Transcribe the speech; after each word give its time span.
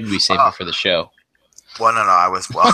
we 0.00 0.18
save 0.18 0.38
it 0.40 0.54
for 0.54 0.64
the 0.64 0.72
show. 0.72 1.10
Well, 1.80 1.92
no, 1.94 2.04
no, 2.04 2.10
I 2.10 2.28
was 2.28 2.48
well. 2.50 2.72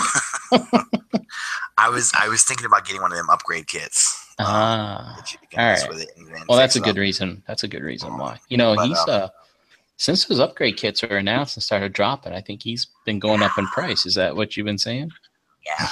I 1.78 1.88
was 1.88 2.12
I 2.18 2.28
was 2.28 2.42
thinking 2.42 2.66
about 2.66 2.84
getting 2.84 3.00
one 3.00 3.12
of 3.12 3.18
them 3.18 3.30
upgrade 3.30 3.66
kits. 3.68 4.26
um, 4.38 4.46
Ah, 4.46 5.14
that 5.18 5.32
you 5.32 5.38
can 5.50 5.60
all 5.60 5.66
right. 5.74 5.88
with 5.88 6.02
it 6.02 6.10
and 6.16 6.28
well, 6.48 6.58
that's 6.58 6.76
a 6.76 6.80
good 6.80 6.90
up. 6.90 6.96
reason. 6.96 7.42
That's 7.46 7.62
a 7.62 7.68
good 7.68 7.82
reason 7.82 8.16
why. 8.18 8.38
You 8.48 8.56
know, 8.56 8.74
But, 8.74 8.88
he's 8.88 8.98
um, 8.98 9.06
uh 9.08 9.28
since 9.96 10.24
those 10.26 10.38
upgrade 10.40 10.76
kits 10.76 11.02
were 11.02 11.16
announced 11.16 11.56
and 11.56 11.62
started 11.62 11.92
dropping, 11.92 12.32
I 12.32 12.40
think 12.40 12.62
he's 12.62 12.86
been 13.04 13.18
going 13.18 13.42
up 13.42 13.58
in 13.58 13.66
price. 13.66 14.06
Is 14.06 14.14
that 14.14 14.36
what 14.36 14.56
you've 14.56 14.66
been 14.66 14.78
saying? 14.78 15.10
Yeah. 15.66 15.88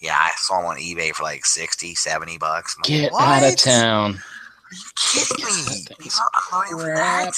Yeah, 0.00 0.16
I 0.18 0.30
saw 0.36 0.60
him 0.60 0.66
on 0.66 0.76
eBay 0.78 1.12
for 1.12 1.22
like 1.22 1.44
60, 1.44 1.94
70 1.94 2.38
bucks. 2.38 2.76
I'm 2.76 2.80
like, 2.80 3.00
Get 3.02 3.12
out 3.14 3.42
of 3.42 3.56
town. 3.56 4.12
Are 4.14 4.74
you 4.74 4.82
kidding 4.96 5.46
me? 5.46 5.84
That 5.88 5.96
He's 6.00 6.14
thing's 6.16 6.18
not 6.18 6.42
unloading 6.70 6.78
for 6.78 6.94
that. 6.94 7.28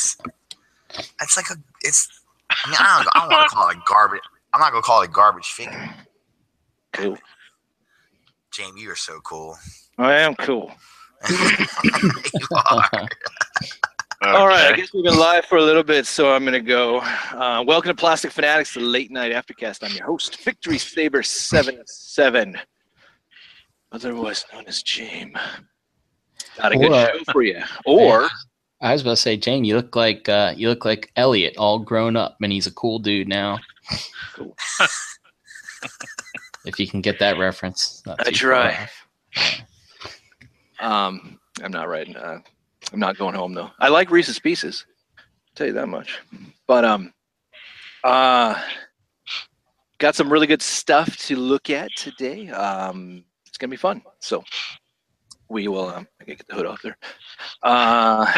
It's 1.20 1.36
like 1.36 1.50
a. 1.50 1.56
It's. 1.82 2.17
I 2.50 2.68
mean, 2.70 2.76
I 2.78 3.02
don't. 3.02 3.08
I 3.14 3.20
don't 3.20 3.30
want 3.30 3.50
to 3.50 3.54
call 3.56 3.68
it 3.70 3.76
garbage. 3.86 4.20
I'm 4.52 4.60
not 4.60 4.70
gonna 4.72 4.82
call 4.82 5.02
it 5.02 5.12
garbage 5.12 5.46
figure. 5.52 5.90
Cool. 6.92 7.18
Jamie, 8.52 8.80
you 8.82 8.90
are 8.90 8.96
so 8.96 9.20
cool. 9.20 9.56
I 9.98 10.14
am 10.14 10.34
cool. 10.36 10.72
you 11.30 11.36
are. 12.70 13.08
All 14.22 14.48
right, 14.48 14.72
I 14.72 14.76
guess 14.76 14.92
we've 14.92 15.04
been 15.04 15.16
live 15.16 15.44
for 15.44 15.58
a 15.58 15.62
little 15.62 15.82
bit, 15.84 16.06
so 16.06 16.32
I'm 16.32 16.44
gonna 16.44 16.60
go. 16.60 16.98
Uh, 16.98 17.62
welcome 17.66 17.90
to 17.90 17.94
Plastic 17.94 18.32
Fanatics, 18.32 18.74
the 18.74 18.80
late 18.80 19.10
night 19.12 19.32
aftercast. 19.32 19.88
I'm 19.88 19.94
your 19.96 20.06
host, 20.06 20.42
Victory 20.42 20.78
Saber 20.78 21.22
Seven 21.22 21.80
Seven, 21.86 22.58
otherwise 23.92 24.44
known 24.52 24.64
as 24.66 24.82
James. 24.82 25.36
Got 26.56 26.72
a 26.72 26.76
good 26.76 26.90
Or- 26.90 27.06
show 27.18 27.32
for 27.32 27.42
you. 27.42 27.60
Or 27.86 28.28
I 28.80 28.92
was 28.92 29.02
about 29.02 29.10
to 29.10 29.16
say, 29.16 29.36
Jane, 29.36 29.64
you 29.64 29.74
look 29.74 29.96
like 29.96 30.28
uh, 30.28 30.54
you 30.56 30.68
look 30.68 30.84
like 30.84 31.10
Elliot, 31.16 31.56
all 31.56 31.78
grown 31.80 32.16
up, 32.16 32.36
and 32.40 32.52
he's 32.52 32.66
a 32.66 32.72
cool 32.72 32.98
dude 32.98 33.28
now. 33.28 33.58
Cool. 34.34 34.56
if 36.64 36.78
you 36.78 36.86
can 36.86 37.00
get 37.00 37.18
that 37.18 37.38
reference, 37.38 38.02
I 38.06 38.30
try. 38.30 38.88
um, 40.80 41.40
I'm 41.62 41.72
not 41.72 41.88
writing. 41.88 42.16
Uh, 42.16 42.38
I'm 42.92 43.00
not 43.00 43.18
going 43.18 43.34
home 43.34 43.52
though. 43.52 43.70
I 43.80 43.88
like 43.88 44.10
Reese's 44.10 44.38
Pieces. 44.38 44.86
I'll 45.18 45.24
tell 45.56 45.66
you 45.66 45.72
that 45.72 45.88
much. 45.88 46.20
But 46.66 46.84
um, 46.84 47.12
uh, 48.04 48.60
got 49.98 50.14
some 50.14 50.32
really 50.32 50.46
good 50.46 50.62
stuff 50.62 51.16
to 51.26 51.36
look 51.36 51.68
at 51.70 51.90
today. 51.96 52.48
Um, 52.50 53.24
it's 53.46 53.58
gonna 53.58 53.70
be 53.70 53.76
fun. 53.76 54.02
So 54.20 54.44
we 55.48 55.66
will. 55.66 55.88
Um, 55.88 56.06
I 56.20 56.24
get 56.24 56.46
the 56.46 56.54
hood 56.54 56.66
off 56.66 56.82
there. 56.82 56.96
Uh, 57.62 58.30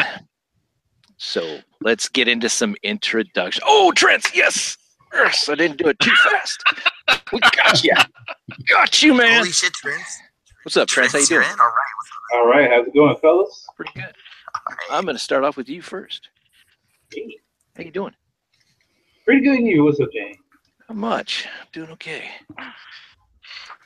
so 1.23 1.59
let's 1.81 2.09
get 2.09 2.27
into 2.27 2.49
some 2.49 2.75
introduction. 2.81 3.61
Oh, 3.65 3.91
Trent, 3.91 4.25
yes, 4.33 4.75
yes, 5.13 5.47
I 5.49 5.53
didn't 5.55 5.77
do 5.77 5.87
it 5.87 5.99
too 5.99 6.11
fast. 6.23 6.63
We 7.31 7.39
got 7.39 7.83
you, 7.83 7.93
got 8.69 9.03
you, 9.03 9.13
man. 9.13 9.37
Holy 9.37 9.51
shit, 9.51 9.71
Trent. 9.73 10.01
What's 10.63 10.77
up, 10.77 10.87
Trent? 10.87 11.11
How 11.11 11.19
you 11.19 11.25
you're 11.29 11.43
doing? 11.43 11.55
All 11.59 11.67
right. 11.67 12.33
All 12.33 12.47
right, 12.47 12.69
how's 12.71 12.87
it 12.87 12.93
going, 12.95 13.15
fellas? 13.17 13.67
Pretty 13.75 13.91
good. 13.93 14.03
All 14.03 14.61
right. 14.69 14.97
I'm 14.97 15.05
gonna 15.05 15.19
start 15.19 15.43
off 15.43 15.57
with 15.57 15.69
you 15.69 15.83
first. 15.83 16.29
Hey, 17.13 17.37
How 17.77 17.83
you 17.83 17.91
doing? 17.91 18.15
Pretty 19.25 19.41
good. 19.41 19.59
and 19.59 19.67
You? 19.67 19.83
What's 19.83 19.99
up, 19.99 20.11
Jane? 20.11 20.35
Not 20.89 20.97
much. 20.97 21.45
I'm 21.45 21.67
Doing 21.71 21.91
okay. 21.91 22.29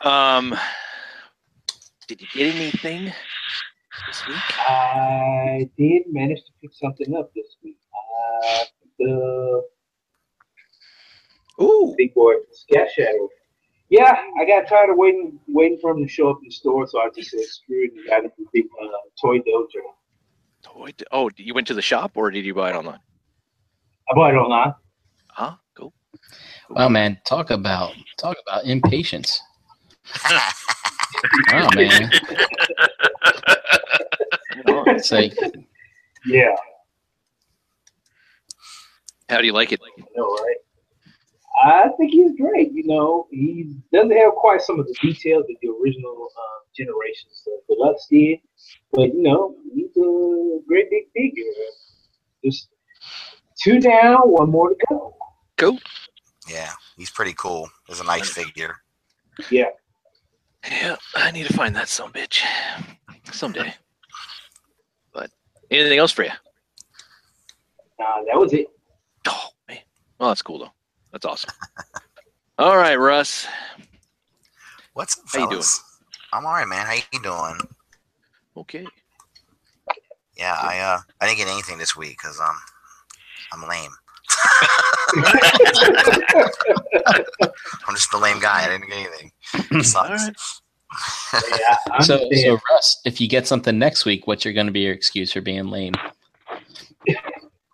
Um, 0.02 0.56
did 2.08 2.22
you 2.22 2.28
get 2.34 2.56
anything 2.56 3.12
this 4.08 4.26
week? 4.28 4.38
I 4.68 5.70
did 5.78 6.04
manage 6.12 6.40
to 6.46 6.52
pick 6.62 6.72
something 6.74 7.16
up 7.16 7.32
this 7.36 7.58
week. 7.64 7.78
Uh, 7.94 8.64
the 9.00 9.64
Ooh, 11.62 11.96
big 11.98 12.14
boy 12.14 12.34
Scat 12.52 12.90
Shadow. 12.96 13.30
Yeah, 13.90 14.16
I 14.40 14.46
got 14.46 14.68
tired 14.68 14.90
of 14.90 14.98
waiting, 14.98 15.40
waiting 15.48 15.78
for 15.82 15.92
him 15.92 16.04
to 16.04 16.10
show 16.12 16.30
up 16.30 16.38
in 16.42 16.48
the 16.48 16.52
store, 16.54 16.88
so 16.88 17.00
I 17.00 17.10
just 17.16 17.30
said 17.32 17.42
screw 17.42 17.84
it 17.86 17.92
and 17.94 18.06
got 18.08 18.26
it 18.26 18.32
from 18.36 18.46
big 18.52 18.66
uh, 18.82 18.88
toy 19.22 19.38
dojo. 19.40 19.68
toy. 20.64 20.92
d- 20.98 21.06
Oh, 21.12 21.30
you 21.38 21.54
went 21.54 21.68
to 21.68 21.74
the 21.76 21.82
shop 21.82 22.14
or 22.16 22.32
did 22.32 22.46
you 22.46 22.54
buy 22.56 22.72
it 22.72 22.76
online? 22.76 23.00
I 24.10 24.16
bought 24.16 24.34
it 24.34 24.38
online. 24.38 24.74
Huh? 25.28 25.56
Cool. 25.78 25.94
Wow, 26.72 26.90
man, 26.90 27.20
talk 27.28 27.52
about 27.52 27.94
talk 28.18 28.38
about 28.48 28.66
impatience. 28.66 29.40
Oh 31.54 31.70
man, 31.74 32.12
Right 34.66 35.34
on. 35.44 35.66
Yeah, 36.28 36.56
How 39.30 39.40
do 39.40 39.46
you 39.46 39.54
like 39.54 39.72
it? 39.72 39.80
I 39.84 40.02
know, 40.16 40.26
right? 40.26 40.56
I 41.64 41.90
think 41.98 42.12
he's 42.12 42.32
great. 42.40 42.72
You 42.72 42.88
know, 42.88 43.28
he 43.32 43.76
doesn't 43.94 44.12
have 44.12 44.34
quite 44.34 44.62
some 44.62 44.80
of 44.80 44.88
the 44.88 44.96
details 45.02 45.46
that 45.48 45.56
the 45.62 45.70
original 45.70 46.30
uh, 46.36 46.60
generations 46.76 47.48
of 47.48 47.78
Deluxe 47.78 48.08
did, 48.10 48.40
but 48.92 49.14
you 49.14 49.22
know, 49.22 49.56
he's 49.74 49.96
a 49.98 50.60
great 50.68 50.90
big 50.90 51.04
figure. 51.16 51.44
Just 52.44 52.70
two 53.62 53.80
down, 53.80 54.18
one 54.24 54.50
more 54.50 54.70
to 54.70 54.76
go. 54.90 55.16
Cool. 55.58 55.80
yeah, 56.50 56.72
he's 56.98 57.10
pretty 57.12 57.34
cool. 57.34 57.70
He's 57.88 58.00
a 58.00 58.04
nice 58.04 58.30
figure. 58.30 58.78
Yeah. 59.50 59.70
Yeah, 60.70 60.96
I 61.16 61.30
need 61.32 61.46
to 61.46 61.54
find 61.54 61.76
that 61.76 61.88
some 61.88 62.12
bitch 62.12 62.44
someday. 63.32 63.74
But 65.14 65.32
anything 65.72 66.00
else 66.00 66.12
for 66.12 66.24
you? 66.24 66.32
Uh, 68.00 68.24
that 68.28 68.38
was 68.38 68.54
it. 68.54 68.68
Oh 69.28 69.50
man, 69.68 69.80
well 70.20 70.30
that's 70.30 70.42
cool 70.42 70.60
though. 70.60 70.72
That's 71.12 71.26
awesome. 71.26 71.52
All 72.58 72.78
right, 72.78 72.96
Russ. 72.96 73.48
What's 74.94 75.18
up, 75.18 75.26
How 75.28 75.40
you 75.40 75.50
doing? 75.50 75.64
I'm 76.32 76.46
all 76.46 76.54
right, 76.54 76.68
man. 76.68 76.86
How 76.86 76.94
you 76.94 77.22
doing? 77.22 77.60
Okay. 78.56 78.86
Yeah, 80.38 80.56
I 80.58 80.80
uh, 80.80 81.00
I 81.20 81.28
didn't 81.28 81.40
get 81.40 81.48
anything 81.50 81.78
this 81.78 81.98
week 81.98 82.18
because 82.18 82.40
um, 82.40 82.58
I'm 83.52 83.68
lame. 83.68 83.92
I'm 87.88 87.96
just 87.96 88.12
the 88.12 88.18
lame 88.18 88.40
guy. 88.40 88.66
I 88.66 88.70
didn't 88.70 88.88
get 88.88 88.98
anything. 88.98 89.32
It 89.80 89.86
sucks. 89.86 90.62
All 91.34 91.40
right. 91.40 91.60
Yeah, 91.60 92.00
so. 92.02 92.14
understand. 92.16 92.42
So 92.42 92.60
Russ, 92.72 93.02
if 93.06 93.22
you 93.22 93.28
get 93.28 93.48
something 93.48 93.78
next 93.78 94.06
week, 94.06 94.28
what's 94.28 94.46
your 94.46 94.54
going 94.54 94.68
to 94.68 94.74
be 94.74 94.82
your 94.82 94.94
excuse 94.94 95.32
for 95.32 95.42
being 95.42 95.68
lame? 95.68 95.94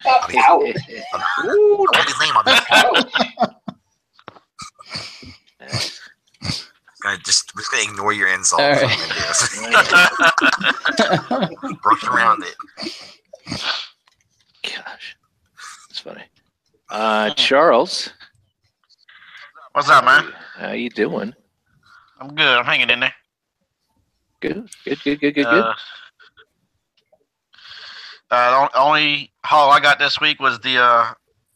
Ouch. 0.05 0.33
I 0.33 0.53
won't 1.43 1.93
be 1.93 2.13
lame. 2.19 2.33
I'll 2.35 2.43
be 2.43 3.51
gonna 7.01 7.17
just, 7.23 7.51
I'm 7.55 7.63
gonna 7.71 7.83
ignore 7.91 8.13
your 8.13 8.33
insult. 8.33 8.61
All 8.61 8.69
right. 8.69 8.83
what 8.83 8.93
I'm 9.57 9.71
gonna 11.31 11.49
do. 11.49 11.75
Brush 11.83 12.03
around 12.05 12.43
it. 12.43 12.55
Gosh, 14.63 15.17
it's 15.89 15.99
funny. 15.99 16.23
Uh, 16.89 17.31
Charles, 17.31 18.13
What's 19.73 19.89
up, 19.89 20.05
man? 20.05 20.31
how 20.57 20.71
you 20.73 20.89
doing? 20.89 21.33
I'm 22.21 22.35
good. 22.35 22.59
I'm 22.59 22.65
hanging 22.65 22.89
in 22.89 22.99
there. 22.99 23.13
Good, 24.39 24.69
good, 24.85 24.99
good, 25.03 25.19
good, 25.19 25.35
good, 25.35 25.45
good. 25.45 25.63
Uh, 25.63 25.73
uh, 28.29 28.67
the 28.69 28.79
only 28.79 29.31
haul 29.43 29.71
I 29.71 29.79
got 29.79 29.99
this 29.99 30.21
week 30.21 30.39
was 30.39 30.59
the 30.59 30.77
uh, 30.77 31.13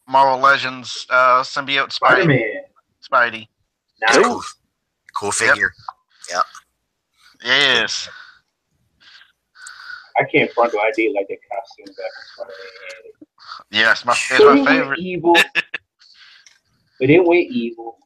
Marvel 0.08 0.40
Legends 0.40 1.06
uh, 1.10 1.42
symbiote 1.44 1.92
Spider 1.92 2.24
Spidey. 2.24 2.28
Man. 2.28 2.64
Spidey. 3.10 3.48
That's 4.02 4.18
Cool. 4.18 4.26
cool. 4.26 4.42
Cool 5.16 5.32
figure. 5.32 5.72
Yes. 7.44 8.10
I 10.18 10.24
can't 10.24 10.52
front 10.52 10.72
though. 10.72 10.80
I 10.80 10.92
did 10.96 11.14
like 11.14 11.28
that 11.28 11.38
costume 11.52 11.94
back 11.96 12.12
in 12.18 12.26
Spider-Man. 12.34 13.26
Yes, 13.72 14.06
my, 14.06 14.14
it's 14.14 14.44
my 14.44 14.66
favorite. 14.66 15.00
Evil, 15.00 15.34
but 17.00 17.10
it 17.10 17.24
went 17.24 17.52
evil. 17.52 17.98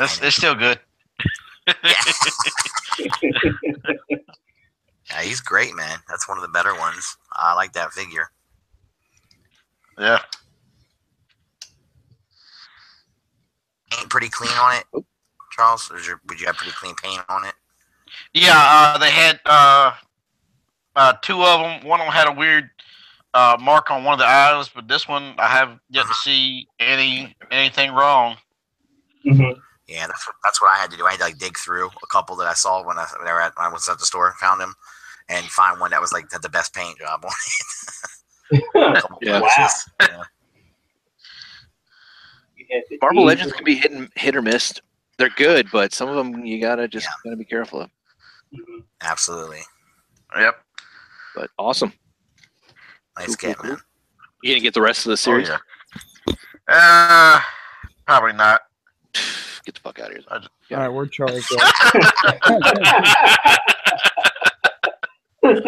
It's, 0.00 0.20
it's 0.22 0.36
still 0.36 0.54
good. 0.54 0.78
Yeah, 5.12 5.22
he's 5.22 5.40
great, 5.40 5.74
man. 5.74 5.98
That's 6.08 6.28
one 6.28 6.38
of 6.38 6.42
the 6.42 6.48
better 6.48 6.72
ones. 6.74 7.16
I 7.32 7.54
like 7.54 7.72
that 7.72 7.92
figure. 7.92 8.28
Yeah. 9.98 10.20
Paint 13.90 14.08
pretty 14.08 14.28
clean 14.28 14.52
on 14.52 14.76
it, 14.76 15.04
Charles. 15.50 15.90
Or 15.90 15.96
is 15.96 16.06
your, 16.06 16.20
would 16.28 16.40
you 16.40 16.46
have 16.46 16.56
pretty 16.56 16.72
clean 16.76 16.94
paint 17.02 17.22
on 17.28 17.44
it? 17.44 17.54
Yeah, 18.34 18.52
uh, 18.54 18.98
they 18.98 19.10
had 19.10 19.40
uh, 19.46 19.92
uh, 20.94 21.14
two 21.22 21.42
of 21.42 21.60
them. 21.60 21.88
One 21.88 22.00
of 22.00 22.06
them 22.06 22.14
had 22.14 22.28
a 22.28 22.32
weird 22.32 22.70
uh, 23.34 23.56
mark 23.60 23.90
on 23.90 24.04
one 24.04 24.12
of 24.12 24.20
the 24.20 24.26
eyes, 24.26 24.68
but 24.68 24.86
this 24.86 25.08
one 25.08 25.34
I 25.38 25.48
have 25.48 25.78
yet 25.88 26.06
to 26.06 26.14
see 26.14 26.68
any 26.78 27.34
anything 27.50 27.92
wrong. 27.92 28.36
Mhm. 29.26 29.56
Yeah, 29.90 30.06
that's 30.06 30.24
what, 30.26 30.36
that's 30.44 30.62
what 30.62 30.70
I 30.70 30.78
had 30.80 30.90
to 30.92 30.96
do. 30.96 31.04
I 31.04 31.10
had 31.10 31.18
to 31.18 31.24
like 31.24 31.38
dig 31.38 31.58
through 31.58 31.86
a 31.88 32.06
couple 32.06 32.36
that 32.36 32.46
I 32.46 32.52
saw 32.54 32.86
when 32.86 32.96
I 32.96 33.06
when 33.18 33.26
I, 33.26 33.32
were 33.32 33.40
at, 33.42 33.52
when 33.58 33.66
I 33.66 33.72
was 33.72 33.88
at 33.88 33.98
the 33.98 34.06
store 34.06 34.26
and 34.28 34.36
found 34.36 34.60
them, 34.60 34.72
and 35.28 35.44
find 35.46 35.80
one 35.80 35.90
that 35.90 36.00
was 36.00 36.12
like 36.12 36.30
had 36.30 36.42
the 36.42 36.48
best 36.48 36.72
paint 36.72 36.96
job 36.98 37.24
on 37.24 37.32
it. 38.52 38.62
A 38.96 39.00
couple 39.00 39.18
Yeah. 39.20 39.40
blemishes. 39.40 39.90
Yeah. 40.00 40.22
at 42.76 42.84
Marvel 43.02 43.24
Legends 43.24 43.52
can 43.52 43.64
be 43.64 43.74
hit 43.74 43.90
and 43.90 44.08
hit 44.14 44.36
or 44.36 44.42
miss. 44.42 44.72
They're 45.18 45.28
good, 45.30 45.66
but 45.72 45.92
some 45.92 46.08
of 46.08 46.14
them 46.14 46.44
you 46.44 46.60
gotta 46.60 46.86
just 46.86 47.06
Yeah. 47.06 47.12
gotta 47.24 47.36
be 47.36 47.44
careful 47.44 47.80
of. 47.82 47.90
Mhm. 48.54 48.84
Absolutely. 49.00 49.60
Yep. 50.38 50.54
But 51.34 51.50
awesome. 51.58 51.92
Nice 53.18 53.34
Cool, 53.34 53.50
kid, 53.50 53.56
cool, 53.58 53.70
man. 53.70 53.80
You 54.42 54.54
gonna 54.54 54.60
get 54.60 54.74
the 54.74 54.80
rest 54.82 55.04
of 55.04 55.10
the 55.10 55.16
series? 55.16 55.50
Oh, 55.50 55.58
yeah. 56.28 56.34
Uh, 56.68 57.40
probably 58.06 58.32
not. 58.34 58.60
Get 59.64 59.74
the 59.74 59.80
fuck 59.80 59.98
out 60.00 60.10
of 60.10 60.16
here. 60.16 60.24
All 60.30 60.78
right, 60.78 60.88
where 60.88 61.06
Charles 61.06 61.44
at? 61.52 62.40
Charles, 65.42 65.62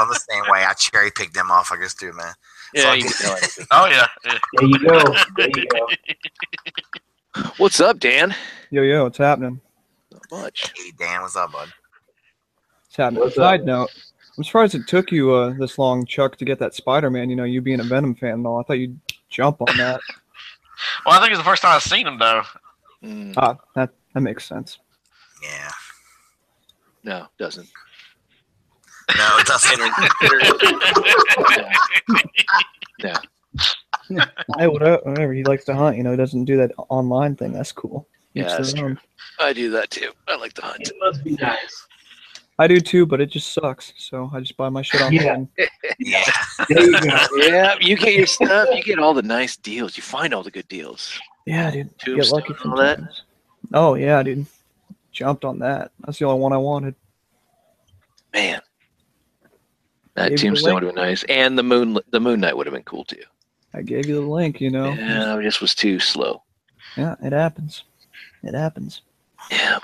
I'm 0.00 0.08
the 0.08 0.20
same 0.30 0.42
way. 0.50 0.64
I 0.64 0.72
cherry 0.74 1.10
picked 1.10 1.34
them 1.34 1.50
off. 1.50 1.70
I 1.72 1.76
just 1.76 1.98
do, 1.98 2.12
man. 2.12 2.32
Yeah, 2.74 2.82
So 2.82 2.94
get- 2.96 3.02
can 3.02 3.12
tell 3.12 3.36
anything. 3.36 3.66
Oh 3.70 3.86
yeah. 3.86 4.06
yeah. 4.24 4.38
There 4.54 4.68
you 4.68 4.78
go. 4.78 5.14
There 5.36 5.48
you 5.56 5.66
go. 5.66 5.88
What's 7.58 7.80
up, 7.80 7.98
Dan? 8.00 8.34
Yo, 8.70 8.82
yo, 8.82 9.04
what's 9.04 9.18
happening? 9.18 9.60
Not 10.10 10.22
much. 10.42 10.72
Hey, 10.76 10.90
Dan, 10.98 11.22
what's 11.22 11.36
up, 11.36 11.52
bud? 11.52 11.68
What's 12.84 12.96
happening? 12.96 13.20
What's 13.22 13.36
Side 13.36 13.60
up? 13.60 13.66
note, 13.66 13.90
I'm 14.36 14.42
surprised 14.44 14.74
it 14.74 14.88
took 14.88 15.12
you 15.12 15.32
uh, 15.32 15.54
this 15.58 15.78
long, 15.78 16.04
Chuck, 16.04 16.36
to 16.38 16.44
get 16.44 16.58
that 16.58 16.74
Spider-Man. 16.74 17.30
You 17.30 17.36
know, 17.36 17.44
you 17.44 17.60
being 17.60 17.78
a 17.80 17.84
Venom 17.84 18.14
fan 18.16 18.32
and 18.34 18.46
all. 18.46 18.58
I 18.58 18.64
thought 18.64 18.78
you'd 18.80 18.98
jump 19.30 19.60
on 19.62 19.76
that. 19.76 20.00
Well, 21.06 21.14
I 21.16 21.20
think 21.20 21.30
it's 21.30 21.38
the 21.40 21.44
first 21.44 21.62
time 21.62 21.74
I've 21.76 21.82
seen 21.82 22.06
him 22.06 22.18
though. 22.18 22.42
Mm, 23.04 23.34
ah, 23.36 23.56
that 23.74 23.90
that 24.14 24.20
makes 24.20 24.44
sense. 24.46 24.78
Yeah. 25.42 25.70
no, 27.04 27.26
doesn't. 27.38 27.68
No, 29.16 29.38
it 29.38 29.46
doesn't. 29.46 29.80
Yeah. 32.98 33.16
Hey, 34.58 34.66
whatever, 34.66 34.98
whatever. 35.04 35.32
He 35.34 35.44
likes 35.44 35.64
to 35.66 35.74
hunt. 35.74 35.96
You 35.96 36.02
know, 36.02 36.10
he 36.10 36.16
doesn't 36.16 36.46
do 36.46 36.56
that 36.56 36.72
online 36.88 37.36
thing. 37.36 37.52
That's 37.52 37.70
cool. 37.72 38.08
Yeah, 38.34 38.44
Each 38.44 38.48
that's 38.56 38.72
their 38.72 38.86
own. 38.86 38.98
I 39.38 39.52
do 39.52 39.70
that 39.70 39.90
too. 39.90 40.10
I 40.26 40.36
like 40.36 40.54
to 40.54 40.62
hunt. 40.62 40.88
It 40.88 40.94
must 41.00 41.22
be 41.22 41.32
nice. 41.32 41.86
I 42.58 42.66
do 42.66 42.80
too, 42.80 43.06
but 43.06 43.20
it 43.20 43.26
just 43.26 43.52
sucks. 43.52 43.92
So 43.98 44.30
I 44.34 44.40
just 44.40 44.56
buy 44.56 44.68
my 44.68 44.82
shit 44.82 45.12
Yeah. 45.12 45.34
online. 45.34 45.48
yeah. 46.00 46.24
There 46.68 46.82
you. 46.82 46.98
Yeah, 47.36 47.76
you 47.80 47.96
get 47.96 48.14
your 48.14 48.26
stuff. 48.26 48.68
You 48.72 48.82
get 48.82 48.98
all 48.98 49.14
the 49.14 49.22
nice 49.22 49.56
deals. 49.56 49.96
You 49.96 50.02
find 50.02 50.34
all 50.34 50.42
the 50.42 50.50
good 50.50 50.66
deals. 50.68 51.18
Yeah, 51.48 51.70
dude. 51.70 51.90
Get 52.04 52.30
lucky 52.30 52.54
all 52.64 52.76
that. 52.76 53.00
Oh 53.72 53.94
yeah, 53.94 54.22
dude. 54.22 54.46
Jumped 55.12 55.44
on 55.44 55.58
that. 55.60 55.90
That's 56.04 56.18
the 56.18 56.26
only 56.26 56.40
one 56.40 56.52
I 56.52 56.58
wanted. 56.58 56.94
Man, 58.34 58.60
that 60.14 60.30
Gave 60.30 60.38
tombstone 60.40 60.74
would 60.74 60.82
have 60.84 60.94
been 60.94 61.02
nice, 61.02 61.24
and 61.24 61.58
the 61.58 61.62
moon, 61.62 61.98
the 62.10 62.20
moon 62.20 62.40
knight 62.40 62.56
would 62.56 62.66
have 62.66 62.74
been 62.74 62.82
cool 62.84 63.04
too. 63.04 63.22
I 63.74 63.82
gave 63.82 64.06
you 64.06 64.16
the 64.16 64.20
link. 64.20 64.60
You 64.60 64.70
know. 64.70 64.92
Yeah, 64.92 65.34
I 65.34 65.42
just 65.42 65.60
was 65.60 65.74
too 65.74 65.98
slow. 65.98 66.42
Yeah, 66.96 67.16
it 67.22 67.32
happens. 67.32 67.84
It 68.42 68.54
happens. 68.54 69.02
Yeah. 69.50 69.78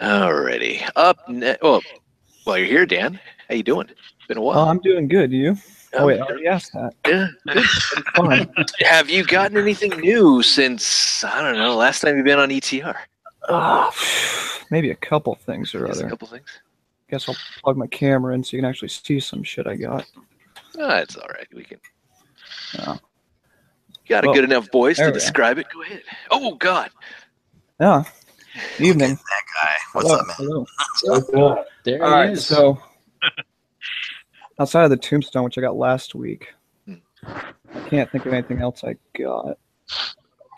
Alrighty. 0.00 0.88
Up 0.96 1.18
ne- 1.28 1.56
Oh, 1.62 1.80
well, 2.46 2.58
you're 2.58 2.66
here, 2.66 2.86
Dan. 2.86 3.18
How 3.48 3.54
you 3.54 3.62
doing? 3.62 3.88
It's 3.88 4.26
Been 4.28 4.36
a 4.38 4.40
Oh, 4.40 4.44
while. 4.44 4.58
Uh, 4.58 4.66
I'm 4.66 4.80
doing 4.80 5.08
good. 5.08 5.32
You? 5.32 5.56
Oh 5.96 6.02
Um, 6.02 6.06
wait, 6.06 6.20
I 6.20 6.24
already 6.24 6.46
asked 6.46 6.72
that. 6.74 6.94
yeah. 7.06 7.28
Fine. 8.14 8.52
Have 8.80 9.08
you 9.08 9.24
gotten 9.24 9.56
anything 9.56 9.90
new 10.00 10.42
since 10.42 11.24
I 11.24 11.40
don't 11.40 11.56
know 11.56 11.74
last 11.76 12.00
time 12.00 12.16
you've 12.16 12.24
been 12.26 12.38
on 12.38 12.50
ETR? 12.50 12.96
Ah, 13.48 13.92
maybe 14.70 14.90
a 14.90 14.96
couple 14.96 15.34
things 15.34 15.74
or 15.74 15.86
Just 15.86 16.00
a 16.00 16.04
other. 16.04 16.10
couple 16.10 16.28
things. 16.28 16.48
Guess 17.08 17.28
I'll 17.28 17.36
plug 17.62 17.76
my 17.76 17.86
camera 17.86 18.34
in 18.34 18.42
so 18.42 18.56
you 18.56 18.62
can 18.62 18.68
actually 18.68 18.88
see 18.88 19.20
some 19.20 19.42
shit 19.42 19.66
I 19.66 19.76
got. 19.76 20.04
Ah, 20.78 20.98
it's 20.98 21.16
all 21.16 21.28
right. 21.28 21.46
We 21.54 21.64
can. 21.64 21.78
Yeah. 22.74 22.96
Got 24.08 24.24
a 24.24 24.32
good 24.32 24.44
enough 24.44 24.70
voice 24.70 24.98
to 24.98 25.04
we 25.04 25.10
are. 25.10 25.14
describe 25.14 25.58
it. 25.58 25.66
Go 25.72 25.82
ahead. 25.82 26.02
Oh 26.30 26.54
God. 26.56 26.90
Yeah. 27.80 28.04
Evening. 28.78 29.14
That 29.14 29.42
guy. 29.62 29.74
What's 29.92 30.08
hello, 30.10 30.20
up, 30.20 30.26
man? 30.26 30.36
Hello. 30.38 30.66
What's 31.04 31.34
up? 31.34 31.66
There 31.84 32.02
All 32.02 32.08
he 32.08 32.14
right. 32.14 32.30
is. 32.30 32.46
So 32.46 32.78
outside 34.58 34.84
of 34.84 34.90
the 34.90 34.96
tombstone, 34.96 35.44
which 35.44 35.58
I 35.58 35.60
got 35.60 35.76
last 35.76 36.14
week, 36.14 36.48
Hmm. 36.86 36.94
I 37.24 37.80
can't 37.88 38.10
think 38.10 38.26
of 38.26 38.32
anything 38.32 38.60
else 38.60 38.84
I 38.84 38.96
got. 39.18 39.58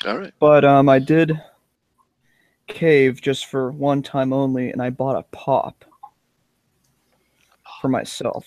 All 0.07 0.19
right. 0.19 0.33
But 0.39 0.65
um, 0.65 0.89
I 0.89 0.99
did 0.99 1.41
cave 2.67 3.21
just 3.21 3.47
for 3.47 3.71
one 3.73 4.03
time 4.03 4.33
only, 4.33 4.71
and 4.71 4.81
I 4.83 4.91
bought 4.91 5.17
a 5.17 5.23
pop 5.37 5.85
for 7.81 7.89
myself. 7.89 8.45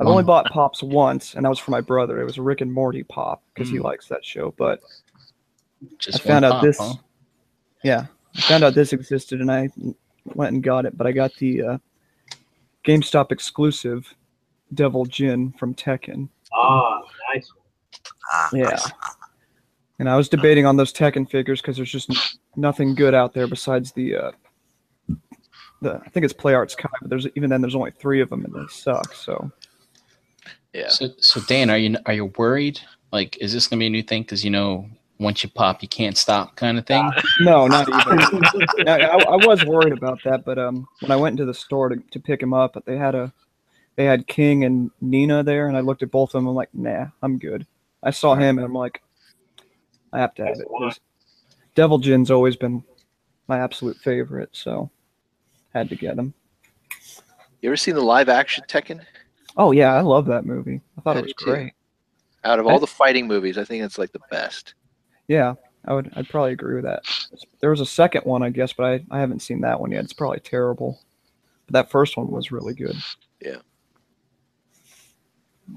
I've 0.00 0.06
only 0.08 0.24
bought 0.24 0.46
pops 0.50 0.82
once, 0.82 1.34
and 1.34 1.44
that 1.44 1.48
was 1.48 1.58
for 1.58 1.70
my 1.70 1.80
brother. 1.80 2.20
It 2.20 2.24
was 2.24 2.36
a 2.36 2.42
Rick 2.42 2.60
and 2.60 2.70
Morty 2.72 3.02
pop 3.04 3.42
because 3.54 3.70
he 3.70 3.78
Mm. 3.78 3.84
likes 3.84 4.08
that 4.08 4.24
show. 4.24 4.52
But 4.58 4.80
Just 5.98 6.20
I 6.20 6.28
found 6.28 6.44
one 6.44 6.52
out 6.52 6.56
pop, 6.56 6.62
this. 6.64 6.78
huh? 6.78 6.94
Yeah, 7.82 8.06
I 8.36 8.40
found 8.42 8.64
out 8.64 8.74
this 8.74 8.92
existed, 8.92 9.40
and 9.40 9.50
I 9.50 9.70
went 10.34 10.52
and 10.52 10.62
got 10.62 10.84
it. 10.84 10.96
But 10.98 11.06
I 11.06 11.12
got 11.12 11.34
the 11.36 11.62
uh, 11.62 11.78
GameStop 12.84 13.32
exclusive 13.32 14.12
Devil 14.74 15.06
Jin 15.06 15.52
from 15.52 15.74
Tekken. 15.74 16.28
Ah, 16.52 17.02
nice. 17.34 17.50
Ah, 18.32 18.50
Yeah. 18.52 18.78
And 19.98 20.10
I 20.10 20.16
was 20.16 20.28
debating 20.28 20.66
on 20.66 20.76
those 20.76 20.92
Tekken 20.92 21.28
figures 21.30 21.62
because 21.62 21.76
there's 21.76 21.90
just 21.90 22.38
nothing 22.54 22.94
good 22.94 23.14
out 23.14 23.32
there 23.32 23.46
besides 23.46 23.92
the 23.92 24.16
uh, 24.16 24.30
the 25.80 26.00
I 26.04 26.08
think 26.10 26.24
it's 26.24 26.34
Play 26.34 26.52
Arts 26.54 26.74
Kai, 26.74 26.88
but 27.00 27.08
there's 27.08 27.26
even 27.34 27.48
then 27.48 27.62
there's 27.62 27.74
only 27.74 27.92
three 27.92 28.20
of 28.20 28.28
them 28.28 28.44
and 28.44 28.54
they 28.54 28.66
suck. 28.70 29.14
So 29.14 29.50
Yeah. 30.74 30.88
So, 30.88 31.08
so 31.18 31.40
Dan, 31.48 31.70
are 31.70 31.78
you 31.78 31.96
are 32.04 32.12
you 32.12 32.26
worried? 32.36 32.78
Like, 33.10 33.38
is 33.38 33.52
this 33.54 33.66
gonna 33.68 33.80
be 33.80 33.86
a 33.86 33.90
new 33.90 34.02
thing? 34.02 34.22
Because 34.22 34.44
you 34.44 34.50
know, 34.50 34.86
once 35.18 35.42
you 35.42 35.48
pop, 35.48 35.80
you 35.80 35.88
can't 35.88 36.18
stop, 36.18 36.56
kind 36.56 36.76
of 36.78 36.86
thing. 36.86 37.10
no, 37.40 37.66
not 37.66 37.88
even. 37.88 38.44
I, 38.86 39.00
I, 39.00 39.16
I 39.16 39.46
was 39.46 39.64
worried 39.64 39.94
about 39.94 40.18
that, 40.24 40.44
but 40.44 40.58
um, 40.58 40.86
when 41.00 41.10
I 41.10 41.16
went 41.16 41.34
into 41.34 41.46
the 41.46 41.54
store 41.54 41.88
to, 41.88 41.96
to 42.10 42.20
pick 42.20 42.42
him 42.42 42.52
up, 42.52 42.76
they 42.84 42.98
had 42.98 43.14
a 43.14 43.32
they 43.96 44.04
had 44.04 44.26
King 44.26 44.64
and 44.64 44.90
Nina 45.00 45.42
there, 45.42 45.68
and 45.68 45.76
I 45.76 45.80
looked 45.80 46.02
at 46.02 46.10
both 46.10 46.30
of 46.30 46.32
them. 46.32 46.46
I'm 46.46 46.54
like, 46.54 46.74
nah, 46.74 47.06
I'm 47.22 47.38
good. 47.38 47.66
I 48.02 48.10
saw 48.10 48.34
him, 48.34 48.58
and 48.58 48.64
I'm 48.64 48.74
like, 48.74 49.02
I 50.12 50.18
have 50.20 50.34
to 50.36 50.44
have 50.46 50.58
it. 50.58 51.00
Devil 51.74 51.98
Jin's 51.98 52.30
always 52.30 52.56
been 52.56 52.82
my 53.48 53.58
absolute 53.58 53.96
favorite, 53.98 54.50
so 54.52 54.90
had 55.74 55.88
to 55.88 55.96
get 55.96 56.18
him. 56.18 56.32
You 57.60 57.70
ever 57.70 57.76
seen 57.76 57.94
the 57.94 58.00
live 58.00 58.28
action 58.28 58.64
Tekken? 58.68 59.00
Oh 59.56 59.72
yeah, 59.72 59.94
I 59.94 60.00
love 60.02 60.26
that 60.26 60.44
movie. 60.46 60.80
I 60.96 61.00
thought 61.00 61.16
I 61.16 61.20
it 61.20 61.24
was 61.24 61.32
great. 61.32 61.72
Out 62.44 62.58
of 62.58 62.66
I- 62.66 62.70
all 62.72 62.78
the 62.78 62.86
fighting 62.86 63.26
movies, 63.26 63.58
I 63.58 63.64
think 63.64 63.82
it's 63.82 63.98
like 63.98 64.12
the 64.12 64.20
best. 64.30 64.74
Yeah, 65.28 65.54
I 65.84 65.94
would. 65.94 66.12
I'd 66.14 66.28
probably 66.28 66.52
agree 66.52 66.76
with 66.76 66.84
that. 66.84 67.02
There 67.60 67.70
was 67.70 67.80
a 67.80 67.86
second 67.86 68.22
one, 68.24 68.42
I 68.42 68.50
guess, 68.50 68.72
but 68.72 68.84
I, 68.84 69.04
I 69.10 69.20
haven't 69.20 69.40
seen 69.40 69.62
that 69.62 69.80
one 69.80 69.90
yet. 69.90 70.04
It's 70.04 70.12
probably 70.12 70.40
terrible. 70.40 71.00
But 71.66 71.72
that 71.72 71.90
first 71.90 72.16
one 72.16 72.30
was 72.30 72.52
really 72.52 72.74
good. 72.74 72.94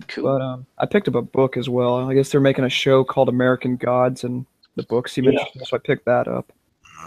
Cool. 0.08 0.24
But 0.26 0.42
um, 0.42 0.66
I 0.78 0.86
picked 0.86 1.08
up 1.08 1.16
a 1.16 1.22
book 1.22 1.58
as 1.58 1.68
well. 1.70 1.96
I 2.10 2.14
guess 2.14 2.32
they're 2.32 2.42
making 2.42 2.66
a 2.66 2.70
show 2.70 3.04
called 3.04 3.30
American 3.30 3.76
Gods, 3.76 4.24
and 4.24 4.46
the 4.76 4.84
books 4.84 5.16
he 5.16 5.22
Yeah. 5.22 5.32
mentioned, 5.32 5.66
so 5.68 5.78
I 5.78 5.80
picked 5.80 6.06
that 6.06 6.28
up. 6.28 6.52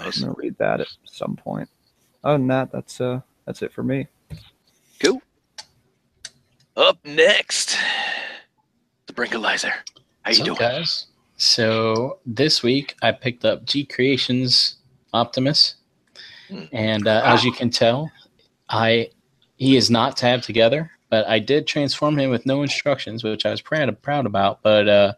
nice. 0.01 0.17
I'm 0.19 0.29
gonna 0.29 0.35
read 0.39 0.57
that 0.59 0.81
at 0.81 0.89
some 1.05 1.37
point. 1.37 1.69
Other 2.25 2.39
than 2.39 2.49
that, 2.49 2.73
that's 2.73 3.01
uh, 3.01 3.21
that's 3.47 3.63
it 3.63 3.73
for 3.73 3.83
me. 3.83 4.07
Cool. 5.03 5.23
Up 6.77 6.99
next, 7.05 7.77
the 9.07 9.13
Brinkalizer. 9.13 9.73
How 10.23 10.31
you 10.31 10.39
What's 10.39 10.41
up, 10.41 10.47
doing? 10.47 10.57
guys? 10.59 11.07
So 11.37 12.19
this 12.25 12.63
week 12.63 12.95
I 13.03 13.13
picked 13.13 13.45
up 13.45 13.65
G 13.65 13.85
Creations 13.85 14.77
Optimus, 15.13 15.75
Hmm. 16.49 16.65
and 16.73 17.07
uh, 17.07 17.23
as 17.25 17.45
you 17.45 17.53
can 17.53 17.71
tell, 17.71 18.11
I 18.69 19.11
he 19.57 19.77
is 19.77 19.91
not 19.91 20.17
tabbed 20.17 20.45
together, 20.45 20.91
but 21.13 21.29
I 21.29 21.41
did 21.41 21.67
transform 21.67 22.19
him 22.19 22.31
with 22.31 22.47
no 22.47 22.63
instructions, 22.63 23.23
which 23.23 23.45
I 23.45 23.51
was 23.51 23.61
proud 23.61 24.01
proud 24.01 24.25
about. 24.25 24.63
But 24.63 24.89
uh, 24.89 25.13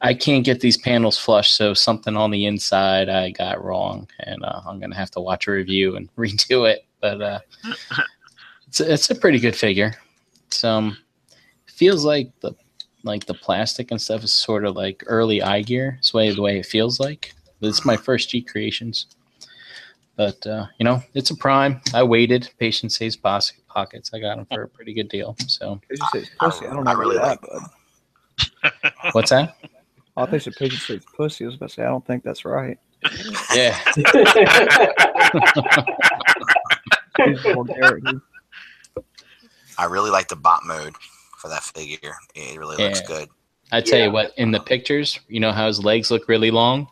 I 0.00 0.12
can't 0.12 0.44
get 0.44 0.58
these 0.58 0.76
panels 0.76 1.16
flush, 1.16 1.52
so 1.52 1.72
something 1.72 2.16
on 2.16 2.32
the 2.32 2.46
inside 2.46 3.08
I 3.08 3.30
got 3.30 3.62
wrong, 3.62 4.08
and 4.18 4.44
uh, 4.44 4.62
I'm 4.66 4.80
gonna 4.80 4.96
have 4.96 5.12
to 5.12 5.20
watch 5.20 5.46
a 5.46 5.52
review 5.52 5.94
and 5.94 6.12
redo 6.16 6.68
it. 6.68 6.84
But 7.00 7.22
uh, 7.22 7.38
it's 8.66 8.80
a, 8.80 8.92
it's 8.92 9.08
a 9.08 9.14
pretty 9.14 9.38
good 9.38 9.54
figure. 9.54 9.94
It's 10.48 10.64
um 10.64 10.98
feels 11.66 12.04
like 12.04 12.32
the 12.40 12.52
like 13.04 13.26
the 13.26 13.34
plastic 13.34 13.92
and 13.92 14.02
stuff 14.02 14.24
is 14.24 14.32
sort 14.32 14.64
of 14.64 14.74
like 14.74 15.04
early 15.06 15.38
iGear. 15.38 15.98
It's 15.98 16.12
way 16.12 16.34
the 16.34 16.42
way 16.42 16.58
it 16.58 16.66
feels 16.66 16.98
like. 16.98 17.34
It's 17.60 17.84
my 17.84 17.96
first 17.96 18.30
G 18.30 18.42
creations, 18.42 19.06
but 20.16 20.44
uh, 20.44 20.66
you 20.78 20.84
know 20.84 21.04
it's 21.14 21.30
a 21.30 21.36
prime. 21.36 21.80
I 21.94 22.02
waited. 22.02 22.50
Patience 22.58 22.96
saves 22.96 23.14
pos- 23.14 23.52
pockets. 23.74 24.10
I 24.14 24.20
got 24.20 24.36
them 24.36 24.46
for 24.52 24.62
a 24.62 24.68
pretty 24.68 24.94
good 24.94 25.08
deal. 25.08 25.36
So 25.48 25.80
Patience 25.88 26.08
says 26.12 26.30
pussy. 26.38 26.66
I 26.66 26.72
don't 26.72 26.86
I 26.86 26.92
know 26.92 26.98
really 27.00 27.16
like 27.16 27.40
that, 27.42 27.68
bud. 28.62 28.92
what's 29.12 29.30
that? 29.30 29.56
Oh, 30.16 30.22
I 30.22 30.26
think 30.30 30.42
said 30.42 30.54
patience 30.56 30.86
says 30.86 31.02
pussy. 31.16 31.44
I 31.44 31.46
was 31.48 31.56
about 31.56 31.70
to 31.70 31.74
say 31.74 31.82
I 31.82 31.86
don't 31.88 32.06
think 32.06 32.22
that's 32.22 32.44
right. 32.44 32.78
Yeah, 33.54 33.78
I 39.78 39.84
really 39.88 40.10
like 40.10 40.28
the 40.28 40.36
bot 40.36 40.64
mode 40.64 40.94
for 41.38 41.48
that 41.48 41.62
figure. 41.62 42.14
It 42.34 42.58
really 42.58 42.76
looks 42.76 43.00
good. 43.02 43.28
I 43.72 43.80
tell 43.80 43.98
Yeah. 43.98 44.06
you 44.06 44.12
what, 44.12 44.32
in 44.36 44.50
the 44.52 44.60
pictures, 44.60 45.18
you 45.28 45.40
know 45.40 45.52
how 45.52 45.66
his 45.66 45.82
legs 45.84 46.10
look 46.10 46.28
really 46.28 46.50
long. 46.50 46.88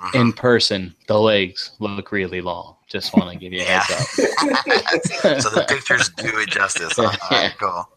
Mhm. 0.00 0.14
In 0.20 0.32
person, 0.32 0.94
the 1.06 1.18
legs 1.20 1.72
look 1.78 2.10
really 2.12 2.40
long. 2.40 2.76
Just 2.92 3.16
want 3.16 3.30
to 3.32 3.38
give 3.38 3.54
you 3.54 3.60
a 3.60 3.64
Yeah. 3.64 3.80
heads 3.80 4.20
up. 4.20 5.40
so 5.40 5.48
the 5.48 5.64
pictures 5.66 6.10
do 6.10 6.28
it 6.38 6.50
justice. 6.50 6.92
Huh? 6.94 7.04
All 7.04 7.10
right, 7.30 7.54
cool. 7.58 7.88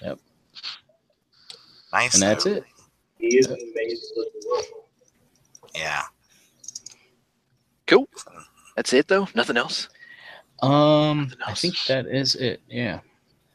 Yep. 0.00 0.18
Nice. 1.92 2.14
And 2.14 2.22
that's 2.22 2.46
it. 2.46 2.64
He 3.18 3.36
is 3.36 3.46
amazing. 3.46 4.08
Yeah. 5.76 6.02
Cool. 7.86 8.08
That's 8.74 8.94
it 8.94 9.06
though. 9.06 9.28
Nothing 9.34 9.58
else. 9.58 9.90
Um, 10.62 11.24
Nothing 11.24 11.38
I 11.46 11.52
think 11.54 11.74
that 11.88 12.06
is 12.06 12.34
it. 12.36 12.62
Yeah. 12.70 13.00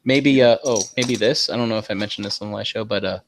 Maybe 0.06 0.44
uh 0.44 0.58
oh, 0.64 0.84
maybe 0.96 1.16
this. 1.16 1.50
I 1.50 1.58
don't 1.58 1.70
know 1.70 1.80
if 1.80 1.90
I 1.90 1.96
mentioned 1.96 2.26
this 2.26 2.40
on 2.42 2.52
the 2.52 2.56
last 2.56 2.68
show, 2.68 2.86
but 2.86 3.04
uh 3.04 3.20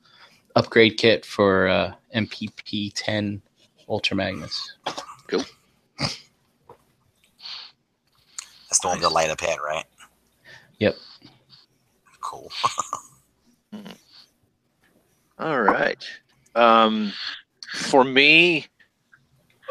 upgrade 0.55 0.97
kit 0.97 1.25
for 1.25 1.67
uh 1.67 1.93
MPP 2.15 2.91
10 2.93 3.41
Ultra 3.89 4.15
Magnus. 4.15 4.75
That's 8.69 8.79
the 8.79 8.87
one 8.87 8.97
with 8.97 9.03
the 9.03 9.09
light 9.09 9.29
up 9.29 9.41
head, 9.41 9.57
right? 9.65 9.85
Yep. 10.79 10.95
Cool. 12.21 12.51
All 15.39 15.61
right. 15.61 16.05
Um, 16.55 17.11
for 17.73 18.03
me, 18.03 18.67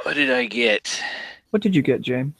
what 0.02 0.14
did 0.14 0.30
I 0.30 0.46
get? 0.46 1.02
What 1.50 1.62
did 1.62 1.76
you 1.76 1.82
get, 1.82 2.00
James? 2.00 2.34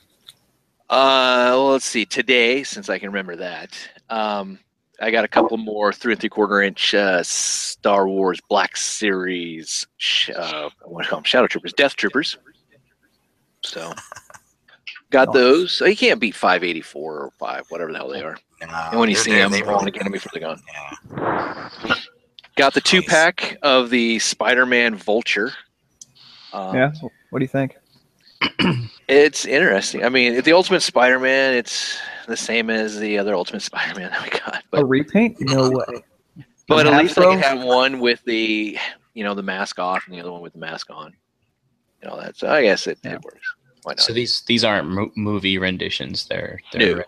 Uh, 0.91 1.51
well, 1.51 1.73
let's 1.73 1.85
see. 1.85 2.07
Today, 2.07 2.63
since 2.63 2.89
I 2.89 2.99
can 2.99 3.09
remember 3.09 3.37
that, 3.37 3.77
um, 4.09 4.59
I 5.01 5.11
got 5.11 5.25
a 5.25 5.29
couple 5.29 5.59
more 5.59 5.93
three 5.93 6.13
and 6.15 6.21
three 6.21 6.31
quarter 6.31 6.63
inch 6.63 6.95
uh, 6.95 7.23
Star 7.23 8.09
Wars 8.09 8.41
Black 8.49 8.77
Series. 8.77 9.87
Sh- 9.99 10.31
uh, 10.31 10.71
what 10.85 11.03
do 11.03 11.07
you 11.07 11.11
call 11.11 11.19
them? 11.19 11.25
Shadow 11.25 11.47
Troopers, 11.47 11.75
Death 11.75 11.95
Troopers. 11.95 12.39
So, 13.63 13.93
got 15.11 15.29
Nice. 15.29 15.35
those. 15.35 15.83
You 15.85 15.97
can't 15.97 16.21
beat 16.21 16.35
584 16.35 17.15
or 17.21 17.31
five, 17.39 17.65
whatever 17.69 17.93
the 17.93 17.99
hell 17.99 18.09
they 18.09 18.23
are. 18.23 18.37
No, 18.61 18.69
And 18.91 19.01
when 19.01 19.09
you 19.09 19.15
see 19.17 19.33
them, 19.33 19.51
they 19.53 19.63
want 19.63 19.85
to 19.85 19.91
get 19.91 20.03
them 20.03 20.13
before 20.13 20.31
they're 20.33 20.43
gone. 20.43 20.61
Yeah. 20.73 21.95
Got 22.57 22.75
the 22.75 22.81
two 22.81 22.99
Nice. 23.01 23.09
pack 23.09 23.57
of 23.63 23.89
the 23.91 24.19
Spider-Man 24.19 24.97
Vulture. 24.97 25.53
Um, 26.53 26.75
yeah. 26.75 26.93
What 27.31 27.39
do 27.39 27.45
you 27.45 27.49
think? 27.49 27.77
It's 29.09 29.45
interesting. 29.47 30.05
I 30.05 30.09
mean, 30.09 30.43
the 30.43 30.53
Ultimate 30.53 30.81
Spider-Man, 30.81 31.55
it's 31.55 31.99
the 32.27 32.37
same 32.37 32.69
as 32.69 32.99
the 32.99 33.17
other 33.19 33.35
Ultimate 33.35 33.63
Spider-Man 33.63 34.11
that 34.13 34.23
we 34.23 34.31
got, 34.39 34.57
A 34.57 34.63
but 34.71 34.85
repaint? 34.87 35.37
No 35.41 35.71
way. 35.71 36.03
but 36.67 36.87
at 36.87 37.01
least 37.01 37.17
I 37.17 37.23
Hasbro? 37.23 37.41
can 37.41 37.59
have 37.59 37.67
one 37.67 38.01
with 38.01 38.23
the 38.25 38.77
you 39.15 39.25
know 39.25 39.35
the 39.35 39.43
mask 39.43 39.79
off 39.79 40.05
and 40.07 40.15
the 40.15 40.21
other 40.21 40.31
one 40.31 40.43
with 40.43 40.53
the 40.53 40.59
mask 40.59 40.89
on. 40.91 41.15
You 42.03 42.09
know 42.11 42.21
that. 42.21 42.37
So 42.37 42.49
I 42.51 42.63
guess 42.63 42.87
it, 42.87 42.99
Yeah. 43.03 43.15
it 43.15 43.23
works. 43.25 43.55
Why 43.83 43.93
not? 43.93 44.01
So 44.01 44.13
these 44.13 44.43
these 44.43 44.65
aren't 44.65 44.89
mo- 44.89 45.13
movie 45.17 45.59
renditions. 45.59 46.27
They're 46.27 46.61
they're 46.73 46.97
No. 46.97 47.03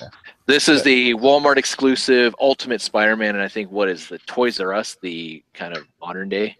Okay. 0.00 0.10
this 0.46 0.68
is 0.68 0.82
the 0.82 1.14
Walmart 1.14 1.56
exclusive 1.56 2.34
Ultimate 2.40 2.80
Spider-Man, 2.80 3.34
and 3.34 3.42
I 3.42 3.48
think 3.48 3.70
what 3.70 3.88
is 3.88 4.08
the 4.08 4.18
Toys 4.18 4.60
R 4.60 4.72
Us, 4.72 4.96
the 5.02 5.42
kind 5.54 5.76
of 5.76 5.86
modern 6.00 6.28
day 6.28 6.56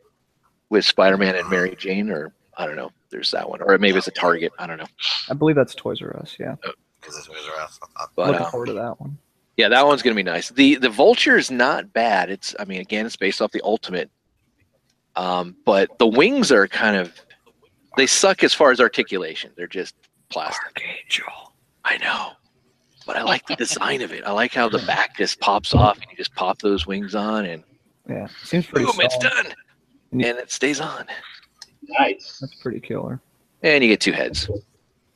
with 0.71 0.85
Spider-Man 0.85 1.37
and 1.37 1.49
Mary 1.49 1.76
Jane, 1.76 2.11
or 2.11 2.32
I 2.56 2.66
don't 2.66 2.76
know. 2.76 2.90
There's 3.11 3.30
that 3.32 3.49
one, 3.49 3.61
or 3.62 3.76
maybe 3.78 3.99
it's 3.99 4.09
a 4.09 4.12
Target. 4.12 4.52
I 4.59 4.66
don't 4.66 4.78
know. 4.78 4.87
I 5.28 5.35
believe 5.35 5.54
that's 5.56 5.75
Toys 5.75 6.00
R 6.02 6.16
Us. 6.16 6.37
Yeah. 6.40 6.56
Because 7.00 7.16
it's 7.18 7.26
Toys 7.26 7.47
R 7.56 7.61
Us. 7.62 7.78
But 8.16 8.28
Looking 8.28 8.44
um, 8.47 8.50
forward 8.50 8.66
to 8.66 8.73
that 8.75 9.00
one. 9.00 9.18
Yeah, 9.56 9.68
that 9.68 9.87
one's 9.87 10.00
gonna 10.02 10.16
be 10.16 10.23
nice. 10.23 10.49
the 10.49 10.76
The 10.76 10.88
Vulture 10.88 11.37
is 11.37 11.50
not 11.50 11.92
bad. 11.92 12.30
It's, 12.30 12.56
I 12.59 12.64
mean, 12.64 12.80
again, 12.80 13.04
it's 13.04 13.16
based 13.16 13.42
off 13.42 13.52
the 13.52 13.61
Ultimate, 13.62 14.11
um, 15.14 15.54
but 15.66 15.99
the 15.99 16.06
wings 16.06 16.50
are 16.50 16.66
kind 16.66 16.97
of, 16.97 17.12
they 17.96 18.06
suck 18.06 18.42
as 18.44 18.54
far 18.54 18.70
as 18.70 18.80
articulation. 18.80 19.50
They're 19.56 19.66
just 19.66 19.94
plastic. 20.30 20.64
Archangel. 20.76 21.52
I 21.84 21.99
know, 21.99 22.30
but 23.06 23.16
I 23.16 23.22
like 23.22 23.46
the 23.46 23.56
design 23.56 24.02
of 24.02 24.12
it. 24.12 24.25
I 24.25 24.32
like 24.32 24.54
how 24.54 24.68
the 24.68 24.78
back 24.80 25.16
just 25.16 25.40
pops 25.40 25.75
off 25.75 25.96
and 25.96 26.06
you 26.11 26.16
just 26.16 26.34
pop 26.34 26.61
those 26.61 26.87
wings 26.87 27.14
on 27.14 27.44
and 27.46 27.62
Yeah. 28.08 28.28
Seems 28.44 28.66
pretty 28.66 28.87
boom, 28.87 28.94
it's 29.00 29.18
done, 29.18 29.46
and 30.12 30.22
it 30.22 30.50
stays 30.52 30.80
on. 30.80 31.06
Nice. 31.99 32.38
That's 32.40 32.54
pretty 32.56 32.80
killer. 32.80 33.20
And 33.62 33.82
you 33.82 33.90
get 33.90 34.00
two 34.00 34.12
heads, 34.12 34.49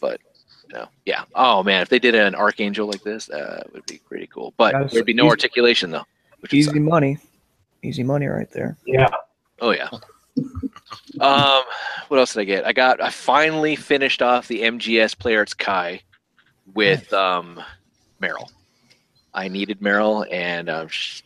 but. 0.00 0.20
You 0.68 0.78
know, 0.80 0.88
yeah. 1.04 1.22
Oh 1.36 1.62
man, 1.62 1.80
if 1.82 1.88
they 1.88 2.00
did 2.00 2.16
an 2.16 2.34
archangel 2.34 2.88
like 2.88 3.04
this, 3.04 3.30
uh, 3.30 3.62
it 3.64 3.72
would 3.72 3.86
be 3.86 3.98
pretty 3.98 4.26
cool. 4.26 4.52
But 4.56 4.72
Gotta 4.72 4.88
there'd 4.92 5.06
be 5.06 5.14
no 5.14 5.22
easy- 5.26 5.30
articulation 5.30 5.92
though. 5.92 6.02
Which. 6.40 6.52
Easy 6.52 6.80
money. 6.80 7.18
Easy 7.84 8.02
money 8.02 8.26
right 8.26 8.50
there. 8.50 8.76
Yeah. 8.84 9.06
Oh 9.60 9.70
yeah. 9.70 9.88
Um, 11.20 11.62
what 12.08 12.18
else 12.18 12.34
did 12.34 12.40
I 12.40 12.44
get? 12.44 12.66
I 12.66 12.72
got. 12.72 13.00
I 13.02 13.10
finally 13.10 13.76
finished 13.76 14.22
off 14.22 14.48
the 14.48 14.62
MGS 14.62 15.18
Play 15.18 15.36
Arts 15.36 15.54
Kai 15.54 16.00
with 16.74 17.12
um, 17.12 17.62
Meryl. 18.20 18.50
I 19.34 19.48
needed 19.48 19.80
Meryl, 19.80 20.26
and 20.32 20.68
um, 20.68 20.88
sh 20.88 21.22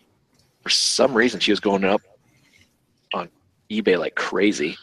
for 0.63 0.69
some 0.69 1.15
reason 1.15 1.41
she 1.41 1.53
was 1.53 1.61
going 1.61 1.85
up 1.85 2.03
on 3.15 3.31
eBay 3.71 3.99
like 3.99 4.15
crazy. 4.15 4.77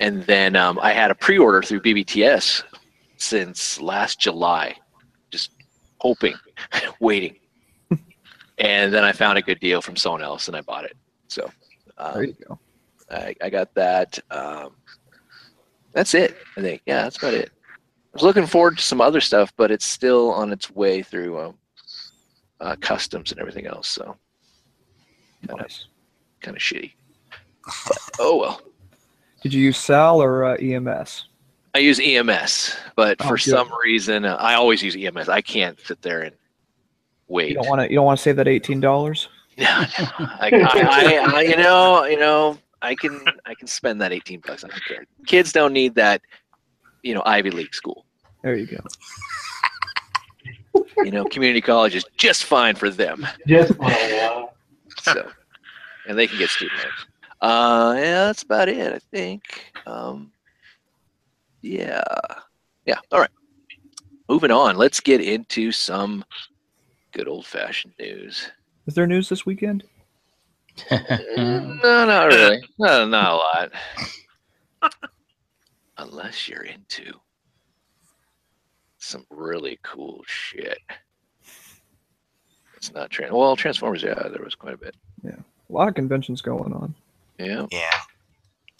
And 0.00 0.22
then 0.24 0.54
um, 0.54 0.78
I 0.80 0.92
had 0.92 1.10
a 1.10 1.14
pre-order 1.14 1.62
through 1.62 1.80
BBTS 1.80 2.62
since 3.16 3.80
last 3.80 4.20
July, 4.20 4.76
just 5.30 5.50
hoping, 5.98 6.34
waiting. 7.00 7.36
and 8.58 8.92
then 8.92 9.04
I 9.04 9.12
found 9.12 9.38
a 9.38 9.42
good 9.42 9.60
deal 9.60 9.80
from 9.80 9.96
someone 9.96 10.22
else, 10.22 10.48
and 10.48 10.56
I 10.56 10.60
bought 10.60 10.84
it. 10.84 10.96
So. 11.28 11.50
Um, 11.98 12.14
There 12.14 12.24
you 12.24 12.36
go. 12.48 12.58
I, 13.10 13.34
I 13.42 13.50
got 13.50 13.74
that. 13.74 14.18
Um, 14.30 14.72
that's 15.94 16.14
it. 16.14 16.36
I 16.56 16.60
think. 16.60 16.82
Yeah, 16.86 17.02
that's 17.02 17.16
about 17.18 17.34
it. 17.34 17.50
I 17.66 17.78
was 18.12 18.22
looking 18.22 18.46
forward 18.46 18.76
to 18.76 18.82
some 18.82 19.00
other 19.00 19.20
stuff, 19.20 19.52
but 19.56 19.70
it's 19.70 19.86
still 19.86 20.30
on 20.32 20.52
its 20.52 20.70
way 20.70 21.02
through 21.02 21.40
um, 21.40 21.54
uh, 22.60 22.76
customs 22.80 23.32
and 23.32 23.40
everything 23.40 23.66
else. 23.66 23.88
So 23.88 24.16
kind 25.46 25.60
of 25.60 25.60
Nice. 25.60 25.86
kind 26.40 26.56
of 26.56 26.62
shitty. 26.62 26.92
But, 27.88 27.98
oh 28.18 28.36
well. 28.36 28.60
Did 29.42 29.52
you 29.52 29.62
use 29.62 29.76
Sal 29.78 30.22
or 30.22 30.44
uh, 30.44 30.56
EMS? 30.56 31.26
I 31.74 31.78
use 31.80 31.98
EMS, 32.00 32.76
but 32.94 33.16
Oh, 33.20 33.28
for 33.28 33.34
good. 33.36 33.42
some 33.42 33.68
reason, 33.82 34.24
uh, 34.24 34.36
I 34.36 34.54
always 34.54 34.80
use 34.82 34.96
EMS. 34.96 35.28
I 35.28 35.40
can't 35.40 35.78
sit 35.80 36.00
there 36.02 36.20
and 36.22 36.34
wait. 37.28 37.48
You 37.50 37.54
don't 37.56 37.68
want 37.68 37.80
to. 37.80 37.90
You 37.90 37.96
don't 37.96 38.04
want 38.06 38.18
to 38.18 38.22
save 38.22 38.36
that 38.36 38.46
eighteen 38.48 38.80
dollars. 38.80 39.28
No, 39.58 39.64
no. 39.98 40.06
I, 40.18 40.50
I, 40.52 41.32
I, 41.36 41.40
you 41.42 41.56
know, 41.56 42.04
you 42.04 42.18
know, 42.18 42.58
I 42.84 42.94
can, 42.94 43.24
I 43.46 43.54
can 43.54 43.66
spend 43.66 44.00
that 44.00 44.12
eighteen 44.12 44.40
bucks. 44.46 44.64
I 44.64 44.68
don't 44.68 44.84
care. 44.84 45.04
Kids 45.26 45.52
don't 45.52 45.72
need 45.72 45.94
that, 45.94 46.20
you 47.02 47.14
know, 47.14 47.22
Ivy 47.24 47.50
League 47.50 47.74
school. 47.74 48.04
There 48.42 48.56
you 48.56 48.66
go. 48.66 48.78
You 50.98 51.10
know, 51.10 51.24
community 51.24 51.60
college 51.60 51.94
is 51.94 52.04
just 52.16 52.44
fine 52.44 52.74
for 52.74 52.90
them. 52.90 53.26
Just 53.46 53.74
fine. 53.74 54.46
So, 55.02 55.28
and 56.06 56.16
they 56.16 56.26
can 56.26 56.38
get 56.38 56.48
student 56.50 56.78
loans. 56.78 57.06
Uh, 57.42 57.94
yeah, 57.98 58.24
that's 58.26 58.42
about 58.42 58.68
it. 58.68 58.92
I 58.92 58.98
think. 58.98 59.42
Um, 59.86 60.30
yeah, 61.62 62.02
yeah. 62.86 62.98
All 63.12 63.20
right. 63.20 63.30
Moving 64.28 64.50
on. 64.50 64.76
Let's 64.76 65.00
get 65.00 65.20
into 65.20 65.72
some 65.72 66.24
good 67.12 67.28
old 67.28 67.44
fashioned 67.44 67.92
news. 67.98 68.50
Is 68.86 68.94
there 68.94 69.06
news 69.06 69.28
this 69.28 69.44
weekend? 69.44 69.84
no, 70.90 71.78
not 71.82 72.26
really. 72.26 72.62
No, 72.78 73.06
not 73.06 73.32
a 73.32 73.36
lot. 73.36 74.92
Unless 75.98 76.48
you're 76.48 76.62
into 76.62 77.12
some 78.98 79.24
really 79.30 79.78
cool 79.82 80.24
shit. 80.26 80.78
It's 82.76 82.92
not 82.92 83.10
trans. 83.10 83.32
Well, 83.32 83.56
Transformers. 83.56 84.02
Yeah, 84.02 84.28
there 84.28 84.42
was 84.42 84.54
quite 84.54 84.74
a 84.74 84.78
bit. 84.78 84.94
Yeah, 85.22 85.36
a 85.70 85.72
lot 85.72 85.88
of 85.88 85.94
conventions 85.94 86.42
going 86.42 86.72
on. 86.72 86.94
Yeah. 87.38 87.66
Yeah. 87.70 88.00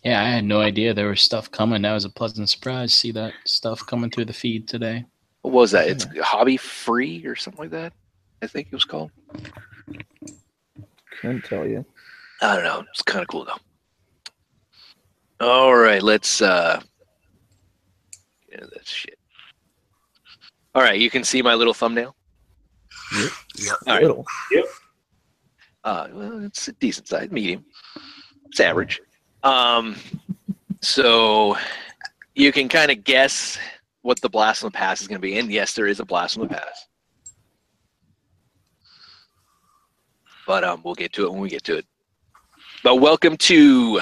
Yeah, 0.02 0.22
I 0.22 0.28
had 0.28 0.44
no 0.44 0.60
idea 0.60 0.92
there 0.92 1.08
was 1.08 1.22
stuff 1.22 1.50
coming. 1.50 1.82
That 1.82 1.94
was 1.94 2.04
a 2.04 2.10
pleasant 2.10 2.50
surprise. 2.50 2.92
See 2.92 3.10
that 3.12 3.32
stuff 3.46 3.86
coming 3.86 4.10
through 4.10 4.26
the 4.26 4.34
feed 4.34 4.68
today. 4.68 5.06
What 5.40 5.54
was 5.54 5.70
that? 5.70 5.88
It's 5.88 6.06
hobby 6.20 6.58
free 6.58 7.24
or 7.24 7.36
something 7.36 7.60
like 7.60 7.70
that. 7.70 7.94
I 8.42 8.46
think 8.46 8.66
it 8.66 8.74
was 8.74 8.84
called. 8.84 9.10
Couldn't 11.25 11.45
tell 11.45 11.66
you. 11.66 11.87
I 12.43 12.57
don't 12.57 12.64
know. 12.64 12.85
It's 12.90 13.00
kind 13.00 13.23
of 13.23 13.28
cool 13.28 13.47
though. 13.47 15.47
All 15.47 15.75
right, 15.75 16.02
let's 16.02 16.43
uh 16.43 16.83
get 18.50 18.61
into 18.61 18.75
this 18.76 18.87
shit. 18.87 19.19
All 20.75 20.83
right, 20.83 21.00
you 21.00 21.09
can 21.09 21.25
see 21.25 21.40
my 21.40 21.54
little 21.54 21.73
thumbnail. 21.73 22.14
Yep. 23.16 23.31
All 23.87 23.95
right. 23.95 24.02
Little. 24.02 24.26
Uh, 25.85 26.09
well, 26.12 26.45
it's 26.45 26.69
a 26.69 26.73
decent 26.73 27.09
size, 27.09 27.31
medium. 27.31 27.64
It's 28.47 28.61
average. 28.61 29.00
Um, 29.43 29.97
so 30.83 31.57
you 32.35 32.52
can 32.52 32.69
kind 32.69 32.90
of 32.90 33.02
guess 33.02 33.59
what 34.02 34.21
the 34.21 34.28
blast 34.28 34.61
from 34.61 34.69
the 34.69 34.78
past 34.78 35.00
is 35.00 35.09
going 35.09 35.21
to 35.21 35.26
be. 35.26 35.38
And 35.38 35.50
yes, 35.50 35.75
there 35.75 35.87
is 35.87 36.00
a 36.00 36.04
blast 36.04 36.35
from 36.35 36.49
the 36.49 36.54
past. 36.54 36.88
But 40.46 40.62
um, 40.64 40.82
we'll 40.84 40.94
get 40.94 41.12
to 41.14 41.24
it 41.24 41.32
when 41.32 41.40
we 41.40 41.48
get 41.48 41.64
to 41.64 41.78
it. 41.78 41.86
But 42.82 42.96
welcome 42.96 43.36
to 43.38 44.00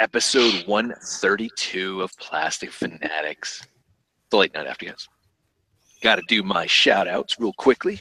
episode 0.00 0.66
132 0.66 2.02
of 2.02 2.10
Plastic 2.18 2.72
Fanatics, 2.72 3.64
the 4.30 4.36
late 4.36 4.52
night 4.52 4.66
after 4.66 4.86
guys. 4.86 5.06
Got 6.02 6.16
to 6.16 6.22
do 6.26 6.42
my 6.42 6.66
shout 6.66 7.06
outs 7.06 7.38
real 7.38 7.52
quickly. 7.52 8.00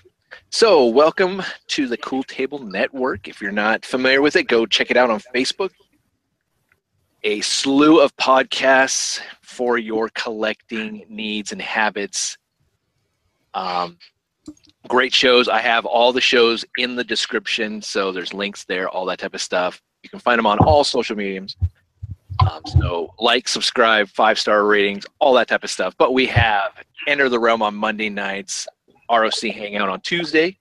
So, 0.50 0.88
welcome 0.88 1.44
to 1.68 1.88
the 1.88 1.98
Cool 1.98 2.24
Table 2.24 2.60
Network. 2.60 3.27
If 3.27 3.39
you're 3.39 3.51
not 3.51 3.86
familiar 3.86 4.22
with 4.22 4.36
it, 4.36 4.48
go 4.48 4.65
check 4.65 4.89
it 4.89 4.98
out 4.98 5.12
on 5.12 5.22
Facebook. 5.34 5.70
A 7.24 7.42
slew 7.42 8.01
of 8.01 8.15
podcasts 8.18 9.20
for 9.42 9.77
your 9.77 10.10
collecting 10.10 11.06
needs 11.08 11.51
and 11.51 11.62
habits. 11.62 12.38
Um, 13.54 13.98
great 14.88 15.13
shows. 15.13 15.48
I 15.48 15.60
have 15.60 15.86
all 15.86 16.13
the 16.13 16.22
shows 16.22 16.65
in 16.77 16.96
the 16.96 17.04
description, 17.04 17.82
so 17.82 18.12
there's 18.12 18.34
links 18.34 18.63
there, 18.65 18.89
all 18.89 19.06
that 19.06 19.20
type 19.20 19.34
of 19.34 19.42
stuff. 19.42 19.82
You 20.04 20.10
can 20.10 20.20
find 20.20 20.38
them 20.38 20.46
on 20.46 20.60
all 20.60 20.84
social 20.84 21.15
mediums. 21.15 21.56
Um, 22.39 22.62
so, 22.65 23.13
like, 23.18 23.48
subscribe, 23.48 24.10
five 24.10 24.38
star 24.38 24.65
ratings, 24.65 25.06
all 25.20 25.34
that 25.34 25.48
type 25.48 25.63
of 25.63 25.70
stuff. 25.70 25.96
But 25.98 26.13
we 26.13 26.25
have 26.27 26.72
Enter 27.08 27.30
the 27.30 27.39
Realm 27.39 27.62
on 27.62 27.75
Monday 27.75 28.10
nights, 28.10 28.68
ROC 29.10 29.39
Hangout 29.54 29.89
on 29.89 30.01
Tuesday, 30.01 30.58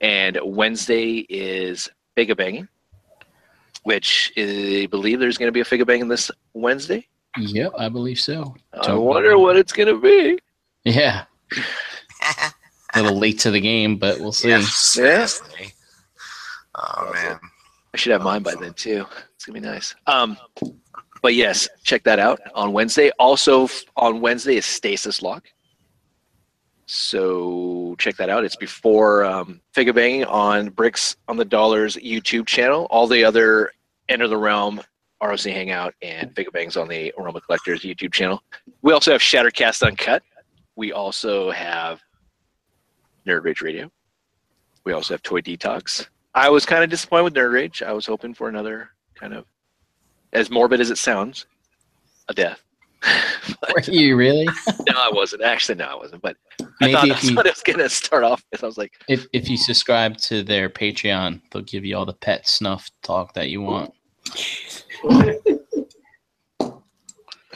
and 0.00 0.38
Wednesday 0.42 1.26
is 1.28 1.88
Figa 2.16 2.36
Banging, 2.36 2.68
which 3.82 4.32
is, 4.36 4.84
I 4.84 4.86
believe 4.86 5.18
there's 5.18 5.38
going 5.38 5.48
to 5.48 5.52
be 5.52 5.60
a 5.60 5.64
Figa 5.64 5.86
Banging 5.86 6.08
this 6.08 6.30
Wednesday. 6.54 7.06
Yep, 7.38 7.72
I 7.76 7.88
believe 7.88 8.18
so. 8.18 8.54
I 8.72 8.94
wonder 8.94 9.36
what 9.38 9.56
it's 9.56 9.72
going 9.72 9.88
to 9.88 10.00
be. 10.00 10.38
Yeah, 10.84 11.24
a 13.00 13.02
little 13.02 13.18
late 13.18 13.38
to 13.40 13.50
the 13.50 13.60
game, 13.60 13.96
but 13.96 14.18
we'll 14.20 14.32
see. 14.32 14.48
Yeah, 14.48 14.60
seriously. 14.62 15.72
Oh 16.74 17.10
man. 17.12 17.38
I 17.94 17.96
should 17.96 18.12
have 18.12 18.22
mine 18.22 18.42
by 18.42 18.54
then 18.54 18.74
too. 18.74 19.06
It's 19.34 19.44
gonna 19.44 19.58
be 19.60 19.66
nice. 19.66 19.94
Um, 20.06 20.36
but 21.22 21.34
yes, 21.34 21.68
check 21.82 22.04
that 22.04 22.18
out 22.18 22.40
on 22.54 22.72
Wednesday. 22.72 23.10
Also 23.18 23.68
on 23.96 24.20
Wednesday 24.20 24.56
is 24.56 24.66
Stasis 24.66 25.22
Lock. 25.22 25.46
So 26.86 27.96
check 27.98 28.16
that 28.16 28.28
out. 28.28 28.44
It's 28.44 28.56
before 28.56 29.24
um, 29.24 29.60
Figure 29.72 29.92
Banging 29.92 30.24
on 30.24 30.68
Bricks 30.68 31.16
on 31.26 31.36
the 31.36 31.44
Dollars 31.44 31.96
YouTube 31.96 32.46
channel. 32.46 32.86
All 32.90 33.06
the 33.06 33.24
other 33.24 33.72
Enter 34.08 34.28
the 34.28 34.36
Realm, 34.36 34.80
ROC 35.20 35.40
Hangout, 35.40 35.94
and 36.00 36.34
Figure 36.36 36.52
Bangs 36.52 36.76
on 36.76 36.86
the 36.88 37.12
Aroma 37.18 37.40
Collectors 37.40 37.82
YouTube 37.82 38.12
channel. 38.12 38.42
We 38.82 38.92
also 38.92 39.10
have 39.10 39.20
Shattercast 39.20 39.82
Uncut. 39.82 40.22
We 40.76 40.92
also 40.92 41.50
have 41.50 42.00
Nerd 43.26 43.44
Rage 43.44 43.62
Radio. 43.62 43.90
We 44.84 44.92
also 44.92 45.14
have 45.14 45.22
Toy 45.22 45.40
Detox. 45.40 46.06
I 46.34 46.48
was 46.48 46.64
kind 46.66 46.84
of 46.84 46.90
disappointed 46.90 47.24
with 47.24 47.34
Nerd 47.34 47.52
Rage. 47.52 47.82
I 47.82 47.92
was 47.92 48.06
hoping 48.06 48.34
for 48.34 48.48
another 48.48 48.90
kind 49.14 49.34
of, 49.34 49.46
as 50.32 50.50
morbid 50.50 50.80
as 50.80 50.90
it 50.90 50.98
sounds, 50.98 51.46
a 52.28 52.34
death. 52.34 52.62
Were 53.74 53.80
you 53.80 54.16
really? 54.16 54.44
no, 54.88 54.94
I 54.96 55.10
wasn't. 55.12 55.42
Actually, 55.42 55.76
no, 55.76 55.84
I 55.84 55.94
wasn't. 55.94 56.22
But 56.22 56.36
I 56.80 56.92
thought 56.92 57.08
that's 57.08 57.34
what 57.34 57.46
it 57.46 57.54
was 57.54 57.62
going 57.62 57.78
to 57.78 57.88
start 57.88 58.24
off 58.24 58.44
with. 58.50 58.62
I 58.62 58.66
was 58.66 58.78
like, 58.78 58.92
if 59.08 59.26
if 59.32 59.48
you 59.48 59.56
subscribe 59.56 60.16
to 60.18 60.42
their 60.42 60.68
Patreon, 60.68 61.40
they'll 61.50 61.62
give 61.62 61.84
you 61.84 61.96
all 61.96 62.06
the 62.06 62.14
pet 62.14 62.48
snuff 62.48 62.90
talk 63.02 63.34
that 63.34 63.50
you 63.50 63.62
want. 63.62 63.92
I 66.60 66.78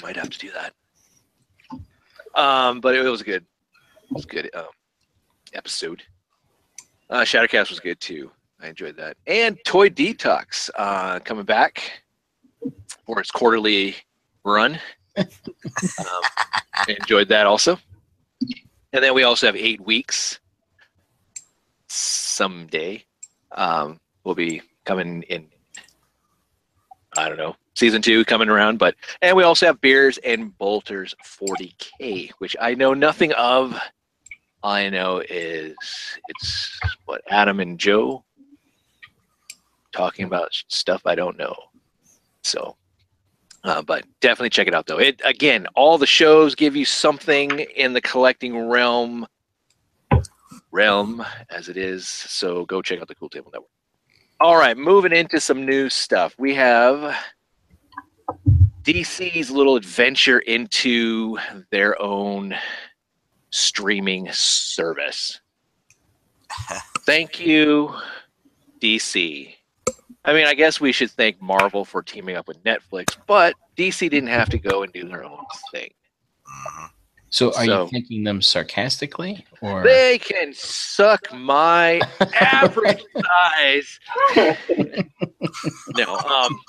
might 0.03 0.17
have 0.17 0.31
to 0.31 0.39
do 0.39 0.51
that. 0.53 0.73
Um, 2.41 2.81
but 2.81 2.95
it 2.95 3.03
was 3.03 3.23
good. 3.23 3.45
It 4.11 4.13
was 4.13 4.27
good 4.27 4.51
um, 4.55 4.67
episode. 5.55 6.03
Uh, 7.09 7.21
Shattercast 7.21 7.71
was 7.71 7.81
good 7.81 8.01
too. 8.01 8.31
I 8.61 8.69
enjoyed 8.69 8.97
that. 8.97 9.17
And 9.27 9.59
Toy 9.65 9.89
Detox 9.89 10.71
uh, 10.77 11.19
coming 11.21 11.45
back 11.45 12.03
for 13.07 13.21
its 13.21 13.31
quarterly 13.31 13.97
run. 14.45 14.79
um, 15.17 15.27
I 15.99 16.97
enjoyed 17.01 17.29
that 17.29 17.47
also. 17.47 17.79
And 18.93 19.03
then 19.03 19.15
we 19.15 19.23
also 19.23 19.47
have 19.47 19.57
eight 19.57 19.81
weeks. 19.81 20.41
Someday, 21.89 23.05
um, 23.53 23.99
we'll 24.25 24.35
be 24.35 24.63
coming 24.85 25.23
in. 25.23 25.49
I 27.17 27.29
don't 27.29 27.39
know 27.39 27.57
season 27.81 28.03
two 28.03 28.25
coming 28.27 28.49
around, 28.49 28.79
but 28.79 28.95
and 29.23 29.37
we 29.37 29.43
also 29.43 29.67
have 29.67 29.81
beers 29.81 30.19
and 30.19 30.57
bolters 30.59 31.15
40k, 31.25 32.31
which 32.39 32.55
I 32.61 32.75
know 32.75 32.95
nothing 32.95 33.33
of. 33.33 33.77
I 34.63 34.91
know 34.91 35.23
is 35.29 35.75
it's 36.29 36.81
what 37.07 37.23
Adam 37.29 37.61
and 37.61 37.79
Joe 37.79 38.25
talking 39.93 40.27
about 40.27 40.51
stuff 40.69 41.03
I 41.07 41.15
don't 41.15 41.39
know. 41.39 41.55
So, 42.43 42.77
uh, 43.65 43.83
but 43.83 44.05
definitely 44.21 44.51
check 44.51 44.67
it 44.67 44.75
out 44.75 44.87
though. 44.87 44.99
It 44.99 45.21
again, 45.25 45.67
all 45.75 45.99
the 45.99 46.07
shows 46.07 46.55
give 46.55 46.77
you 46.77 46.85
something 46.85 47.61
in 47.61 47.93
the 47.93 48.01
collecting 48.01 48.69
realm, 48.69 49.27
realm 50.71 51.25
as 51.51 51.69
it 51.69 51.77
is. 51.77 52.09
So 52.09 52.65
go 52.67 52.83
check 52.83 53.01
out 53.01 53.09
the 53.09 53.15
Cool 53.15 53.29
Table 53.29 53.51
Network. 53.53 53.71
All 54.41 54.57
right, 54.57 54.77
moving 54.77 55.13
into 55.13 55.39
some 55.39 55.67
new 55.67 55.91
stuff. 55.91 56.35
We 56.39 56.55
have 56.55 57.15
DC's 58.83 59.51
little 59.51 59.77
adventure 59.77 60.39
into 60.39 61.39
their 61.71 62.01
own 62.01 62.55
streaming 63.51 64.29
service. 64.33 65.41
Thank 67.01 67.41
you, 67.41 67.95
DC. 68.81 69.55
I 70.25 70.33
mean, 70.33 70.47
I 70.47 70.55
guess 70.55 70.81
we 70.81 70.93
should 70.93 71.11
thank 71.11 71.41
Marvel 71.41 71.85
for 71.85 72.03
teaming 72.03 72.37
up 72.37 72.47
with 72.47 72.63
Netflix, 72.63 73.17
but 73.27 73.55
DC 73.77 74.11
didn't 74.11 74.29
have 74.29 74.51
to 74.51 74.59
go 74.59 74.83
and 74.83 74.93
do 74.93 75.09
their 75.09 75.25
own 75.25 75.45
thing. 75.73 75.91
Mhm. 76.47 76.91
So, 77.31 77.49
are 77.55 77.65
So- 77.65 77.85
you 77.85 77.89
thanking 77.91 78.25
them 78.25 78.43
sarcastically, 78.43 79.47
or 79.63 79.83
They 79.85 80.19
can 80.19 80.53
suck 80.53 81.33
my 81.33 82.01
average 82.41 83.03
size. 83.15 84.01
no, 85.97 86.17
um, 86.17 86.61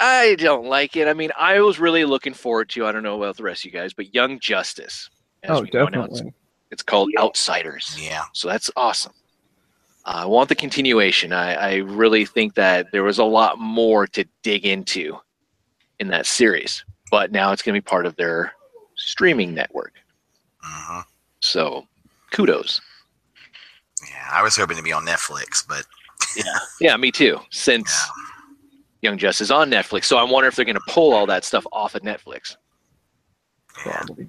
I 0.00 0.36
don't 0.36 0.64
like 0.66 0.96
it. 0.96 1.06
I 1.08 1.12
mean, 1.14 1.30
I 1.38 1.60
was 1.60 1.78
really 1.78 2.04
looking 2.04 2.34
forward 2.34 2.68
to. 2.70 2.86
I 2.86 2.92
don't 2.92 3.02
know 3.02 3.16
about 3.22 3.36
the 3.36 3.42
rest 3.42 3.60
of 3.62 3.66
you 3.72 3.78
guys, 3.78 3.92
but 3.92 4.14
Young 4.14 4.38
Justice. 4.40 5.10
as 5.42 5.50
Oh, 5.50 5.60
we 5.62 5.68
it's- 5.68 5.84
definitely. 5.84 6.32
It's 6.70 6.82
called 6.82 7.10
Outsiders. 7.18 7.98
Yeah. 8.00 8.22
So 8.32 8.48
that's 8.48 8.70
awesome. 8.76 9.12
I 10.06 10.24
want 10.24 10.48
the 10.48 10.54
continuation. 10.54 11.32
I, 11.34 11.52
I 11.54 11.74
really 11.76 12.24
think 12.24 12.54
that 12.54 12.86
there 12.92 13.04
was 13.04 13.18
a 13.18 13.24
lot 13.24 13.58
more 13.58 14.06
to 14.08 14.24
dig 14.42 14.64
into 14.64 15.18
in 16.00 16.08
that 16.08 16.24
series, 16.24 16.82
but 17.10 17.30
now 17.30 17.52
it's 17.52 17.60
going 17.62 17.74
to 17.74 17.80
be 17.80 17.84
part 17.84 18.06
of 18.06 18.16
their 18.16 18.52
streaming 18.96 19.52
network. 19.52 19.92
hmm 20.62 21.00
So 21.40 21.86
kudos. 22.30 22.80
Yeah. 24.08 24.28
I 24.32 24.42
was 24.42 24.56
hoping 24.56 24.78
to 24.78 24.82
be 24.82 24.92
on 24.92 25.04
Netflix, 25.04 25.62
but 25.68 25.84
yeah, 26.36 26.44
Yeah, 26.80 26.96
me 26.96 27.12
too. 27.12 27.38
Since 27.50 27.94
Young 29.02 29.18
Justice 29.18 29.46
is 29.46 29.50
on 29.50 29.68
Netflix, 29.70 30.04
so 30.04 30.16
I 30.16 30.22
wonder 30.22 30.48
if 30.48 30.54
they're 30.54 30.64
going 30.64 30.76
to 30.76 30.82
pull 30.88 31.12
all 31.12 31.26
that 31.26 31.44
stuff 31.44 31.66
off 31.72 31.96
of 31.96 32.02
Netflix. 32.02 32.56
Probably 33.68 34.28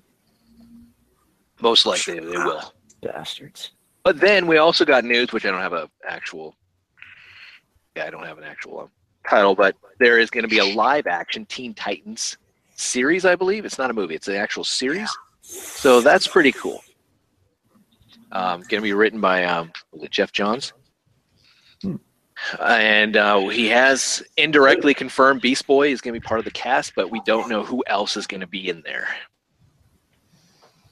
Most 1.61 1.85
likely 1.85 2.15
they 2.19 2.25
will. 2.25 2.73
bastards. 3.01 3.71
But 4.03 4.19
then 4.19 4.47
we 4.47 4.57
also 4.57 4.83
got 4.83 5.05
news, 5.05 5.31
which 5.31 5.45
I 5.45 5.51
don't 5.51 5.61
have 5.61 5.73
a 5.73 5.89
actual. 6.07 6.55
Yeah, 7.95 8.05
I 8.05 8.09
don't 8.09 8.25
have 8.25 8.39
an 8.39 8.43
actual 8.43 8.79
um, 8.81 8.89
title, 9.29 9.53
but 9.53 9.75
there 9.99 10.17
is 10.17 10.31
going 10.31 10.41
to 10.41 10.47
be 10.47 10.57
a 10.57 10.65
live 10.65 11.05
action 11.05 11.45
Teen 11.45 11.75
Titans 11.75 12.37
series. 12.75 13.25
I 13.25 13.35
believe 13.35 13.65
it's 13.65 13.77
not 13.77 13.91
a 13.91 13.93
movie; 13.93 14.15
it's 14.15 14.27
an 14.27 14.35
actual 14.35 14.63
series. 14.63 15.15
So 15.41 16.01
that's 16.01 16.27
pretty 16.27 16.51
cool. 16.51 16.83
Um, 18.31 18.61
going 18.61 18.81
to 18.81 18.81
be 18.81 18.93
written 18.93 19.21
by 19.21 19.43
um, 19.43 19.71
Geoff 20.09 20.31
Johns. 20.31 20.73
And 22.59 23.15
uh, 23.17 23.47
he 23.49 23.67
has 23.67 24.23
indirectly 24.37 24.93
confirmed 24.93 25.41
Beast 25.41 25.65
Boy 25.67 25.91
is 25.91 26.01
going 26.01 26.13
to 26.13 26.19
be 26.19 26.25
part 26.25 26.39
of 26.39 26.45
the 26.45 26.51
cast, 26.51 26.93
but 26.95 27.09
we 27.11 27.21
don't 27.25 27.49
know 27.49 27.63
who 27.63 27.83
else 27.87 28.17
is 28.17 28.27
going 28.27 28.41
to 28.41 28.47
be 28.47 28.69
in 28.69 28.81
there. 28.81 29.07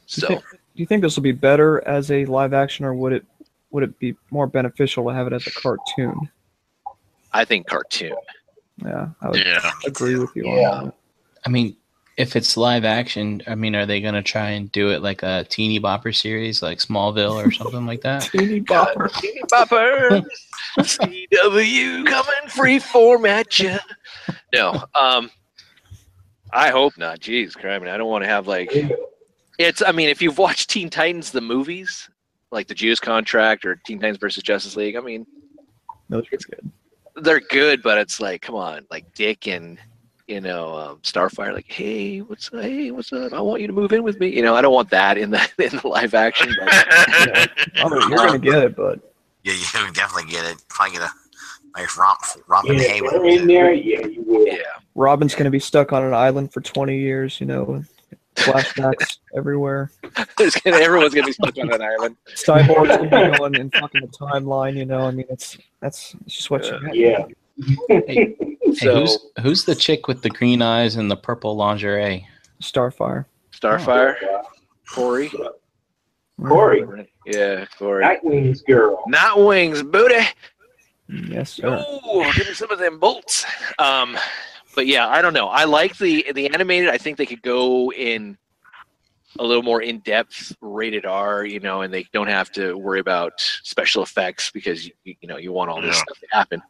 Do 0.07 0.21
you 0.21 0.21
So. 0.21 0.27
think- 0.27 0.43
do 0.73 0.79
you 0.81 0.85
think 0.85 1.01
this 1.01 1.17
will 1.17 1.23
be 1.23 1.33
better 1.33 1.85
as 1.85 2.09
a 2.11 2.23
live 2.25 2.53
action, 2.53 2.85
or 2.85 2.93
would 2.93 3.11
it 3.11 3.25
would 3.71 3.83
it 3.83 3.99
be 3.99 4.15
more 4.31 4.47
beneficial 4.47 5.03
to 5.05 5.13
have 5.13 5.27
it 5.27 5.33
as 5.33 5.45
a 5.45 5.51
cartoon? 5.51 6.29
I 7.33 7.43
think 7.45 7.67
cartoon. 7.67 8.15
Yeah, 8.83 9.09
I 9.21 9.29
would 9.29 9.39
Yeah. 9.45 9.71
agree 9.85 10.17
with 10.17 10.29
you 10.35 10.47
Yeah. 10.47 10.71
on 10.71 10.85
that. 10.85 10.93
I 11.45 11.49
mean, 11.49 11.75
if 12.21 12.35
it's 12.35 12.55
live 12.55 12.85
action, 12.85 13.41
I 13.47 13.55
mean, 13.55 13.75
are 13.75 13.87
they 13.87 13.99
gonna 13.99 14.21
try 14.21 14.51
and 14.51 14.71
do 14.71 14.91
it 14.91 15.01
like 15.01 15.23
a 15.23 15.43
teeny 15.49 15.79
bopper 15.79 16.15
series, 16.15 16.61
like 16.61 16.77
Smallville 16.77 17.43
or 17.43 17.51
something 17.51 17.87
like 17.87 18.01
that? 18.01 18.21
Teeny 18.31 18.61
bopper. 18.61 19.11
Teeny 19.19 19.41
boppers, 19.51 20.23
CW 20.77 22.05
coming 22.05 22.49
free 22.49 22.77
form 22.77 23.25
at 23.25 23.57
you. 23.57 23.75
No, 24.53 24.83
um, 24.93 25.31
I 26.53 26.69
hope 26.69 26.95
not. 26.95 27.21
Jeez, 27.21 27.55
crap, 27.55 27.81
I 27.81 27.97
don't 27.97 28.09
want 28.09 28.23
to 28.23 28.29
have 28.29 28.47
like 28.47 28.71
it's. 29.57 29.81
I 29.81 29.91
mean, 29.91 30.09
if 30.09 30.21
you've 30.21 30.37
watched 30.37 30.69
Teen 30.69 30.91
Titans 30.91 31.31
the 31.31 31.41
movies, 31.41 32.07
like 32.51 32.67
the 32.67 32.75
Judas 32.75 32.99
contract 32.99 33.65
or 33.65 33.77
Teen 33.83 33.99
Titans 33.99 34.19
versus 34.19 34.43
Justice 34.43 34.75
League, 34.75 34.95
I 34.95 34.99
mean, 34.99 35.25
Those 36.07 36.25
are 36.31 36.37
good. 36.37 36.71
they're 37.23 37.39
good, 37.39 37.81
but 37.81 37.97
it's 37.97 38.19
like, 38.19 38.43
come 38.43 38.55
on, 38.55 38.85
like 38.91 39.11
Dick 39.15 39.47
and 39.47 39.79
you 40.31 40.39
know 40.39 40.73
um, 40.75 40.97
Starfire, 41.03 41.53
like, 41.53 41.69
hey, 41.69 42.19
what's 42.19 42.49
hey, 42.49 42.89
what's 42.91 43.11
up? 43.11 43.33
I 43.33 43.41
want 43.41 43.59
you 43.61 43.67
to 43.67 43.73
move 43.73 43.91
in 43.91 44.01
with 44.01 44.19
me. 44.19 44.29
You 44.29 44.41
know, 44.41 44.55
I 44.55 44.61
don't 44.61 44.73
want 44.73 44.89
that 44.91 45.17
in 45.17 45.29
the 45.29 45.41
in 45.57 45.77
the 45.77 45.87
live 45.87 46.13
action. 46.13 46.55
But, 46.57 46.69
I 47.75 47.89
mean, 47.89 48.09
you're 48.09 48.17
gonna 48.17 48.39
get 48.39 48.63
it, 48.63 48.75
but 48.75 48.99
Yeah, 49.43 49.53
you 49.53 49.85
would 49.85 49.93
definitely 49.93 50.31
get 50.31 50.45
it. 50.45 50.63
Probably 50.69 50.93
get 50.97 51.03
a 51.03 51.11
nice 51.75 51.97
romp, 51.97 52.19
romp 52.47 52.69
in 52.69 52.75
Yeah, 52.75 52.81
the 52.81 52.87
hay 52.87 53.01
with 53.01 53.13
in 53.25 53.47
there, 53.47 53.73
yeah, 53.73 54.05
you 54.05 54.23
will. 54.25 54.47
yeah, 54.47 54.61
Robin's 54.95 55.35
gonna 55.35 55.51
be 55.51 55.59
stuck 55.59 55.91
on 55.91 56.03
an 56.03 56.13
island 56.13 56.53
for 56.53 56.61
20 56.61 56.97
years. 56.97 57.41
You 57.41 57.47
know, 57.47 57.83
flashbacks 58.35 59.17
everywhere. 59.35 59.91
Gonna, 60.37 60.77
everyone's 60.77 61.13
gonna 61.13 61.27
be 61.27 61.33
stuck 61.33 61.57
on 61.57 61.73
an 61.73 61.81
island. 61.81 62.15
Cyborg's 62.35 62.95
gonna 62.95 63.31
be 63.31 63.37
going 63.37 63.55
in 63.55 63.69
fucking 63.71 64.01
the 64.01 64.07
timeline. 64.07 64.77
You 64.77 64.85
know, 64.85 65.01
I 65.01 65.11
mean, 65.11 65.25
it's 65.29 65.57
that's 65.81 66.15
it's 66.25 66.35
just 66.35 66.49
what 66.49 66.65
you 66.65 66.79
get. 66.85 66.95
Yeah. 66.95 67.25
Hey, 67.87 68.35
So 68.73 68.93
who's 68.99 69.17
who's 69.41 69.65
the 69.65 69.75
chick 69.75 70.07
with 70.07 70.21
the 70.21 70.29
green 70.29 70.61
eyes 70.61 70.95
and 70.95 71.11
the 71.11 71.17
purple 71.17 71.55
lingerie? 71.55 72.25
Starfire. 72.61 73.25
Starfire, 73.53 74.15
Kory, 74.89 75.31
Kory, 76.39 77.11
yeah, 77.25 77.65
Kory. 77.77 78.03
Nightwing's 78.05 78.61
girl. 78.61 79.03
Not 79.07 79.43
wings, 79.43 79.83
booty. 79.83 80.25
Yes, 81.09 81.51
sir. 81.53 81.85
Ooh, 82.05 82.23
give 82.33 82.47
me 82.47 82.53
some 82.53 82.71
of 82.71 82.79
them 82.79 82.97
bolts. 82.97 83.45
Um, 83.77 84.17
but 84.73 84.87
yeah, 84.87 85.07
I 85.09 85.21
don't 85.21 85.33
know. 85.33 85.47
I 85.47 85.65
like 85.65 85.97
the 85.97 86.25
the 86.33 86.47
animated. 86.53 86.89
I 86.89 86.97
think 86.97 87.17
they 87.17 87.25
could 87.25 87.41
go 87.41 87.91
in 87.91 88.37
a 89.37 89.43
little 89.43 89.63
more 89.63 89.81
in 89.81 89.99
depth, 89.99 90.55
rated 90.61 91.05
R. 91.05 91.45
You 91.45 91.59
know, 91.59 91.81
and 91.81 91.93
they 91.93 92.05
don't 92.13 92.27
have 92.29 92.51
to 92.53 92.77
worry 92.77 92.99
about 93.01 93.33
special 93.37 94.01
effects 94.01 94.49
because 94.51 94.85
you, 94.85 94.93
you 95.03 95.27
know 95.27 95.37
you 95.37 95.51
want 95.51 95.69
all 95.69 95.81
this 95.81 95.95
Yeah. 95.97 96.01
stuff 96.03 96.19
to 96.19 96.27
happen. 96.31 96.61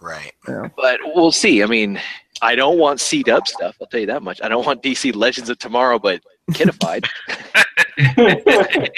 Right. 0.00 0.32
But 0.76 1.00
we'll 1.04 1.32
see. 1.32 1.62
I 1.62 1.66
mean, 1.66 2.00
I 2.42 2.54
don't 2.54 2.78
want 2.78 3.00
C 3.00 3.22
Dub 3.22 3.46
stuff. 3.48 3.76
I'll 3.80 3.86
tell 3.86 4.00
you 4.00 4.06
that 4.06 4.22
much. 4.22 4.40
I 4.42 4.48
don't 4.48 4.66
want 4.66 4.82
DC 4.82 5.14
Legends 5.14 5.48
of 5.50 5.58
Tomorrow, 5.58 5.98
but 5.98 6.20
kidified 6.50 7.06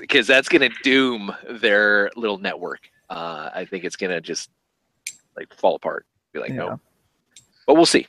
because 0.00 0.26
that's 0.26 0.48
going 0.48 0.68
to 0.70 0.76
doom 0.82 1.32
their 1.48 2.10
little 2.16 2.38
network. 2.38 2.80
Uh, 3.08 3.50
I 3.54 3.64
think 3.64 3.84
it's 3.84 3.96
going 3.96 4.10
to 4.10 4.20
just 4.20 4.50
like 5.36 5.52
fall 5.54 5.76
apart. 5.76 6.06
Be 6.32 6.40
like, 6.40 6.50
Yeah. 6.50 6.56
no. 6.56 6.80
But 7.66 7.74
we'll 7.74 7.86
see. 7.86 8.06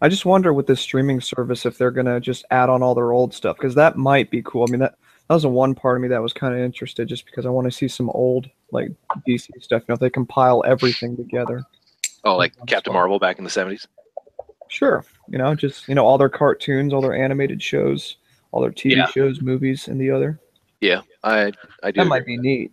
I 0.00 0.08
just 0.08 0.24
wonder 0.24 0.52
with 0.52 0.66
this 0.66 0.80
streaming 0.80 1.20
service 1.20 1.64
if 1.64 1.78
they're 1.78 1.92
gonna 1.92 2.18
just 2.18 2.44
add 2.50 2.68
on 2.68 2.82
all 2.82 2.92
their 2.92 3.12
old 3.12 3.32
stuff 3.32 3.56
because 3.56 3.76
that 3.76 3.96
might 3.96 4.32
be 4.32 4.42
cool. 4.44 4.64
I 4.68 4.70
mean 4.70 4.80
that 4.80 4.96
that 5.28 5.34
was 5.34 5.44
the 5.44 5.48
one 5.48 5.76
part 5.76 5.96
of 5.96 6.02
me 6.02 6.08
that 6.08 6.20
was 6.20 6.32
kind 6.32 6.52
of 6.54 6.60
interested 6.60 7.06
just 7.06 7.24
because 7.24 7.46
I 7.46 7.50
want 7.50 7.66
to 7.66 7.70
see 7.70 7.86
some 7.86 8.10
old 8.10 8.50
like 8.72 8.90
DC 9.28 9.48
stuff. 9.62 9.82
You 9.82 9.86
know, 9.90 9.94
if 9.94 10.00
they 10.00 10.10
compile 10.10 10.64
everything 10.66 11.16
together. 11.16 11.62
Oh, 12.24 12.36
like 12.36 12.52
Captain 12.66 12.92
Marvel 12.92 13.18
back 13.18 13.38
in 13.38 13.44
the 13.44 13.50
seventies. 13.50 13.86
Sure, 14.68 15.04
you 15.28 15.38
know, 15.38 15.54
just 15.54 15.86
you 15.88 15.94
know 15.94 16.04
all 16.06 16.18
their 16.18 16.28
cartoons, 16.28 16.92
all 16.92 17.00
their 17.02 17.14
animated 17.14 17.62
shows, 17.62 18.16
all 18.52 18.60
their 18.62 18.70
TV 18.72 18.96
Yeah. 18.96 19.06
shows, 19.06 19.40
movies, 19.40 19.86
and 19.88 20.00
the 20.00 20.10
other. 20.10 20.40
Yeah, 20.80 21.02
I 21.22 21.52
I 21.82 21.90
do. 21.90 22.00
That 22.00 22.06
might 22.06 22.22
agree. 22.22 22.36
be 22.38 22.42
neat, 22.42 22.72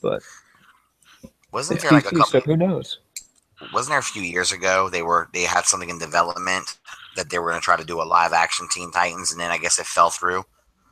but 0.00 0.22
Wasn't 1.52 1.76
it's 1.76 1.84
there 1.84 1.92
like 1.92 2.06
a 2.06 2.14
DC, 2.14 2.24
so 2.26 2.40
couple? 2.40 2.54
who 2.54 2.56
knows? 2.56 3.00
Wasn't 3.72 3.90
there 3.90 3.98
a 3.98 4.02
few 4.02 4.22
years 4.22 4.52
ago 4.52 4.88
they 4.88 5.02
were 5.02 5.28
they 5.32 5.42
had 5.42 5.64
something 5.64 5.90
in 5.90 5.98
development 5.98 6.78
that 7.16 7.28
they 7.30 7.38
were 7.38 7.50
going 7.50 7.60
to 7.60 7.64
try 7.64 7.76
to 7.76 7.84
do 7.84 8.00
a 8.00 8.04
live 8.04 8.32
action 8.32 8.68
Teen 8.70 8.92
Titans, 8.92 9.32
and 9.32 9.40
then 9.40 9.50
I 9.50 9.58
guess 9.58 9.78
it 9.78 9.86
fell 9.86 10.10
through. 10.10 10.44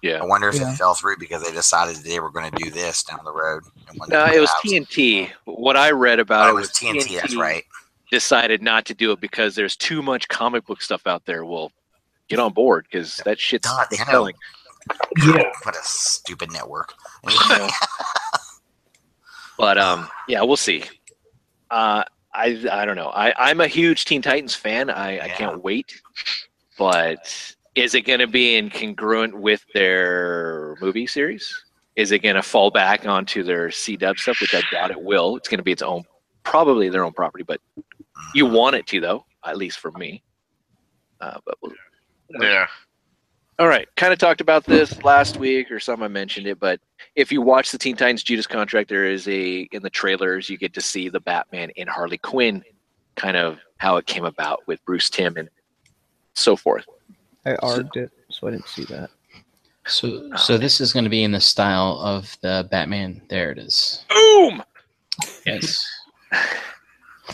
Yeah. 0.03 0.21
I 0.23 0.25
wonder 0.25 0.49
if 0.49 0.57
Yeah. 0.57 0.73
it 0.73 0.77
fell 0.77 0.95
through 0.95 1.17
because 1.19 1.43
they 1.43 1.51
decided 1.53 1.97
they 1.97 2.21
were 2.21 2.31
going 2.31 2.51
to 2.51 2.57
do 2.65 2.71
this 2.71 3.03
down 3.03 3.21
the 3.25 3.33
road. 3.33 3.65
and 3.89 3.99
No, 4.09 4.25
it 4.27 4.39
was 4.41 4.51
out. 4.51 4.57
TNT. 4.65 5.31
What 5.45 5.77
I 5.77 5.91
read 5.91 6.21
about 6.21 6.47
Oh, 6.47 6.51
it 6.51 6.53
it 6.53 6.61
was 6.61 6.71
TNT. 6.71 7.21
That's 7.21 7.35
right. 7.37 7.65
Decided 8.11 8.63
not 8.63 8.85
to 8.87 8.95
do 8.95 9.11
it 9.13 9.21
because 9.21 9.55
there's 9.57 9.75
too 9.77 10.03
much 10.03 10.29
comic 10.29 10.65
book 10.67 10.81
stuff 10.83 11.07
out 11.07 11.25
there. 11.27 11.45
Well, 11.45 11.73
get 12.29 12.39
on 12.39 12.53
board 12.53 12.87
because 12.91 13.17
that 13.25 13.41
shit's 13.41 13.67
God, 13.69 13.87
they 13.91 13.97
know. 13.99 14.05
selling. 14.05 14.35
Yeah. 15.25 15.51
What 15.65 15.75
a 15.75 15.83
stupid 15.83 16.53
network. 16.53 16.95
But 19.59 19.79
um, 19.79 20.09
yeah, 20.29 20.43
we'll 20.43 20.57
see. 20.59 20.85
Uh, 21.71 22.05
I 22.35 22.63
I 22.71 22.85
don't 22.85 22.97
know. 22.97 23.09
I 23.09 23.33
I'm 23.39 23.61
a 23.63 23.67
huge 23.69 24.05
Teen 24.05 24.21
Titans 24.21 24.55
fan. 24.55 24.91
I 24.91 25.19
I 25.21 25.29
can't 25.31 25.65
wait. 25.65 26.01
But 26.79 27.55
is 27.77 27.95
it 27.95 28.03
going 28.03 28.19
to 28.19 28.27
be 28.27 28.61
incongruent 28.61 29.35
with 29.35 29.65
their 29.75 30.77
movie 30.81 31.07
series? 31.07 31.65
Is 31.95 32.11
it 32.11 32.21
going 32.21 32.35
to 32.35 32.43
fall 32.43 32.71
back 32.71 33.07
onto 33.07 33.43
their 33.43 33.71
C 33.71 33.97
Dub 33.97 34.19
stuff, 34.19 34.41
which 34.41 34.55
I 34.55 34.63
doubt 34.73 34.91
it 34.91 35.01
will. 35.01 35.37
It's 35.37 35.49
going 35.49 35.59
to 35.59 35.65
be 35.65 35.73
its 35.73 35.83
own, 35.83 36.03
probably 36.43 36.89
their 36.89 37.05
own 37.05 37.13
property. 37.13 37.45
But 37.45 37.61
you 38.35 38.47
want 38.47 38.77
it 38.77 38.87
to, 38.89 39.01
though, 39.01 39.25
at 39.45 39.57
least 39.57 39.79
for 39.79 39.93
me. 39.93 40.23
Uh, 41.21 41.39
but 41.45 41.57
we'll, 41.63 41.73
Yeah. 42.41 42.67
all 43.59 43.69
right, 43.69 43.89
kind 43.97 44.13
of 44.13 44.19
talked 44.19 44.41
about 44.41 44.65
this 44.65 45.03
last 45.05 45.39
week 45.39 45.71
or 45.71 45.79
some 45.81 46.03
I 46.03 46.09
mentioned 46.09 46.47
it, 46.47 46.59
but 46.59 46.81
if 47.15 47.33
you 47.33 47.41
watch 47.41 47.71
the 47.73 47.79
Teen 47.79 47.97
Titans 47.97 48.23
Judas 48.23 48.47
Contract, 48.47 48.89
there 48.91 49.07
is 49.07 49.27
a 49.29 49.61
in 49.73 49.83
the 49.83 49.89
trailers 49.91 50.51
you 50.51 50.59
get 50.59 50.75
to 50.75 50.81
see 50.83 51.09
the 51.09 51.21
Batman 51.21 51.71
and 51.79 51.89
Harley 51.89 52.19
Quinn, 52.19 52.63
kind 53.17 53.37
of 53.37 53.59
how 53.79 53.97
it 53.97 54.07
came 54.07 54.25
about 54.27 54.61
with 54.67 54.85
Bruce 54.85 55.09
Timm 55.09 55.37
and 55.39 55.49
so 56.35 56.57
forth. 56.57 56.85
I 57.47 57.55
arged 57.57 57.97
it, 57.97 58.11
so 58.31 58.49
I 58.49 58.51
didn't 58.51 58.69
see 58.69 58.85
that. 58.87 59.11
So 59.87 60.35
so 60.37 60.59
this 60.59 60.81
is 60.81 60.93
going 60.93 61.05
to 61.05 61.11
be 61.11 61.23
in 61.23 61.31
the 61.33 61.41
style 61.41 61.99
of 62.01 62.37
the 62.43 62.67
Batman. 62.71 63.23
There 63.29 63.53
it 63.53 63.59
is. 63.59 64.05
Boom! 64.11 64.63
Yes. 65.47 65.85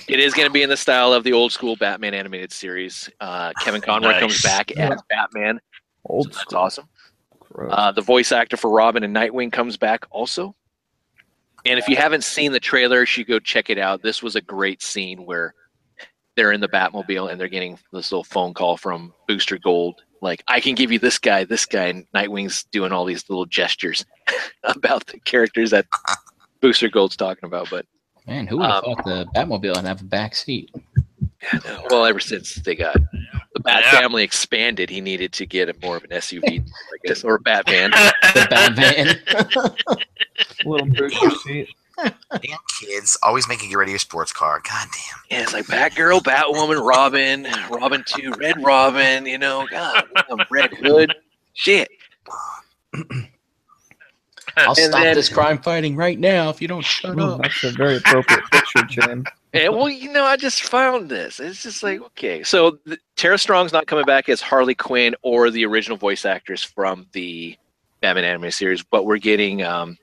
It 0.09 0.19
is 0.21 0.33
going 0.33 0.49
to 0.49 0.53
be 0.53 0.63
in 0.63 0.71
the 0.71 0.77
style 0.77 1.13
of 1.13 1.23
the 1.23 1.35
old 1.35 1.53
school 1.53 1.77
Batman 1.77 2.15
animated 2.15 2.51
series. 2.51 3.11
Uh, 3.21 3.53
Kevin 3.61 3.83
Conroy 3.83 4.13
Nice. 4.13 4.21
comes 4.21 4.43
back 4.43 4.71
Yeah. 4.75 4.91
as 4.95 5.03
Batman. 5.11 5.57
so 5.59 5.61
Old 6.07 6.27
that's 6.29 6.39
school. 6.41 6.59
awesome. 6.59 6.89
Uh, 7.69 7.93
the 7.93 8.01
voice 8.01 8.33
actor 8.33 8.57
for 8.57 8.71
Robin 8.71 9.03
and 9.05 9.15
Nightwing 9.15 9.53
comes 9.53 9.77
back 9.77 10.07
also. 10.11 10.55
And 11.67 11.79
if 11.79 11.89
you 11.89 11.97
haven't 11.97 12.25
seen 12.25 12.53
the 12.53 12.59
trailer, 12.59 13.01
you 13.01 13.07
should 13.07 13.27
go 13.27 13.39
check 13.39 13.69
it 13.69 13.77
out. 13.77 14.03
This 14.03 14.23
was 14.23 14.35
a 14.35 14.41
great 14.41 14.83
scene 14.83 15.27
where 15.27 15.55
they're 16.37 16.53
in 16.53 16.61
the 16.61 16.69
Batmobile 16.69 17.31
and 17.31 17.41
they're 17.41 17.49
getting 17.49 17.79
this 17.93 18.11
little 18.13 18.25
phone 18.25 18.55
call 18.55 18.77
from 18.77 19.13
Booster 19.29 19.59
Gold. 19.59 20.03
Like, 20.21 20.43
I 20.49 20.61
can 20.61 20.75
give 20.75 20.93
you 20.93 20.99
this 20.99 21.19
guy, 21.19 21.45
this 21.45 21.67
guy. 21.67 21.87
And 21.87 22.07
Nightwing's 22.15 22.65
doing 22.65 22.93
all 22.93 23.05
these 23.05 23.29
little 23.29 23.45
gestures 23.47 24.05
about 24.65 25.07
the 25.07 25.19
characters 25.21 25.71
that 25.73 25.87
Booster 26.61 26.89
Gold's 26.89 27.17
talking 27.17 27.45
about. 27.47 27.69
But, 27.71 27.87
Man, 28.27 28.47
who 28.47 28.59
would 28.59 28.71
have 28.71 28.85
Um, 28.85 28.95
thought 28.97 29.05
the 29.05 29.27
Batmobile 29.35 29.75
would 29.77 29.85
have 29.85 30.01
a 30.01 30.05
back 30.05 30.35
seat? 30.35 30.71
well, 31.91 32.05
ever 32.07 32.21
since 32.21 32.55
they 32.55 32.77
got 32.77 32.95
the 33.55 33.61
Bat 33.61 33.83
Yeah. 33.85 34.01
family 34.01 34.23
expanded, 34.23 34.89
he 34.89 35.01
needed 35.01 35.33
to 35.33 35.45
get 35.45 35.69
a 35.69 35.75
more 35.83 35.97
of 35.97 36.05
an 36.05 36.11
SUV, 36.13 36.61
I 36.61 36.97
guess, 37.05 37.25
or 37.25 37.35
a 37.35 37.41
Batman. 37.41 37.91
The 38.33 38.47
Batman. 38.49 39.77
Little 40.65 40.87
booster 40.87 41.31
seat. 41.45 41.69
Damn 42.31 42.59
kids, 42.81 43.17
always 43.23 43.47
making 43.49 43.71
you 43.71 43.79
ready 43.79 43.93
your 43.93 43.99
sports 43.99 44.33
car. 44.33 44.61
God 44.69 44.89
damn. 44.93 45.19
Yeah, 45.39 45.43
it's 45.43 45.53
like 45.53 45.67
Batgirl, 45.67 46.21
Batwoman, 46.23 46.85
Robin, 46.87 47.47
Robin 47.71 48.03
2, 48.07 48.33
Red 48.39 48.63
Robin, 48.65 49.27
you 49.27 49.39
know, 49.39 49.67
God, 49.71 50.05
damn, 50.29 50.39
Red 50.51 50.73
Hood. 50.75 51.15
Shit. 51.55 51.89
I'll 54.57 54.69
And 54.69 54.77
stop 54.77 55.03
then- 55.03 55.15
this 55.15 55.29
crime 55.31 55.59
fighting 55.63 55.97
right 55.97 56.19
now 56.19 56.51
if 56.51 56.61
you 56.61 56.69
don't 56.69 56.85
shut 56.85 57.19
Ooh, 57.19 57.23
up. 57.23 57.43
that's 57.43 57.65
a 57.65 57.71
very 57.71 57.97
appropriate 57.97 58.43
picture, 58.51 58.83
Jim. 58.83 59.25
Yeah, 59.55 59.69
well, 59.69 59.89
you 59.89 60.11
know, 60.13 60.25
I 60.25 60.37
just 60.37 60.63
found 60.65 61.09
this. 61.11 61.39
It's 61.41 61.63
just 61.63 61.83
like, 61.83 62.01
okay. 62.03 62.43
So 62.43 62.79
the, 62.85 62.99
Tara 63.17 63.39
Strong's 63.39 63.73
not 63.73 63.87
coming 63.87 64.05
back 64.05 64.29
as 64.29 64.41
Harley 64.41 64.75
Quinn 64.75 65.15
or 65.23 65.51
the 65.51 65.65
original 65.65 65.97
voice 65.97 66.25
actress 66.25 66.63
from 66.63 67.07
the 67.13 67.57
Batman 68.01 68.25
anime 68.25 68.51
series, 68.51 68.83
but 68.83 69.05
we're 69.07 69.19
getting, 69.19 69.63
um, 69.63 69.97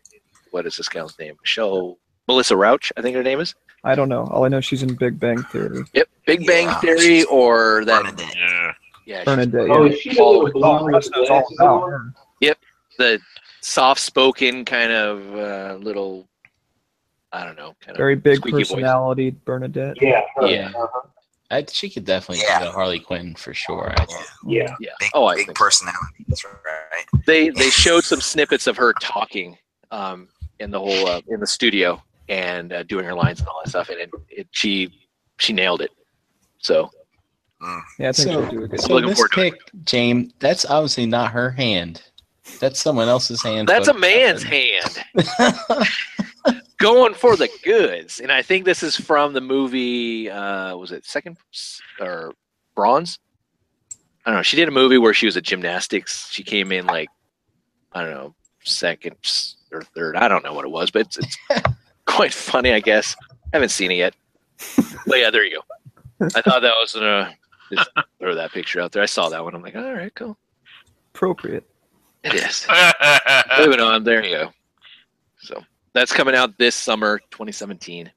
what 0.52 0.66
is 0.66 0.76
this 0.78 0.90
gal's 0.90 1.18
name? 1.20 1.36
Michelle, 1.42 1.98
Melissa 2.28 2.56
Rauch, 2.56 2.92
I 2.98 3.02
think 3.02 3.16
her 3.16 3.24
name 3.24 3.40
is. 3.40 3.56
I 3.84 3.96
don't 3.96 4.10
know. 4.10 4.26
All 4.26 4.44
I 4.46 4.50
know, 4.50 4.60
she's 4.62 4.84
in 4.84 4.94
Big 4.96 5.20
Bang 5.20 5.42
Theory. 5.44 5.84
Yep, 5.94 6.08
Big 6.26 6.46
Bang 6.46 6.66
Yeah, 6.68 6.80
Theory 6.80 7.24
or 7.26 7.86
that. 7.86 8.04
Bernadette. 8.04 8.36
Yeah. 8.36 8.72
Yeah, 9.06 9.24
Bernadette. 9.24 9.70
Oh, 9.70 9.86
yeah. 9.86 9.92
is 9.94 10.00
she 10.02 10.14
the 10.14 10.24
little 10.24 10.44
with 10.44 10.54
That's 10.94 11.10
the 11.10 11.20
what 11.22 11.30
all 11.32 11.40
glasses 11.42 11.58
about. 11.60 11.84
on? 11.84 11.90
her. 11.92 12.14
the 12.98 13.20
soft-spoken 13.62 14.66
kind 14.66 14.92
of 14.92 15.36
uh, 15.36 15.78
little, 15.82 16.28
I 17.32 17.46
don't 17.46 17.56
know, 17.56 17.74
kind 17.80 17.92
of 17.92 17.98
Very 17.98 18.16
big 18.16 18.38
squeaky 18.38 18.58
voice. 18.58 18.70
personality, 18.72 19.32
Bernadette. 19.46 20.02
Yeah. 20.02 20.22
her. 20.36 20.48
Yeah. 20.48 20.72
Uh-huh. 20.76 21.02
I, 21.52 21.66
she 21.72 21.90
could 21.90 22.06
definitely 22.06 22.44
Yeah. 22.48 22.60
be 22.60 22.66
a 22.66 22.72
Harley 22.72 23.00
Quinn 23.00 23.34
for 23.36 23.54
sure. 23.54 23.92
I, 23.98 24.06
Yeah. 24.46 24.62
Yeah. 24.68 24.76
Yeah. 24.82 24.90
Big, 25.00 25.10
Oh, 25.14 25.26
I 25.26 25.36
big 25.38 25.46
think 25.48 25.58
personality. 25.58 26.26
That's 26.28 26.44
right. 26.46 27.06
they 27.26 27.50
they 27.50 27.70
showed 27.70 28.04
some 28.04 28.22
snippets 28.22 28.68
of 28.68 28.78
her 28.78 28.94
talking 29.02 29.58
um, 29.92 30.28
in 30.60 30.72
the 30.72 30.80
whole 30.80 31.08
uh, 31.08 31.22
in 31.28 31.40
the 31.40 31.48
studio 31.48 32.02
and 32.28 32.74
uh, 32.74 32.84
doing 32.84 33.06
her 33.06 33.14
lines 33.14 33.40
and 33.40 33.48
all 33.50 33.62
that 33.64 33.70
stuff, 33.70 33.90
and 33.90 34.00
it, 34.00 34.10
it, 34.30 34.48
she 34.52 34.94
she 35.38 35.54
nailed 35.54 35.82
it. 35.82 35.92
So 36.60 36.90
Yeah, 37.62 38.10
I 38.10 38.12
think 38.12 38.16
So- 38.16 38.24
she'll 38.42 38.50
do 38.50 38.64
a 38.64 38.68
good 38.68 38.82
so 38.82 38.94
looking 38.94 39.10
this 39.10 39.18
forward 39.18 39.32
pick, 39.32 39.54
James, 39.86 40.34
that's 40.40 40.66
obviously 40.66 41.06
not 41.06 41.32
her 41.32 41.50
hand. 41.52 42.04
That's 42.60 42.80
someone 42.82 43.08
else's 43.08 43.44
hand. 43.44 43.68
that's 43.68 43.88
a 43.90 43.94
man's 43.94 44.44
in. 44.44 44.50
hand. 44.50 45.88
going 46.80 47.14
for 47.14 47.36
the 47.36 47.50
goods. 47.64 48.20
And 48.20 48.32
I 48.32 48.42
think 48.42 48.66
this 48.66 48.82
is 48.82 48.96
from 48.96 49.34
the 49.34 49.42
movie. 49.42 50.30
Uh, 50.30 50.76
was 50.76 50.92
it 50.92 51.06
second 51.06 51.38
or 52.00 52.34
bronze? 52.76 53.20
I 54.26 54.32
don't 54.32 54.40
know. 54.40 54.44
She 54.44 54.56
did 54.58 54.68
a 54.68 54.72
movie 54.72 54.98
where 54.98 55.14
she 55.14 55.26
was 55.26 55.36
a 55.38 55.42
gymnastics. 55.42 56.30
She 56.32 56.44
came 56.44 56.72
in 56.72 56.86
like 56.88 57.10
I 57.94 58.02
don't 58.02 58.12
know 58.12 58.36
second 58.64 59.16
or 59.72 59.82
third. 59.82 60.16
I 60.16 60.28
don't 60.28 60.44
know 60.44 60.54
what 60.54 60.66
it 60.66 60.72
was, 60.72 60.92
but 60.92 61.02
it's, 61.02 61.18
it's 61.18 61.38
quite 62.06 62.34
funny, 62.34 62.74
I 62.74 62.80
guess. 62.80 63.16
I 63.22 63.36
haven't 63.54 63.70
seen 63.70 63.92
it 63.92 63.96
yet. 63.96 64.16
But 65.08 65.20
yeah, 65.20 65.30
there 65.30 65.46
you 65.46 65.62
go. 66.20 66.28
I 66.36 66.42
thought 66.42 66.62
that 66.62 66.74
was 66.82 66.94
gonna 66.94 67.34
just 67.72 67.90
throw 68.20 68.36
that 68.36 68.52
picture 68.52 68.82
out 68.82 68.92
there. 68.92 69.02
I 69.04 69.08
saw 69.08 69.30
that 69.30 69.44
one. 69.44 69.56
I'm 69.56 69.62
like, 69.62 69.76
all 69.76 69.94
right, 69.94 70.14
cool. 70.16 70.38
Appropriate. 71.14 71.64
It 72.24 72.34
is. 72.34 72.68
Moving 73.58 73.80
on. 73.80 74.04
There 74.04 74.24
you 74.24 74.36
go. 74.36 74.54
So 75.38 75.64
that's 75.94 76.12
coming 76.12 76.36
out 76.36 76.58
this 76.58 76.76
summer, 76.76 77.20
2017, 77.32 78.12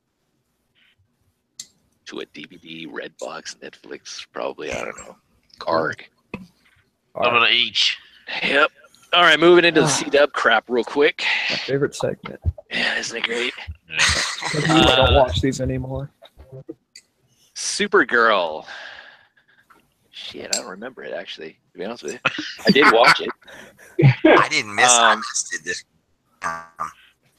to 2.07 2.20
a 2.20 2.26
DVD, 2.26 2.87
Redbox, 2.88 3.57
Netflix, 3.59 4.26
probably. 4.33 4.72
I 4.72 4.85
don't 4.85 4.98
know. 4.98 5.16
Arg. 5.66 6.05
All 7.14 7.22
Little 7.22 7.40
right, 7.40 7.48
bit 7.48 7.50
of 7.50 7.57
each. 7.57 7.98
Yep. 8.42 8.72
All 9.12 9.22
right, 9.22 9.38
moving 9.38 9.64
into 9.64 9.83
the 9.83 9.88
C 9.88 10.09
Dub 10.09 10.33
crap 10.33 10.64
real 10.68 10.85
quick. 10.85 11.22
my 11.51 11.57
favorite 11.57 11.94
segment. 11.94 12.40
Yeah, 12.70 12.96
isn't 12.98 13.16
it 13.18 13.25
great? 13.25 13.53
You, 13.88 13.96
I 13.98 14.96
don't 14.96 15.14
Uh, 15.14 15.25
watch 15.25 15.40
these 15.42 15.61
anymore. 15.61 16.11
Supergirl. 17.55 18.64
Shit, 20.11 20.46
I 20.55 20.59
don't 20.61 20.68
remember 20.70 21.03
it 21.05 21.12
actually. 21.12 21.59
To 21.72 21.79
be 21.79 21.85
honest 21.85 22.03
with 22.05 22.12
you, 22.14 22.18
I 22.66 22.70
did 22.70 22.92
watch 22.92 23.20
it. 23.20 23.31
I 24.25 24.48
didn't 24.48 24.75
miss. 24.75 24.90
I 24.90 25.12
Um, 25.12 25.18
missed 25.18 25.55
it 25.55 25.64
this. 25.64 25.85
Um, 26.42 26.90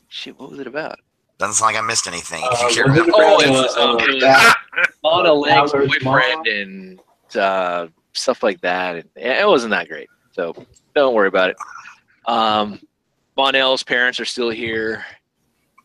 Shit, 0.10 0.40
what 0.40 0.52
was 0.52 0.60
it 0.60 0.68
about? 0.68 1.00
doesn't 1.40 1.56
sound 1.56 1.74
like 1.74 1.84
I 1.84 1.86
missed 1.86 2.08
anything. 2.08 2.44
Uh, 2.44 2.50
if 2.52 2.76
you 2.78 2.84
care 2.84 2.88
was 2.94 2.98
it 3.00 3.08
about 3.10 3.20
Oh, 3.20 3.40
it 3.42 3.50
was, 3.50 3.76
uh, 3.76 3.90
um, 3.90 4.00
it 4.00 4.14
was 4.14 4.22
that- 4.24 4.56
Lana 5.04 5.34
Lang's 5.34 5.72
boyfriend 5.72 6.04
mom? 6.04 6.44
and 6.48 7.02
uh, 7.36 7.88
stuff 8.14 8.44
like 8.44 8.62
that. 8.62 8.96
And 8.96 9.06
it 9.16 9.48
wasn't 9.48 9.72
that 9.72 9.90
great. 9.90 10.08
So 10.34 10.66
don't 10.96 11.14
worry 11.14 11.28
about 11.28 11.52
it. 11.52 11.58
Um, 12.26 12.80
Mon-El's 13.38 13.84
parents 13.84 14.20
are 14.20 14.26
still 14.26 14.50
here. 14.50 15.06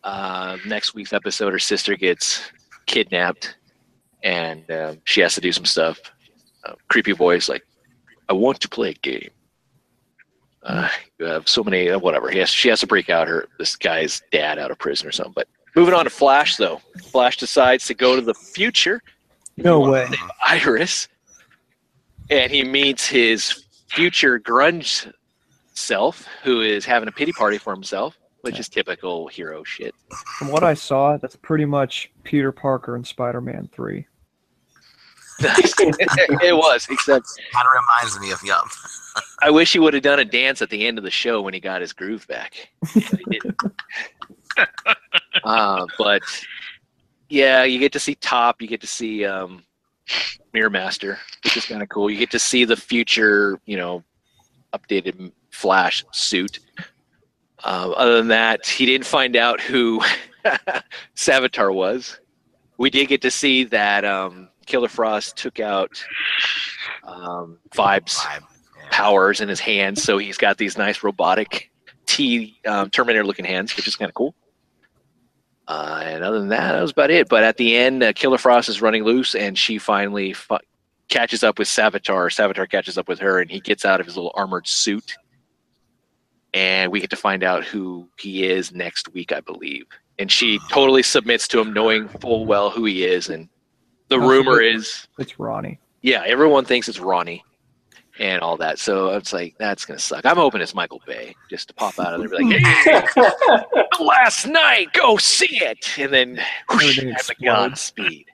Uh, 0.04 0.56
next 0.66 0.94
week's 0.94 1.12
episode, 1.12 1.52
her 1.52 1.58
sister 1.58 1.96
gets 1.96 2.42
kidnapped 2.86 3.56
and 4.22 4.68
um, 4.70 5.00
she 5.04 5.20
has 5.20 5.34
to 5.34 5.40
do 5.40 5.52
some 5.52 5.64
stuff. 5.64 6.00
Uh, 6.64 6.74
creepy 6.88 7.12
voice, 7.12 7.48
like, 7.48 7.64
I 8.28 8.32
want 8.32 8.60
to 8.60 8.68
play 8.68 8.90
a 8.90 8.94
game. 8.94 9.30
Uh, 10.62 10.88
you 11.18 11.26
have 11.26 11.48
so 11.48 11.62
many, 11.62 11.88
uh, 11.88 11.98
whatever. 11.98 12.30
He 12.30 12.38
has, 12.38 12.50
she 12.50 12.68
has 12.68 12.80
to 12.80 12.86
break 12.86 13.08
out 13.08 13.28
her 13.28 13.48
this 13.58 13.76
guy's 13.76 14.22
dad 14.32 14.58
out 14.58 14.70
of 14.70 14.78
prison 14.78 15.06
or 15.06 15.12
something. 15.12 15.32
But 15.34 15.48
moving 15.76 15.94
on 15.94 16.04
to 16.04 16.10
Flash, 16.10 16.56
though. 16.56 16.80
Flash 17.04 17.36
decides 17.36 17.86
to 17.86 17.94
go 17.94 18.16
to 18.16 18.22
the 18.22 18.34
future 18.34 19.02
No 19.56 19.80
way. 19.80 20.08
Iris, 20.46 21.08
and 22.30 22.50
he 22.50 22.64
meets 22.64 23.06
his 23.06 23.64
future 23.88 24.38
grunge 24.38 25.12
self, 25.74 26.26
who 26.42 26.60
is 26.60 26.84
having 26.84 27.08
a 27.08 27.12
pity 27.12 27.32
party 27.32 27.58
for 27.58 27.72
himself, 27.72 28.18
which 28.42 28.58
is 28.58 28.68
typical 28.68 29.28
hero 29.28 29.64
shit. 29.64 29.94
From 30.38 30.48
what 30.48 30.64
I 30.64 30.74
saw, 30.74 31.16
that's 31.16 31.36
pretty 31.36 31.64
much 31.64 32.10
Peter 32.24 32.52
Parker 32.52 32.96
in 32.96 33.04
Spider-Man 33.04 33.68
3. 33.72 34.06
it 35.40 36.56
was, 36.56 36.86
except 36.90 37.26
Kind 37.52 37.64
of 37.64 37.70
reminds 37.80 38.18
me 38.18 38.32
of 38.32 38.42
yup. 38.42 38.64
I 39.42 39.50
wish 39.50 39.72
he 39.72 39.78
would 39.78 39.94
have 39.94 40.02
done 40.02 40.18
a 40.18 40.24
dance 40.24 40.62
at 40.62 40.70
the 40.70 40.84
end 40.84 40.98
of 40.98 41.04
the 41.04 41.12
show 41.12 41.40
when 41.42 41.54
he 41.54 41.60
got 41.60 41.80
his 41.80 41.92
groove 41.92 42.26
back. 42.26 42.70
But 44.56 44.66
uh, 45.44 45.86
but 45.96 46.22
yeah, 47.28 47.62
you 47.62 47.78
get 47.78 47.92
to 47.92 48.00
see 48.00 48.16
Top, 48.16 48.60
you 48.60 48.66
get 48.66 48.80
to 48.80 48.88
see 48.88 49.24
um, 49.24 49.62
Mirror 50.52 50.70
Master, 50.70 51.18
which 51.44 51.56
is 51.56 51.66
kind 51.66 51.82
of 51.82 51.88
cool. 51.88 52.10
You 52.10 52.18
get 52.18 52.30
to 52.30 52.38
see 52.38 52.64
the 52.64 52.76
future, 52.76 53.60
you 53.66 53.76
know, 53.76 54.02
updated 54.72 55.32
Flash 55.50 56.04
suit. 56.12 56.60
Uh, 57.64 57.90
other 57.96 58.16
than 58.16 58.28
that, 58.28 58.66
he 58.66 58.86
didn't 58.86 59.06
find 59.06 59.36
out 59.36 59.60
who 59.60 60.00
Savitar 61.16 61.74
was. 61.74 62.20
We 62.76 62.90
did 62.90 63.08
get 63.08 63.22
to 63.22 63.30
see 63.30 63.64
that 63.64 64.04
um, 64.04 64.48
Killer 64.66 64.88
Frost 64.88 65.36
took 65.36 65.58
out 65.58 66.02
um, 67.04 67.58
Vibes 67.70 68.24
powers 68.90 69.40
in 69.40 69.48
his 69.48 69.60
hands, 69.60 70.02
so 70.02 70.18
he's 70.18 70.38
got 70.38 70.58
these 70.58 70.78
nice 70.78 71.02
robotic 71.02 71.70
T 72.06 72.58
um, 72.66 72.90
Terminator 72.90 73.24
looking 73.24 73.44
hands, 73.44 73.76
which 73.76 73.88
is 73.88 73.96
kind 73.96 74.08
of 74.08 74.14
cool. 74.14 74.34
Uh, 75.68 76.00
and 76.02 76.24
other 76.24 76.38
than 76.40 76.48
that, 76.48 76.72
that 76.72 76.80
was 76.82 76.92
about 76.92 77.10
it. 77.10 77.28
But 77.28 77.44
at 77.44 77.58
the 77.58 77.76
end, 77.76 78.02
uh, 78.02 78.12
Killer 78.14 78.38
Frost 78.38 78.68
is 78.70 78.80
running 78.82 79.04
loose, 79.04 79.34
and 79.34 79.56
she 79.56 79.76
finally 79.78 80.32
fu- 80.32 80.56
catches 81.08 81.44
up 81.44 81.58
with 81.58 81.68
Savitar. 81.68 82.28
Savitar 82.34 82.68
catches 82.68 82.96
up 82.96 83.06
with 83.06 83.18
her, 83.20 83.38
and 83.40 83.50
he 83.50 83.60
gets 83.60 83.84
out 83.84 84.00
of 84.00 84.06
his 84.06 84.16
little 84.16 84.32
armored 84.34 84.66
suit. 84.66 85.14
And 86.54 86.90
we 86.90 87.00
get 87.00 87.10
to 87.10 87.16
find 87.16 87.44
out 87.44 87.64
who 87.64 88.08
he 88.18 88.44
is 88.46 88.72
next 88.72 89.12
week, 89.12 89.30
I 89.32 89.40
believe. 89.40 89.84
And 90.18 90.32
she 90.32 90.58
totally 90.70 91.02
submits 91.02 91.46
to 91.48 91.60
him, 91.60 91.72
knowing 91.74 92.08
full 92.08 92.46
well 92.46 92.70
who 92.70 92.86
he 92.86 93.04
is. 93.04 93.28
And 93.28 93.48
the 94.08 94.18
rumor 94.18 94.60
is 94.62 95.06
It's 95.18 95.38
Ronnie. 95.38 95.78
yeah, 96.00 96.22
everyone 96.26 96.64
thinks 96.64 96.88
it's 96.88 96.98
Ronnie 96.98 97.44
and 98.18 98.40
all 98.42 98.56
that. 98.58 98.78
So 98.78 99.10
it's 99.10 99.32
like 99.32 99.54
that's 99.58 99.84
gonna 99.84 99.98
suck. 99.98 100.24
I'm 100.26 100.36
hoping 100.36 100.60
it's 100.60 100.74
Michael 100.74 101.00
Bay 101.06 101.34
just 101.50 101.68
to 101.68 101.74
pop 101.74 101.98
out 101.98 102.14
of 102.14 102.20
there, 102.28 102.38
and 102.40 102.48
be 102.50 102.58
like, 102.58 103.08
"Hey, 103.14 103.24
last 104.04 104.46
night, 104.46 104.92
go 104.92 105.16
see 105.16 105.58
it," 105.62 105.98
and 105.98 106.12
then 106.12 106.40
whoosh, 106.70 106.98
Everything 106.98 107.10
at 107.14 107.24
the 107.26 107.32
explodes. 107.32 107.42
gun 107.42 107.76
speed. 107.76 108.26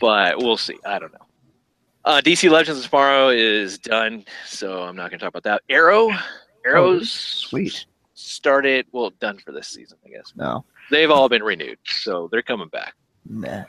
but 0.00 0.38
we'll 0.38 0.56
see. 0.56 0.76
I 0.84 0.98
don't 0.98 1.12
know. 1.12 1.18
Uh, 2.04 2.20
DC 2.22 2.50
Legends 2.50 2.80
of 2.84 2.90
Tomorrow 2.90 3.30
is 3.30 3.78
done, 3.78 4.24
so 4.46 4.82
I'm 4.82 4.96
not 4.96 5.10
gonna 5.10 5.18
talk 5.20 5.30
about 5.30 5.42
that. 5.44 5.62
Arrow, 5.70 6.10
Arrow's 6.66 7.10
Sweet. 7.10 7.86
started. 8.14 8.86
Well, 8.92 9.10
done 9.20 9.38
for 9.38 9.52
this 9.52 9.68
season, 9.68 9.96
I 10.04 10.10
guess. 10.10 10.32
No. 10.36 10.64
They've 10.90 11.10
all 11.10 11.30
been 11.30 11.42
renewed, 11.42 11.78
so 11.86 12.28
they're 12.30 12.42
coming 12.42 12.68
back 12.68 12.94
Nah. 13.24 13.64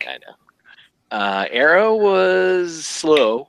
kind 0.00 0.24
of. 0.26 0.34
Uh, 1.10 1.46
Arrow 1.50 1.94
was 1.94 2.84
slow, 2.84 3.48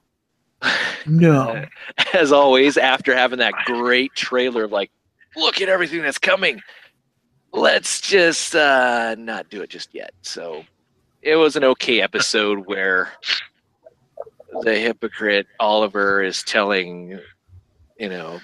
No. 1.06 1.66
as 2.14 2.32
always. 2.32 2.78
After 2.78 3.16
having 3.16 3.40
that 3.40 3.54
great 3.66 4.14
trailer 4.16 4.66
of 4.66 4.72
like, 4.72 4.92
look 5.36 5.62
at 5.62 5.70
everything 5.70 6.02
that's 6.02 6.20
coming. 6.20 6.62
Let's 7.54 8.02
just 8.02 8.56
uh, 8.56 9.16
not 9.18 9.50
do 9.50 9.62
it 9.62 9.70
just 9.70 9.94
yet. 9.96 10.12
So 10.22 10.64
it 11.22 11.36
was 11.36 11.56
an 11.56 11.64
okay 11.64 12.02
episode 12.02 12.66
where 12.68 13.10
the 14.62 14.76
hypocrite 14.78 15.48
Oliver 15.60 16.22
is 16.22 16.44
telling, 16.44 17.20
you 18.00 18.10
know, 18.10 18.40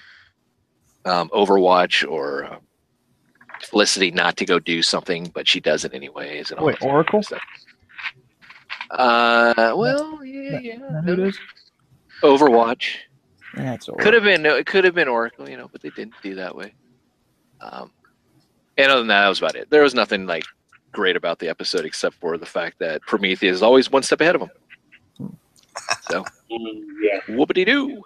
um, 1.06 1.30
Overwatch 1.30 2.10
or 2.10 2.46
uh, 2.46 2.58
Felicity 3.62 4.12
not 4.12 4.38
to 4.38 4.46
go 4.46 4.58
do 4.60 4.82
something, 4.82 5.32
but 5.34 5.48
she 5.48 5.60
does 5.60 5.86
it 5.86 5.94
anyways. 5.94 6.50
And 6.52 6.60
all 6.60 6.66
Wait, 6.68 6.80
that 6.80 6.88
Oracle? 6.88 7.22
stuff. 7.24 7.42
Uh, 8.94 9.74
well, 9.76 10.24
yeah, 10.24 10.60
yeah. 10.60 11.02
Who 11.02 11.14
it 11.14 11.20
is? 11.20 11.40
Overwatch 12.22 12.96
That's 13.56 13.90
Oracle. 13.90 14.04
could 14.04 14.14
have 14.14 14.24
been 14.24 14.46
it 14.46 14.66
could 14.66 14.84
have 14.86 14.96
been 14.96 15.08
Oracle, 15.08 15.50
you 15.50 15.58
know, 15.58 15.68
but 15.72 15.82
they 15.82 15.90
didn't 15.90 16.14
do 16.22 16.36
that 16.36 16.56
way. 16.56 16.74
Um, 17.62 17.92
and 18.78 18.92
other 18.92 19.02
than 19.02 19.08
that, 19.08 19.22
that 19.24 19.30
was 19.30 19.40
about 19.40 19.56
it. 19.56 19.70
There 19.70 19.84
was 19.84 19.94
nothing 19.94 20.26
like 20.26 20.46
great 20.92 21.16
about 21.16 21.40
the 21.40 21.50
episode 21.50 21.86
except 21.86 22.16
for 22.16 22.38
the 22.38 22.46
fact 22.46 22.78
that 22.80 23.02
Prometheus 23.02 23.56
is 23.58 23.64
always 23.64 23.92
one 23.92 24.04
step 24.04 24.22
ahead 24.22 24.36
of 24.36 24.42
him. 24.44 24.50
So 26.10 26.24
Mm, 26.52 26.84
yeah. 27.02 27.20
whoopity 27.36 27.66
doo. 27.66 28.04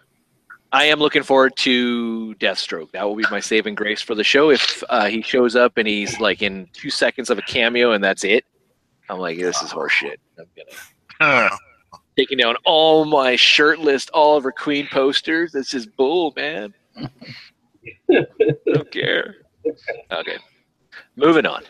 I 0.71 0.85
am 0.85 0.99
looking 0.99 1.23
forward 1.23 1.55
to 1.57 2.35
Deathstroke. 2.39 2.91
That 2.91 3.03
will 3.03 3.15
be 3.15 3.25
my 3.31 3.39
saving 3.39 3.75
grace 3.75 4.01
for 4.01 4.15
the 4.15 4.23
show. 4.23 4.49
If 4.51 4.83
uh, 4.89 5.05
he 5.07 5.21
shows 5.21 5.55
up 5.55 5.77
and 5.77 5.87
he's 5.87 6.19
like 6.19 6.41
in 6.41 6.67
two 6.73 6.89
seconds 6.89 7.29
of 7.29 7.37
a 7.37 7.41
cameo 7.41 7.91
and 7.93 8.03
that's 8.03 8.23
it, 8.23 8.45
I'm 9.09 9.19
like, 9.19 9.37
this 9.37 9.61
is 9.61 9.71
horseshit. 9.71 10.17
I'm 10.37 10.45
gonna 11.19 11.49
taking 12.17 12.39
down 12.39 12.55
all 12.65 13.05
my 13.05 13.35
shirt 13.35 13.77
shirtless 13.77 14.07
Oliver 14.13 14.51
Queen 14.51 14.87
posters. 14.91 15.51
This 15.51 15.73
is 15.73 15.85
bull, 15.85 16.33
man. 16.35 16.73
Don't 18.09 18.91
care. 18.91 19.35
Okay. 20.11 20.37
Moving 21.15 21.45
on. 21.45 21.63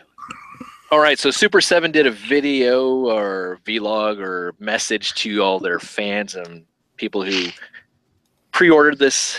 All 0.90 1.00
right, 1.00 1.18
so 1.18 1.30
Super 1.30 1.60
7 1.60 1.92
did 1.92 2.06
a 2.06 2.10
video 2.10 2.88
or 3.08 3.58
vlog 3.66 4.18
or 4.20 4.54
message 4.58 5.12
to 5.16 5.42
all 5.42 5.60
their 5.60 5.78
fans 5.78 6.34
and 6.34 6.64
people 6.96 7.22
who 7.22 7.48
pre-ordered 8.52 8.98
this 8.98 9.38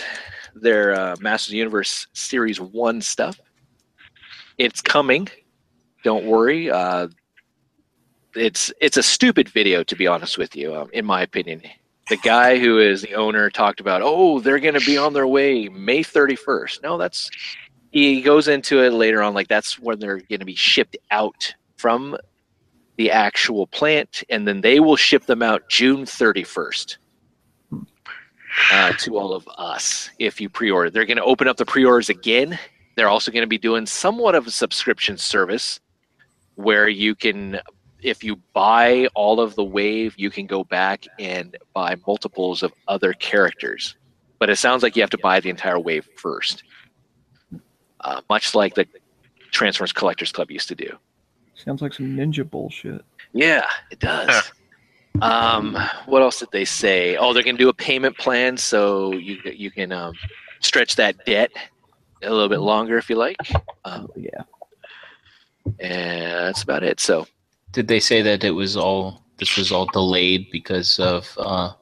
their 0.54 0.94
uh, 0.94 1.16
Masters 1.20 1.48
of 1.48 1.52
the 1.52 1.58
Universe 1.58 2.06
Series 2.12 2.60
1 2.60 3.00
stuff. 3.00 3.40
It's 4.58 4.80
coming. 4.80 5.28
Don't 6.04 6.24
worry. 6.24 6.70
Uh, 6.70 7.08
it's 8.34 8.72
it's 8.80 8.96
a 8.96 9.02
stupid 9.02 9.48
video 9.48 9.82
to 9.82 9.96
be 9.96 10.06
honest 10.06 10.38
with 10.38 10.54
you 10.54 10.74
um, 10.74 10.88
in 10.92 11.04
my 11.04 11.22
opinion 11.22 11.62
the 12.08 12.16
guy 12.18 12.58
who 12.58 12.78
is 12.78 13.02
the 13.02 13.14
owner 13.14 13.50
talked 13.50 13.80
about 13.80 14.02
oh 14.02 14.40
they're 14.40 14.58
going 14.58 14.78
to 14.78 14.86
be 14.86 14.96
on 14.96 15.12
their 15.12 15.26
way 15.26 15.68
may 15.68 16.02
31st 16.02 16.82
no 16.82 16.98
that's 16.98 17.30
he 17.90 18.20
goes 18.22 18.48
into 18.48 18.82
it 18.82 18.92
later 18.92 19.22
on, 19.22 19.34
like 19.34 19.48
that's 19.48 19.78
when 19.78 19.98
they're 19.98 20.20
going 20.20 20.40
to 20.40 20.44
be 20.44 20.54
shipped 20.54 20.96
out 21.10 21.54
from 21.76 22.16
the 22.96 23.10
actual 23.10 23.66
plant, 23.66 24.22
and 24.28 24.46
then 24.46 24.60
they 24.60 24.78
will 24.78 24.96
ship 24.96 25.26
them 25.26 25.42
out 25.42 25.68
June 25.68 26.04
31st 26.04 26.98
uh, 28.72 28.92
to 28.92 29.16
all 29.16 29.32
of 29.32 29.48
us 29.56 30.10
if 30.18 30.40
you 30.40 30.48
pre-order. 30.48 30.90
They're 30.90 31.06
going 31.06 31.16
to 31.16 31.24
open 31.24 31.48
up 31.48 31.56
the 31.56 31.64
pre-orders 31.64 32.10
again. 32.10 32.58
They're 32.96 33.08
also 33.08 33.32
going 33.32 33.42
to 33.42 33.48
be 33.48 33.58
doing 33.58 33.86
somewhat 33.86 34.34
of 34.34 34.46
a 34.46 34.50
subscription 34.50 35.16
service 35.16 35.80
where 36.54 36.88
you 36.88 37.14
can, 37.14 37.60
if 38.02 38.22
you 38.24 38.36
buy 38.54 39.06
all 39.14 39.40
of 39.40 39.54
the 39.54 39.64
wave, 39.64 40.14
you 40.16 40.30
can 40.30 40.46
go 40.46 40.64
back 40.64 41.04
and 41.18 41.56
buy 41.74 41.96
multiples 42.06 42.62
of 42.62 42.72
other 42.88 43.12
characters. 43.14 43.96
But 44.38 44.50
it 44.50 44.56
sounds 44.56 44.82
like 44.82 44.96
you 44.96 45.02
have 45.02 45.10
to 45.10 45.18
buy 45.18 45.40
the 45.40 45.50
entire 45.50 45.78
wave 45.78 46.08
first, 46.16 46.62
uh, 48.00 48.20
much 48.28 48.54
like 48.54 48.74
the 48.74 48.86
Transformers 49.52 49.92
Collectors 49.92 50.32
Club 50.32 50.50
used 50.50 50.68
to 50.68 50.74
do. 50.74 50.96
Sounds 51.54 51.82
like 51.82 51.92
some 51.92 52.16
ninja 52.16 52.48
bullshit. 52.48 53.04
Yeah, 53.32 53.66
it 53.90 53.98
does. 53.98 54.50
um, 55.20 55.76
what 56.06 56.22
else 56.22 56.38
did 56.38 56.48
they 56.52 56.64
say? 56.64 57.16
Oh, 57.16 57.32
they're 57.34 57.42
gonna 57.42 57.58
do 57.58 57.68
a 57.68 57.74
payment 57.74 58.16
plan, 58.16 58.56
so 58.56 59.12
you 59.12 59.38
you 59.44 59.70
can 59.70 59.92
um, 59.92 60.14
stretch 60.60 60.96
that 60.96 61.22
debt 61.26 61.50
a 62.22 62.30
little 62.30 62.48
bit 62.48 62.60
longer 62.60 62.96
if 62.96 63.10
you 63.10 63.16
like. 63.16 63.36
Um, 63.84 64.08
Yeah. 64.16 64.42
and 65.80 66.46
that's 66.46 66.62
about 66.62 66.82
it. 66.82 67.00
So 67.00 67.26
Did 67.72 67.88
they 67.88 68.00
say 68.00 68.22
that 68.22 68.44
it 68.44 68.50
was 68.50 68.76
all 68.76 69.22
this 69.38 69.56
was 69.56 69.72
all 69.72 69.86
delayed 69.86 70.50
because 70.50 70.98
of 70.98 71.28
uh 71.38 71.72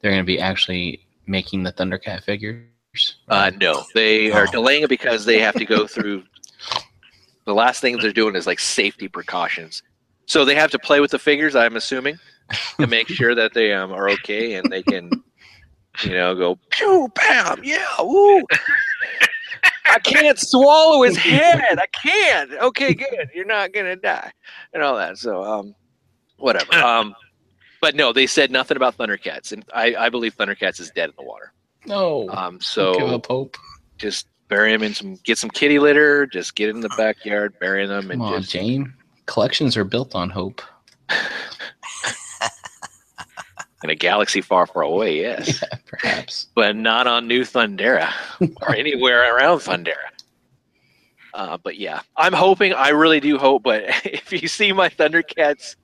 they're 0.00 0.10
going 0.10 0.22
to 0.22 0.26
be 0.26 0.40
actually 0.40 1.06
making 1.26 1.62
the 1.62 1.72
Thundercat 1.72 2.22
figures? 2.24 3.16
uh, 3.28 3.50
no, 3.60 3.84
they 3.94 4.30
are 4.32 4.46
Oh. 4.48 4.50
delaying 4.52 4.82
it 4.84 4.88
because 4.88 5.24
they 5.24 5.38
have 5.40 5.54
to 5.56 5.64
go 5.64 5.86
through. 5.86 6.22
the 7.44 7.54
last 7.54 7.80
thing 7.80 7.96
they're 7.98 8.12
doing 8.12 8.34
is 8.34 8.46
like 8.46 8.58
safety 8.58 9.08
precautions. 9.08 9.82
So 10.26 10.44
they 10.44 10.54
have 10.56 10.70
to 10.72 10.78
play 10.78 11.00
with 11.00 11.10
the 11.12 11.18
figures. 11.18 11.54
I'm 11.54 11.76
assuming 11.76 12.18
to 12.80 12.86
make 12.86 13.08
sure 13.08 13.34
that 13.34 13.52
they 13.54 13.72
um, 13.72 13.92
are 13.92 14.08
okay 14.10 14.54
and 14.54 14.70
they 14.72 14.82
can, 14.82 15.10
you 16.02 16.10
know, 16.10 16.34
go 16.34 16.58
pew 16.70 17.08
bam 17.14 17.60
yeah 17.62 17.84
woo. 18.00 18.42
I 19.88 19.98
can't 20.00 20.38
swallow 20.38 21.02
his 21.02 21.16
head. 21.16 21.78
I 21.78 21.86
can't. 21.86 22.52
Okay, 22.52 22.94
good. 22.94 23.30
You're 23.34 23.44
not 23.46 23.72
gonna 23.72 23.96
die, 23.96 24.30
and 24.72 24.82
all 24.82 24.96
that. 24.96 25.18
So, 25.18 25.42
um, 25.42 25.74
whatever. 26.38 26.66
Um, 26.74 27.14
but 27.80 27.94
no, 27.94 28.12
they 28.12 28.26
said 28.26 28.50
nothing 28.50 28.76
about 28.76 28.96
Thundercats, 28.96 29.52
and 29.52 29.64
I, 29.74 29.94
I 29.96 30.08
believe 30.08 30.36
Thundercats 30.36 30.80
is 30.80 30.90
dead 30.90 31.10
in 31.10 31.14
the 31.18 31.24
water. 31.24 31.52
No. 31.86 32.28
Um, 32.30 32.60
So 32.60 32.94
Give 32.94 33.08
so 33.08 33.14
up 33.14 33.26
hope. 33.26 33.56
just 33.98 34.26
bury 34.48 34.72
them 34.72 34.82
in 34.82 34.94
some, 34.94 35.16
get 35.24 35.38
some 35.38 35.50
kitty 35.50 35.78
litter, 35.78 36.26
just 36.26 36.56
get 36.56 36.70
in 36.70 36.80
the 36.80 36.88
backyard, 36.96 37.54
bury 37.60 37.86
them, 37.86 38.10
and 38.10 38.20
Come 38.20 38.32
on, 38.32 38.40
just 38.40 38.52
Jane. 38.52 38.92
Collections 39.26 39.76
are 39.76 39.84
built 39.84 40.14
on 40.14 40.30
hope. 40.30 40.62
in 43.82 43.90
a 43.90 43.94
galaxy 43.94 44.40
far, 44.40 44.66
far 44.66 44.82
away. 44.82 45.20
Yes. 45.20 45.62
Yeah, 45.62 45.78
perhaps. 45.86 46.48
but 46.54 46.76
not 46.76 47.06
on 47.06 47.28
New 47.28 47.42
Thundera 47.42 48.12
or 48.62 48.74
anywhere 48.74 49.34
around 49.34 49.58
Thundera. 49.58 49.94
Uh, 51.34 51.58
but 51.62 51.76
yeah, 51.76 52.00
I'm 52.16 52.32
hoping. 52.32 52.72
I 52.72 52.88
really 52.90 53.20
do 53.20 53.36
hope. 53.38 53.62
But 53.62 53.84
if 54.04 54.32
you 54.32 54.48
see 54.48 54.72
my 54.72 54.88
Thundercats 54.88 55.76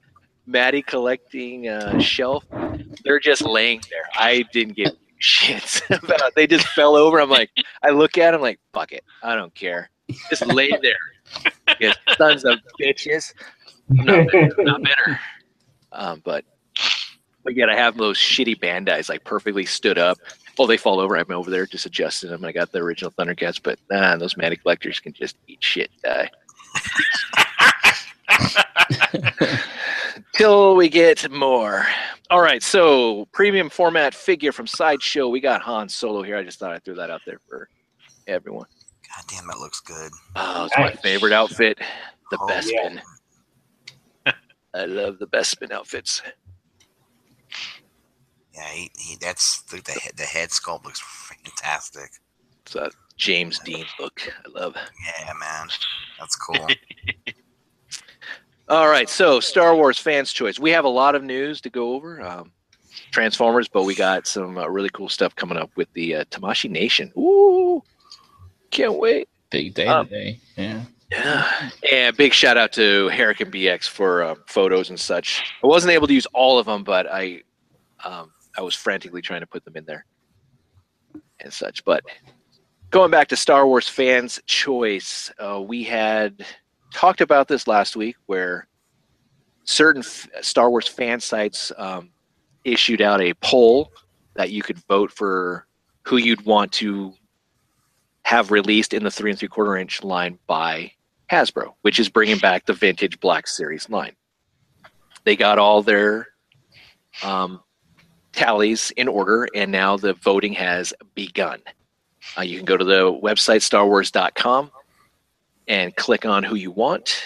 Matty 0.46 0.82
collecting 0.82 1.68
uh, 1.68 1.98
shelf, 2.00 2.44
they're 3.04 3.20
just 3.20 3.42
laying 3.42 3.82
there. 3.90 4.04
I 4.14 4.44
didn't 4.52 4.76
give 4.76 4.92
shit 5.18 5.82
about. 5.90 6.34
They 6.34 6.46
just 6.46 6.66
fell 6.68 6.96
over. 6.96 7.20
I'm 7.20 7.30
like, 7.30 7.50
I 7.82 7.90
look 7.90 8.16
at 8.18 8.32
them 8.32 8.40
like, 8.40 8.58
fuck 8.72 8.92
it, 8.92 9.04
I 9.22 9.36
don't 9.36 9.54
care. 9.54 9.90
Just 10.30 10.46
lay 10.46 10.70
there. 10.82 11.94
Sons 12.16 12.44
of 12.44 12.58
bitches. 12.80 13.32
I'm 13.90 14.04
not 14.04 14.26
bitter. 14.30 14.50
I'm 14.58 14.64
not 14.64 14.82
bitter. 14.82 15.20
Um, 15.92 16.22
but 16.24 16.44
but 17.44 17.54
yet 17.56 17.68
I 17.70 17.76
have 17.76 17.96
those 17.96 18.18
shitty 18.18 18.58
Bandais 18.58 19.08
like 19.08 19.24
perfectly 19.24 19.64
stood 19.64 19.98
up. 19.98 20.18
Oh, 20.58 20.66
they 20.66 20.76
fall 20.76 21.00
over. 21.00 21.16
I'm 21.16 21.30
over 21.30 21.50
there 21.50 21.66
just 21.66 21.86
adjusting 21.86 22.30
them. 22.30 22.44
I 22.44 22.52
got 22.52 22.72
the 22.72 22.78
original 22.78 23.10
Thundercats, 23.12 23.60
but 23.62 23.78
nah, 23.90 24.16
those 24.16 24.36
Matty 24.36 24.56
collectors 24.56 25.00
can 25.00 25.12
just 25.12 25.36
eat 25.48 25.62
shit, 25.62 25.90
die. 26.02 26.30
Till 30.34 30.74
we 30.76 30.88
get 30.88 31.30
more. 31.30 31.86
All 32.30 32.40
right, 32.40 32.62
so 32.62 33.26
premium 33.32 33.68
format 33.68 34.14
figure 34.14 34.52
from 34.52 34.66
Sideshow. 34.66 35.28
We 35.28 35.40
got 35.40 35.62
Han 35.62 35.88
Solo 35.88 36.22
here. 36.22 36.36
I 36.36 36.42
just 36.42 36.58
thought 36.58 36.72
I 36.72 36.78
threw 36.78 36.94
that 36.94 37.10
out 37.10 37.20
there 37.26 37.40
for 37.48 37.68
everyone. 38.26 38.66
God 39.14 39.24
damn, 39.28 39.46
that 39.46 39.58
looks 39.58 39.80
good. 39.80 40.10
Oh, 40.36 40.64
it's 40.66 40.78
my 40.78 40.92
favorite 40.92 41.32
outfit. 41.32 41.78
The 42.30 42.38
Oh, 42.40 42.46
best 42.46 42.72
yeah. 42.72 43.00
I 44.74 44.84
love 44.86 45.18
the 45.18 45.26
best 45.26 45.50
spin 45.50 45.70
outfits. 45.72 46.22
Yeah, 48.54 48.68
he, 48.68 48.90
he 48.98 49.16
that's 49.20 49.62
look, 49.72 49.84
the 49.84 49.92
head, 49.92 50.12
the 50.16 50.24
head 50.24 50.50
sculpt 50.50 50.84
looks 50.84 51.00
fantastic. 51.00 52.10
It's 52.64 52.74
a 52.74 52.90
James 53.16 53.58
Dean 53.60 53.84
look. 53.98 54.20
I 54.28 54.48
love. 54.58 54.74
Yeah, 54.76 55.32
man, 55.38 55.68
that's 56.18 56.36
cool. 56.36 56.66
All 58.68 58.88
right, 58.88 59.08
so 59.08 59.40
Star 59.40 59.74
Wars 59.74 59.98
fans' 59.98 60.32
choice. 60.32 60.58
We 60.58 60.70
have 60.70 60.84
a 60.84 60.88
lot 60.88 61.14
of 61.14 61.22
news 61.22 61.60
to 61.62 61.70
go 61.70 61.94
over. 61.94 62.20
Um, 62.22 62.52
Transformers, 63.10 63.68
but 63.68 63.82
we 63.84 63.94
got 63.94 64.26
some 64.26 64.56
uh, 64.56 64.66
really 64.66 64.88
cool 64.90 65.08
stuff 65.08 65.34
coming 65.36 65.58
up 65.58 65.70
with 65.76 65.92
the 65.92 66.16
uh, 66.16 66.24
Tamashii 66.26 66.70
Nation. 66.70 67.12
Ooh, 67.18 67.82
can't 68.70 68.98
wait. 68.98 69.28
Big 69.50 69.74
day 69.74 69.86
Um, 69.86 70.06
today. 70.06 70.40
Yeah. 70.56 70.82
Yeah, 71.10 71.70
and 71.92 72.16
big 72.16 72.32
shout 72.32 72.56
out 72.56 72.72
to 72.72 73.08
Herrick 73.08 73.40
and 73.42 73.52
BX 73.52 73.86
for 73.86 74.22
uh, 74.22 74.34
photos 74.46 74.88
and 74.88 74.98
such. 74.98 75.42
I 75.62 75.66
wasn't 75.66 75.92
able 75.92 76.06
to 76.06 76.14
use 76.14 76.24
all 76.32 76.58
of 76.58 76.64
them, 76.64 76.84
but 76.84 77.06
I, 77.06 77.42
um, 78.02 78.30
I 78.56 78.62
was 78.62 78.74
frantically 78.74 79.22
trying 79.22 79.40
to 79.40 79.46
put 79.46 79.64
them 79.64 79.76
in 79.76 79.84
there 79.84 80.04
and 81.40 81.52
such. 81.52 81.84
But 81.84 82.02
going 82.90 83.10
back 83.10 83.28
to 83.28 83.36
Star 83.36 83.66
Wars 83.66 83.88
fans' 83.88 84.40
choice, 84.46 85.32
uh, 85.38 85.60
we 85.60 85.82
had 85.82 86.44
talked 86.92 87.20
about 87.20 87.48
this 87.48 87.66
last 87.66 87.96
week, 87.96 88.16
where 88.26 88.68
certain 89.64 90.02
f- 90.02 90.28
Star 90.40 90.70
Wars 90.70 90.88
fan 90.88 91.20
sites 91.20 91.72
um, 91.76 92.10
issued 92.64 93.00
out 93.00 93.20
a 93.20 93.34
poll 93.34 93.92
that 94.34 94.50
you 94.50 94.62
could 94.62 94.78
vote 94.88 95.10
for 95.10 95.66
who 96.02 96.16
you'd 96.16 96.44
want 96.44 96.72
to 96.72 97.12
have 98.24 98.50
released 98.50 98.94
in 98.94 99.02
the 99.02 99.10
three 99.10 99.30
and 99.30 99.38
three 99.38 99.48
quarter 99.48 99.76
inch 99.76 100.02
line 100.02 100.38
by 100.46 100.92
Hasbro, 101.30 101.74
which 101.82 101.98
is 101.98 102.08
bringing 102.08 102.38
back 102.38 102.66
the 102.66 102.72
vintage 102.72 103.18
Black 103.20 103.46
Series 103.46 103.88
line. 103.88 104.14
They 105.24 105.36
got 105.36 105.58
all 105.58 105.82
their 105.82 106.28
um, 107.22 107.60
tallies 108.32 108.90
in 108.92 109.08
order, 109.08 109.48
and 109.54 109.70
now 109.70 109.96
the 109.96 110.14
voting 110.14 110.52
has 110.54 110.92
begun. 111.14 111.60
Uh, 112.36 112.42
you 112.42 112.56
can 112.56 112.64
go 112.64 112.76
to 112.76 112.84
the 112.84 113.12
website 113.12 113.60
starwars.com 113.60 114.70
and 115.68 115.94
click 115.96 116.24
on 116.24 116.42
who 116.42 116.54
you 116.54 116.70
want. 116.70 117.22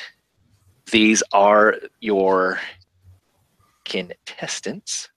These 0.90 1.22
are 1.32 1.76
your 2.00 2.60
contestants. 3.84 5.08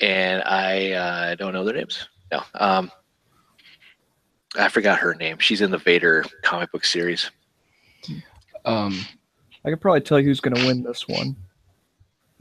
And 0.00 0.42
I 0.42 0.92
uh, 0.92 1.34
don't 1.36 1.52
know 1.52 1.64
their 1.64 1.74
names. 1.74 2.08
No. 2.30 2.42
Um, 2.54 2.90
I 4.56 4.68
forgot 4.68 4.98
her 4.98 5.14
name. 5.14 5.38
She's 5.38 5.60
in 5.60 5.70
the 5.70 5.78
Vader 5.78 6.24
comic 6.42 6.72
book 6.72 6.84
series. 6.84 7.30
Um, 8.64 8.98
I 9.64 9.70
could 9.70 9.80
probably 9.80 10.00
tell 10.00 10.18
you 10.18 10.26
who's 10.26 10.40
going 10.40 10.56
to 10.56 10.66
win 10.66 10.82
this 10.82 11.08
one. 11.08 11.36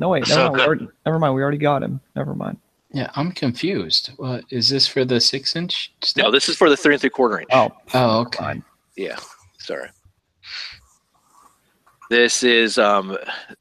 No, 0.02 0.10
wait, 0.10 0.28
never 0.28 0.42
mind, 0.42 0.56
we 0.56 0.62
already, 0.66 0.88
never 1.06 1.20
mind. 1.20 1.36
We 1.36 1.42
already 1.44 1.58
got 1.60 1.84
him. 1.84 2.02
Never 2.16 2.34
mind. 2.34 2.58
yeah, 2.92 3.12
I'm 3.16 3.32
confused. 3.32 4.12
Is 4.50 4.68
this 4.68 4.88
for 4.88 5.06
the 5.06 5.22
six 5.22 5.56
inch? 5.56 5.94
Stuff? 6.02 6.24
No, 6.24 6.32
this 6.32 6.50
is 6.50 6.58
for 6.58 6.70
the 6.72 6.76
three 6.76 6.96
and 6.96 7.02
three 7.02 7.12
quarter 7.12 7.40
inch. 7.40 7.50
Oh, 7.54 7.72
Oh, 7.94 8.22
okay. 8.22 8.40
fine. 8.40 8.64
Yeah, 8.98 9.18
sorry. 9.60 9.90
This 12.10 12.44
is 12.44 12.78
um 12.78 13.18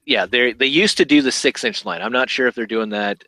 yeah, 0.07 0.27
they 0.27 0.53
they 0.53 0.67
used 0.67 0.97
to 0.97 1.05
do 1.05 1.23
the 1.23 1.31
6 1.31 1.63
inch 1.65 1.85
line. 1.85 2.03
I'm 2.03 2.11
not 2.11 2.29
sure 2.29 2.49
if 2.49 2.55
they're 2.57 2.67
doing 2.67 2.89
that, 2.89 3.23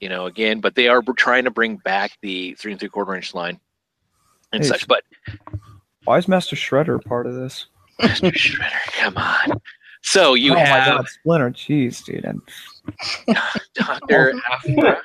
you 0.00 0.08
know, 0.08 0.24
again, 0.26 0.60
but 0.60 0.74
they 0.74 0.88
are 0.88 1.02
trying 1.16 1.44
to 1.44 1.50
bring 1.50 1.76
back 1.76 2.12
the 2.22 2.54
3 2.54 2.72
and 2.72 2.80
3 2.80 2.88
quarter 2.88 3.14
inch 3.14 3.34
line 3.34 3.60
and 4.52 4.62
Hey, 4.62 4.68
such. 4.68 4.86
But 4.88 5.02
Why 6.04 6.16
is 6.16 6.26
Master 6.28 6.56
Shredder 6.56 7.04
part 7.04 7.26
of 7.26 7.34
this? 7.34 7.66
Mr. 8.00 8.32
Shredder, 8.32 8.92
come 8.94 9.16
on. 9.18 9.60
So 10.02 10.34
you 10.34 10.52
oh 10.52 10.54
my 10.56 10.60
have 10.60 10.96
God, 10.98 11.08
Splinter. 11.08 11.50
Jeez, 11.50 12.04
dude. 12.04 12.24
And 12.24 12.40
Dr. 13.74 14.34
Aphra, 14.50 15.00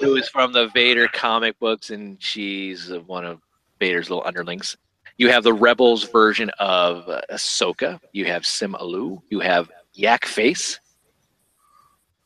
who 0.00 0.16
is 0.16 0.28
from 0.28 0.52
the 0.52 0.68
Vader 0.68 1.08
comic 1.08 1.58
books, 1.58 1.90
and 1.90 2.22
she's 2.22 2.90
uh, 2.92 3.00
one 3.00 3.24
of 3.24 3.40
Vader's 3.80 4.08
little 4.10 4.24
underlings. 4.26 4.76
You 5.18 5.30
have 5.30 5.42
the 5.42 5.52
Rebels 5.52 6.04
version 6.10 6.50
of 6.60 7.08
uh, 7.08 7.20
Ahsoka. 7.30 8.00
You 8.12 8.24
have 8.26 8.46
Sim 8.46 8.74
Aloo. 8.74 9.20
You 9.30 9.40
have 9.40 9.70
Yak 9.92 10.24
Face. 10.26 10.78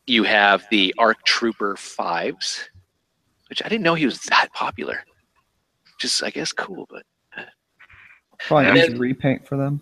You 0.07 0.23
have 0.23 0.65
the 0.71 0.93
Arc 0.97 1.23
Trooper 1.23 1.75
Fives, 1.75 2.67
which 3.49 3.61
I 3.63 3.69
didn't 3.69 3.83
know 3.83 3.93
he 3.95 4.05
was 4.05 4.21
that 4.23 4.49
popular. 4.53 5.03
Just, 5.99 6.23
I 6.23 6.29
guess 6.29 6.51
cool, 6.51 6.87
but 6.89 7.03
Probably 8.39 8.67
And 8.69 8.77
an 8.77 8.81
then- 8.81 8.91
easy 8.91 8.99
repaint 8.99 9.45
for 9.47 9.57
them. 9.57 9.81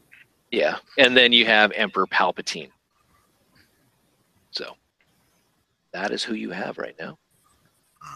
Yeah. 0.51 0.77
And 0.97 1.15
then 1.15 1.31
you 1.33 1.45
have 1.45 1.71
Emperor 1.73 2.07
Palpatine. 2.07 2.69
So 4.51 4.75
that 5.93 6.11
is 6.11 6.23
who 6.23 6.33
you 6.35 6.51
have 6.51 6.77
right 6.77 6.95
now. 6.99 7.17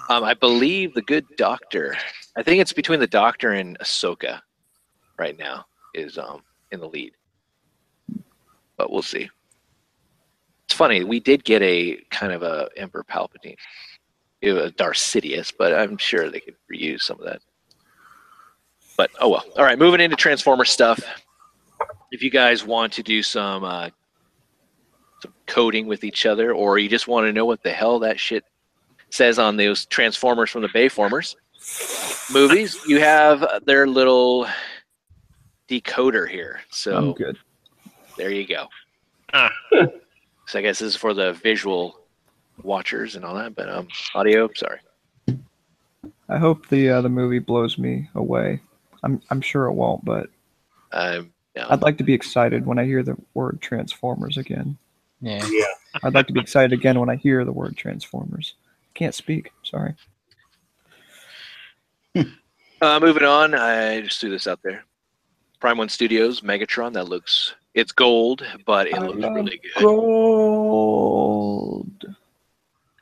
Um, 0.09 0.23
I 0.23 0.34
believe 0.34 0.93
the 0.93 1.01
good 1.01 1.25
doctor. 1.38 1.95
I 2.36 2.43
think 2.43 2.61
it's 2.61 2.73
between 2.73 2.99
the 2.99 3.07
doctor 3.07 3.51
and 3.51 3.77
Ahsoka 3.79 4.39
right 5.17 5.38
now 5.38 5.65
is 5.93 6.17
um 6.17 6.41
in 6.71 6.79
the 6.79 6.88
lead. 6.88 7.13
But 8.77 8.91
we'll 8.91 9.01
see. 9.01 9.29
It's 10.65 10.73
funny, 10.73 11.03
we 11.03 11.19
did 11.19 11.43
get 11.43 11.61
a 11.61 11.97
kind 12.11 12.32
of 12.32 12.43
a 12.43 12.69
Emperor 12.77 13.03
Palpatine. 13.03 13.57
It 14.41 14.53
was 14.53 14.71
Sidious, 14.71 15.53
but 15.55 15.73
I'm 15.73 15.97
sure 15.97 16.29
they 16.29 16.39
could 16.39 16.55
reuse 16.71 17.01
some 17.01 17.19
of 17.19 17.25
that. 17.25 17.41
But 18.97 19.11
oh 19.19 19.29
well. 19.29 19.43
All 19.57 19.65
right, 19.65 19.77
moving 19.77 19.99
into 19.99 20.15
Transformer 20.15 20.65
stuff. 20.65 21.03
If 22.12 22.22
you 22.22 22.30
guys 22.30 22.66
want 22.66 22.93
to 22.93 23.03
do 23.03 23.24
some 23.24 23.64
uh, 23.64 23.89
some 25.22 25.34
coding 25.47 25.88
with 25.88 26.03
each 26.03 26.26
other, 26.26 26.53
or 26.53 26.78
you 26.78 26.89
just 26.89 27.07
want 27.07 27.26
to 27.28 27.34
know 27.34 27.45
what 27.45 27.64
the 27.64 27.72
hell 27.72 27.99
that 27.99 28.20
shit 28.20 28.43
says 29.09 29.39
on 29.39 29.57
those 29.57 29.86
Transformers 29.86 30.49
from 30.49 30.62
the 30.62 30.70
Bayformers 30.70 31.36
movies, 32.34 32.78
you 32.88 32.99
have 32.99 33.45
their 33.66 33.88
little 33.88 34.47
decoder 35.70 36.28
here. 36.30 36.59
I'm 36.59 36.66
So 36.72 37.14
good. 37.14 37.38
there 38.18 38.32
you 38.32 38.47
go. 38.47 38.68
Huh. 39.34 39.49
so 40.47 40.59
I 40.59 40.62
guess 40.62 40.80
this 40.80 40.89
is 40.89 40.95
for 40.95 41.14
the 41.14 41.34
visual 41.34 41.99
watchers 42.64 43.16
and 43.16 43.24
all 43.24 43.36
that, 43.36 43.55
but 43.55 43.70
um, 43.70 43.88
audio, 44.16 44.49
sorry. 44.55 44.80
I 46.30 46.38
hope 46.38 46.68
the 46.70 46.89
uh, 46.89 47.01
the 47.01 47.09
movie 47.09 47.39
blows 47.39 47.78
me 47.78 48.09
away. 48.16 48.62
I'm 49.03 49.22
I'm 49.30 49.41
sure 49.41 49.66
it 49.66 49.74
won't, 49.74 50.03
but 50.05 50.28
Um, 50.93 51.30
no. 51.56 51.68
I'd 51.70 51.82
like 51.82 51.97
to 51.97 52.04
be 52.04 52.14
excited 52.14 52.66
when 52.66 52.80
I 52.80 52.86
hear 52.86 53.04
the 53.04 53.18
word 53.34 53.62
Transformers 53.62 54.38
again. 54.38 54.78
Yeah. 55.22 55.45
Yeah. 55.49 55.66
I'd 56.04 56.14
like 56.14 56.28
to 56.28 56.34
be 56.34 56.39
excited 56.39 56.74
again 56.74 56.99
when 56.99 57.10
I 57.10 57.16
hear 57.16 57.43
the 57.45 57.52
word 57.52 57.76
Transformers. 57.78 58.56
Can't 58.93 59.16
speak. 59.16 59.52
Sorry. 59.64 59.95
Uh, 62.84 62.99
moving 62.99 63.24
on, 63.24 63.54
I 63.54 64.02
just 64.02 64.20
threw 64.20 64.32
this 64.32 64.47
out 64.47 64.60
there. 64.64 64.84
Prime 65.60 65.78
One 65.78 65.88
Studios, 65.88 66.41
Megatron. 66.41 66.93
That 66.93 67.08
looks 67.08 67.54
it's 67.76 67.91
gold, 67.91 68.43
but 68.66 68.88
it 68.88 68.95
I 68.95 68.99
looks 69.06 69.20
love 69.20 69.36
really 69.36 69.62
good. 69.62 69.84
Gold. 69.84 70.95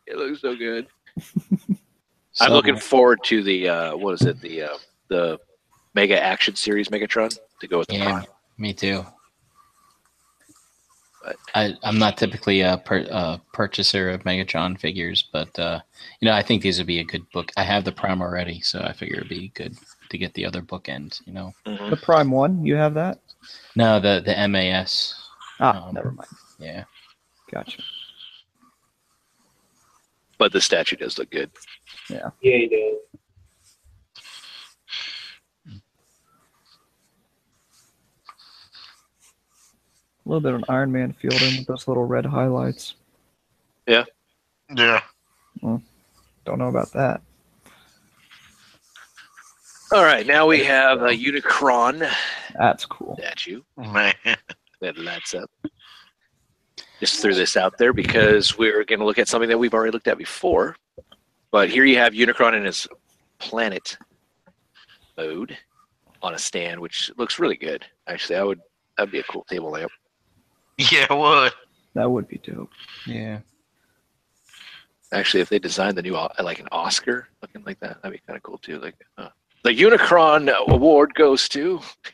It 0.05 0.17
looks 0.17 0.41
so 0.41 0.53
good. 0.55 0.87
I'm 2.41 2.51
looking 2.51 2.77
forward 2.77 3.19
to 3.25 3.41
the 3.41 3.69
uh, 3.69 3.95
what 3.95 4.15
is 4.15 4.23
it? 4.23 4.41
The 4.41 4.63
uh, 4.63 4.77
the 5.07 5.39
Mega 5.93 6.21
Action 6.21 6.55
Series 6.55 6.89
Megatron 6.89 7.37
to 7.61 7.67
go 7.67 7.79
with 7.79 7.87
the 7.87 7.95
Yeah, 7.95 8.11
Prime. 8.11 8.25
Me 8.59 8.73
too. 8.73 9.05
But- 11.23 11.35
I, 11.55 11.73
I'm 11.83 11.97
not 11.99 12.17
typically 12.17 12.61
a 12.61 12.77
per, 12.77 13.05
uh, 13.11 13.37
purchaser 13.53 14.09
of 14.09 14.23
Megatron 14.23 14.79
figures, 14.79 15.27
but 15.33 15.57
uh, 15.59 15.79
you 16.19 16.27
know 16.27 16.33
I 16.33 16.41
think 16.43 16.61
these 16.61 16.77
would 16.77 16.87
be 16.87 16.99
a 16.99 17.03
good 17.03 17.29
book. 17.31 17.51
I 17.57 17.63
have 17.63 17.83
the 17.85 17.91
Prime 17.91 18.21
already, 18.21 18.61
so 18.61 18.81
I 18.81 18.93
figure 18.93 19.17
it'd 19.17 19.29
be 19.29 19.49
good 19.55 19.75
to 20.09 20.17
get 20.17 20.33
the 20.33 20.45
other 20.45 20.61
bookend. 20.61 21.21
You 21.25 21.33
know, 21.33 21.53
Mhm. 21.65 21.89
The 21.89 21.97
Prime 21.97 22.31
One, 22.31 22.65
you 22.65 22.75
have 22.75 22.93
that? 22.95 23.19
no, 23.75 23.99
the 23.99 24.21
the 24.25 24.47
MAS. 24.47 25.15
Ah, 25.59 25.87
Um, 25.87 25.93
never 25.93 26.11
mind. 26.11 26.29
Yeah, 26.57 26.83
Gotcha. 27.51 27.81
But 30.37 30.53
the 30.53 30.61
statue 30.61 30.95
does 30.95 31.17
look 31.17 31.29
good. 31.31 31.51
Yeah. 32.09 32.29
Yeah, 32.41 32.53
it 32.55 32.69
does. 32.71 33.19
A 40.29 40.31
little 40.31 40.41
bit 40.41 40.53
of 40.53 40.59
an 40.59 40.65
Iron 40.69 40.91
Man 40.91 41.11
feel 41.11 41.31
to 41.31 41.57
with 41.57 41.65
those 41.65 41.87
little 41.87 42.05
red 42.05 42.23
highlights. 42.23 42.93
Yeah. 43.87 44.03
Yeah. 44.75 45.01
Well, 45.59 45.81
don't 46.45 46.59
know 46.59 46.67
about 46.67 46.91
that. 46.91 47.21
All 49.91 50.03
right, 50.03 50.27
now 50.27 50.45
we 50.45 50.63
have 50.63 51.01
a 51.01 51.07
Unicron 51.09 52.07
That's 52.55 52.85
cool. 52.85 53.17
statue 53.17 53.63
Man. 53.75 54.13
that 54.81 54.99
lights 54.99 55.33
up. 55.33 55.49
Just 56.99 57.23
threw 57.23 57.33
this 57.33 57.57
out 57.57 57.79
there 57.79 57.91
because 57.91 58.55
we're 58.55 58.83
going 58.83 58.99
to 58.99 59.05
look 59.07 59.17
at 59.17 59.27
something 59.27 59.49
that 59.49 59.57
we've 59.57 59.73
already 59.73 59.91
looked 59.91 60.07
at 60.07 60.19
before. 60.19 60.75
But 61.49 61.71
here 61.71 61.85
you 61.85 61.97
have 61.97 62.13
Unicron 62.13 62.55
in 62.55 62.65
his 62.65 62.87
planet 63.39 63.97
mode 65.17 65.57
on 66.21 66.35
a 66.35 66.37
stand, 66.37 66.79
which 66.79 67.09
looks 67.17 67.39
really 67.39 67.57
good. 67.57 67.83
Actually, 68.05 68.35
I 68.35 68.43
would 68.43 68.59
that'd 68.95 69.11
be 69.11 69.21
a 69.21 69.23
cool 69.23 69.43
table 69.45 69.71
lamp. 69.71 69.91
Yeah, 70.79 71.07
it 71.09 71.17
would. 71.17 71.51
That 71.93 72.09
would 72.09 72.27
be 72.27 72.37
dope. 72.37 72.71
yeah. 73.05 73.39
Actually, 75.11 75.41
if 75.41 75.49
they 75.49 75.57
designed 75.59 75.97
the 75.97 76.03
new 76.03 76.13
like 76.39 76.59
an 76.59 76.67
Oscar 76.71 77.27
looking 77.41 77.63
like 77.65 77.79
that, 77.79 78.01
that'd 78.01 78.11
be 78.15 78.21
kind 78.27 78.37
of 78.37 78.43
cool 78.43 78.59
too. 78.59 78.79
Like 78.79 78.95
uh, 79.17 79.29
the 79.63 79.71
Unicron 79.71 80.53
award 80.67 81.13
goes 81.15 81.49
to. 81.49 81.81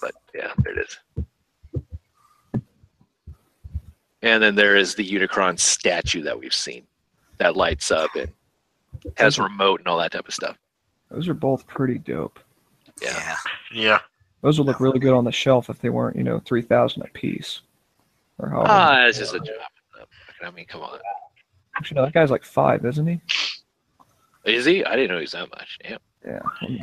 but 0.00 0.12
yeah, 0.34 0.52
there 0.58 0.78
it 0.78 0.86
is. 0.86 0.98
And 4.22 4.42
then 4.42 4.54
there 4.54 4.76
is 4.76 4.94
the 4.94 5.06
Unicron 5.06 5.58
statue 5.58 6.22
that 6.22 6.38
we've 6.38 6.54
seen 6.54 6.86
that 7.38 7.56
lights 7.56 7.90
up 7.90 8.14
and 8.16 8.30
has 9.16 9.38
remote 9.38 9.80
and 9.80 9.88
all 9.88 9.98
that 9.98 10.12
type 10.12 10.28
of 10.28 10.34
stuff. 10.34 10.56
Those 11.10 11.28
are 11.28 11.34
both 11.34 11.66
pretty 11.66 11.98
dope. 11.98 12.38
Yeah. 13.02 13.36
Yeah. 13.72 13.98
Yeah. 14.44 14.48
Those 14.48 14.58
would 14.58 14.66
look 14.66 14.80
really 14.80 14.98
good 14.98 15.14
on 15.14 15.24
the 15.24 15.32
shelf 15.32 15.70
if 15.70 15.80
they 15.80 15.88
weren't, 15.90 16.16
you 16.16 16.22
know, 16.24 16.38
three 16.40 16.62
thousand 16.62 17.02
a 17.02 17.08
piece. 17.08 17.60
Or 18.38 18.48
however. 18.50 18.68
Ah, 18.70 19.06
it's 19.06 19.18
just 19.18 19.34
a 19.34 19.38
job. 19.40 20.06
I 20.44 20.50
mean, 20.50 20.66
come 20.66 20.82
on. 20.82 20.98
Actually, 21.76 21.96
no, 21.96 22.04
that 22.04 22.12
guy's 22.14 22.30
like 22.30 22.44
five, 22.44 22.84
isn't 22.84 23.06
he? 23.06 23.20
Is 24.44 24.64
he? 24.66 24.84
I 24.84 24.94
didn't 24.96 25.08
know 25.08 25.16
he 25.16 25.22
was 25.22 25.32
that 25.32 25.48
much. 25.50 25.78
Damn. 25.82 25.98
Yeah. 26.26 26.40
Let 26.60 26.70
me, 26.70 26.80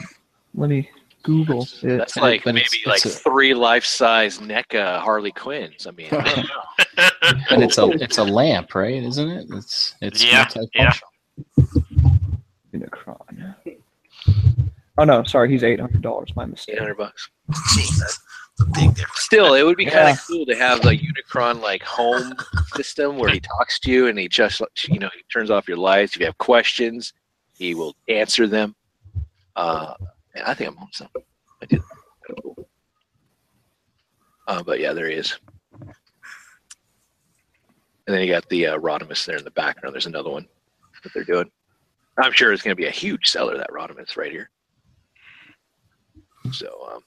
let 0.55 0.69
me 0.69 0.89
Google 1.23 1.61
it. 1.83 1.97
That's 1.97 2.17
like 2.17 2.43
but 2.43 2.55
maybe 2.55 2.65
it's- 2.65 2.85
like 2.87 3.05
it's 3.05 3.17
a- 3.17 3.29
three 3.29 3.53
life-size 3.53 4.39
NECA 4.39 4.99
Harley 5.01 5.31
Quinns. 5.31 5.85
I 5.85 5.91
mean, 5.91 6.07
But 6.11 7.61
it's 7.61 7.77
a 7.77 7.85
it's 7.91 8.17
a 8.17 8.23
lamp, 8.23 8.73
right? 8.73 9.03
Isn't 9.03 9.29
it? 9.29 9.45
It's 9.51 9.93
it's 10.01 10.23
Yeah, 10.23 10.47
yeah. 10.73 10.91
multifunctional. 11.59 11.83
Unicron. 12.73 13.55
Oh 15.01 15.03
no, 15.03 15.23
sorry, 15.23 15.49
he's 15.49 15.63
eight 15.63 15.79
hundred 15.79 16.03
dollars. 16.03 16.29
My 16.35 16.45
mistake. 16.45 16.75
eight 16.75 16.79
hundred 16.79 16.97
bucks. 16.97 17.27
Jeez, 17.75 18.19
a 18.59 18.65
big 18.65 18.89
difference. 18.93 19.19
Still, 19.19 19.55
it 19.55 19.63
would 19.63 19.75
be 19.77 19.85
kind 19.85 20.09
Yeah. 20.09 20.13
of 20.13 20.27
cool 20.27 20.45
to 20.45 20.55
have 20.55 20.85
a 20.85 20.89
Unicron 20.95 21.59
like 21.59 21.81
home 21.81 22.35
system 22.75 23.17
where 23.17 23.31
he 23.31 23.39
talks 23.39 23.79
to 23.79 23.91
you 23.91 24.05
and 24.09 24.19
he 24.19 24.27
just 24.29 24.61
you 24.87 24.99
know 24.99 25.09
he 25.15 25.23
turns 25.33 25.49
off 25.49 25.67
your 25.67 25.77
lights. 25.77 26.13
If 26.13 26.19
you 26.19 26.27
have 26.27 26.37
questions, 26.37 27.13
he 27.57 27.73
will 27.73 27.95
answer 28.09 28.45
them. 28.45 28.75
Uh, 29.55 29.95
man, 30.35 30.43
I 30.45 30.53
think 30.53 30.69
I'm 30.69 30.77
on 30.77 30.89
something. 30.91 31.23
I 31.63 31.65
did. 31.65 31.81
Cool. 32.43 32.67
Uh, 34.47 34.61
but 34.61 34.79
yeah, 34.79 34.93
there 34.93 35.07
he 35.09 35.15
is. 35.15 35.35
And 35.81 35.95
then 38.05 38.21
you 38.21 38.27
got 38.31 38.47
the 38.49 38.67
uh, 38.67 38.77
Rodimus 38.77 39.25
there 39.25 39.37
in 39.37 39.43
the 39.45 39.49
background. 39.51 39.95
There's 39.95 40.05
another 40.05 40.29
one 40.29 40.47
that 41.03 41.11
they're 41.15 41.23
doing. 41.23 41.49
I'm 42.19 42.33
sure 42.33 42.53
it's 42.53 42.61
going 42.61 42.75
to 42.75 42.79
be 42.79 42.85
a 42.87 42.91
huge 42.91 43.29
seller 43.29 43.57
that 43.57 43.71
Rodimus 43.71 44.15
right 44.15 44.31
here. 44.31 44.51
So 46.51 46.89
um, 46.93 47.03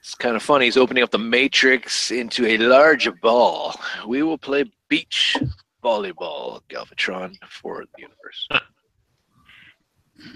it's 0.00 0.14
kind 0.14 0.36
of 0.36 0.42
funny. 0.42 0.64
He's 0.64 0.76
opening 0.76 1.02
up 1.02 1.10
the 1.10 1.18
matrix 1.18 2.10
into 2.10 2.46
a 2.46 2.58
larger 2.58 3.12
ball. 3.12 3.74
We 4.06 4.22
will 4.22 4.38
play 4.38 4.64
beach 4.88 5.36
volleyball, 5.84 6.60
Galvatron, 6.68 7.36
for 7.48 7.84
the 7.84 8.02
universe. 8.02 8.48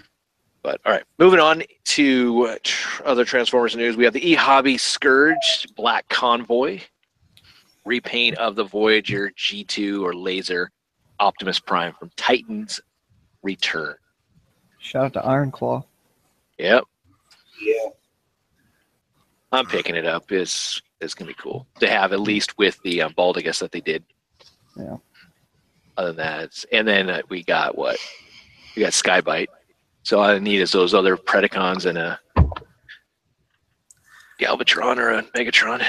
but 0.62 0.80
all 0.84 0.92
right, 0.92 1.04
moving 1.18 1.40
on 1.40 1.62
to 1.84 2.48
uh, 2.48 2.56
tr- 2.62 3.02
other 3.04 3.24
Transformers 3.24 3.74
news. 3.74 3.96
We 3.96 4.04
have 4.04 4.12
the 4.12 4.30
E 4.30 4.34
Hobby 4.34 4.78
Scourge 4.78 5.66
Black 5.74 6.08
Convoy 6.08 6.80
repaint 7.84 8.36
of 8.38 8.54
the 8.54 8.64
Voyager 8.64 9.30
G2 9.36 10.02
or 10.02 10.14
Laser 10.14 10.70
Optimus 11.18 11.58
Prime 11.58 11.92
from 11.98 12.10
Titans 12.16 12.80
Return. 13.42 13.96
Shout 14.78 15.06
out 15.06 15.12
to 15.14 15.24
Iron 15.24 15.50
Claw. 15.50 15.84
Yep, 16.58 16.84
Yeah. 17.62 17.90
I'm 19.52 19.66
picking 19.66 19.96
it 19.96 20.06
up. 20.06 20.30
It's 20.32 20.80
it's 21.00 21.14
gonna 21.14 21.30
be 21.30 21.34
cool 21.34 21.66
to 21.80 21.88
have 21.88 22.12
at 22.12 22.20
least 22.20 22.56
with 22.58 22.80
the 22.82 23.02
um, 23.02 23.12
Baldigus 23.14 23.58
that 23.60 23.72
they 23.72 23.80
did. 23.80 24.04
Yeah. 24.76 24.96
Other 25.96 26.08
than 26.08 26.16
that, 26.16 26.44
it's, 26.44 26.64
and 26.72 26.88
then 26.88 27.10
uh, 27.10 27.22
we 27.28 27.42
got 27.42 27.76
what? 27.76 27.98
We 28.74 28.82
got 28.82 28.92
Skybite. 28.92 29.48
So 30.04 30.18
all 30.18 30.24
I 30.24 30.38
need 30.38 30.60
is 30.60 30.72
those 30.72 30.94
other 30.94 31.16
Predacons 31.16 31.84
and 31.84 31.98
a 31.98 32.18
Galvatron 34.40 34.96
or 34.96 35.10
a 35.10 35.22
Megatron. 35.22 35.84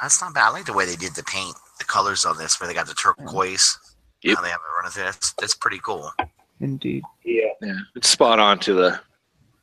That's 0.00 0.20
not 0.22 0.32
bad. 0.32 0.48
I 0.48 0.50
like 0.50 0.66
the 0.66 0.72
way 0.72 0.86
they 0.86 0.96
did 0.96 1.14
the 1.14 1.24
paint, 1.24 1.54
the 1.78 1.84
colors 1.84 2.24
on 2.24 2.38
this, 2.38 2.58
where 2.60 2.68
they 2.68 2.74
got 2.74 2.86
the 2.86 2.94
turquoise 2.94 3.76
Yep. 4.22 4.36
How 4.36 4.42
they 4.42 4.50
have 4.50 4.60
it 4.60 4.76
running 4.76 4.90
through. 4.90 5.04
That's 5.04 5.32
that's 5.32 5.54
pretty 5.54 5.78
cool. 5.78 6.12
Indeed. 6.60 7.04
Yeah. 7.24 7.48
Yeah, 7.62 7.78
it's 7.94 8.08
spot 8.08 8.38
on 8.38 8.58
to 8.60 8.74
the 8.74 9.00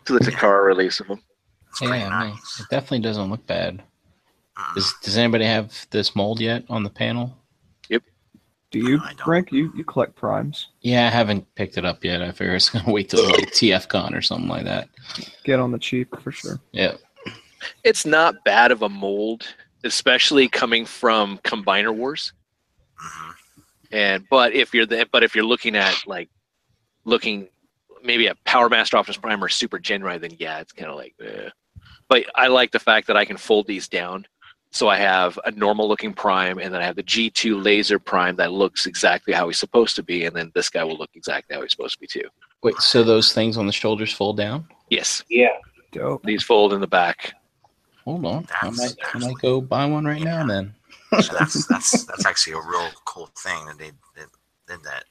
to 0.08 0.14
the 0.14 0.20
Takara 0.20 0.66
release 0.66 1.00
of 1.00 1.08
them. 1.08 1.22
It's 1.70 1.82
Yeah, 1.82 1.90
I 1.90 2.10
nice. 2.30 2.60
it 2.60 2.68
definitely 2.70 3.00
doesn't 3.00 3.30
look 3.30 3.46
bad. 3.46 3.82
Does, 4.74 4.92
does 5.04 5.18
anybody 5.18 5.46
have 5.46 5.86
this 5.92 6.16
mold 6.16 6.40
yet 6.42 6.64
on 6.70 6.82
the 6.84 6.90
panel? 6.90 7.38
Yep. 7.90 8.02
Do 8.72 8.80
you, 8.80 9.00
I. 9.04 9.14
Frank? 9.24 9.52
You 9.52 9.72
you 9.76 9.84
collect 9.84 10.16
primes. 10.16 10.70
Yeah, 10.82 11.06
I 11.06 11.10
haven't 11.12 11.46
picked 11.54 11.78
it 11.78 11.86
up 11.86 12.04
yet. 12.04 12.24
I 12.24 12.32
figure 12.32 12.56
it's 12.56 12.70
gonna 12.70 12.92
wait 12.92 13.10
till 13.10 13.24
like 13.26 13.52
TFCon 13.52 14.16
or 14.18 14.22
something 14.24 14.48
like 14.50 14.64
that. 14.66 14.90
Get 15.44 15.60
on 15.60 15.72
the 15.72 15.78
cheap 15.78 16.20
for 16.22 16.32
sure. 16.32 16.60
Yeah. 16.72 16.96
It's 17.84 18.06
not 18.06 18.44
bad 18.46 18.72
of 18.72 18.82
a 18.82 18.90
mold, 18.90 19.46
especially 19.84 20.48
coming 20.48 20.86
from 20.86 21.38
Combiner 21.40 21.94
Wars. 21.94 22.34
Mhm. 23.00 23.34
And 23.92 24.26
but 24.32 24.54
if 24.54 24.74
you're 24.74 24.86
the 24.88 25.08
but 25.12 25.22
if 25.24 25.36
you're 25.36 25.46
looking 25.46 25.76
at 25.76 25.96
like 26.08 26.30
looking 27.06 27.48
maybe 28.04 28.28
a 28.28 28.36
Power 28.46 28.70
Master 28.70 28.98
Optimus 28.98 29.18
Prime 29.18 29.44
or 29.44 29.50
Super 29.50 29.80
Ginrai, 29.80 30.20
then 30.20 30.36
yeah, 30.40 30.60
it's 30.60 30.72
kind 30.72 30.90
of 30.90 30.96
like. 30.96 31.14
Eh. 31.22 31.50
But 32.10 32.26
I 32.36 32.48
like 32.48 32.72
the 32.72 32.80
fact 32.80 33.08
that 33.08 33.18
I 33.18 33.26
can 33.26 33.38
fold 33.38 33.68
these 33.68 33.88
down, 33.88 34.26
so 34.72 34.88
I 34.88 34.98
have 34.98 35.38
a 35.46 35.52
normal 35.52 35.88
looking 35.88 36.14
Prime, 36.14 36.58
and 36.58 36.74
then 36.74 36.82
I 36.82 36.86
have 36.86 36.96
the 36.96 37.04
G2 37.04 37.64
Laser 37.64 38.00
Prime 38.00 38.36
that 38.38 38.52
looks 38.52 38.86
exactly 38.86 39.34
how 39.34 39.48
he's 39.48 39.58
supposed 39.58 39.96
to 39.98 40.04
be, 40.04 40.26
and 40.26 40.36
then 40.36 40.52
this 40.56 40.70
guy 40.70 40.84
will 40.84 40.98
look 40.98 41.10
exactly 41.16 41.56
how 41.56 41.62
he's 41.62 41.72
supposed 41.72 41.96
to 41.96 42.00
be 42.00 42.08
too. 42.08 42.28
Wait, 42.64 42.76
so 42.78 43.04
those 43.04 43.34
things 43.34 43.58
on 43.58 43.66
the 43.66 43.72
shoulders 43.72 44.14
fold 44.14 44.38
down? 44.38 44.68
Yes, 44.90 45.24
Yeah. 45.30 45.50
Dope. 45.92 46.24
these 46.24 46.44
fold 46.44 46.74
in 46.74 46.82
the 46.82 46.88
back. 46.88 47.34
Hold 48.04 48.26
on, 48.26 48.48
I 48.62 48.70
might, 48.70 48.96
I 49.14 49.18
might 49.20 49.38
go 49.42 49.60
buy 49.62 49.86
one 49.86 50.06
right 50.06 50.22
now. 50.22 50.46
Then 50.46 50.74
So 51.22 51.34
that's 51.38 51.66
that's 51.70 52.06
that's 52.06 52.26
actually 52.26 52.54
a 52.54 52.62
real 52.62 52.90
cool 53.06 53.30
thing 53.38 53.66
that 53.66 53.78
they 53.78 53.92
did, 54.16 54.28
did 54.68 54.84
that. 54.84 55.06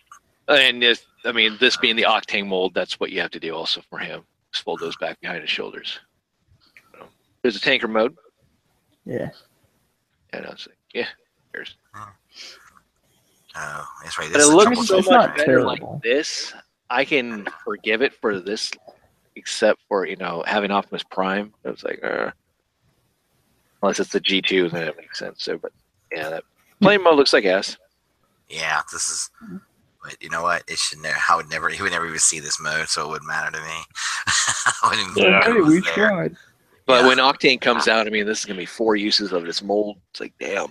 And 0.48 0.82
if, 0.84 1.04
I 1.24 1.32
mean, 1.32 1.56
this 1.58 1.76
being 1.76 1.96
the 1.96 2.04
Octane 2.04 2.46
mold, 2.46 2.74
that's 2.74 3.00
what 3.00 3.10
you 3.10 3.20
have 3.20 3.30
to 3.32 3.40
do 3.40 3.54
also 3.54 3.80
for 3.90 3.98
him. 3.98 4.22
Just 4.52 4.64
fold 4.64 4.80
those 4.80 4.96
back 4.96 5.20
behind 5.20 5.40
his 5.40 5.50
shoulders. 5.50 5.98
So, 6.92 7.06
there's 7.42 7.56
a 7.56 7.60
tanker 7.60 7.88
mode. 7.88 8.16
Yeah. 9.04 9.30
And 10.32 10.46
I 10.46 10.50
was 10.50 10.66
like, 10.68 10.78
yeah, 10.94 11.08
there's. 11.52 11.76
Oh, 11.94 13.84
that's 14.02 14.18
right. 14.18 14.28
But 14.30 14.38
This 14.38 14.46
it 14.46 14.48
is 14.48 14.50
the 14.50 14.56
looks 14.56 14.86
so 14.86 14.96
much 14.98 15.36
better 15.36 15.44
terrible. 15.44 15.66
like 15.92 16.02
this. 16.02 16.52
I 16.90 17.04
can 17.04 17.46
forgive 17.64 18.02
it 18.02 18.14
for 18.14 18.38
this, 18.38 18.70
except 19.34 19.80
for 19.88 20.06
you 20.06 20.16
know 20.16 20.44
having 20.46 20.70
Optimus 20.70 21.02
Prime. 21.10 21.52
I 21.64 21.70
was 21.70 21.82
like, 21.82 22.04
uh, 22.04 22.30
unless 23.82 23.98
it's 23.98 24.10
the 24.12 24.20
G 24.20 24.42
two, 24.42 24.68
then 24.68 24.86
it 24.88 24.96
makes 24.98 25.18
sense. 25.18 25.42
So, 25.42 25.56
but 25.58 25.72
yeah, 26.12 26.28
that 26.28 26.44
plane 26.82 27.02
mode 27.02 27.16
looks 27.16 27.32
like 27.32 27.44
ass. 27.46 27.76
Yeah, 28.48 28.82
this 28.92 29.08
is. 29.08 29.30
But 30.06 30.22
you 30.22 30.30
know 30.30 30.42
what? 30.42 30.62
It 30.68 30.78
should 30.78 31.00
never. 31.00 31.16
I 31.28 31.34
would 31.36 31.50
never. 31.50 31.68
He 31.68 31.82
would 31.82 31.90
never 31.92 32.06
even 32.06 32.18
see 32.18 32.38
this 32.40 32.60
mode, 32.60 32.88
so 32.88 33.04
it 33.04 33.08
wouldn't 33.08 33.26
matter 33.28 33.50
to 33.50 33.58
me. 33.64 33.80
I 34.82 35.12
Yeah. 35.16 35.42
Hey, 35.44 35.60
we 35.60 35.80
there. 35.80 35.94
tried. 36.08 36.36
But 36.86 37.02
Yeah. 37.02 37.08
when 37.08 37.18
Octane 37.18 37.60
comes 37.60 37.88
out, 37.88 38.06
I 38.06 38.10
mean, 38.10 38.24
this 38.26 38.38
is 38.38 38.44
gonna 38.44 38.58
be 38.58 38.66
four 38.66 38.94
uses 38.94 39.32
of 39.32 39.44
this 39.44 39.62
mold. 39.62 39.96
It's 40.10 40.20
like, 40.20 40.32
damn. 40.38 40.68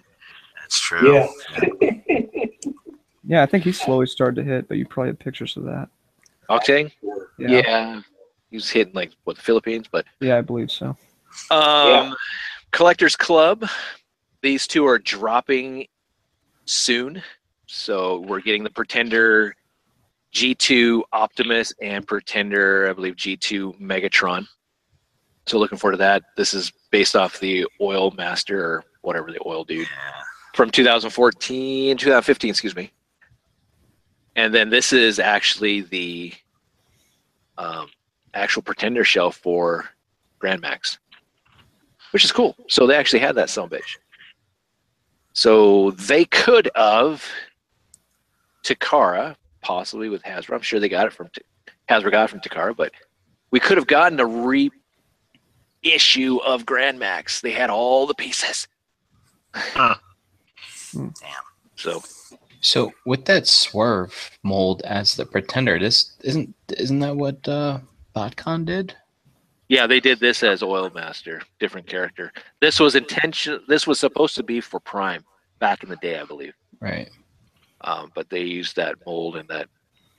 That's 0.62 0.80
true. 0.80 1.14
Yeah. 1.14 1.28
Yeah, 3.28 3.44
I 3.44 3.46
think 3.46 3.64
he's 3.66 3.80
slowly 3.80 4.06
started 4.08 4.36
to 4.38 4.44
hit, 4.44 4.68
but 4.68 4.78
you 4.78 4.86
probably 4.86 5.10
have 5.10 5.20
pictures 5.20 5.58
of 5.58 5.64
that. 5.66 5.90
Octane? 6.50 6.92
Yeah. 7.38 7.48
Yeah. 7.50 8.02
He 8.50 8.56
was 8.58 8.70
hitting 8.70 8.94
like 8.94 9.12
what 9.26 9.36
the 9.36 9.42
Philippines, 9.42 9.88
but 9.92 10.06
Yeah, 10.22 10.38
I 10.38 10.42
believe 10.42 10.72
so. 10.72 10.96
um 11.52 12.16
Collectors 12.72 13.16
Club. 13.16 13.68
These 14.42 14.68
two 14.68 14.86
are 14.88 15.00
dropping 15.00 15.88
soon. 16.66 17.22
So 17.68 18.20
we're 18.22 18.42
getting 18.42 18.64
the 18.64 18.70
Pretender 18.70 19.56
G2 20.34 21.04
Optimus 21.14 21.74
and 21.82 22.06
Pretender, 22.06 22.90
I 22.90 22.94
believe 22.94 23.16
G2 23.16 23.80
Megatron. 23.80 24.48
So 25.48 25.58
looking 25.58 25.78
forward 25.78 25.94
to 25.94 25.98
that. 26.00 26.24
This 26.36 26.54
is 26.54 26.72
based 26.92 27.16
off 27.16 27.40
the 27.40 27.68
Oil 27.82 28.12
Master 28.12 28.60
or 28.64 28.84
whatever 29.02 29.32
the 29.32 29.40
oil 29.46 29.64
dude 29.64 29.88
Yeah. 29.88 30.24
from 30.54 30.70
2014, 30.72 31.98
2015, 31.98 32.50
excuse 32.50 32.76
me. 32.76 32.92
And 34.36 34.54
then 34.54 34.70
this 34.70 34.92
is 34.92 35.20
actually 35.20 35.82
the 35.82 36.34
um, 37.58 37.88
actual 38.34 38.62
pretender 38.64 39.04
shell 39.06 39.32
for 39.32 39.86
Grand 40.40 40.62
Max, 40.62 40.98
which 42.12 42.26
is 42.26 42.32
cool. 42.32 42.56
So 42.68 42.86
they 42.86 42.96
actually 42.96 43.20
had 43.20 43.36
that 43.36 43.50
son 43.50 43.66
of 43.66 43.70
bitch. 43.70 43.98
So 45.34 45.92
they 45.92 46.26
could 46.26 46.70
have 46.76 47.24
Takara, 48.66 49.36
possibly 49.62 50.10
with 50.10 50.24
Hasbro. 50.24 50.56
I'm 50.56 50.62
sure 50.62 50.80
they 50.80 50.90
got 50.90 51.06
it 51.08 51.14
from 51.14 51.30
Hasbro 51.90 52.12
got 52.12 52.26
it 52.26 52.30
from 52.32 52.40
Takara, 52.40 52.76
but 52.76 52.92
we 53.52 53.60
could 53.60 53.78
have 53.78 53.88
gotten 53.88 54.20
a 54.20 54.26
reissue 55.84 56.38
of 56.38 56.66
Grand 56.66 56.98
Max. 56.98 57.42
They 57.42 57.52
had 57.52 57.70
all 57.70 58.08
the 58.08 58.16
pieces. 58.16 58.68
Damn. 59.74 59.96
So 61.76 62.02
So 62.62 62.92
with 63.06 63.26
that 63.26 63.48
swerve 63.48 64.32
mold 64.44 64.82
as 64.84 65.16
the 65.16 65.26
pretender, 65.26 65.78
this 65.78 66.14
isn't 66.22 66.54
isn't 66.78 67.00
that 67.00 67.16
what 67.16 67.48
uh 67.48 67.80
BotCon 68.16 68.66
did? 68.66 68.96
Yeah, 69.68 69.88
they 69.88 70.00
did 70.00 70.20
this 70.20 70.44
as 70.44 70.62
Oil 70.64 70.92
Master, 70.94 71.42
different 71.60 71.88
character. 71.88 72.32
This 72.62 72.80
was 72.80 72.96
intention. 72.96 73.62
This 73.68 73.88
was 73.88 74.00
supposed 74.00 74.36
to 74.36 74.44
be 74.44 74.62
for 74.62 74.80
Prime 74.80 75.24
back 75.60 75.84
in 75.84 75.90
the 75.90 75.96
day, 75.98 76.20
I 76.20 76.24
believe. 76.24 76.54
Right. 76.80 77.10
Um, 77.86 78.12
but 78.16 78.30
they 78.30 78.42
use 78.42 78.74
that 78.74 78.96
mold 79.06 79.36
and 79.38 79.48
that 79.48 79.70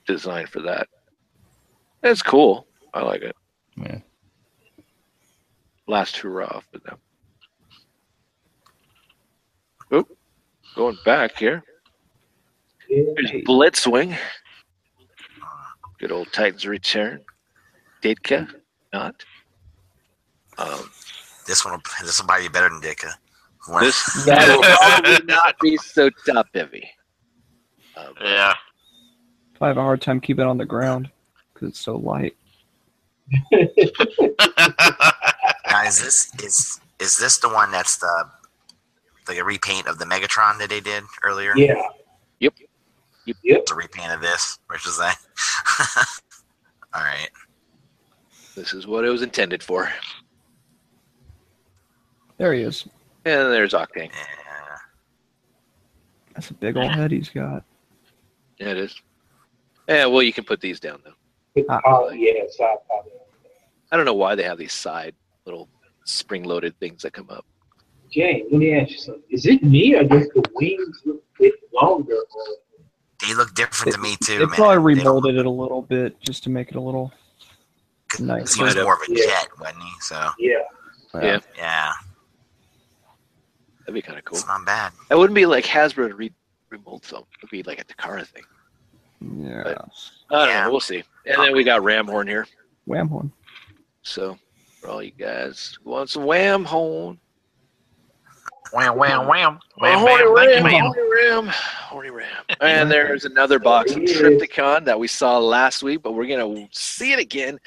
design 0.06 0.46
for 0.46 0.62
that. 0.62 0.88
It's 2.02 2.22
cool. 2.22 2.66
I 2.94 3.02
like 3.02 3.22
it. 3.22 3.34
Yeah. 3.76 3.98
Last 5.88 6.16
hurrah 6.16 6.60
for 6.72 6.78
them. 6.78 6.98
Oop, 9.92 10.16
going 10.74 10.96
back 11.04 11.36
here. 11.38 11.62
There's 12.88 13.32
Blitzwing. 13.44 14.16
Good 15.98 16.12
old 16.12 16.32
Titans 16.32 16.66
return. 16.66 17.20
Ditka, 18.02 18.48
not. 18.92 19.24
Um, 20.58 20.90
This 21.46 21.64
one. 21.64 21.80
This 22.02 22.20
will 22.20 22.26
probably 22.28 22.48
be 22.48 22.52
better 22.52 22.68
than 22.68 22.80
Dicka. 22.80 23.10
One- 23.66 23.82
this 23.82 24.24
that 24.26 24.46
will 24.56 24.62
probably 24.62 25.26
not 25.26 25.56
be 25.60 25.76
so 25.78 26.10
top 26.26 26.46
heavy. 26.54 26.88
Um, 27.96 28.14
Yeah. 28.22 28.54
I 29.60 29.68
have 29.68 29.78
a 29.78 29.82
hard 29.82 30.02
time 30.02 30.20
keeping 30.20 30.44
it 30.44 30.48
on 30.48 30.58
the 30.58 30.66
ground 30.66 31.10
because 31.54 31.68
it's 31.70 31.80
so 31.80 31.96
light. 31.96 32.36
Guys, 35.68 36.00
is 36.00 36.30
this 36.36 36.44
is 36.44 36.80
is 37.00 37.18
this 37.18 37.38
the 37.38 37.48
one 37.48 37.72
that's 37.72 37.96
the 37.96 38.28
the 39.26 39.42
repaint 39.42 39.86
of 39.86 39.98
the 39.98 40.04
Megatron 40.04 40.58
that 40.58 40.68
they 40.68 40.80
did 40.80 41.04
earlier? 41.22 41.56
Yeah. 41.56 41.74
Yep. 42.40 42.54
Yep. 43.24 43.36
Yep. 43.42 43.58
It's 43.60 43.70
a 43.72 43.74
repaint 43.74 44.12
of 44.12 44.20
this, 44.20 44.58
which 44.68 44.86
is 44.86 44.98
that. 44.98 45.16
All 46.94 47.02
right. 47.02 47.30
This 48.54 48.74
is 48.74 48.86
what 48.86 49.04
it 49.04 49.08
was 49.10 49.22
intended 49.22 49.62
for. 49.62 49.90
There 52.36 52.52
he 52.52 52.60
is. 52.60 52.86
And 53.24 53.52
there's 53.52 53.72
Octane. 53.72 54.10
Yeah. 54.12 54.76
That's 56.34 56.50
a 56.50 56.54
big 56.54 56.76
old 56.76 56.90
head 56.92 57.10
he's 57.10 57.30
got. 57.30 57.64
Yeah, 58.58 58.68
it 58.70 58.78
is. 58.78 58.94
Yeah, 59.88 60.06
well, 60.06 60.22
you 60.22 60.32
can 60.32 60.44
put 60.44 60.60
these 60.60 60.80
down 60.80 61.00
though. 61.04 61.64
Ah. 61.70 61.80
Oh, 61.86 62.10
yeah. 62.10 62.32
Side 62.50 62.76
pocket. 62.88 63.12
I 63.92 63.96
don't 63.96 64.04
know 64.06 64.14
why 64.14 64.34
they 64.34 64.42
have 64.42 64.58
these 64.58 64.72
side 64.72 65.14
little 65.44 65.68
spring-loaded 66.04 66.78
things 66.80 67.02
that 67.02 67.12
come 67.12 67.30
up. 67.30 67.46
James, 68.10 68.48
let 68.50 68.58
me 68.58 68.74
ask 68.78 68.90
you 68.92 68.98
something. 68.98 69.22
Is 69.30 69.46
it 69.46 69.62
me 69.62 69.94
or 69.94 70.04
does 70.04 70.28
the 70.28 70.44
wings 70.54 71.02
look 71.04 71.22
a 71.38 71.42
bit 71.42 71.54
longer? 71.72 72.16
They 73.26 73.34
look 73.34 73.54
different 73.54 73.94
to 73.94 74.00
me 74.00 74.16
too. 74.24 74.38
They 74.38 74.46
man. 74.46 74.54
probably 74.54 74.94
They 74.94 75.00
remolded 75.02 75.38
it 75.38 75.46
a 75.46 75.50
little 75.50 75.82
bit 75.82 76.20
just 76.20 76.44
to 76.44 76.50
make 76.50 76.68
it 76.68 76.76
a 76.76 76.80
little. 76.80 77.12
look- 78.18 78.20
nice. 78.20 78.54
He 78.54 78.62
was 78.62 78.74
more 78.76 78.94
of 78.94 79.00
a 79.08 79.12
Yeah. 79.12 79.24
jet, 79.26 79.48
wasn't 79.58 79.82
he? 79.82 79.90
So 80.00 80.30
yeah. 80.38 80.52
Yeah. 81.14 81.38
yeah, 81.56 81.92
That'd 83.80 83.94
be 83.94 84.02
kind 84.02 84.18
of 84.18 84.24
cool. 84.24 84.36
it's 84.38 84.46
not 84.46 84.64
bad. 84.66 84.92
That 85.08 85.16
wouldn't 85.18 85.34
be 85.34 85.46
like 85.46 85.64
Hasbro 85.64 86.08
to 86.08 86.14
re- 86.14 86.32
remold 86.70 87.04
some. 87.04 87.24
It'd 87.38 87.50
be 87.50 87.62
like 87.62 87.80
a 87.80 87.84
Takara 87.84 88.26
thing. 88.26 88.42
Yeah. 89.20 89.62
But- 89.64 89.88
I 90.30 90.38
don't 90.38 90.48
Yeah. 90.48 90.64
know. 90.64 90.70
We'll 90.70 90.80
see. 90.80 91.02
And 91.26 91.42
then 91.42 91.54
we 91.54 91.64
got 91.64 91.82
Ram 91.82 92.06
Horn 92.06 92.26
here. 92.26 92.46
Wham 92.86 93.08
horn. 93.08 93.32
So 94.02 94.38
for 94.80 94.88
all 94.90 95.02
you 95.02 95.10
guys 95.12 95.76
who 95.82 95.90
want 95.90 96.10
some 96.10 96.24
Wham 96.24 96.64
Horn, 96.64 97.18
Wham, 98.72 98.96
wham, 98.96 99.26
wham. 99.28 99.60
Wham, 99.78 99.98
horny 100.00 100.24
bam, 100.24 100.34
thank 100.34 100.64
ram, 100.64 100.64
ma'am. 100.64 100.84
horny 100.92 101.10
ram, 101.12 101.46
horny 101.48 102.10
ram. 102.10 102.44
And 102.60 102.90
there's 102.90 103.24
another 103.24 103.60
box 103.60 103.92
of 103.92 103.98
Trypticon 103.98 104.84
that 104.86 104.98
we 104.98 105.06
saw 105.06 105.38
last 105.38 105.84
week, 105.84 106.02
but 106.02 106.12
we're 106.12 106.26
gonna 106.26 106.66
see 106.72 107.12
it 107.12 107.20
again. 107.20 107.60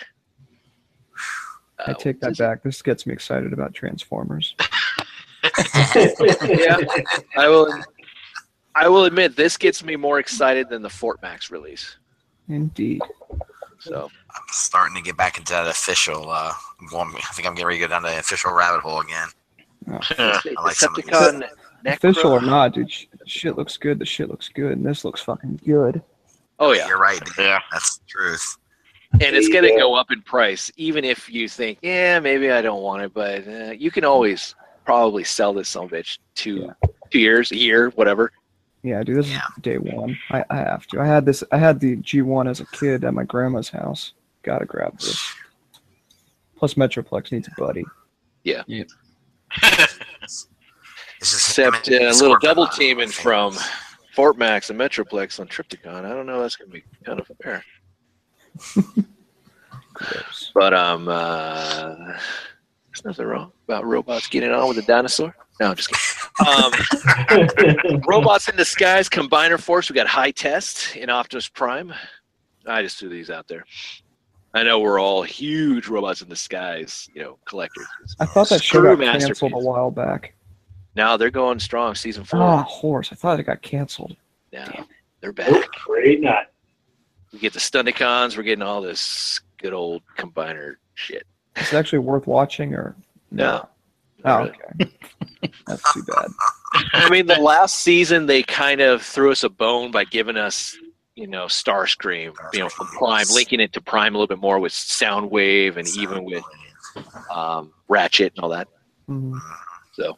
I 1.80 1.92
Uh, 1.92 1.94
take 1.94 2.20
that 2.20 2.30
this- 2.30 2.38
back. 2.38 2.64
This 2.64 2.82
gets 2.82 3.06
me 3.08 3.14
excited 3.14 3.54
about 3.54 3.74
Transformers. 3.74 4.56
Yeah, 5.96 6.78
I 7.38 7.48
will. 7.48 7.74
I 8.80 8.88
will 8.88 9.04
admit 9.06 9.36
this 9.36 9.58
gets 9.58 9.84
me 9.84 9.96
more 9.98 10.20
excited 10.20 10.70
than 10.70 10.82
the 10.82 10.90
Fort 10.90 11.22
Max 11.22 11.52
release. 11.52 11.98
Indeed. 12.48 13.02
So 13.80 14.10
I'm 14.34 14.42
starting 14.52 14.96
to 14.96 15.02
get 15.02 15.18
back 15.18 15.38
into 15.38 15.52
that 15.52 15.68
official. 15.68 16.30
Uh, 16.30 16.54
I'm 16.80 16.88
going, 16.88 17.14
I 17.16 17.34
think 17.34 17.46
I'm 17.46 17.54
getting 17.56 17.68
ready 17.68 17.80
to 17.80 17.86
go 17.86 17.90
down 17.90 18.04
the 18.04 18.18
official 18.18 18.54
rabbit 18.54 18.82
hole 18.82 19.02
again. 19.02 19.28
Yeah. 19.88 20.00
I 20.58 20.62
like 20.64 20.76
some 20.76 20.96
of 20.96 21.04
these. 21.04 21.06
Decepticon 21.06 21.50
Official 21.86 22.32
or 22.32 22.42
not, 22.42 22.74
dude, 22.74 22.92
sh- 22.92 23.06
shit 23.26 23.58
looks 23.58 23.78
good. 23.78 24.00
The 24.00 24.06
shit 24.06 24.30
looks 24.30 24.50
good, 24.50 24.74
and 24.74 24.86
this 24.86 25.06
looks 25.06 25.22
fucking 25.22 25.62
good. 25.66 26.02
Oh 26.60 26.74
yeah, 26.74 26.88
You're 26.88 27.00
right. 27.00 27.24
dude. 27.24 27.34
Yeah. 27.38 27.60
That's 27.72 27.98
the 27.98 28.06
truth. 28.08 28.58
and 29.14 29.36
it's 29.36 29.48
going 29.48 29.64
to 29.64 29.78
go 29.78 29.96
up 29.96 30.12
in 30.12 30.22
price, 30.22 30.72
even 30.76 31.04
if 31.06 31.30
you 31.30 31.48
think, 31.48 31.80
yeah, 31.82 32.20
maybe 32.20 32.52
I 32.52 32.62
don't 32.62 32.82
want 32.82 33.04
it, 33.04 33.14
but 33.14 33.48
uh, 33.48 33.72
you 33.72 33.92
can 33.92 34.04
always 34.04 34.56
probably 34.86 35.24
sell 35.24 35.54
this 35.54 35.70
some 35.70 35.90
bitch 35.90 36.20
two 36.36 36.72
two 37.10 37.20
years, 37.20 37.52
a 37.52 37.58
year, 37.58 37.90
whatever. 37.92 38.32
Yeah, 38.84 39.04
dude, 39.04 39.18
this 39.18 39.30
Yeah. 39.30 39.42
is 39.58 39.62
day 39.62 39.78
one. 39.78 40.18
I, 40.32 40.44
I 40.50 40.56
have 40.58 40.88
to. 40.88 41.02
I 41.02 41.06
had 41.06 41.26
this. 41.26 41.44
I 41.52 41.58
had 41.58 41.80
the 41.80 41.98
G1 41.98 42.50
as 42.50 42.60
a 42.62 42.66
kid 42.68 43.04
at 43.04 43.14
my 43.14 43.24
grandma's 43.24 43.70
house. 43.70 44.14
Gotta 44.44 44.66
grab 44.66 44.98
this. 45.00 45.34
Plus, 46.58 46.76
Metroplex 46.76 47.32
needs 47.32 47.48
a 47.48 47.52
buddy. 47.58 47.86
Yeah. 48.44 48.64
just 50.30 50.48
Except 51.22 51.88
him 51.88 52.04
uh, 52.04 52.12
a 52.12 52.14
little 52.14 52.38
double 52.40 52.64
on 52.64 52.70
it, 52.70 52.74
I 52.74 52.78
teaming 52.78 53.10
from 53.10 53.56
Fort 54.16 54.38
Max 54.38 54.70
and 54.70 54.80
Metroplex 54.80 55.40
on 55.40 55.48
Trypticon. 55.48 56.06
I 56.06 56.10
don't 56.14 56.26
know. 56.26 56.42
That's 56.42 56.56
going 56.56 56.70
to 56.72 56.74
be 56.74 56.84
kind 57.06 57.20
of 57.20 57.30
fair. 57.44 57.64
But 60.54 60.74
um, 60.74 61.08
uh, 61.10 62.18
there's 62.94 63.06
nothing 63.06 63.26
wrong 63.26 63.52
about 63.68 63.86
robots 63.86 64.28
getting 64.28 64.52
on 64.52 64.68
with 64.68 64.78
a 64.78 64.82
dinosaur. 64.84 65.36
No, 65.60 65.68
I'm 65.70 65.76
just 65.76 65.90
kidding. 65.90 66.06
Um, 67.90 68.02
robots 68.08 68.48
in 68.48 68.56
disguise, 68.56 69.10
combiner 69.10 69.60
force. 69.60 69.90
We 69.90 69.96
got 69.96 70.08
high 70.08 70.32
test 70.32 70.96
in 70.96 71.10
Optimus 71.10 71.50
Prime. 71.50 71.94
I 72.66 72.82
just 72.82 72.98
threw 72.98 73.10
these 73.10 73.30
out 73.30 73.48
there. 73.48 73.66
I 74.54 74.64
know 74.64 74.80
we're 74.80 75.00
all 75.00 75.22
huge 75.22 75.88
robots 75.88 76.22
in 76.22 76.30
disguise, 76.30 77.08
you 77.14 77.22
know, 77.22 77.38
collectors. 77.46 77.88
I 78.20 78.26
thought 78.26 78.50
that 78.50 78.64
show 78.64 78.82
got 78.82 79.00
canceled 79.00 79.54
a 79.54 79.58
while 79.60 79.92
back. 79.92 80.34
Now 80.96 81.18
they're 81.18 81.30
going 81.30 81.60
strong. 81.60 81.94
Season 81.94 82.24
four. 82.24 82.42
Ah, 82.42 82.64
horse. 82.64 83.10
I 83.12 83.16
thought 83.16 83.40
it 83.40 83.44
got 83.44 83.62
canceled. 83.62 84.16
now 84.52 84.88
they're 85.22 85.34
Nope, 85.38 85.52
back. 85.62 85.70
afraid 85.76 86.22
not. 86.22 86.46
We 87.32 87.40
get 87.40 87.54
the 87.54 87.60
Stunticons. 87.60 88.36
We're 88.38 88.44
getting 88.44 88.64
all 88.64 88.82
this 88.82 89.40
good 89.58 89.74
old 89.74 90.02
combiner 90.18 90.76
shit. 90.96 91.28
Is 91.58 91.74
it 91.74 91.78
actually 91.78 92.00
worth 92.00 92.28
watching 92.28 92.74
or 92.74 92.96
No. 93.32 93.68
Oh, 94.26 94.40
really. 94.40 94.50
okay. 94.82 94.92
That's 95.68 95.94
too 95.94 96.04
bad. 96.04 96.28
I 96.94 97.10
mean, 97.10 97.26
the 97.26 97.40
last 97.40 97.78
season 97.78 98.26
they 98.26 98.44
kind 98.44 98.82
of 98.82 99.02
threw 99.02 99.32
us 99.32 99.44
a 99.44 99.50
bone 99.50 99.92
by 99.92 100.04
giving 100.04 100.36
us, 100.38 100.78
you 101.16 101.26
know, 101.28 101.46
Starscream, 101.46 102.34
you 102.54 102.60
know, 102.60 102.70
from 102.70 102.88
Prime, 102.88 103.26
linking 103.34 103.60
it 103.62 103.72
to 103.74 103.82
Prime 103.82 104.14
a 104.16 104.18
little 104.18 104.28
bit 104.28 104.40
more 104.42 104.60
with 104.60 104.74
Soundwave 104.74 105.78
and 105.78 105.88
even 105.98 106.26
with 106.26 106.44
um, 107.34 107.74
Ratchet 107.88 108.34
and 108.36 108.44
all 108.44 108.50
that. 108.50 108.68
Mhm. 109.10 109.40
So, 109.94 110.18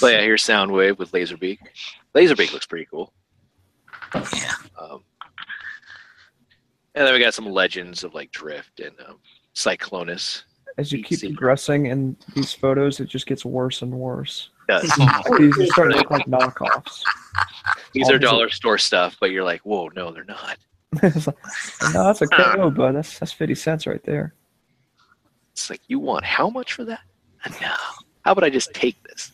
but 0.00 0.12
yeah, 0.14 0.20
here's 0.20 0.42
Soundwave 0.42 0.98
with 0.98 1.12
Laserbeak. 1.12 1.58
Laserbeak 2.14 2.52
looks 2.52 2.66
pretty 2.66 2.86
cool. 2.90 3.12
Yeah. 4.14 4.52
Um, 4.78 5.02
and 6.94 7.06
then 7.06 7.12
we 7.14 7.20
got 7.20 7.34
some 7.34 7.46
legends 7.46 8.04
of 8.04 8.14
like 8.14 8.30
Drift 8.30 8.80
and 8.80 8.94
um, 9.08 9.18
Cyclonus. 9.54 10.42
As 10.76 10.90
you 10.90 11.02
keep 11.04 11.20
progressing 11.20 11.86
in 11.86 12.16
these 12.34 12.52
photos, 12.52 12.98
it 12.98 13.08
just 13.08 13.26
gets 13.26 13.44
worse 13.44 13.82
and 13.82 13.92
worse. 13.92 14.50
Does. 14.68 14.82
These 15.38 15.58
are 15.58 15.66
starting 15.66 15.92
to 15.92 15.98
look 15.98 16.10
like 16.10 16.26
knockoffs. 16.26 17.02
These 17.92 18.10
are 18.10 18.18
dollar 18.18 18.50
store 18.50 18.78
stuff, 18.78 19.16
but 19.20 19.30
you're 19.30 19.44
like, 19.44 19.60
whoa, 19.60 19.88
no, 19.94 20.10
they're 20.10 20.24
not. 20.24 20.56
It's 21.02 21.26
like, 21.28 21.36
no, 21.92 22.04
that's 22.04 22.22
a 22.22 22.26
KO, 22.26 22.70
bud. 22.70 22.92
That's 22.96 23.18
that's 23.18 23.32
fifty 23.32 23.54
cents 23.54 23.86
right 23.86 24.02
there. 24.02 24.34
It's 25.52 25.70
like, 25.70 25.80
you 25.86 26.00
want 26.00 26.24
how 26.24 26.50
much 26.50 26.72
for 26.72 26.84
that? 26.84 27.00
Uh, 27.44 27.50
no. 27.60 27.74
How 28.24 28.32
about 28.32 28.44
I 28.44 28.50
just 28.50 28.72
take 28.74 29.00
this? 29.04 29.30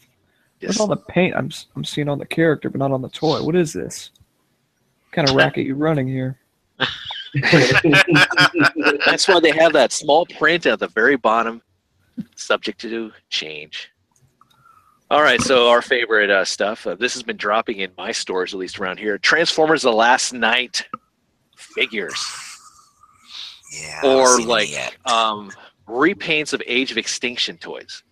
What's 0.60 0.74
Just, 0.74 0.80
all 0.80 0.86
the 0.86 0.96
paint 0.96 1.34
I'm 1.34 1.46
s- 1.46 1.66
I'm 1.74 1.84
seeing 1.84 2.08
on 2.08 2.18
the 2.18 2.26
character, 2.26 2.68
but 2.68 2.78
not 2.78 2.92
on 2.92 3.00
the 3.00 3.08
toy? 3.08 3.42
What 3.42 3.56
is 3.56 3.72
this? 3.72 4.10
What 5.04 5.12
kind 5.12 5.28
of 5.30 5.34
racket 5.36 5.66
you 5.66 5.74
running 5.74 6.06
here? 6.06 6.38
that's 9.06 9.28
why 9.28 9.40
they 9.40 9.52
have 9.52 9.72
that 9.72 9.92
small 9.92 10.26
print 10.26 10.66
at 10.66 10.78
the 10.78 10.88
very 10.88 11.16
bottom, 11.16 11.62
subject 12.34 12.80
to 12.80 13.12
change. 13.28 13.90
All 15.10 15.22
right, 15.22 15.40
so 15.40 15.68
our 15.68 15.82
favorite 15.82 16.30
uh, 16.30 16.44
stuff. 16.44 16.86
Uh, 16.86 16.94
this 16.94 17.14
has 17.14 17.22
been 17.24 17.36
dropping 17.36 17.78
in 17.78 17.90
my 17.98 18.12
stores, 18.12 18.54
at 18.54 18.60
least 18.60 18.78
around 18.78 18.98
here. 18.98 19.18
Transformers: 19.18 19.82
The 19.82 19.92
Last 19.92 20.32
Knight 20.32 20.86
figures, 21.56 22.14
Yeah. 23.72 24.00
Or 24.04 24.40
like 24.40 24.70
um, 25.06 25.50
repaints 25.88 26.52
of 26.52 26.62
Age 26.66 26.90
of 26.92 26.98
Extinction 26.98 27.56
toys. 27.58 28.02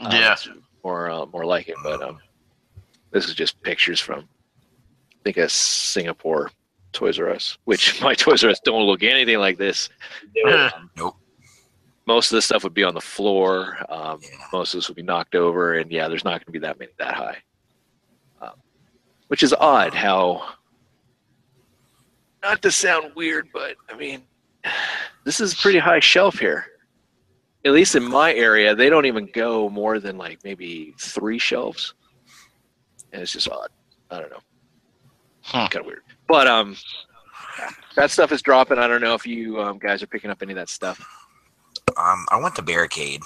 Uh, 0.00 0.10
Yeah. 0.12 0.36
or 0.82 1.10
uh, 1.10 1.26
more 1.26 1.44
like 1.44 1.68
it. 1.68 1.76
But 1.82 2.02
um, 2.02 2.18
this 3.10 3.26
is 3.28 3.34
just 3.34 3.60
pictures 3.62 4.00
from, 4.00 4.20
I 4.20 5.16
think, 5.24 5.36
a 5.38 5.48
Singapore 5.48 6.50
Toys 6.94 7.18
R 7.18 7.28
Us, 7.30 7.58
which 7.64 8.00
my 8.02 8.14
Toys 8.14 8.42
R 8.44 8.50
Us 8.50 8.60
don't 8.64 8.82
look 8.86 9.02
anything 9.02 9.38
like 9.38 9.58
this. 9.58 9.90
Nope. 10.96 11.16
Most 12.06 12.30
of 12.30 12.36
this 12.36 12.44
stuff 12.44 12.64
would 12.64 12.74
be 12.74 12.84
on 12.84 12.94
the 12.94 13.00
floor. 13.00 13.78
Um, 13.88 14.20
Yeah. 14.22 14.28
most 14.52 14.74
of 14.74 14.78
this 14.78 14.88
would 14.88 14.96
be 14.96 15.02
knocked 15.02 15.34
over, 15.34 15.74
and 15.74 15.90
yeah, 15.90 16.08
there's 16.08 16.24
not 16.24 16.32
going 16.32 16.46
to 16.46 16.50
be 16.52 16.58
that 16.60 16.78
many 16.78 16.92
that 16.98 17.14
high. 17.14 17.38
Um, 18.40 18.52
which 19.28 19.42
is 19.42 19.52
odd. 19.54 19.94
How, 19.94 20.54
not 22.42 22.60
to 22.62 22.70
sound 22.70 23.12
weird, 23.16 23.48
but 23.52 23.76
I 23.90 23.96
mean, 23.96 24.22
this 25.24 25.40
is 25.40 25.52
a 25.54 25.56
pretty 25.56 25.78
high 25.78 26.00
shelf 26.00 26.38
here. 26.38 26.66
At 27.64 27.72
least 27.72 27.94
in 27.94 28.04
my 28.04 28.34
area, 28.34 28.74
they 28.74 28.90
don't 28.90 29.06
even 29.06 29.30
go 29.32 29.70
more 29.70 29.98
than 29.98 30.18
like 30.18 30.38
maybe 30.44 30.92
three 31.00 31.38
shelves, 31.38 31.94
and 33.12 33.22
it's 33.22 33.32
just 33.32 33.48
odd. 33.48 33.68
I 34.10 34.20
don't 34.20 34.30
know, 34.30 34.40
Huh. 35.40 35.68
kind 35.70 35.80
of 35.80 35.86
weird. 35.86 36.02
But 36.26 36.46
um, 36.46 36.76
that 37.96 38.10
stuff 38.10 38.32
is 38.32 38.42
dropping. 38.42 38.78
I 38.78 38.86
don't 38.88 39.00
know 39.00 39.14
if 39.14 39.26
you 39.26 39.60
um, 39.60 39.78
guys 39.78 40.02
are 40.02 40.06
picking 40.06 40.30
up 40.30 40.42
any 40.42 40.52
of 40.52 40.56
that 40.56 40.68
stuff. 40.68 40.98
Um, 41.96 42.24
I 42.30 42.38
want 42.40 42.56
the 42.56 42.62
barricade. 42.62 43.20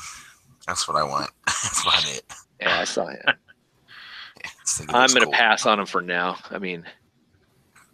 That's 0.66 0.86
what 0.88 0.96
I 0.96 1.02
want. 1.02 1.30
That's 1.46 1.82
about 1.82 2.04
it. 2.14 2.22
Yeah, 2.60 2.80
I 2.80 2.84
saw 2.84 3.06
him. 3.06 3.18
I 3.26 3.32
it 3.32 4.86
I'm 4.90 5.08
gonna 5.12 5.24
cool. 5.24 5.32
pass 5.32 5.64
on 5.66 5.78
them 5.78 5.86
for 5.86 6.02
now. 6.02 6.36
I 6.50 6.58
mean, 6.58 6.84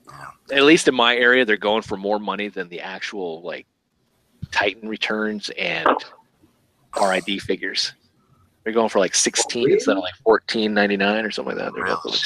Yeah. 0.09 0.57
at 0.59 0.65
least 0.65 0.89
in 0.89 0.95
my 0.95 1.15
area, 1.17 1.45
they're 1.45 1.57
going 1.57 1.83
for 1.83 1.97
more 1.97 2.19
money 2.19 2.49
than 2.49 2.69
the 2.69 2.81
actual 2.81 3.43
like 3.43 3.67
Titan 4.51 4.89
returns 4.89 5.51
and 5.59 5.87
RID 7.01 7.41
figures. 7.43 7.93
They're 8.65 8.73
going 8.73 8.89
for 8.89 8.99
like 8.99 9.15
16 9.15 9.71
instead 9.71 9.97
of 9.97 10.03
like 10.03 10.15
14.99 10.27 11.25
or 11.25 11.31
something 11.31 11.57
like 11.57 11.65
that. 11.65 11.75
They're 11.75 11.85
going 11.85 11.99
for 12.03 12.09
like 12.09 12.19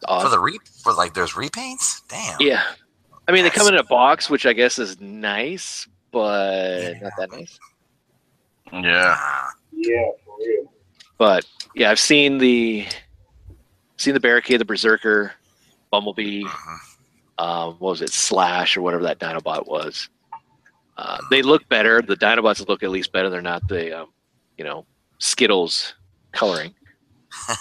16. 0.00 0.20
For 0.22 0.28
the 0.28 0.38
re 0.38 0.58
for 0.82 0.92
like 0.94 1.14
those 1.14 1.32
repaints. 1.32 2.02
Damn. 2.08 2.36
Yeah, 2.40 2.62
I 3.28 3.32
mean 3.32 3.44
they 3.44 3.50
come 3.50 3.68
in 3.68 3.74
a 3.76 3.84
box, 3.84 4.28
which 4.30 4.46
I 4.46 4.52
guess 4.52 4.78
is 4.78 5.00
nice, 5.00 5.86
but 6.10 6.94
not 7.00 7.12
that 7.18 7.30
nice. 7.32 7.58
Yeah. 8.72 9.14
Ah, 9.18 9.50
yeah, 9.72 10.10
for 10.24 10.36
real. 10.38 10.72
But 11.18 11.44
yeah, 11.74 11.90
I've 11.90 11.98
seen 11.98 12.38
the 12.38 12.86
seen 13.96 14.14
the 14.14 14.20
barricade, 14.20 14.60
the 14.60 14.64
berserker, 14.64 15.32
bumblebee. 15.90 16.44
mhm. 16.44 16.78
um, 17.38 17.74
what 17.78 17.90
was 17.90 18.02
it, 18.02 18.10
Slash 18.10 18.76
or 18.76 18.82
whatever 18.82 19.02
that 19.04 19.18
Dinobot 19.18 19.66
was. 19.66 20.08
Uh, 20.96 21.18
they 21.30 21.42
look 21.42 21.66
better. 21.68 22.02
The 22.02 22.16
Dinobots 22.16 22.66
look 22.68 22.82
at 22.82 22.90
least 22.90 23.12
better. 23.12 23.30
They're 23.30 23.40
not 23.40 23.66
the, 23.68 24.00
um, 24.02 24.08
you 24.58 24.64
know, 24.64 24.84
Skittles 25.18 25.94
coloring. 26.32 26.74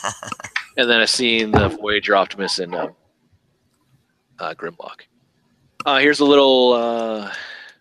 and 0.80 0.90
then 0.90 1.02
I've 1.02 1.10
seen 1.10 1.52
the 1.52 1.68
Voyager 1.68 2.16
Optimus 2.16 2.60
and 2.60 2.74
um, 2.74 2.96
uh, 4.40 4.54
Grimlock. 4.54 5.02
Uh, 5.86 6.00
here's 6.00 6.22
a 6.22 6.26
little. 6.26 6.74
Uh, 6.74 7.32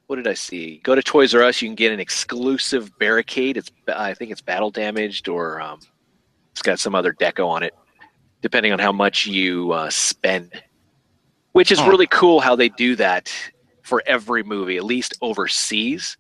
what 0.09 0.16
did 0.16 0.26
I 0.26 0.34
see? 0.34 0.80
Go 0.82 0.94
to 0.94 1.03
Toys 1.03 1.34
R 1.34 1.42
Us. 1.42 1.62
You 1.62 1.68
can 1.68 1.76
get 1.76 1.92
an 1.92 2.01
exclusive 2.01 2.90
barricade. 2.99 3.57
It's 3.57 3.70
I 3.94 4.14
think 4.14 4.30
it's 4.32 4.40
battle 4.40 4.70
damaged 4.70 5.28
or 5.28 5.61
um, 5.61 5.78
it's 6.51 6.62
got 6.62 6.80
some 6.80 6.94
other 6.94 7.12
deco 7.12 7.46
on 7.46 7.62
it, 7.62 7.74
depending 8.42 8.72
on 8.72 8.78
how 8.78 8.92
much 8.92 9.26
you 9.26 9.72
uh, 9.72 9.90
spend 9.90 10.62
which 11.53 11.72
is 11.72 11.78
Huh. 11.80 11.88
really 11.90 12.07
cool 12.07 12.40
how 12.40 12.55
they 12.55 12.68
do 12.68 12.94
that 12.96 13.32
for 13.82 14.03
every 14.07 14.42
movie, 14.42 14.76
at 14.76 14.84
least 14.84 15.14
overseas. 15.22 16.16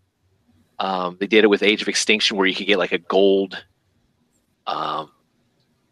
Um, 0.78 1.16
they 1.20 1.26
did 1.26 1.44
it 1.44 1.48
with 1.48 1.62
Age 1.62 1.82
of 1.82 1.88
Extinction, 1.88 2.36
where 2.36 2.46
you 2.46 2.54
could 2.54 2.66
get 2.66 2.78
like 2.78 2.92
a 2.92 2.98
gold 2.98 3.64
um, 4.66 5.10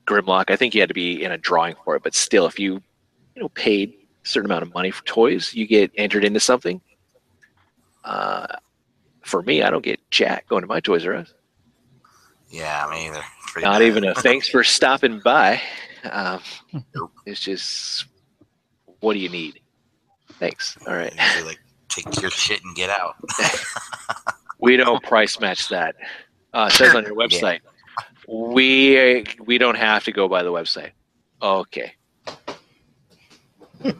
Grimlock. 0.07 0.51
I 0.51 0.57
think 0.57 0.75
you 0.75 0.81
had 0.81 0.89
to 0.89 0.95
be 0.95 1.23
in 1.23 1.33
a 1.33 1.39
drawing 1.39 1.75
for 1.85 1.97
it, 1.97 2.03
but 2.03 2.15
still, 2.15 2.47
if 2.47 2.59
you 2.59 2.75
you 3.35 3.43
know 3.43 3.49
paid 3.51 3.91
a 4.25 4.29
certain 4.29 4.51
amount 4.51 4.63
of 4.63 4.73
money 4.75 4.91
for 4.91 5.05
toys, 5.05 5.53
you 5.55 5.67
get 5.67 5.91
entered 5.97 6.25
into 6.25 6.41
something. 6.41 6.81
Uh, 8.05 8.47
for 9.23 9.43
me, 9.43 9.63
I 9.63 9.71
don't 9.71 9.85
get 9.85 10.01
jack 10.11 10.49
going 10.49 10.63
to 10.63 10.69
my 10.69 10.81
Toys 10.81 11.05
R 11.07 11.15
Us. 11.15 11.35
Yeah, 12.51 12.87
me 12.91 13.09
either. 13.09 13.21
Pretty 13.49 13.67
Not 13.67 13.81
bad. 13.81 13.83
even 13.87 14.05
a 14.05 14.15
thanks 14.23 14.49
for 14.49 14.63
stopping 14.63 15.21
by. 15.25 15.61
Um, 16.11 16.41
Nope. 16.95 17.11
it's 17.27 17.41
just, 17.41 18.07
what 19.01 19.15
do 19.15 19.19
you 19.19 19.29
need? 19.29 19.59
Thanks. 20.35 20.77
All 20.87 20.95
right. 20.95 21.13
Like, 21.45 21.59
take 21.89 22.23
your 22.23 22.31
shit 22.31 22.63
and 22.63 22.75
get 22.77 22.91
out. 22.91 23.17
We 24.59 24.77
don't 24.79 25.03
price 25.03 25.39
match 25.39 25.69
that. 25.69 25.97
Uh, 26.55 26.71
it 26.71 26.75
says 26.75 26.95
on 26.95 27.05
your 27.05 27.15
website. 27.15 27.61
We 28.29 29.25
we 29.45 29.59
don't 29.59 29.77
have 29.77 30.05
to 30.05 30.13
go 30.13 30.29
by 30.29 30.43
the 30.43 30.53
website. 30.53 30.91
Okay. 31.41 31.93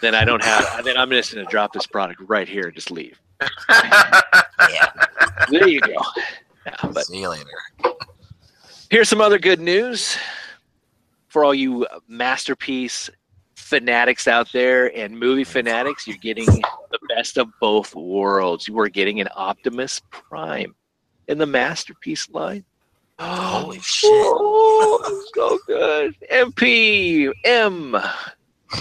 then 0.00 0.14
I 0.14 0.24
don't 0.24 0.42
have. 0.42 0.84
Then 0.84 0.96
I'm 0.96 1.10
just 1.10 1.32
going 1.32 1.44
to 1.46 1.50
drop 1.50 1.72
this 1.72 1.86
product 1.86 2.20
right 2.26 2.48
here 2.48 2.64
and 2.64 2.74
just 2.74 2.90
leave. 2.90 3.20
yeah. 3.70 4.90
There 5.48 5.68
you 5.68 5.80
go. 5.80 5.94
Yeah, 6.66 6.74
but 6.92 7.04
See 7.06 7.20
you 7.20 7.28
later. 7.28 7.50
Here's 8.90 9.08
some 9.08 9.20
other 9.20 9.38
good 9.38 9.60
news 9.60 10.16
for 11.28 11.44
all 11.44 11.54
you 11.54 11.86
uh, 11.86 12.00
masterpiece 12.08 13.08
fanatics 13.54 14.28
out 14.28 14.52
there 14.52 14.94
and 14.96 15.18
movie 15.18 15.44
fanatics. 15.44 16.06
You're 16.06 16.18
getting 16.18 16.44
the 16.44 16.98
best 17.08 17.38
of 17.38 17.48
both 17.58 17.94
worlds. 17.94 18.68
You 18.68 18.78
are 18.80 18.88
getting 18.88 19.20
an 19.20 19.28
Optimus 19.34 20.02
Prime 20.10 20.74
in 21.28 21.38
the 21.38 21.46
masterpiece 21.46 22.28
line. 22.28 22.64
Holy 23.22 23.78
oh, 23.78 23.80
shit. 23.80 24.10
Oh, 24.12 25.24
so 25.34 25.58
good. 25.66 26.16
MP 26.30 27.32
M 27.44 27.96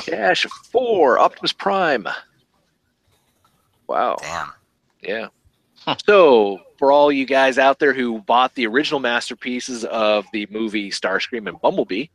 dash 0.05 0.45
four 0.71 1.19
Optimus 1.19 1.53
Prime. 1.53 2.07
Wow. 3.87 4.17
Damn. 4.21 4.51
Yeah. 5.01 5.27
So, 6.05 6.61
for 6.77 6.91
all 6.91 7.11
you 7.11 7.25
guys 7.25 7.57
out 7.57 7.79
there 7.79 7.93
who 7.93 8.19
bought 8.21 8.55
the 8.55 8.67
original 8.67 8.99
masterpieces 8.99 9.83
of 9.85 10.25
the 10.31 10.47
movie 10.49 10.91
Starscream 10.91 11.47
and 11.47 11.59
Bumblebee, 11.59 12.05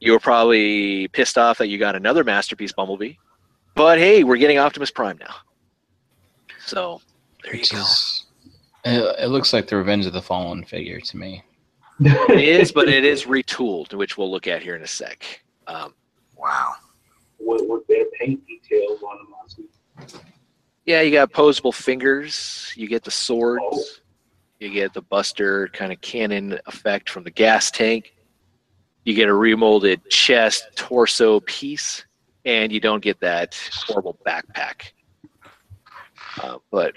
you 0.00 0.12
were 0.12 0.20
probably 0.20 1.08
pissed 1.08 1.38
off 1.38 1.58
that 1.58 1.68
you 1.68 1.78
got 1.78 1.96
another 1.96 2.24
masterpiece 2.24 2.72
Bumblebee. 2.72 3.14
But 3.74 3.98
hey, 3.98 4.24
we're 4.24 4.36
getting 4.36 4.58
Optimus 4.58 4.90
Prime 4.90 5.18
now. 5.18 5.34
So, 6.64 7.00
there 7.42 7.54
you 7.54 7.64
go. 7.70 7.78
is, 7.78 8.25
it, 8.86 9.16
it 9.24 9.26
looks 9.28 9.52
like 9.52 9.66
the 9.66 9.76
Revenge 9.76 10.06
of 10.06 10.12
the 10.12 10.22
Fallen 10.22 10.64
figure 10.64 11.00
to 11.00 11.16
me. 11.16 11.42
It 12.00 12.38
is, 12.60 12.72
but 12.72 12.88
it 12.88 13.04
is 13.14 13.24
retooled, 13.24 13.94
which 13.94 14.16
we'll 14.18 14.30
look 14.30 14.46
at 14.46 14.62
here 14.62 14.76
in 14.76 14.82
a 14.82 14.86
sec. 14.86 15.42
Um, 15.66 15.94
Wow. 16.36 16.74
with, 17.40 17.62
with 17.66 17.86
their 17.86 18.04
paint 18.20 18.46
details 18.46 19.02
on 19.02 19.16
them. 19.18 19.26
I 19.98 20.04
yeah, 20.84 21.00
you 21.00 21.10
got 21.10 21.32
posable 21.32 21.74
fingers, 21.74 22.72
you 22.76 22.86
get 22.86 23.02
the 23.02 23.10
swords, 23.10 23.62
Oh. 23.72 23.82
you 24.60 24.70
get 24.70 24.92
the 24.92 25.02
Buster 25.02 25.68
kind 25.68 25.92
of 25.92 26.00
cannon 26.00 26.58
effect 26.66 27.10
from 27.10 27.24
the 27.24 27.30
gas 27.30 27.70
tank, 27.70 28.14
you 29.04 29.14
get 29.14 29.28
a 29.28 29.32
remolded 29.34 30.08
chest, 30.10 30.66
torso 30.76 31.40
piece, 31.40 32.04
and 32.44 32.70
you 32.70 32.78
don't 32.80 33.02
get 33.02 33.18
that 33.20 33.58
horrible 33.86 34.18
backpack. 34.26 34.92
Uh, 36.42 36.58
but 36.70 36.94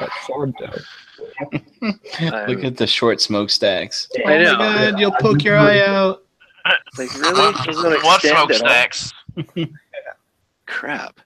That 0.00 0.10
sword 0.26 0.54
though. 0.58 1.90
Look 2.48 2.64
at 2.64 2.76
the 2.76 2.86
short 2.86 3.20
smokestacks. 3.20 4.08
I 4.26 4.38
know. 4.38 4.54
Oh 4.54 4.58
my 4.58 4.90
god, 4.90 4.98
you'll 5.00 5.12
poke 5.12 5.44
your 5.44 5.56
eye 5.56 5.80
out. 5.80 6.24
like 6.98 7.12
really, 7.14 7.40
uh, 7.40 7.52
what 7.52 7.66
extend 7.66 7.94
at 7.94 8.04
all? 8.04 8.18
smokestacks? 8.48 9.12
Crap. 10.66 11.20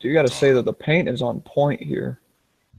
You 0.00 0.12
got 0.12 0.26
to 0.26 0.32
say 0.32 0.52
that 0.52 0.64
the 0.64 0.72
paint 0.72 1.08
is 1.08 1.20
on 1.22 1.40
point 1.40 1.82
here. 1.82 2.20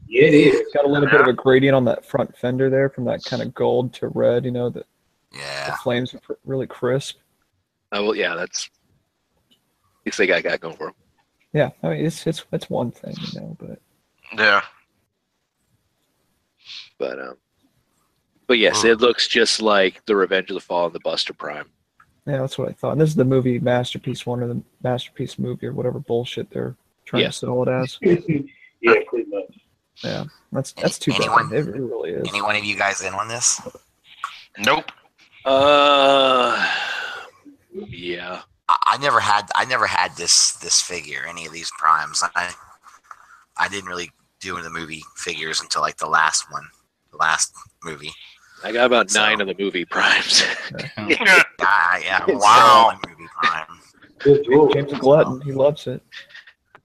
Yeah, 0.07 0.23
it 0.27 0.33
is. 0.33 0.55
It's 0.55 0.73
got 0.73 0.85
a 0.85 0.87
little 0.87 1.09
bit 1.09 1.19
of 1.19 1.27
a 1.27 1.33
gradient 1.33 1.75
on 1.75 1.83
that 1.85 2.05
front 2.05 2.37
fender 2.37 2.69
there, 2.69 2.89
from 2.89 3.03
that 3.05 3.21
kind 3.25 3.41
of 3.41 3.53
gold 3.53 3.93
to 3.95 4.07
red. 4.09 4.45
You 4.45 4.51
know, 4.51 4.69
the, 4.69 4.85
the 5.31 5.37
Yeah. 5.39 5.75
flames 5.83 6.13
are 6.13 6.19
pr- 6.19 6.33
really 6.45 6.67
crisp. 6.67 7.17
Oh 7.91 8.03
well, 8.05 8.15
yeah, 8.15 8.35
that's. 8.35 8.69
At 9.51 10.05
least 10.05 10.17
they 10.19 10.27
got 10.27 10.43
got 10.43 10.61
going 10.61 10.77
for 10.77 10.87
'em. 10.87 10.93
Yeah, 11.53 11.71
I 11.83 11.89
mean 11.89 12.05
it's 12.05 12.25
it's 12.27 12.45
it's 12.53 12.69
one 12.69 12.91
thing, 12.91 13.15
you 13.33 13.41
know, 13.41 13.57
but 13.59 13.79
Yeah. 14.35 14.61
But 16.97 17.19
um, 17.19 17.37
but 18.47 18.57
yes, 18.57 18.83
it 18.83 18.99
looks 18.99 19.27
just 19.27 19.61
like 19.61 20.03
the 20.05 20.15
Revenge 20.15 20.49
of 20.49 20.55
the 20.55 20.61
Fallen, 20.61 20.93
the 20.93 20.99
Buster 21.01 21.33
Prime. 21.33 21.69
yeah, 22.25 22.37
that's 22.37 22.57
what 22.57 22.69
I 22.69 22.73
thought. 22.73 22.93
And 22.93 23.01
this 23.01 23.09
is 23.09 23.15
the 23.15 23.25
movie 23.25 23.59
masterpiece 23.59 24.25
one 24.25 24.41
or 24.41 24.47
the 24.47 24.61
masterpiece 24.83 25.37
movie 25.37 25.67
or 25.67 25.73
whatever 25.73 25.99
bullshit 25.99 26.49
they're 26.49 26.75
trying 27.05 27.23
Yeah. 27.23 27.27
to 27.29 27.33
sell 27.33 27.61
it 27.63 27.69
as. 27.69 27.97
yeah, 28.01 28.93
pretty 29.07 29.29
much. 29.29 29.59
Yeah, 30.03 30.25
that's 30.51 30.73
that's 30.73 30.97
too 30.99 31.11
Anyone- 31.13 31.49
bad. 31.49 31.59
It, 31.59 31.67
it 31.67 31.79
really 31.81 32.11
is. 32.11 32.27
Any 32.29 32.41
one 32.41 32.55
of 32.55 32.63
you 32.63 32.75
guys 32.77 33.01
in 33.01 33.13
on 33.13 33.27
this? 33.27 33.61
Nope. 34.59 34.91
Uh, 35.45 36.67
yeah. 37.73 38.41
I, 38.69 38.75
I 38.85 38.97
never 38.97 39.19
had. 39.19 39.43
I 39.55 39.65
never 39.65 39.85
had 39.87 40.15
this 40.17 40.53
this 40.53 40.81
figure. 40.81 41.25
Any 41.27 41.45
of 41.45 41.53
these 41.53 41.71
primes. 41.77 42.23
I 42.35 42.51
I 43.57 43.67
didn't 43.69 43.87
really 43.89 44.11
do 44.39 44.61
the 44.61 44.69
movie 44.69 45.03
figures 45.15 45.61
until 45.61 45.81
like 45.81 45.97
the 45.97 46.07
last 46.07 46.51
one, 46.51 46.63
the 47.11 47.17
last 47.17 47.53
movie. 47.83 48.11
I 48.63 48.71
got 48.71 48.85
about 48.85 49.09
So- 49.11 49.19
nine 49.21 49.41
of 49.41 49.47
the 49.47 49.55
movie 49.57 49.85
primes. 49.85 50.43
Yeah, 50.97 51.07
yeah. 51.99 52.25
It's 52.27 52.43
wow. 52.43 52.97
Movie 53.07 53.29
prime. 53.41 53.65
James 54.73 54.87
is 54.87 54.93
a 54.93 54.95
glutton. 54.99 55.41
He 55.41 55.51
loves 55.51 55.85
it. 55.87 56.01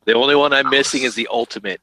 the 0.05 0.13
only 0.15 0.35
one 0.37 0.53
I'm 0.53 0.69
missing 0.71 1.03
is 1.03 1.15
the 1.15 1.29
ultimate 1.31 1.81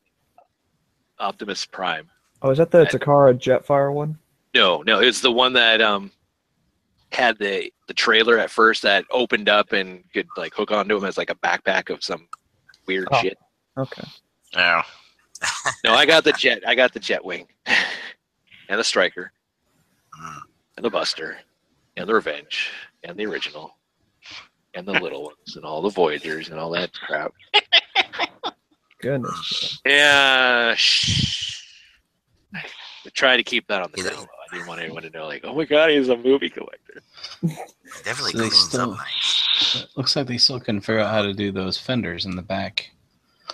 Optimus 1.20 1.66
Prime. 1.66 2.08
Oh, 2.42 2.52
is 2.52 2.58
that 2.60 2.72
the 2.72 2.86
Takara 2.86 3.38
Jetfire 3.38 3.94
one? 3.94 4.18
No, 4.56 4.82
no, 4.84 5.00
it's 5.00 5.22
the 5.22 5.32
one 5.32 5.54
that 5.54 5.82
um 5.82 6.12
had 7.12 7.38
the 7.40 7.72
the 7.88 7.94
trailer 7.94 8.38
at 8.38 8.52
first 8.52 8.84
that 8.84 9.04
opened 9.12 9.50
up 9.50 9.74
and 9.74 10.04
could 10.14 10.28
like 10.38 10.54
hook 10.54 10.72
onto 10.72 10.96
him 10.98 11.06
as 11.06 11.18
like 11.18 11.30
a 11.32 11.36
backpack 11.36 11.90
of 11.94 12.04
some 12.04 12.28
weird 12.88 13.08
Oh. 13.12 13.22
shit. 13.22 13.38
Okay. 13.78 14.08
Yeah. 14.54 14.84
No, 15.84 15.94
I 15.94 16.06
got 16.06 16.24
the 16.24 16.34
jet. 16.34 16.62
I 16.68 16.76
got 16.76 16.94
the 16.94 17.00
jet 17.00 17.24
wing, 17.24 17.48
and 17.66 18.80
the 18.80 18.84
striker, 18.84 19.32
and 20.76 20.84
the 20.86 20.90
Buster, 20.90 21.38
and 21.98 22.08
the 22.08 22.14
Revenge, 22.14 22.70
and 23.04 23.18
the 23.18 23.26
original, 23.26 23.78
and 24.74 24.86
the 24.88 24.92
little 24.94 25.24
ones, 25.26 25.56
and 25.56 25.64
all 25.66 25.82
the 25.82 25.90
Voyagers, 25.90 26.50
and 26.50 26.60
all 26.60 26.70
that 26.72 26.92
crap. 26.94 27.34
Goodness. 29.02 29.80
Yeah. 29.86 30.76
shh. 30.76 31.64
I 32.54 33.10
tried 33.14 33.38
to 33.38 33.44
keep 33.44 33.66
that 33.68 33.82
on 33.82 33.92
the 33.96 34.04
Yeah. 34.04 34.10
down. 34.10 34.24
I 34.52 34.56
didn't 34.56 34.68
want 34.68 34.82
anyone 34.82 35.04
to 35.04 35.10
know, 35.12 35.26
like, 35.28 35.42
oh 35.46 35.54
my 35.56 35.64
god, 35.64 35.92
he's 35.92 36.10
a 36.10 36.18
movie 36.18 36.50
collector. 36.50 37.02
Definitely 38.04 38.32
So 38.34 38.38
they 38.38 38.50
cleans 38.50 38.58
still- 38.60 38.92
up 38.94 38.98
nice. 38.98 39.86
Looks 39.96 40.16
like 40.16 40.28
they 40.28 40.38
still 40.38 40.60
couldn't 40.60 40.82
figure 40.82 41.00
out 41.00 41.12
how 41.12 41.22
to 41.22 41.34
do 41.34 41.52
those 41.52 41.78
fenders 41.78 42.26
in 42.26 42.36
the 42.36 42.42
back. 42.42 42.92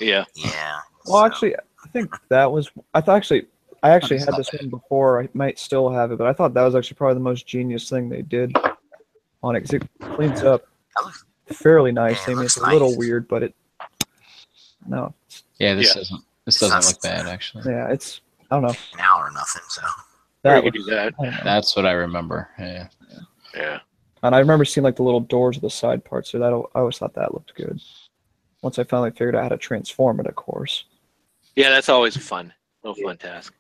Yeah. 0.01 0.23
Yeah. 0.33 0.79
Well, 1.05 1.21
so- 1.21 1.25
actually, 1.25 1.55
I 1.85 1.87
think 1.89 2.13
that 2.29 2.51
was. 2.51 2.69
I 2.93 3.01
thought 3.01 3.15
actually, 3.17 3.45
I 3.83 3.91
actually 3.91 4.17
had 4.19 4.35
this 4.35 4.51
one 4.51 4.69
before. 4.69 5.21
I 5.21 5.29
might 5.33 5.59
still 5.59 5.89
have 5.89 6.11
it, 6.11 6.17
but 6.17 6.27
I 6.27 6.33
thought 6.33 6.53
that 6.55 6.63
was 6.63 6.75
actually 6.75 6.95
probably 6.95 7.13
the 7.15 7.19
most 7.21 7.45
genius 7.47 7.89
thing 7.89 8.09
they 8.09 8.21
did 8.23 8.53
on 9.43 9.55
it 9.55 9.61
'cause 9.61 9.73
it 9.73 9.83
cleans 9.99 10.41
up 10.43 10.65
fairly 11.45 11.91
nice. 11.91 12.27
Yeah, 12.27 12.33
I 12.33 12.35
mean, 12.37 12.45
it's 12.45 12.57
a 12.57 12.67
little 12.67 12.89
nice. 12.89 12.97
weird, 12.97 13.27
but 13.27 13.43
it. 13.43 13.55
No, 14.87 15.13
Yeah, 15.59 15.73
this 15.75 15.89
Yeah. 15.89 15.93
doesn't 16.01 16.23
this 16.45 16.59
doesn't 16.59 16.85
look 16.85 17.01
bad 17.01 17.27
actually. 17.27 17.71
yeah, 17.71 17.87
it's. 17.91 18.21
I 18.51 18.55
don't 18.55 18.63
know. 18.63 18.69
An 18.93 18.99
hour 18.99 19.25
or 19.27 19.31
nothing. 19.31 19.63
So 19.69 19.81
That 20.43 20.57
you 20.63 20.71
could 20.71 20.79
looks, 20.79 20.89
do 20.89 20.95
that. 20.95 21.13
I 21.19 21.23
don't 21.23 21.31
know. 21.33 21.41
That's 21.43 21.75
what 21.75 21.85
I 21.87 21.91
remember. 21.93 22.49
Yeah. 22.59 22.87
Yeah. 23.55 23.79
And 24.21 24.35
I 24.35 24.39
remember 24.39 24.65
seeing 24.65 24.83
like 24.83 24.95
the 24.95 25.03
little 25.03 25.19
doors 25.19 25.55
of 25.55 25.61
the 25.63 25.69
side 25.69 26.03
parts, 26.05 26.29
so 26.31 26.37
that 26.39 26.51
I 26.53 26.79
always 26.79 26.97
thought 26.99 27.13
that 27.15 27.33
looked 27.33 27.55
good. 27.55 27.79
Once 28.61 28.77
I 28.79 28.83
finally 28.83 29.11
figured 29.11 29.35
out 29.35 29.43
how 29.43 29.49
to 29.49 29.57
transform 29.57 30.19
it, 30.19 30.27
of 30.27 30.35
course. 30.35 30.85
Yeah, 31.55 31.69
that's 31.69 31.89
always 31.89 32.15
a 32.15 32.19
fun, 32.19 32.53
little 32.83 33.01
fun 33.03 33.17
task. 33.17 33.53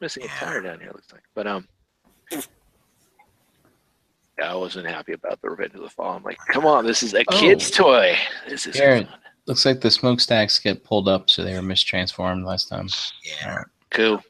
Missing 0.00 0.24
a 0.24 0.26
Yeah. 0.26 0.38
tire 0.38 0.60
down 0.62 0.80
here, 0.80 0.90
looks 0.92 1.12
like. 1.12 1.22
But 1.34 1.46
um, 1.46 1.68
yeah, 2.32 2.40
I 4.50 4.54
wasn't 4.54 4.86
happy 4.86 5.12
about 5.12 5.40
the 5.42 5.50
Revenge 5.50 5.74
of 5.74 5.82
the 5.82 5.90
Fall. 5.90 6.16
I'm 6.16 6.22
like, 6.22 6.38
come 6.48 6.66
on, 6.66 6.84
this 6.86 7.02
is 7.02 7.14
a 7.14 7.24
Oh. 7.30 7.38
kid's 7.38 7.70
toy. 7.70 8.16
This 8.48 8.66
is 8.66 8.74
Garrett. 8.76 9.08
fun. 9.08 9.18
Looks 9.46 9.64
like 9.66 9.80
the 9.82 9.90
smokestacks 9.90 10.58
get 10.58 10.84
pulled 10.84 11.06
up, 11.06 11.28
so 11.28 11.44
they 11.44 11.52
were 11.54 11.60
mistransformed 11.60 12.44
last 12.46 12.68
time. 12.68 12.88
yeah, 13.22 13.62
cool. 13.90 14.22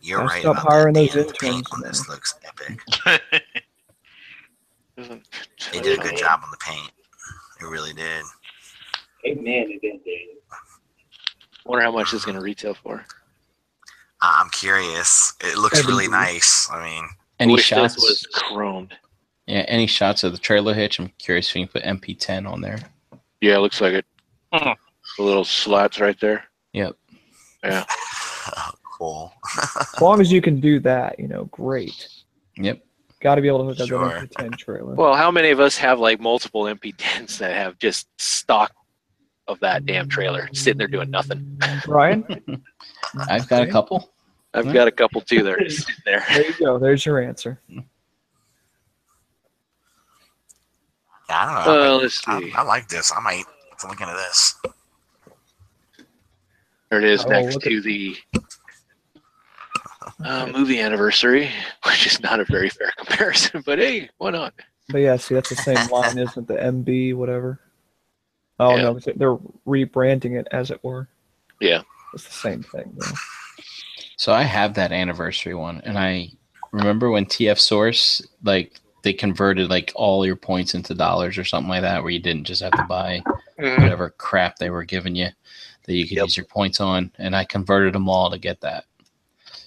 you're 0.00 0.18
Gotta 0.18 0.28
right. 0.30 0.40
stop 0.42 0.56
about 0.58 0.72
hiring 0.72 0.94
that. 0.94 1.12
those 1.12 1.26
The- 1.26 1.32
the 1.32 1.38
paint 1.40 1.66
on 1.72 1.80
this 1.80 2.08
looks 2.08 2.34
epic. 2.44 2.80
They 4.96 5.80
did 5.80 5.98
a 5.98 6.02
good 6.02 6.16
job 6.18 6.40
on 6.44 6.50
the 6.50 6.56
paint. 6.58 6.90
It 7.60 7.64
really 7.64 7.92
did. 7.94 8.24
Hey 9.22 9.34
man, 9.34 9.70
it 9.70 9.80
been 9.80 10.00
dead. 10.04 10.36
Wonder 11.64 11.84
how 11.84 11.92
much 11.92 12.12
it's 12.12 12.24
going 12.24 12.36
to 12.36 12.42
retail 12.42 12.74
for. 12.74 13.04
I- 14.20 14.40
I'm 14.42 14.50
curious. 14.50 15.32
It 15.40 15.56
looks 15.58 15.84
really 15.84 16.04
Seventy. 16.06 16.32
nice. 16.32 16.68
I 16.70 16.82
mean, 16.84 17.04
Any 17.38 17.52
Wish 17.54 17.64
shots? 17.66 17.94
this 17.94 18.02
was 18.04 18.26
chromed. 18.34 18.92
Yeah, 19.46 19.64
any 19.68 19.86
shots 19.86 20.22
of 20.24 20.32
the 20.32 20.38
trailer 20.38 20.74
hitch? 20.74 20.98
I'm 20.98 21.12
curious 21.18 21.48
if 21.50 21.56
you 21.56 21.66
can 21.66 21.72
put 21.72 21.82
MP10 21.84 22.48
on 22.50 22.60
there. 22.60 22.78
Yeah, 23.40 23.56
it 23.56 23.58
looks 23.58 23.80
like 23.80 23.92
it. 23.94 24.06
Hmm. 24.52 24.70
The 25.18 25.22
little 25.24 25.44
slats 25.44 25.98
right 26.00 26.18
there. 26.20 26.44
Yep. 26.72 26.96
Yeah. 27.64 27.84
cool. 28.98 29.32
As 29.80 30.00
long 30.00 30.20
as 30.20 30.30
you 30.32 30.40
can 30.40 30.60
do 30.60 30.78
that, 30.80 31.18
you 31.18 31.26
know, 31.28 31.44
great. 31.46 32.08
Yep. 32.56 32.82
Got 33.20 33.34
to 33.36 33.40
be 33.42 33.48
able 33.48 33.58
to 33.60 33.64
hook 33.66 33.80
up 33.80 33.88
Sure. 33.88 34.08
that 34.08 34.30
MP10 34.30 34.56
trailer. 34.58 34.94
Well, 34.94 35.14
how 35.14 35.30
many 35.30 35.50
of 35.50 35.60
us 35.60 35.76
have 35.78 35.98
like 36.00 36.20
multiple 36.20 36.64
MP10s 36.64 37.38
that 37.38 37.54
have 37.54 37.78
just 37.78 38.08
stock 38.20 38.72
of 39.48 39.58
that 39.60 39.86
damn 39.86 40.08
trailer 40.08 40.48
sitting 40.52 40.78
there 40.78 40.86
doing 40.88 41.10
nothing? 41.10 41.60
Brian, 41.84 42.24
I've 43.28 43.48
got 43.48 43.62
a 43.62 43.66
couple. 43.66 44.12
I've 44.54 44.72
got 44.72 44.86
a 44.86 44.92
couple 44.92 45.20
too 45.22 45.42
that 45.42 45.54
are 45.54 45.64
just 45.64 45.86
sitting 45.86 46.02
there. 46.04 46.24
there 46.28 46.46
you 46.46 46.54
go. 46.58 46.78
There's 46.78 47.04
your 47.06 47.20
answer. 47.20 47.60
I 51.28 51.46
don't 51.46 51.54
know. 51.76 51.82
I 51.82 51.88
Uh, 51.88 51.96
let's 51.96 52.24
see. 52.24 52.52
I 52.52 52.62
like 52.62 52.88
this. 52.88 53.12
I 53.16 53.20
might 53.20 53.44
look 53.88 54.00
into 54.00 54.12
this. 54.14 54.54
There 56.90 56.98
it 57.00 57.04
is 57.04 57.24
Oh, 57.24 57.28
next 57.30 57.54
look 57.54 57.64
to 57.64 57.80
the 57.80 58.16
uh, 60.24 60.46
movie 60.52 60.78
anniversary, 60.80 61.50
which 61.86 62.06
is 62.06 62.20
not 62.20 62.38
a 62.38 62.44
very 62.44 62.68
fair 62.68 62.92
comparison, 62.98 63.62
but 63.64 63.78
hey, 63.78 64.10
why 64.18 64.30
not? 64.30 64.52
But 64.90 64.98
yeah, 64.98 65.16
see, 65.16 65.34
that's 65.34 65.48
the 65.48 65.56
same 65.56 65.88
line, 65.88 66.18
isn't 66.18 66.36
it? 66.36 66.46
The 66.48 66.60
MB, 66.60 67.14
whatever. 67.14 67.60
Oh 68.62 68.76
Yeah. 68.76 68.82
no, 68.82 68.98
they're 69.16 69.36
rebranding 69.66 70.38
it, 70.38 70.46
as 70.52 70.70
it 70.70 70.82
were. 70.84 71.08
Yeah. 71.60 71.82
It's 72.14 72.24
the 72.24 72.32
same 72.32 72.62
thing. 72.62 72.92
Though. 72.96 73.06
So 74.16 74.32
I 74.32 74.42
have 74.42 74.74
that 74.74 74.92
anniversary 74.92 75.54
one, 75.54 75.80
and 75.84 75.98
I 75.98 76.30
remember 76.70 77.10
when 77.10 77.26
TF 77.26 77.58
Source 77.58 78.22
like 78.44 78.80
they 79.02 79.12
converted 79.12 79.68
like 79.68 79.92
all 79.96 80.24
your 80.24 80.36
points 80.36 80.74
into 80.74 80.94
dollars 80.94 81.36
or 81.36 81.44
something 81.44 81.68
like 81.68 81.82
that, 81.82 82.02
where 82.02 82.12
you 82.12 82.20
didn't 82.20 82.44
just 82.44 82.62
have 82.62 82.72
to 82.72 82.84
buy 82.84 83.20
mm-hmm. 83.58 83.82
whatever 83.82 84.10
crap 84.10 84.56
they 84.56 84.70
were 84.70 84.84
giving 84.84 85.16
you 85.16 85.28
that 85.84 85.94
you 85.94 86.06
could 86.06 86.18
Yep. 86.18 86.26
use 86.26 86.36
your 86.36 86.46
points 86.46 86.80
on, 86.80 87.10
and 87.18 87.34
I 87.34 87.44
converted 87.44 87.94
them 87.94 88.08
all 88.08 88.30
to 88.30 88.38
get 88.38 88.60
that. 88.60 88.84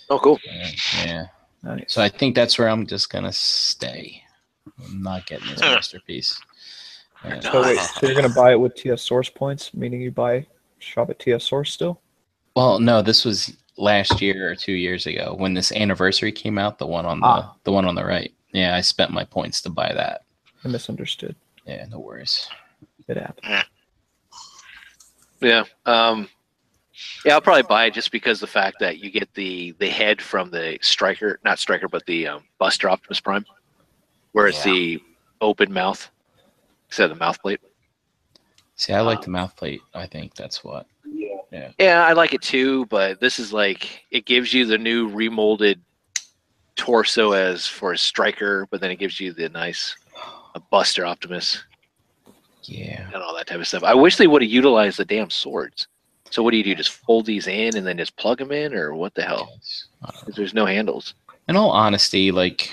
Oh, 0.10 0.20
cool. 0.20 0.40
Yeah. 0.46 0.72
yeah. 1.04 1.26
Nice. 1.64 1.86
So 1.88 2.02
I 2.02 2.08
think 2.08 2.36
that's 2.36 2.58
where 2.58 2.70
I'm 2.70 2.86
just 2.88 3.10
gonna 3.10 3.34
stay. 3.34 4.22
I'm 4.88 5.02
not 5.02 5.26
getting 5.26 5.48
this 5.48 5.60
masterpiece. 5.60 6.40
Yeah. 7.28 7.40
So 7.40 7.62
wait, 7.62 7.80
so 8.00 8.06
you're 8.08 8.16
gonna 8.16 8.34
buy 8.34 8.52
it 8.52 8.60
with 8.60 8.76
TF 8.76 9.00
Source 9.00 9.30
points, 9.30 9.74
meaning 9.74 10.02
you 10.02 10.12
buy 10.12 10.46
shop 10.80 11.10
at 11.10 11.20
TF 11.20 11.42
Source 11.42 11.72
still? 11.74 12.02
Well, 12.56 12.80
no, 12.80 13.02
this 13.02 13.26
was 13.26 13.56
last 13.78 14.22
year 14.22 14.50
or 14.52 14.56
two 14.56 14.74
years 14.74 15.06
ago 15.06 15.36
when 15.38 15.54
this 15.54 15.72
anniversary 15.72 16.32
came 16.32 16.58
out. 16.58 16.78
The 16.78 16.86
one 16.88 17.06
on 17.06 17.20
the 17.20 17.26
Ah. 17.28 17.56
the 17.64 17.72
one 17.72 17.86
on 17.86 17.96
the 17.96 18.06
right. 18.06 18.34
Yeah, 18.54 18.76
I 18.76 18.82
spent 18.82 19.12
my 19.12 19.26
points 19.26 19.62
to 19.64 19.70
buy 19.70 19.92
that. 19.94 20.22
I 20.64 20.68
misunderstood. 20.70 21.36
Yeah, 21.66 21.86
no 21.90 22.00
worries. 22.00 22.48
It 23.08 23.18
happened. 23.18 23.66
Yeah. 25.42 25.64
Um, 25.86 26.30
yeah, 27.26 27.34
I'll 27.34 27.42
probably 27.42 27.64
buy 27.64 27.86
it 27.86 27.94
just 27.94 28.12
because 28.12 28.40
the 28.40 28.48
fact 28.48 28.78
that 28.80 29.00
you 29.00 29.12
get 29.12 29.34
the 29.34 29.72
the 29.80 29.90
head 29.90 30.22
from 30.22 30.50
the 30.52 30.78
striker, 30.82 31.40
not 31.44 31.60
striker, 31.60 31.88
but 31.90 32.06
the 32.06 32.28
um, 32.28 32.44
Buster 32.58 32.90
Optimus 32.90 33.20
Prime, 33.20 33.46
where 34.32 34.48
it's 34.48 34.66
Yeah. 34.66 34.72
the 34.72 35.04
open 35.42 35.72
mouth 35.74 36.10
instead 36.96 37.12
of 37.12 37.18
the 37.18 37.24
mouth 37.26 37.42
plate. 37.42 37.60
See, 38.78 38.94
I 38.94 39.02
like 39.02 39.18
uh, 39.20 39.24
the 39.24 39.30
mouth 39.30 39.54
plate. 39.58 39.82
I 39.94 40.08
think 40.08 40.34
that's 40.34 40.64
what. 40.64 40.86
Yeah. 41.52 41.72
Yeah, 41.78 42.06
I 42.06 42.14
like 42.14 42.34
it 42.34 42.42
too, 42.42 42.86
but 42.86 43.20
this 43.20 43.38
is 43.38 43.52
like 43.52 44.06
it 44.12 44.24
gives 44.26 44.54
you 44.54 44.66
the 44.66 44.78
new 44.78 45.10
remolded 45.10 45.80
torso 46.78 47.34
as 47.34 47.68
for 47.68 47.92
a 47.92 47.98
striker, 47.98 48.66
but 48.72 48.80
then 48.80 48.92
it 48.92 48.96
gives 48.98 49.20
you 49.20 49.34
the 49.34 49.50
nice 49.50 49.94
a 50.56 50.60
Buster 50.60 51.06
Optimus 51.06 51.64
Yeah. 52.64 53.06
and 53.14 53.22
all 53.22 53.36
that 53.36 53.48
type 53.48 53.60
of 53.60 53.68
stuff. 53.68 53.84
I 53.84 53.94
wish 53.94 54.16
they 54.16 54.28
would 54.28 54.42
have 54.42 54.52
utilized 54.52 54.98
the 54.98 55.06
damn 55.06 55.30
swords. 55.30 55.88
So 56.30 56.42
what 56.44 56.52
do 56.52 56.58
you 56.58 56.64
do? 56.64 56.76
Just 56.76 56.92
fold 56.92 57.26
these 57.26 57.48
in 57.48 57.76
and 57.78 57.86
then 57.86 57.98
just 57.98 58.16
plug 58.18 58.38
them 58.40 58.52
in, 58.54 58.74
or 58.74 58.94
what 58.96 59.14
the 59.16 59.22
hell? 59.24 59.50
Yes. 59.54 59.86
I 60.02 60.06
don't 60.08 60.16
know. 60.16 60.26
'Cause 60.28 60.36
There's 60.36 60.54
no 60.54 60.66
handles. 60.66 61.14
In 61.50 61.56
all 61.58 61.70
honesty, 61.72 62.32
like, 62.32 62.72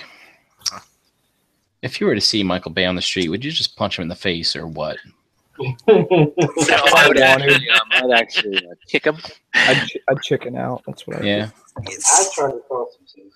if 1.82 2.00
you 2.00 2.06
were 2.06 2.14
to 2.14 2.20
see 2.20 2.42
Michael 2.42 2.70
Bay 2.70 2.86
on 2.86 2.94
the 2.96 3.02
street, 3.02 3.28
would 3.28 3.44
you 3.44 3.50
just 3.50 3.76
punch 3.76 3.98
him 3.98 4.02
in 4.02 4.08
the 4.08 4.14
face 4.14 4.56
or 4.56 4.66
what? 4.66 4.96
No, 5.58 5.76
I 5.88 7.04
would 7.08 7.20
I 7.20 7.26
actually, 7.26 7.68
um, 7.70 7.80
I'd 7.92 8.10
actually 8.18 8.56
uh, 8.58 8.74
kick 8.88 9.04
him. 9.04 9.16
I'd, 9.54 9.86
ch- 9.86 9.96
I'd 10.08 10.20
chicken 10.22 10.56
out. 10.56 10.82
That's 10.86 11.06
what 11.06 11.18
I 11.22 11.24
Yeah. 11.24 11.50
I 11.76 11.80
It's 11.84 12.34
tried 12.34 12.52
to 12.52 12.60
cross 12.68 12.88
some 12.96 13.06
things. 13.14 13.34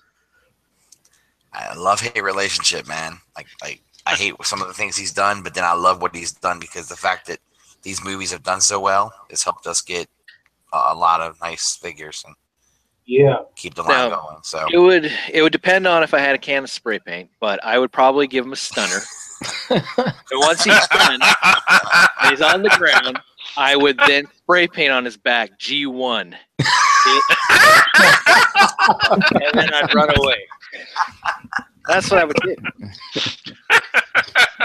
love 1.77 2.01
hate 2.01 2.21
relationship, 2.23 2.87
man. 2.87 3.19
Like 3.35 3.47
like 3.61 3.81
I 4.05 4.15
hate 4.15 4.33
some 4.43 4.61
of 4.61 4.67
the 4.67 4.73
things 4.73 4.97
he's 4.97 5.13
done, 5.13 5.43
but 5.43 5.53
then 5.53 5.63
I 5.63 5.73
love 5.73 6.01
what 6.01 6.15
he's 6.15 6.31
done 6.33 6.59
because 6.59 6.89
the 6.89 6.95
fact 6.95 7.27
that 7.27 7.39
these 7.83 8.03
movies 8.03 8.31
have 8.31 8.43
done 8.43 8.61
so 8.61 8.79
well 8.79 9.13
has 9.29 9.43
helped 9.43 9.67
us 9.67 9.81
get 9.81 10.07
a, 10.73 10.77
a 10.89 10.95
lot 10.95 11.21
of 11.21 11.39
nice 11.39 11.75
figures 11.75 12.23
and 12.25 12.35
Yeah. 13.07 13.37
keep 13.55 13.73
the 13.75 13.83
line 13.83 14.09
Now- 14.09 14.19
going. 14.21 14.37
So 14.43 14.65
It 14.71 14.77
would 14.77 15.11
it 15.31 15.41
would 15.41 15.51
depend 15.53 15.87
on 15.87 16.03
if 16.03 16.13
I 16.13 16.19
had 16.19 16.35
a 16.35 16.37
can 16.37 16.63
of 16.65 16.69
spray 16.69 16.99
paint, 16.99 17.29
but 17.39 17.63
I 17.63 17.79
would 17.79 17.91
probably 17.91 18.27
give 18.27 18.45
him 18.45 18.53
a 18.53 18.57
stunner. 18.57 18.99
and 19.69 19.83
once 20.33 20.63
he's 20.63 20.87
done, 20.87 21.19
he's 22.29 22.41
on 22.41 22.63
the 22.63 22.69
ground, 22.77 23.19
I 23.55 23.75
would 23.75 23.97
then 24.07 24.25
spray 24.37 24.67
paint 24.67 24.91
on 24.91 25.05
his 25.05 25.15
back 25.15 25.57
G1. 25.59 26.21
and 26.27 26.33
then 29.53 29.73
I'd 29.73 29.93
run 29.93 30.09
away. 30.17 30.47
That's 31.87 32.09
what 32.11 32.19
I 32.19 32.25
would 32.25 32.35
do. 32.43 32.55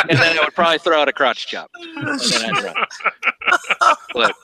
and 0.09 0.19
then 0.19 0.39
I 0.39 0.41
would 0.43 0.55
probably 0.55 0.79
throw 0.79 1.01
out 1.01 1.09
a 1.09 1.13
crotch 1.13 1.47
chop. 1.47 1.71
And 1.79 2.19
then 2.19 2.55
I'd 2.57 2.65
run. 2.65 2.75
Look, 4.15 4.35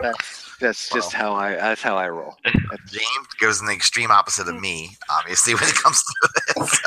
that's 0.00 0.56
that's 0.60 0.88
just 0.90 1.12
how 1.12 1.32
I 1.34 1.54
that's 1.56 1.82
how 1.82 1.96
I 1.96 2.08
roll. 2.08 2.36
James 2.44 3.26
goes 3.40 3.60
in 3.60 3.66
the 3.66 3.72
extreme 3.72 4.10
opposite 4.10 4.48
of 4.48 4.60
me, 4.60 4.96
obviously, 5.10 5.54
when 5.54 5.64
it 5.64 5.74
comes 5.74 6.02
to 6.02 6.28
this. 6.56 6.80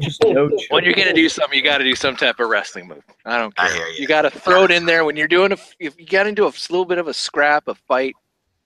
Just 0.00 0.22
no 0.24 0.50
When 0.70 0.84
you're 0.84 0.94
gonna 0.94 1.12
do 1.12 1.28
something, 1.28 1.56
you 1.56 1.62
got 1.64 1.78
to 1.78 1.84
do 1.84 1.94
some 1.94 2.16
type 2.16 2.40
of 2.40 2.48
wrestling 2.48 2.88
move. 2.88 3.02
I 3.24 3.38
don't 3.38 3.54
I 3.58 3.68
care. 3.68 3.76
hear 3.76 3.86
you 3.88 3.94
you. 4.02 4.06
got 4.08 4.22
to 4.22 4.30
throw 4.30 4.64
it 4.64 4.70
in 4.70 4.86
there 4.86 5.04
when 5.04 5.16
you're 5.16 5.28
doing 5.28 5.52
a. 5.52 5.56
If 5.78 5.98
you 6.00 6.06
got 6.06 6.26
into 6.26 6.44
a 6.44 6.52
little 6.70 6.84
bit 6.84 6.98
of 6.98 7.06
a 7.08 7.14
scrap, 7.14 7.68
a 7.68 7.74
fight, 7.74 8.14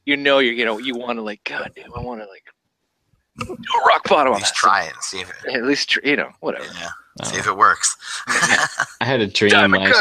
you 0.06 0.16
know 0.16 0.38
you're 0.38 0.54
you 0.54 0.64
know 0.64 0.78
you 0.78 0.94
want 0.96 1.18
to 1.18 1.22
like 1.22 1.42
God 1.44 1.70
damn, 1.76 1.92
I 1.94 2.00
want 2.00 2.20
to 2.22 2.26
like 2.26 2.44
do 3.46 3.52
a 3.52 3.86
rock 3.86 4.08
bottom 4.08 4.32
At 4.32 4.36
on 4.36 4.40
least 4.40 4.54
that. 4.54 4.58
try 4.58 4.84
it 4.84 4.92
and 4.94 5.02
see 5.02 5.20
if 5.20 5.30
it, 5.44 5.54
At 5.54 5.64
least 5.64 5.96
you 6.04 6.16
know 6.16 6.30
whatever. 6.40 6.64
yeah, 6.80 6.88
uh, 7.20 7.24
see 7.24 7.36
Oh. 7.36 7.40
if 7.40 7.46
it 7.46 7.56
works. 7.56 7.96
I 8.28 9.04
had 9.04 9.20
a 9.20 9.26
dream 9.26 9.50
Diamond 9.50 9.84
last. 9.84 9.94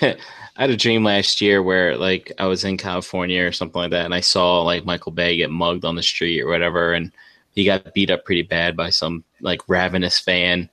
cutter. 0.00 0.16
I 0.60 0.64
had 0.64 0.70
a 0.70 0.76
dream 0.76 1.02
last 1.02 1.40
year 1.40 1.62
where 1.62 1.96
like 1.96 2.30
I 2.38 2.44
was 2.44 2.64
in 2.64 2.76
California 2.76 3.46
or 3.46 3.50
something 3.50 3.80
like 3.80 3.92
that, 3.92 4.04
and 4.04 4.14
I 4.14 4.20
saw 4.20 4.60
like 4.60 4.84
Michael 4.84 5.10
Bay 5.10 5.38
get 5.38 5.50
mugged 5.50 5.86
on 5.86 5.94
the 5.96 6.02
street 6.02 6.42
or 6.42 6.48
whatever, 6.48 6.92
and 6.92 7.10
he 7.52 7.64
got 7.64 7.94
beat 7.94 8.10
up 8.10 8.26
pretty 8.26 8.42
bad 8.42 8.76
by 8.76 8.90
some 8.90 9.24
like 9.40 9.66
ravenous 9.70 10.20
fan. 10.20 10.68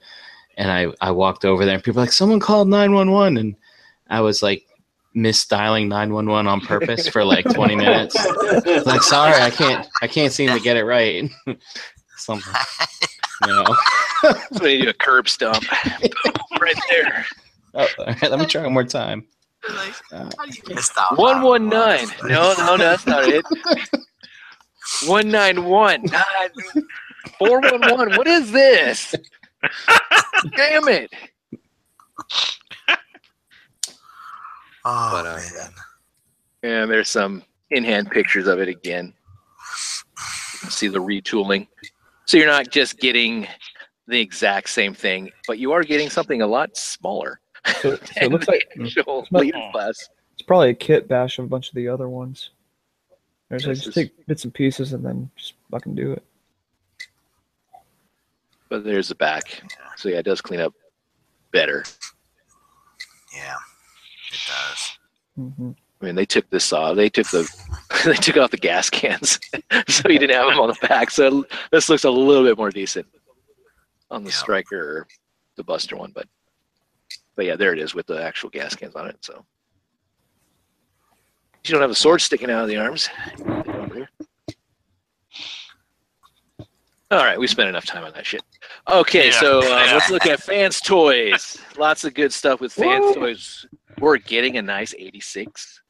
And 0.57 0.69
I 0.69 0.87
I 0.99 1.11
walked 1.11 1.45
over 1.45 1.63
there, 1.63 1.75
and 1.75 1.81
people 1.81 2.01
were 2.01 2.03
like, 2.03 2.11
"Someone 2.11 2.41
called 2.41 2.67
nine 2.67 2.91
one 2.91 3.11
one," 3.11 3.37
and 3.37 3.55
I 4.09 4.19
was 4.19 4.43
like 4.43 4.67
misdialing 5.15 5.87
nine 5.87 6.11
one 6.11 6.27
one 6.27 6.47
on 6.47 6.59
purpose 6.59 7.07
for 7.07 7.23
like 7.23 7.45
twenty 7.53 7.77
minutes. 7.77 8.13
Like, 8.85 9.03
sorry, 9.03 9.41
I 9.41 9.49
can't 9.49 9.87
I 10.01 10.07
can't 10.07 10.33
seem 10.33 10.51
to 10.51 10.59
get 10.59 10.75
it 10.75 10.83
right. 10.83 11.31
something, 12.17 12.53
you 13.43 13.53
know. 13.53 13.75
That's 14.21 14.59
when 14.59 14.71
you 14.71 14.83
do 14.83 14.89
a 14.89 14.93
curb 14.93 15.29
stomp. 15.29 15.63
right 16.59 16.75
there. 16.89 17.25
Oh, 17.73 17.87
all 17.99 18.05
right, 18.05 18.29
let 18.29 18.37
me 18.37 18.45
try 18.45 18.63
one 18.63 18.73
more 18.73 18.83
time. 18.83 19.25
Like, 19.69 19.93
Uh, 20.11 20.29
how 20.37 20.45
do 20.45 20.53
you 20.53 20.75
miss 20.75 20.91
out 20.97 21.11
on 21.11 21.17
One 21.17 21.41
one 21.41 21.69
nine. 21.69 22.07
that? 22.07 22.23
No, 22.23 22.53
no, 22.57 22.75
no, 22.75 22.77
that's 22.77 23.05
not 23.07 23.23
it. 23.27 23.45
One 25.05 25.29
nine 25.29 25.65
one. 25.65 26.05
Four 27.37 27.59
one 27.59 27.81
one. 27.91 28.15
What 28.15 28.25
is 28.25 28.51
this? 28.53 29.13
Damn 30.55 30.87
it! 30.87 31.11
Oh 34.85 35.09
But, 35.11 35.25
uh, 35.25 35.35
man. 35.35 35.71
And 36.63 36.89
there's 36.91 37.09
some 37.09 37.43
in-hand 37.71 38.11
pictures 38.11 38.47
of 38.47 38.59
it 38.59 38.69
again. 38.69 39.13
See 40.69 40.87
the 40.87 41.01
retooling. 41.01 41.67
So 42.25 42.37
you're 42.37 42.47
not 42.47 42.69
just 42.69 42.97
getting 42.99 43.45
the 44.07 44.19
exact 44.21 44.69
same 44.69 44.93
thing, 44.93 45.29
but 45.47 45.59
you 45.59 45.73
are 45.73 45.83
getting 45.83 46.09
something 46.09 46.41
a 46.41 46.47
lot 46.47 46.77
smaller. 46.77 47.41
So, 47.81 47.95
so 47.95 47.99
it 48.21 48.31
looks 48.31 48.47
like 48.47 48.67
than 48.75 48.83
the 48.83 48.89
actual 48.89 49.27
like- 49.31 49.43
leader 49.43 49.69
class. 49.71 50.09
it's 50.33 50.41
probably 50.41 50.69
a 50.69 50.73
kit 50.73 51.07
bash 51.07 51.39
of 51.39 51.45
a 51.45 51.47
bunch 51.47 51.69
of 51.69 51.75
the 51.75 51.87
other 51.87 52.09
ones. 52.09 52.51
There's 53.49 53.65
like 53.65 53.75
just 53.75 53.87
is- 53.87 53.93
take 53.95 54.25
bits 54.27 54.43
and 54.43 54.53
pieces 54.53 54.93
and 54.93 55.05
then 55.05 55.29
just 55.35 55.53
fucking 55.71 55.95
do 55.95 56.11
it. 56.13 56.23
But 58.69 58.83
there's 58.83 59.07
the 59.09 59.15
back. 59.15 59.61
So 59.95 60.09
yeah, 60.09 60.17
it 60.19 60.23
does 60.25 60.41
clean 60.41 60.59
up 60.59 60.73
better. 61.51 61.85
Yeah, 63.35 63.55
it 64.31 64.39
does. 64.47 64.97
hmm 65.35 65.71
I 65.99 66.05
mean, 66.05 66.13
they 66.15 66.25
took 66.25 66.47
this 66.51 66.71
off. 66.73 66.95
They 66.95 67.09
took 67.09 67.27
the 67.31 67.47
they 68.05 68.13
took 68.13 68.37
off 68.37 68.51
the 68.51 68.57
gas 68.57 68.87
cans, 68.89 69.39
so 69.87 70.09
you 70.09 70.19
didn't 70.19 70.35
have 70.35 70.47
them 70.49 70.59
on 70.59 70.67
the 70.69 70.87
back. 70.87 71.09
So 71.09 71.43
this 71.71 71.89
looks 71.89 72.03
a 72.03 72.09
little 72.11 72.43
bit 72.43 72.55
more 72.57 72.69
decent 72.69 73.07
on 74.11 74.23
the 74.23 74.29
Yeah. 74.29 74.35
striker 74.35 74.77
or 74.99 75.07
the 75.55 75.63
Buster 75.63 75.95
one, 75.97 76.11
but 76.13 76.27
but 77.37 77.45
yeah, 77.45 77.55
there 77.55 77.71
it 77.71 77.79
is 77.79 77.95
with 77.95 78.07
the 78.07 78.21
actual 78.21 78.49
gas 78.49 78.75
cans 78.75 78.95
on 78.95 79.07
it. 79.07 79.15
So 79.21 79.45
you 81.63 81.71
don't 81.71 81.81
have 81.81 81.91
a 81.91 81.95
sword 81.95 82.19
sticking 82.19 82.49
out 82.51 82.63
of 82.63 82.67
the 82.67 82.77
arms. 82.77 83.09
All 87.09 87.23
right, 87.23 87.39
we 87.39 87.47
spent 87.47 87.69
enough 87.69 87.85
time 87.85 88.03
on 88.03 88.11
that 88.13 88.25
shit. 88.25 88.41
Okay, 88.89 89.27
Yeah. 89.27 89.39
so 89.39 89.59
uh, 89.59 89.63
Yeah. 89.85 89.93
let's 89.93 90.09
look 90.09 90.25
at 90.25 90.43
fans' 90.43 90.81
toys. 90.81 91.57
Lots 91.77 92.03
of 92.03 92.13
good 92.13 92.33
stuff 92.33 92.59
with 92.59 92.73
fans' 92.73 93.05
Woo. 93.05 93.13
toys. 93.13 93.65
We're 93.99 94.17
getting 94.17 94.57
a 94.57 94.61
nice 94.61 94.93
86 94.97 95.81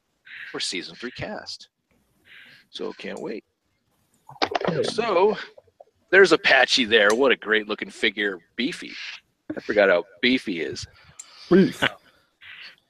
for 0.51 0.59
season 0.59 0.95
three 0.95 1.09
cast. 1.11 1.69
So 2.69 2.93
can't 2.93 3.19
wait. 3.19 3.43
So 4.83 5.35
there's 6.11 6.33
Apache 6.33 6.85
there. 6.85 7.09
What 7.15 7.31
a 7.31 7.35
great 7.35 7.67
looking 7.67 7.89
figure. 7.89 8.39
Beefy. 8.55 8.91
I 9.55 9.59
forgot 9.61 9.89
how 9.89 10.03
beefy 10.21 10.61
is. 10.61 10.85
Beef. 11.49 11.81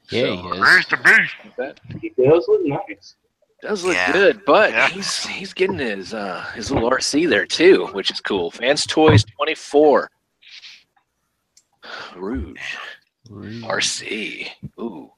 Yeah, 0.09 0.21
So, 0.21 0.35
he 0.37 0.47
is. 0.49 0.59
Where's 0.59 0.87
the 0.87 0.97
beef? 0.97 1.53
that 1.57 1.79
He 2.01 2.09
does 2.09 2.45
look 2.47 2.61
nice. 2.65 3.15
does 3.61 3.83
look 3.83 3.95
Yeah. 3.95 4.11
good, 4.13 4.45
but 4.45 4.71
Yeah. 4.71 4.87
he's 4.89 5.25
he's 5.25 5.53
getting 5.53 5.79
his 5.79 6.13
uh 6.13 6.41
his 6.55 6.71
little 6.71 6.89
Arcee 6.89 7.27
there 7.29 7.45
too, 7.45 7.87
which 7.87 8.09
is 8.11 8.21
cool. 8.21 8.49
Fans 8.51 8.85
Toys 8.85 9.23
24. 9.35 10.09
Rouge. 12.15 12.75
Arcee. 13.29 14.49
Ooh. 14.79 15.11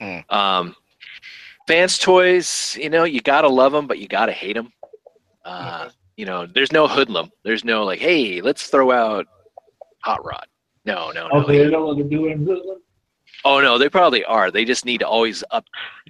Hmm. 0.00 0.18
Um, 0.28 0.76
fans 1.66 1.98
toys. 1.98 2.76
You 2.80 2.90
know, 2.90 3.04
you 3.04 3.20
gotta 3.20 3.48
love 3.48 3.72
them, 3.72 3.86
but 3.86 3.98
you 3.98 4.08
gotta 4.08 4.32
hate 4.32 4.54
them. 4.54 4.72
Uh, 5.44 5.88
you 6.16 6.26
know, 6.26 6.46
there's 6.46 6.72
no 6.72 6.86
hoodlum. 6.86 7.30
There's 7.44 7.64
no 7.64 7.84
like, 7.84 8.00
hey, 8.00 8.40
let's 8.40 8.66
throw 8.66 8.90
out 8.92 9.26
Hot 10.02 10.24
Rod. 10.24 10.46
No, 10.86 11.10
no, 11.10 11.28
no. 11.28 11.30
Oh, 11.32 11.42
they're 11.46 11.70
no 11.70 11.86
longer 11.88 12.04
doing 12.04 12.38
Hoodlum? 12.46 12.78
Oh 13.44 13.60
no, 13.60 13.76
they 13.78 13.88
probably 13.88 14.24
are. 14.24 14.50
They 14.50 14.64
just 14.64 14.84
need 14.84 14.98
to 14.98 15.06
always 15.08 15.42
up 15.50 15.64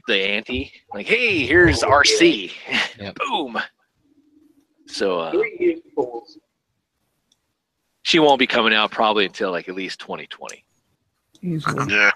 the 0.06 0.16
ante. 0.22 0.72
Like, 0.94 1.06
hey, 1.06 1.44
here's 1.46 1.82
Oh, 1.82 1.88
Arcee. 1.90 2.52
Yep. 3.00 3.16
Boom. 3.16 3.58
So 4.86 5.18
uh, 5.20 5.30
Three 5.32 5.56
years 5.58 5.80
before. 5.80 6.22
she 8.02 8.18
won't 8.20 8.38
be 8.38 8.46
coming 8.46 8.72
out 8.72 8.90
probably 8.90 9.24
until 9.26 9.50
like 9.50 9.68
at 9.68 9.74
least 9.74 9.98
2020. 10.00 10.64
Easily. 11.42 11.92
Yeah. 11.92 12.10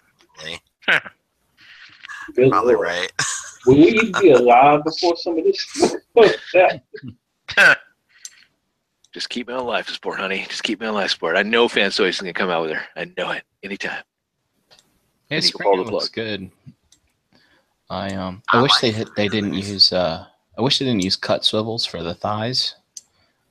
Probably 2.48 2.74
right. 2.76 3.10
Will 3.66 3.74
we 3.76 4.12
be 4.20 4.30
alive 4.30 4.84
before 4.84 5.16
some 5.16 5.36
of 5.38 5.44
this? 5.44 5.96
Just 9.12 9.28
keep 9.28 9.48
me 9.48 9.54
on 9.54 9.64
life 9.66 9.88
support, 9.88 10.20
honey. 10.20 10.46
Just 10.48 10.62
keep 10.62 10.80
me 10.80 10.86
on 10.86 10.94
life 10.94 11.10
support. 11.10 11.36
I 11.36 11.42
know 11.42 11.66
Fans 11.68 11.96
Toys 11.96 12.14
is 12.14 12.20
gonna 12.20 12.32
come 12.32 12.50
out 12.50 12.62
with 12.62 12.72
her. 12.72 12.82
I 12.96 13.06
know 13.16 13.30
it. 13.30 13.42
Anytime. 13.62 14.02
Yeah, 15.28 15.36
And 15.36 15.44
you 15.44 15.52
can 15.52 15.76
the 15.76 15.90
looks 15.90 16.08
plug. 16.08 16.12
good. 16.12 16.50
I 17.88 18.14
um 18.14 18.42
I 18.52 18.58
I 18.58 18.62
wish 18.62 18.70
like 18.72 18.80
they 18.82 18.90
had, 18.92 19.08
they 19.16 19.28
didn't 19.28 19.54
use 19.54 19.92
uh 19.92 20.26
I 20.56 20.62
wish 20.62 20.78
they 20.78 20.84
didn't 20.84 21.02
use 21.02 21.16
cut 21.16 21.44
swivels 21.44 21.84
for 21.84 22.02
the 22.02 22.14
thighs. 22.14 22.76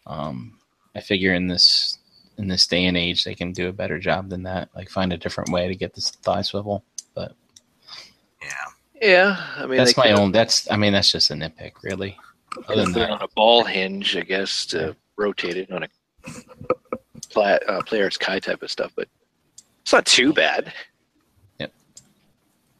Um 0.07 0.57
I 0.95 1.01
figure 1.01 1.33
in 1.33 1.47
this 1.47 1.97
in 2.37 2.47
this 2.47 2.65
day 2.65 2.85
and 2.85 2.95
age 2.95 3.25
they 3.25 3.35
can 3.35 3.51
do 3.51 3.67
a 3.67 3.73
better 3.73 3.99
job 3.99 4.29
than 4.29 4.43
that. 4.43 4.69
Like 4.73 4.89
find 4.89 5.11
a 5.11 5.17
different 5.17 5.51
way 5.51 5.67
to 5.67 5.75
get 5.75 5.93
this 5.93 6.09
thigh 6.09 6.41
swivel. 6.41 6.85
But 7.13 7.33
yeah. 8.41 8.47
Yeah, 9.01 9.45
I 9.57 9.65
mean 9.65 9.77
that's 9.77 9.97
my 9.97 10.11
own 10.11 10.31
that's 10.31 10.71
I 10.71 10.77
mean 10.77 10.93
that's 10.93 11.11
just 11.11 11.31
a 11.31 11.33
nitpick 11.33 11.73
really. 11.83 12.17
Other 12.67 12.83
than 12.83 12.93
that, 12.93 13.09
on 13.11 13.21
a 13.21 13.27
ball 13.35 13.63
hinge, 13.63 14.17
I 14.17 14.21
guess, 14.21 14.65
to 14.67 14.95
rotate 15.19 15.57
it 15.57 15.71
on 15.71 15.83
a 15.83 15.87
pla- 17.29 17.59
uh, 17.67 17.81
Play 17.83 18.01
Arts 18.01 18.17
Kai 18.17 18.39
type 18.39 18.63
of 18.63 18.71
stuff, 18.71 18.91
but 18.95 19.07
it's 19.81 19.93
not 19.93 20.05
too 20.05 20.33
bad. 20.33 20.73
Yep. 21.59 21.73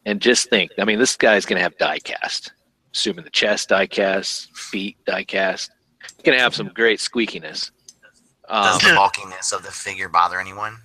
And 0.06 0.22
just 0.22 0.50
think, 0.50 0.72
I 0.80 0.86
mean, 0.86 0.98
this 0.98 1.16
guy's 1.16 1.46
going 1.46 1.58
to 1.58 1.64
have 1.64 1.78
die 1.78 2.00
cast, 2.00 2.54
assuming 2.94 3.26
the 3.26 3.30
chest 3.30 3.70
die 3.70 3.88
cast, 3.88 4.56
feet 4.58 4.98
die 5.06 5.26
cast. 5.26 5.72
He's 6.02 6.24
going 6.24 6.38
to 6.38 6.44
have 6.44 6.56
some 6.56 6.70
great 6.74 7.00
squeakiness. 7.00 7.72
Um, 8.48 8.64
Does 8.64 8.82
the 8.82 8.94
bulkiness 8.96 9.52
of 9.52 9.64
the 9.64 9.72
figure 9.72 10.10
bother 10.10 10.40
anyone? 10.40 10.78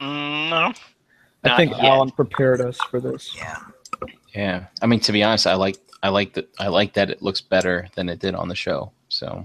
Mm, 0.00 0.50
no. 0.50 0.72
I 1.44 1.56
think 1.56 1.72
yet. 1.72 1.84
Alan 1.84 2.10
prepared 2.10 2.60
us 2.60 2.78
for 2.90 3.00
this. 3.00 3.36
Yeah. 3.36 3.58
yeah. 4.34 4.64
I 4.82 4.86
mean 4.86 5.00
to 5.00 5.12
be 5.12 5.22
honest, 5.22 5.46
I 5.46 5.54
like 5.54 5.76
I 6.02 6.08
like 6.08 6.32
that 6.34 6.48
I 6.58 6.68
like 6.68 6.94
that 6.94 7.10
it 7.10 7.22
looks 7.22 7.40
better 7.40 7.86
than 7.94 8.08
it 8.08 8.18
did 8.18 8.34
on 8.34 8.48
the 8.48 8.54
show. 8.54 8.92
So 9.08 9.42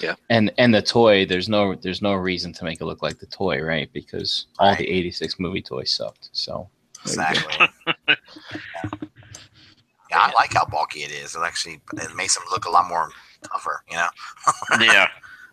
Yeah. 0.00 0.14
And 0.30 0.52
and 0.58 0.74
the 0.74 0.82
toy, 0.82 1.26
there's 1.26 1.48
no 1.48 1.74
there's 1.74 2.02
no 2.02 2.14
reason 2.14 2.52
to 2.54 2.64
make 2.64 2.80
it 2.80 2.84
look 2.84 3.02
like 3.02 3.18
the 3.18 3.26
toy, 3.26 3.60
right? 3.62 3.90
Because 3.92 4.46
all 4.58 4.68
Right. 4.70 4.78
the 4.78 4.88
eighty 4.88 5.10
six 5.10 5.38
movie 5.38 5.62
toys 5.62 5.92
sucked. 5.94 6.30
So 6.32 6.68
There 7.04 7.12
you 7.34 7.40
go. 7.40 7.46
Exactly. 7.46 7.66
yeah. 8.08 8.14
yeah, 10.10 10.18
I 10.18 10.32
like 10.34 10.52
how 10.54 10.64
bulky 10.64 11.00
it 11.00 11.10
is. 11.12 11.34
It 11.34 11.40
actually 11.44 11.80
it 11.94 12.14
makes 12.16 12.36
him 12.36 12.42
look 12.50 12.64
a 12.64 12.70
lot 12.70 12.88
more 12.88 13.10
tougher. 13.50 13.82
You 13.90 13.96
know. 13.96 14.08
Yeah. 14.80 15.08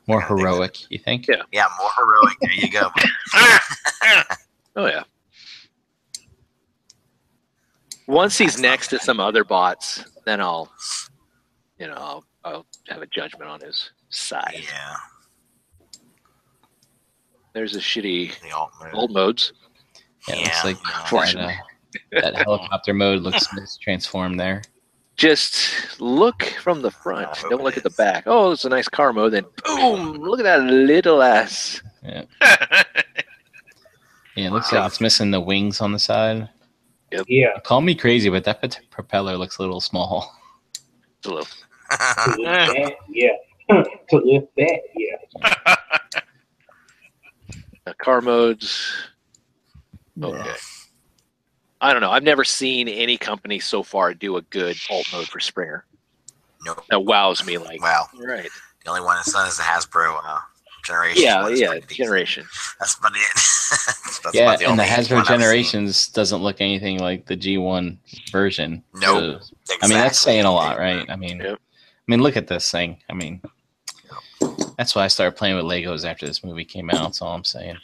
more 0.08 0.24
I 0.24 0.28
think 0.28 0.40
heroic, 0.40 0.92
you 0.92 0.98
think? 1.00 1.28
Yeah. 1.28 1.42
Yeah, 1.52 1.68
more 1.80 1.90
heroic. 1.98 2.38
There 2.42 2.54
you 2.54 2.70
go. 2.72 2.90
Oh 4.76 4.86
yeah. 4.86 5.04
Once 8.08 8.38
he's 8.38 8.60
next 8.60 8.88
to 8.88 9.00
some 9.00 9.20
other 9.20 9.44
bots, 9.44 10.04
then 10.26 10.42
I'll, 10.42 10.72
you 11.78 11.88
know, 11.88 11.94
I'll, 11.96 12.26
I'll 12.44 12.66
have 12.88 13.02
a 13.02 13.08
judgment 13.08 13.50
on 13.50 13.60
his 13.62 13.92
size. 14.10 14.66
yeah. 14.72 14.96
There's 17.54 17.76
a 17.76 17.80
shitty 17.80 18.40
The 18.42 18.52
alt 18.52 18.72
mode. 18.82 18.94
old 18.94 19.12
modes. 19.12 19.54
Yeah, 20.28 20.36
it 20.36 20.40
Yeah, 20.42 20.46
looks 20.46 20.64
like 20.66 20.76
no. 20.78 20.82
that, 20.92 21.02
Unfortunately. 21.02 21.54
uh, 22.16 22.22
that 22.22 22.36
helicopter 22.36 22.94
mode 22.94 23.22
looks 23.22 23.48
transformed 23.82 24.40
there. 24.40 24.62
Just 25.16 26.00
look 26.00 26.44
from 26.62 26.82
the 26.82 26.92
front. 26.92 27.28
I 27.28 27.36
hope 27.38 27.50
Don't 27.50 27.64
look 27.64 27.76
at 27.76 27.84
the 27.84 27.90
back. 27.92 28.24
Oh, 28.26 28.52
it's 28.52 28.64
a 28.64 28.70
nice 28.70 28.88
car 28.88 29.12
mode. 29.12 29.34
Then 29.34 29.44
boom! 29.66 30.14
Look 30.14 30.40
at 30.40 30.44
that 30.44 30.62
little 30.62 31.22
ass. 31.22 31.82
Yeah, 32.02 32.24
it 34.38 34.52
looks 34.52 34.72
like 34.72 34.88
it's 34.88 35.02
missing 35.02 35.32
the 35.32 35.42
wings 35.42 35.82
on 35.82 35.92
the 35.92 36.00
side. 36.00 36.48
Yeah. 37.28 37.60
Call 37.66 37.82
me 37.82 37.96
crazy, 37.96 38.30
but 38.30 38.46
that 38.46 38.80
propeller 38.92 39.36
looks 39.36 39.58
a 39.58 39.62
little 39.62 39.82
small. 39.82 40.34
It's 41.18 41.28
a 41.28 41.32
little. 41.34 41.46
To 41.46 42.36
lift 42.38 42.44
that, 42.46 42.94
yeah. 43.10 43.30
To 43.70 44.18
lift 44.18 44.48
that, 44.58 44.80
yeah. 44.96 45.76
Uh, 47.88 47.94
car 47.98 48.22
modes. 48.22 48.94
Okay. 50.22 50.38
Yeah. 50.38 50.56
I 51.82 51.94
don't 51.94 52.02
know. 52.02 52.12
I've 52.12 52.24
never 52.24 52.44
seen 52.44 52.88
any 52.88 53.18
company 53.18 53.58
so 53.60 53.84
far 53.84 54.14
do 54.14 54.36
a 54.38 54.42
good 54.44 54.78
alt 54.92 55.08
mode 55.14 55.28
for 55.28 55.40
Springer. 55.40 55.86
Nope. 56.66 56.84
That 56.90 57.04
wows 57.06 57.46
me. 57.46 57.58
Like, 57.58 57.82
Wow. 57.82 58.08
right? 58.22 58.50
The 58.84 58.90
only 58.90 59.02
one 59.02 59.16
that's 59.16 59.32
done 59.32 59.48
is 59.48 59.58
the 59.58 59.64
Hasbro 59.64 60.20
uh, 60.24 60.40
generation. 60.86 61.24
Yeah, 61.24 61.42
one. 61.44 61.58
Yeah. 61.58 61.70
pretty. 61.70 61.96
Generation. 61.96 62.46
That's 62.80 62.96
about 62.98 63.14
it. 63.16 63.22
That's 64.24 64.36
yeah, 64.36 64.54
about 64.54 64.62
and 64.64 64.78
the 64.78 64.84
Hasbro 64.84 65.12
one 65.12 65.20
I've 65.22 65.28
seen. 65.28 65.40
Generations 65.40 66.08
doesn't 66.10 66.42
look 66.44 66.60
anything 66.60 67.00
like 67.00 67.26
the 67.28 67.38
G1 67.38 67.98
version. 68.32 68.84
Nope. 68.96 69.42
So, 69.64 69.76
I 69.82 69.88
mean, 69.88 69.98
that's 69.98 70.20
saying 70.20 70.44
a 70.46 70.52
lot, 70.52 70.78
right? 70.78 71.10
I 71.10 71.16
mean, 71.16 71.40
Yep. 71.40 71.58
I 71.58 72.12
mean, 72.12 72.22
look 72.22 72.36
at 72.36 72.48
this 72.48 72.70
thing. 72.72 72.98
I 73.10 73.14
mean, 73.14 73.42
that's 74.80 74.96
why 74.96 75.04
I 75.04 75.10
started 75.10 75.38
playing 75.38 75.58
with 75.58 75.66
Legos 75.66 76.06
after 76.10 76.26
this 76.26 76.42
movie 76.42 76.64
came 76.64 76.90
out. 76.90 77.04
That's 77.04 77.22
all 77.22 77.36
I'm 77.36 77.44
saying. 77.44 77.76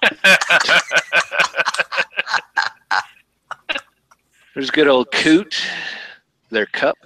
There's 4.54 4.70
good 4.70 4.86
old 4.86 5.10
Coot. 5.10 5.60
Their 6.50 6.66
Kup. 6.66 6.96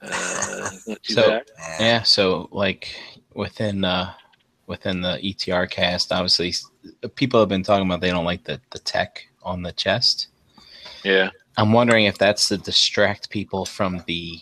Uh, 0.00 0.70
So- 1.02 1.28
bad. 1.28 1.42
Yeah. 1.78 2.00
So 2.02 2.48
like 2.50 2.96
within 3.34 3.84
uh 3.84 4.14
within 4.68 5.02
the 5.02 5.18
ETR 5.22 5.68
cast, 5.70 6.12
obviously 6.12 6.54
people 7.14 7.40
have 7.40 7.50
been 7.50 7.62
talking 7.62 7.84
about 7.86 8.00
they 8.00 8.08
don't 8.10 8.24
like 8.24 8.44
the 8.44 8.58
the 8.70 8.78
tech 8.78 9.26
on 9.42 9.60
the 9.62 9.72
chest. 9.72 10.28
Yeah. 11.04 11.28
I'm 11.58 11.72
wondering 11.74 12.06
if 12.06 12.16
that's 12.16 12.48
to 12.48 12.56
distract 12.56 13.28
people 13.28 13.66
from 13.66 14.02
the 14.06 14.40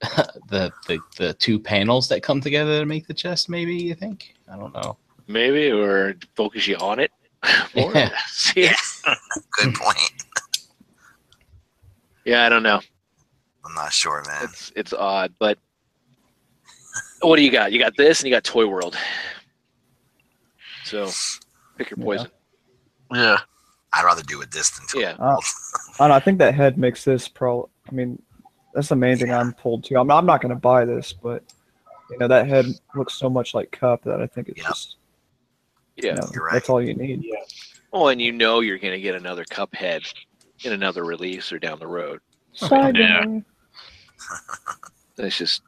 the 0.48 0.72
the 0.86 0.98
the 1.16 1.34
two 1.34 1.58
panels 1.58 2.08
that 2.08 2.22
come 2.22 2.40
together 2.40 2.80
to 2.80 2.86
make 2.86 3.06
the 3.06 3.14
chest. 3.14 3.48
Maybe 3.48 3.74
you 3.74 3.94
think? 3.94 4.34
I 4.50 4.56
don't 4.56 4.72
know. 4.74 4.96
Maybe 5.26 5.70
or 5.70 6.14
focus 6.34 6.66
you 6.66 6.76
on 6.76 6.98
it. 7.00 7.12
more. 7.74 7.92
Yeah. 7.94 8.10
See 8.28 8.60
it? 8.64 8.76
Good 9.52 9.74
point. 9.74 10.24
Yeah, 12.24 12.44
I 12.44 12.48
don't 12.48 12.62
know. 12.62 12.80
I'm 13.64 13.74
not 13.74 13.92
sure, 13.92 14.22
man. 14.26 14.44
It's 14.44 14.72
it's 14.76 14.92
odd, 14.92 15.34
but 15.38 15.58
what 17.20 17.36
do 17.36 17.42
you 17.42 17.50
got? 17.50 17.72
You 17.72 17.78
got 17.78 17.96
this, 17.96 18.20
and 18.20 18.28
you 18.28 18.34
got 18.34 18.44
Toy 18.44 18.66
World. 18.66 18.96
So 20.84 21.10
pick 21.76 21.90
your 21.90 21.98
poison. 21.98 22.28
yeah. 23.12 23.38
I'd 23.92 24.04
rather 24.04 24.22
do 24.22 24.40
it 24.40 24.52
this 24.52 24.70
than 24.70 24.86
to 24.88 25.00
Yeah. 25.00 25.16
Uh, 25.18 25.36
I 25.36 25.98
don't 25.98 26.08
know, 26.10 26.14
I 26.14 26.20
think 26.20 26.38
that 26.38 26.54
head 26.54 26.78
makes 26.78 27.04
this 27.04 27.26
pro. 27.28 27.68
I 27.88 27.92
mean, 27.92 28.22
that's 28.74 28.88
the 28.88 28.96
main 28.96 29.16
thing 29.18 29.32
I'm 29.32 29.52
pulled 29.52 29.84
to. 29.84 29.96
I'm, 29.98 30.10
I'm 30.10 30.26
not 30.26 30.40
going 30.40 30.50
to 30.54 30.60
buy 30.60 30.84
this, 30.84 31.12
but 31.12 31.42
you 32.10 32.18
know 32.18 32.28
that 32.28 32.46
head 32.48 32.66
looks 32.94 33.14
so 33.14 33.28
much 33.30 33.54
like 33.54 33.70
Kup 33.72 34.02
that 34.04 34.20
I 34.20 34.26
think 34.26 34.48
it's 34.48 34.58
Yeah. 34.60 34.68
just 34.68 34.96
Yeah. 35.96 36.10
you 36.10 36.14
know, 36.16 36.28
You're 36.34 36.44
right. 36.44 36.52
that's 36.54 36.68
all 36.68 36.82
you 36.82 36.94
need. 36.94 37.22
Yeah. 37.24 37.36
Oh, 37.92 38.08
and 38.08 38.20
you 38.20 38.32
know 38.32 38.60
you're 38.60 38.78
going 38.78 38.94
to 38.94 39.00
get 39.00 39.14
another 39.14 39.44
Kup 39.50 39.74
head 39.74 40.02
in 40.64 40.72
another 40.72 41.04
release 41.04 41.50
or 41.52 41.58
down 41.58 41.78
the 41.78 41.86
road. 41.86 42.20
Side 42.52 42.96
Yeah. 42.96 43.24
eye. 43.26 43.42
It's 45.18 45.36
just 45.38 45.62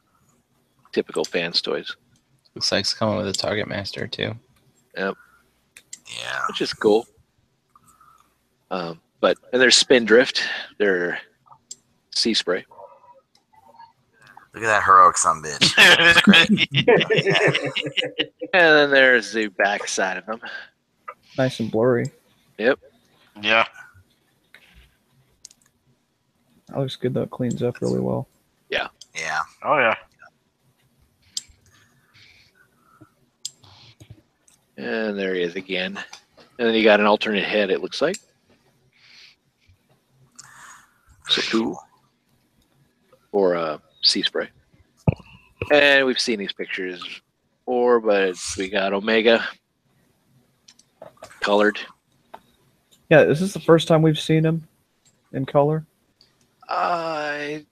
typical 0.92 1.24
fans 1.24 1.60
toys, 1.62 1.96
Looks 2.54 2.70
like 2.70 2.80
it's 2.80 2.94
coming 2.94 3.16
with 3.16 3.26
a 3.28 3.32
Target 3.32 3.66
Master 3.68 4.06
too. 4.06 4.34
Yep. 4.96 5.14
Yeah. 6.06 6.40
which 6.48 6.60
is 6.60 6.72
cool. 6.72 7.06
Um, 8.70 9.00
but 9.20 9.38
and 9.52 9.60
there's 9.60 9.76
Spindrift, 9.76 10.42
their 10.78 11.18
Seaspray. 12.14 12.64
Look 14.54 14.64
at 14.64 14.66
that 14.66 14.84
heroic 14.84 15.16
son 15.16 15.42
bitch. 15.42 15.74
That's. 17.76 18.28
And 18.54 18.76
then 18.76 18.90
there's 18.90 19.32
the 19.32 19.46
back 19.48 19.88
side 19.88 20.18
of 20.18 20.26
them. 20.26 20.40
Nice 21.38 21.58
and 21.60 21.70
blurry. 21.70 22.10
Yep. 22.58 22.78
Yeah. 23.40 23.64
That 26.68 26.78
looks 26.78 26.96
good 26.96 27.14
though. 27.14 27.22
It 27.22 27.30
cleans 27.30 27.62
up 27.62 27.80
really 27.80 28.00
well. 28.00 28.28
Yeah. 28.68 28.88
Yeah. 29.14 29.40
Oh 29.62 29.78
yeah. 29.78 29.94
And 34.76 35.18
there 35.18 35.34
he 35.34 35.42
is 35.42 35.54
again. 35.54 35.98
And 36.58 36.68
then 36.68 36.74
you 36.74 36.84
got 36.84 37.00
an 37.00 37.06
alternate 37.06 37.44
head, 37.44 37.70
it 37.70 37.80
looks 37.80 38.02
like. 38.02 38.18
So 41.28 41.40
two 41.42 41.76
Or 43.32 43.56
uh, 43.56 43.78
Seaspray. 44.02 44.48
And 45.70 46.06
we've 46.06 46.18
seen 46.20 46.38
these 46.38 46.52
pictures 46.52 47.20
before, 47.64 48.00
but 48.00 48.36
we 48.58 48.68
got 48.68 48.92
Omega 48.92 49.44
colored. 51.40 51.78
Yeah, 53.10 53.22
is 53.22 53.40
this 53.40 53.52
the 53.52 53.60
first 53.60 53.88
time 53.88 54.02
we've 54.02 54.18
seen 54.18 54.44
him 54.44 54.66
in 55.32 55.44
color? 55.46 55.84
I 56.68 57.64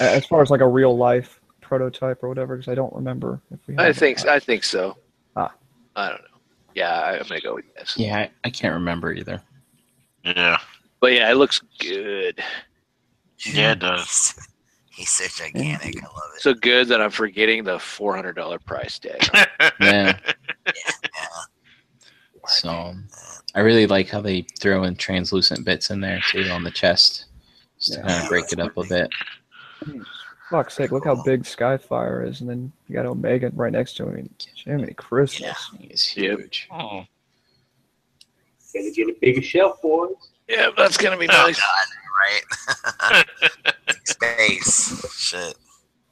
A- 0.00 0.02
As 0.16 0.26
far 0.26 0.42
as 0.42 0.50
like 0.50 0.60
a 0.60 0.68
real 0.68 0.96
life 0.96 1.40
prototype 1.60 2.22
or 2.22 2.28
whatever, 2.28 2.56
because 2.56 2.70
I 2.70 2.74
don't 2.74 2.92
remember 2.94 3.40
if 3.52 3.58
we. 3.66 3.76
I 3.78 3.92
think 3.92 4.26
I 4.26 4.38
think 4.38 4.64
so. 4.64 4.96
Ah. 5.36 5.52
I 5.96 6.10
don't 6.10 6.20
know. 6.20 6.26
Yeah, 6.74 6.92
I- 6.92 7.18
I'm 7.18 7.26
gonna 7.26 7.40
go 7.40 7.54
with 7.54 7.64
yes. 7.76 7.94
Yeah, 7.96 8.18
I, 8.18 8.30
I 8.44 8.50
can't 8.50 8.74
remember 8.74 9.12
either. 9.12 9.40
Yeah. 10.24 10.58
But 11.00 11.14
yeah, 11.14 11.30
it 11.30 11.36
looks 11.36 11.60
good. 11.78 12.40
Yeah, 13.46 13.72
it 13.72 13.78
does. 13.78 14.34
He's 14.90 15.10
so 15.10 15.26
gigantic. 15.28 15.96
I 16.02 16.06
love 16.06 16.30
it. 16.36 16.42
So 16.42 16.52
good 16.54 16.88
that 16.88 17.00
I'm 17.00 17.10
forgetting 17.10 17.64
the 17.64 17.78
four 17.78 18.14
hundred 18.14 18.34
dollar 18.36 18.58
price 18.58 18.98
tag. 18.98 19.20
Yeah. 19.80 20.18
Yeah. 20.66 20.72
So 22.48 22.94
I 23.54 23.60
really 23.60 23.86
like 23.86 24.08
how 24.08 24.20
they 24.20 24.42
throw 24.60 24.84
in 24.84 24.96
translucent 24.96 25.64
bits 25.64 25.90
in 25.90 26.00
there 26.00 26.20
too 26.30 26.44
on 26.50 26.64
the 26.64 26.70
chest, 26.70 27.26
just 27.78 27.94
to 27.94 28.02
kind 28.02 28.22
of 28.22 28.28
break 28.28 28.52
it 28.52 28.58
up 28.60 28.76
a 28.76 28.84
bit. 28.84 29.10
Hmm. 29.84 30.02
Fuck's 30.50 30.74
sake! 30.74 30.90
Look 30.90 31.04
how 31.04 31.22
big 31.22 31.44
Skyfire 31.44 32.26
is, 32.26 32.40
and 32.40 32.50
then 32.50 32.72
you 32.88 32.94
got 32.96 33.06
Omega 33.06 33.52
right 33.54 33.70
next 33.72 33.94
to 33.98 34.02
him. 34.04 34.08
I 34.10 34.14
mean, 34.16 34.30
Jiminy 34.56 34.94
Christmas! 34.94 35.70
Yeah. 35.78 35.86
It's 35.88 36.16
Yep. 36.16 36.38
huge. 36.40 36.68
Oh. 36.72 37.04
Gotta 38.74 38.90
get 38.90 39.08
a 39.08 39.14
bigger 39.20 39.42
shelf, 39.42 39.80
boys. 39.82 40.10
yeah, 40.48 40.70
that's 40.76 40.96
gonna 40.96 41.16
be 41.16 41.28
Oh, 41.28 41.32
nice. 41.46 41.60
God, 41.60 41.86
right? 43.12 43.24
Space. 44.04 45.12
Shit. 45.16 45.54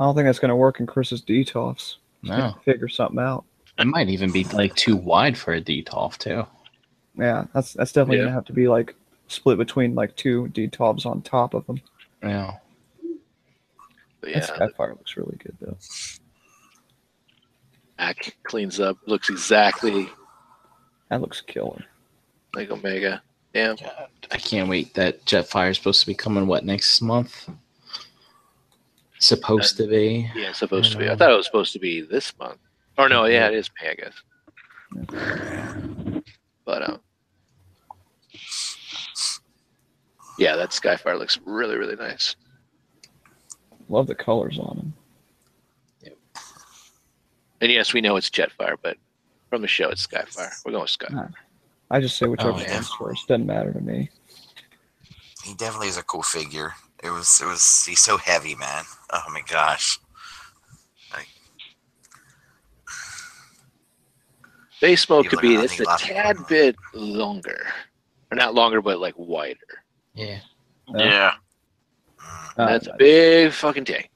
I 0.00 0.04
don't 0.04 0.14
think 0.14 0.26
that's 0.26 0.38
gonna 0.38 0.56
work 0.56 0.80
in 0.80 0.86
Chris's 0.86 1.22
Detolf. 1.22 1.96
No, 2.22 2.54
Figure 2.64 2.88
something 2.88 3.18
out. 3.20 3.44
it 3.78 3.86
might 3.86 4.08
even 4.08 4.30
be 4.32 4.44
like 4.44 4.74
too 4.74 4.96
wide 4.96 5.36
for 5.36 5.54
a 5.54 5.60
DTOF 5.60 6.18
too. 6.18 6.44
Yeah, 7.16 7.46
that's 7.54 7.72
that's 7.74 7.92
definitely 7.92 8.18
Yeah. 8.18 8.24
gonna 8.24 8.34
have 8.34 8.44
to 8.46 8.52
be 8.52 8.68
like 8.68 8.94
split 9.28 9.58
between 9.58 9.94
like 9.94 10.14
two 10.16 10.48
Detolfs 10.52 11.04
on 11.06 11.22
top 11.22 11.54
of 11.54 11.66
them. 11.66 11.80
Yeah. 12.22 12.54
But 14.20 14.32
That 14.32 14.48
yeah, 14.48 14.56
Skyfire 14.68 14.90
looks 14.90 15.16
really 15.16 15.36
good 15.42 15.56
though. 15.60 15.76
back 17.96 18.36
cleans 18.44 18.80
up, 18.80 18.96
looks 19.06 19.30
exactly 19.30 20.08
That 21.08 21.20
looks 21.20 21.40
killer. 21.40 21.84
like 22.54 22.70
Omega. 22.70 23.22
Damn. 23.54 23.76
I 24.30 24.36
can't 24.36 24.68
wait. 24.68 24.92
That 24.94 25.24
Jetfire 25.24 25.70
is 25.70 25.78
supposed 25.78 26.00
to 26.00 26.06
be 26.06 26.14
coming. 26.14 26.46
What 26.46 26.64
next 26.64 27.00
month? 27.00 27.48
Supposed 29.20 29.76
to 29.78 29.86
be. 29.86 30.30
Yeah, 30.34 30.50
it's 30.50 30.58
supposed 30.60 30.92
to 30.92 30.98
be. 30.98 31.08
I 31.10 31.16
thought 31.16 31.32
it 31.32 31.36
was 31.36 31.46
supposed 31.46 31.72
to 31.72 31.78
be 31.78 32.00
this 32.02 32.36
month. 32.38 32.58
Or 32.96 33.08
no, 33.08 33.24
yeah, 33.26 33.48
it 33.48 33.54
is 33.54 33.70
May, 33.80 33.90
I 33.90 33.94
guess. 33.94 34.14
But 36.64 36.88
um, 36.88 37.00
yeah, 40.38 40.56
that 40.56 40.70
Skyfire 40.70 41.18
looks 41.18 41.38
really, 41.44 41.76
really 41.76 41.96
nice. 41.96 42.36
Love 43.88 44.06
the 44.06 44.14
colors 44.14 44.58
on 44.58 44.76
them. 44.76 44.94
And 47.60 47.72
yes, 47.72 47.92
we 47.92 48.00
know 48.00 48.14
it's 48.16 48.30
Jetfire, 48.30 48.76
but 48.80 48.98
from 49.50 49.62
the 49.62 49.68
show, 49.68 49.88
it's 49.88 50.06
Skyfire. 50.06 50.52
We're 50.64 50.70
going 50.70 50.82
with 50.82 50.90
Sky. 50.90 51.08
I 51.90 52.00
just 52.00 52.16
say 52.16 52.26
whichever 52.26 52.52
Oh, 52.52 52.58
yeah. 52.60 52.66
comes 52.74 52.88
first. 52.92 53.26
Doesn't 53.26 53.46
matter 53.46 53.72
to 53.72 53.80
me. 53.80 54.10
He 55.42 55.54
definitely 55.54 55.88
is 55.88 55.96
a 55.96 56.04
cool 56.04 56.22
figure. 56.22 56.74
It 57.02 57.10
was. 57.10 57.40
It 57.40 57.46
was. 57.46 57.84
He's 57.86 58.00
so 58.00 58.16
heavy, 58.16 58.54
man. 58.54 58.84
Oh 59.10 59.24
my 59.32 59.42
gosh. 59.48 59.98
Base 64.80 65.08
mode 65.08 65.24
You 65.24 65.30
could 65.30 65.40
be 65.40 65.56
at- 65.56 65.62
just 65.62 65.80
a 65.80 65.96
tad 65.98 66.36
bit 66.48 66.76
longer, 66.94 67.66
or 68.30 68.36
not 68.36 68.54
longer, 68.54 68.80
but 68.80 69.00
like 69.00 69.14
wider. 69.16 69.58
Yeah. 70.14 70.38
Yeah. 70.94 71.32
Uh, 72.56 72.66
That's 72.66 72.86
a 72.86 72.94
big 72.96 73.52
fucking 73.52 73.84
tank. 73.86 74.10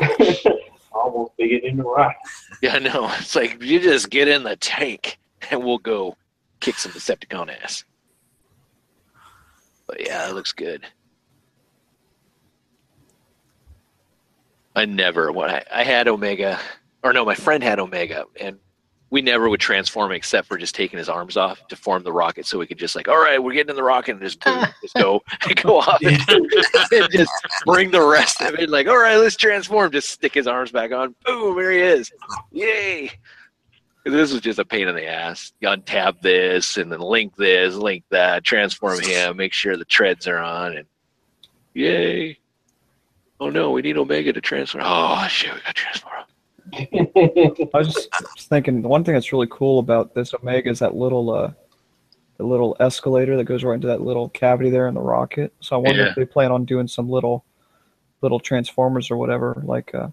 Almost 0.92 1.36
bigger 1.36 1.66
than 1.66 1.78
the 1.78 1.82
rock. 1.84 2.14
Yeah, 2.62 2.74
I 2.74 2.78
know. 2.78 3.10
It's 3.18 3.34
like 3.34 3.60
you 3.62 3.80
just 3.80 4.08
get 4.10 4.28
in 4.28 4.44
the 4.44 4.56
tank 4.56 5.18
and 5.50 5.64
we'll 5.64 5.78
go 5.78 6.16
kick 6.60 6.76
some 6.76 6.92
Decepticon 6.92 7.50
ass. 7.62 7.84
But 9.88 10.06
yeah, 10.06 10.28
it 10.28 10.34
looks 10.34 10.52
good. 10.52 10.86
I 14.76 14.84
never 14.84 15.32
when 15.32 15.50
I, 15.50 15.64
I 15.74 15.82
had 15.82 16.06
Omega 16.06 16.60
or 17.02 17.12
no, 17.12 17.24
my 17.24 17.34
friend 17.34 17.64
had 17.64 17.80
Omega 17.80 18.26
and 18.40 18.58
we 19.10 19.22
never 19.22 19.48
would 19.48 19.60
transform 19.60 20.12
except 20.12 20.46
for 20.46 20.58
just 20.58 20.74
taking 20.74 20.98
his 20.98 21.08
arms 21.08 21.36
off 21.36 21.66
to 21.68 21.76
form 21.76 22.02
the 22.02 22.12
rocket 22.12 22.44
so 22.44 22.58
we 22.58 22.66
could 22.66 22.78
just 22.78 22.94
like, 22.94 23.08
all 23.08 23.18
right, 23.18 23.42
we're 23.42 23.54
getting 23.54 23.70
in 23.70 23.76
the 23.76 23.82
rocket 23.82 24.12
and 24.12 24.20
just 24.20 24.44
boom, 24.44 24.66
just 24.82 24.94
go 24.94 25.22
go 25.62 25.78
off 25.78 26.00
and, 26.02 26.22
and 26.28 27.10
just 27.10 27.30
bring 27.64 27.90
the 27.90 28.06
rest 28.06 28.42
of 28.42 28.54
it. 28.54 28.68
Like, 28.68 28.86
all 28.86 28.98
right, 28.98 29.16
let's 29.16 29.36
transform. 29.36 29.90
Just 29.90 30.10
stick 30.10 30.34
his 30.34 30.46
arms 30.46 30.70
back 30.70 30.92
on. 30.92 31.14
Boom, 31.24 31.56
there 31.56 31.72
he 31.72 31.78
is. 31.78 32.12
Yay. 32.52 33.10
This 34.04 34.32
was 34.32 34.40
just 34.40 34.58
a 34.58 34.64
pain 34.64 34.88
in 34.88 34.94
the 34.94 35.06
ass. 35.06 35.52
You 35.60 35.68
untap 35.68 36.20
this 36.22 36.76
and 36.78 36.90
then 36.90 37.00
link 37.00 37.36
this, 37.36 37.74
link 37.74 38.04
that, 38.10 38.42
transform 38.44 39.00
him, 39.00 39.36
make 39.36 39.52
sure 39.52 39.76
the 39.76 39.84
treads 39.84 40.26
are 40.26 40.38
on, 40.38 40.76
and 40.78 40.86
yay. 41.74 42.38
Oh 43.40 43.50
no, 43.50 43.70
we 43.70 43.82
need 43.82 43.98
Omega 43.98 44.32
to 44.32 44.40
transform. 44.40 44.84
Oh 44.86 45.26
shit, 45.28 45.52
we 45.54 45.60
got 45.60 45.74
to 45.74 45.82
transform. 45.82 46.14
I 47.74 47.78
was 47.78 47.88
just 47.94 48.08
just 48.36 48.48
thinking 48.48 48.82
the 48.82 48.88
one 48.88 49.04
thing 49.04 49.14
that's 49.14 49.32
really 49.32 49.46
cool 49.50 49.78
about 49.78 50.14
this 50.14 50.34
Omega 50.34 50.68
is 50.70 50.78
that 50.80 50.94
little 50.94 51.30
uh 51.30 51.52
the 52.36 52.44
little 52.44 52.76
escalator 52.80 53.36
that 53.36 53.44
goes 53.44 53.64
right 53.64 53.74
into 53.74 53.86
that 53.88 54.00
little 54.02 54.28
cavity 54.30 54.70
there 54.70 54.86
in 54.86 54.94
the 54.94 55.00
rocket. 55.00 55.52
So 55.60 55.76
I 55.76 55.78
wonder 55.78 56.02
Yeah. 56.02 56.10
if 56.10 56.16
they 56.16 56.24
plan 56.24 56.52
on 56.52 56.64
doing 56.64 56.86
some 56.88 57.08
little 57.08 57.44
little 58.22 58.38
transformers 58.40 59.10
or 59.10 59.16
whatever. 59.16 59.62
Like 59.64 59.94
uh 59.94 60.08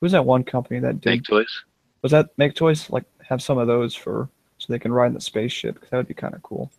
who's 0.00 0.12
that 0.12 0.24
one 0.24 0.42
company 0.44 0.80
that 0.80 1.00
did 1.00 1.10
Make 1.10 1.24
toys. 1.24 1.64
Was 2.02 2.12
that 2.12 2.30
Make 2.36 2.54
Toys? 2.54 2.88
Like 2.90 3.04
have 3.28 3.42
some 3.42 3.58
of 3.58 3.66
those 3.66 3.94
for 3.94 4.28
so 4.58 4.72
they 4.72 4.78
can 4.78 4.92
ride 4.92 5.08
in 5.08 5.14
the 5.14 5.20
spaceship 5.20 5.74
because 5.74 5.90
that 5.90 5.96
would 5.98 6.08
be 6.08 6.14
kind 6.14 6.34
of 6.34 6.42
cool. 6.42 6.70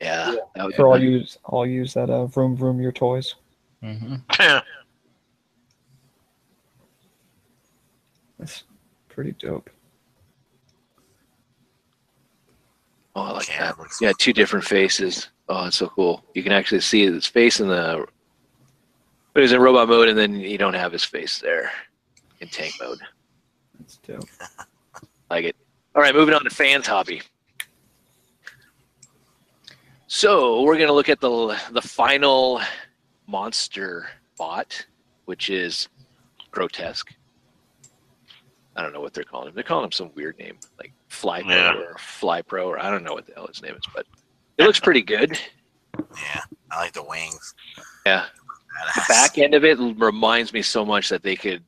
Yeah. 0.00 0.34
That 0.54 0.64
would 0.64 0.70
be 0.72 0.76
For 0.76 0.86
all 0.86 0.94
fun. 0.94 1.02
use 1.02 1.38
all 1.44 1.66
use 1.66 1.94
that 1.94 2.10
uh 2.10 2.26
vroom 2.26 2.56
vroom 2.56 2.80
your 2.80 2.92
toys. 2.92 3.34
hmm 3.82 4.16
That's 8.38 8.64
pretty 9.08 9.32
dope. 9.32 9.70
Oh, 13.14 13.22
I 13.22 13.30
like 13.32 13.48
Yeah, 13.48 13.60
that. 13.66 13.74
it 13.74 13.78
looks- 13.78 14.00
Yeah, 14.00 14.12
two 14.18 14.32
different 14.34 14.64
faces. 14.64 15.30
Oh, 15.48 15.66
it's 15.66 15.76
so 15.76 15.88
cool. 15.88 16.22
You 16.34 16.42
can 16.42 16.52
actually 16.52 16.80
see 16.82 17.06
his 17.06 17.26
face 17.26 17.60
in 17.60 17.68
the 17.68 18.06
but 19.32 19.42
he's 19.42 19.52
in 19.52 19.60
robot 19.60 19.88
mode 19.88 20.08
and 20.08 20.18
then 20.18 20.34
you 20.34 20.56
don't 20.56 20.72
have 20.74 20.92
his 20.92 21.04
face 21.04 21.38
there 21.38 21.70
in 22.40 22.48
tank 22.48 22.72
mode. 22.80 22.98
That's 23.78 23.96
dope. 23.98 24.24
Like 25.28 25.44
it. 25.44 25.56
All 25.96 26.02
right, 26.02 26.14
moving 26.14 26.34
on 26.34 26.44
to 26.44 26.50
fans 26.50 26.86
hobby. 26.86 27.20
So 30.06 30.62
we're 30.62 30.78
gonna 30.78 30.92
look 30.92 31.08
at 31.08 31.20
the 31.20 31.58
the 31.72 31.82
final 31.82 32.60
monster 33.26 34.08
bot, 34.38 34.86
which 35.24 35.50
is 35.50 35.88
Grotusque. 36.52 37.12
I 38.76 38.82
don't 38.82 38.92
know 38.92 39.00
what 39.00 39.14
they're 39.14 39.24
calling 39.24 39.48
him. 39.48 39.54
They're 39.54 39.64
calling 39.64 39.84
him 39.86 39.92
some 39.92 40.12
weird 40.14 40.38
name, 40.38 40.58
like 40.78 40.92
Fly 41.08 41.42
Pro 41.42 41.50
Yeah. 41.52 41.74
or 41.74 41.96
Fly 41.98 42.42
Pro, 42.42 42.68
or 42.68 42.78
I 42.78 42.90
don't 42.90 43.02
know 43.02 43.14
what 43.14 43.26
the 43.26 43.32
hell 43.34 43.46
his 43.48 43.62
name 43.62 43.74
is, 43.74 43.82
but 43.94 44.06
it 44.58 44.64
looks 44.64 44.78
pretty 44.80 45.02
good. 45.02 45.36
Yeah. 45.98 46.40
I 46.70 46.78
like 46.82 46.92
the 46.92 47.02
wings. 47.02 47.54
Yeah. 48.04 48.26
Badass. 48.94 49.08
back 49.08 49.38
end 49.38 49.54
of 49.54 49.64
it 49.64 49.78
reminds 49.98 50.52
me 50.52 50.60
so 50.62 50.84
much 50.84 51.08
that 51.08 51.22
they 51.22 51.34
could 51.34 51.64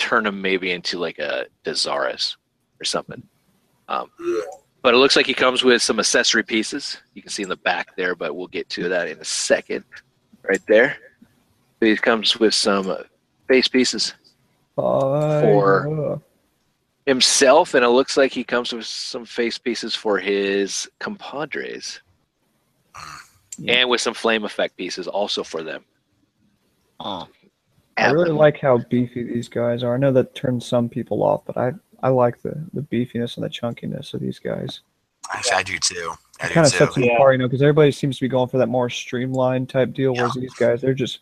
turn 0.00 0.26
him 0.26 0.40
maybe 0.40 0.70
into 0.72 0.98
like 0.98 1.18
a 1.18 1.46
Desaris 1.64 2.36
or 2.80 2.84
something. 2.84 3.22
Um, 3.88 4.10
but 4.82 4.94
it 4.94 4.96
looks 4.96 5.16
like 5.16 5.26
he 5.26 5.34
comes 5.34 5.62
with 5.62 5.82
some 5.82 5.98
accessory 5.98 6.42
pieces. 6.42 6.98
You 7.14 7.22
can 7.22 7.30
see 7.30 7.42
in 7.42 7.48
the 7.48 7.56
back 7.56 7.94
there, 7.96 8.14
but 8.14 8.34
we'll 8.34 8.46
get 8.46 8.68
to 8.70 8.88
that 8.88 9.08
in 9.08 9.18
a 9.18 9.24
second. 9.24 9.84
Right 10.42 10.62
there. 10.66 10.96
He 11.80 11.96
comes 11.96 12.38
with 12.38 12.54
some 12.54 12.88
uh, 12.90 13.02
face 13.48 13.68
pieces 13.68 14.14
For- 14.74 16.20
himself, 17.06 17.74
and 17.74 17.84
it 17.84 17.88
looks 17.88 18.16
like 18.16 18.32
he 18.32 18.44
comes 18.44 18.72
with 18.72 18.86
some 18.86 19.24
face 19.24 19.58
pieces 19.58 19.94
for 19.94 20.18
his 20.18 20.88
compadres. 20.98 22.00
Yeah. 23.58 23.74
And 23.74 23.90
with 23.90 24.00
some 24.00 24.14
flame 24.14 24.44
effect 24.44 24.76
pieces 24.76 25.06
also 25.06 25.42
for 25.42 25.62
them. 25.62 25.84
Oh, 27.00 27.28
I 28.08 28.10
really 28.12 28.30
like 28.30 28.58
how 28.60 28.78
beefy 28.78 29.22
these 29.24 29.48
guys 29.48 29.82
are. 29.82 29.94
I 29.94 29.98
know 29.98 30.12
that 30.12 30.34
turns 30.34 30.66
some 30.66 30.88
people 30.88 31.22
off, 31.22 31.42
but 31.46 31.56
I 31.56 31.72
I 32.02 32.08
like 32.08 32.40
the 32.42 32.54
the 32.72 32.82
beefiness 32.82 33.36
and 33.36 33.44
the 33.44 33.50
chunkiness 33.50 34.14
of 34.14 34.20
these 34.20 34.38
guys. 34.38 34.80
Actually, 35.32 35.52
I 35.56 35.62
do 35.62 35.78
too. 35.78 36.12
I 36.40 36.46
It 36.46 36.48
do 36.48 36.54
kind 36.54 36.66
of 36.66 36.72
too. 36.72 36.78
sets 36.78 36.94
them 36.94 37.04
Yeah. 37.04 37.14
apart, 37.14 37.34
you 37.34 37.38
know, 37.38 37.46
because 37.46 37.62
everybody 37.62 37.92
seems 37.92 38.16
to 38.18 38.22
be 38.24 38.28
going 38.28 38.48
for 38.48 38.58
that 38.58 38.68
more 38.68 38.88
streamlined 38.90 39.68
type 39.68 39.92
deal, 39.92 40.14
whereas 40.14 40.34
these 40.34 40.54
guys 40.54 40.80
they're 40.80 40.94
just 40.94 41.20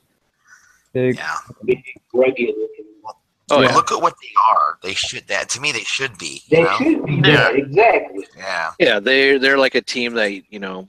big. 0.93 1.17
Yeah. 1.17 1.35
Big, 1.65 1.83
rugged 2.15 2.39
looking. 2.57 2.85
Oh, 3.51 3.57
But 3.57 3.61
yeah. 3.63 3.75
Look 3.75 3.93
at 3.93 4.01
what 4.03 4.15
they 4.23 4.29
are. 4.55 4.79
They 4.83 4.95
should 4.95 5.27
that 5.29 5.49
to 5.51 5.61
me. 5.61 5.73
They 5.73 5.81
should 5.81 6.17
be. 6.19 6.43
They 6.51 6.63
know? 6.63 6.77
should 6.79 7.05
be 7.07 7.15
Yeah. 7.15 7.21
there, 7.23 7.57
exactly. 7.57 8.27
Yeah. 8.37 8.71
Yeah, 8.79 9.01
they're 9.01 9.39
they're 9.39 9.59
like 9.59 9.75
a 9.75 9.81
team 9.83 10.15
that 10.15 10.31
you 10.53 10.59
know 10.59 10.87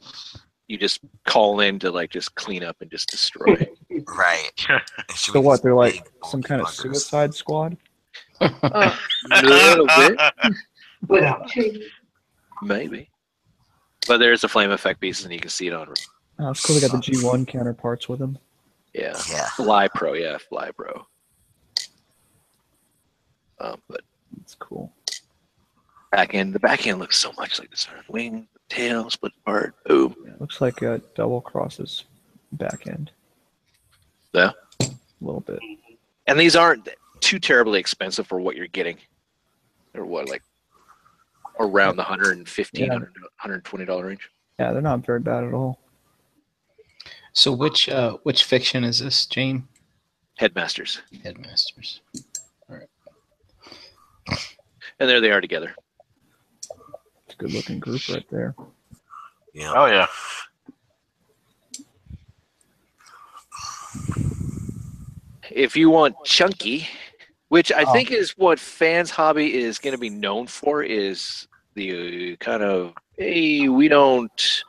you 0.70 0.78
just 0.78 1.02
call 1.26 1.60
in 1.60 1.80
to 1.80 1.92
like 1.92 2.12
just 2.12 2.34
clean 2.36 2.64
up 2.64 2.78
and 2.80 2.90
just 2.90 3.10
destroy. 3.10 3.68
Right. 4.18 4.52
So 5.16 5.42
what? 5.42 5.62
They're 5.62 5.74
like 5.76 6.08
some 6.24 6.40
bulky 6.42 6.48
kind 6.48 6.62
of 6.62 6.70
suicide 6.70 7.34
squad. 7.34 7.76
a 8.42 9.42
little 9.44 9.88
bit, 9.88 10.20
But 11.02 11.24
I'm 11.26 11.44
maybe. 12.62 13.10
But 14.08 14.18
there's 14.20 14.42
the 14.42 14.48
flame 14.48 14.72
effect 14.72 15.00
pieces, 15.02 15.26
and 15.26 15.34
you 15.34 15.40
can 15.40 15.50
see 15.50 15.68
it 15.68 15.74
on. 15.74 15.94
Oh, 16.40 16.52
it's 16.52 16.66
cool. 16.66 16.76
They 16.76 16.88
got 16.88 16.92
the 16.92 16.98
G1 17.12 17.48
counterparts 17.48 18.08
with 18.08 18.20
them. 18.20 18.38
Yeah, 18.94 19.18
Yeah. 19.30 19.48
Fly 19.56 19.88
Pro. 19.90 20.14
Yeah, 20.14 20.38
Fly 20.38 20.72
Pro. 20.72 21.06
Um, 23.60 23.82
but 23.90 24.02
It's 24.42 24.56
cool. 24.56 24.94
back 26.12 26.34
end, 26.34 26.54
the 26.54 26.60
back 26.60 26.88
end 26.88 27.00
looks 27.00 27.18
so 27.20 27.32
much 27.38 27.60
like 27.60 27.70
the 27.70 27.76
this. 27.76 27.88
Wing, 28.08 28.48
tail, 28.70 29.10
split 29.10 29.34
apart. 29.44 29.76
Boom. 29.86 30.16
Yeah, 30.26 30.34
looks 30.40 30.62
like 30.62 30.82
a 30.82 31.02
Doublecross's 31.16 32.06
back 32.54 32.88
end. 32.88 33.12
Yeah. 34.34 34.52
A 34.82 34.86
little 35.22 35.42
bit. 35.42 35.60
And 36.28 36.40
these 36.40 36.56
aren't 36.56 36.88
too 37.20 37.40
terribly 37.40 37.80
expensive 37.80 38.28
for 38.28 38.40
what 38.40 38.56
you're 38.56 38.68
getting. 38.68 38.98
They're 39.94 40.06
what 40.06 40.30
like 40.30 40.44
around 41.60 41.96
the 41.98 42.04
115 42.04 42.86
Yeah. 42.86 42.94
120 42.94 43.86
dollar 43.86 44.06
range. 44.08 44.30
Yeah, 44.60 44.72
they're 44.72 44.82
not 44.82 45.06
very 45.06 45.20
bad 45.20 45.44
at 45.44 45.54
all. 45.54 45.80
so 47.34 47.52
which 47.52 47.90
uh, 47.90 48.18
which 48.24 48.44
fiction 48.44 48.84
is 48.84 49.00
this, 49.00 49.26
Jane? 49.26 49.68
Headmasters, 50.38 51.02
Headmasters. 51.24 52.02
All 52.70 52.78
right. 52.78 52.88
And 55.00 55.10
there 55.10 55.20
they 55.22 55.32
are 55.32 55.42
together. 55.42 55.76
It's 57.40 57.44
a 57.44 57.48
good 57.48 57.54
looking 57.54 57.80
group 57.80 58.02
right 58.10 58.26
there. 58.30 58.56
Yeah. 59.54 59.74
Oh 59.76 59.86
yeah. 59.86 60.08
If 65.52 65.76
you 65.76 65.90
want 65.90 66.16
chunky, 66.26 66.88
which 67.48 67.72
I 67.72 67.84
Oh. 67.84 67.94
think 67.94 68.12
is 68.12 68.38
what 68.38 68.60
fans 68.60 69.10
hobby 69.10 69.56
is 69.56 69.80
going 69.80 69.94
to 69.94 69.98
be 69.98 70.10
known 70.10 70.48
for, 70.48 70.84
is 70.84 71.48
the 71.76 72.36
kind 72.38 72.62
of 72.64 72.94
hey, 73.18 73.68
we 73.70 73.88
don't 73.88 74.64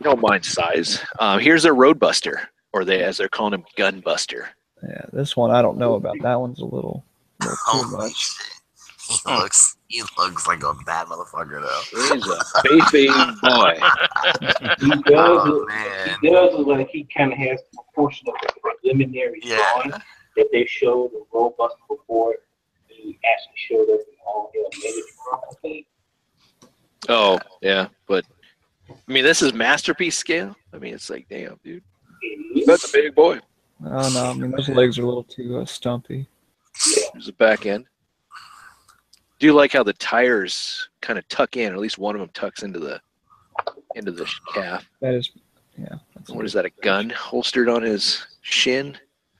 we 0.00 0.04
don't 0.04 0.20
mind 0.20 0.44
size. 0.44 1.00
Um, 1.18 1.38
here's 1.38 1.62
their 1.62 1.74
Roadbuster, 1.74 2.46
or 2.72 2.84
they 2.84 3.02
as 3.04 3.16
they're 3.16 3.28
calling 3.28 3.54
him 3.54 3.64
Gunbuster. 3.78 4.48
Yeah, 4.82 5.06
this 5.12 5.36
one 5.36 5.50
I 5.50 5.62
don't 5.62 5.78
know 5.78 5.94
about. 5.94 6.18
That 6.20 6.40
one's 6.40 6.58
a 6.60 6.64
little, 6.64 7.04
little 7.40 7.56
too 7.56 7.62
Oh 7.72 7.84
much. 7.96 8.30
Shit. 9.14 9.32
He 9.32 9.36
looks. 9.38 9.76
He 9.88 10.02
looks 10.18 10.46
like 10.46 10.62
a 10.62 10.74
bad 10.86 11.06
motherfucker 11.06 11.62
though. 11.62 12.14
He's 12.14 12.26
a 12.26 12.88
baby 12.92 13.08
boy. 13.42 13.78
He 14.80 14.90
does, 15.02 15.40
Oh 15.40 15.44
look, 15.46 15.68
man. 15.68 16.16
he 16.22 16.30
does 16.30 16.54
look 16.54 16.66
like 16.66 16.88
he 16.90 17.06
kind 17.16 17.32
of 17.32 17.38
has 17.38 17.60
a 17.78 17.82
portion 17.94 18.26
of 18.28 18.34
the 18.42 18.52
preliminary 18.60 19.40
Yeah. 19.42 19.56
drawing 19.74 19.90
that 20.36 20.48
they 20.52 20.66
showed 20.66 21.12
the 21.12 21.24
robust 21.32 21.76
before 21.88 22.34
he 22.88 23.18
actually 23.24 23.54
showed 23.68 23.94
up 23.94 24.00
in 24.00 24.14
all 24.26 24.50
the 24.52 24.78
miniature. 25.62 25.84
Oh 27.08 27.38
yeah, 27.60 27.88
but 28.06 28.24
I 28.90 28.94
mean, 29.12 29.24
this 29.24 29.42
is 29.42 29.52
masterpiece 29.52 30.16
scale. 30.16 30.56
I 30.72 30.78
mean, 30.78 30.94
it's 30.94 31.10
like, 31.10 31.26
damn, 31.28 31.58
dude, 31.62 31.82
that's 32.66 32.88
a 32.88 32.92
big 32.92 33.14
boy. 33.14 33.38
Oh 33.84 34.10
no, 34.14 34.24
I 34.30 34.34
mean 34.34 34.50
those 34.52 34.68
legs 34.68 34.98
are 34.98 35.02
a 35.02 35.06
little 35.06 35.24
too 35.24 35.58
uh, 35.58 35.64
stumpy. 35.66 36.26
There's 37.12 37.26
the 37.26 37.32
back 37.32 37.66
end. 37.66 37.84
Do 39.44 39.52
like 39.52 39.74
how 39.74 39.82
the 39.82 39.92
tires 39.92 40.88
kind 41.02 41.18
of 41.18 41.28
tuck 41.28 41.58
in? 41.58 41.70
Or 41.70 41.74
at 41.74 41.80
least 41.82 41.98
one 41.98 42.14
of 42.14 42.20
them 42.22 42.30
tucks 42.32 42.62
into 42.62 42.78
the 42.78 42.98
into 43.94 44.10
the 44.10 44.24
calf. 44.54 44.88
That 45.02 45.12
is, 45.12 45.32
yeah. 45.76 45.96
That's 46.16 46.30
What 46.30 46.46
is 46.46 46.54
that? 46.54 46.64
A 46.64 46.70
gun 46.80 47.10
holstered 47.10 47.68
on 47.68 47.82
his 47.82 48.26
shin? 48.40 48.96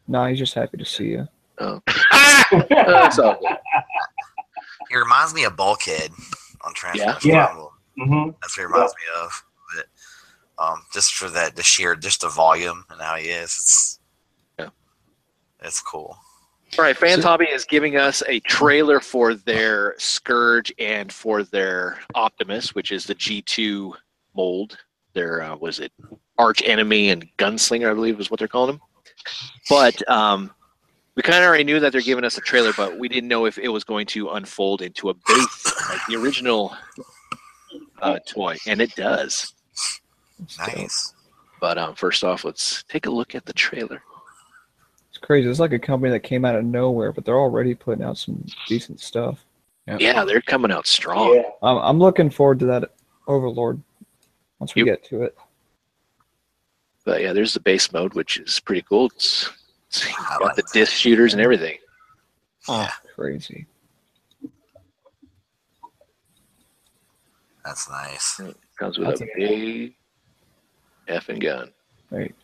Nah, 0.07 0.27
he's 0.27 0.39
just 0.39 0.53
happy 0.53 0.77
to 0.77 0.85
see 0.85 1.05
you. 1.07 1.27
Oh, 1.57 1.81
that's 2.69 3.19
all 3.19 3.39
good. 3.41 3.57
He 4.91 4.97
reminds 4.99 5.33
me 5.33 5.45
of 5.45 5.57
Bulkhead 5.57 6.11
on 6.61 6.75
Transformers. 6.75 7.25
Yeah. 7.25 7.45
Marvel. 7.47 7.73
hmm 7.99 8.29
That's 8.43 8.59
what 8.59 8.63
he 8.63 8.67
reminds 8.67 8.93
me 8.93 9.23
of. 9.23 9.45
But 9.75 10.63
um, 10.63 10.83
just 10.93 11.15
for 11.15 11.31
that, 11.31 11.57
the 11.57 11.63
sheer, 11.63 11.97
just 11.97 12.21
the 12.21 12.29
volume 12.29 12.85
and 12.91 13.01
how 13.01 13.15
he 13.17 13.29
is, 13.31 13.45
it's 13.59 14.01
Yeah. 14.59 14.69
it's 15.63 15.81
cool. 15.81 16.19
All 16.79 16.85
right, 16.85 16.97
Fans 16.97 17.23
So- 17.23 17.29
Hobby 17.29 17.47
is 17.47 17.65
giving 17.65 17.97
us 17.97 18.23
a 18.29 18.41
trailer 18.41 19.01
for 19.01 19.35
their 19.35 19.95
Scourge 19.99 20.73
and 20.79 21.13
for 21.13 21.45
their 21.45 21.99
Optimus, 22.15 22.75
which 22.75 22.91
is 22.91 23.05
the 23.05 23.15
G2 23.15 23.93
mold. 24.35 24.77
Their 25.13 25.43
uh, 25.43 25.57
was 25.57 25.79
it 25.79 25.93
arch 26.39 26.63
enemy 26.65 27.11
and 27.11 27.29
gunslinger, 27.37 27.91
I 27.91 27.95
believe 27.95 28.19
is 28.19 28.31
what 28.31 28.39
they're 28.39 28.49
calling 28.49 28.73
them. 28.73 28.81
But 29.71 30.07
um, 30.11 30.51
we 31.15 31.23
kind 31.23 31.39
of 31.45 31.47
already 31.47 31.63
knew 31.63 31.79
that 31.79 31.93
they're 31.93 32.01
giving 32.01 32.25
us 32.25 32.37
a 32.37 32.41
trailer, 32.41 32.73
but 32.77 32.99
we 32.99 33.09
didn't 33.09 33.29
know 33.29 33.47
if 33.47 33.57
it 33.59 33.69
was 33.69 33.85
going 33.85 34.07
to 34.07 34.31
unfold 34.31 34.83
into 34.83 35.11
a 35.11 35.15
base 35.15 35.73
like 35.89 36.01
the 36.09 36.17
original 36.17 36.77
uh, 38.03 38.19
toy, 38.27 38.57
and 38.67 38.81
it 38.83 38.97
does. 38.97 39.55
Nice. 40.59 41.15
But 41.61 41.79
um, 41.79 41.95
first 41.95 42.25
off, 42.25 42.45
let's 42.45 42.83
take 42.89 43.07
a 43.07 43.11
look 43.11 43.37
at 43.37 43.47
the 43.47 43.53
trailer. 43.53 44.03
It's 45.25 45.27
crazy. 45.27 45.49
It's 45.49 45.59
like 45.59 45.73
a 45.73 45.79
company 45.79 46.11
that 46.13 46.21
came 46.21 46.45
out 46.45 46.55
of 46.55 46.67
nowhere, 46.67 47.11
but 47.11 47.25
they're 47.25 47.39
already 47.39 47.75
putting 47.75 48.05
out 48.05 48.19
some 48.19 48.45
decent 48.69 49.01
stuff. 49.01 49.43
Yep. 49.89 50.01
Yeah, 50.03 50.23
they're 50.23 50.43
coming 50.43 50.71
out 50.71 50.87
strong. 50.87 51.35
Yeah. 51.37 51.49
I'm, 51.63 51.79
I'm 51.79 51.99
looking 51.99 52.29
forward 52.29 52.59
to 52.59 52.67
that 52.67 52.91
Overlord 53.27 53.81
once 54.59 54.75
we 54.75 54.83
Yep. 54.85 54.87
get 54.87 55.05
to 55.09 55.23
it. 55.23 55.35
But 57.07 57.23
yeah, 57.23 57.33
there's 57.33 57.55
the 57.55 57.61
base 57.61 57.91
mode, 57.91 58.13
which 58.13 58.37
is 58.37 58.61
pretty 58.61 58.83
cool. 58.83 59.07
It's, 59.17 59.51
it's 59.89 60.07
I 60.07 60.39
got 60.39 60.43
like 60.43 60.57
the 60.57 60.63
that. 60.63 60.73
disc 60.75 60.93
shooters 60.93 61.33
and 61.33 61.41
everything. 61.41 61.79
Oh, 62.69 62.87
Crazy. 63.15 63.65
That's 67.65 67.89
nice. 67.89 68.41
It 68.41 68.57
Comes 68.79 68.99
with 68.99 69.09
That's 69.09 69.23
a 69.23 69.25
a- 69.25 69.37
big 69.39 69.95
effing 71.09 71.41
gun. 71.41 71.71
Right. 72.11 72.35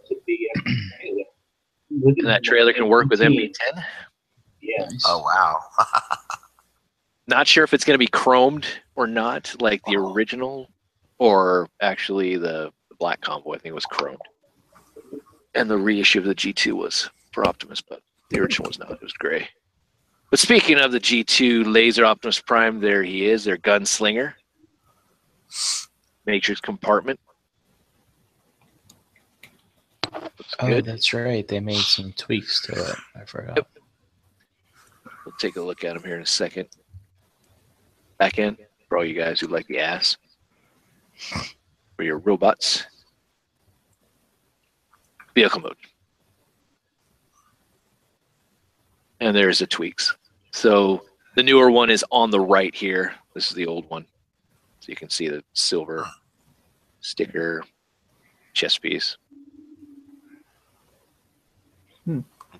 It's 0.00 0.10
a 0.10 0.14
big 0.26 0.40
ass 0.40 0.40
trailer. 0.40 0.40
Look 0.40 0.50
And 0.64 2.26
that 2.26 2.42
trailer 2.44 2.72
can 2.72 2.88
work 2.88 3.08
with 3.08 3.20
MP10. 3.20 3.50
MB10. 3.52 3.84
Yeah. 4.62 4.84
nice. 4.84 5.02
Oh 5.06 5.18
wow. 5.20 5.58
Not 7.28 7.46
sure 7.46 7.64
if 7.64 7.72
it's 7.74 7.84
going 7.84 7.94
to 7.94 7.98
be 7.98 8.08
chromed 8.08 8.64
or 8.96 9.06
not, 9.06 9.54
like 9.60 9.80
the 9.86 9.96
Oh. 9.96 10.12
original, 10.12 10.68
or 11.18 11.68
actually 11.80 12.36
the 12.36 12.70
Black 12.98 13.20
Convoy. 13.20 13.54
I 13.54 13.58
think 13.58 13.74
was 13.74 13.86
chromed. 13.86 14.16
And 15.54 15.70
the 15.70 15.76
reissue 15.78 16.18
of 16.18 16.24
the 16.24 16.34
G2 16.34 16.72
was 16.72 17.08
for 17.32 17.46
Optimus, 17.46 17.80
but 17.80 18.00
the 18.30 18.40
original 18.40 18.68
was 18.68 18.78
not. 18.78 18.90
It 18.92 19.02
was 19.02 19.12
gray. 19.12 19.48
But 20.30 20.40
speaking 20.40 20.78
of 20.78 20.92
the 20.92 20.98
G2 21.00 21.72
Laser 21.72 22.04
Optimus 22.04 22.40
Prime, 22.40 22.80
there 22.80 23.02
he 23.04 23.26
is, 23.26 23.44
their 23.44 23.58
gunslinger. 23.58 24.34
Matrix 26.26 26.60
compartment. 26.60 27.20
Looks 30.12 30.54
Oh, 30.60 30.66
good. 30.68 30.84
that's 30.84 31.12
right. 31.12 31.46
They 31.46 31.60
made 31.60 31.76
some 31.82 32.12
tweaks 32.12 32.62
to 32.66 32.72
it. 32.72 32.96
I 33.16 33.24
forgot. 33.24 33.56
Yep. 33.56 33.68
We'll 35.24 35.34
take 35.38 35.56
a 35.56 35.62
look 35.62 35.84
at 35.84 35.94
them 35.94 36.02
here 36.04 36.16
in 36.16 36.22
a 36.22 36.26
second. 36.26 36.68
Back 38.18 38.38
in 38.38 38.56
for 38.88 38.98
all 38.98 39.04
you 39.04 39.14
guys 39.14 39.40
who 39.40 39.46
like 39.46 39.66
the 39.68 39.78
ass. 39.78 40.16
For 41.96 42.02
your 42.02 42.18
robots. 42.18 42.84
vehicle 45.34 45.60
mode. 45.60 45.76
And 49.20 49.36
there's 49.36 49.60
the 49.60 49.66
tweaks. 49.66 50.14
So 50.50 51.04
the 51.36 51.42
newer 51.42 51.70
one 51.70 51.90
is 51.90 52.04
on 52.10 52.30
the 52.30 52.40
right 52.40 52.74
here. 52.74 53.14
This 53.34 53.46
is 53.48 53.54
the 53.54 53.66
old 53.66 53.88
one. 53.88 54.04
So 54.80 54.90
you 54.90 54.96
can 54.96 55.08
see 55.10 55.28
the 55.28 55.44
silver 55.52 56.04
sticker 57.00 57.62
chest 58.52 58.82
piece. 58.82 59.16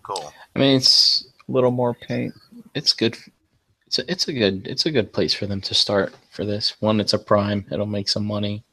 Cool. 0.02 0.32
I 0.56 0.59
mean, 0.59 0.77
it's 0.77 1.27
A 1.48 1.52
little 1.52 1.70
more 1.70 1.94
paint. 1.94 2.35
it's 2.74 2.93
good. 2.93 3.16
It's 3.86 3.98
a, 3.98 4.10
it's 4.10 4.27
a 4.28 4.32
good 4.32 4.66
it's 4.66 4.86
a 4.86 4.90
good 4.90 5.12
place 5.12 5.35
for 5.35 5.47
them 5.47 5.60
to 5.62 5.74
start 5.74 6.14
for 6.31 6.44
this. 6.44 6.74
One, 6.81 6.98
it's 7.01 7.12
a 7.12 7.19
prime. 7.19 7.66
It'll 7.70 7.86
make 7.86 8.09
some 8.09 8.24
money. 8.24 8.64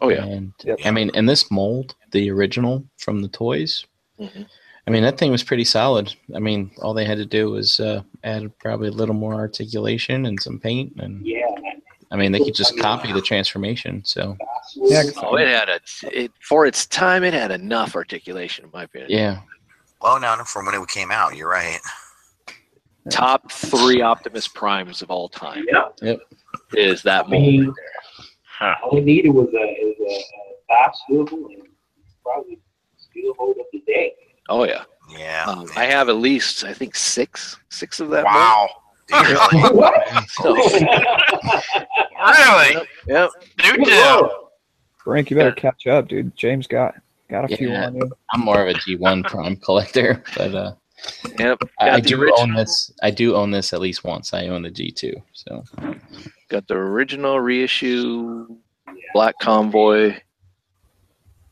Oh 0.00 0.08
yeah. 0.08 0.24
And 0.24 0.52
Yep. 0.64 0.78
I 0.84 0.90
mean, 0.90 1.10
in 1.14 1.26
this 1.26 1.50
mold, 1.50 1.94
the 2.10 2.30
original 2.30 2.84
from 2.98 3.22
the 3.22 3.28
toys, 3.28 3.84
Mhm. 4.18 4.46
I 4.86 4.90
mean, 4.90 5.04
that 5.04 5.16
thing 5.18 5.30
was 5.30 5.44
pretty 5.44 5.62
solid. 5.64 6.12
I 6.34 6.40
mean, 6.40 6.72
all 6.82 6.94
they 6.94 7.04
had 7.04 7.18
to 7.18 7.26
do 7.26 7.50
was 7.50 7.78
uh, 7.78 8.02
add 8.24 8.50
probably 8.58 8.88
a 8.88 8.92
little 8.92 9.14
more 9.14 9.34
articulation 9.34 10.26
and 10.26 10.40
some 10.42 10.58
paint, 10.58 10.94
and 10.98 11.24
Yeah. 11.24 11.46
I 12.10 12.16
mean, 12.16 12.32
they 12.32 12.40
could 12.40 12.54
just 12.54 12.76
copy 12.78 13.12
the 13.12 13.22
transformation. 13.22 14.02
So 14.04 14.36
Yeah, 14.74 15.04
Oh, 15.22 15.36
it 15.36 15.46
had 15.48 15.68
a 15.68 15.80
it 16.10 16.32
for 16.40 16.66
its 16.66 16.86
time. 16.86 17.22
It 17.24 17.34
had 17.34 17.50
enough 17.52 17.94
articulation, 17.94 18.64
in 18.64 18.70
my 18.72 18.84
opinion. 18.84 19.10
yeah, 19.10 19.40
Well, 20.02 20.18
now 20.20 20.42
from 20.44 20.66
when 20.66 20.74
it 20.74 20.88
came 20.88 21.10
out, 21.10 21.36
you're 21.36 21.48
right. 21.50 21.78
Top 23.10 23.50
three 23.50 24.00
Optimus 24.02 24.48
Primes 24.48 25.02
of 25.02 25.10
all 25.10 25.28
time 25.28 25.64
Yeah. 25.70 26.14
is 26.74 27.02
that 27.02 27.26
I 27.26 27.28
mold. 27.28 27.42
mean, 27.42 27.74
Huh. 28.46 28.74
all 28.82 28.90
we 28.94 29.00
needed 29.00 29.30
was 29.30 29.48
a, 29.48 29.58
is 29.58 29.96
a, 29.98 30.04
a 30.04 30.22
five 30.68 30.92
swivel 31.06 31.46
and 31.48 31.62
probably 32.22 32.58
still 32.96 33.34
hold 33.38 33.56
up 33.58 33.66
the 33.72 33.80
day. 33.86 34.12
Oh 34.48 34.64
yeah. 34.64 34.84
Yeah. 35.08 35.44
Um, 35.48 35.68
I 35.76 35.84
have 35.86 36.08
at 36.08 36.16
least 36.16 36.62
I 36.64 36.72
think 36.72 36.94
six 36.94 37.56
six 37.70 38.00
of 38.00 38.10
that. 38.10 38.24
Wow. 38.24 38.68
Really? 39.12 39.60
what? 39.76 39.94
mold. 40.44 40.72
Really? 42.24 42.86
Yep. 43.08 43.30
Do 43.58 43.76
Good 43.76 43.84
tell. 43.86 44.20
lord. 44.20 44.30
Frank, 45.04 45.30
you 45.30 45.36
better 45.36 45.52
catch 45.52 45.86
up, 45.88 46.08
dude. 46.08 46.34
James 46.36 46.66
got 46.68 46.94
got 47.32 47.50
a 47.50 47.56
few 47.56 47.70
Yeah. 47.70 47.86
on 47.86 47.96
you. 47.96 48.10
I'm 48.32 48.40
more 48.42 48.62
of 48.62 48.68
a 48.68 48.74
G1 48.78 49.24
prime 49.28 49.56
collector, 49.56 50.22
but 50.36 50.54
uh, 50.54 50.72
Yep. 51.38 51.62
I, 51.80 51.90
I 51.90 52.00
do 52.00 52.20
original- 52.20 52.40
own 52.40 52.54
this. 52.54 52.92
I 53.02 53.10
do 53.10 53.34
own 53.34 53.50
this 53.50 53.72
at 53.72 53.80
least 53.80 54.04
once. 54.04 54.32
I 54.32 54.46
own 54.48 54.62
the 54.62 54.70
G2. 54.70 55.14
So 55.32 55.64
Got 56.48 56.68
the 56.68 56.74
original 56.74 57.40
reissue 57.40 58.46
Black 59.14 59.34
Convoy, 59.40 60.14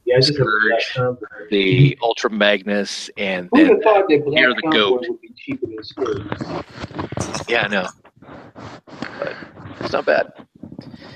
Yeah, 0.04 0.18
it's 0.18 0.28
just 0.28 0.38
a 0.38 0.44
Scourge. 0.80 1.48
the 1.50 1.98
Ultra 2.02 2.30
Magnus, 2.30 3.10
and 3.16 3.48
Who 3.52 3.58
then 3.58 3.66
have 3.74 3.82
thought 3.82 4.04
that 4.08 4.24
black 4.24 4.38
You're 4.40 4.54
the 4.54 4.62
convert 4.62 4.80
goat. 4.80 5.06
would 5.08 5.20
be 5.20 5.32
cheaper 5.36 5.66
than 5.66 5.82
Scourge? 5.82 7.46
yeah, 7.48 7.62
I 7.64 7.68
know. 7.68 7.88
But 9.18 9.34
it's 9.80 9.92
not 9.92 10.06
bad. 10.06 10.32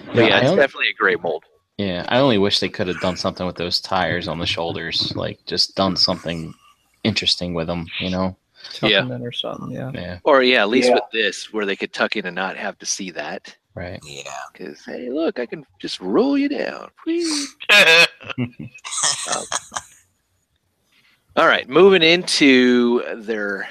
But 0.06 0.16
Yeah, 0.16 0.22
yeah, 0.26 0.40
it's 0.40 0.50
own- 0.50 0.56
definitely 0.56 0.88
a 0.88 0.94
great 0.94 1.22
mold. 1.22 1.44
Yeah, 1.78 2.04
I 2.08 2.18
only 2.18 2.38
wish 2.38 2.60
they 2.60 2.68
could 2.68 2.86
have 2.88 3.00
done 3.00 3.16
something 3.16 3.46
with 3.46 3.56
those 3.56 3.80
tires 3.80 4.28
on 4.28 4.38
the 4.38 4.46
shoulders, 4.46 5.12
like 5.16 5.44
just 5.46 5.74
done 5.76 5.96
something 5.96 6.54
interesting 7.02 7.54
with 7.54 7.66
them. 7.66 7.86
You 8.00 8.10
know? 8.10 8.36
Tuck 8.72 8.90
Yeah. 8.90 9.02
them 9.02 9.12
in 9.12 9.22
or 9.22 9.32
something. 9.32 9.70
Yeah. 9.70 9.90
Yeah. 9.92 10.18
Or 10.24 10.42
yeah, 10.42 10.62
at 10.62 10.68
least 10.70 10.88
Yeah. 10.88 10.94
with 10.94 11.04
this, 11.12 11.52
where 11.52 11.66
they 11.66 11.76
could 11.76 11.92
tuck 11.92 12.16
in 12.16 12.26
and 12.26 12.34
not 12.34 12.56
have 12.56 12.78
to 12.78 12.86
see 12.86 13.10
that. 13.10 13.54
Right. 13.74 14.00
Yeah. 14.04 14.22
Because 14.52 14.84
hey, 14.84 15.10
look, 15.10 15.38
I 15.38 15.46
can 15.46 15.66
just 15.80 16.00
roll 16.00 16.38
you 16.38 16.48
down. 16.48 16.90
Whee! 17.04 17.46
All 21.36 21.46
right, 21.48 21.68
moving 21.68 22.02
into 22.02 23.02
their 23.16 23.68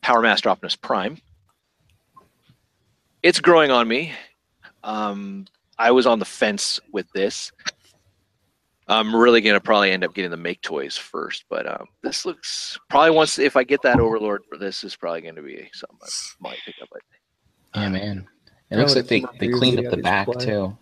Power 0.00 0.22
Master 0.22 0.48
Optimus 0.48 0.74
Prime. 0.74 1.18
It's 3.22 3.40
growing 3.40 3.70
on 3.70 3.86
me. 3.86 4.14
Um, 4.82 5.44
I 5.78 5.90
was 5.90 6.06
on 6.06 6.18
the 6.18 6.24
fence 6.24 6.80
with 6.92 7.10
this. 7.12 7.52
I'm 8.90 9.14
really 9.14 9.42
gonna 9.42 9.60
probably 9.60 9.90
end 9.90 10.02
up 10.02 10.14
getting 10.14 10.30
the 10.30 10.36
make 10.38 10.62
toys 10.62 10.96
first, 10.96 11.44
but 11.50 11.66
um, 11.68 11.86
this 12.02 12.24
looks 12.24 12.78
probably 12.88 13.10
once 13.10 13.38
if 13.38 13.54
I 13.56 13.62
get 13.64 13.82
that 13.82 14.00
Overlord 14.00 14.44
for 14.48 14.56
this 14.56 14.82
is 14.82 14.96
probably 14.96 15.20
going 15.20 15.34
to 15.36 15.42
be 15.42 15.68
something 15.74 15.98
I 16.02 16.08
might 16.40 16.58
pick 16.64 16.76
up. 16.82 16.88
I 16.92 16.98
think. 16.98 17.12
Yeah, 17.74 17.88
man. 17.90 18.28
It 18.70 18.76
I 18.76 18.78
looks 18.78 18.96
like 18.96 19.06
they, 19.06 19.24
they 19.38 19.48
cleaned 19.48 19.84
up 19.84 19.90
the 19.90 19.98
back 19.98 20.26
play. 20.26 20.44
too. 20.44 20.76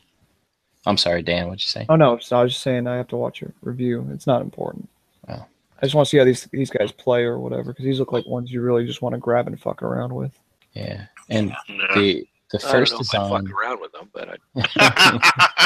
I'm 0.86 0.96
sorry, 0.96 1.22
Dan. 1.22 1.46
What'd 1.48 1.60
you 1.62 1.68
say? 1.68 1.84
Oh 1.88 1.96
no, 1.96 2.18
so 2.18 2.38
I 2.38 2.42
was 2.44 2.52
just 2.52 2.62
saying 2.62 2.86
I 2.86 2.96
have 2.96 3.08
to 3.08 3.16
watch 3.16 3.42
a 3.42 3.52
review. 3.62 4.08
It's 4.12 4.26
not 4.28 4.40
important. 4.42 4.88
Oh. 5.28 5.44
I 5.78 5.84
just 5.84 5.96
want 5.96 6.06
to 6.06 6.10
see 6.10 6.18
how 6.18 6.24
these 6.24 6.44
these 6.52 6.70
guys 6.70 6.92
play 6.92 7.24
or 7.24 7.40
whatever 7.40 7.72
because 7.72 7.84
these 7.84 7.98
look 7.98 8.12
like 8.12 8.24
ones 8.26 8.52
you 8.52 8.60
really 8.62 8.86
just 8.86 9.02
want 9.02 9.14
to 9.14 9.18
grab 9.20 9.48
and 9.48 9.60
fuck 9.60 9.82
around 9.82 10.14
with. 10.14 10.32
Yeah. 10.74 11.06
And 11.28 11.48
No. 11.68 11.94
the 11.96 12.24
the 12.52 12.58
I 12.66 12.70
first 12.70 12.92
don't 12.92 12.98
know 13.12 13.26
if 13.26 13.32
I'd 13.32 13.38
design. 13.38 13.46
fuck 13.46 13.58
around 13.62 13.80
with 13.80 13.92
them, 13.92 14.10
but 14.12 14.38
I, 14.76 15.64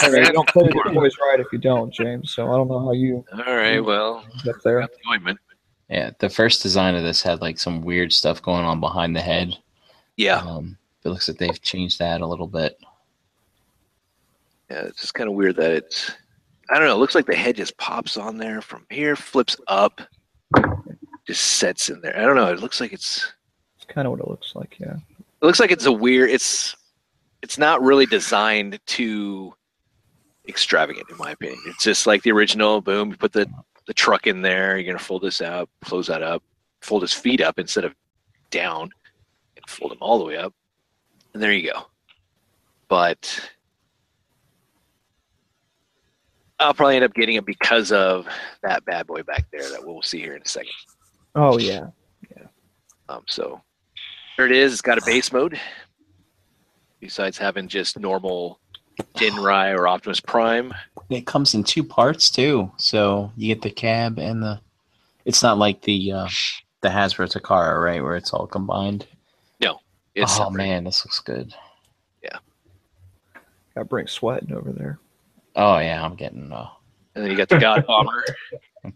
Hey, 0.00 0.18
you 0.24 0.32
don't 0.32 0.48
play 0.48 0.64
with 0.64 0.74
your 0.74 0.92
boys 0.94 1.16
right 1.20 1.40
if 1.40 1.46
you 1.52 1.58
don't, 1.58 1.92
James. 1.92 2.32
So 2.32 2.50
I 2.52 2.56
don't 2.56 2.68
know 2.68 2.78
how 2.80 2.92
you 2.92 3.24
all 3.32 3.56
right, 3.56 3.80
well, 3.80 4.24
get 4.44 4.56
there. 4.64 4.80
got 4.80 4.90
the 4.90 5.10
ointment. 5.10 5.38
Yeah, 5.88 6.10
the 6.18 6.30
first 6.30 6.62
design 6.62 6.94
of 6.94 7.02
this 7.02 7.22
had 7.22 7.40
like 7.40 7.58
some 7.58 7.82
weird 7.82 8.12
stuff 8.12 8.40
going 8.42 8.64
on 8.64 8.80
behind 8.80 9.14
the 9.16 9.20
head. 9.20 9.56
Yeah, 10.16 10.36
Um, 10.38 10.76
it 11.04 11.08
looks 11.08 11.28
like 11.28 11.38
they've 11.38 11.60
changed 11.62 11.98
that 11.98 12.20
a 12.20 12.26
little 12.26 12.46
bit. 12.46 12.78
yeah, 14.70 14.82
it's 14.84 15.00
just 15.00 15.14
kind 15.14 15.28
of 15.28 15.34
weird 15.34 15.56
that 15.56 15.72
it's. 15.72 16.12
I 16.70 16.78
don't 16.78 16.86
know. 16.86 16.94
It 16.94 16.98
looks 17.00 17.14
like 17.16 17.26
the 17.26 17.34
head 17.34 17.56
just 17.56 17.76
pops 17.78 18.16
on 18.16 18.36
there 18.36 18.60
from 18.62 18.86
here, 18.90 19.16
flips 19.16 19.56
up, 19.66 20.00
just 21.26 21.42
sets 21.42 21.88
in 21.88 22.00
there. 22.00 22.16
I 22.16 22.22
don't 22.24 22.36
know. 22.36 22.46
It 22.52 22.60
looks 22.60 22.80
like 22.80 22.92
it's. 22.92 23.32
It's 23.76 23.86
kind 23.92 24.06
of 24.06 24.12
what 24.12 24.20
it 24.20 24.28
looks 24.28 24.54
like. 24.54 24.76
Yeah. 24.78 24.96
It 25.40 25.46
looks 25.46 25.60
like 25.60 25.70
it's 25.70 25.86
a 25.86 25.92
weird. 25.92 26.30
It's. 26.30 26.76
It's 27.42 27.56
not 27.56 27.80
really 27.80 28.04
designed 28.04 28.78
to 28.84 29.54
extravagant, 30.46 31.08
in 31.10 31.16
my 31.16 31.30
opinion. 31.30 31.58
It's 31.68 31.82
just 31.82 32.06
like 32.06 32.22
the 32.22 32.32
original. 32.32 32.82
Boom, 32.82 33.10
you 33.10 33.16
put 33.16 33.32
the 33.32 33.50
the 33.86 33.94
truck 33.94 34.26
in 34.26 34.42
there. 34.42 34.76
You're 34.76 34.92
gonna 34.92 35.02
fold 35.02 35.22
this 35.22 35.40
out, 35.40 35.70
close 35.82 36.06
that 36.08 36.22
up, 36.22 36.42
fold 36.82 37.00
his 37.00 37.14
feet 37.14 37.40
up 37.40 37.58
instead 37.58 37.84
of 37.84 37.94
down, 38.50 38.90
and 39.56 39.68
fold 39.68 39.92
them 39.92 39.98
all 40.02 40.18
the 40.18 40.24
way 40.24 40.36
up, 40.36 40.52
and 41.32 41.42
there 41.42 41.52
you 41.52 41.72
go. 41.72 41.86
But 42.88 43.50
I'll 46.58 46.74
probably 46.74 46.96
end 46.96 47.04
up 47.04 47.14
getting 47.14 47.36
it 47.36 47.46
because 47.46 47.90
of 47.90 48.28
that 48.62 48.84
bad 48.84 49.06
boy 49.06 49.22
back 49.22 49.46
there 49.50 49.68
that 49.70 49.84
we'll 49.84 50.02
see 50.02 50.20
here 50.20 50.36
in 50.36 50.42
a 50.42 50.48
second. 50.48 50.72
Oh 51.34 51.58
yeah, 51.58 51.86
yeah. 52.36 52.46
Um, 53.08 53.24
so 53.26 53.62
there 54.40 54.46
it 54.46 54.56
is. 54.56 54.72
It's 54.72 54.80
got 54.80 54.96
a 54.96 55.04
base 55.04 55.32
mode. 55.32 55.60
Besides 56.98 57.36
having 57.36 57.68
just 57.68 57.98
normal 57.98 58.58
Ginrai 59.16 59.76
or 59.76 59.86
Optimus 59.86 60.20
Prime. 60.20 60.72
It 61.10 61.26
comes 61.26 61.52
in 61.54 61.62
two 61.62 61.84
parts 61.84 62.30
too, 62.30 62.70
so 62.78 63.32
you 63.36 63.48
get 63.54 63.60
the 63.62 63.70
cab 63.70 64.18
and 64.18 64.42
the. 64.42 64.60
It's 65.26 65.42
not 65.42 65.58
like 65.58 65.82
the 65.82 66.12
uh, 66.12 66.28
the 66.80 66.88
Hasbro 66.88 67.30
Takara, 67.30 67.82
right, 67.82 68.02
where 68.02 68.16
it's 68.16 68.32
all 68.32 68.46
combined. 68.46 69.06
It's 70.12 70.32
oh 70.40 70.44
separate. 70.44 70.56
man, 70.56 70.84
this 70.84 71.04
looks 71.06 71.20
good. 71.20 71.54
Yeah. 72.20 72.38
Got 73.76 73.88
bring 73.88 74.08
sweating 74.08 74.52
over 74.52 74.72
there. 74.72 74.98
Oh 75.54 75.78
yeah, 75.78 76.04
I'm 76.04 76.16
getting. 76.16 76.50
Uh, 76.50 76.66
And 77.14 77.22
then 77.24 77.30
you 77.30 77.36
got 77.36 77.48
the 77.48 77.58
God 77.58 77.86
Bomber. 77.86 78.24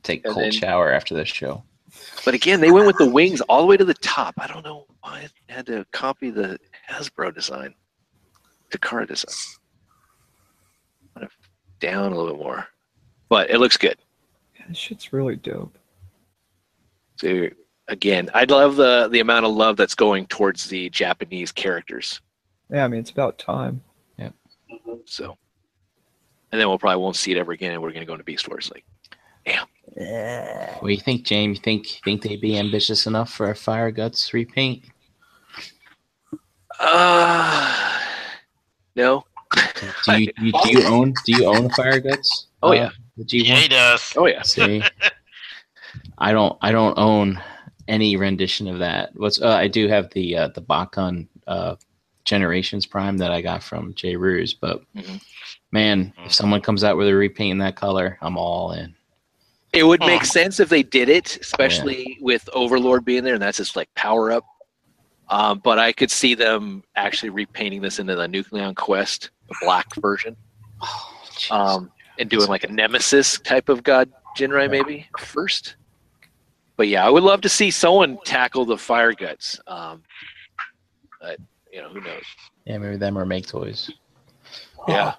Take 0.03 0.27
a 0.27 0.31
cold 0.31 0.47
then- 0.47 0.51
shower 0.51 0.91
after 0.93 1.15
this 1.15 1.29
show. 1.29 1.63
But 2.25 2.35
again, 2.35 2.61
they 2.61 2.71
went 2.71 2.87
with 2.87 2.97
the 2.97 3.09
wings 3.09 3.41
all 3.43 3.61
the 3.61 3.67
way 3.67 3.77
to 3.77 3.85
the 3.85 3.95
top. 3.95 4.35
I 4.39 4.47
don't 4.47 4.65
know 4.65 4.87
why 5.01 5.29
I 5.49 5.53
had 5.53 5.67
to 5.67 5.85
copy 5.93 6.31
the 6.31 6.59
Hasbro 6.91 7.35
design, 7.35 7.75
the 8.71 8.79
car 8.79 9.05
design. 9.05 9.35
Kind 11.15 11.27
of 11.27 11.33
down 11.81 12.13
a 12.13 12.17
little 12.17 12.33
bit 12.33 12.43
more, 12.43 12.67
but 13.29 13.51
it 13.51 13.59
looks 13.59 13.77
good. 13.77 13.97
Yeah, 14.59 14.65
this 14.69 14.79
shit's 14.79 15.13
really 15.13 15.37
dope. 15.37 15.77
So 17.17 17.49
again, 17.89 18.31
I 18.35 18.45
love 18.45 18.77
the 18.77 19.09
the 19.11 19.21
amount 19.21 19.47
of 19.47 19.53
love 19.53 19.77
that's 19.77 19.95
going 19.95 20.27
towards 20.27 20.67
the 20.67 20.89
Japanese 20.91 21.53
characters. 21.53 22.21
Yeah, 22.71 22.85
I 22.85 22.89
mean 22.89 23.01
it's 23.01 23.11
about 23.11 23.39
time. 23.39 23.83
Yeah. 24.19 24.31
So, 25.05 25.37
and 26.51 26.61
then 26.61 26.69
we'll 26.69 26.79
probably 26.79 27.03
won't 27.03 27.17
see 27.17 27.33
it 27.33 27.39
ever 27.39 27.53
again, 27.53 27.73
and 27.73 27.83
we're 27.83 27.93
gonna 27.93 28.07
go 28.07 28.15
into 28.15 28.25
Beast 28.25 28.49
Wars. 28.49 28.71
Like, 28.73 28.85
What 29.97 30.89
do 30.89 30.93
you 30.93 31.01
think, 31.01 31.25
James? 31.25 31.59
You 31.59 31.63
think 31.63 31.87
think 32.05 32.23
they'd 32.23 32.41
be 32.41 32.59
ambitious 32.59 33.07
enough 33.07 33.33
for 33.33 33.51
a 33.51 33.55
Fire 33.57 33.91
Guts 33.91 34.33
repaint? 34.35 34.85
uh 36.81 38.01
no, 38.97 39.25
Do 40.05 40.21
you, 40.21 40.33
you 40.39 40.53
do 40.53 40.71
you 40.71 40.85
own 40.87 41.13
do 41.25 41.33
you 41.33 41.47
own 41.47 41.69
Fire 41.71 42.01
Guts? 42.01 42.49
Oh, 42.63 42.71
Uh, 42.71 42.75
yeah. 42.75 42.91
the 43.17 43.25
G 43.25 43.45
yeah, 43.45 43.57
he 43.61 43.69
does. 43.69 44.13
oh 44.17 44.27
yeah, 44.27 44.43
See, 44.43 44.83
I 46.19 46.33
don't 46.33 46.57
I 46.63 46.73
don't 46.73 46.99
own 46.99 47.41
any 47.87 48.17
rendition 48.17 48.67
of 48.69 48.79
that. 48.81 49.11
What's 49.15 49.41
uh, 49.41 49.49
I 49.51 49.69
do 49.69 49.89
have 49.89 50.11
the 50.11 50.37
uh, 50.37 50.49
the 50.49 50.63
Bakun 50.63 51.29
uh, 51.47 51.77
Generations 52.25 52.87
Prime 52.87 53.19
that 53.19 53.31
I 53.31 53.41
got 53.43 53.63
from 53.63 53.95
J. 53.95 54.17
Ruse, 54.17 54.55
but 54.55 54.83
Mhm. 54.97 55.21
man, 55.71 56.13
if 56.25 56.33
someone 56.33 56.61
comes 56.61 56.83
out 56.85 56.97
with 56.97 57.09
a 57.09 57.15
repaint 57.15 57.53
in 57.53 57.59
that 57.59 57.77
color, 57.77 58.19
I'm 58.23 58.37
all 58.39 58.73
in. 58.73 58.95
It 59.75 59.85
would 59.85 60.01
make 60.01 60.25
sense 60.25 60.61
if 60.61 60.69
they 60.69 60.83
did 60.83 61.09
it, 61.09 61.37
especially 61.41 62.19
with 62.21 62.49
Overlord 62.53 63.05
being 63.05 63.25
there, 63.25 63.35
and 63.35 63.43
that's 63.43 63.59
just 63.59 63.77
like 63.77 63.93
power 63.95 64.31
up. 64.33 64.45
Um, 65.31 65.61
but 65.65 65.79
I 65.79 65.93
could 65.93 66.11
see 66.11 66.35
them 66.35 66.85
actually 66.97 67.31
repainting 67.31 67.81
this 67.81 67.99
into 67.99 68.15
the 68.15 68.27
Nucleon 68.29 68.75
Quest, 68.77 69.31
the 69.49 69.55
black 69.63 69.95
version, 69.97 70.37
Oh, 71.51 71.57
um, 71.57 71.91
and 72.19 72.31
doing 72.31 72.47
like 72.49 72.63
a 72.65 72.71
Nemesis 72.73 73.39
type 73.41 73.69
of 73.69 73.83
God 73.83 74.13
Ginrai 74.37 74.71
maybe 74.71 75.09
first. 75.19 75.77
But 76.77 76.89
yeah, 76.89 77.05
I 77.07 77.11
would 77.11 77.23
love 77.25 77.41
to 77.43 77.49
see 77.49 77.71
someone 77.71 78.19
tackle 78.25 78.65
the 78.65 78.77
Fire 78.79 79.13
Guts. 79.13 79.59
Um, 79.67 80.03
but 81.21 81.39
you 81.73 81.81
know, 81.83 81.89
who 81.89 82.01
knows? 82.01 82.23
yeah, 82.67 82.79
maybe 82.79 82.97
them 82.97 83.19
or 83.19 83.25
make 83.27 83.47
toys. 83.47 83.91
Yeah. 84.87 85.15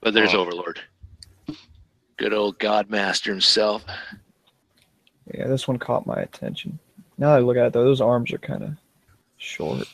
But 0.00 0.14
there's 0.14 0.34
Oh. 0.34 0.40
Overlord. 0.40 0.80
Good 2.18 2.34
old 2.34 2.58
Godmaster 2.58 3.26
himself. 3.26 3.86
Yeah, 5.32 5.46
this 5.46 5.68
one 5.68 5.78
caught 5.78 6.04
my 6.04 6.16
attention. 6.16 6.78
Now 7.16 7.30
that 7.30 7.36
I 7.36 7.38
look 7.38 7.56
at 7.56 7.66
it, 7.66 7.72
though, 7.72 7.84
those 7.84 8.00
arms 8.00 8.32
are 8.32 8.38
kind 8.38 8.64
of 8.64 8.70
short. 9.36 9.86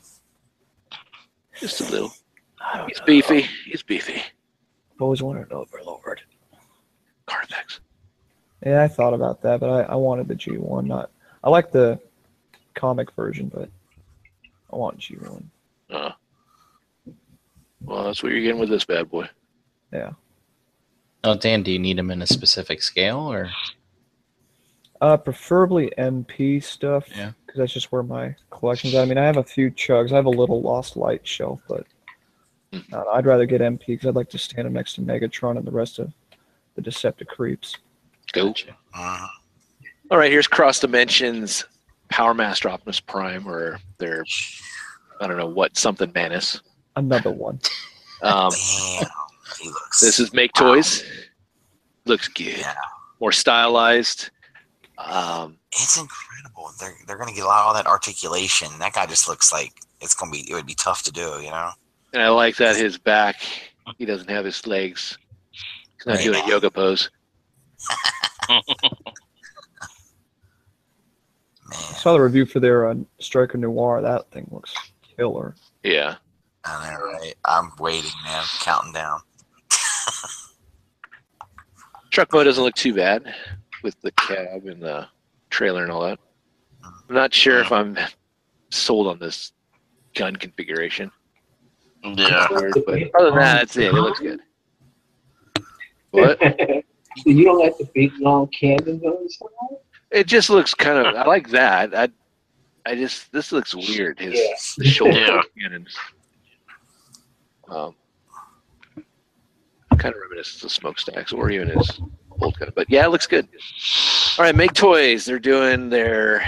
Just 1.60 1.82
a 1.82 1.84
little. 1.84 2.12
He's 2.88 3.00
beefy. 3.00 3.46
He's 3.66 3.82
beefy. 3.82 4.14
I've 4.14 5.00
always 5.00 5.22
wanted 5.22 5.50
an 5.50 5.52
Overlord. 5.52 6.22
Carfax. 7.26 7.80
Yeah, 8.64 8.82
I 8.82 8.88
thought 8.88 9.12
about 9.12 9.42
that, 9.42 9.60
but 9.60 9.68
I, 9.68 9.92
I 9.92 9.94
wanted 9.94 10.26
the 10.26 10.34
G1. 10.34 10.86
Not, 10.86 11.10
I 11.42 11.50
like 11.50 11.72
the 11.72 12.00
comic 12.74 13.10
version, 13.12 13.50
but 13.52 13.68
I 14.72 14.76
want 14.76 14.98
G1. 14.98 15.42
Uh, 15.90 16.12
well, 17.82 18.04
that's 18.04 18.22
what 18.22 18.32
you're 18.32 18.40
getting 18.40 18.60
with 18.60 18.70
this 18.70 18.84
bad 18.86 19.10
boy. 19.10 19.28
Oh, 21.24 21.34
Dan, 21.34 21.62
do 21.62 21.72
you 21.72 21.78
need 21.78 21.96
them 21.98 22.10
in 22.10 22.22
a 22.22 22.26
specific 22.26 22.82
scale 22.82 23.18
or? 23.18 23.50
Uh, 25.00 25.16
preferably 25.16 25.90
MP 25.98 26.62
stuff. 26.62 27.06
Yeah. 27.10 27.32
Because 27.44 27.58
that's 27.58 27.72
just 27.72 27.90
where 27.92 28.02
my 28.02 28.34
collection's 28.50 28.94
at. 28.94 29.02
I 29.02 29.06
mean, 29.06 29.18
I 29.18 29.24
have 29.24 29.38
a 29.38 29.44
few 29.44 29.70
chugs. 29.70 30.12
I 30.12 30.16
have 30.16 30.26
a 30.26 30.30
little 30.30 30.60
Lost 30.60 30.96
Light 30.96 31.26
shelf, 31.26 31.60
but 31.68 31.86
uh, 32.92 33.04
I'd 33.12 33.26
rather 33.26 33.46
get 33.46 33.60
MP 33.60 33.86
because 33.86 34.06
I'd 34.06 34.14
like 34.14 34.28
to 34.30 34.38
stand 34.38 34.66
them 34.66 34.74
next 34.74 34.94
to 34.94 35.00
Megatron 35.00 35.56
and 35.56 35.66
the 35.66 35.70
rest 35.70 35.98
of 35.98 36.12
the 36.74 36.82
Deceptive 36.82 37.28
creeps. 37.28 37.76
Go. 38.32 38.48
Gotcha. 38.48 38.76
Mhm. 38.94 39.28
All 40.10 40.18
right, 40.18 40.30
here's 40.30 40.46
Cross 40.46 40.80
Dimensions 40.80 41.64
Power 42.08 42.34
Master 42.34 42.68
Optimus 42.68 43.00
Prime, 43.00 43.48
or 43.48 43.78
their, 43.98 44.24
I 45.20 45.26
don't 45.26 45.38
know 45.38 45.48
what, 45.48 45.76
something 45.78 46.12
Manus. 46.14 46.60
Another 46.96 47.30
one. 47.30 47.58
Um, 48.22 48.50
Damn, 49.00 49.08
he 49.64 49.70
looks. 49.70 50.00
this 50.00 50.20
is 50.20 50.32
Make 50.34 50.52
Toys. 50.52 51.02
Looks 52.06 52.28
good. 52.28 52.58
Yeah. 52.58 52.74
More 53.20 53.32
stylized. 53.32 54.30
Um, 54.98 55.56
It's 55.72 55.96
incredible. 55.98 56.70
They're 56.78 56.94
they're 57.06 57.16
gonna 57.18 57.32
get 57.32 57.44
a 57.44 57.46
lot 57.46 57.60
of 57.62 57.66
all 57.68 57.74
that 57.74 57.86
articulation. 57.86 58.68
That 58.78 58.92
guy 58.94 59.06
just 59.06 59.26
looks 59.28 59.52
like 59.52 59.72
it's 60.00 60.14
gonna 60.14 60.30
be. 60.32 60.48
It 60.50 60.54
would 60.54 60.66
be 60.66 60.74
tough 60.74 61.02
to 61.04 61.12
do. 61.12 61.40
You 61.42 61.50
know. 61.50 61.70
and 62.12 62.22
I 62.22 62.28
like 62.28 62.56
that 62.56 62.76
his 62.76 62.98
back, 62.98 63.36
he 63.98 64.04
doesn't 64.04 64.28
have 64.30 64.44
his 64.44 64.66
legs. 64.66 65.16
He's 65.50 66.06
not 66.06 66.16
Right. 66.16 66.24
doing 66.24 66.44
a 66.44 66.48
yoga 66.48 66.70
pose. 66.70 67.10
Man, 68.50 68.60
I 71.70 71.94
saw 71.96 72.12
the 72.12 72.20
review 72.20 72.44
for 72.44 72.60
their 72.60 72.88
uh, 72.88 72.94
Striker 73.18 73.56
Noir. 73.58 74.02
That 74.02 74.30
thing 74.30 74.46
looks 74.50 74.74
killer. 75.16 75.54
Yeah. 75.82 76.16
I 76.64 76.90
know, 76.92 77.00
right? 77.04 77.34
I'm 77.44 77.72
waiting, 77.78 78.10
man. 78.24 78.42
Counting 78.60 78.92
down. 78.92 79.20
Truck 82.14 82.32
mode 82.32 82.44
doesn't 82.44 82.62
look 82.62 82.76
too 82.76 82.94
bad 82.94 83.34
with 83.82 84.00
the 84.02 84.12
cab 84.12 84.66
and 84.66 84.80
the 84.80 85.08
trailer 85.50 85.82
and 85.82 85.90
all 85.90 86.02
that. 86.02 86.20
I'm 86.84 87.12
not 87.16 87.34
sure 87.34 87.58
if 87.58 87.72
I'm 87.72 87.98
sold 88.70 89.08
on 89.08 89.18
this 89.18 89.50
gun 90.14 90.36
configuration. 90.36 91.10
Yeah. 92.04 92.46
But 92.50 92.62
other 92.62 93.30
than 93.30 93.34
that, 93.34 93.58
that's 93.58 93.76
it. 93.76 93.86
It 93.86 93.94
looks 93.94 94.20
good. 94.20 94.38
What? 96.12 96.40
So 97.18 97.30
you 97.30 97.44
don't 97.44 97.60
like 97.60 97.76
the 97.78 97.88
big 97.94 98.10
long 98.18 98.48
cannons 98.48 98.88
on 99.04 99.22
the 99.22 99.28
side? 99.28 99.78
It 100.10 100.26
just 100.26 100.50
looks 100.50 100.74
kind 100.74 100.98
of. 101.06 101.14
I 101.14 101.24
like 101.26 101.48
that. 101.50 101.96
I, 101.96 102.08
I 102.86 102.96
just 102.96 103.30
this 103.30 103.52
looks 103.52 103.72
weird. 103.72 104.18
His 104.18 104.34
Yeah. 104.34 104.54
the 104.78 104.84
shoulder 104.84 105.18
Yeah. 105.20 105.40
cannons. 105.60 105.96
Um, 107.68 107.94
kind 110.04 110.14
of 110.14 110.20
reminiscent 110.20 110.64
of 110.64 110.70
smokestacks 110.70 111.32
or 111.32 111.50
even 111.50 111.68
his 111.68 111.98
old 112.40 112.58
gun. 112.58 112.70
But 112.74 112.90
yeah, 112.90 113.06
it 113.06 113.08
looks 113.10 113.26
good. 113.26 113.48
All 114.38 114.44
right, 114.44 114.54
make 114.54 114.74
toys. 114.74 115.24
They're 115.24 115.38
doing 115.38 115.88
their. 115.88 116.44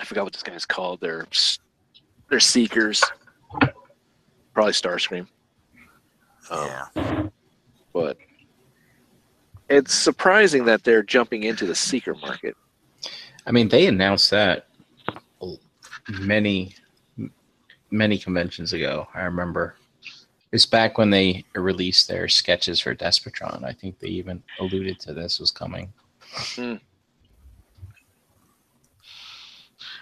I 0.00 0.04
forgot 0.04 0.24
what 0.24 0.32
this 0.32 0.42
guy's 0.42 0.66
called. 0.66 1.00
Their 1.00 1.26
their 2.30 2.40
seekers. 2.40 3.02
Probably 4.52 4.72
Starscream. 4.72 5.28
Um, 6.50 6.68
Yeah. 6.96 7.26
but 7.92 8.16
it's 9.68 9.94
surprising 9.94 10.64
that 10.64 10.82
they're 10.82 11.02
jumping 11.04 11.44
into 11.44 11.66
the 11.66 11.74
seeker 11.74 12.14
market. 12.16 12.56
I 13.46 13.52
mean, 13.52 13.68
they 13.68 13.86
announced 13.86 14.30
that 14.30 14.66
many, 16.20 16.74
many 17.90 18.18
conventions 18.18 18.72
ago. 18.72 19.06
I 19.14 19.22
remember 19.22 19.76
it's 20.54 20.66
back 20.66 20.98
when 20.98 21.10
they 21.10 21.44
released 21.56 22.06
their 22.06 22.28
sketches 22.28 22.78
for 22.78 22.94
Despotron. 22.94 23.64
I 23.64 23.72
think 23.72 23.98
they 23.98 24.06
even 24.06 24.40
alluded 24.60 25.00
to 25.00 25.12
this 25.12 25.40
was 25.40 25.50
coming. 25.50 25.92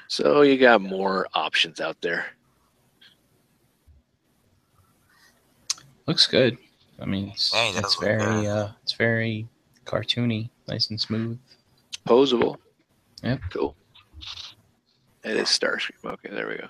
So 0.08 0.42
you 0.42 0.58
got 0.58 0.82
more 0.82 1.26
options 1.32 1.80
out 1.80 1.98
there. 2.02 2.26
Looks 6.06 6.26
good. 6.26 6.58
I 7.00 7.06
mean, 7.06 7.30
it's, 7.30 7.50
Yeah, 7.54 7.72
it's 7.78 7.96
very, 7.98 8.46
uh, 8.46 8.68
it's 8.82 8.92
very 8.92 9.48
cartoony, 9.86 10.50
nice 10.68 10.90
and 10.90 11.00
smooth. 11.00 11.38
Posable. 12.06 12.56
Yep. 13.22 13.40
Cool. 13.48 13.74
It 15.24 15.34
is 15.38 15.48
Starscream. 15.48 16.04
Okay, 16.04 16.28
there 16.28 16.48
we 16.48 16.56
go. 16.56 16.68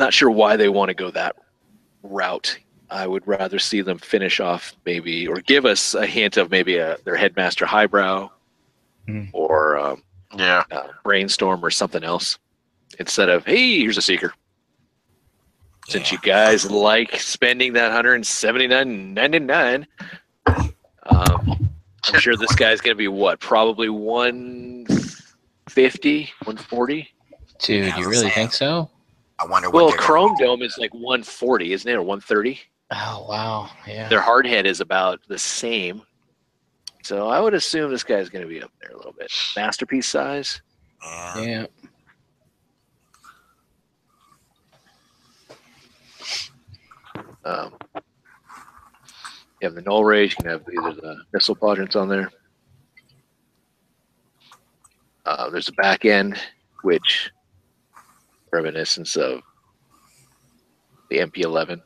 Not 0.00 0.12
sure 0.12 0.30
why 0.30 0.56
they 0.56 0.68
want 0.68 0.88
to 0.88 0.94
go 0.94 1.12
that 1.12 1.36
route. 2.02 2.58
I 2.90 3.06
would 3.06 3.26
rather 3.28 3.58
see 3.58 3.82
them 3.82 3.98
finish 3.98 4.40
off 4.40 4.74
maybe, 4.86 5.28
or 5.28 5.40
give 5.42 5.66
us 5.66 5.92
a 5.94 6.06
hint 6.06 6.38
of 6.38 6.50
maybe 6.50 6.78
a, 6.78 6.96
their 7.04 7.16
headmaster 7.16 7.66
highbrow, 7.66 8.30
Hmm. 9.06 9.24
or 9.32 9.76
um, 9.78 10.02
Yeah. 10.36 10.64
uh, 10.70 10.88
brainstorm, 11.04 11.62
or 11.64 11.70
something 11.70 12.02
else, 12.04 12.38
instead 12.98 13.28
of 13.28 13.44
hey, 13.46 13.80
here's 13.80 13.98
a 13.98 14.02
seeker. 14.02 14.32
Since 15.88 16.10
you 16.12 16.18
guys 16.18 16.70
like 16.70 17.18
spending 17.20 17.72
that 17.74 17.90
179.99, 17.92 19.86
um, 20.46 21.68
I'm 22.06 22.20
sure 22.20 22.36
this 22.36 22.54
guy's 22.54 22.80
gonna 22.82 22.94
be 22.94 23.08
what? 23.08 23.40
Probably 23.40 23.88
150, 23.88 26.20
140. 26.44 27.08
Dude, 27.60 27.96
you 27.96 28.08
really 28.08 28.30
think 28.30 28.52
so? 28.52 28.88
I 29.38 29.46
wonder 29.46 29.70
what. 29.70 29.74
Well, 29.74 29.88
they're 29.88 29.96
gonna 29.96 30.06
Chrome. 30.06 30.36
Dome 30.38 30.62
is 30.62 30.76
like 30.78 30.92
140, 30.94 31.72
isn't 31.72 31.90
it, 31.90 31.94
or 31.94 32.02
130? 32.02 32.60
Oh 32.90 33.26
wow, 33.28 33.70
yeah. 33.86 34.08
Their 34.08 34.20
hardhead 34.20 34.64
is 34.64 34.80
about 34.80 35.20
the 35.28 35.38
same. 35.38 36.02
So 37.02 37.28
I 37.28 37.40
would 37.40 37.54
assume 37.54 37.90
this 37.90 38.02
guy's 38.04 38.28
gonna 38.28 38.46
be 38.46 38.62
up 38.62 38.72
there 38.80 38.90
a 38.92 38.96
little 38.96 39.12
bit. 39.12 39.30
Masterpiece 39.56 40.08
size. 40.08 40.60
Yeah. 41.02 41.40
Yeah. 41.40 41.66
Um, 47.44 47.72
you 47.94 48.02
have 49.62 49.74
the 49.74 49.82
null 49.82 50.04
rays. 50.04 50.30
You 50.32 50.36
can 50.36 50.46
have 50.46 50.64
either 50.70 51.00
the 51.00 51.16
missile 51.32 51.54
quadrants 51.54 51.96
on 51.96 52.08
there. 52.08 52.30
Uh, 55.24 55.50
there's 55.50 55.68
a 55.68 55.72
back 55.72 56.04
end, 56.04 56.38
which 56.82 57.30
reminiscence 58.50 59.16
of 59.16 59.40
the 61.10 61.18
MP11. 61.18 61.80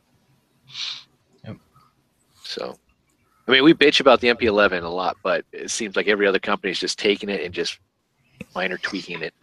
Yep. 1.45 1.57
So, 2.43 2.79
I 3.47 3.51
mean, 3.51 3.65
we 3.65 3.75
bitch 3.75 4.01
about 4.01 4.21
the 4.21 4.29
MP11 4.29 4.83
a 4.83 4.89
lot, 4.89 5.17
but 5.23 5.45
it 5.53 5.71
seems 5.71 5.97
like 5.97 6.09
every 6.09 6.27
other 6.27 6.39
company 6.39 6.71
is 6.71 6.79
just 6.81 6.99
taking 6.99 7.29
it 7.29 7.43
and 7.45 7.53
just 7.55 7.79
minor 8.55 8.79
tweaking 8.79 9.23
it, 9.23 9.35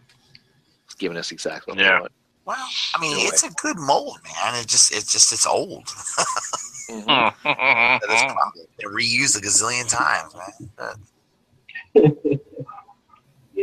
It's 0.84 0.94
giving 0.94 1.16
us 1.16 1.30
exactly 1.32 1.72
what 1.74 1.80
Yeah. 1.82 1.94
we 1.96 2.00
want. 2.02 2.12
Well, 2.46 2.68
I 2.94 3.00
mean, 3.00 3.14
it's 3.28 3.44
a 3.44 3.50
good 3.50 3.78
mold, 3.78 4.18
man. 4.24 4.54
It 4.60 4.66
just, 4.66 4.92
it's 4.94 5.12
just, 5.12 5.32
it's 5.32 5.46
old. 5.46 5.86
Mhm. 6.90 7.06
That 7.44 8.02
is 8.10 8.22
probably 8.32 8.66
reused 8.84 9.36
a 9.38 9.40
gazillion 9.40 9.88
times, 9.88 10.34
man. 10.34 10.70
But, 10.76 10.96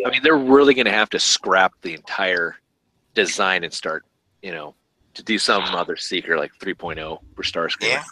I 0.05 0.09
mean, 0.09 0.21
they're 0.23 0.37
really 0.37 0.73
going 0.73 0.85
to 0.85 0.91
have 0.91 1.09
to 1.09 1.19
scrap 1.19 1.73
the 1.81 1.93
entire 1.93 2.55
design 3.25 3.63
and 3.63 3.73
start, 3.73 4.05
you 4.41 4.51
know, 4.51 4.75
to 5.15 5.23
do 5.23 5.37
some 5.37 5.63
other 5.63 5.95
seeker 5.95 6.37
like 6.37 6.51
3.0 6.59 7.19
for 7.35 7.43
Starscream. 7.43 7.89
Yeah. 7.89 8.03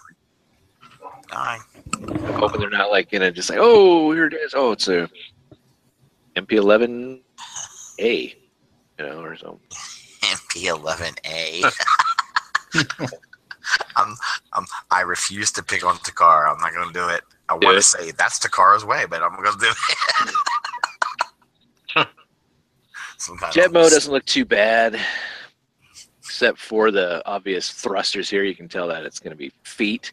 nine. 1.31 1.59
I'm 1.93 2.33
hoping 2.33 2.59
they're 2.59 2.69
not 2.69 2.91
like 2.91 3.11
gonna 3.11 3.31
just 3.31 3.49
like, 3.49 3.59
oh, 3.61 4.11
here 4.11 4.25
it 4.25 4.33
is. 4.33 4.53
Oh, 4.55 4.71
it's 4.71 4.87
a 4.87 5.09
MP11A, 6.35 7.21
you 7.99 8.35
know, 8.97 9.21
or 9.21 9.35
something. 9.35 9.59
MP11A. 10.23 11.71
I'm, 13.95 14.15
I'm, 14.53 14.65
I 14.91 15.01
refuse 15.01 15.51
to 15.53 15.63
pick 15.63 15.85
on 15.85 15.95
Takara. 15.97 16.53
I'm 16.53 16.59
not 16.59 16.73
going 16.73 16.87
to 16.87 16.93
do 16.93 17.07
it. 17.09 17.23
I 17.49 17.53
want 17.53 17.77
to 17.77 17.81
say 17.81 18.11
that's 18.11 18.39
Takara's 18.39 18.85
way, 18.85 19.05
but 19.09 19.21
I'm 19.23 19.35
going 19.35 19.51
to 19.51 19.59
do 19.59 19.69
it. 19.69 20.35
Jet 23.51 23.71
mode 23.71 23.91
doesn't 23.91 24.11
look 24.11 24.25
too 24.25 24.45
bad, 24.45 24.99
except 26.19 26.59
for 26.59 26.91
the 26.91 27.21
obvious 27.25 27.71
thrusters 27.71 28.29
here. 28.29 28.43
You 28.43 28.55
can 28.55 28.67
tell 28.67 28.87
that 28.87 29.05
it's 29.05 29.19
going 29.19 29.31
to 29.31 29.37
be 29.37 29.51
feet. 29.63 30.11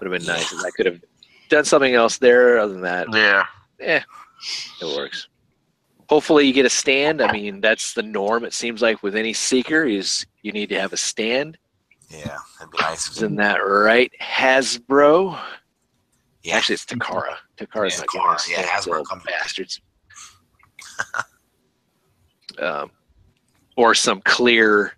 Would 0.00 0.10
have 0.10 0.18
been 0.20 0.26
nice 0.26 0.52
if 0.52 0.64
I 0.64 0.70
could 0.70 0.86
have 0.86 1.00
done 1.48 1.64
something 1.64 1.94
else 1.94 2.18
there. 2.18 2.58
Other 2.58 2.72
than 2.72 2.82
that, 2.82 3.06
Yeah. 3.12 3.44
eh, 3.80 4.00
it 4.80 4.96
works. 4.96 5.28
Hopefully, 6.08 6.46
you 6.46 6.52
get 6.54 6.64
a 6.64 6.70
stand. 6.70 7.20
I 7.20 7.30
mean, 7.32 7.60
that's 7.60 7.92
the 7.92 8.02
norm. 8.02 8.44
It 8.44 8.54
seems 8.54 8.80
like 8.80 9.02
with 9.02 9.14
any 9.14 9.32
seeker, 9.34 9.84
is 9.84 10.24
you 10.42 10.52
need 10.52 10.68
to 10.70 10.80
have 10.80 10.92
a 10.92 10.96
stand. 10.96 11.58
Yeah, 12.08 12.38
it'd 12.60 12.70
be 12.70 12.78
nice. 12.80 13.10
Isn't 13.10 13.36
that 13.36 13.56
right, 13.58 14.10
Hasbro? 14.22 15.38
Yeah. 16.42 16.56
Actually, 16.56 16.74
it's 16.74 16.86
Takara. 16.86 17.34
Takara's 17.58 17.94
Yeah, 17.94 18.00
not 18.00 18.08
Takara. 18.08 18.48
Yeah, 18.48 18.62
Hasbro 18.66 19.04
company. 19.06 19.32
bastards. 19.38 19.80
um, 22.60 22.90
or 23.76 23.94
some 23.94 24.20
clear 24.22 24.94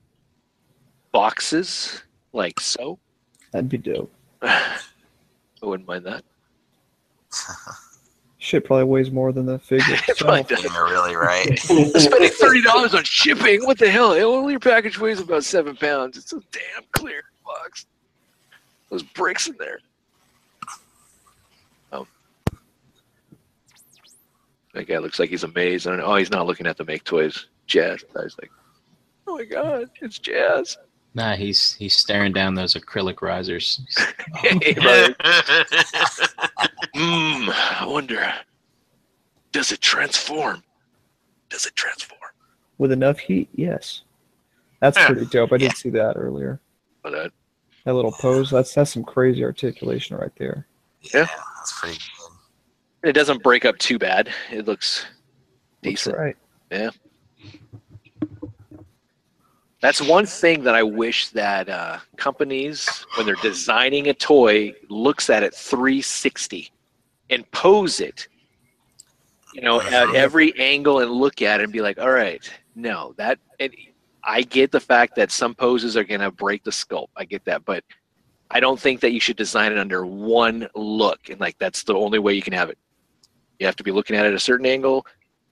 boxes, 1.12 2.02
like 2.32 2.60
so. 2.60 2.98
That'd 3.52 3.68
be 3.68 3.78
dope. 3.78 4.12
I 4.42 4.78
wouldn't 5.62 5.88
mind 5.88 6.06
that. 6.06 6.24
Shit 8.38 8.64
probably 8.64 8.84
weighs 8.84 9.10
more 9.10 9.32
than 9.32 9.44
the 9.44 9.58
figure. 9.58 9.96
It 10.08 10.16
probably 10.18 10.40
itself. 10.40 10.62
does. 10.62 10.72
You're 10.72 10.88
really 10.88 11.14
right. 11.14 11.58
Spending 11.58 12.30
thirty 12.30 12.62
dollars 12.62 12.94
on 12.94 13.04
shipping. 13.04 13.64
What 13.66 13.78
the 13.78 13.90
hell? 13.90 14.12
Only 14.12 14.54
your 14.54 14.60
package 14.60 14.98
weighs 14.98 15.20
about 15.20 15.44
seven 15.44 15.76
pounds. 15.76 16.16
It's 16.16 16.32
a 16.32 16.40
damn 16.50 16.84
clear 16.92 17.22
box. 17.44 17.84
Those 18.88 19.02
bricks 19.02 19.46
in 19.46 19.56
there. 19.58 19.80
Oh. 21.92 22.06
That 24.72 24.88
guy 24.88 24.98
looks 24.98 25.18
like 25.18 25.28
he's 25.28 25.44
amazed. 25.44 25.86
I 25.86 25.90
don't 25.90 25.98
know. 25.98 26.06
Oh, 26.06 26.16
he's 26.16 26.30
not 26.30 26.46
looking 26.46 26.66
at 26.66 26.78
the 26.78 26.84
make 26.84 27.04
toys. 27.04 27.46
Jazz. 27.70 28.05
I 28.16 28.22
was 28.24 28.36
like, 28.42 28.51
oh 29.26 29.38
my 29.38 29.44
god, 29.44 29.88
it's 30.02 30.18
Jazz. 30.18 30.76
Nah, 31.14 31.34
he's 31.36 31.74
he's 31.74 31.94
staring 31.94 32.32
down 32.32 32.55
those 32.55 32.74
acrylic 32.74 33.22
risers. 33.22 33.80
Right. 34.44 35.14
Hmm, 36.92 37.48
I 37.51 37.86
wonder, 37.86 38.32
does 39.52 39.70
it 39.70 39.80
transform? 39.80 40.62
Does 41.48 41.64
it 41.66 41.76
transform? 41.76 42.18
With 42.78 42.90
enough 42.92 43.18
heat, 43.18 43.48
yes. 43.55 44.02
That's 44.80 44.98
Yeah. 44.98 45.06
pretty 45.06 45.26
dope. 45.26 45.52
I 45.52 45.59
did 45.59 45.66
Yeah. 45.72 45.74
see 45.74 45.90
that 45.90 46.14
earlier. 46.16 46.60
Oh, 47.05 47.10
that 47.10 47.32
That 47.84 47.94
little 47.94 48.12
pose. 48.12 48.51
That's 48.51 48.74
that's 48.74 48.90
some 48.92 49.05
crazy 49.05 49.44
articulation 49.44 50.16
right 50.16 50.34
there. 50.36 50.66
Yeah. 51.01 51.20
Yeah, 51.20 51.26
that's 51.59 51.80
pretty 51.80 51.98
good. 53.02 53.09
it 53.10 53.12
doesn't 53.12 53.42
break 53.42 53.64
up 53.64 53.78
too 53.78 53.98
bad. 53.98 54.30
It 54.51 54.66
looks 54.66 55.06
Looks 55.82 56.05
decent. 56.05 56.16
right. 56.18 56.36
That's 59.80 60.02
one 60.02 60.26
thing 60.26 60.62
that 60.64 60.74
I 60.74 60.82
wish 60.82 61.28
that 61.28 61.68
uh, 61.68 61.98
companies, 62.16 63.06
when 63.16 63.24
they're 63.24 63.34
designing 63.36 64.08
a 64.08 64.14
toy, 64.14 64.74
looks 64.90 65.30
at 65.30 65.42
it 65.42 65.54
360 65.54 66.70
and 67.30 67.50
pose 67.50 68.00
it, 68.00 68.28
you 69.54 69.62
know, 69.62 69.80
at 69.80 70.14
every 70.14 70.52
angle 70.58 71.00
and 71.00 71.10
look 71.10 71.40
at 71.40 71.60
it 71.60 71.64
and 71.64 71.72
be 71.72 71.80
like, 71.80 71.98
all 71.98 72.10
right, 72.10 72.50
no, 72.74 73.14
that. 73.16 73.38
And 73.58 73.74
I 74.22 74.42
get 74.42 74.70
the 74.70 74.80
fact 74.80 75.16
that 75.16 75.30
some 75.30 75.54
poses 75.54 75.96
are 75.96 76.04
going 76.04 76.20
to 76.20 76.30
break 76.30 76.62
the 76.62 76.70
sculpt. 76.70 77.08
I 77.16 77.24
get 77.24 77.44
that, 77.46 77.64
but 77.64 77.82
I 78.50 78.60
don't 78.60 78.78
think 78.78 79.00
that 79.00 79.12
you 79.12 79.20
should 79.20 79.36
design 79.36 79.72
it 79.72 79.78
under 79.78 80.04
one 80.04 80.68
look 80.74 81.30
and 81.30 81.40
like 81.40 81.56
that's 81.58 81.84
the 81.84 81.94
only 81.94 82.18
way 82.18 82.34
you 82.34 82.42
can 82.42 82.52
have 82.52 82.68
it. 82.68 82.78
You 83.58 83.66
have 83.66 83.76
to 83.76 83.84
be 83.84 83.92
looking 83.92 84.16
at 84.16 84.26
it 84.26 84.30
at 84.30 84.34
a 84.34 84.40
certain 84.40 84.66
angle, 84.66 85.06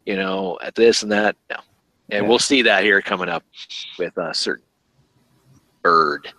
you 0.05 0.16
know, 0.16 0.59
at 0.62 0.74
this 0.74 1.02
and 1.02 1.12
that. 1.12 1.36
No. 1.48 1.56
And 2.10 2.22
Yeah. 2.24 2.28
we'll 2.28 2.39
see 2.39 2.62
that 2.62 2.85
here 2.85 3.02
coming 3.02 3.28
up 3.28 3.44
with 3.98 4.16
a 4.16 4.32
certain 4.35 4.64
bird. 5.82 6.32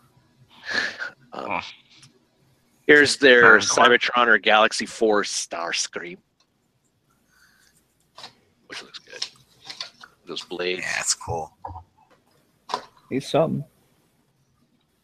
Um, 1.31 1.45
Oh. 1.47 1.61
here's 2.87 3.17
their 3.17 3.55
Nice. 3.59 3.71
Cybertron 3.71 4.27
or 4.27 4.37
Galaxy 4.39 4.87
Force 4.87 5.47
Starscream, 5.47 6.17
which 8.67 8.81
looks 8.81 8.97
good. 8.99 9.27
Those 10.25 10.43
blades, 10.43 10.81
Yeah, 10.81 10.99
it's 10.99 11.13
cool. 11.13 11.55
He's 13.11 13.29
something. 13.29 13.63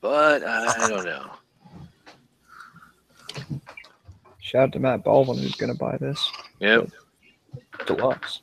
but 0.02 0.44
I 0.44 0.88
don't 0.88 1.06
know. 1.06 1.32
Shout 4.40 4.64
out 4.64 4.72
to 4.74 4.80
Matt 4.80 5.04
Baldwin 5.04 5.38
who's 5.40 5.56
gonna 5.56 5.76
buy 5.76 5.98
this 5.98 6.28
Yep. 6.60 6.90
deluxe. 7.86 8.42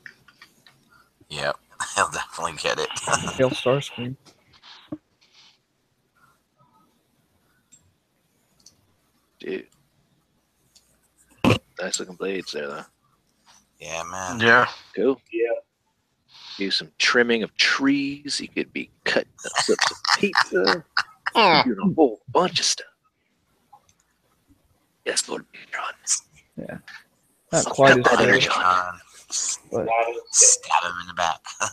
Yep, 1.29 1.57
he'll 1.95 2.09
definitely 2.09 2.53
get 2.61 2.79
it. 2.79 2.89
Hail 3.35 3.49
Starscream. 3.51 4.15
Dude. 9.39 9.67
Nice 11.81 11.99
looking 11.99 12.15
blades 12.15 12.51
there, 12.51 12.67
though. 12.67 12.83
yeah, 13.79 14.03
man. 14.09 14.39
Yeah. 14.39 14.67
Cool. 14.95 15.19
Yeah. 15.31 15.49
Do 16.57 16.71
some 16.71 16.89
trimming 16.99 17.43
of 17.43 17.55
trees. 17.57 18.39
You 18.39 18.47
could 18.47 18.71
be 18.71 18.89
cutting 19.03 19.31
up 19.45 19.51
slips 19.63 19.91
of 19.91 19.97
pizza. 20.19 20.85
Mm. 21.35 21.63
doing 21.65 21.77
a 21.91 21.93
whole 21.95 22.21
bunch 22.31 22.59
of 22.59 22.65
stuff. 22.65 22.85
Yes, 25.03 25.27
Lord 25.27 25.45
Patron. 25.51 26.79
Not 27.51 27.65
quite 27.65 27.97
as 27.97 28.03
That 28.03 28.03
bad. 28.05 28.21
energy. 28.21 28.45
John, 28.47 28.99
But 29.71 29.87
stab 30.31 30.83
him 30.83 30.91
in 31.01 31.07
the 31.07 31.13
back. 31.15 31.39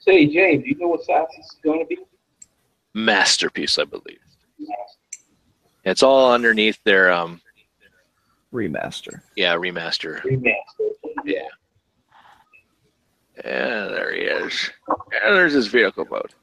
Say, 0.00 0.26
James, 0.26 0.64
do 0.64 0.70
you 0.70 0.78
know 0.78 0.88
what 0.88 1.04
size 1.04 1.26
this 1.36 1.46
is 1.46 1.58
going 1.62 1.80
to 1.80 1.86
be? 1.86 1.98
Masterpiece, 2.94 3.78
I 3.78 3.84
believe. 3.84 4.18
It's 5.84 6.02
all 6.02 6.32
underneath 6.32 6.78
their 6.84 7.10
um 7.12 7.40
remaster. 8.52 9.20
yeah 9.36 9.54
remaster. 9.54 10.20
Remaster. 10.22 10.54
Yeah. 11.24 11.42
Yeah, 13.44 13.86
there 13.86 14.12
he 14.14 14.20
is. 14.22 14.70
And 14.88 15.34
there's 15.34 15.54
his 15.54 15.68
vehicle 15.68 16.06
mode. 16.10 16.34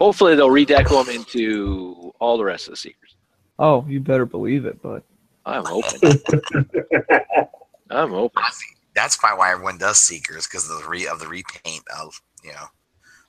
Hopefully 0.00 0.34
they'll 0.34 0.48
redeco 0.48 1.06
him 1.06 1.14
into 1.14 2.12
all 2.20 2.38
the 2.38 2.44
rest 2.44 2.68
of 2.68 2.72
the 2.72 2.76
Seekers. 2.76 3.16
Oh, 3.58 3.84
you 3.88 4.00
better 4.00 4.24
believe 4.24 4.64
it, 4.64 4.80
but 4.80 5.02
I'm 5.48 5.66
open. 5.66 6.00
I'm 7.90 8.10
hoping. 8.10 8.42
I 8.42 8.50
think 8.50 8.76
that's 8.94 9.16
probably 9.16 9.38
why 9.38 9.52
everyone 9.52 9.78
does 9.78 9.98
Seekers 9.98 10.46
because 10.46 10.68
of 10.70 10.82
the 10.82 10.88
re 10.88 11.06
of 11.06 11.20
the 11.20 11.28
repaint 11.28 11.82
of 11.98 12.20
you 12.44 12.52
know 12.52 12.66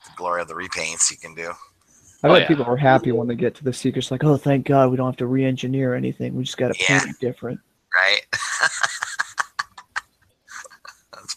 the 0.06 0.12
glory 0.16 0.42
of 0.42 0.48
the 0.48 0.54
repaints 0.54 1.10
you 1.12 1.18
can 1.18 1.34
do. 1.34 1.52
I 2.24 2.28
Oh, 2.28 2.34
bet 2.34 2.42
yeah. 2.42 2.48
people 2.48 2.66
are 2.66 2.76
happy 2.76 3.14
when 3.14 3.28
they 3.30 3.36
get 3.36 3.56
to 3.56 3.64
the 3.64 3.72
Seekers, 3.72 4.12
like, 4.12 4.26
oh, 4.26 4.36
thank 4.36 4.66
God 4.68 4.92
we 4.92 4.98
don't 4.98 5.06
have 5.06 5.16
to 5.18 5.26
re-engineer 5.26 5.96
anything. 5.96 6.36
We 6.36 6.44
just 6.44 6.58
got 6.58 6.68
to 6.74 6.80
Yeah. 6.82 7.00
paint 7.00 7.12
it 7.12 7.20
different. 7.26 7.62
Right? 7.96 8.22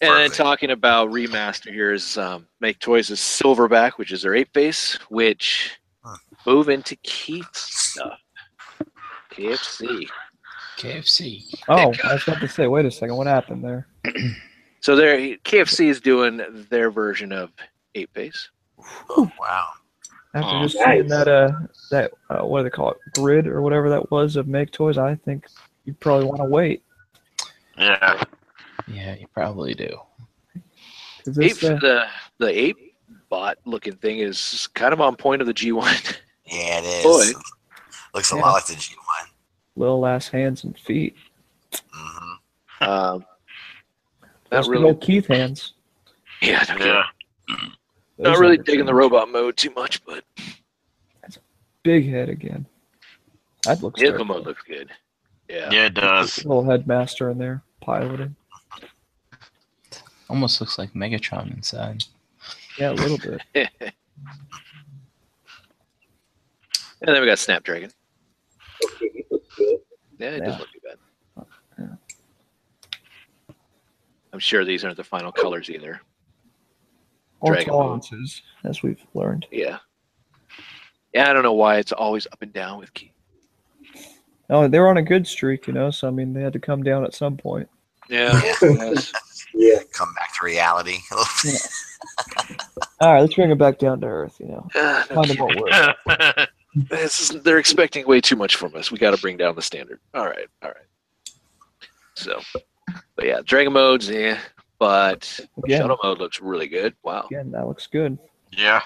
And 0.00 0.10
then 0.18 0.30
talking 0.32 0.72
about 0.72 1.10
remaster 1.10 1.72
here 1.72 1.92
is 1.92 2.18
um, 2.18 2.48
Make 2.60 2.80
Toys' 2.80 3.10
Silverback, 3.10 3.92
which 3.92 4.10
is 4.10 4.22
their 4.22 4.32
Apeface, 4.32 4.98
which 5.10 5.78
Huh. 6.04 6.16
move 6.44 6.68
into 6.68 6.96
Keith's 7.04 7.60
stuff. 7.90 8.18
KFC. 9.32 10.08
KFC. 10.82 11.44
Oh, 11.68 11.92
I 12.04 12.12
was 12.14 12.22
about 12.26 12.40
to 12.40 12.48
say, 12.48 12.66
wait 12.66 12.84
a 12.86 12.90
second, 12.90 13.16
what 13.16 13.26
happened 13.26 13.64
there? 13.64 13.86
So 14.80 14.96
there, 14.96 15.16
KFC 15.44 15.86
is 15.86 16.00
doing 16.00 16.40
their 16.68 16.90
version 16.90 17.30
of 17.30 17.52
Apeface. 17.94 18.48
Oh, 19.10 19.30
wow. 19.38 19.68
After 20.34 20.56
Oh. 20.56 20.62
just 20.64 20.76
seeing 20.76 21.06
that, 21.06 21.28
uh, 21.28 21.52
that 21.92 22.10
uh, 22.30 22.44
what 22.44 22.58
do 22.58 22.64
they 22.64 22.70
call 22.70 22.90
it, 22.90 22.96
grid 23.14 23.46
or 23.46 23.62
whatever 23.62 23.88
that 23.90 24.10
was 24.10 24.34
of 24.34 24.48
Make 24.48 24.72
Toys, 24.72 24.98
I 24.98 25.14
think 25.14 25.46
you 25.84 25.94
probably 25.94 26.26
want 26.26 26.38
to 26.38 26.46
wait. 26.46 26.82
Yeah. 27.78 28.24
Yeah, 28.88 29.14
you 29.14 29.28
probably 29.32 29.74
do. 29.74 29.96
'Cause 31.24 31.38
Ape, 31.38 31.54
this, 31.58 31.62
uh, 31.62 31.76
the 31.80 32.06
the 32.38 32.48
ape 32.48 32.96
bot 33.28 33.58
looking 33.64 33.94
thing 33.94 34.18
is 34.18 34.66
kind 34.74 34.92
of 34.92 35.00
on 35.00 35.14
point 35.14 35.40
of 35.42 35.46
the 35.46 35.54
G1. 35.54 36.16
Yeah, 36.46 36.80
it 36.80 36.84
is. 36.86 37.04
Boy. 37.04 37.38
Looks 38.14 38.32
a 38.32 38.34
Yeah. 38.34 38.42
lot 38.42 38.52
like 38.54 38.66
the 38.66 38.74
G1. 38.74 39.28
Little 39.76 40.04
ass 40.06 40.28
hands 40.28 40.64
and 40.64 40.78
feet. 40.78 41.16
hmm 41.90 42.32
um, 42.80 43.24
not 44.20 44.30
Those 44.50 44.66
good 44.66 44.72
really. 44.72 44.84
old 44.86 45.00
Keith 45.00 45.26
hands. 45.28 45.74
Yeah, 46.40 46.64
no 46.68 46.76
kidding. 46.76 46.86
Yeah. 46.92 47.04
not 48.18 48.38
really 48.38 48.56
never 48.56 48.64
digging 48.64 48.86
the 48.86 48.94
robot 48.94 49.30
mode 49.30 49.56
too 49.56 49.70
much, 49.76 50.04
but 50.04 50.24
Big 51.84 52.08
head 52.08 52.28
again. 52.28 52.66
That 53.64 53.82
looks 53.82 54.00
Vehicle 54.00 54.18
dope. 54.18 54.26
mode 54.28 54.46
looks 54.46 54.62
good. 54.62 54.90
Yeah. 55.48 55.68
Yeah, 55.72 55.86
it 55.86 55.94
does. 55.94 56.44
Little 56.44 56.64
headmaster 56.64 57.30
in 57.30 57.38
there 57.38 57.62
piloting. 57.80 58.34
Almost 60.30 60.60
looks 60.60 60.78
like 60.78 60.92
Megatron 60.94 61.52
inside. 61.54 62.04
Yeah, 62.78 62.90
a 62.90 62.94
little 62.94 63.18
bit. 63.18 63.40
and 63.54 63.92
then 67.02 67.20
we 67.20 67.26
got 67.26 67.38
Snapdragon. 67.38 67.90
Okay, 68.84 68.92
he 68.92 68.92
looks 68.92 68.98
good. 69.00 69.11
Yeah, 70.22 70.28
it 70.30 70.38
Yeah. 70.38 70.44
doesn't 70.46 70.60
look 70.60 70.72
too 70.72 70.80
bad. 70.84 71.46
Yeah. 71.78 73.54
I'm 74.32 74.38
sure 74.38 74.64
these 74.64 74.84
aren't 74.84 74.96
the 74.96 75.04
final 75.04 75.32
colors 75.32 75.68
either. 75.68 76.00
Or 77.40 77.52
Dragon 77.54 77.72
Ball. 77.72 77.82
tolerances, 77.82 78.42
as 78.64 78.82
we've 78.82 79.04
learned. 79.14 79.46
Yeah. 79.50 79.78
Yeah, 81.12 81.28
I 81.28 81.32
don't 81.32 81.42
know 81.42 81.52
why 81.54 81.78
it's 81.78 81.92
always 81.92 82.26
up 82.32 82.40
and 82.40 82.52
down 82.52 82.78
with 82.78 82.94
key. 82.94 83.12
Oh, 84.48 84.68
they 84.68 84.78
were 84.78 84.88
on 84.88 84.96
a 84.98 85.02
good 85.02 85.26
streak, 85.26 85.66
you 85.66 85.72
know. 85.72 85.90
So 85.90 86.06
I 86.08 86.10
mean, 86.12 86.32
they 86.32 86.40
had 86.42 86.52
to 86.52 86.58
come 86.60 86.82
down 86.82 87.04
at 87.04 87.14
some 87.14 87.36
point. 87.36 87.68
Yeah. 88.08 88.40
yes. 88.62 89.12
Yeah. 89.54 89.78
Come 89.92 90.14
back 90.14 90.32
to 90.38 90.46
reality. 90.46 90.98
All 93.00 93.12
right, 93.12 93.20
let's 93.20 93.34
bring 93.34 93.50
it 93.50 93.58
back 93.58 93.78
down 93.78 94.00
to 94.00 94.06
earth. 94.06 94.36
You 94.38 94.46
know, 94.48 94.68
no 94.74 95.02
find 95.08 95.28
them 95.30 95.36
kidding. 95.36 95.60
what 95.62 95.96
works. 96.06 96.46
This 96.46 96.46
is, 96.74 97.28
they're 97.44 97.58
expecting 97.58 98.06
way 98.06 98.20
too 98.20 98.36
much 98.36 98.56
from 98.56 98.74
us. 98.76 98.90
We 98.90 98.98
got 98.98 99.14
to 99.14 99.20
bring 99.20 99.36
down 99.36 99.54
the 99.54 99.62
standard. 99.62 100.00
All 100.14 100.26
right, 100.26 100.46
all 100.62 100.70
right. 100.70 100.76
So, 102.14 102.40
but 103.16 103.26
yeah, 103.26 103.40
Dragon 103.44 103.72
modes, 103.72 104.08
yeah, 104.08 104.38
but 104.78 105.40
Again, 105.64 105.80
Shuttle 105.80 105.98
mode 106.02 106.18
looks 106.18 106.40
really 106.40 106.68
good. 106.68 106.94
Wow, 107.02 107.26
again, 107.30 107.50
that 107.52 107.66
looks 107.66 107.86
good. 107.86 108.18
yeah. 108.50 108.82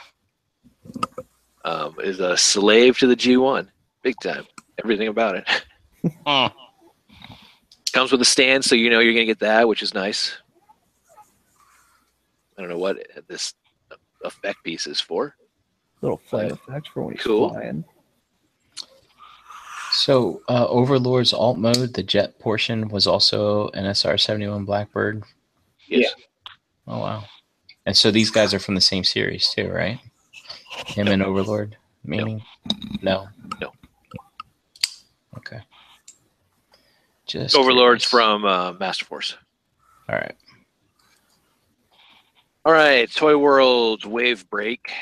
um, 1.64 1.96
is 2.02 2.20
a 2.20 2.36
slave 2.36 2.98
to 2.98 3.06
the 3.06 3.16
G1, 3.16 3.68
big 4.02 4.14
time. 4.22 4.44
Everything 4.78 5.08
about 5.08 5.36
it 5.36 5.48
comes 7.92 8.12
with 8.12 8.20
a 8.20 8.24
stand, 8.26 8.64
so 8.64 8.74
you 8.74 8.90
know 8.90 9.00
you're 9.00 9.14
gonna 9.14 9.24
get 9.24 9.40
that, 9.40 9.66
which 9.66 9.82
is 9.82 9.94
nice. 9.94 10.36
I 12.56 12.60
don't 12.62 12.70
know 12.70 12.78
what 12.78 12.98
this 13.28 13.54
effect 14.24 14.62
piece 14.64 14.86
is 14.86 15.00
for. 15.00 15.34
Little 16.06 16.22
flame 16.24 16.52
effect 16.52 16.88
for 16.90 17.02
when 17.02 17.14
he's 17.16 17.24
Cool. 17.24 17.50
flying. 17.50 17.84
So, 19.90 20.40
uh, 20.48 20.68
Overlord's 20.68 21.32
alt 21.32 21.58
mode, 21.58 21.94
the 21.94 22.02
jet 22.04 22.38
portion 22.38 22.86
was 22.90 23.08
also 23.08 23.70
an 23.70 23.86
SR 23.86 24.16
71 24.16 24.64
Blackbird. 24.64 25.24
Yes. 25.88 26.14
Oh, 26.86 27.00
wow. 27.00 27.24
And 27.86 27.96
so 27.96 28.12
these 28.12 28.30
guys 28.30 28.54
are 28.54 28.60
from 28.60 28.76
the 28.76 28.80
same 28.80 29.02
series, 29.02 29.48
too, 29.48 29.68
right? 29.68 29.98
Him 30.86 31.08
and 31.08 31.24
Overlord? 31.24 31.76
Meaning? 32.04 32.40
No. 33.02 33.26
No. 33.60 33.72
Okay. 35.38 35.58
Just 37.26 37.56
Overlord's 37.56 38.06
curious. 38.06 38.28
from 38.28 38.44
uh, 38.44 38.74
Master 38.74 39.04
Force. 39.04 39.36
All 40.08 40.14
right. 40.14 40.36
All 42.64 42.72
right, 42.72 43.10
Toy 43.12 43.36
World 43.36 44.04
Wave 44.04 44.48
Break. 44.50 44.92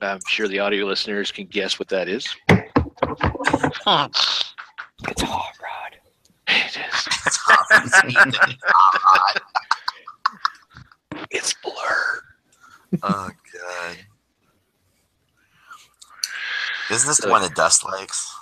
I'm 0.00 0.20
sure 0.28 0.48
the 0.48 0.60
audio 0.60 0.86
listeners 0.86 1.30
can 1.30 1.46
guess 1.46 1.78
what 1.78 1.88
that 1.88 2.08
is. 2.08 2.26
It's 2.48 2.72
a 5.22 5.26
hot 5.26 5.52
rod. 5.62 5.96
It 6.48 6.76
is. 6.76 7.08
Hot. 8.66 9.42
It's 11.30 11.54
Blur. 11.62 12.22
oh 13.04 13.30
god. 13.52 13.96
Isn't 16.90 17.08
this 17.08 17.18
the 17.18 17.28
uh, 17.28 17.30
one 17.30 17.42
that 17.42 17.54
Dust 17.54 17.84
likes 17.84 18.34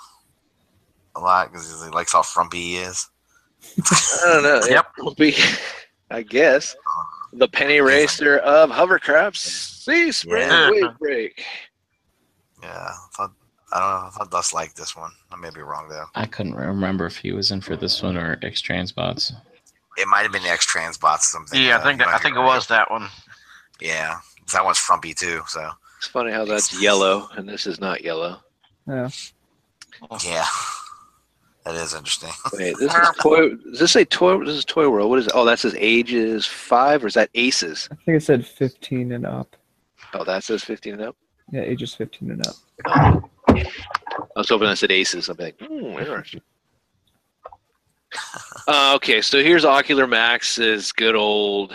a 1.15 1.19
lot 1.19 1.51
because 1.51 1.83
he 1.83 1.89
likes 1.91 2.13
how 2.13 2.23
frumpy 2.23 2.59
he 2.59 2.77
is? 2.77 3.07
I 3.77 4.21
don't 4.25 4.43
know. 4.43 4.61
Yep. 4.67 4.87
It 4.97 5.03
will 5.03 5.13
be, 5.13 5.35
I 6.09 6.23
guess, 6.23 6.73
uh, 6.73 7.03
the 7.33 7.47
penny 7.47 7.79
racer 7.81 8.37
of 8.37 8.69
hovercrafts. 8.69 9.85
Seaspray 9.87 10.41
Yeah. 10.47 10.71
Wave 10.71 10.97
Break. 10.99 11.43
Yeah, 12.61 12.69
I 12.69 12.95
thought 13.15 13.31
I 13.71 13.79
don't 13.79 13.89
know. 13.89 14.07
I 14.07 14.09
thought 14.11 14.31
Dust 14.31 14.53
liked 14.53 14.75
this 14.75 14.95
one. 14.95 15.11
I 15.31 15.35
may 15.35 15.49
be 15.51 15.61
wrong 15.61 15.87
though. 15.89 16.05
I 16.15 16.25
couldn't 16.25 16.55
remember 16.55 17.05
if 17.05 17.17
he 17.17 17.31
was 17.31 17.51
in 17.51 17.61
for 17.61 17.75
this 17.75 18.01
one 18.01 18.17
or 18.17 18.39
X 18.41 18.61
Transbots. 18.61 19.31
It 19.97 20.07
might 20.07 20.21
have 20.23 20.31
been 20.31 20.43
the 20.43 20.49
X 20.49 20.65
Transbots 20.65 21.21
something. 21.21 21.61
Yeah, 21.61 21.77
I 21.77 21.83
think 21.83 22.01
I 22.05 22.17
think 22.17 22.35
it 22.35 22.41
was 22.41 22.67
that 22.67 22.89
one. 22.89 23.09
Yeah, 23.79 24.17
that 24.53 24.65
one's 24.65 24.77
frumpy 24.79 25.13
too. 25.13 25.41
So 25.47 25.69
It's 25.97 26.07
funny 26.07 26.31
how 26.31 26.45
that's 26.45 26.81
yellow 26.81 27.29
and 27.35 27.47
this 27.47 27.67
is 27.67 27.79
not 27.79 28.03
yellow. 28.03 28.39
Yeah. 28.87 29.09
yeah, 30.23 30.45
that 31.73 31.81
is 31.81 31.93
interesting. 31.93 32.29
Wait, 32.53 32.77
this 32.79 32.93
is 32.93 33.09
toy. 33.21 33.49
Does 33.55 33.79
this 33.79 33.91
say 33.91 34.05
toy? 34.05 34.43
This 34.43 34.55
is 34.55 34.65
Toy 34.65 34.89
World. 34.89 35.09
What 35.09 35.19
is 35.19 35.27
it? 35.27 35.33
Oh, 35.35 35.45
that 35.45 35.59
says 35.59 35.75
ages 35.77 36.45
five, 36.45 37.03
or 37.03 37.07
is 37.07 37.13
that 37.13 37.29
Aces? 37.35 37.87
I 37.91 37.95
think 37.95 38.17
it 38.17 38.23
said 38.23 38.45
15 38.45 39.11
and 39.11 39.25
up. 39.25 39.55
Oh, 40.13 40.23
that 40.23 40.43
says 40.43 40.63
fifteen 40.63 40.93
and 40.93 41.03
up. 41.03 41.15
Yeah, 41.51 41.61
ages 41.61 41.93
15 41.95 42.31
and 42.31 42.47
up. 42.47 42.55
I 42.87 43.21
was 44.35 44.49
hoping 44.49 44.67
that 44.67 44.77
said 44.77 44.91
Aces. 44.91 45.29
I'm 45.29 45.37
like, 45.37 45.55
hmm, 45.59 45.85
interesting. 45.97 46.41
Uh, 48.67 48.93
okay, 48.95 49.21
so 49.21 49.41
here's 49.43 49.63
Ocular 49.65 50.07
Max's 50.07 50.91
good 50.91 51.15
old 51.15 51.73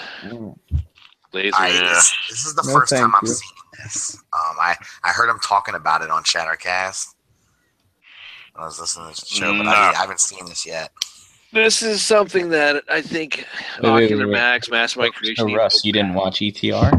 laser. 1.32 1.54
I, 1.56 1.70
this, 1.70 2.16
this 2.28 2.44
is 2.46 2.54
the 2.56 2.62
No, 2.66 2.72
first 2.72 2.92
time 2.92 3.10
thank 3.12 3.14
I'm 3.14 3.20
you. 3.26 3.32
seeing 3.32 3.52
this. 3.84 4.14
Um, 4.32 4.56
I 4.60 4.74
I 5.04 5.10
heard 5.10 5.28
him 5.30 5.38
talking 5.40 5.74
about 5.76 6.02
it 6.02 6.10
on 6.10 6.22
Chattercast. 6.24 7.13
I 8.56 8.64
was 8.64 8.78
listening 8.80 9.12
to 9.12 9.20
the 9.20 9.26
show, 9.26 9.52
but 9.56 9.64
No. 9.64 9.70
I, 9.70 9.90
I 9.90 9.94
haven't 9.94 10.20
seen 10.20 10.46
this 10.46 10.64
yet. 10.66 10.92
This 11.52 11.82
is 11.82 12.02
something 12.02 12.48
that 12.50 12.82
I 12.88 13.00
think 13.00 13.46
Wait, 13.82 13.92
wait, 13.92 14.04
Ocular 14.04 14.26
wait, 14.26 14.32
wait. 14.32 14.38
Max, 14.40 14.70
Mastermind 14.70 15.14
Creation. 15.14 15.48
So, 15.48 15.54
Russ, 15.54 15.84
you 15.84 15.92
didn't 15.92 16.14
watch 16.14 16.40
ETR 16.40 16.90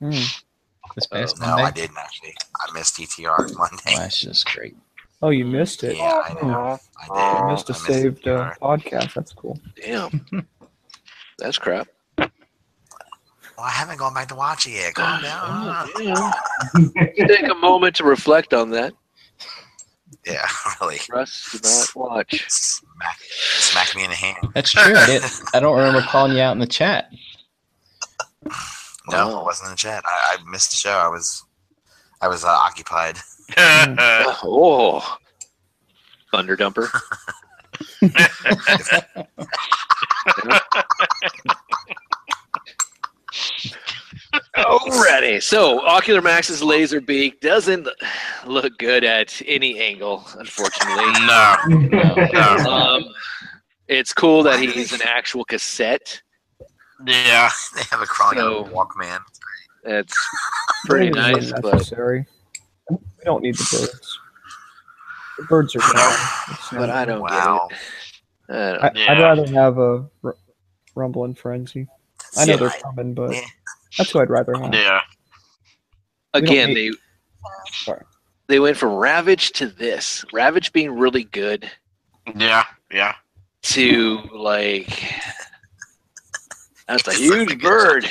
Hmm. 0.00 0.10
this 0.10 1.06
past 1.10 1.38
No, 1.40 1.46
Monday? 1.48 1.62
I 1.64 1.70
didn't 1.70 1.98
actually. 1.98 2.34
I 2.66 2.72
missed 2.72 2.96
ETR 2.98 3.38
Monday. 3.58 3.82
Well, 3.86 3.98
that's 3.98 4.20
just 4.20 4.46
great. 4.46 4.76
Oh, 5.22 5.30
you 5.30 5.44
missed 5.44 5.84
it. 5.84 5.96
Yeah, 5.96 6.22
I 6.24 6.34
know. 6.42 6.78
I 7.10 7.32
did. 7.32 7.40
You 7.40 7.50
missed 7.52 7.70
a 7.70 7.72
I 7.72 7.76
missed 7.76 7.86
saved 7.86 8.28
uh, 8.28 8.52
podcast. 8.60 9.14
That's 9.14 9.32
cool. 9.32 9.58
Damn, 9.82 10.26
that's 11.38 11.56
crap. 11.58 11.88
Well, 12.18 13.66
I 13.66 13.70
haven't 13.70 13.98
gone 13.98 14.12
back 14.14 14.28
to 14.28 14.34
watch 14.34 14.66
it 14.66 14.70
yet. 14.72 14.94
Calm 14.94 15.22
down. 15.22 15.88
Oh. 15.96 16.32
Take 17.16 17.48
a 17.48 17.54
moment 17.54 17.94
to 17.96 18.04
reflect 18.04 18.52
on 18.52 18.70
that. 18.70 18.92
Yeah, 20.26 20.46
really. 20.80 20.98
Russ 21.10 21.52
did 21.52 21.64
not 21.64 21.94
watch. 21.94 22.44
Smack, 22.48 23.18
smack 23.58 23.94
me 23.96 24.04
in 24.04 24.10
the 24.10 24.16
hand. 24.16 24.38
That's 24.54 24.70
true. 24.72 24.94
I, 24.96 25.06
didn't, 25.06 25.32
I 25.54 25.60
don't 25.60 25.76
remember 25.76 26.00
calling 26.02 26.32
you 26.32 26.40
out 26.40 26.52
in 26.52 26.58
the 26.60 26.66
chat. 26.66 27.10
No, 29.10 29.28
Wow. 29.28 29.40
it 29.40 29.44
wasn't 29.44 29.66
in 29.66 29.72
the 29.72 29.76
chat. 29.76 30.02
I, 30.06 30.36
I 30.40 30.50
missed 30.50 30.70
the 30.70 30.76
show. 30.76 30.92
I 30.92 31.08
was, 31.08 31.44
I 32.22 32.28
was 32.28 32.44
uh, 32.44 32.48
occupied. 32.48 33.18
Oh, 33.56 35.18
Thunder 36.32 36.56
Dumper. 36.56 36.88
Alrighty, 44.56 45.42
so 45.42 45.80
Ocular 45.84 46.22
Max's 46.22 46.62
Laserbeak 46.62 47.40
doesn't 47.40 47.88
look 48.46 48.76
good 48.78 49.02
at 49.04 49.40
any 49.46 49.80
angle, 49.80 50.24
unfortunately. 50.38 51.04
no, 51.26 51.56
No. 51.68 52.14
no. 52.32 52.70
Um, 52.70 53.04
it's 53.88 54.12
cool 54.12 54.42
that 54.44 54.60
he's 54.60 54.92
an 54.92 55.02
actual 55.04 55.44
cassette. 55.44 56.22
Yeah. 57.06 57.50
They 57.74 57.82
have 57.90 58.00
a 58.00 58.06
crawling 58.06 58.38
So- 58.38 58.64
on 58.64 58.70
a 58.70 58.72
Walkman. 58.74 59.18
That's 59.82 60.14
pretty 60.86 61.08
It 61.08 61.14
wasn't 61.16 61.62
nice, 61.64 61.90
but. 61.92 61.98
We 62.90 62.98
don't 63.24 63.42
need 63.42 63.56
the 63.56 63.64
birds. 63.90 64.18
The 65.38 65.44
birds 65.44 65.76
are 65.76 65.80
gone. 65.80 66.16
But 66.72 66.90
I 66.90 67.04
don't 67.04 67.20
Wow. 67.20 67.68
get 67.68 67.78
it. 67.78 67.82
I 68.56 68.70
don't- 68.72 68.82
I, 68.84 68.92
Yeah. 68.94 69.12
I'd 69.12 69.20
rather 69.20 69.46
have 69.52 69.78
a 69.78 70.06
r- 70.22 70.36
rumble 70.94 71.24
and 71.24 71.36
frenzy. 71.38 71.86
I 72.38 72.44
know 72.46 72.52
Yeah, 72.52 72.58
they're 72.60 72.70
coming, 72.82 73.12
but 73.14 73.32
Yeah. 73.32 73.40
That's 73.96 74.10
who 74.10 74.20
I'd 74.20 74.30
rather 74.30 74.54
have. 74.56 74.72
Yeah. 74.74 75.00
We 76.34 76.40
Again, 76.40 76.74
they 76.74 76.90
Sorry. 77.72 78.02
they 78.48 78.58
went 78.60 78.76
from 78.76 78.94
Ravage 78.94 79.52
to 79.52 79.66
this. 79.68 80.24
Ravage 80.32 80.72
being 80.72 80.98
really 80.98 81.24
good 81.24 81.70
Yeah. 82.36 82.64
Yeah. 82.90 83.14
to 83.62 84.18
like 84.34 85.12
that's 86.86 87.08
a 87.08 87.14
huge 87.14 87.60
bird. 87.62 88.06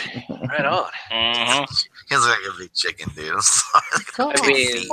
Right 0.49 0.65
on. 0.65 0.89
Mm-hmm. 1.11 1.63
He 2.09 2.15
looks 2.15 2.27
like 2.27 2.37
a 2.55 2.57
big 2.59 2.73
chicken, 2.73 3.11
dude. 3.15 3.33
I 4.19 4.47
mean, 4.47 4.87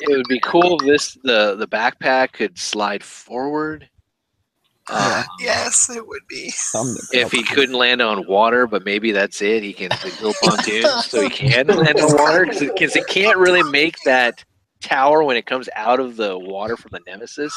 it 0.00 0.16
would 0.16 0.26
be 0.28 0.40
cool 0.40 0.80
if 0.80 0.86
this 0.86 1.18
the 1.22 1.54
the 1.56 1.66
backpack 1.68 2.32
could 2.32 2.58
slide 2.58 3.04
forward. 3.04 3.88
Uh, 4.90 5.24
yes, 5.40 5.90
it 5.90 6.06
would 6.06 6.26
be. 6.28 6.52
If 7.12 7.30
he 7.32 7.42
couldn't 7.42 7.74
land 7.74 8.00
on 8.00 8.26
water, 8.26 8.66
but 8.66 8.84
maybe 8.84 9.12
that's 9.12 9.40
it. 9.42 9.62
He 9.62 9.72
can 9.72 9.90
build 10.20 10.34
pontoons 10.42 11.06
so 11.06 11.20
he 11.22 11.28
can 11.30 11.66
land 11.66 12.00
on 12.00 12.16
water 12.16 12.46
because 12.46 12.96
it 12.96 13.06
can't 13.06 13.36
really 13.38 13.62
make 13.64 13.96
that 14.04 14.44
tower 14.80 15.22
when 15.24 15.36
it 15.36 15.46
comes 15.46 15.68
out 15.74 16.00
of 16.00 16.16
the 16.16 16.38
water 16.38 16.76
from 16.76 16.90
the 16.92 17.00
Nemesis. 17.06 17.52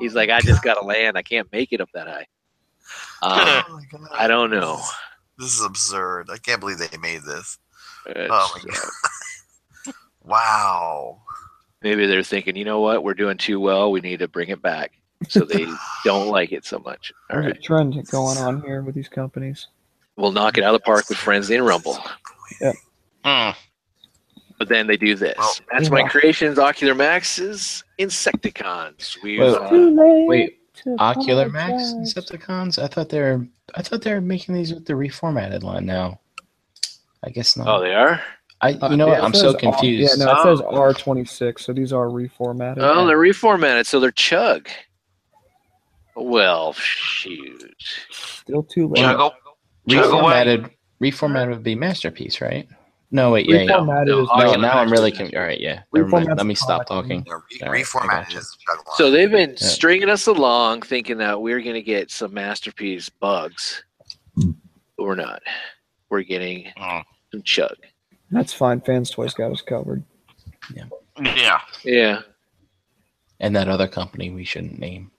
He's 0.00 0.14
like, 0.14 0.30
I 0.30 0.40
just 0.40 0.62
got 0.62 0.74
to 0.74 0.86
land. 0.86 1.16
I 1.18 1.22
can't 1.22 1.50
make 1.52 1.72
it 1.72 1.80
up 1.80 1.88
that 1.94 2.08
high. 2.08 2.26
Um, 3.22 3.64
Oh. 3.94 4.06
I 4.12 4.26
don't 4.26 4.50
know. 4.50 4.80
This 5.38 5.58
is 5.58 5.64
absurd. 5.64 6.28
I 6.30 6.36
can't 6.38 6.60
believe 6.60 6.78
they 6.78 6.96
made 6.98 7.22
this. 7.22 7.56
It's, 8.06 8.30
Oh 8.30 8.50
my 8.64 8.70
uh, 8.70 8.74
god. 8.74 9.94
wow. 10.22 11.22
maybe 11.82 12.06
they're 12.06 12.22
thinking, 12.22 12.56
you 12.56 12.64
know 12.64 12.80
what, 12.80 13.02
we're 13.04 13.14
doing 13.14 13.38
too 13.38 13.60
well. 13.60 13.90
We 13.92 14.00
need 14.00 14.18
to 14.20 14.28
bring 14.28 14.48
it 14.48 14.60
back. 14.62 14.92
So 15.28 15.44
they 15.44 15.66
don't 16.04 16.28
like 16.28 16.52
it 16.52 16.64
so 16.64 16.78
much. 16.78 17.12
All 17.30 17.36
There's 17.40 17.46
right, 17.52 17.56
a 17.56 17.60
trend 17.60 18.08
going 18.10 18.38
on 18.38 18.62
here 18.62 18.82
with 18.82 18.94
these 18.94 19.08
companies. 19.08 19.68
we'll 20.16 20.32
knock 20.32 20.58
it 20.58 20.64
out 20.64 20.74
of 20.74 20.80
the 20.80 20.84
park 20.84 21.08
with 21.08 21.18
Frenzy 21.18 21.56
and 21.56 21.64
Rumble. 21.66 21.98
Hmm. 23.24 23.50
But 24.58 24.68
then 24.68 24.86
they 24.86 24.96
do 24.96 25.14
this. 25.14 25.36
Well, 25.38 25.54
That's 25.72 25.90
my 25.90 26.04
creations, 26.08 26.58
Ocular 26.58 26.94
Maxes, 26.94 27.82
Insecticons. 27.98 29.20
We 29.22 29.38
Well, 29.38 29.56
uh, 29.64 29.70
late 29.70 30.26
Wait, 30.28 30.58
Ocular 30.98 31.48
Max 31.48 31.90
apologize. 31.92 32.14
Decepticons? 32.14 32.82
I 32.82 32.86
thought 32.86 33.08
they're 33.08 33.46
I 33.74 33.82
thought 33.82 34.02
they 34.02 34.12
were 34.12 34.20
making 34.20 34.54
these 34.54 34.72
with 34.74 34.84
the 34.86 34.92
reformatted 34.92 35.62
line 35.62 35.86
now. 35.86 36.20
I 37.24 37.30
guess 37.30 37.56
not. 37.56 37.66
oh, 37.68 37.80
they 37.80 37.94
are. 37.94 38.20
I 38.60 38.74
Uh, 38.74 38.90
you 38.90 38.96
know 38.96 39.06
yeah, 39.06 39.12
what? 39.12 39.18
it 39.20 39.24
I'm 39.24 39.32
says 39.32 39.40
so 39.42 39.48
R- 39.54 39.58
confused. 39.58 40.18
Yeah, 40.18 40.24
no, 40.24 40.30
it 40.32 40.36
Oh. 40.44 40.56
says 40.56 40.64
R26, 41.04 41.60
so 41.60 41.72
these 41.72 41.92
are 41.92 42.06
reformatted. 42.06 42.78
Oh, 42.80 43.06
they're 43.06 43.16
reformatted, 43.18 43.86
so 43.86 43.98
they're 43.98 44.10
Chug. 44.12 44.68
Well, 46.14 46.72
shoot. 46.74 47.74
Still 48.10 48.62
too 48.62 48.88
late. 48.88 49.00
Chug, 49.00 49.32
chug 49.88 50.12
away. 50.12 50.22
reformatted 50.22 50.70
reformatted 51.02 51.50
would 51.50 51.62
be 51.62 51.74
masterpiece, 51.74 52.40
right? 52.40 52.68
No, 53.14 53.30
wait, 53.32 53.46
yeah, 53.48 53.60
yeah. 53.62 53.72
Reformatted 53.72 54.06
no, 54.06 54.22
is 54.22 54.28
I 54.32 54.44
No, 54.44 54.54
now 54.54 54.78
I'm 54.78 54.90
really 54.90 55.10
confused. 55.10 55.36
All 55.36 55.42
right, 55.42 55.60
yeah. 55.60 55.82
Never 55.92 56.34
Let 56.34 56.46
me 56.46 56.54
stop 56.54 56.86
talking. 56.86 57.22
You 57.26 57.34
re- 57.34 57.60
All 57.66 57.72
right, 57.72 57.84
reformatted 57.84 58.36
is 58.38 58.56
the. 58.66 58.82
So 58.94 59.10
they've 59.10 59.30
been 59.30 59.50
Yeah. 59.50 59.56
stringing 59.66 60.08
us 60.08 60.26
along, 60.28 60.82
thinking 60.82 61.18
that 61.18 61.40
we're 61.40 61.60
going 61.60 61.74
to 61.74 61.82
get 61.82 62.10
some 62.10 62.32
masterpiece 62.32 63.10
bugs, 63.10 63.84
but 64.34 64.46
we're 64.98 65.14
not. 65.14 65.42
We're 66.08 66.22
getting 66.22 66.72
Hmm. 66.76 67.00
some 67.30 67.42
Chug. 67.42 67.76
That's 68.30 68.52
fine. 68.54 68.80
Fans 68.80 69.10
Toys 69.10 69.34
got 69.34 69.52
us 69.52 69.60
covered. 69.60 70.02
Yeah. 70.74 70.84
Yeah. 71.20 71.60
Yeah. 71.84 72.20
And 73.40 73.54
that 73.56 73.68
other 73.68 73.88
company 73.88 74.30
we 74.30 74.44
shouldn't 74.44 74.78
name. 74.78 75.10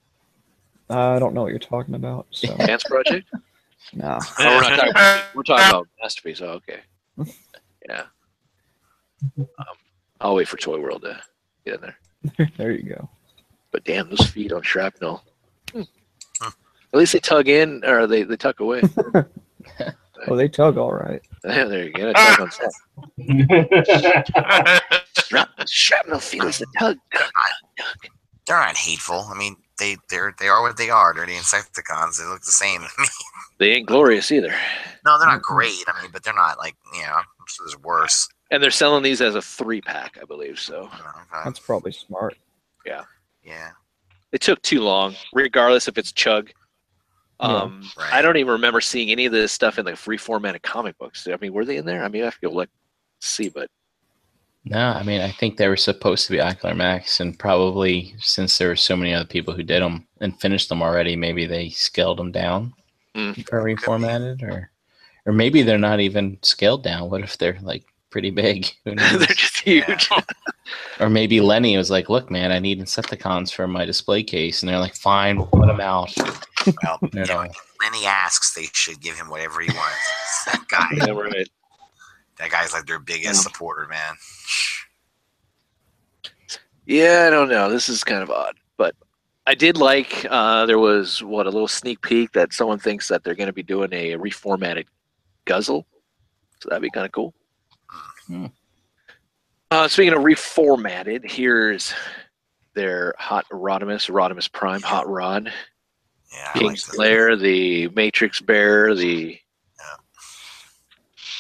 I 0.90 1.20
don't 1.20 1.34
know 1.34 1.42
what 1.44 1.50
you're 1.50 1.60
talking 1.60 1.96
about. 1.96 2.28
So, 2.32 2.56
Dance 2.58 2.84
Project? 2.84 3.28
nah. 3.94 4.20
Oh, 4.40 4.56
we're 4.56 4.62
not 4.62 4.76
talking 4.76 4.92
about. 4.92 5.24
We're 5.36 5.44
talking 5.44 5.70
about 5.70 5.88
masterpiece. 6.02 6.42
Oh, 6.42 6.60
okay. 6.68 6.80
Yeah. 7.90 8.04
Um, 9.38 9.48
I'll 10.22 10.36
wait 10.36 10.48
for 10.48 10.56
Toy 10.56 10.80
World 10.80 11.02
to 11.02 11.20
get 11.66 11.76
in 11.76 11.82
there. 11.82 12.50
there 12.58 12.72
you 12.72 12.84
go. 12.84 13.10
But 13.72 13.84
damn, 13.84 14.10
those 14.10 14.26
feet 14.28 14.54
on 14.54 14.62
shrapnel. 14.62 15.22
Hmm. 15.74 15.82
At 16.42 16.54
least 16.94 17.12
they 17.12 17.20
tug 17.20 17.50
in, 17.50 17.84
or 17.84 18.08
they, 18.08 18.24
they 18.24 18.38
tuck 18.38 18.62
away. 18.62 18.84
Oh, 20.28 20.36
they 20.38 20.48
tug 20.48 20.78
all 20.78 20.94
right. 20.94 21.22
Yeah, 21.44 21.66
there 21.66 21.84
you 21.88 21.92
go. 21.92 22.14
Tug 22.14 22.40
on 22.40 22.52
set. 22.52 22.72
Shrap- 25.18 25.68
Shrapnel 25.68 26.20
feels 26.20 26.60
the 26.60 26.68
tug. 26.80 26.98
They're 28.46 28.58
not 28.60 28.78
hateful. 28.78 29.26
I 29.30 29.38
mean, 29.38 29.58
they 29.80 29.98
they're 30.10 30.34
they 30.40 30.48
are 30.48 30.62
what 30.62 30.78
they 30.78 30.90
are. 30.90 31.14
They're 31.14 31.26
the 31.26 31.34
Insecticons. 31.34 32.18
They 32.20 32.26
look 32.26 32.42
the 32.44 32.52
same. 32.52 32.82
They 33.60 33.70
ain't 33.74 33.88
glorious 33.88 34.32
either. 34.32 34.54
no, 35.06 35.20
they're 35.20 35.28
not 35.28 35.44
great. 35.44 35.76
I 35.88 36.02
mean, 36.02 36.10
but 36.12 36.24
they're 36.24 36.34
not 36.34 36.58
like 36.58 36.76
you 36.96 37.02
know. 37.04 37.14
I'm 37.14 37.26
sure 37.48 37.66
there's 37.66 37.80
worse. 37.80 38.28
And 38.52 38.62
they're 38.62 38.72
selling 38.72 39.04
these 39.04 39.22
as 39.22 39.36
a 39.36 39.42
three 39.42 39.80
pack, 39.80 40.18
I 40.22 40.26
believe. 40.26 40.60
So 40.60 40.82
You 40.82 40.82
know, 41.04 41.10
okay. 41.22 41.42
That's 41.46 41.60
probably 41.60 41.92
smart. 41.92 42.36
yeah. 42.86 43.04
Yeah. 43.44 43.70
It 44.32 44.42
took 44.42 44.62
too 44.64 44.82
long, 44.82 45.16
regardless 45.34 45.88
if 45.88 45.98
it's 46.00 46.12
chug. 46.12 46.50
Um, 47.40 47.90
Right. 47.98 48.12
I 48.14 48.22
don't 48.24 48.38
even 48.38 48.52
remember 48.54 48.82
seeing 48.82 49.12
any 49.12 49.26
of 49.28 49.32
this 49.32 49.52
stuff 49.52 49.78
in 49.78 49.86
the 49.86 49.96
free 49.96 50.18
formatted 50.18 50.64
comic 50.64 50.98
books. 50.98 51.28
I 51.32 51.38
mean, 51.40 51.54
were 51.54 51.64
they 51.66 51.78
in 51.78 51.86
there? 51.86 52.04
I 52.04 52.08
mean, 52.08 52.24
I 52.24 52.26
have 52.26 52.40
to 52.40 52.48
go 52.50 52.54
look, 52.54 52.70
see, 53.22 53.50
but 53.50 53.70
No, 54.66 54.90
I 54.92 55.04
mean 55.04 55.20
I 55.22 55.30
think 55.32 55.58
they 55.58 55.68
were 55.68 55.76
supposed 55.78 56.26
to 56.26 56.32
be 56.32 56.40
Ocular 56.40 56.74
Max, 56.76 57.20
and 57.20 57.38
probably 57.38 58.16
since 58.20 58.58
there 58.58 58.70
were 58.70 58.76
so 58.78 58.96
many 58.96 59.14
other 59.14 59.26
people 59.28 59.54
who 59.54 59.64
did 59.64 59.82
them 59.82 60.08
and 60.22 60.40
finished 60.40 60.70
them 60.70 60.82
already, 60.82 61.16
maybe 61.18 61.46
they 61.46 61.70
scaled 61.70 62.18
them 62.20 62.32
down 62.32 62.74
Mm. 63.16 63.38
or 63.52 63.64
reformatted, 63.64 64.42
or 64.42 64.72
or 65.26 65.34
maybe 65.34 65.62
they're 65.62 65.78
not 65.78 66.00
even 66.00 66.38
scaled 66.42 66.84
down. 66.84 67.10
What 67.10 67.22
if 67.22 67.38
they're 67.38 67.60
like 67.62 67.84
pretty 68.10 68.32
big? 68.32 68.68
Who 68.86 68.96
knows? 68.96 69.20
they're 69.20 69.28
just 69.28 69.60
huge. 69.60 70.10
or 71.00 71.10
maybe 71.10 71.40
Lenny 71.42 71.78
was 71.78 71.92
like, 71.92 72.10
"Look, 72.10 72.32
man, 72.32 72.52
I 72.52 72.60
need 72.60 72.80
Insecticons 72.80 73.54
for 73.54 73.68
my 73.68 73.86
display 73.86 74.24
case," 74.24 74.64
and 74.64 74.70
they're 74.70 74.80
like, 74.80 74.96
"Fine, 74.96 75.38
we'll 75.38 75.46
put 75.48 75.68
them 75.68 75.80
out." 75.82 76.12
Well, 76.84 76.98
You 77.02 77.10
you 77.14 77.20
know, 77.26 77.44
know, 77.44 77.52
when 77.82 77.94
he 77.94 78.06
asks, 78.06 78.54
they 78.54 78.66
should 78.74 79.00
give 79.02 79.16
him 79.16 79.30
whatever 79.30 79.60
he 79.62 79.68
wants. 79.76 80.46
that 80.46 80.64
guy. 80.70 80.88
yeah, 80.94 81.12
right. 81.12 81.50
That 82.44 82.52
guy's 82.52 82.74
like 82.74 82.86
their 82.86 83.00
biggest 83.00 83.26
Yeah. 83.26 83.32
supporter, 83.52 83.88
man. 83.88 84.16
Yeah, 86.86 87.24
I 87.28 87.30
don't 87.30 87.48
know. 87.48 87.70
This 87.70 87.88
is 87.88 88.04
kind 88.04 88.22
of 88.22 88.30
odd, 88.30 88.56
but 88.78 88.96
I 89.48 89.56
did 89.56 89.78
like. 89.78 90.26
Uh, 90.30 90.66
there 90.66 90.78
was 90.80 91.24
what 91.24 91.48
a 91.48 91.50
little 91.50 91.70
sneak 91.70 92.02
peek 92.02 92.34
that 92.34 92.52
someone 92.52 92.80
thinks 92.80 93.08
that 93.08 93.24
they're 93.24 93.34
going 93.36 93.48
to 93.48 93.54
be 93.54 93.64
doing 93.64 93.94
a 93.94 94.18
reformatted 94.18 94.88
Guzzle, 95.46 95.86
so 96.60 96.68
that'd 96.70 96.82
be 96.82 96.90
kind 96.90 97.06
of 97.06 97.14
cool. 97.14 97.34
Hmm. 98.28 98.48
Uh, 99.72 99.88
speaking 99.88 100.14
of 100.14 100.20
reformatted, 100.20 101.30
here's 101.32 101.94
their 102.74 103.16
Hot 103.18 103.46
Rodimus, 103.50 104.10
Rodimus 104.10 104.52
Prime 104.52 104.82
Hot 104.82 105.08
Rod, 105.08 105.46
Yeah, 106.34 106.40
I 106.40 106.44
like 106.48 106.54
King's 106.60 106.88
this. 106.88 106.98
Lair, 106.98 107.38
the 107.38 107.88
Matrix 107.90 108.42
Bear, 108.42 108.94
the 108.94 109.40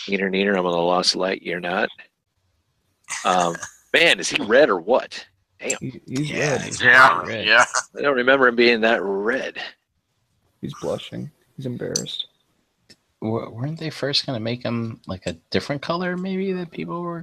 Neener 0.07 0.29
Neener. 0.31 0.57
I'm 0.57 0.65
on 0.65 0.71
the 0.71 0.77
Lost 0.77 1.15
Light. 1.15 1.41
You're 1.41 1.59
not. 1.59 1.89
Um, 3.25 3.55
man, 3.93 4.19
is 4.19 4.29
he 4.29 4.41
red 4.43 4.69
or 4.69 4.79
what? 4.79 5.25
He, 5.59 6.01
he's 6.07 6.31
Yeah, 6.31 6.51
red. 6.53 6.61
he's 6.61 6.81
Yeah. 6.81 7.21
Red. 7.23 7.45
Yeah. 7.45 7.65
I 7.97 8.01
don't 8.01 8.15
remember 8.15 8.47
him 8.47 8.55
being 8.55 8.81
that 8.81 9.01
red. 9.01 9.57
He's 10.61 10.73
blushing. 10.81 11.31
He's 11.55 11.65
embarrassed. 11.65 12.27
W- 13.21 13.49
weren't 13.49 13.79
they 13.79 13.89
first 13.89 14.25
gonna 14.25 14.39
make 14.39 14.63
them 14.63 14.99
like 15.07 15.25
a 15.25 15.33
different 15.51 15.81
color? 15.81 16.17
Maybe 16.17 16.51
that 16.53 16.71
people 16.71 17.01
were. 17.01 17.21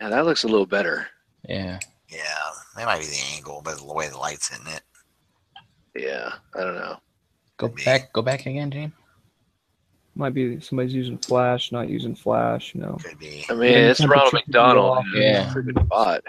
Now 0.00 0.10
that 0.10 0.24
looks 0.26 0.44
a 0.44 0.48
little 0.48 0.66
better. 0.66 1.06
Yeah. 1.48 1.78
Yeah, 2.08 2.20
that 2.76 2.84
might 2.86 3.00
be 3.00 3.06
the 3.06 3.22
angle, 3.34 3.62
but 3.64 3.78
the 3.78 3.92
way 3.92 4.08
the 4.08 4.18
light's 4.18 4.48
hitting 4.48 4.72
it. 4.72 4.82
Yeah, 5.96 6.32
I 6.54 6.60
don't 6.60 6.74
know. 6.74 6.98
Go 7.56 7.68
Maybe. 7.68 7.84
back. 7.84 8.12
Go 8.12 8.20
back 8.22 8.46
again, 8.46 8.70
James. 8.70 8.92
Might 10.16 10.32
be 10.34 10.60
somebody's 10.60 10.94
using 10.94 11.18
flash, 11.18 11.72
not 11.72 11.88
using 11.88 12.14
flash. 12.14 12.74
You 12.74 12.82
know, 12.82 12.96
Could 13.02 13.18
be. 13.18 13.44
I 13.50 13.54
mean, 13.54 13.72
Yeah, 13.72 13.78
it's 13.90 14.00
Ronald 14.00 14.30
temperature 14.30 14.44
McDonald. 14.46 14.98
off. 14.98 15.04
Yeah. 15.14 15.52
freaking 15.52 15.88
bot. 15.88 16.22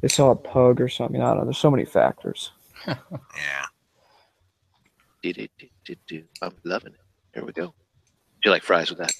they 0.00 0.08
saw 0.08 0.30
a 0.30 0.36
pug 0.36 0.80
or 0.80 0.88
something. 0.88 1.20
I 1.20 1.26
don't 1.28 1.38
know. 1.38 1.44
There's 1.44 1.58
so 1.58 1.70
many 1.70 1.84
factors. 1.84 2.52
Yeah. 2.86 3.64
Do-do-do-do-do. 5.22 6.22
I'm 6.42 6.52
loving 6.64 6.92
it. 6.92 7.00
Here 7.34 7.44
we 7.44 7.52
go. 7.52 7.66
Do 7.66 7.72
you 8.44 8.50
like 8.50 8.62
fries 8.62 8.90
with 8.90 8.98
that? 9.00 9.12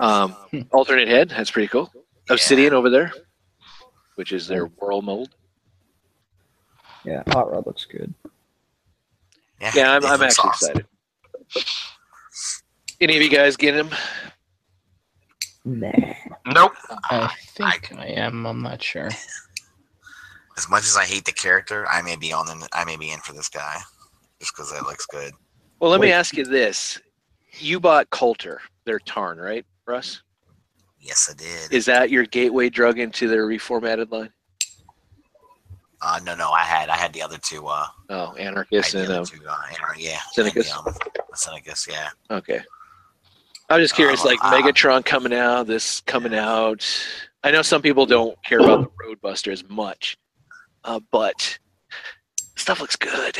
Um, 0.00 0.34
alternate 0.72 1.06
head. 1.08 1.28
That's 1.30 1.50
pretty 1.50 1.68
cool. 1.68 1.92
Obsidian 2.28 2.72
over 2.72 2.90
there, 2.90 3.12
which 4.16 4.32
is 4.32 4.48
their 4.48 4.66
world 4.66 5.04
mold. 5.04 5.34
Yeah, 7.04 7.22
hot 7.28 7.52
rod 7.52 7.66
looks 7.66 7.84
good. 7.84 8.12
Yeah, 9.60 9.72
Yeah, 9.74 9.90
I'm, 9.92 10.02
it 10.02 10.06
I'm 10.06 10.20
looks 10.20 10.38
actually 10.38 10.48
awesome. 10.50 10.68
excited. 10.70 10.86
Any 13.00 13.16
of 13.16 13.22
you 13.22 13.30
guys 13.30 13.56
get 13.56 13.74
him? 13.74 13.90
Nah. 15.64 15.90
Nope. 16.46 16.72
I 17.10 17.30
think 17.48 17.92
I 17.96 18.06
am. 18.06 18.46
I'm 18.46 18.62
not 18.62 18.82
sure. 18.82 19.10
As 20.56 20.68
much 20.70 20.84
as 20.84 20.96
I 20.96 21.04
hate 21.04 21.24
the 21.24 21.32
character, 21.32 21.86
I 21.88 22.02
may 22.02 22.16
be 22.16 22.32
on 22.32 22.46
the, 22.46 22.68
I 22.72 22.84
may 22.84 22.96
be 22.96 23.10
in 23.10 23.18
for 23.20 23.32
this 23.32 23.48
guy, 23.48 23.76
just 24.38 24.54
because 24.54 24.72
it 24.72 24.82
looks 24.84 25.06
good. 25.06 25.32
Well, 25.80 25.90
let 25.90 26.00
me 26.00 26.12
ask 26.12 26.36
you 26.36 26.44
this: 26.44 27.00
You 27.58 27.80
bought 27.80 28.10
Kultur, 28.10 28.58
their 28.84 29.00
Tarn, 29.00 29.38
right, 29.38 29.66
Russ? 29.86 30.22
Yes, 31.00 31.28
I 31.30 31.34
did. 31.34 31.72
Is 31.72 31.84
that 31.86 32.10
your 32.10 32.24
gateway 32.24 32.70
drug 32.70 32.98
into 32.98 33.26
their 33.28 33.46
reformatted 33.46 34.10
line? 34.10 34.32
Uh, 36.04 36.20
no, 36.24 36.34
no, 36.34 36.50
I 36.50 36.60
had, 36.62 36.88
I 36.88 36.96
had 36.96 37.12
the 37.12 37.22
other 37.22 37.38
two. 37.38 37.66
Uh, 37.66 37.86
Oh, 38.10 38.34
Anarchist 38.34 38.94
and 38.94 39.10
um, 39.12 39.24
two, 39.24 39.40
uh, 39.48 39.56
Anar- 39.72 39.94
yeah, 39.98 40.18
Syndicus? 40.36 40.70
and 40.76 40.84
the, 40.94 41.10
um, 41.20 41.34
Syndicus, 41.34 41.88
yeah. 41.88 42.10
Okay. 42.30 42.60
I'm 43.70 43.80
just 43.80 43.94
curious, 43.94 44.20
Um, 44.22 44.26
like 44.28 44.38
uh, 44.44 44.52
Megatron 44.52 45.04
coming 45.04 45.32
out, 45.34 45.66
this 45.66 46.00
coming 46.02 46.34
out. 46.34 46.86
I 47.42 47.50
know 47.50 47.62
some 47.62 47.80
people 47.82 48.04
don't 48.06 48.36
care 48.44 48.58
about 48.60 48.82
the 48.82 48.90
Roadbuster 49.16 49.52
as 49.52 49.66
much, 49.68 50.16
uh, 50.84 51.00
but 51.10 51.58
stuff 52.56 52.80
looks 52.80 52.96
good. 52.96 53.38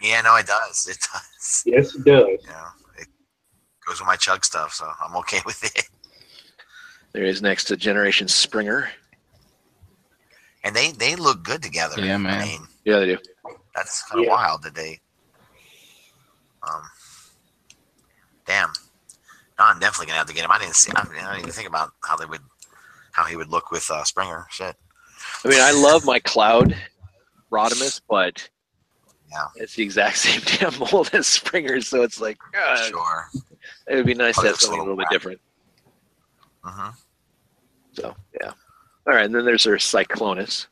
Yeah, 0.00 0.20
no, 0.22 0.36
it 0.36 0.46
does. 0.46 0.86
It 0.90 0.98
does. 1.12 1.62
Yes, 1.66 1.94
it 1.94 2.04
does. 2.04 2.26
Yeah, 2.46 2.68
it 2.98 3.08
goes 3.86 4.00
with 4.00 4.06
my 4.06 4.16
chug 4.16 4.44
stuff, 4.44 4.72
so 4.72 4.90
I'm 5.04 5.14
okay 5.16 5.40
with 5.46 5.62
it. 5.76 5.88
There 7.12 7.24
is 7.24 7.42
next 7.42 7.64
to 7.64 7.76
Generation 7.76 8.28
Springer. 8.28 8.90
And 10.64 10.74
they 10.74 10.90
they 10.92 11.16
look 11.16 11.42
good 11.42 11.62
together. 11.62 12.04
Yeah, 12.04 12.18
man. 12.18 12.40
I 12.40 12.44
mean, 12.44 12.68
Yeah, 12.84 12.98
they 13.00 13.06
do. 13.06 13.18
that's 13.74 14.02
kind 14.04 14.20
of 14.20 14.26
Yeah. 14.26 14.32
wild 14.32 14.62
that 14.64 14.74
they. 14.74 15.00
Um. 16.62 16.82
Damn. 18.46 18.72
No, 19.58 19.64
I'm 19.66 19.78
definitely 19.78 20.06
gonna 20.06 20.18
have 20.18 20.26
to 20.28 20.34
get 20.34 20.44
him. 20.44 20.50
I 20.52 20.58
didn't 20.58 20.76
see. 20.76 20.92
I 20.94 21.02
didn't 21.04 21.38
even 21.40 21.50
think 21.52 21.68
about 21.68 21.90
how 22.04 22.16
they 22.16 22.26
would, 22.26 22.40
how 23.12 23.24
he 23.24 23.36
would 23.36 23.48
look 23.48 23.70
with 23.70 23.90
uh, 23.90 24.04
Springer. 24.04 24.46
Shit. 24.50 24.74
I 25.44 25.48
mean, 25.48 25.60
I 25.60 25.72
love 25.72 26.04
my 26.04 26.18
Cloud 26.20 26.76
Rodimus, 27.52 28.00
but 28.08 28.48
Yeah. 29.30 29.46
it's 29.56 29.74
the 29.74 29.82
exact 29.82 30.16
same 30.18 30.40
damn 30.44 30.78
mold 30.78 31.10
as 31.12 31.26
Springer, 31.26 31.80
so 31.80 32.02
it's 32.02 32.20
like, 32.20 32.38
God, 32.52 32.76
Sure. 32.88 33.28
it 33.88 33.96
would 33.96 34.06
be 34.06 34.14
nice 34.14 34.38
Oh, 34.38 34.42
to 34.42 34.46
have 34.48 34.52
looks 34.52 34.62
a 34.62 34.66
something 34.66 34.80
a 34.80 34.82
little 34.84 34.96
little 34.96 35.04
bit 35.04 35.08
different. 35.10 35.40
hmm 36.64 36.90
So, 37.92 38.14
yeah. 38.40 38.52
All 39.08 39.14
right, 39.14 39.24
and 39.24 39.34
then 39.34 39.44
there's 39.46 39.66
our 39.66 39.74
Cyclonus. 39.76 40.66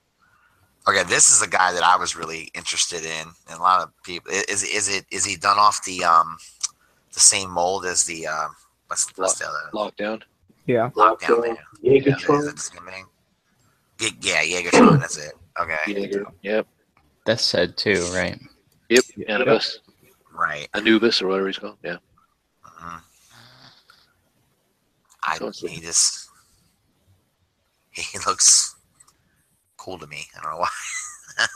Okay, 0.89 1.03
this 1.05 1.31
is 1.31 1.41
a 1.43 1.49
guy 1.49 1.73
that 1.73 1.83
I 1.83 1.97
was 1.97 2.15
really 2.15 2.51
interested 2.55 3.03
in, 3.05 3.27
and 3.51 3.59
a 3.59 3.63
lot 3.63 3.83
of 3.83 3.91
people. 4.03 4.31
Is 4.31 4.63
is 4.63 4.89
it 4.95 5.07
is 5.11 5.25
he 5.25 5.37
done 5.37 5.59
off 5.59 5.83
the 5.85 6.05
um 6.05 6.37
the 7.15 7.21
same 7.21 7.51
mold 7.51 7.87
as 7.87 8.05
the 8.05 8.27
um 8.27 8.55
what's, 8.89 9.11
what's 9.17 9.39
the 9.39 9.47
other 9.47 9.71
Lockdown. 9.73 10.23
Yeah. 10.67 10.91
lockdown 10.91 11.43
there? 11.43 11.57
Yeah, 11.81 11.93
Yeah, 12.05 12.15
is 12.37 12.47
it 12.49 12.57
the 12.57 12.61
same 12.61 12.85
thing? 12.85 13.07
Ye- 14.01 14.11
Yeah, 14.21 14.43
Jaegertron. 14.45 15.01
That's 15.01 15.17
it. 15.17 15.33
Okay, 15.59 15.77
Jaeger. 15.87 16.27
Yep. 16.43 16.67
That's 17.25 17.43
said 17.43 17.77
too, 17.79 18.07
right? 18.15 18.39
Yep. 18.91 19.05
Yeah. 19.17 19.35
Anubis. 19.35 19.81
right. 20.33 20.69
Anubis, 20.75 21.23
or 21.23 21.29
whatever 21.29 21.47
he's 21.47 21.59
called. 21.59 21.79
Yeah. 21.83 21.97
Mhm. 22.65 23.01
I 25.23 25.37
So 25.39 25.49
it's- 25.49 25.61
he 25.73 25.81
just 25.81 26.26
he 28.13 28.19
looks 28.27 28.75
cool 29.77 29.99
to 29.99 30.07
me. 30.07 30.27
I 30.39 30.43
don't 30.43 30.53
know 30.53 30.59
why. 30.59 30.69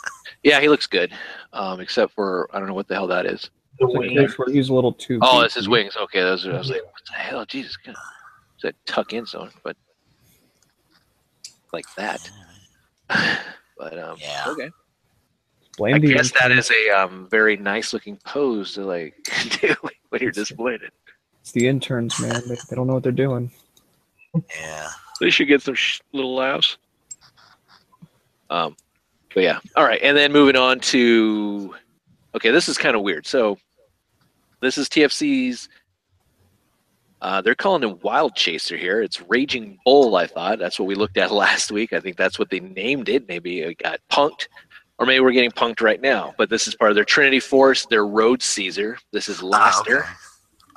Yeah, 0.43 0.61
he 0.63 0.69
looks 0.71 0.87
good. 0.87 1.13
Um, 1.53 1.81
except 1.81 2.15
for 2.15 2.49
I 2.55 2.59
don't 2.59 2.69
know 2.69 2.73
what 2.75 2.89
the 2.89 2.95
hell 2.95 3.07
that 3.09 3.27
is. 3.27 3.51
The 3.79 3.85
It's 3.87 3.95
like 3.95 4.01
wing. 4.09 4.15
this 4.17 4.39
where 4.39 4.49
he's 4.51 4.71
a 4.71 4.75
little 4.75 4.93
too. 4.95 5.19
Oh, 5.21 5.43
it's 5.43 5.55
his 5.55 5.69
wings. 5.69 5.97
Okay, 5.99 6.21
those 6.21 6.47
are, 6.47 6.55
I 6.55 6.59
was 6.59 6.71
like, 6.71 6.83
what 6.83 6.95
the 7.07 7.13
hell? 7.13 7.45
Jesus, 7.45 7.77
God. 7.77 7.91
Is 7.93 8.63
that 8.63 8.75
tuck 8.87 9.13
in 9.13 9.27
zone? 9.27 9.51
But 9.63 9.77
like 11.75 11.85
that. 11.97 12.31
but 13.79 13.99
um, 13.99 14.17
Yeah. 14.19 14.45
okay. 14.49 14.71
Blame 15.77 15.97
I 15.97 15.99
the 15.99 16.09
guess 16.15 16.31
that 16.33 16.45
intern. 16.51 16.59
is 16.59 16.71
a 16.71 16.91
um, 16.91 17.29
very 17.31 17.57
nice 17.59 17.93
looking 17.93 18.17
pose 18.25 18.73
to 18.75 18.85
like 18.87 19.15
do 19.61 19.75
when 20.09 20.23
you're 20.23 20.31
displaying 20.33 20.81
it. 20.83 20.93
It's 21.43 21.53
the 21.53 21.69
interns, 21.69 22.19
man. 22.21 22.41
They, 22.49 22.55
they 22.69 22.77
don't 22.77 22.87
know 22.87 22.95
what 22.95 23.03
they're 23.03 23.13
doing. 23.13 23.51
Yeah. 24.59 24.89
They 25.21 25.31
should 25.31 25.49
get 25.49 25.63
some 25.63 25.75
sh- 25.75 26.01
little 26.13 26.35
laughs. 26.35 26.79
Um, 28.49 28.75
but 29.35 29.43
yeah, 29.45 29.61
all 29.77 29.85
right, 29.85 30.01
and 30.03 30.17
then 30.17 30.33
moving 30.33 30.57
on 30.57 30.81
to, 30.81 31.75
okay, 32.35 32.51
this 32.51 32.69
is 32.69 32.77
kind 32.77 32.97
of 32.97 33.03
weird. 33.03 33.27
So, 33.27 33.59
this 34.61 34.77
is 34.77 34.89
TFC's. 34.89 35.69
Uh, 37.23 37.41
they're 37.43 37.55
calling 37.55 37.83
him 37.83 37.99
Wild 38.03 38.35
Chaser 38.35 38.79
here. 38.79 39.03
It's 39.03 39.21
Raging 39.29 39.79
Bull. 39.85 40.17
I 40.17 40.27
thought 40.27 40.59
that's 40.59 40.81
what 40.81 40.87
we 40.87 40.95
looked 40.95 41.19
at 41.19 41.31
last 41.45 41.71
week. 41.71 41.93
I 41.93 42.01
think 42.01 42.17
that's 42.17 42.39
what 42.39 42.51
they 42.51 42.61
named 42.61 43.09
it. 43.09 43.29
Maybe 43.29 43.61
it 43.61 43.79
got 43.79 44.01
punked, 44.11 44.49
or 44.99 45.07
maybe 45.07 45.21
we're 45.21 45.33
getting 45.33 45.51
punked 45.51 45.81
right 45.83 46.01
now. 46.01 46.35
But 46.39 46.49
this 46.51 46.67
is 46.67 46.75
part 46.75 46.91
of 46.91 46.95
their 46.97 47.05
Trinity 47.05 47.39
Force, 47.41 47.87
their 47.87 48.07
Road 48.07 48.43
Caesar. 48.43 48.99
This 49.13 49.29
is 49.29 49.43
Laster. 49.43 49.99
okay. 50.01 50.09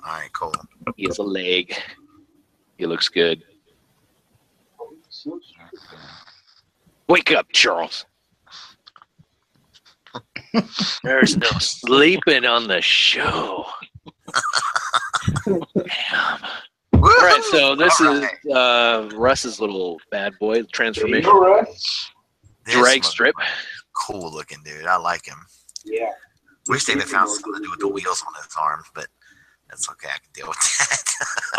All 0.05 0.13
right. 0.13 0.33
Cool. 0.33 0.53
He 0.97 1.05
has 1.05 1.17
a 1.17 1.23
leg. 1.23 1.73
He 2.77 2.85
looks 2.85 3.07
good. 3.07 3.41
Wake 7.07 7.31
up, 7.31 7.47
Charles. 7.51 8.05
There's 11.03 11.37
no 11.37 11.49
sleeping 11.59 12.45
on 12.45 12.67
the 12.67 12.81
show. 12.81 13.65
Damn. 15.45 16.39
All 16.93 17.09
right, 17.09 17.41
so 17.51 17.75
this 17.75 17.99
is 17.99 18.23
uh, 18.53 19.09
Russ's 19.15 19.59
little 19.59 19.99
bad 20.11 20.33
boy 20.39 20.63
transformation 20.71 21.29
go, 21.29 21.39
Russ. 21.39 22.11
drag 22.65 23.03
strip. 23.03 23.35
Cool 24.05 24.31
looking 24.31 24.59
dude. 24.63 24.85
I 24.85 24.97
like 24.97 25.25
him. 25.25 25.37
Yeah. 25.83 26.11
Wish 26.69 26.85
they'd 26.85 26.99
have 26.99 27.09
found 27.09 27.29
something 27.29 27.53
to 27.55 27.59
do 27.61 27.69
with 27.71 27.79
the 27.79 27.87
wheels 27.89 28.23
on 28.25 28.33
his 28.41 28.47
arms, 28.57 28.85
but 28.95 29.07
that's 29.69 29.89
okay. 29.89 30.07
I 30.07 30.17
can 30.19 30.31
deal 30.33 30.47
with 30.47 30.57
that. 30.59 31.03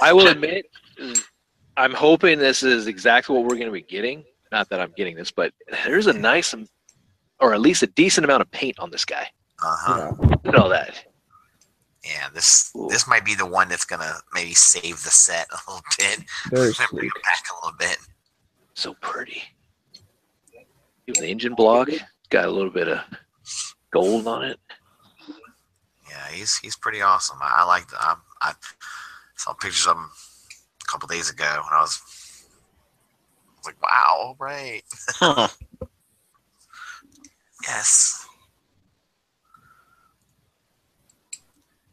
I 0.01 0.13
will 0.13 0.29
admit, 0.29 0.67
I'm 1.77 1.93
hoping 1.93 2.39
this 2.39 2.63
is 2.63 2.87
exactly 2.87 3.35
what 3.35 3.45
we're 3.45 3.57
going 3.57 3.67
to 3.67 3.73
be 3.73 3.83
getting. 3.83 4.25
Not 4.53 4.69
that 4.69 4.81
I'm 4.81 4.93
getting 4.97 5.17
this, 5.17 5.31
but 5.31 5.53
there's 5.85 6.07
a 6.07 6.13
nice, 6.13 6.55
or 7.41 7.55
at 7.55 7.61
least 7.61 7.83
a 7.83 7.89
decent 7.89 8.25
amount 8.25 8.43
of 8.43 8.51
paint 8.51 8.79
on 8.79 8.91
this 8.91 9.05
guy. 9.05 9.29
Uh 9.63 9.77
huh. 9.79 10.13
Look 10.19 10.47
at 10.47 10.55
all 10.55 10.69
that. 10.69 11.05
Yeah. 12.05 12.29
This 12.35 12.71
Ooh. 12.77 12.89
this 12.91 13.09
might 13.09 13.25
be 13.25 13.35
the 13.35 13.47
one 13.47 13.69
that's 13.69 13.85
gonna 13.85 14.15
maybe 14.33 14.53
save 14.55 15.03
the 15.03 15.11
set 15.11 15.49
a 15.51 15.59
little 15.71 15.83
bit. 15.99 16.21
Very 16.51 16.73
Bring 16.93 17.07
it 17.07 17.23
back 17.23 17.45
a 17.51 17.65
little 17.65 17.79
bit. 17.79 17.97
So 18.75 18.95
pretty. 19.01 19.43
Even 21.09 21.23
the 21.23 21.29
engine 21.29 21.55
block 21.55 21.89
got 22.31 22.47
a 22.47 22.51
little 22.51 22.71
bit 22.71 22.89
of 22.89 23.01
gold 23.91 24.27
on 24.27 24.45
it. 24.45 24.59
Yeah, 26.09 26.29
he's 26.31 26.59
he's 26.59 26.77
pretty 26.77 27.01
awesome. 27.01 27.39
I, 27.41 27.55
I 27.59 27.65
like 27.65 27.89
the 27.89 27.97
I, 27.99 28.17
I 28.43 28.53
saw 29.37 29.53
pictures 29.55 29.87
of 29.87 29.97
him 29.97 30.11
a 30.87 30.91
couple 30.91 31.09
days 31.09 31.31
ago 31.31 31.45
and 31.45 31.75
I 31.75 31.81
was, 31.81 32.01
I 33.49 33.53
was 33.59 33.67
like, 33.67 33.83
wow, 33.83 34.37
right? 34.39 34.83
Huh. 35.09 35.49
Yes. 37.67 38.27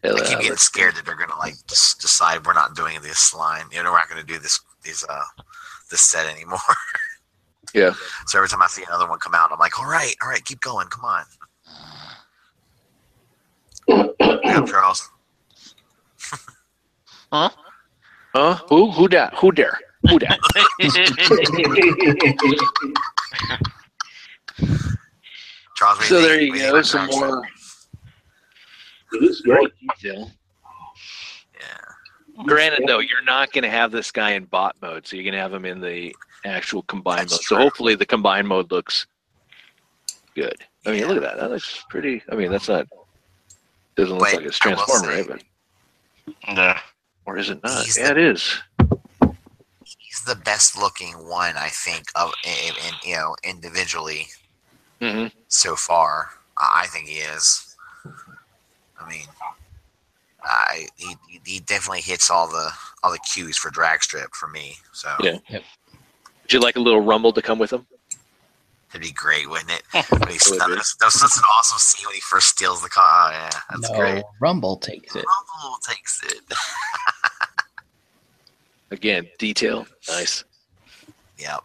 Hell, 0.04 0.18
I 0.18 0.28
keep 0.28 0.40
getting 0.40 0.58
scared 0.58 0.96
that 0.96 1.06
they're 1.06 1.16
gonna 1.16 1.38
like 1.38 1.54
just 1.68 2.02
decide 2.02 2.46
we're 2.46 2.54
not 2.54 2.76
doing 2.76 3.00
this 3.02 3.34
line. 3.34 3.66
You 3.72 3.84
know, 3.84 3.92
we're 3.92 4.00
not 4.00 4.10
gonna 4.10 4.24
do 4.24 4.40
this 4.40 4.60
these 4.84 5.06
uh 5.08 5.24
this 5.90 6.02
set 6.02 6.28
anymore. 6.28 6.60
Yeah. 7.74 7.94
So 8.26 8.38
every 8.38 8.50
time 8.50 8.62
I 8.62 8.68
see 8.68 8.84
another 8.84 9.08
one 9.08 9.20
come 9.20 9.34
out, 9.34 9.50
I'm 9.50 9.60
like, 9.60 9.80
all 9.80 9.90
right, 9.90 10.14
all 10.22 10.28
right, 10.28 10.44
keep 10.44 10.60
going, 10.60 10.88
come 10.88 11.06
on. 11.06 11.24
Yeah, 14.20 14.66
Charles. 14.66 15.10
Huh? 17.32 17.50
Who? 18.34 18.92
Who 18.92 19.10
that? 19.10 19.34
Who 19.36 19.52
dare? 19.52 19.78
Who 20.10 20.20
that? 20.20 20.40
Charles, 25.76 26.06
so 26.08 26.22
there 26.22 26.40
you 26.40 26.52
What 26.52 26.56
do 26.56 26.62
think 26.62 26.74
go. 26.74 26.82
Some 26.82 27.10
Charles? 27.10 27.20
more 27.20 27.48
It 29.14 29.24
is 29.24 29.42
great. 29.42 29.70
detail. 30.02 30.32
Yeah. 31.60 32.44
Granted, 32.46 32.84
though, 32.88 33.00
you're 33.00 33.24
not 33.24 33.52
going 33.52 33.64
to 33.64 33.70
have 33.70 33.92
this 33.92 34.12
guy 34.12 34.32
in 34.32 34.46
bot 34.46 34.76
mode, 34.82 35.06
so 35.06 35.16
you're 35.16 35.24
going 35.24 35.34
to 35.34 35.40
have 35.40 35.54
him 35.54 35.66
in 35.66 35.82
the 35.82 36.16
actual 36.46 36.84
combined 36.84 37.22
That's 37.30 37.34
mode. 37.34 37.42
So 37.44 37.56
hopefully, 37.58 37.96
the 37.96 38.06
combined 38.06 38.48
mode 38.48 38.72
looks 38.72 39.06
good. 40.36 40.56
I 40.86 40.92
mean, 40.92 41.08
look 41.08 41.18
at 41.18 41.24
that. 41.24 41.38
That 41.38 41.52
looks 41.52 41.84
pretty. 41.90 42.24
I 42.32 42.36
mean, 42.36 42.50
that's 42.52 42.70
not. 42.70 42.88
Doesn't 43.96 44.18
look 44.18 44.24
Wait, 44.26 44.38
like 44.38 44.46
it's 44.46 44.58
transformer, 44.58 45.10
right? 45.10 45.28
But 45.28 45.44
yeah. 46.48 46.80
Or 47.32 47.38
is 47.38 47.50
it 47.50 47.64
not? 47.64 47.86
He's 47.86 47.98
Yeah, 47.98 48.06
the- 48.06 48.12
it 48.12 48.18
is. 48.18 48.58
He's 49.98 50.22
the 50.26 50.36
best 50.36 50.78
looking 50.78 51.14
one, 51.28 51.56
I 51.58 51.70
think, 51.70 52.06
of 52.16 52.32
in, 52.44 52.76
in 52.86 52.94
you 53.10 53.16
know 53.16 53.36
individually 53.44 54.28
hmm 55.02 55.28
so 55.48 55.76
far. 55.76 56.32
I 56.58 56.82
I 56.84 56.88
think 56.88 57.08
he 57.08 57.20
is. 57.20 57.76
I 59.00 59.10
mean, 59.10 59.26
I 60.44 60.88
he, 60.98 61.16
he- 61.30 61.42
he 61.46 61.60
definitely 61.62 62.02
hits 62.02 62.30
all 62.30 62.48
the 62.50 62.70
all 63.04 63.12
the 63.12 63.20
cues 63.20 63.58
for 63.58 63.70
drag 63.72 64.04
strip 64.04 64.36
for 64.36 64.48
me. 64.50 64.76
So 64.92 65.10
Yeah. 65.22 65.38
Would 65.50 66.52
you 66.54 66.60
like 66.60 66.76
a 66.76 66.80
little 66.82 67.02
rumble 67.02 67.32
to 67.34 67.42
come 67.42 67.58
with 67.60 67.72
him? 67.72 67.88
It'd 68.92 69.02
be 69.02 69.12
great, 69.12 69.50
wouldn't 69.50 69.72
it? 69.72 69.84
When 70.10 70.30
he, 70.30 70.38
that, 70.38 70.68
was, 70.70 70.96
that 71.00 71.06
was 71.06 71.20
such 71.20 71.38
an 71.38 71.44
awesome 71.58 71.80
scene 71.80 72.06
when 72.06 72.16
he 72.16 72.22
first 72.22 72.50
steals 72.50 72.82
the 72.82 72.90
car. 72.90 73.04
Oh, 73.06 73.32
yeah, 73.32 73.50
that's 73.70 73.90
no, 73.90 73.98
great. 73.98 74.24
Rumble 74.40 74.78
takes 74.78 75.16
it. 75.16 75.26
Rumble 75.26 75.78
takes 75.88 76.22
it. 76.24 76.42
Again, 78.92 79.28
detail, 79.40 79.88
nice. 80.10 80.44
Yep. 81.38 81.64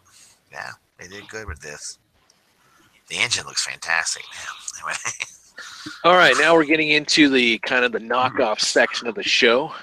Yeah, 0.51 0.71
they 0.97 1.07
did 1.07 1.27
good 1.29 1.47
with 1.47 1.59
this. 1.59 1.99
The 3.09 3.17
engine 3.17 3.45
looks 3.45 3.65
fantastic. 3.65 4.23
Man. 4.33 4.43
Anyway, 4.79 4.95
All 6.03 6.13
right, 6.13 6.35
now 6.39 6.53
we're 6.53 6.63
getting 6.63 6.89
into 6.89 7.29
the 7.29 7.57
kind 7.59 7.83
of 7.83 7.91
the 7.91 7.99
knockoff 7.99 8.59
section 8.59 9.07
of 9.07 9.15
the 9.15 9.23
show. 9.23 9.73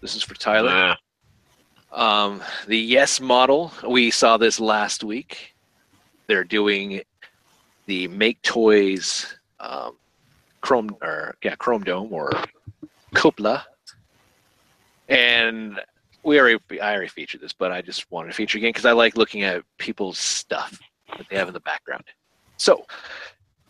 This 0.00 0.14
is 0.14 0.22
for 0.22 0.34
Tyler. 0.34 0.70
Yeah. 0.70 0.94
Um, 1.90 2.42
the 2.68 2.78
Yes 2.78 3.20
model, 3.20 3.72
we 3.88 4.12
saw 4.12 4.36
this 4.36 4.60
last 4.60 5.02
week. 5.02 5.56
They're 6.28 6.44
doing 6.44 7.02
the 7.86 8.06
Make 8.08 8.40
Toys 8.42 9.34
um, 9.60 9.96
Chrome 10.60 10.94
or 11.02 11.34
yeah 11.42 11.56
Chrome 11.56 11.82
Dome 11.82 12.12
or 12.12 12.30
Copla, 13.14 13.62
and 15.08 15.80
we 16.22 16.38
already 16.38 16.58
I 16.80 16.92
already 16.92 17.08
featured 17.08 17.40
this, 17.40 17.52
but 17.52 17.72
I 17.72 17.80
just 17.82 18.10
wanted 18.10 18.28
to 18.28 18.34
feature 18.34 18.58
again 18.58 18.70
because 18.70 18.84
I 18.84 18.92
like 18.92 19.16
looking 19.16 19.42
at 19.42 19.62
people's 19.78 20.18
stuff. 20.18 20.78
that 21.16 21.26
they 21.30 21.36
have 21.36 21.48
in 21.48 21.54
the 21.54 21.60
background. 21.60 22.04
So 22.58 22.84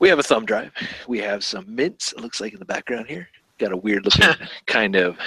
we 0.01 0.09
have 0.09 0.19
a 0.19 0.23
thumb 0.23 0.45
drive. 0.45 0.73
We 1.07 1.19
have 1.21 1.45
some 1.45 1.73
mints. 1.73 2.13
It 2.13 2.21
looks 2.21 2.41
like 2.41 2.53
in 2.53 2.59
the 2.59 2.65
background 2.65 3.07
here. 3.07 3.29
Got 3.59 3.73
a 3.73 3.77
weird 3.77 4.05
looking 4.05 4.25
kind 4.67 4.97
of. 4.97 5.19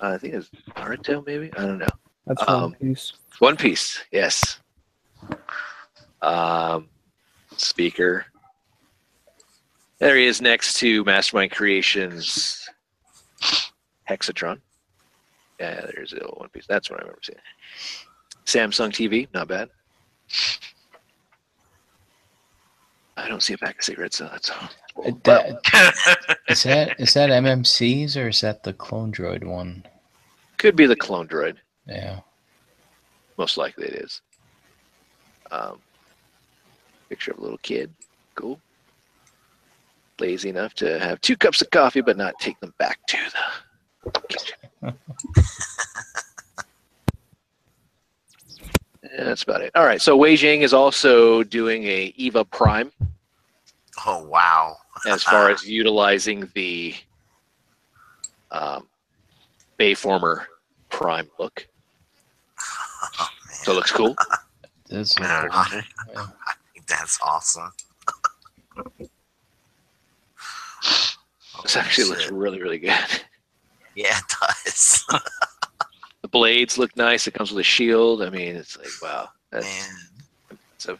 Uh, 0.00 0.10
I 0.14 0.18
think 0.18 0.34
it's 0.34 0.50
hardtail, 0.70 1.26
maybe. 1.26 1.50
I 1.56 1.62
don't 1.66 1.78
know. 1.78 1.86
That's 2.26 2.42
Um, 2.48 2.62
one 2.62 2.74
piece. 2.74 3.12
One 3.38 3.56
Piece, 3.56 4.04
yes. 4.12 4.58
Um, 6.22 6.88
speaker. 7.56 8.24
There 9.98 10.16
he 10.16 10.26
is 10.26 10.40
next 10.40 10.74
to 10.78 11.04
Mastermind 11.04 11.52
Creations 11.52 12.68
Hexatron. 14.08 14.60
Yeah, 15.60 15.86
there's 15.94 16.10
the 16.10 16.22
old 16.24 16.38
One 16.40 16.48
Piece. 16.48 16.66
That's 16.66 16.90
what 16.90 16.98
I 16.98 17.02
remember 17.02 17.20
seeing. 17.22 17.38
Samsung 18.46 18.90
TV, 18.90 19.28
not 19.32 19.46
bad. 19.48 19.68
I 23.16 23.28
don't 23.28 23.42
see 23.42 23.52
a 23.54 23.58
pack 23.58 23.78
of 23.78 23.84
cigarettes, 23.84 24.16
so 24.18 24.24
that's 24.30 24.50
all. 24.50 24.68
That- 25.24 25.58
is 26.48 26.64
that 26.64 26.96
is 27.00 27.14
that 27.14 27.30
MMC's 27.30 28.14
or 28.16 28.28
is 28.28 28.42
that 28.42 28.62
the 28.62 28.74
Clone 28.74 29.10
Droid 29.10 29.42
one? 29.42 29.86
Could 30.58 30.76
be 30.76 30.84
the 30.86 30.94
clone 30.94 31.26
droid. 31.26 31.56
Yeah. 31.86 32.20
Most 33.38 33.56
likely 33.56 33.86
it 33.86 33.94
is. 33.94 34.20
Um, 35.50 35.80
picture 37.12 37.32
of 37.32 37.38
a 37.38 37.42
little 37.42 37.58
kid. 37.58 37.92
Cool. 38.36 38.58
Lazy 40.18 40.48
enough 40.48 40.72
to 40.76 40.98
have 40.98 41.20
two 41.20 41.36
cups 41.36 41.60
of 41.60 41.68
coffee, 41.68 42.00
but 42.00 42.16
not 42.16 42.32
take 42.40 42.58
them 42.60 42.72
back 42.78 42.98
to 43.08 43.18
the 44.04 44.10
kitchen. 44.28 44.56
Yeah, 49.14 49.24
that's 49.24 49.42
about 49.42 49.60
it. 49.60 49.72
All 49.74 49.84
right. 49.84 50.00
So 50.00 50.16
Weijiang 50.16 50.60
is 50.62 50.72
also 50.72 51.42
doing 51.42 51.82
a 51.84 52.14
Eva 52.16 52.44
Prime 52.46 52.90
Oh 54.06 54.24
wow. 54.24 54.76
as 55.06 55.22
far 55.24 55.50
as 55.50 55.68
utilizing 55.68 56.48
the 56.54 56.94
um, 58.52 58.86
Bayformer 59.78 60.44
Prime 60.88 61.28
look. 61.38 61.66
Oh, 63.18 63.28
So 63.50 63.72
it 63.72 63.74
looks 63.74 63.90
cool. 63.90 64.14
This 64.88 65.18
look 65.18 65.28
cool. 65.28 65.82
Yeah. 66.14 66.26
That's 66.88 67.18
awesome. 67.22 67.72
This 71.62 71.76
actually 71.76 72.08
looks 72.08 72.30
really, 72.30 72.60
really 72.60 72.78
good. 72.78 72.92
Yeah, 73.94 74.16
it 74.16 74.24
does. 74.40 75.04
The 76.22 76.28
blades 76.28 76.78
look 76.78 76.96
nice. 76.96 77.26
It 77.26 77.34
comes 77.34 77.50
with 77.50 77.58
a 77.58 77.64
shield. 77.64 78.22
I 78.22 78.30
mean, 78.30 78.54
it's 78.54 78.78
like 78.78 78.86
wow. 79.02 79.28
That's 79.50 79.66
Man. 79.66 80.58
so 80.78 80.98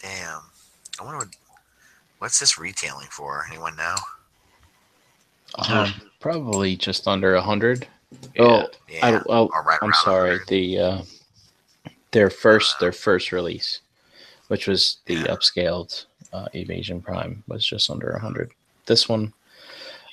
Damn. 0.00 0.40
I 0.98 1.04
wonder 1.04 1.18
what 1.18 1.28
what's 2.18 2.40
this 2.40 2.58
retailing 2.58 3.08
for? 3.10 3.44
Anyone 3.50 3.76
know? 3.76 3.94
Um, 5.68 5.92
probably 6.20 6.74
just 6.74 7.06
under 7.06 7.34
a 7.34 7.42
hundred. 7.42 7.86
Yeah. 8.36 8.42
Oh, 8.44 8.68
I, 9.02 9.10
Yeah. 9.12 9.22
oh, 9.28 9.48
or 9.52 9.62
right 9.62 9.78
I'm 9.82 9.92
sorry. 9.94 10.38
The 10.48 10.78
uh, 10.78 11.02
their 12.12 12.30
first 12.30 12.78
their 12.80 12.92
first 12.92 13.32
release, 13.32 13.80
which 14.48 14.66
was 14.66 14.98
the 15.06 15.14
Yeah. 15.14 15.26
upscaled 15.26 16.06
uh, 16.32 16.46
Evasion 16.54 17.00
Prime, 17.00 17.42
was 17.48 17.64
just 17.66 17.90
under 17.90 18.10
a 18.10 18.20
hundred. 18.20 18.52
This 18.86 19.08
one, 19.08 19.32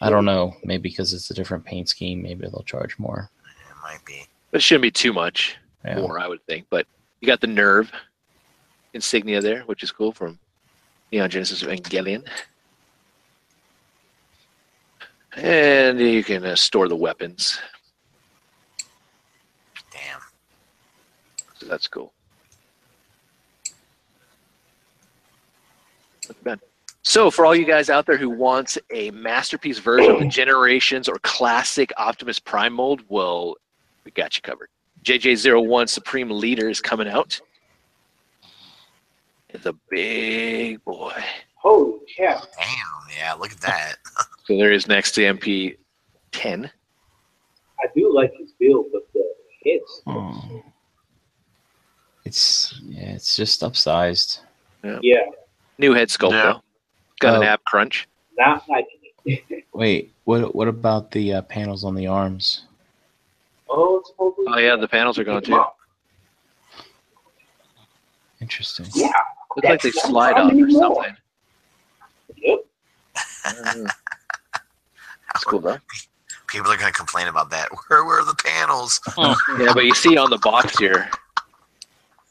I 0.01 0.09
don't 0.09 0.25
know. 0.25 0.55
Maybe 0.63 0.89
because 0.89 1.13
it's 1.13 1.29
a 1.31 1.33
different 1.33 1.65
paint 1.65 1.89
scheme, 1.89 2.21
maybe 2.21 2.41
they'll 2.47 2.63
charge 2.65 2.97
more. 2.97 3.29
It 3.45 3.75
might 3.83 4.03
be. 4.05 4.25
But 4.51 4.57
it 4.59 4.61
shouldn't 4.63 4.83
be 4.83 4.91
too 4.91 5.13
much 5.13 5.57
Yeah. 5.85 5.99
more, 5.99 6.19
I 6.19 6.27
would 6.27 6.43
think. 6.45 6.65
But 6.69 6.87
you 7.19 7.27
got 7.27 7.41
the 7.41 7.47
NERV 7.47 7.89
insignia 8.93 9.41
there, 9.41 9.61
which 9.63 9.83
is 9.83 9.91
cool 9.91 10.11
from 10.11 10.39
Neon 11.11 11.29
Genesis 11.29 11.61
Evangelion. 11.63 12.25
And 15.35 15.99
you 15.99 16.23
can 16.23 16.45
uh, 16.45 16.55
store 16.55 16.87
the 16.87 16.95
weapons. 16.95 17.59
Damn. 19.91 20.19
So 21.63 21.69
that's 21.69 21.87
cool. 21.87 22.13
So, 27.05 27.29
for 27.29 27.45
all 27.45 27.55
you 27.55 27.65
guys 27.65 27.89
out 27.89 28.05
there 28.05 28.17
who 28.17 28.29
wants 28.29 28.77
a 28.93 29.11
masterpiece 29.11 29.79
version 29.79 30.11
of 30.11 30.19
the 30.19 30.27
Generations 30.29 31.07
or 31.09 31.19
Classic 31.19 31.91
Optimus 31.97 32.39
Prime 32.39 32.73
mold, 32.73 33.01
well, 33.09 33.55
we 34.05 34.11
got 34.11 34.35
you 34.37 34.41
covered. 34.41 34.69
JJ01 35.03 35.89
Supreme 35.89 36.29
Leader 36.29 36.69
is 36.69 36.79
coming 36.79 37.07
out. 37.07 37.39
It's 39.49 39.65
a 39.65 39.73
big 39.89 40.83
boy. 40.83 41.13
Holy 41.55 41.99
cow! 42.17 42.41
Damn. 42.57 43.17
Yeah, 43.17 43.33
look 43.33 43.51
at 43.51 43.61
that. 43.61 43.95
So 44.45 44.57
there 44.57 44.73
is 44.73 44.89
next 44.89 45.13
to 45.13 45.21
MP10. 45.21 46.69
I 46.69 47.87
do 47.95 48.13
like 48.13 48.33
his 48.37 48.51
build, 48.59 48.87
but 48.91 49.03
the 49.13 49.23
hits. 49.61 50.01
Oh. 50.05 50.61
It's 52.25 52.79
yeah, 52.83 53.09
it's 53.11 53.35
just 53.35 53.61
upsized. 53.61 54.39
Yeah, 55.01 55.19
New 55.77 55.93
head 55.93 56.09
sculpt 56.09 56.31
Yeah. 56.31 56.43
though. 56.53 56.61
Got 57.19 57.35
an 57.35 57.43
Oh. 57.43 57.45
ab 57.45 57.63
crunch. 57.65 58.07
not 58.37 58.67
like. 58.69 58.87
Wait, 59.73 60.11
what 60.25 60.53
what 60.55 60.67
about 60.67 61.11
the 61.11 61.33
uh, 61.35 61.41
panels 61.43 61.83
on 61.83 61.95
the 61.95 62.07
arms? 62.07 62.63
oh, 63.69 63.97
it's 63.99 64.11
Oh 64.17 64.57
yeah, 64.57 64.75
the 64.75 64.87
panels 64.87 65.17
are 65.17 65.23
going 65.23 65.41
too. 65.43 65.63
Interesting. 68.41 68.85
Yeah. 68.93 69.11
Looks 69.55 69.69
like 69.69 69.81
they 69.81 69.91
slide 69.91 70.35
how 70.35 70.47
up 70.47 70.53
or 70.53 70.69
something. 70.69 71.15
Yep. 72.37 72.59
Mm. 73.45 73.89
That's 75.33 75.43
cool 75.45 75.59
though. 75.59 75.77
People 76.47 76.71
are 76.71 76.77
gonna 76.77 76.91
complain 76.91 77.27
about 77.27 77.49
that. 77.51 77.69
Where 77.87 78.03
were 78.03 78.23
the 78.23 78.35
panels? 78.35 78.99
Yeah, 79.17 79.73
but 79.73 79.85
you 79.85 79.93
see 79.95 80.17
on 80.17 80.29
the 80.29 80.37
box 80.39 80.77
here, 80.77 81.09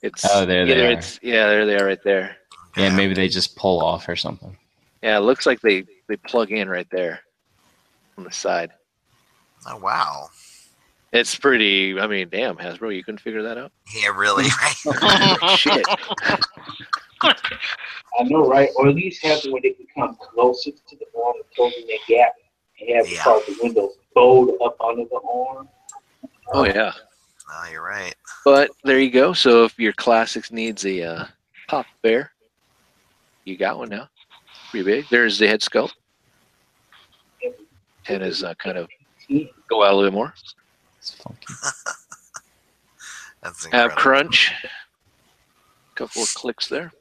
it's 0.03 0.25
Oh, 0.31 0.45
there 0.45 0.67
they 0.67 0.73
either 0.73 0.87
are. 0.89 0.93
it's 0.93 1.19
yeah, 1.23 1.47
there 1.47 1.67
they 1.67 1.77
are 1.77 1.87
right 1.87 2.03
there. 2.05 2.37
Yeah, 2.77 2.95
maybe 2.95 3.15
they 3.15 3.29
just 3.29 3.57
pull 3.57 3.83
off 3.85 4.09
or 4.09 4.17
something. 4.17 4.57
Yeah, 5.03 5.17
it 5.19 5.21
looks 5.23 5.47
like 5.47 5.61
they 5.61 5.85
they 6.09 6.17
plug 6.17 6.51
in 6.53 6.69
right 6.69 6.89
there 6.91 7.21
on 8.19 8.25
the 8.25 8.31
side. 8.33 8.71
Oh 9.67 9.77
wow. 9.79 10.29
It's 11.13 11.37
pretty. 11.37 11.99
I 12.01 12.07
mean, 12.07 12.29
damn, 12.31 12.57
Hasbro, 12.57 12.95
you 12.97 13.05
couldn't 13.05 13.21
figure 13.21 13.43
that 13.43 13.59
out. 13.59 13.71
Yeah, 13.95 14.09
really. 14.17 14.47
Right. 14.87 15.59
Shit. 15.59 15.85
I 17.23 18.25
know, 18.25 18.49
right? 18.49 18.71
Or 18.77 18.89
at 18.89 18.95
least 18.95 19.23
have 19.25 19.45
it 19.45 19.53
where 19.53 19.61
they 19.63 19.71
can 19.73 19.87
come 19.95 20.17
closer 20.17 20.71
to 20.71 20.97
the 20.97 21.05
arm 21.23 21.35
and 21.37 21.45
closing 21.55 21.87
that 21.87 21.99
gap 22.09 22.33
and 22.81 22.97
have 22.97 23.09
Yeah. 23.09 23.23
part 23.23 23.47
of 23.49 23.55
the 23.57 23.63
windows 23.63 23.93
fold 24.15 24.51
up 24.65 24.77
under 24.81 25.05
the 25.05 25.21
arm. 25.33 25.69
Oh 26.53 26.65
yeah. 26.65 26.93
No, 27.53 27.71
you're 27.71 27.85
right. 27.85 28.15
But 28.45 28.71
there 28.85 29.01
you 29.01 29.11
go. 29.11 29.33
So 29.33 29.65
if 29.65 29.79
your 29.79 29.93
classics 29.93 30.51
needs 30.51 30.85
a 30.85 31.03
uh, 31.03 31.27
pop 31.69 31.87
bear, 32.03 32.33
you 33.45 33.57
got 33.57 33.79
one 33.79 33.89
now. 33.89 34.09
Pretty 34.71 34.85
big. 34.85 35.05
There's 35.11 35.39
the 35.39 35.47
head 35.47 35.61
sculpt. 35.61 35.93
Ten 38.05 38.23
is 38.23 38.43
uh, 38.43 38.55
kind 38.55 38.79
of 38.79 38.89
go 39.69 39.85
out 39.85 39.93
a 39.93 39.97
little 39.97 40.11
bit 40.11 40.15
more. 40.15 40.35
It's 40.99 41.11
funky. 41.13 41.47
That's 43.43 43.67
Ab 43.67 43.73
incredible. 43.73 43.97
crunch. 43.97 44.53
Couple 45.95 46.23
of 46.23 46.35
clicks 46.35 46.69
there. 46.69 46.93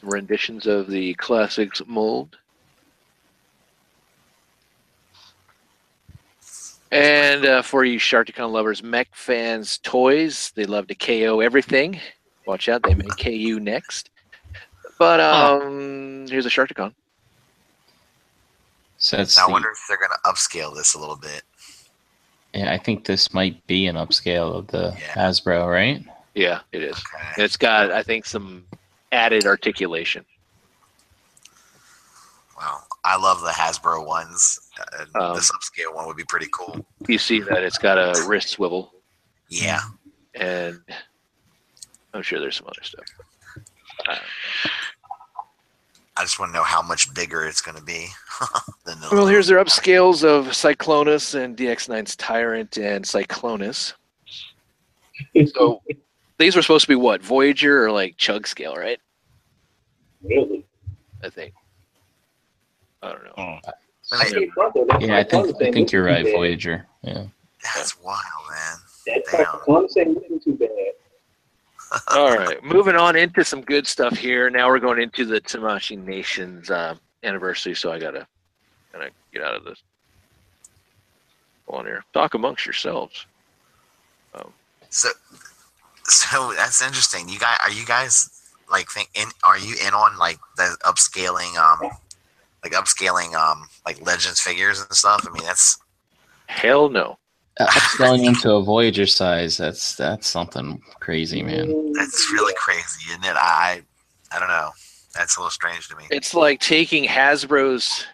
Some 0.00 0.10
renditions 0.10 0.66
of 0.66 0.88
the 0.88 1.14
classics 1.14 1.80
mold. 1.86 2.36
And 6.92 7.44
uh, 7.44 7.62
for 7.62 7.84
you 7.84 7.98
Sharkticon 7.98 8.50
lovers, 8.52 8.82
mech 8.82 9.08
fans, 9.14 9.78
toys, 9.78 10.52
they 10.54 10.64
love 10.64 10.86
to 10.88 10.94
KO 10.94 11.40
everything. 11.40 12.00
Watch 12.46 12.68
out, 12.68 12.82
they 12.84 12.94
may 12.94 13.06
KU 13.18 13.58
next. 13.60 14.10
But 14.98 15.20
um, 15.20 16.26
here's 16.28 16.46
a 16.46 16.48
Sharkticon. 16.48 16.94
So 18.98 19.16
that's 19.18 19.36
I 19.36 19.46
the- 19.46 19.52
wonder 19.52 19.68
if 19.70 19.78
they're 19.88 19.98
gonna 19.98 20.14
upscale 20.24 20.74
this 20.74 20.94
a 20.94 20.98
little 20.98 21.16
bit. 21.16 21.42
yeah, 22.54 22.72
I 22.72 22.78
think 22.78 23.04
this 23.04 23.34
might 23.34 23.66
be 23.66 23.86
an 23.88 23.96
upscale 23.96 24.54
of 24.54 24.68
the 24.68 24.94
Yeah. 24.98 25.12
Hasbro, 25.14 25.70
right? 25.70 26.04
Yeah, 26.34 26.60
it 26.72 26.82
is. 26.82 26.96
Okay. 26.96 27.42
It's 27.44 27.56
got, 27.56 27.90
I 27.90 28.02
think, 28.02 28.26
some 28.26 28.64
added 29.12 29.44
articulation. 29.46 30.24
Well, 32.56 32.85
I 33.06 33.16
love 33.16 33.40
the 33.40 33.50
Hasbro 33.50 34.04
ones. 34.06 34.58
Uh, 34.78 35.04
Um, 35.30 35.36
this 35.36 35.50
upscale 35.52 35.94
one 35.94 36.06
would 36.06 36.16
be 36.16 36.24
pretty 36.24 36.48
cool. 36.52 36.84
You 37.08 37.18
see 37.18 37.40
that 37.40 37.62
it's 37.62 37.78
got 37.78 37.98
a 37.98 38.24
wrist 38.26 38.48
swivel, 38.50 38.92
Yeah. 39.48 39.80
and 40.34 40.80
I'm 42.12 42.22
sure 42.22 42.40
there's 42.40 42.56
some 42.56 42.66
other 42.66 42.82
stuff. 42.82 43.04
I 46.18 46.22
just 46.22 46.38
want 46.40 46.50
to 46.52 46.56
know 46.58 46.64
how 46.64 46.80
much 46.82 47.12
bigger 47.14 47.44
it's 47.46 47.60
going 47.60 47.76
to 47.76 47.82
be 47.84 48.06
than 48.84 48.98
the. 49.00 49.08
Well, 49.12 49.26
here's 49.26 49.46
their 49.46 49.62
upscales 49.62 50.24
of 50.24 50.46
Cyclonus 50.46 51.34
and 51.34 51.56
DX9's 51.56 52.16
Tyrant 52.16 52.76
and 52.78 53.04
Cyclonus. 53.04 53.92
So 55.54 55.82
these 56.38 56.56
were 56.56 56.62
supposed 56.62 56.84
to 56.84 56.88
be 56.88 56.94
what 56.96 57.22
Voyager 57.22 57.84
or 57.84 57.90
like 57.92 58.16
Chug 58.16 58.46
scale, 58.46 58.74
right? 58.76 58.98
really. 60.22 60.64
I 61.22 61.28
think. 61.30 61.54
I 63.06 63.12
don't 63.12 63.24
know. 63.24 63.32
Oh. 63.38 63.72
I 64.12 64.24
mean, 64.24 64.34
Hey, 64.34 64.50
brother, 64.54 64.84
that 64.88 65.00
Yeah, 65.00 65.16
I 65.16 65.24
think 65.24 65.56
I 65.60 65.72
think 65.72 65.92
you're 65.92 66.04
right. 66.04 66.24
Voyager. 66.24 66.86
Yeah. 67.02 67.24
That's 67.74 68.00
wild, 68.00 68.20
man. 68.50 68.78
That 69.06 69.22
Damn. 69.30 69.46
Cyclonus 69.46 69.96
ain't 69.96 70.14
looking 70.14 70.40
too 70.40 70.54
bad. 70.54 70.70
All 72.16 72.36
right, 72.36 72.62
moving 72.64 72.96
on 72.96 73.14
into 73.14 73.44
some 73.44 73.60
good 73.60 73.86
stuff 73.86 74.16
here. 74.16 74.50
Now 74.50 74.68
we're 74.68 74.80
going 74.80 75.00
into 75.00 75.24
the 75.24 75.40
Tamashii 75.40 76.04
Nations 76.04 76.68
uh, 76.68 76.96
anniversary, 77.22 77.74
so 77.76 77.92
I 77.92 78.00
gotta 78.00 78.26
gotta 78.92 79.10
get 79.32 79.42
out 79.42 79.54
of 79.54 79.64
this. 79.64 79.82
Go 81.68 81.76
on 81.76 81.86
here. 81.86 82.04
Talk 82.12 82.34
amongst 82.34 82.66
yourselves. 82.66 83.26
So, 84.90 85.10
so 86.04 86.52
that's 86.56 86.80
interesting. 86.80 87.28
You 87.28 87.38
guys, 87.38 87.58
are 87.62 87.70
you 87.70 87.84
guys 87.84 88.30
like 88.70 88.88
think 88.88 89.10
in? 89.14 89.28
Are 89.44 89.58
you 89.58 89.76
in 89.86 89.92
on 89.92 90.16
like 90.18 90.38
the 90.56 90.76
upscaling, 90.84 91.54
um, 91.56 91.90
like 92.66 92.84
upscaling, 92.84 93.34
um, 93.34 93.68
like 93.86 94.04
legends 94.04 94.40
figures 94.40 94.80
and 94.80 94.92
stuff? 94.92 95.26
I 95.26 95.32
mean, 95.32 95.44
that's 95.44 95.78
Hell 96.48 96.88
no. 96.88 97.18
Uh, 97.58 97.66
upscaling 97.66 98.26
into 98.26 98.52
a 98.52 98.62
Voyager 98.62 99.06
size, 99.06 99.56
that's 99.56 99.96
that's 99.96 100.28
something 100.28 100.80
crazy, 101.00 101.42
man. 101.42 101.92
that's 101.92 102.30
really 102.32 102.54
crazy, 102.56 103.10
isn't 103.10 103.24
it? 103.24 103.36
I, 103.36 103.82
I 104.30 104.38
don't 104.38 104.48
know. 104.48 104.70
That's 105.14 105.36
a 105.36 105.40
little 105.40 105.50
strange 105.50 105.88
to 105.88 105.96
me. 105.96 106.04
It's 106.10 106.34
like 106.34 106.60
taking 106.60 107.04
Hasbro's 107.04 108.04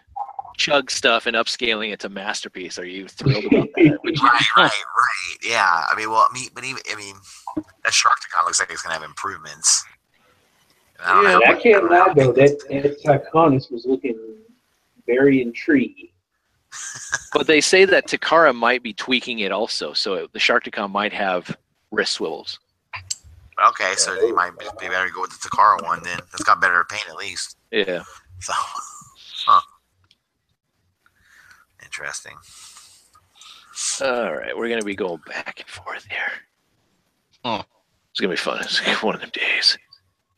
chug 0.57 0.91
stuff 0.91 1.27
and 1.27 1.35
upscaling 1.35 1.93
it 1.93 1.99
to 2.01 2.09
masterpiece. 2.09 2.79
Are 2.79 2.87
you 2.87 3.09
thrilled 3.09 3.45
about 3.47 3.69
that? 3.75 3.99
Right, 4.23 4.57
right, 4.57 4.71
right. 4.71 5.39
Yeah. 5.43 5.85
I 5.91 5.95
mean, 5.97 6.11
well, 6.11 6.27
I 6.31 6.33
mean, 6.33 6.49
but 6.55 6.63
even, 6.65 6.81
I 6.93 6.97
mean, 6.97 7.17
that 7.57 7.93
Sharkticon 7.93 8.45
looks 8.45 8.61
like 8.61 8.71
it's 8.71 8.83
gonna 8.83 8.95
have 8.95 9.03
improvements. 9.03 9.85
I 11.05 11.13
don't 11.15 11.25
Yeah. 11.25 11.39
know. 11.39 11.57
I 11.57 11.61
can't 11.61 11.91
lie 11.91 12.13
though, 12.15 12.33
that, 12.33 12.59
that 12.71 13.03
Cyclonus 13.03 13.71
was 13.71 13.85
looking 13.87 14.19
very 15.07 15.43
intriguing. 15.43 16.09
But 17.33 17.47
they 17.47 17.61
say 17.61 17.85
that 17.85 18.07
Takara 18.07 18.55
might 18.55 18.83
be 18.83 18.93
tweaking 18.95 19.41
it 19.41 19.53
also, 19.53 19.93
so 19.93 20.27
the 20.33 20.39
Sharkticon 20.39 20.91
might 20.91 21.13
have 21.13 21.55
wrist 21.91 22.15
swivels. 22.15 22.59
Okay, 23.69 23.93
so 23.97 24.15
you 24.15 24.35
might 24.35 24.59
be 24.59 24.65
be 24.81 24.89
better 24.89 25.07
to 25.09 25.13
go 25.13 25.21
with 25.21 25.31
the 25.31 25.49
Takara 25.49 25.83
one 25.83 26.03
then. 26.03 26.19
It's 26.33 26.43
got 26.43 26.61
better 26.61 26.85
paint 26.89 27.05
at 27.09 27.17
least. 27.17 27.59
Yeah. 27.71 28.03
So, 28.41 28.53
huh. 29.47 29.61
Interesting. 31.85 32.37
All 34.01 34.35
right, 34.35 34.57
we're 34.57 34.69
gonna 34.69 34.83
be 34.83 34.95
going 34.95 35.21
back 35.27 35.61
and 35.61 35.69
forth 35.69 36.07
here. 36.07 36.33
Hmm. 37.45 37.61
It's 38.11 38.21
gonna 38.21 38.33
be 38.33 38.37
fun. 38.37 38.61
It's 38.61 38.81
gonna 38.81 38.97
be 38.99 39.07
one 39.07 39.15
of 39.15 39.21
them 39.21 39.31
days. 39.33 39.77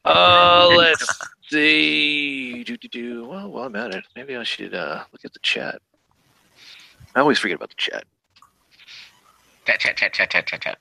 Uh, 0.04 0.68
let's 0.76 1.18
see. 1.48 2.64
Do 2.64 2.76
do 2.76 2.88
do. 2.88 3.26
Well, 3.26 3.50
while 3.50 3.64
I'm 3.64 3.76
at 3.76 3.94
it, 3.94 4.04
maybe 4.16 4.36
I 4.36 4.42
should 4.42 4.74
uh 4.74 5.04
look 5.12 5.24
at 5.24 5.32
the 5.32 5.38
chat. 5.40 5.80
I 7.14 7.20
always 7.20 7.38
forget 7.38 7.56
about 7.56 7.70
the 7.70 7.76
chat. 7.76 8.04
Chat, 9.66 9.80
chat, 9.80 9.96
chat, 9.96 10.12
chat, 10.12 10.30
chat, 10.30 10.46
chat, 10.46 10.60
chat. 10.60 10.78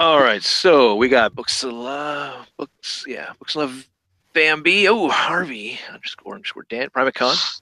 All 0.00 0.20
right, 0.20 0.42
so 0.42 0.94
we 0.94 1.08
got 1.08 1.34
books 1.34 1.62
of 1.64 1.72
love, 1.72 2.46
books, 2.56 3.04
yeah, 3.06 3.32
books 3.38 3.56
of 3.56 3.62
love. 3.62 3.88
Bambi, 4.32 4.86
oh 4.86 5.08
Harvey 5.08 5.80
underscore 5.92 6.34
underscore 6.34 6.66
Dan 6.68 6.90
Primacon, 6.90 7.60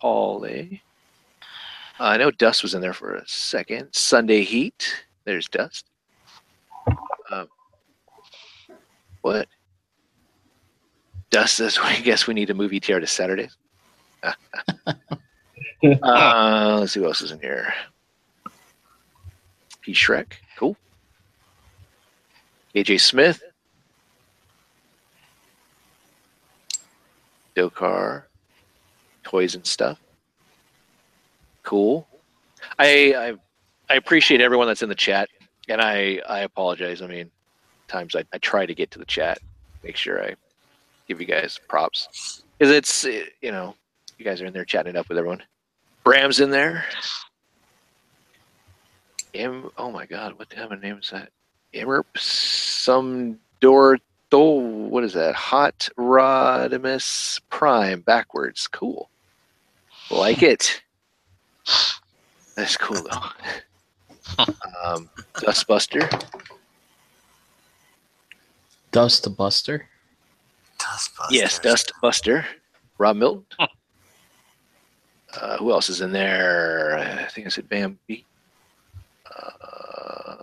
Paul 0.00 0.44
A. 0.46 0.82
Uh, 1.98 2.04
I 2.04 2.16
know 2.18 2.30
Dust 2.30 2.62
was 2.62 2.74
in 2.74 2.82
there 2.82 2.92
for 2.92 3.14
a 3.14 3.26
second. 3.26 3.88
Sunday 3.92 4.42
Heat, 4.42 5.06
there's 5.24 5.48
Dust. 5.48 5.86
Um, 7.30 7.48
what? 9.22 9.48
Dust 11.30 11.56
says, 11.56 11.78
"I 11.82 12.00
guess 12.00 12.26
we 12.26 12.34
need 12.34 12.46
to 12.46 12.54
move 12.54 12.72
ETR 12.72 13.00
to 13.00 13.06
Saturdays." 13.06 13.56
uh, 16.02 16.76
let's 16.80 16.92
see 16.92 17.00
who 17.00 17.06
else 17.06 17.22
is 17.22 17.32
in 17.32 17.40
here. 17.40 17.72
P 19.82 19.92
Shrek, 19.92 20.32
cool. 20.58 20.76
AJ 22.74 23.00
Smith, 23.00 23.42
Dokar, 27.54 28.24
toys 29.22 29.54
and 29.54 29.66
stuff. 29.66 30.00
Cool. 31.62 32.06
I, 32.78 33.14
I 33.16 33.34
I 33.88 33.96
appreciate 33.96 34.40
everyone 34.40 34.66
that's 34.66 34.82
in 34.82 34.88
the 34.88 34.94
chat, 34.94 35.28
and 35.68 35.80
I 35.80 36.20
I 36.28 36.40
apologize. 36.40 37.00
I 37.00 37.06
mean, 37.06 37.30
times 37.88 38.14
I, 38.14 38.24
I 38.32 38.38
try 38.38 38.66
to 38.66 38.74
get 38.74 38.90
to 38.92 38.98
the 38.98 39.04
chat, 39.04 39.38
make 39.82 39.96
sure 39.96 40.22
I 40.22 40.34
give 41.06 41.20
you 41.20 41.26
guys 41.26 41.58
props 41.68 42.42
because 42.58 42.72
it's 42.72 43.04
you 43.04 43.52
know 43.52 43.74
you 44.18 44.24
guys 44.24 44.40
are 44.40 44.46
in 44.46 44.52
there 44.52 44.64
chatting 44.64 44.94
it 44.94 44.98
up 44.98 45.08
with 45.08 45.18
everyone. 45.18 45.42
Bram's 46.04 46.40
in 46.40 46.50
there. 46.50 46.84
M. 49.34 49.70
Oh 49.76 49.90
my 49.90 50.06
God, 50.06 50.38
what 50.38 50.48
the 50.48 50.56
hell 50.56 50.66
of 50.66 50.72
a 50.72 50.76
name 50.76 50.98
is 50.98 51.10
that? 51.10 51.30
Immerp 51.74 52.04
some 52.16 53.38
door. 53.60 53.98
What 54.30 55.04
is 55.04 55.14
that? 55.14 55.34
Hot 55.34 55.88
Rodimus 55.96 57.40
Prime 57.48 58.00
backwards. 58.00 58.66
Cool. 58.66 59.08
Like 60.10 60.42
it. 60.42 60.82
That's 62.54 62.76
cool 62.76 63.02
though. 63.02 64.44
um, 64.84 65.08
Dustbuster. 65.34 66.22
Dust 68.90 69.36
Buster. 69.36 69.88
Dustbusters. 70.86 71.30
Yes, 71.30 71.58
Dustbuster. 71.58 72.44
Rob 72.98 73.16
Milton. 73.16 73.44
Uh, 75.40 75.58
who 75.58 75.70
else 75.70 75.90
is 75.90 76.00
in 76.00 76.12
there? 76.12 76.98
I 76.98 77.28
think 77.28 77.46
I 77.46 77.50
said 77.50 77.68
Bambi. 77.68 78.24
Uh, 79.30 80.36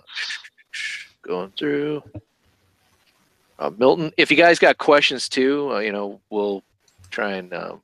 going 1.22 1.52
through. 1.58 2.02
Uh, 3.58 3.70
Milton, 3.76 4.12
if 4.16 4.30
you 4.30 4.36
guys 4.36 4.58
got 4.58 4.78
questions 4.78 5.28
too, 5.28 5.72
uh, 5.72 5.78
you 5.78 5.92
know, 5.92 6.20
we'll 6.30 6.62
try 7.10 7.32
and 7.32 7.52
um, 7.54 7.80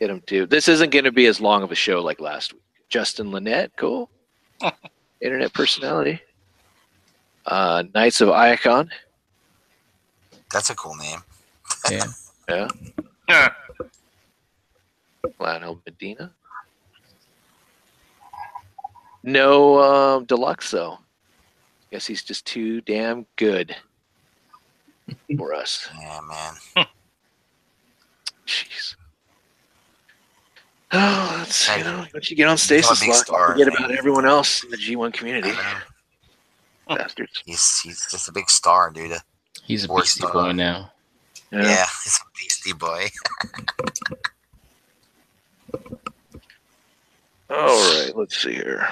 hit 0.00 0.08
them 0.08 0.22
too. 0.26 0.46
This 0.46 0.68
isn't 0.68 0.90
going 0.90 1.04
to 1.04 1.12
be 1.12 1.26
as 1.26 1.40
long 1.40 1.62
of 1.62 1.70
a 1.70 1.74
show 1.76 2.00
like 2.02 2.20
last 2.20 2.52
week. 2.52 2.62
Justin 2.88 3.30
Lynette, 3.30 3.72
cool. 3.76 4.10
Internet 5.20 5.52
personality. 5.52 6.20
Uh, 7.46 7.84
Knights 7.94 8.20
of 8.20 8.30
Icon. 8.30 8.90
That's 10.52 10.70
a 10.70 10.74
cool 10.74 10.94
name. 10.96 11.20
Yeah. 11.90 12.04
Yeah. 12.48 12.68
Yeah. 13.28 13.48
Lionel 15.38 15.80
Medina. 15.86 16.32
No 19.22 19.80
um, 19.82 20.24
deluxe 20.24 20.70
though. 20.70 20.98
Guess 21.90 22.06
he's 22.06 22.22
just 22.22 22.44
too 22.46 22.80
damn 22.82 23.26
good 23.36 23.74
for 25.36 25.54
us. 25.54 25.88
Yeah, 26.00 26.20
man. 26.28 26.86
Jeez. 28.46 28.96
Oh, 30.94 31.34
that's 31.38 31.76
you 31.76 31.84
know, 31.84 32.04
once 32.12 32.30
you 32.30 32.36
get 32.36 32.48
on 32.48 32.54
he's 32.54 32.62
a 32.62 32.64
Stasis 32.64 33.00
big 33.00 33.08
Lock, 33.10 33.26
star, 33.26 33.52
forget 33.52 33.68
man. 33.68 33.76
about 33.78 33.90
everyone 33.92 34.26
else 34.26 34.62
in 34.64 34.70
the 34.70 34.76
G1 34.76 35.12
community. 35.12 35.50
I. 36.88 36.96
Bastards. 36.96 37.42
He's 37.46 37.80
he's 37.80 38.06
just 38.10 38.28
a 38.28 38.32
big 38.32 38.50
star, 38.50 38.90
dude. 38.90 39.16
He's 39.64 39.84
a 39.84 39.88
Four 39.88 40.00
beastie 40.00 40.20
star. 40.20 40.32
boy 40.32 40.52
now. 40.52 40.91
Yeah. 41.52 41.62
Yeah, 41.62 41.84
a 41.84 42.10
beastie 42.36 42.72
boy. 42.72 43.08
All 47.50 47.66
right, 47.66 48.12
let's 48.16 48.36
see 48.42 48.54
here. 48.54 48.88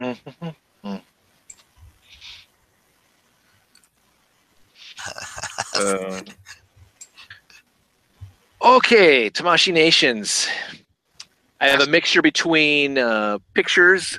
Uh, 5.76 6.20
okay, 8.62 9.28
Tamashii 9.28 9.72
Nations. 9.72 10.48
I 11.60 11.68
have 11.68 11.80
a 11.80 11.86
mixture 11.86 12.22
between 12.22 12.98
uh, 12.98 13.38
pictures 13.54 14.18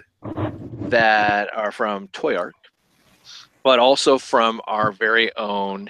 that 0.90 1.50
are 1.56 1.72
from 1.72 2.08
Toyark, 2.10 2.52
but 3.66 3.80
also 3.80 4.20
from 4.20 4.62
our 4.68 4.92
very 4.92 5.36
own 5.38 5.90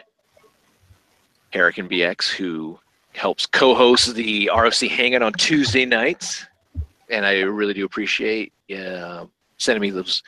Hurricane 1.53 1.89
BX, 1.89 2.30
who 2.30 2.80
helps 3.11 3.45
co-host 3.45 4.15
the 4.15 4.49
RFC 4.52 4.88
Hangout 4.89 5.22
on 5.22 5.34
Tuesday 5.34 5.85
nights, 5.85 6.45
and 7.10 7.26
I 7.26 7.41
really 7.41 7.73
do 7.73 7.84
appreciate 7.84 8.53
uh, 8.73 9.26
sending 9.57 9.81
me 9.81 9.89
those 9.89 10.23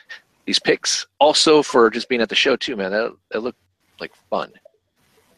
these 0.45 0.59
pics. 0.59 1.07
Also 1.19 1.63
for 1.63 1.89
just 1.89 2.09
being 2.09 2.21
at 2.21 2.27
the 2.27 2.35
show 2.35 2.57
too, 2.57 2.75
man. 2.75 2.91
That 2.91 3.15
that 3.31 3.41
looked 3.41 3.59
like 4.01 4.11
fun. 4.29 4.51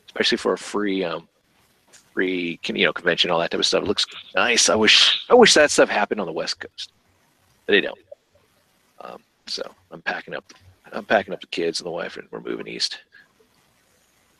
especially 0.07 0.39
for 0.39 0.53
a 0.53 0.57
free 0.57 1.03
um, 1.03 1.29
free 1.91 2.59
you 2.65 2.85
know 2.85 2.93
convention, 2.93 3.29
all 3.29 3.39
that 3.39 3.51
type 3.51 3.59
of 3.59 3.67
stuff. 3.67 3.83
It 3.83 3.87
looks 3.87 4.07
nice. 4.33 4.67
I 4.67 4.75
wish 4.75 5.27
I 5.29 5.35
wish 5.35 5.53
that 5.53 5.69
stuff 5.69 5.89
happened 5.89 6.19
on 6.19 6.25
the 6.25 6.33
West 6.33 6.59
Coast, 6.59 6.91
but 7.67 7.73
they 7.73 7.81
don't. 7.81 7.99
Um, 8.99 9.21
so 9.45 9.61
I'm 9.91 10.01
packing 10.01 10.33
up. 10.33 10.51
I'm 10.93 11.05
packing 11.05 11.33
up 11.33 11.41
the 11.41 11.47
kids 11.47 11.79
and 11.79 11.87
the 11.87 11.91
wife, 11.91 12.17
and 12.17 12.27
we're 12.31 12.41
moving 12.41 12.67
east. 12.67 12.99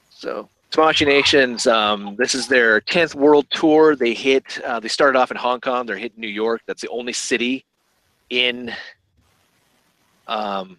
So 0.10 0.50
Tamashii 0.72 1.08
Nations, 1.08 1.66
um, 1.68 2.16
this 2.18 2.36
is 2.36 2.48
their 2.48 2.82
10th 2.82 3.16
world 3.16 3.48
tour. 3.50 3.96
They 3.96 4.14
hit. 4.14 4.60
Uh, 4.64 4.80
they 4.80 4.88
started 4.88 5.18
off 5.18 5.32
in 5.32 5.38
Hong 5.38 5.62
Kong. 5.62 5.86
They're 5.86 5.98
hitting 5.98 6.20
New 6.20 6.28
York. 6.28 6.62
That's 6.66 6.82
the 6.82 6.90
only 6.90 7.14
city 7.14 7.66
in 8.30 8.74
um, 10.28 10.78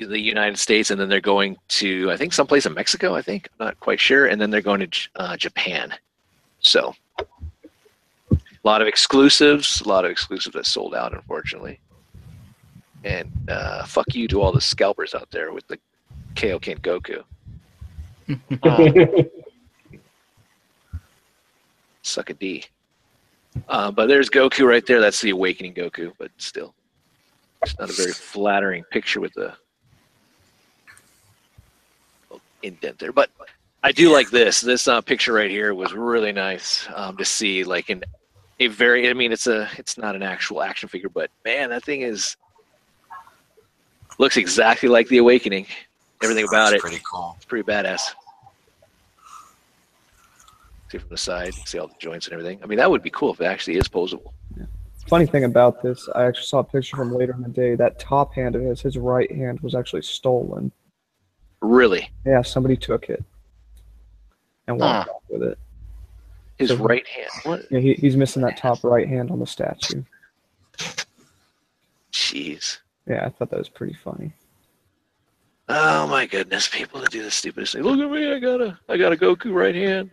the 0.00 0.18
United 0.18 0.58
States, 0.58 0.90
and 0.90 1.00
then 1.00 1.08
they're 1.08 1.20
going 1.20 1.56
to 1.68 2.10
I 2.10 2.16
think 2.16 2.32
someplace 2.32 2.66
in 2.66 2.74
Mexico. 2.74 3.14
I 3.14 3.22
think 3.22 3.48
I'm 3.58 3.66
not 3.66 3.80
quite 3.80 4.00
sure, 4.00 4.26
and 4.26 4.40
then 4.40 4.50
they're 4.50 4.60
going 4.60 4.88
to 4.88 5.08
uh, 5.16 5.36
Japan. 5.36 5.94
So 6.60 6.94
a 8.32 8.36
lot 8.64 8.82
of 8.82 8.88
exclusives, 8.88 9.80
a 9.82 9.88
lot 9.88 10.04
of 10.04 10.10
exclusives 10.10 10.54
that 10.54 10.66
sold 10.66 10.94
out, 10.94 11.14
unfortunately. 11.14 11.78
And 13.04 13.30
uh, 13.48 13.84
fuck 13.84 14.14
you 14.14 14.28
to 14.28 14.40
all 14.40 14.52
the 14.52 14.60
scalpers 14.60 15.14
out 15.14 15.30
there 15.30 15.52
with 15.52 15.66
the 15.68 15.78
Kaioken 16.34 16.80
Goku. 16.80 17.24
Suck 22.02 22.30
a 22.30 22.34
D. 22.34 22.64
Uh, 23.68 23.90
but 23.90 24.06
there's 24.06 24.30
Goku 24.30 24.66
right 24.66 24.84
there. 24.86 25.00
That's 25.00 25.20
the 25.20 25.30
awakening 25.30 25.74
Goku, 25.74 26.12
but 26.18 26.30
still, 26.36 26.74
it's 27.62 27.78
not 27.78 27.90
a 27.90 27.92
very 27.92 28.12
flattering 28.12 28.84
picture 28.84 29.20
with 29.20 29.32
the 29.34 29.54
indent 32.62 32.98
there. 32.98 33.12
But 33.12 33.30
I 33.82 33.92
do 33.92 34.12
like 34.12 34.30
this. 34.30 34.60
This 34.60 34.88
uh, 34.88 35.00
picture 35.00 35.32
right 35.32 35.50
here 35.50 35.74
was 35.74 35.92
really 35.92 36.32
nice 36.32 36.86
um, 36.94 37.16
to 37.16 37.24
see. 37.24 37.64
Like 37.64 37.90
in 37.90 38.02
a 38.60 38.66
very, 38.66 39.08
I 39.08 39.12
mean, 39.12 39.32
it's 39.32 39.46
a, 39.46 39.68
it's 39.76 39.98
not 39.98 40.14
an 40.16 40.22
actual 40.22 40.62
action 40.62 40.88
figure, 40.88 41.08
but 41.08 41.30
man, 41.44 41.70
that 41.70 41.84
thing 41.84 42.02
is 42.02 42.36
looks 44.18 44.36
exactly 44.36 44.88
like 44.88 45.08
the 45.08 45.18
awakening. 45.18 45.66
Everything 46.22 46.44
about 46.46 46.70
That's 46.70 46.74
it. 46.74 46.80
pretty 46.80 47.00
cool. 47.10 47.34
It's 47.36 47.44
pretty 47.44 47.64
badass. 47.70 48.00
See 50.90 50.98
from 50.98 51.08
the 51.10 51.16
side, 51.18 51.54
see 51.54 51.78
all 51.78 51.88
the 51.88 51.94
joints 51.98 52.26
and 52.26 52.32
everything. 52.34 52.60
I 52.62 52.66
mean, 52.66 52.78
that 52.78 52.90
would 52.90 53.02
be 53.02 53.10
cool 53.10 53.32
if 53.32 53.40
it 53.40 53.44
actually 53.44 53.76
is 53.76 53.88
posable. 53.88 54.32
Yeah. 54.56 54.64
Funny 55.06 55.26
thing 55.26 55.44
about 55.44 55.82
this, 55.82 56.08
I 56.14 56.24
actually 56.24 56.46
saw 56.46 56.58
a 56.60 56.64
picture 56.64 56.96
from 56.96 57.14
later 57.14 57.32
in 57.34 57.42
the 57.42 57.48
day. 57.48 57.74
That 57.74 57.98
top 57.98 58.34
hand 58.34 58.54
of 58.56 58.62
his, 58.62 58.80
his 58.80 58.96
right 58.96 59.30
hand 59.30 59.60
was 59.60 59.74
actually 59.74 60.02
stolen. 60.02 60.72
Really, 61.60 62.10
Yeah, 62.24 62.42
somebody 62.42 62.76
took 62.76 63.08
it 63.10 63.22
and 64.66 64.78
walked 64.78 65.10
off 65.10 65.22
with 65.28 65.42
it. 65.42 65.58
his 66.56 66.68
So- 66.70 66.76
right 66.76 67.06
hand. 67.06 67.30
What? 67.42 67.62
Yeah, 67.70 67.80
he, 67.80 67.94
he's 67.94 68.16
missing 68.16 68.42
that 68.42 68.56
top 68.56 68.82
right 68.84 69.06
hand 69.08 69.30
on 69.30 69.40
the 69.40 69.46
statue. 69.46 70.02
Jeez. 72.12 72.78
Yeah, 73.08 73.24
I 73.24 73.30
thought 73.30 73.50
that 73.50 73.58
was 73.58 73.68
pretty 73.68 73.94
funny. 73.94 74.32
Oh 75.68 76.06
my 76.06 76.26
goodness, 76.26 76.68
people 76.68 77.00
that 77.00 77.10
do 77.10 77.22
the 77.22 77.30
stupidest 77.30 77.74
thing. 77.74 77.82
Look 77.82 77.98
at 77.98 78.10
me, 78.10 78.32
I 78.32 78.38
got 78.38 78.60
a, 78.60 78.78
I 78.88 78.96
got 78.96 79.12
a 79.12 79.16
Goku 79.16 79.52
right 79.52 79.74
hand. 79.74 80.10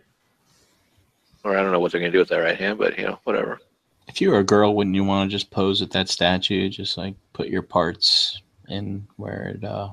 Or 1.44 1.56
I 1.56 1.62
don't 1.62 1.72
know 1.72 1.80
what 1.80 1.92
they're 1.92 2.00
gonna 2.00 2.12
do 2.12 2.18
with 2.18 2.28
that 2.28 2.38
right 2.38 2.58
hand, 2.58 2.78
but 2.78 2.98
you 2.98 3.06
know, 3.06 3.18
whatever. 3.24 3.60
If 4.08 4.20
you 4.20 4.30
were 4.30 4.38
a 4.38 4.44
girl, 4.44 4.74
wouldn't 4.74 4.96
you 4.96 5.04
want 5.04 5.30
to 5.30 5.36
just 5.36 5.50
pose 5.50 5.82
at 5.82 5.90
that 5.92 6.08
statue? 6.08 6.68
Just 6.68 6.96
like 6.96 7.14
put 7.32 7.48
your 7.48 7.62
parts 7.62 8.40
in 8.68 9.06
where 9.16 9.54
it. 9.54 9.64
Uh, 9.64 9.90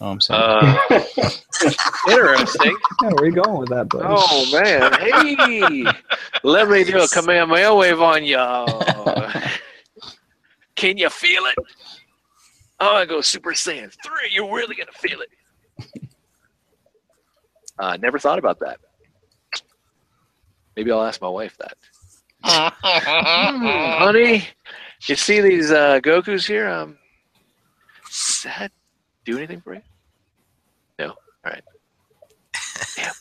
oh, 0.00 0.10
I'm 0.10 0.20
sorry. 0.20 0.76
Uh, 0.90 1.00
interesting. 2.08 2.76
Yeah, 3.02 3.08
where 3.10 3.22
are 3.22 3.26
you 3.26 3.32
going 3.32 3.58
with 3.58 3.68
that, 3.70 3.88
buddy? 3.88 4.04
Oh 4.06 4.50
man, 4.52 4.92
hey, 5.00 5.84
let 6.42 6.68
me 6.68 6.84
do 6.84 7.02
a 7.02 7.08
Kamehameha 7.08 7.74
wave 7.74 8.00
on 8.00 8.24
y'all. 8.24 9.30
Can 10.74 10.98
you 10.98 11.08
feel 11.08 11.44
it? 11.46 11.56
Oh, 12.86 12.96
I 12.96 13.06
go 13.06 13.22
Super 13.22 13.52
Saiyan 13.52 13.90
three. 14.04 14.28
You're 14.30 14.54
really 14.54 14.74
gonna 14.74 14.92
feel 14.92 15.20
it. 15.20 15.30
Uh, 17.76 17.96
never 17.96 18.20
thought 18.20 18.38
about 18.38 18.60
that. 18.60 18.78
Maybe 20.76 20.92
I'll 20.92 21.02
ask 21.02 21.20
my 21.20 21.28
wife 21.28 21.56
that. 21.58 21.76
Hmm, 22.44 23.66
honey, 23.98 24.46
you 25.06 25.16
see 25.16 25.40
these 25.40 25.72
uh, 25.72 25.98
Gokus 25.98 26.46
here? 26.46 26.68
Um, 26.68 26.96
does 28.06 28.42
that 28.44 28.70
do 29.24 29.36
anything 29.36 29.60
for 29.60 29.74
you? 29.74 29.82
No. 31.00 31.08
All 31.08 31.16
right. 31.44 31.64
Damn. 32.96 33.12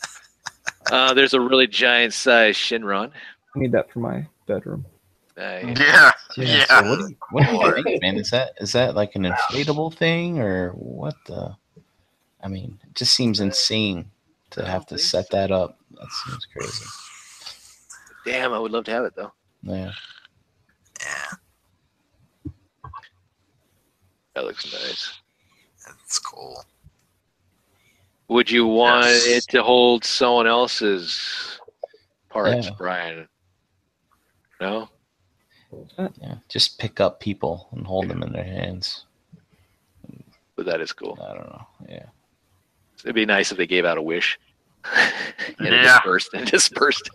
Uh, 0.91 1.13
there's 1.15 1.33
a 1.33 1.41
really 1.41 1.65
giant 1.65 2.13
size 2.13 2.55
Shenron. 2.55 3.09
I 3.55 3.59
need 3.59 3.71
that 3.71 3.91
for 3.91 4.01
my 4.01 4.27
bedroom. 4.45 4.85
Nice. 5.37 5.79
Yeah. 5.79 6.11
Yeah. 6.35 6.45
Yeah. 6.45 6.65
So 6.65 6.89
what 6.89 6.97
do 6.99 7.09
you, 7.09 7.17
what 7.29 7.75
do 7.75 7.77
you 7.77 7.83
think, 7.83 8.01
man? 8.01 8.17
Is 8.17 8.31
that 8.31 8.53
is 8.59 8.71
that 8.71 8.95
like 8.95 9.13
an 9.15 9.21
inflatable 9.23 9.93
thing 9.93 10.39
or 10.39 10.71
what 10.71 11.13
the? 11.27 11.55
I 12.43 12.47
mean, 12.47 12.79
it 12.87 12.95
just 12.95 13.13
seems 13.13 13.39
insane 13.39 14.09
to 14.49 14.65
have 14.65 14.87
to 14.87 14.97
set 14.97 15.29
that 15.29 15.51
up. 15.51 15.77
That 15.91 16.07
seems 16.25 16.45
crazy. 16.47 16.85
Damn, 18.25 18.51
I 18.51 18.57
would 18.57 18.71
love 18.71 18.85
to 18.85 18.91
have 18.91 19.05
it 19.05 19.13
though. 19.15 19.31
Yeah. 19.61 19.91
Yeah, 21.01 22.51
That 24.33 24.45
looks 24.45 24.65
nice. 24.73 25.13
that's 25.85 26.17
cool. 26.17 26.63
Would 28.29 28.49
you 28.49 28.65
want 28.65 29.05
Yes. 29.05 29.27
it 29.27 29.43
to 29.51 29.61
hold 29.61 30.03
someone 30.03 30.47
else's 30.47 31.59
parts, 32.29 32.65
Yeah. 32.67 32.73
Brian? 32.77 33.27
No. 34.59 34.89
Yeah. 36.21 36.35
Just 36.49 36.79
pick 36.79 36.99
up 36.99 37.19
people 37.19 37.67
and 37.71 37.85
hold 37.85 38.07
them 38.07 38.23
in 38.23 38.31
their 38.33 38.43
hands. 38.43 39.05
But 40.55 40.65
that 40.67 40.81
is 40.81 40.91
cool. 40.93 41.17
I 41.21 41.33
don't 41.33 41.47
know. 41.49 41.67
Yeah. 41.89 42.05
It'd 43.03 43.15
be 43.15 43.25
nice 43.25 43.51
if 43.51 43.57
they 43.57 43.67
gave 43.67 43.85
out 43.85 43.97
a 43.97 44.01
wish. 44.01 44.39
and 44.95 45.13
Yeah. 45.59 45.81
dispersed 45.97 46.29
and 46.33 46.45
dispersed. 46.51 47.09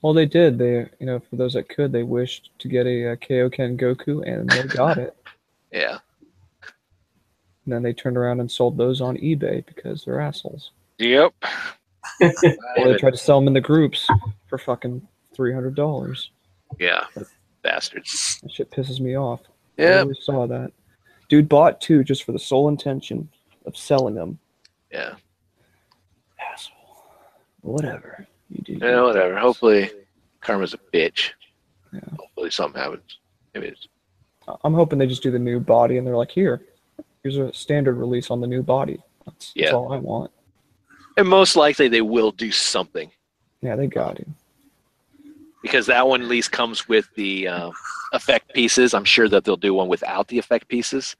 Well, 0.00 0.12
they 0.14 0.26
did. 0.26 0.58
They, 0.58 0.88
you 0.98 1.06
know, 1.06 1.20
for 1.20 1.36
those 1.36 1.54
that 1.54 1.68
could, 1.68 1.92
they 1.92 2.02
wished 2.02 2.50
to 2.58 2.68
get 2.68 2.86
a, 2.86 3.12
uh 3.12 3.16
Kaioken 3.16 3.78
Goku, 3.80 4.26
and 4.26 4.48
they 4.50 4.62
got 4.64 4.98
it. 4.98 5.16
Yeah. 5.72 5.98
And 7.64 7.72
then 7.72 7.82
they 7.82 7.94
turned 7.94 8.18
around 8.18 8.40
and 8.40 8.50
sold 8.50 8.76
those 8.76 9.00
on 9.00 9.16
eBay 9.16 9.64
because 9.64 10.04
they're 10.04 10.20
assholes. 10.20 10.72
Yep. 10.98 11.32
Or 12.20 12.88
they 12.88 12.96
tried 12.98 13.12
to 13.12 13.16
sell 13.16 13.38
them 13.40 13.46
in 13.48 13.54
the 13.54 13.60
groups 13.62 14.06
for 14.48 14.58
fucking 14.58 15.00
three 15.34 15.54
hundred 15.54 15.74
dollars. 15.74 16.30
yeah. 16.78 17.04
Bastards. 17.62 18.38
That 18.42 18.52
shit 18.52 18.70
pisses 18.70 19.00
me 19.00 19.16
off. 19.16 19.40
I 19.78 19.82
Yeah. 19.82 20.00
always 20.00 20.22
saw 20.24 20.46
that. 20.46 20.72
Dude 21.28 21.48
bought 21.48 21.80
two 21.80 22.04
just 22.04 22.24
for 22.24 22.32
the 22.32 22.38
sole 22.38 22.68
intention 22.68 23.28
of 23.64 23.76
selling 23.76 24.14
them. 24.14 24.38
Yeah. 24.90 25.14
Asshole. 26.40 26.76
Whatever. 27.62 28.26
You 28.50 28.62
do. 28.62 28.72
Yeah, 28.86 29.02
whatever. 29.02 29.38
Hopefully 29.38 29.90
karma's 30.40 30.74
a 30.74 30.78
bitch. 30.92 31.30
Yeah. 31.92 32.00
Hopefully 32.18 32.50
something 32.50 32.80
happens. 32.80 33.18
Maybe 33.54 33.68
it's 33.68 33.88
I'm 34.64 34.74
hoping 34.74 34.98
they 34.98 35.06
just 35.06 35.22
do 35.22 35.30
the 35.30 35.38
new 35.38 35.60
body 35.60 35.98
and 35.98 36.06
they're 36.06 36.16
like, 36.16 36.32
here, 36.32 36.62
here's 37.22 37.36
a 37.36 37.52
standard 37.52 37.94
release 37.94 38.28
on 38.30 38.40
the 38.40 38.46
new 38.46 38.62
body. 38.62 38.98
That's, 39.24 39.52
that's 39.52 39.56
Yeah. 39.56 39.70
all 39.70 39.92
I 39.92 39.98
want. 39.98 40.30
and 41.16 41.28
most 41.28 41.54
likely 41.56 41.88
they 41.88 42.00
will 42.00 42.32
do 42.32 42.50
something. 42.50 43.10
Yeah, 43.60 43.76
they 43.76 43.86
got 43.86 44.18
it. 44.18 44.26
Because 45.62 45.86
that 45.86 46.06
one 46.06 46.22
at 46.22 46.28
least 46.28 46.52
comes 46.52 46.88
with 46.88 47.08
the 47.14 47.48
um, 47.48 47.72
effect 48.12 48.52
pieces. 48.54 48.94
I'm 48.94 49.04
sure 49.04 49.28
that 49.28 49.44
they'll 49.44 49.56
do 49.56 49.74
one 49.74 49.88
without 49.88 50.28
the 50.28 50.38
effect 50.38 50.68
pieces 50.68 51.16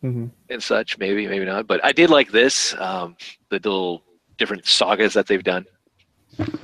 hmm 0.00 0.26
and 0.50 0.62
such. 0.62 0.98
Maybe, 0.98 1.26
maybe 1.26 1.44
not. 1.44 1.66
But 1.66 1.84
I 1.84 1.92
did 1.92 2.10
like 2.10 2.30
this, 2.30 2.74
um, 2.78 3.16
the 3.50 3.56
little 3.56 4.02
different 4.36 4.66
sagas 4.66 5.14
that 5.14 5.26
they've 5.26 5.42
done 5.42 5.64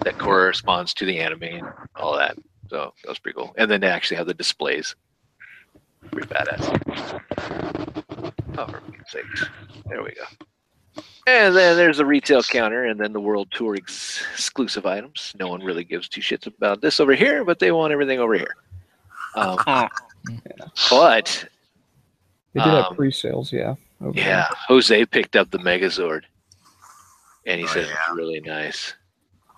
that 0.02 0.18
corresponds 0.18 0.92
to 0.94 1.06
the 1.06 1.18
anime 1.18 1.42
and 1.42 1.68
all 1.96 2.16
that. 2.16 2.36
So 2.68 2.92
that 3.02 3.08
was 3.08 3.18
pretty 3.18 3.36
cool. 3.36 3.54
And 3.56 3.70
then 3.70 3.80
they 3.80 3.88
actually 3.88 4.16
have 4.18 4.26
the 4.26 4.34
displays. 4.34 4.94
Pretty 6.10 6.28
badass. 6.28 7.20
Oh, 8.58 8.66
for 8.66 8.82
sakes. 9.08 9.44
There 9.88 10.02
we 10.02 10.12
go. 10.12 10.46
And 11.26 11.54
then 11.54 11.76
there's 11.76 11.98
the 11.98 12.06
retail 12.06 12.42
counter, 12.42 12.84
and 12.86 12.98
then 12.98 13.12
the 13.12 13.20
World 13.20 13.48
Tour 13.52 13.76
ex- 13.76 14.22
exclusive 14.32 14.86
items. 14.86 15.34
No 15.38 15.48
one 15.48 15.62
really 15.62 15.84
gives 15.84 16.08
two 16.08 16.20
shits 16.20 16.46
about 16.46 16.80
this 16.80 16.98
over 17.00 17.14
here, 17.14 17.44
but 17.44 17.58
they 17.58 17.70
want 17.72 17.92
everything 17.92 18.18
over 18.18 18.34
here. 18.34 18.56
Um, 19.36 19.58
but 20.90 21.44
They 22.54 22.60
did 22.60 22.68
have 22.68 22.86
Um, 22.86 22.96
pre-sales, 22.96 23.52
yeah. 23.52 23.74
over 24.00 24.12
there. 24.12 24.24
yeah, 24.26 24.48
Jose 24.68 25.04
picked 25.06 25.36
up 25.36 25.50
the 25.50 25.58
Megazord, 25.58 26.22
and 27.46 27.60
he 27.60 27.66
Oh, 27.66 27.70
said 27.70 27.86
yeah. 27.86 27.92
it's 28.08 28.16
really 28.16 28.40
nice. 28.40 28.94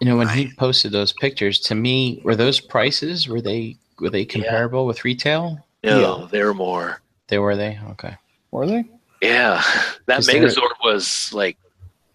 You 0.01 0.06
know, 0.09 0.16
when 0.16 0.28
he 0.28 0.52
posted 0.59 0.90
those 0.93 1.12
pictures, 1.12 1.59
to 1.60 1.74
me, 1.77 2.20
were 2.24 2.35
those 2.36 2.60
prices 2.60 3.28
were 3.28 3.40
they 3.40 3.77
were 4.01 4.10
they 4.10 4.24
comparable 4.24 4.85
with 4.85 5.05
retail? 5.05 5.59
No, 5.85 6.27
they're 6.27 6.52
more. 6.55 7.01
They 7.28 7.39
were 7.39 7.56
they 7.56 7.78
okay. 7.90 8.16
Were 8.51 8.66
they? 8.66 8.85
Yeah, 9.23 9.62
that 10.07 10.19
Is 10.20 10.27
there- 10.27 10.43
Megazord 10.43 10.73
was 10.85 11.32
like 11.32 11.57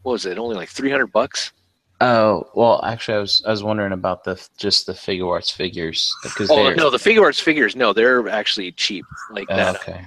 what 0.04 0.12
was 0.14 0.26
it? 0.26 0.38
Only 0.38 0.56
like 0.56 0.70
three 0.70 0.92
hundred 0.92 1.08
bucks. 1.08 1.52
Oh 2.00 2.48
well, 2.54 2.84
actually, 2.86 3.16
I 3.18 3.22
was 3.22 3.42
I 3.48 3.50
was 3.52 3.64
wondering 3.64 3.92
about 3.94 4.24
the 4.24 4.40
just 4.58 4.86
the 4.86 4.94
Figuarts 4.94 5.52
figures 5.52 6.16
because 6.22 6.52
Oh 6.52 6.56
they're 6.64 6.76
no, 6.76 6.90
the 6.92 6.98
Figuarts 6.98 7.42
figures. 7.42 7.76
No, 7.76 7.92
they're 7.94 8.30
actually 8.30 8.72
cheap. 8.74 9.04
Like 9.32 9.48
Oh, 9.50 9.56
that. 9.56 9.76
okay. 9.78 10.06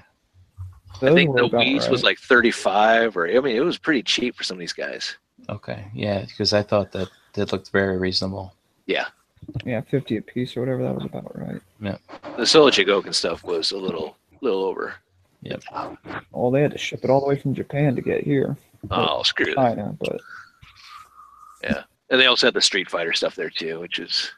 I 1.03 1.15
think 1.15 1.35
the 1.35 1.45
about 1.47 1.65
Whis 1.65 1.89
was 1.89 2.05
like 2.05 2.19
thirty-five, 2.19 3.17
or 3.17 3.27
I 3.27 3.41
mean, 3.41 3.57
it 3.57 3.61
was 3.65 3.79
pretty 3.79 4.03
cheap 4.03 4.37
for 4.37 4.45
some 4.45 4.57
of 4.57 4.61
these 4.61 4.75
guys. 4.75 5.17
Okay, 5.49 5.87
yeah, 5.95 6.21
because 6.27 6.53
I 6.53 6.63
thought 6.63 6.93
that 6.93 7.09
that 7.33 7.51
looked 7.53 7.71
very 7.71 7.97
reasonable. 7.99 8.55
yeah, 8.87 9.07
Yeah, 9.65 9.81
fifty 9.81 10.19
a 10.19 10.23
piece 10.23 10.57
or 10.57 10.61
whatever. 10.61 10.83
That 10.83 10.95
was 10.95 11.05
about 11.07 11.37
right. 11.39 11.61
Yeah. 11.81 11.97
The 12.37 12.45
Solo 12.47 12.69
Chogokin 12.71 13.15
stuff 13.15 13.43
was 13.43 13.71
a 13.73 13.79
little, 13.79 14.17
little 14.43 14.63
over. 14.63 14.95
Yep. 15.43 15.63
Well, 16.33 16.51
they 16.51 16.63
had 16.63 16.73
to 16.73 16.79
ship 16.79 17.01
it 17.03 17.11
all 17.11 17.21
the 17.21 17.27
way 17.27 17.39
from 17.39 17.55
Japan 17.55 17.97
to 17.97 18.03
get 18.03 18.23
here, 18.25 18.57
Oh, 18.91 19.23
screw 19.23 19.47
that. 19.47 19.55
China. 19.55 19.97
But 19.99 20.21
yeah, 21.63 21.83
And 22.11 22.21
they 22.21 22.27
also 22.27 22.47
had 22.47 22.55
the 22.55 22.61
Street 22.61 22.91
Fighter 22.91 23.13
stuff 23.13 23.35
there 23.37 23.51
too, 23.51 23.81
which 23.81 23.99
is. 23.99 24.31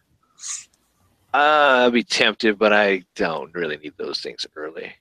Uh, 1.34 1.84
I'd 1.86 1.92
be 1.92 2.02
tempted, 2.04 2.58
but 2.58 2.72
I 2.72 3.04
don't 3.16 3.52
really 3.54 3.78
need 3.78 3.94
those 3.96 4.20
things 4.20 4.46
early. 4.54 4.92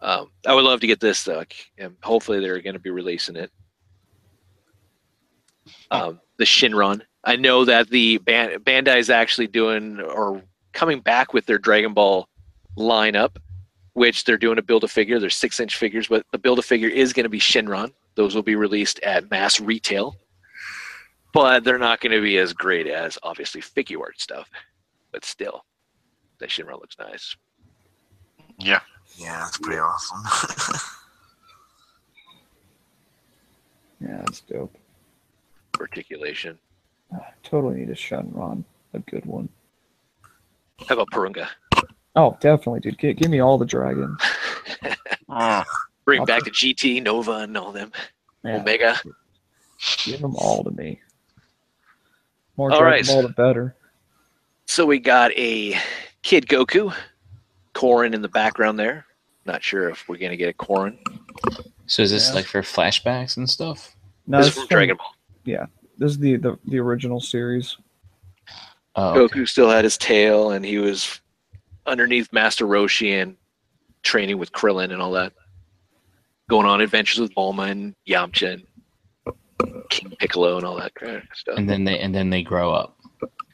Um, 0.00 0.30
I 0.46 0.54
would 0.54 0.64
love 0.64 0.80
to 0.80 0.86
get 0.86 0.98
this 1.00 1.22
though, 1.24 1.44
and 1.78 1.94
hopefully 2.02 2.40
they're 2.40 2.60
going 2.60 2.74
to 2.74 2.80
be 2.80 2.90
releasing 2.90 3.36
it. 3.36 3.50
Um, 5.90 6.20
the 6.38 6.44
Shenron. 6.44 7.02
I 7.22 7.36
know 7.36 7.64
that 7.66 7.90
the 7.90 8.18
Ban- 8.18 8.58
Bandai 8.60 8.98
is 8.98 9.10
actually 9.10 9.46
doing 9.46 10.00
or 10.00 10.42
coming 10.72 11.00
back 11.00 11.32
with 11.34 11.44
their 11.46 11.58
Dragon 11.58 11.92
Ball 11.92 12.26
lineup, 12.78 13.36
which 13.94 14.24
they're 14.24 14.38
doing 14.38 14.58
a 14.58 14.62
build 14.62 14.84
a 14.84 14.88
figure. 14.88 15.18
They're 15.18 15.30
six 15.30 15.60
inch 15.60 15.76
figures, 15.76 16.08
but 16.08 16.24
the 16.32 16.38
build 16.38 16.58
a 16.58 16.62
figure 16.62 16.88
is 16.88 17.12
going 17.12 17.24
to 17.24 17.30
be 17.30 17.40
Shenron. 17.40 17.92
Those 18.14 18.34
will 18.34 18.42
be 18.42 18.56
released 18.56 19.00
at 19.00 19.30
mass 19.30 19.60
retail 19.60 20.16
but 21.32 21.64
they're 21.64 21.78
not 21.78 22.00
going 22.00 22.12
to 22.12 22.20
be 22.20 22.38
as 22.38 22.52
great 22.52 22.86
as 22.86 23.18
obviously 23.22 23.60
figure 23.60 24.00
art 24.00 24.20
stuff. 24.20 24.50
But 25.12 25.24
still, 25.24 25.64
that 26.38 26.50
Shenron 26.50 26.80
looks 26.80 26.96
nice. 26.98 27.36
Yeah. 28.58 28.80
Yeah, 29.16 29.38
that's 29.40 29.58
pretty 29.58 29.80
awesome. 29.80 30.22
yeah, 34.00 34.22
that's 34.24 34.40
dope. 34.40 34.76
Articulation. 35.78 36.58
Ah, 37.12 37.26
totally 37.42 37.80
need 37.80 37.90
a 37.90 37.94
Shenron, 37.94 38.64
a 38.94 38.98
good 39.00 39.26
one. 39.26 39.48
How 40.86 40.94
about 40.94 41.10
Porunga? 41.12 41.48
Oh, 42.16 42.36
definitely, 42.40 42.80
dude. 42.80 42.98
Give, 42.98 43.16
give 43.16 43.30
me 43.30 43.40
all 43.40 43.58
the 43.58 43.66
dragons. 43.66 44.20
Mm. 45.28 45.64
Bring 46.04 46.20
I'll 46.20 46.26
back 46.26 46.44
the 46.44 46.50
GT, 46.50 47.02
Nova, 47.02 47.32
and 47.32 47.56
all 47.56 47.70
them. 47.72 47.92
Yeah, 48.44 48.56
Omega. 48.60 48.96
give 50.04 50.20
them 50.20 50.34
all 50.36 50.64
to 50.64 50.70
me. 50.72 51.00
More 52.56 52.72
All 52.72 52.80
Dragon 52.80 53.16
right. 53.16 53.22
The 53.22 53.28
better. 53.28 53.76
So 54.66 54.84
we 54.86 54.98
got 54.98 55.30
a 55.32 55.78
Kid 56.22 56.46
Goku, 56.46 56.92
Korin 57.74 58.14
in 58.14 58.22
the 58.22 58.28
background 58.28 58.78
there. 58.78 59.06
Not 59.46 59.62
sure 59.62 59.88
if 59.88 60.08
we're 60.08 60.18
going 60.18 60.30
to 60.30 60.36
get 60.36 60.48
a 60.48 60.52
Korin. 60.52 60.98
So 61.86 62.02
is 62.02 62.10
this 62.10 62.28
Yeah. 62.28 62.34
like 62.34 62.46
for 62.46 62.62
flashbacks 62.62 63.36
and 63.36 63.48
stuff? 63.48 63.94
No, 64.26 64.38
this 64.38 64.46
this, 64.46 64.56
is 64.56 64.62
is 64.62 64.68
from 64.68 64.76
Dragon 64.76 64.96
Ball. 64.96 65.14
Yeah, 65.44 65.66
this 65.98 66.12
is 66.12 66.18
the, 66.18 66.36
the 66.36 66.58
the 66.66 66.78
original 66.78 67.20
series. 67.20 67.76
Oh, 68.96 69.20
okay. 69.20 69.38
Goku 69.40 69.48
still 69.48 69.70
had 69.70 69.84
his 69.84 69.96
tail, 69.96 70.50
and 70.50 70.64
he 70.64 70.78
was 70.78 71.20
underneath 71.90 72.32
Master 72.32 72.64
Roshi 72.66 73.20
and 73.20 73.36
training 74.02 74.38
with 74.38 74.52
Krillin 74.52 74.92
and 74.92 75.02
all 75.02 75.12
that. 75.12 75.32
Going 76.48 76.66
on 76.66 76.80
adventures 76.80 77.20
with 77.20 77.34
Bulma 77.34 77.70
and 77.70 77.94
Yamcha 78.08 78.54
and 79.26 79.34
King 79.90 80.12
Piccolo 80.18 80.56
and 80.56 80.64
all 80.64 80.76
that 80.78 80.94
kind 80.94 81.16
of 81.16 81.22
stuff. 81.34 81.56
and 81.58 81.68
then 81.68 81.84
they 81.84 81.98
and 82.00 82.14
then 82.14 82.30
they 82.30 82.42
grow 82.42 82.72
up, 82.72 82.96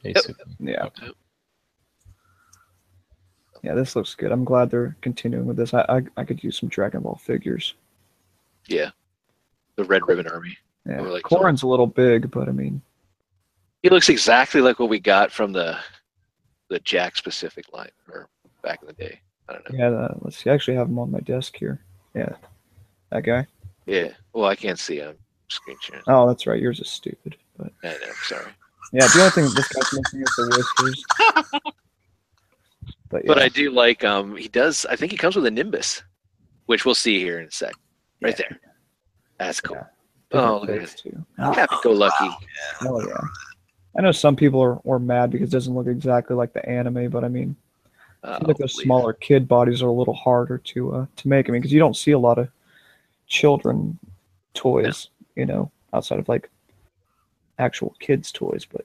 basically. 0.03 0.35
Yeah. 0.61 0.89
Yep. 1.03 1.15
Yeah, 3.63 3.75
this 3.75 3.97
looks 3.97 4.15
good. 4.15 4.31
I'm 4.33 4.45
glad 4.45 4.71
they're 4.71 4.97
continuing 5.01 5.47
with 5.47 5.57
this. 5.57 5.75
I 5.75 5.81
I, 5.89 6.03
I 6.19 6.25
could 6.25 6.43
use 6.45 6.59
some 6.59 6.69
Dragon 6.69 7.01
Ball 7.03 7.17
figures. 7.23 7.75
Yeah. 8.67 8.91
The 9.77 9.85
Red 9.85 10.03
Ribbon 10.09 10.27
Army. 10.29 10.57
Yeah, 10.87 11.01
Or 11.01 11.09
like 11.11 11.25
Korin's 11.25 11.63
a 11.65 11.67
little 11.67 11.87
big, 11.87 12.31
but 12.31 12.49
I 12.49 12.53
mean, 12.53 12.81
He 13.83 13.91
looks 13.91 14.09
exactly 14.09 14.61
like 14.61 14.79
what 14.79 14.89
we 14.89 15.01
got 15.01 15.33
from 15.33 15.53
the 15.53 15.77
the 16.69 16.81
Jakks 16.81 17.23
Pacific 17.23 17.67
line 17.73 17.91
or 18.09 18.29
back 18.63 18.81
in 18.83 18.89
the 18.89 18.93
day. 18.95 19.21
I 19.49 19.53
don't 19.55 19.73
know. 19.73 19.79
yeah. 19.79 19.91
The, 19.91 20.15
let's 20.23 20.37
see. 20.43 20.51
I 20.51 20.55
actually 20.55 20.77
have 20.77 20.89
him 20.89 20.99
on 20.99 21.11
my 21.11 21.21
desk 21.21 21.57
here. 21.57 21.81
Yeah, 22.15 22.35
that 23.11 23.23
guy. 23.25 23.47
Yeah. 23.87 24.09
Well, 24.33 24.47
I 24.47 24.57
can't 24.57 24.79
see 24.79 24.97
him. 24.97 25.17
Screen 25.49 25.77
sharing. 25.81 26.03
Oh, 26.09 26.27
that's 26.27 26.47
right. 26.47 26.61
Yours 26.61 26.81
is 26.81 26.91
stupid. 26.91 27.37
But 27.57 27.73
I 27.85 27.89
know. 27.93 28.13
Sorry. 28.25 28.51
yeah, 28.93 29.07
the 29.07 29.19
only 29.21 29.31
thing 29.31 29.45
this 29.55 29.69
guy's 29.69 29.93
missing 29.93 30.23
is 30.23 30.35
the 30.37 30.65
whiskers. 30.83 31.05
But 33.09 33.23
yeah, 33.25 33.29
But 33.29 33.39
I 33.39 33.49
do 33.49 33.71
like 33.71 34.03
um 34.03 34.37
he 34.37 34.49
does 34.49 34.85
I 34.91 34.97
think 34.97 35.13
he 35.13 35.19
comes 35.19 35.37
with 35.37 35.47
a 35.47 35.51
Nimbus, 35.51 36.03
which 36.67 36.85
we'll 36.85 36.95
see 36.97 37.21
here 37.21 37.39
in 37.39 37.47
a 37.47 37.51
sec. 37.53 37.73
Right 38.21 38.37
Yeah. 38.39 38.47
there. 38.49 38.61
That's 39.39 39.61
cool. 39.61 39.77
Yeah. 39.77 40.41
Oh, 40.41 40.59
look 40.61 40.71
at 40.71 40.81
face, 40.81 41.01
too. 41.03 41.25
Happy 41.39 41.77
go 41.85 41.93
lucky. 41.93 42.29
Oh 42.83 43.07
yeah. 43.07 43.21
I 43.99 44.03
know 44.03 44.13
some 44.13 44.37
people 44.37 44.63
are, 44.63 44.79
are 44.87 44.99
mad 44.99 45.31
because 45.31 45.49
it 45.49 45.53
doesn't 45.53 45.75
look 45.75 45.87
exactly 45.87 46.37
like 46.37 46.53
the 46.53 46.67
anime, 46.69 47.09
but 47.11 47.25
I 47.25 47.29
mean, 47.29 47.57
I 48.23 48.29
Uh, 48.29 48.39
feel 48.39 48.49
like 48.49 48.57
those 48.59 48.83
smaller 48.83 49.13
kid 49.13 49.47
bodies 49.47 49.83
are 49.83 49.89
a 49.89 49.93
little 49.93 50.15
harder 50.15 50.59
to 50.59 50.95
uh, 50.95 51.07
to 51.17 51.29
make. 51.29 51.49
I 51.49 51.53
mean, 51.53 51.61
because 51.61 51.73
you 51.73 51.79
don't 51.79 51.97
see 51.97 52.13
a 52.13 52.19
lot 52.19 52.39
of 52.39 52.49
children 53.29 53.99
toys, 54.55 55.11
you 55.35 55.47
know, 55.47 55.71
outside 55.93 56.19
of 56.19 56.29
like 56.29 56.51
actual 57.59 57.95
kids 58.01 58.33
toys. 58.33 58.65
But 58.65 58.85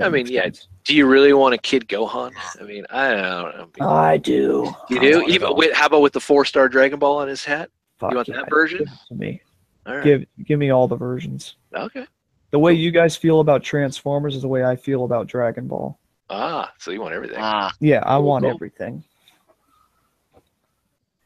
I 0.00 0.08
mean, 0.08 0.26
yeah. 0.26 0.44
sense. 0.44 0.68
Do 0.84 0.94
you 0.94 1.06
really 1.06 1.32
want 1.32 1.54
a 1.54 1.58
kid 1.58 1.88
Gohan? 1.88 2.32
I 2.60 2.64
mean, 2.64 2.84
I 2.90 3.10
don't 3.10 3.78
know. 3.78 3.88
I 3.88 4.16
do. 4.16 4.72
You 4.88 5.00
do? 5.00 5.22
Even 5.28 5.48
all. 5.48 5.56
with 5.56 5.72
how 5.74 5.86
about 5.86 6.02
with 6.02 6.12
the 6.12 6.20
four 6.20 6.44
star 6.44 6.68
Dragon 6.68 6.98
Ball 6.98 7.18
on 7.18 7.28
his 7.28 7.44
hat? 7.44 7.70
Fuck 7.98 8.10
you 8.10 8.16
want 8.16 8.28
yeah, 8.28 8.36
that 8.36 8.50
version? 8.50 8.78
give 8.78 8.88
it 8.88 8.98
to 9.08 9.14
me. 9.14 9.40
All 9.86 9.94
right. 9.96 10.04
Give 10.04 10.24
give 10.44 10.58
me 10.58 10.70
all 10.70 10.88
the 10.88 10.96
versions. 10.96 11.56
Okay. 11.74 12.06
The 12.50 12.58
way 12.58 12.72
you 12.74 12.90
guys 12.90 13.16
feel 13.16 13.40
about 13.40 13.62
Transformers 13.62 14.34
is 14.36 14.42
the 14.42 14.48
way 14.48 14.64
I 14.64 14.76
feel 14.76 15.04
about 15.04 15.26
Dragon 15.28 15.66
Ball. 15.68 15.98
Ah, 16.28 16.72
so 16.78 16.90
you 16.90 17.00
want 17.00 17.14
everything. 17.14 17.38
Mm. 17.38 17.72
Yeah, 17.80 18.02
I 18.04 18.16
Cool, 18.16 18.24
want 18.24 18.44
cool. 18.44 18.54
everything. 18.54 19.04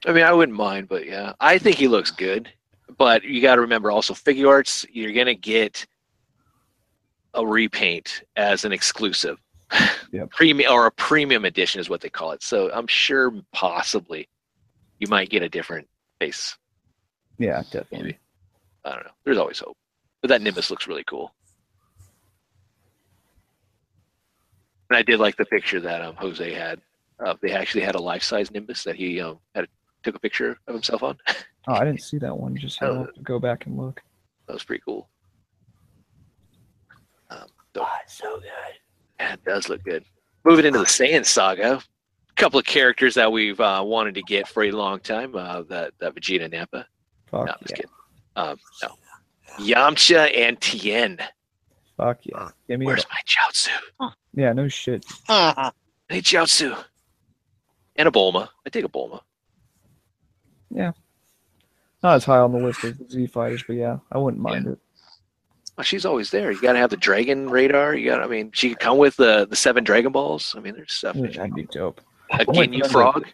I 0.07 0.13
mean, 0.13 0.25
I 0.25 0.33
wouldn't 0.33 0.57
mind, 0.57 0.89
but 0.89 1.07
yeah, 1.07 1.33
I 1.41 1.57
think 1.59 1.77
he 1.77 1.89
looks 1.89 2.11
good. 2.11 2.51
But 2.99 3.25
you 3.25 3.41
got 3.41 3.55
to 3.57 3.63
remember 3.63 3.91
also, 3.91 4.13
Figuarts, 4.15 4.85
you're 4.93 5.13
going 5.13 5.27
to 5.27 5.35
get 5.35 5.87
a 7.33 7.45
repaint 7.45 8.23
as 8.37 8.65
an 8.65 8.73
exclusive. 8.73 9.39
Yep. 10.13 10.31
Premium 10.31 10.71
or 10.73 10.87
a 10.87 10.93
premium 10.93 11.45
edition 11.45 11.81
is 11.81 11.89
what 11.91 12.01
they 12.01 12.09
call 12.09 12.31
it. 12.31 12.41
So 12.41 12.71
I'm 12.73 12.87
sure 12.87 13.33
possibly 13.53 14.29
you 15.01 15.09
might 15.09 15.29
get 15.29 15.43
a 15.43 15.49
different 15.49 15.89
face. 16.21 16.57
Yeah, 17.37 17.63
definitely. 17.73 17.99
Maybe. 17.99 18.19
I 18.85 18.91
don't 18.95 19.05
know. 19.07 19.11
There's 19.25 19.39
always 19.39 19.59
hope. 19.59 19.77
But 20.25 20.29
that 20.31 20.41
Nimbus 20.41 20.71
looks 20.71 20.87
really 20.87 21.05
cool. 21.05 21.35
And 24.89 24.97
I 24.97 25.03
did 25.03 25.21
like 25.21 25.37
the 25.37 25.45
picture 25.45 25.81
that 25.81 26.01
um, 26.01 26.17
Jose 26.17 26.51
had. 26.51 26.81
Uh, 27.23 27.35
they 27.43 27.53
actually 27.53 27.83
had 27.83 27.95
a 27.95 28.01
life-size 28.01 28.51
Nimbus 28.51 28.85
that 28.85 28.97
he 28.97 29.21
um, 29.21 29.39
had 29.55 29.67
took 30.03 30.15
a 30.15 30.19
picture 30.19 30.57
of 30.67 30.73
himself 30.75 31.03
on. 31.03 31.19
Oh, 31.67 31.73
I 31.75 31.85
didn't 31.85 32.03
see 32.03 32.17
that 32.19 32.35
one. 32.37 32.57
Just 32.57 32.83
Oh. 32.83 33.01
I'll 33.01 33.07
to 33.07 33.21
go 33.23 33.39
back 33.39 33.65
and 33.67 33.79
look. 33.79 34.03
That 34.47 34.53
was 34.55 34.65
pretty 34.65 34.83
cool. 34.85 35.09
Um, 37.31 37.47
so, 37.75 37.87
so 38.07 38.37
good. 38.37 38.45
yeah, 39.21 39.33
it 39.35 39.45
does 39.45 39.69
look 39.71 39.83
good. 39.85 40.05
Moving 40.45 40.65
into 40.67 40.79
the 40.79 40.85
Saiyan 40.85 41.25
saga, 41.25 41.77
a 41.77 42.35
couple 42.37 42.59
of 42.59 42.65
characters 42.67 43.15
that 43.15 43.31
we've 43.33 43.61
uh, 43.61 43.83
wanted 43.85 44.15
to 44.17 44.23
get 44.23 44.47
for 44.49 44.65
a 44.65 44.73
long 44.73 45.01
time. 45.01 45.35
Uh, 45.35 45.63
that 45.65 45.93
that 46.01 46.15
Vegeta 46.15 46.51
Nappa. 46.51 46.87
Fuck 47.31 47.47
No, 47.47 47.53
I'm 47.53 47.59
just 47.61 47.71
yeah. 47.71 47.77
kidding. 47.77 47.91
Um, 48.37 48.59
no. 48.83 48.89
Yamcha 49.59 50.37
and 50.37 50.61
Tien. 50.61 51.19
Fuck 51.97 52.19
yeah. 52.23 52.49
Give 52.69 52.81
me 52.81 52.87
Where's 52.87 53.05
the- 53.05 53.11
my 53.11 53.21
Chaozu? 53.27 54.13
Yeah, 54.35 54.53
no 54.53 54.69
shit. 54.69 55.05
I 55.29 55.71
need 56.11 56.25
Chaozu. 56.25 56.77
And 57.97 58.09
a 58.09 58.11
Bulma. 58.11 58.49
I 58.67 58.71
take 58.71 58.85
a 58.85 58.89
Bulma. 58.89 59.21
Yeah. 60.71 60.93
Not 62.03 62.17
as 62.17 62.25
high 62.25 62.39
on 62.39 62.53
the 62.53 62.59
list 62.59 62.83
as 62.85 62.99
the 62.99 63.09
Z 63.09 63.27
fighters, 63.29 63.63
but 63.67 63.75
yeah, 63.77 63.99
I 64.11 64.19
wouldn't 64.19 64.43
mind 64.43 64.67
it. 64.67 64.79
Well, 65.77 65.85
she's 65.85 66.05
always 66.05 66.31
there. 66.31 66.51
You 66.53 66.61
got 66.61 66.73
to 66.73 66.79
have 66.79 66.91
the 66.91 66.97
Dragon 66.97 67.49
radar. 67.49 67.95
You 67.95 68.11
got. 68.11 68.23
I 68.23 68.27
mean, 68.27 68.51
she 68.53 68.69
could 68.71 68.79
come 68.81 68.99
with 68.99 69.17
the 69.17 69.47
the 69.49 69.57
seven 69.57 69.85
Dragon 69.85 70.13
Balls. 70.13 70.55
I 70.57 70.61
mean, 70.61 70.75
there's 70.75 70.93
stuff. 70.93 71.17
Yeah, 71.17 71.29
That'd 71.29 71.55
be 71.55 71.65
dope. 71.65 72.01
A 72.33 72.45
wait, 72.49 72.71
Ginyu 72.71 72.79
no, 72.81 72.87
no. 72.87 72.89
Frog. 72.89 73.27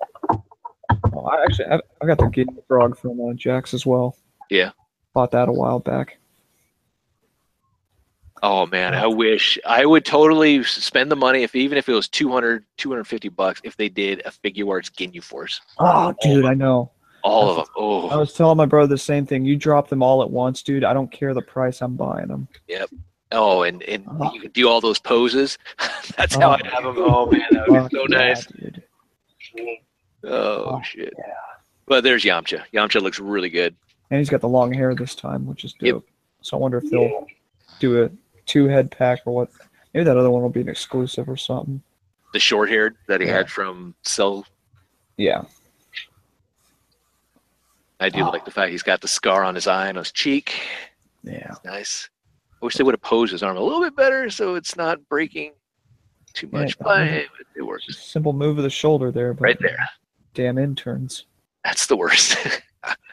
Oh, 1.12 1.26
I 1.26 1.42
actually, 1.44 1.66
I, 1.66 1.80
I 2.02 2.06
got 2.06 2.18
the 2.18 2.24
Ginyu 2.26 2.62
Frog 2.68 2.96
from 2.98 3.12
uh, 3.20 3.32
Jakks 3.34 3.74
as 3.74 3.84
well. 3.84 4.16
Yeah. 4.50 4.70
Bought 5.12 5.32
that 5.32 5.48
a 5.48 5.52
while 5.52 5.78
back. 5.80 6.18
Oh 8.42 8.64
man, 8.66 8.94
I 8.94 9.06
wish 9.06 9.58
I 9.66 9.84
would 9.84 10.04
totally 10.04 10.62
spend 10.64 11.10
the 11.10 11.16
money 11.16 11.42
if 11.42 11.54
even 11.54 11.76
if 11.76 11.88
it 11.88 11.92
was 11.92 12.08
200 12.08 12.64
250 12.78 13.28
bucks 13.28 13.60
if 13.64 13.76
they 13.76 13.88
did 13.90 14.22
a 14.24 14.30
Figuarts 14.30 14.90
Ginyu 14.90 15.22
Force. 15.22 15.60
Oh, 15.78 16.14
dude, 16.22 16.46
I 16.46 16.54
know. 16.54 16.90
All 17.22 17.50
of 17.50 17.56
them. 17.56 17.66
Oh. 17.76 18.08
I 18.08 18.16
was 18.16 18.32
telling 18.32 18.56
my 18.56 18.64
brother 18.64 18.86
the 18.88 18.96
same 18.98 19.26
thing. 19.26 19.44
You 19.44 19.56
drop 19.56 19.88
them 19.88 20.02
all 20.02 20.22
at 20.22 20.30
once, 20.30 20.62
dude. 20.62 20.84
I 20.84 20.94
don't 20.94 21.12
care 21.12 21.34
the 21.34 21.42
price. 21.42 21.82
I'm 21.82 21.96
buying 21.96 22.28
them. 22.28 22.48
Yep. 22.66 22.88
Oh, 23.32 23.62
and 23.62 23.82
and 23.82 24.06
Oh. 24.08 24.32
you 24.32 24.40
can 24.40 24.52
do 24.52 24.70
all 24.70 24.80
those 24.80 24.98
poses. 24.98 25.58
That's 26.16 26.34
how 26.34 26.52
Oh. 26.52 26.56
I 26.64 26.66
have 26.68 26.82
them. 26.84 26.96
Uh-huh. 26.96 27.04
Oh 27.14 27.30
man, 27.30 27.42
that 27.50 27.68
would 27.68 27.90
be 27.90 27.96
so 27.96 28.06
yeah, 28.08 28.16
nice. 28.16 28.46
dude. 28.46 28.82
Oh 30.24 30.30
Oh, 30.76 30.80
shit. 30.82 31.12
yeah. 31.18 31.24
But 31.84 32.04
there's 32.04 32.24
Yamcha. 32.24 32.62
Yamcha 32.72 33.02
looks 33.02 33.18
really 33.20 33.50
good. 33.50 33.76
And 34.10 34.18
he's 34.18 34.30
got 34.30 34.40
the 34.40 34.48
long 34.48 34.72
hair 34.72 34.94
this 34.94 35.14
time, 35.14 35.46
which 35.46 35.64
is 35.64 35.74
Yep. 35.80 35.92
dope. 35.94 36.08
So 36.42 36.56
I 36.56 36.60
wonder 36.60 36.78
if 36.78 36.90
they'll 36.90 37.26
do 37.78 38.02
a 38.04 38.10
two 38.46 38.66
head 38.66 38.90
pack 38.90 39.20
or 39.26 39.34
what. 39.34 39.50
Maybe 39.94 40.04
that 40.04 40.16
other 40.16 40.30
one 40.30 40.42
will 40.42 40.50
be 40.50 40.60
an 40.60 40.68
exclusive 40.68 41.28
or 41.28 41.36
something. 41.36 41.82
The 42.32 42.38
short 42.38 42.68
haired 42.68 42.96
that 43.08 43.20
he 43.20 43.26
Yeah. 43.26 43.34
had 43.38 43.50
from 43.50 43.94
Cell. 44.02 44.46
Yeah. 45.16 45.42
I 47.98 48.08
do 48.08 48.22
Oh. 48.24 48.30
like 48.30 48.44
the 48.44 48.50
fact 48.50 48.70
he's 48.70 48.82
got 48.82 49.00
the 49.00 49.08
scar 49.08 49.44
on 49.44 49.54
his 49.54 49.66
eye 49.66 49.88
and 49.88 49.98
his 49.98 50.10
cheek. 50.12 50.60
Yeah. 51.22 51.54
Nice. 51.64 52.08
I 52.62 52.64
wish 52.64 52.74
they 52.76 52.84
would 52.84 52.94
have 52.94 53.02
posed 53.02 53.32
his 53.32 53.42
arm 53.42 53.56
a 53.56 53.60
little 53.62 53.80
bit 53.80 53.94
better 53.96 54.30
so 54.30 54.54
it's 54.54 54.76
not 54.76 55.06
breaking 55.08 55.52
too 56.32 56.48
much, 56.52 56.76
I 56.80 56.84
but 56.84 57.06
it, 57.08 57.28
it 57.56 57.62
works. 57.62 57.86
Simple 57.98 58.32
move 58.32 58.56
of 58.58 58.64
the 58.64 58.70
shoulder 58.70 59.10
there, 59.10 59.34
but 59.34 59.42
Right 59.42 59.58
there. 59.60 59.78
damn 60.34 60.56
interns. 60.58 61.26
That's 61.64 61.86
the 61.86 61.96
worst. 61.96 62.36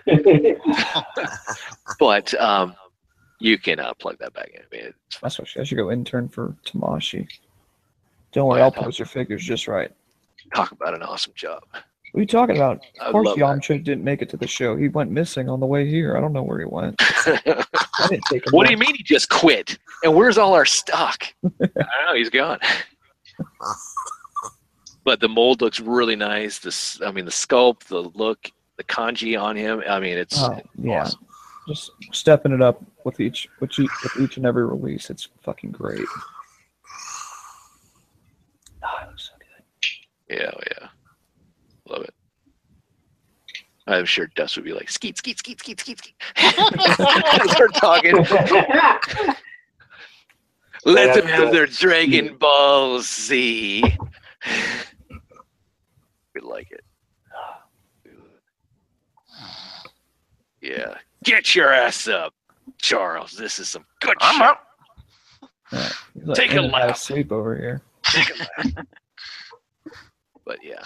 but 2.00 2.34
um, 2.40 2.76
you 3.40 3.58
can 3.58 3.80
uh, 3.80 3.94
plug 3.96 4.18
that 4.20 4.34
back 4.34 4.50
in. 4.54 4.62
I 4.62 4.66
mean, 4.76 4.94
it's 5.08 5.16
fine. 5.16 5.20
That's 5.24 5.40
what 5.40 5.48
I 5.60 5.64
should 5.64 5.78
go 5.78 5.92
intern 5.92 6.30
for 6.30 6.56
Tamashii. 6.66 7.28
Don't 8.32 8.48
worry, 8.48 8.60
Yeah, 8.60 8.66
I'll 8.66 8.72
pose 8.72 9.00
your 9.00 9.06
figures 9.06 9.44
just 9.44 9.68
right. 9.68 9.92
Talk 10.54 10.72
about 10.72 10.94
an 10.94 11.04
awesome 11.04 11.34
job. 11.36 11.64
What 11.72 12.20
are 12.20 12.22
you 12.22 12.28
talking 12.28 12.56
about? 12.56 12.82
I 13.02 13.08
Of 13.08 13.12
course, 13.12 13.28
love 13.28 13.38
that. 13.38 13.44
Yamcha 13.46 13.84
didn't 13.84 14.04
make 14.04 14.22
it 14.22 14.30
to 14.30 14.38
the 14.38 14.48
show. 14.48 14.76
He 14.78 14.88
went 14.88 15.12
missing 15.12 15.50
on 15.50 15.60
the 15.60 15.66
way 15.66 15.88
here. 15.90 16.16
I 16.16 16.22
don't 16.22 16.34
know 16.34 16.44
where 16.44 16.60
he 16.60 16.66
went. 16.66 16.96
I 17.00 17.64
didn't 18.10 18.24
take 18.30 18.46
him. 18.48 18.52
what 18.52 18.66
do 18.66 18.72
you 18.72 18.78
mean 18.78 18.96
he 18.96 19.04
just 19.04 19.30
quit? 19.30 19.78
And 20.04 20.16
where's 20.16 20.38
all 20.38 20.54
our 20.54 20.66
stock? 20.66 21.26
I 21.46 21.68
don't 21.68 21.76
know. 22.08 22.16
He's 22.16 22.30
gone. 22.30 22.60
but 25.04 25.20
the 25.20 25.28
mold 25.28 25.62
looks 25.62 25.80
really 25.80 26.16
nice. 26.16 26.60
This, 26.60 27.02
I 27.02 27.12
mean, 27.12 27.26
the 27.26 27.32
sculpt, 27.32 27.86
the 27.86 28.02
look, 28.02 28.52
the 28.78 28.84
kanji 28.86 29.40
on 29.42 29.56
him. 29.56 29.82
I 29.90 30.00
mean, 30.00 30.18
it's 30.18 30.38
Oh, 30.42 30.60
yeah. 30.78 31.02
awesome. 31.02 31.20
Just 31.68 31.92
stepping 32.14 32.54
it 32.54 32.62
up 32.62 32.82
with 33.04 33.20
each 33.20 33.50
with 33.60 33.78
each, 33.78 33.90
with 34.04 34.18
each 34.22 34.38
and 34.38 34.46
every 34.46 34.66
release. 34.66 35.10
It's 35.10 35.28
fucking 35.44 35.72
great. 35.72 36.00
Oh, 38.84 38.98
it 39.04 39.08
looks 39.10 39.30
so 39.30 39.34
good. 39.40 39.64
Yeah, 40.38 40.52
oh, 40.56 40.60
yeah. 40.80 40.88
Love 41.90 42.04
it. 42.04 42.14
I'm 43.88 44.06
sure 44.06 44.28
Dust 44.36 44.56
would 44.58 44.66
be 44.66 44.74
like, 44.74 44.90
skeet, 44.90 45.18
skeet, 45.18 45.40
skeet, 45.40 45.60
skeet, 45.60 45.80
skeet, 45.80 45.98
skeet. 46.00 46.14
Start 47.52 47.74
talking. 47.76 48.16
Let 50.86 51.16
them 51.16 51.26
have 51.26 51.52
their 51.52 51.66
Dragon 51.68 52.38
Ball 52.38 53.00
Z. 53.02 53.84
we 56.36 56.42
like 56.42 56.70
it. 56.72 56.84
Yeah. 60.68 60.96
Get 61.24 61.56
your 61.56 61.72
ass 61.74 62.08
up, 62.08 62.34
Charles. 62.78 63.32
This 63.34 63.60
is 63.60 63.70
some 63.70 63.86
good 64.02 64.16
I'm 64.22 64.36
shit. 64.36 64.42
up. 64.44 64.64
Yeah. 65.72 65.90
He's 66.14 66.24
like 66.28 66.38
Take 66.38 66.52
a 66.54 66.58
in 66.60 66.66
and 66.66 66.74
out 66.76 66.82
of 66.82 66.88
lap. 66.90 66.98
sleep 66.98 67.32
over 67.32 67.56
here. 67.58 67.82
but 70.46 70.58
yeah. 70.64 70.82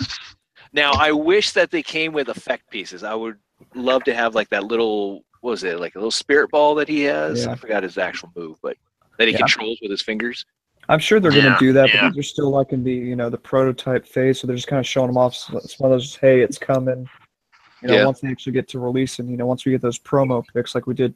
Now 0.74 0.92
I 0.94 1.12
wish 1.12 1.52
that 1.52 1.72
they 1.72 1.84
came 1.84 2.14
with 2.14 2.30
effect 2.30 2.70
pieces. 2.70 3.04
I 3.04 3.14
would 3.14 3.38
love 3.76 4.04
to 4.06 4.14
have 4.14 4.36
like 4.36 4.50
that 4.50 4.64
little 4.66 5.24
what 5.42 5.52
was 5.52 5.64
it 5.64 5.80
like 5.80 5.96
a 5.96 5.98
little 5.98 6.12
spirit 6.12 6.50
ball 6.52 6.76
that 6.76 6.88
he 6.88 7.02
has. 7.04 7.46
Yeah. 7.46 7.52
I 7.52 7.56
forgot 7.56 7.84
his 7.84 7.98
actual 7.98 8.32
move, 8.36 8.58
but 8.62 8.78
that 9.18 9.28
he 9.28 9.34
Yeah. 9.34 9.40
controls 9.40 9.80
with 9.82 9.92
his 9.92 10.02
fingers. 10.02 10.46
I'm 10.90 11.00
sure 11.00 11.20
they're 11.20 11.32
Yeah, 11.32 11.44
gonna 11.44 11.60
do 11.60 11.74
that, 11.74 11.90
yeah. 11.94 12.02
but 12.08 12.14
they're 12.16 12.24
still 12.24 12.50
like 12.50 12.72
in 12.74 12.84
the 12.84 12.94
you 12.94 13.16
know 13.16 13.30
the 13.30 13.38
prototype 13.38 14.06
phase, 14.06 14.40
so 14.40 14.48
they're 14.48 14.56
just 14.56 14.68
kind 14.68 14.80
of 14.80 14.88
showing 14.88 15.08
them 15.08 15.18
off. 15.18 15.36
So 15.36 15.58
it's 15.58 15.80
one 15.80 15.92
of 15.92 16.00
those, 16.00 16.16
hey, 16.16 16.42
it's 16.42 16.58
coming. 16.58 17.08
You 17.82 17.88
know, 17.90 17.96
Yeah. 17.96 18.06
once 18.06 18.20
they 18.22 18.28
actually 18.30 18.54
get 18.54 18.68
to 18.70 18.80
release, 18.80 19.20
and 19.20 19.30
you 19.30 19.38
know, 19.38 19.46
once 19.46 19.66
we 19.66 19.72
get 19.72 19.82
those 19.82 19.98
promo 20.00 20.44
pics 20.54 20.76
like 20.76 20.86
we 20.88 20.94
did 20.94 21.14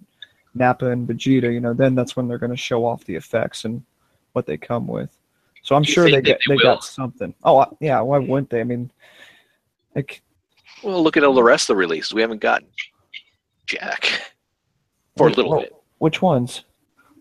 Nappa 0.56 0.90
and 0.90 1.08
Vegeta, 1.08 1.54
you 1.54 1.60
know, 1.60 1.74
then 1.74 1.96
that's 1.96 2.16
when 2.16 2.28
they're 2.28 2.38
gonna 2.40 2.56
show 2.56 2.86
off 2.86 3.04
the 3.06 3.16
effects 3.16 3.66
and 3.66 3.84
what 4.34 4.46
they 4.46 4.58
come 4.58 4.88
with. 4.88 5.16
So 5.62 5.76
I'm 5.76 5.84
you 5.84 5.92
sure 5.92 6.10
they 6.10 6.22
get 6.22 6.40
they 6.48 6.56
they 6.56 6.62
got 6.64 6.84
something. 6.84 7.34
Oh 7.44 7.60
I- 7.60 7.68
yeah, 7.80 8.00
why 8.02 8.18
wouldn't 8.20 8.50
they? 8.50 8.62
I 8.62 8.64
mean, 8.64 8.92
like 9.96 10.22
Well, 10.84 11.02
look 11.04 11.18
at 11.18 11.24
all 11.24 11.34
the 11.34 11.44
rest 11.44 11.70
of 11.70 11.76
the 11.76 11.80
releases. 11.80 12.14
We 12.14 12.22
haven't 12.22 12.42
gotten 12.42 12.68
Jack 13.66 14.34
for 15.18 15.28
a 15.28 15.32
little 15.32 15.52
well, 15.52 15.62
bit. 15.62 15.76
Which 16.00 16.22
ones? 16.22 16.64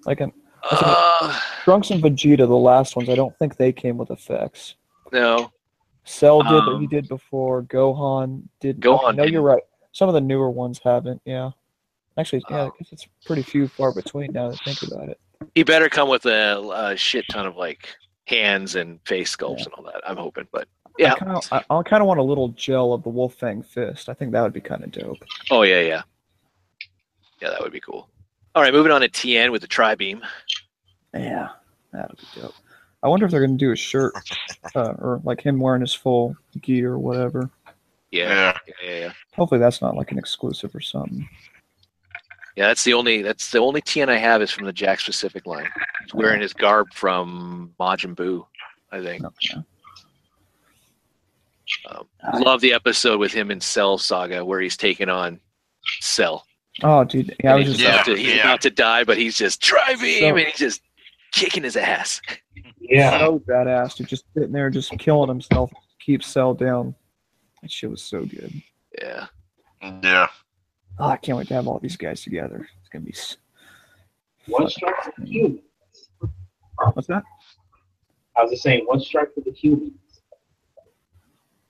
Like 0.06 0.20
um, 0.20 0.32
That's 0.70 0.82
a- 0.82 0.86
Uh, 0.86 1.38
Trunks 1.64 1.90
and 1.90 2.02
Vegeta, 2.02 2.38
the 2.38 2.48
last 2.48 2.96
ones, 2.96 3.08
I 3.08 3.14
don't 3.14 3.36
think 3.38 3.56
they 3.56 3.72
came 3.72 3.96
with 3.96 4.10
effects. 4.10 4.74
no. 5.12 5.50
Cell 6.04 6.42
did, 6.42 6.52
Um, 6.52 6.80
he 6.80 6.86
did 6.86 7.08
before. 7.08 7.62
Gohan 7.62 8.42
did. 8.60 8.80
Gohan 8.80 9.16
No, 9.16 9.24
you're 9.24 9.42
right. 9.42 9.62
Some 9.92 10.08
of 10.08 10.14
the 10.14 10.20
newer 10.20 10.50
ones 10.50 10.80
haven't. 10.82 11.22
Yeah. 11.24 11.50
Actually, 12.18 12.42
yeah, 12.50 12.56
I 12.56 12.60
Oh. 12.66 12.74
guess 12.78 12.92
it's 12.92 13.08
pretty 13.24 13.42
few 13.42 13.66
far 13.68 13.92
between 13.92 14.32
now 14.32 14.50
that 14.50 14.60
I 14.66 14.72
think 14.72 14.92
about 14.92 15.08
it. 15.08 15.18
He 15.54 15.62
better 15.62 15.88
come 15.88 16.08
with 16.08 16.26
a, 16.26 16.60
a 16.92 16.96
shit 16.96 17.24
ton 17.30 17.46
of 17.46 17.56
like 17.56 17.88
hands 18.26 18.76
and 18.76 19.00
face 19.06 19.34
sculpts 19.34 19.58
Yeah. 19.60 19.64
and 19.64 19.74
all 19.74 19.84
that. 19.84 20.00
I'm 20.08 20.16
hoping, 20.16 20.46
but 20.52 20.68
yeah. 20.98 21.12
I 21.14 21.16
kind 21.16 21.32
of, 21.32 21.48
I, 21.52 21.64
I 21.74 21.82
kind 21.82 22.00
of 22.02 22.06
want 22.06 22.20
a 22.20 22.22
little 22.22 22.48
gel 22.48 22.92
of 22.92 23.02
the 23.02 23.08
Wolf 23.08 23.34
Fang 23.34 23.62
fist. 23.62 24.08
I 24.08 24.14
think 24.14 24.32
that 24.32 24.42
would 24.42 24.52
be 24.52 24.60
kind 24.60 24.84
of 24.84 24.92
dope. 24.92 25.18
Oh 25.50 25.62
yeah, 25.62 25.80
yeah, 25.80 26.02
yeah. 27.40 27.50
That 27.50 27.60
would 27.62 27.72
be 27.72 27.80
cool. 27.80 28.08
All 28.54 28.62
right, 28.62 28.72
moving 28.72 28.92
on 28.92 29.00
to 29.00 29.08
Tien 29.08 29.50
with 29.50 29.62
the 29.62 29.68
tri 29.68 29.94
beam. 29.96 30.22
Yeah, 31.12 31.48
that 31.92 32.08
would 32.10 32.18
be 32.18 32.40
dope. 32.40 32.54
I 33.04 33.08
wonder 33.08 33.26
if 33.26 33.30
they're 33.32 33.44
gonna 33.46 33.56
do 33.58 33.70
a 33.72 33.76
shirt, 33.76 34.14
uh, 34.74 34.94
or 34.98 35.20
like 35.24 35.40
him 35.40 35.60
wearing 35.60 35.82
his 35.82 35.94
full 35.94 36.36
gear 36.62 36.92
or 36.94 36.98
whatever. 36.98 37.50
Yeah, 38.10 38.28
Yeah. 38.28 38.58
yeah, 38.66 38.74
yeah, 38.90 38.98
yeah. 39.00 39.12
Hopefully, 39.36 39.60
that's 39.60 39.80
not 39.82 39.94
like 39.96 40.10
an 40.10 40.18
exclusive 40.18 40.74
or 40.74 40.80
something. 40.80 41.28
Yeah, 42.56 42.68
that's 42.68 42.84
the 42.84 42.94
only 42.94 43.20
that's 43.22 43.50
the 43.50 43.58
only 43.58 43.80
Tien 43.82 44.08
I 44.08 44.16
have 44.16 44.40
is 44.40 44.50
from 44.50 44.64
the 44.66 44.72
Jakks 44.72 45.04
Pacific 45.04 45.44
line. 45.46 45.66
He's 46.04 46.14
wearing 46.14 46.40
his 46.40 46.52
garb 46.52 46.86
from 46.94 47.72
Majin 47.80 48.14
Buu, 48.14 48.46
I 48.92 49.02
think. 49.02 49.22
No, 49.22 49.32
yeah. 49.42 49.60
Um, 51.90 52.06
love 52.42 52.60
the 52.60 52.72
episode 52.72 53.18
with 53.18 53.32
him 53.32 53.50
in 53.50 53.60
Cell 53.60 53.98
Saga 53.98 54.44
where 54.44 54.60
he's 54.60 54.76
taking 54.76 55.08
on 55.08 55.40
Cell. 56.00 56.46
Oh, 56.82 57.04
dude, 57.04 57.34
yeah, 57.42 57.54
I 57.54 57.56
And 57.58 57.68
was 57.68 57.76
he's 57.76 57.76
just 57.78 57.88
Yeah, 57.88 57.94
about 57.94 58.04
to 58.06 58.16
he's 58.16 58.36
yeah. 58.36 58.40
about 58.42 58.60
to 58.62 58.70
die, 58.70 59.04
but 59.04 59.16
he's 59.18 59.36
just 59.36 59.60
driving 59.60 60.20
So- 60.20 60.26
and 60.28 60.38
he's 60.40 60.56
just 60.58 60.82
kicking 61.32 61.62
his 61.64 61.76
ass. 61.76 62.20
Yeah. 62.88 63.18
so 63.18 63.38
badass, 63.40 63.96
dude, 63.96 64.08
just 64.08 64.24
sitting 64.34 64.52
there, 64.52 64.70
just 64.70 64.90
killing 64.98 65.28
himself, 65.28 65.70
to 65.70 65.76
keep 66.04 66.22
Cell 66.22 66.54
down. 66.54 66.94
That 67.62 67.70
shit 67.70 67.90
was 67.90 68.02
so 68.02 68.24
good. 68.24 68.52
Yeah. 69.00 69.26
Yeah. 70.02 70.28
Oh, 70.98 71.08
I 71.08 71.16
can't 71.16 71.38
wait 71.38 71.48
to 71.48 71.54
have 71.54 71.66
all 71.66 71.78
these 71.78 71.96
guys 71.96 72.22
together. 72.22 72.68
It's 72.80 72.88
gonna 72.88 73.04
be. 73.04 73.14
One 74.46 74.68
strike 74.68 75.02
for 75.02 75.12
the 75.18 75.26
humans. 75.26 75.60
What's 76.92 77.08
that? 77.08 77.22
I 78.36 78.42
was 78.42 78.50
just 78.50 78.62
saying, 78.62 78.84
one 78.86 79.00
strike 79.00 79.32
for 79.34 79.40
the 79.40 79.52
humans. 79.52 79.92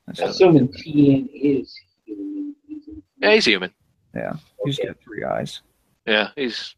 That's 0.07 0.21
Assuming 0.21 0.73
Tien 0.73 1.29
is 1.33 1.75
human. 2.05 2.55
Yeah, 3.19 3.33
he's 3.35 3.45
human. 3.45 3.71
yeah, 4.15 4.35
you 4.65 4.73
just 4.73 4.87
got 4.87 4.97
three 5.03 5.25
eyes. 5.25 5.61
Yeah, 6.07 6.31
he's 6.37 6.75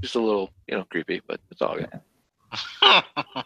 just 0.00 0.14
a 0.14 0.20
little, 0.20 0.50
you 0.68 0.76
know, 0.76 0.84
creepy, 0.90 1.20
but 1.26 1.40
it's 1.50 1.62
all 1.62 1.76
good. 1.76 1.90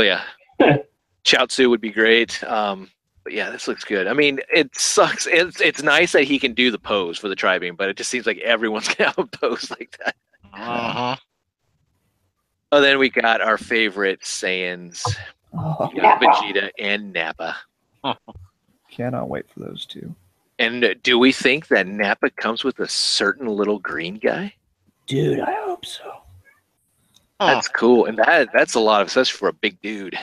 But 0.00 0.06
yeah, 0.06 0.76
Chaozu 1.26 1.68
would 1.68 1.82
be 1.82 1.90
great. 1.90 2.42
Um, 2.44 2.88
but 3.22 3.34
yeah, 3.34 3.50
this 3.50 3.68
looks 3.68 3.84
good. 3.84 4.06
I 4.06 4.14
mean, 4.14 4.40
it 4.50 4.74
sucks. 4.74 5.26
It's 5.26 5.60
it's 5.60 5.82
nice 5.82 6.12
that 6.12 6.22
he 6.24 6.38
can 6.38 6.54
do 6.54 6.70
the 6.70 6.78
pose 6.78 7.18
for 7.18 7.28
the 7.28 7.36
tri-beam, 7.36 7.76
but 7.76 7.90
it 7.90 7.98
just 7.98 8.08
seems 8.08 8.24
like 8.24 8.38
everyone's 8.38 8.88
gonna 8.94 9.10
have 9.10 9.18
a 9.18 9.26
pose 9.26 9.70
like 9.70 9.98
that. 10.02 10.16
Mhm. 10.56 11.18
Oh, 12.72 12.80
then 12.80 12.98
we 12.98 13.10
got 13.10 13.42
our 13.42 13.58
favorite 13.58 14.22
Saiyans, 14.22 15.02
Oh, 15.52 15.90
we 15.92 16.00
got 16.00 16.18
Vegeta 16.18 16.70
and 16.78 17.12
Nappa. 17.12 17.56
cannot 18.90 19.28
wait 19.28 19.44
for 19.52 19.60
those 19.60 19.84
two. 19.84 20.14
And 20.58 20.82
uh, 20.82 20.94
do 21.02 21.18
we 21.18 21.30
think 21.30 21.68
that 21.68 21.86
Nappa 21.86 22.30
comes 22.30 22.64
with 22.64 22.78
a 22.78 22.88
certain 22.88 23.48
little 23.48 23.78
green 23.80 24.14
guy? 24.14 24.54
Dude, 25.06 25.40
I 25.40 25.52
hope 25.66 25.84
so. 25.84 26.22
That's 27.40 27.68
cool, 27.68 28.06
and 28.06 28.18
that 28.18 28.50
that's 28.52 28.74
a 28.74 28.80
lot 28.80 29.00
of 29.00 29.08
especially 29.08 29.38
for 29.38 29.48
a 29.48 29.52
big 29.52 29.80
dude. 29.80 30.16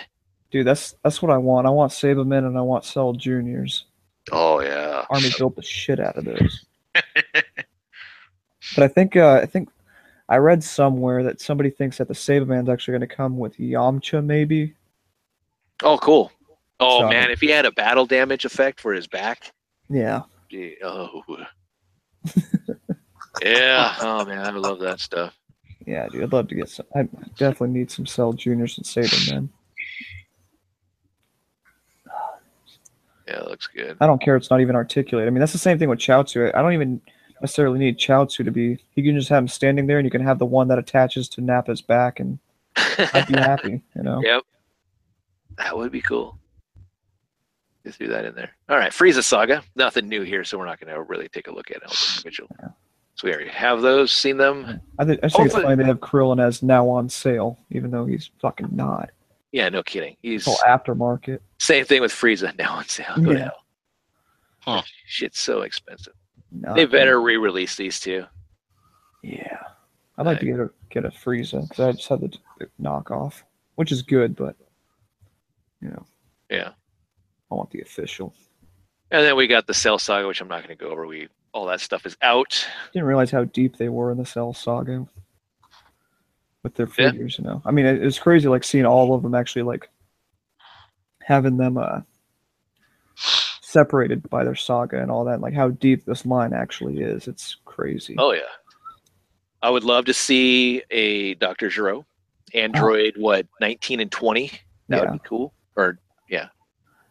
Dude, 0.52 0.65
that's 0.68 0.95
that's 1.03 1.22
what 1.22 1.31
I 1.31 1.38
want. 1.38 1.68
I 1.68 1.72
want 1.72 1.91
Saibaman 1.91 2.45
and 2.48 2.57
I 2.57 2.61
want 2.61 2.85
Cell 2.85 3.14
Juniors. 3.14 3.85
Oh 4.31 4.61
yeah, 4.61 5.03
Army 5.10 5.30
built 5.38 5.56
the 5.56 5.61
shit 5.61 5.99
out 5.99 6.15
of 6.18 6.26
those. 6.26 6.65
But 8.76 8.84
I 8.84 8.88
think 8.89 9.15
uh, 9.15 9.39
I 9.41 9.45
think 9.45 9.69
I 10.27 10.38
read 10.38 10.61
somewhere 10.61 11.23
that 11.23 11.39
somebody 11.39 11.69
thinks 11.69 11.98
that 11.99 12.10
the 12.10 12.14
Saibaman's 12.14 12.68
actually 12.68 12.91
going 12.94 13.07
to 13.10 13.15
come 13.15 13.38
with 13.38 13.57
Yamcha, 13.57 14.22
maybe. 14.23 14.73
Oh, 15.84 15.98
cool. 15.98 16.34
Oh 16.81 16.99
So- 17.02 17.07
man, 17.10 17.31
if 17.31 17.39
he 17.39 17.48
had 17.48 17.65
a 17.65 17.72
battle 17.72 18.06
damage 18.06 18.44
effect 18.44 18.81
for 18.81 18.91
his 18.94 19.07
back, 19.07 19.52
Yeah, 19.89 20.23
Gee, 20.49 20.76
oh. 20.84 21.23
yeah. 23.41 23.95
Oh 24.02 24.26
man, 24.26 24.39
I 24.45 24.49
love 24.52 24.80
that 24.80 24.99
stuff. 24.99 25.34
Yeah, 25.88 26.09
dude, 26.09 26.22
I'd 26.22 26.34
love 26.34 26.49
to 26.49 26.55
get 26.55 26.69
some. 26.69 26.85
I 26.93 27.03
definitely 27.38 27.69
need 27.69 27.89
some 27.89 28.05
Cell 28.05 28.34
Juniors 28.34 28.77
and 28.77 28.85
Saibamen. 28.85 29.49
Yeah, 33.30 33.41
it 33.41 33.49
looks 33.49 33.68
good. 33.68 33.97
I 33.99 34.07
don't 34.07 34.22
care. 34.22 34.38
It's 34.38 34.49
not 34.49 34.61
even 34.61 34.73
articulated. 34.77 35.27
I 35.27 35.31
mean, 35.31 35.41
that's 35.41 35.51
the 35.51 35.57
same 35.57 35.77
thing 35.77 35.89
with 35.89 35.99
Chaozu. 35.99 36.55
I 36.55 36.61
don't 36.61 36.72
even 36.72 37.01
necessarily 37.41 37.77
need 37.77 37.99
Chaozu 37.99 38.45
to 38.45 38.51
be. 38.51 38.77
You 38.95 39.03
can 39.03 39.19
just 39.19 39.27
have 39.27 39.43
him 39.43 39.49
standing 39.49 39.85
there, 39.85 39.97
and 39.97 40.05
you 40.05 40.09
can 40.09 40.22
have 40.22 40.39
the 40.39 40.45
one 40.45 40.69
that 40.69 40.80
attaches 40.80 41.27
to 41.30 41.41
Nappa's 41.41 41.81
back, 41.81 42.22
and 42.22 42.39
I'd 42.77 43.27
be 43.27 43.34
happy. 43.38 43.81
You 43.97 44.03
know. 44.03 44.22
Yep. 44.23 44.43
That 45.57 45.77
would 45.77 45.91
be 45.91 45.99
cool. 45.99 46.39
You 47.84 47.91
threw 47.91 48.07
that 48.07 48.23
in 48.23 48.34
there. 48.34 48.51
All 48.69 48.77
right, 48.77 48.93
Frieza 48.93 49.22
Saga. 49.22 49.61
Nothing 49.76 50.07
new 50.07 50.22
here, 50.22 50.45
so 50.45 50.57
we're 50.57 50.65
not 50.65 50.80
going 50.80 50.93
to 50.93 51.01
really 51.01 51.27
take 51.27 51.47
a 51.47 51.51
look 51.53 51.69
at 51.69 51.84
it 51.84 51.84
individual. 52.15 52.49
Yeah. 52.61 52.69
So 53.18 53.27
we 53.27 53.34
already 53.34 53.49
have 53.49 53.81
those, 53.81 54.11
seen 54.11 54.38
them. 54.38 54.80
I, 54.99 55.03
th- 55.06 55.19
I 55.19 55.22
think 55.22 55.23
it's 55.23 55.35
Hopefully- 55.35 55.64
funny 55.64 55.76
they 55.76 55.84
have 55.85 55.99
Krillin 55.99 56.39
as 56.45 56.61
now 56.61 56.88
on 56.88 57.10
sale, 57.10 57.57
even 57.72 57.89
though 57.91 58.06
he's 58.06 58.30
fucking 58.39 58.69
not. 58.72 59.10
Yeah, 59.52 59.69
no 59.69 59.81
kidding. 59.81 60.18
He's 60.22 60.41
It's 60.41 60.48
all 60.48 60.57
aftermarket. 60.68 61.39
same 61.60 61.84
thing 61.85 62.02
with 62.02 62.11
Frieza 62.11 62.56
now 62.57 62.73
on 62.73 62.85
sale. 62.88 63.15
Go 63.18 63.31
to 63.34 63.38
Yeah. 63.39 63.44
hell. 63.45 63.64
Huh. 64.60 64.81
Shit's 65.07 65.39
so 65.39 65.61
expensive. 65.61 66.14
Not 66.52 66.76
They 66.76 66.85
better 66.85 67.19
re-release 67.22 67.76
these 67.76 67.99
two. 67.99 68.26
Yeah, 69.23 69.61
I'd 70.18 70.26
like 70.27 70.39
to 70.41 70.52
uh, 70.52 70.56
get 70.56 70.60
a 70.65 70.69
get 70.89 71.06
a 71.06 71.10
Frieza 71.10 71.68
because 71.68 71.80
I 71.80 71.91
just 71.94 72.07
had 72.07 72.22
the, 72.22 72.38
the 72.60 72.69
knockoff, 72.81 73.41
which 73.76 73.91
is 73.91 74.02
good, 74.03 74.35
but 74.35 74.56
you 75.81 75.89
know, 75.89 76.06
Yeah. 76.52 76.72
I 77.52 77.56
want 77.56 77.72
the 77.72 77.81
official. 77.81 78.34
And 79.11 79.23
then 79.26 79.35
we 79.38 79.48
got 79.48 79.65
the 79.68 79.73
Cell 79.73 79.98
Saga, 79.98 80.27
which 80.27 80.41
I'm 80.41 80.48
not 80.49 80.64
going 80.65 80.77
to 80.77 80.81
go 80.84 80.91
over. 80.91 81.07
We 81.07 81.30
all 81.57 81.65
that 81.65 81.81
stuff 81.81 82.05
is 82.05 82.15
out. 82.21 82.65
Didn't 82.93 83.07
realize 83.07 83.31
how 83.31 83.45
deep 83.45 83.77
they 83.77 83.89
were 83.89 84.11
in 84.11 84.17
the 84.19 84.25
Cell 84.25 84.53
Saga 84.53 85.07
with 86.63 86.75
their 86.75 86.85
Yeah. 86.85 87.11
figures. 87.11 87.38
You 87.39 87.45
know, 87.45 87.61
I 87.65 87.71
mean, 87.71 87.85
it, 87.88 88.03
it's 88.03 88.19
crazy 88.19 88.47
like 88.47 88.63
seeing 88.63 88.85
all 88.85 89.13
of 89.15 89.23
them 89.23 89.34
actually 89.34 89.63
like 89.63 89.89
having 91.23 91.57
them 91.57 91.77
uh 91.77 92.01
separated 93.61 94.29
by 94.29 94.43
their 94.43 94.55
saga 94.55 95.01
and 95.01 95.09
all 95.11 95.25
that. 95.25 95.41
Like 95.41 95.53
how 95.53 95.69
deep 95.69 96.05
this 96.05 96.25
line 96.25 96.53
actually 96.53 97.01
is. 97.01 97.27
It's 97.27 97.57
crazy. 97.65 98.15
Oh 98.17 98.31
yeah. 98.34 98.41
I 99.63 99.71
would 99.71 99.84
love 99.84 100.05
to 100.05 100.13
see 100.13 100.84
a 100.91 101.34
Dr. 101.35 101.69
Gero. 101.69 102.05
Android 102.53 103.15
what 103.17 103.45
19 103.59 103.99
and 103.99 104.11
20. 104.11 104.51
That 104.89 104.97
Yeah. 104.97 105.01
would 105.01 105.21
be 105.21 105.27
cool. 105.27 105.53
Or 105.75 105.97
yeah, 106.29 106.47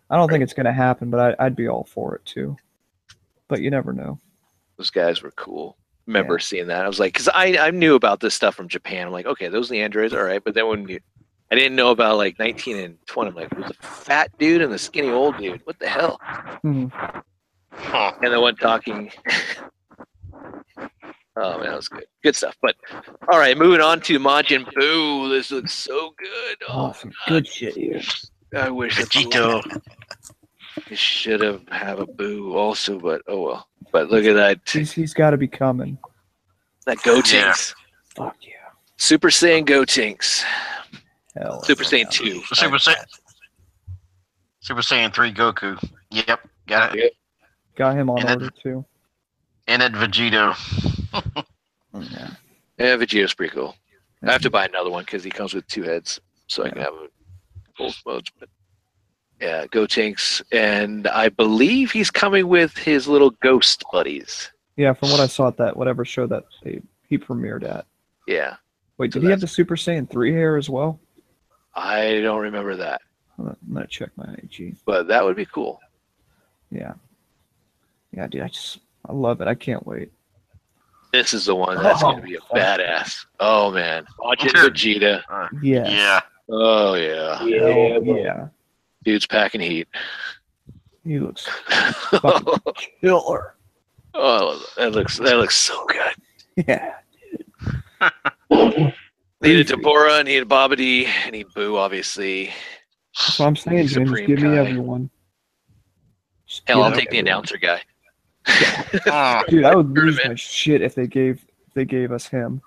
I 0.08 0.16
don't 0.16 0.30
think 0.30 0.42
it's 0.44 0.54
gonna 0.54 0.72
happen, 0.72 1.10
but 1.10 1.36
I, 1.40 1.44
I'd 1.46 1.56
be 1.56 1.68
all 1.68 1.84
for 1.84 2.14
it 2.14 2.24
too. 2.24 2.56
But 3.48 3.60
you 3.60 3.70
never 3.70 3.92
know. 3.92 4.18
Those 4.78 4.90
guys 4.90 5.22
were 5.22 5.32
cool. 5.32 5.76
Remember 6.06 6.38
seeing 6.38 6.68
that? 6.68 6.84
I 6.84 6.88
was 6.88 7.00
like, 7.00 7.12
because 7.12 7.28
I, 7.28 7.56
I 7.58 7.70
knew 7.70 7.94
about 7.96 8.20
this 8.20 8.34
stuff 8.34 8.54
from 8.54 8.68
Japan. 8.68 9.06
I'm 9.08 9.12
like, 9.12 9.26
okay, 9.26 9.48
those 9.48 9.68
are 9.70 9.74
the 9.74 9.80
androids, 9.80 10.14
all 10.14 10.22
right. 10.22 10.42
But 10.42 10.54
then 10.54 10.68
when 10.68 10.86
you, 10.88 11.00
I 11.50 11.56
didn't 11.56 11.74
know 11.74 11.90
about 11.90 12.16
like 12.16 12.38
19 12.38 12.76
and 12.76 12.96
20. 13.06 13.30
I'm 13.30 13.36
like, 13.36 13.52
who's 13.54 13.66
the 13.66 13.74
fat 13.74 14.30
dude 14.38 14.62
and 14.62 14.72
the 14.72 14.78
skinny 14.78 15.10
old 15.10 15.36
dude? 15.38 15.62
What 15.64 15.78
the 15.80 15.88
hell? 15.88 16.20
Hmm. 16.62 16.86
Huh. 17.72 18.12
And 18.22 18.32
the 18.32 18.40
one 18.40 18.54
talking. 18.56 19.10
oh 20.78 21.58
man, 21.58 21.66
that 21.66 21.76
was 21.76 21.88
good. 21.88 22.06
Good 22.22 22.36
stuff. 22.36 22.56
But 22.62 22.76
all 23.30 23.38
right, 23.38 23.56
moving 23.58 23.80
on 23.80 24.00
to 24.02 24.18
Majin 24.18 24.64
Buu. 24.74 25.28
This 25.30 25.50
looks 25.50 25.72
so 25.72 26.14
good. 26.18 26.56
Oh, 26.68 26.88
Oh, 26.88 26.92
some 26.92 27.12
good 27.28 27.46
shit 27.46 27.74
here. 27.74 28.00
I 28.56 28.70
wish 28.70 28.96
that 28.96 29.08
Vegito. 29.08 29.80
It 30.90 30.98
should 30.98 31.40
have 31.40 31.68
have 31.70 31.98
a 32.00 32.06
Boo 32.06 32.54
also, 32.54 32.98
but 32.98 33.22
oh 33.26 33.42
well. 33.42 33.68
But 33.92 34.10
look 34.10 34.24
at 34.24 34.34
that 34.34 34.60
He's 34.68 34.92
he's 34.92 35.14
got 35.14 35.30
to 35.30 35.36
be 35.36 35.48
coming. 35.48 35.98
that 36.86 36.98
Gotenks. 36.98 37.32
Yeah. 37.32 38.24
Fuck 38.24 38.36
yeah. 38.42 38.52
Super 38.96 39.28
Saiyan 39.28 39.64
Gotenks. 39.64 40.42
Hell. 41.36 41.62
Super 41.62 41.84
Saiyan 41.84 42.10
2. 42.10 42.42
Super 42.54 42.76
Saiyan. 42.78 43.04
Super 44.60 44.80
Saiyan 44.80 45.14
3 45.14 45.32
Goku. 45.32 45.90
Yep. 46.10 46.40
Got 46.66 46.96
it. 46.96 47.12
Got 47.76 47.96
him 47.96 48.10
on 48.10 48.18
And 48.20 48.28
then- 48.28 48.42
order 48.42 48.50
too. 48.62 48.84
And 49.68 49.82
it 49.82 49.92
Vegito. 49.92 50.54
Oh, 51.94 52.00
yeah. 52.10 52.30
Yeah, 52.78 52.96
Vegeta's 52.96 53.32
pretty 53.32 53.54
cool. 53.54 53.74
I 54.22 54.32
have 54.32 54.42
to 54.42 54.50
buy 54.50 54.66
another 54.66 54.90
one 54.90 55.04
because 55.04 55.24
he 55.24 55.30
comes 55.30 55.54
with 55.54 55.66
two 55.66 55.82
heads, 55.82 56.20
so 56.46 56.62
I 56.62 56.68
can 56.68 56.76
have 56.82 56.92
a 56.92 57.06
both 57.78 57.96
modes. 58.04 58.30
But 58.38 58.50
yeah, 59.40 59.66
Gotenks, 59.66 60.42
and 60.52 61.06
I 61.08 61.28
believe 61.28 61.92
he's 61.92 62.10
coming 62.10 62.48
with 62.48 62.76
his 62.76 63.06
little 63.06 63.30
ghost 63.30 63.84
buddies. 63.92 64.50
Yeah, 64.76 64.92
from 64.92 65.10
what 65.10 65.20
I 65.20 65.26
saw 65.26 65.48
at 65.48 65.56
that 65.58 65.76
whatever 65.76 66.04
show 66.04 66.26
that 66.26 66.44
they, 66.62 66.80
he 67.08 67.18
premiered 67.18 67.64
at. 67.64 67.86
Yeah, 68.26 68.56
Wait, 68.98 69.12
So 69.12 69.20
did 69.20 69.26
he 69.26 69.30
have 69.30 69.40
the 69.40 69.46
Super 69.46 69.76
Saiyan 69.76 70.08
3 70.08 70.32
hair 70.32 70.56
as 70.56 70.70
well? 70.70 70.98
I 71.74 72.20
don't 72.22 72.40
remember 72.40 72.76
that, 72.76 73.02
I'm 73.38 73.44
gonna, 73.44 73.56
I'm 73.66 73.74
gonna 73.74 73.86
check 73.86 74.10
my 74.16 74.34
IG. 74.42 74.76
but 74.86 75.08
that 75.08 75.24
would 75.24 75.36
be 75.36 75.46
cool. 75.46 75.80
Yeah. 76.70 76.94
Yeah, 78.12 78.26
dude, 78.26 78.42
I 78.42 78.48
just 78.48 78.80
I 79.06 79.12
love 79.12 79.40
it. 79.40 79.48
I 79.48 79.54
can't 79.54 79.86
wait. 79.86 80.10
This 81.12 81.32
is 81.34 81.44
the 81.46 81.54
one 81.54 81.82
that's 81.82 82.02
going 82.02 82.16
to 82.16 82.22
be 82.22 82.34
a 82.34 82.38
oh, 82.50 82.54
badass. 82.54 83.26
Oh 83.40 83.70
man, 83.70 84.06
watch 84.18 84.44
it, 84.44 84.52
Vegeta. 84.52 85.22
Yes. 85.62 85.90
Yeah. 85.90 86.20
Oh 86.48 86.94
yeah, 86.94 87.44
Yeah, 87.44 87.68
Hell 87.68 88.00
bro. 88.00 88.16
yeah. 88.16 88.48
Dude's 89.06 89.26
packing 89.26 89.60
heat. 89.60 89.86
He 91.04 91.20
looks 91.20 91.48
killer. 93.00 93.54
oh, 94.14 94.66
that 94.76 94.90
looks 94.90 95.18
that 95.18 95.36
looks 95.36 95.56
so 95.56 95.86
good. 95.86 96.66
Yeah. 96.66 96.94
Dude. 98.50 98.94
Needed 99.40 99.68
Dabura, 99.68 100.24
needed 100.24 100.48
Babidi, 100.48 101.06
need 101.30 101.46
Boo, 101.54 101.76
obviously. 101.76 102.46
That's 103.16 103.38
what 103.38 103.46
I'm 103.46 103.54
saying, 103.54 103.86
Jim. 103.86 104.06
Just 104.06 104.08
Supreme 104.08 104.26
give 104.26 104.40
me 104.40 104.58
everyone. 104.58 105.10
Just 106.48 106.62
Hell, 106.66 106.82
I'll 106.82 106.90
me 106.90 106.96
take 106.96 107.10
the 107.10 107.20
announcer 107.20 107.58
guy. 107.58 107.80
Oh, 109.06 109.42
Dude, 109.48 109.64
I 109.64 109.76
would 109.76 109.90
lose 109.90 110.18
my 110.26 110.34
shit 110.34 110.82
if 110.82 110.96
they 110.96 111.06
gave 111.06 111.44
if 111.68 111.74
they 111.74 111.84
gave 111.84 112.10
us 112.10 112.26
him. 112.26 112.60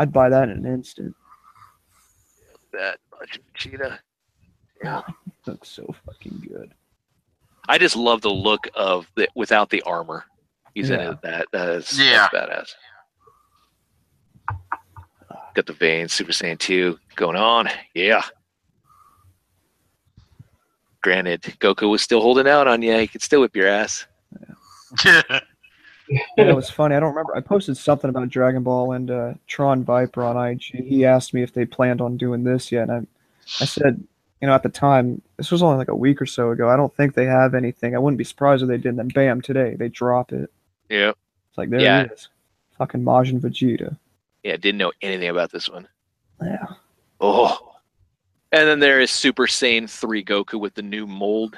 I'd 0.00 0.12
buy 0.12 0.30
that 0.30 0.48
in 0.48 0.50
an 0.50 0.66
instant. 0.66 1.14
That 2.72 2.98
much 3.20 3.38
Vegeta. 3.54 4.00
Yeah. 4.82 5.02
Looks 5.46 5.68
so 5.68 5.94
fucking 6.06 6.44
good. 6.48 6.72
I 7.68 7.78
just 7.78 7.96
love 7.96 8.20
the 8.20 8.30
look 8.30 8.68
of 8.74 9.10
the 9.14 9.28
without 9.34 9.70
the 9.70 9.82
armor. 9.82 10.24
He's 10.74 10.90
in 10.90 11.00
it. 11.00 11.22
That 11.22 11.46
that 11.52 11.68
is 11.70 11.98
Yeah. 11.98 12.28
that's 12.32 12.74
badass. 14.50 14.56
Got 15.54 15.66
the 15.66 15.72
veins, 15.72 16.12
Super 16.12 16.32
Saiyan 16.32 16.58
2 16.58 16.98
going 17.16 17.36
on. 17.36 17.68
Yeah. 17.94 18.22
Granted, 21.02 21.42
Goku 21.60 21.90
was 21.90 22.02
still 22.02 22.20
holding 22.20 22.46
out 22.46 22.66
on 22.68 22.82
you. 22.82 22.96
He 22.98 23.06
could 23.08 23.22
still 23.22 23.40
whip 23.40 23.56
your 23.56 23.66
ass. 23.68 24.06
Yeah, 25.04 25.22
it 26.36 26.54
was 26.54 26.68
funny. 26.70 26.94
I 26.96 27.00
don't 27.00 27.10
remember. 27.10 27.36
I 27.36 27.40
posted 27.40 27.76
something 27.76 28.10
about 28.10 28.28
Dragon 28.28 28.62
Ball 28.64 28.92
and 28.92 29.10
uh, 29.10 29.34
Tron 29.46 29.84
Viper 29.84 30.22
on 30.24 30.36
IG. 30.36 30.84
He 30.84 31.04
asked 31.04 31.32
me 31.32 31.42
if 31.42 31.52
they 31.54 31.64
planned 31.64 32.00
on 32.00 32.16
doing 32.16 32.42
this 32.44 32.70
yet, 32.72 32.88
and 32.90 33.06
I, 33.06 33.62
I 33.62 33.64
said, 33.66 34.02
you 34.40 34.48
know, 34.48 34.54
at 34.54 34.62
the 34.62 34.68
time, 34.68 35.20
this 35.36 35.50
was 35.50 35.62
only 35.62 35.76
like 35.78 35.88
a 35.88 35.94
week 35.94 36.20
or 36.22 36.26
so 36.26 36.50
ago. 36.50 36.68
I 36.68 36.76
don't 36.76 36.94
think 36.94 37.14
they 37.14 37.26
have 37.26 37.54
anything. 37.54 37.94
I 37.94 37.98
wouldn't 37.98 38.18
be 38.18 38.24
surprised 38.24 38.62
if 38.62 38.68
they 38.68 38.76
did. 38.78 38.90
And 38.90 38.98
then, 38.98 39.08
bam, 39.08 39.40
today 39.40 39.74
they 39.78 39.88
drop 39.88 40.32
it. 40.32 40.50
Yeah. 40.88 41.10
It's 41.48 41.58
like 41.58 41.70
there 41.70 41.80
Yeah. 41.80 42.02
it 42.02 42.12
is, 42.12 42.28
fucking 42.78 43.02
Majin 43.02 43.40
Vegeta. 43.40 43.96
Yeah, 44.42 44.56
didn't 44.56 44.78
know 44.78 44.92
anything 45.02 45.28
about 45.28 45.50
this 45.52 45.68
one. 45.68 45.86
Yeah, 46.42 46.66
Oh. 47.20 47.66
And 48.52 48.66
then 48.66 48.80
there 48.80 49.00
is 49.00 49.10
Super 49.10 49.46
Saiyan 49.46 49.88
3 49.88 50.24
Goku 50.24 50.58
with 50.58 50.74
the 50.74 50.82
new 50.82 51.06
mold, 51.06 51.56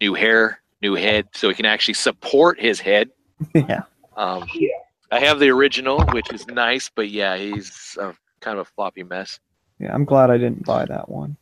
new 0.00 0.12
hair, 0.14 0.60
new 0.82 0.94
head, 0.94 1.28
so 1.32 1.48
he 1.48 1.54
can 1.54 1.64
actually 1.64 1.94
support 1.94 2.60
his 2.60 2.78
head. 2.80 3.10
yeah. 3.54 3.82
Um, 4.16 4.46
Yeah. 4.54 4.68
I 5.12 5.20
have 5.20 5.38
the 5.38 5.48
original, 5.50 6.04
which 6.06 6.32
is 6.32 6.46
nice, 6.48 6.90
but 6.92 7.08
yeah, 7.08 7.36
he's 7.36 7.96
a, 8.00 8.12
kind 8.40 8.58
of 8.58 8.66
a 8.66 8.70
floppy 8.70 9.04
mess. 9.04 9.38
Yeah, 9.78 9.94
I'm 9.94 10.04
glad 10.04 10.30
I 10.30 10.36
didn't 10.36 10.66
buy 10.66 10.84
that 10.86 11.08
one. 11.08 11.36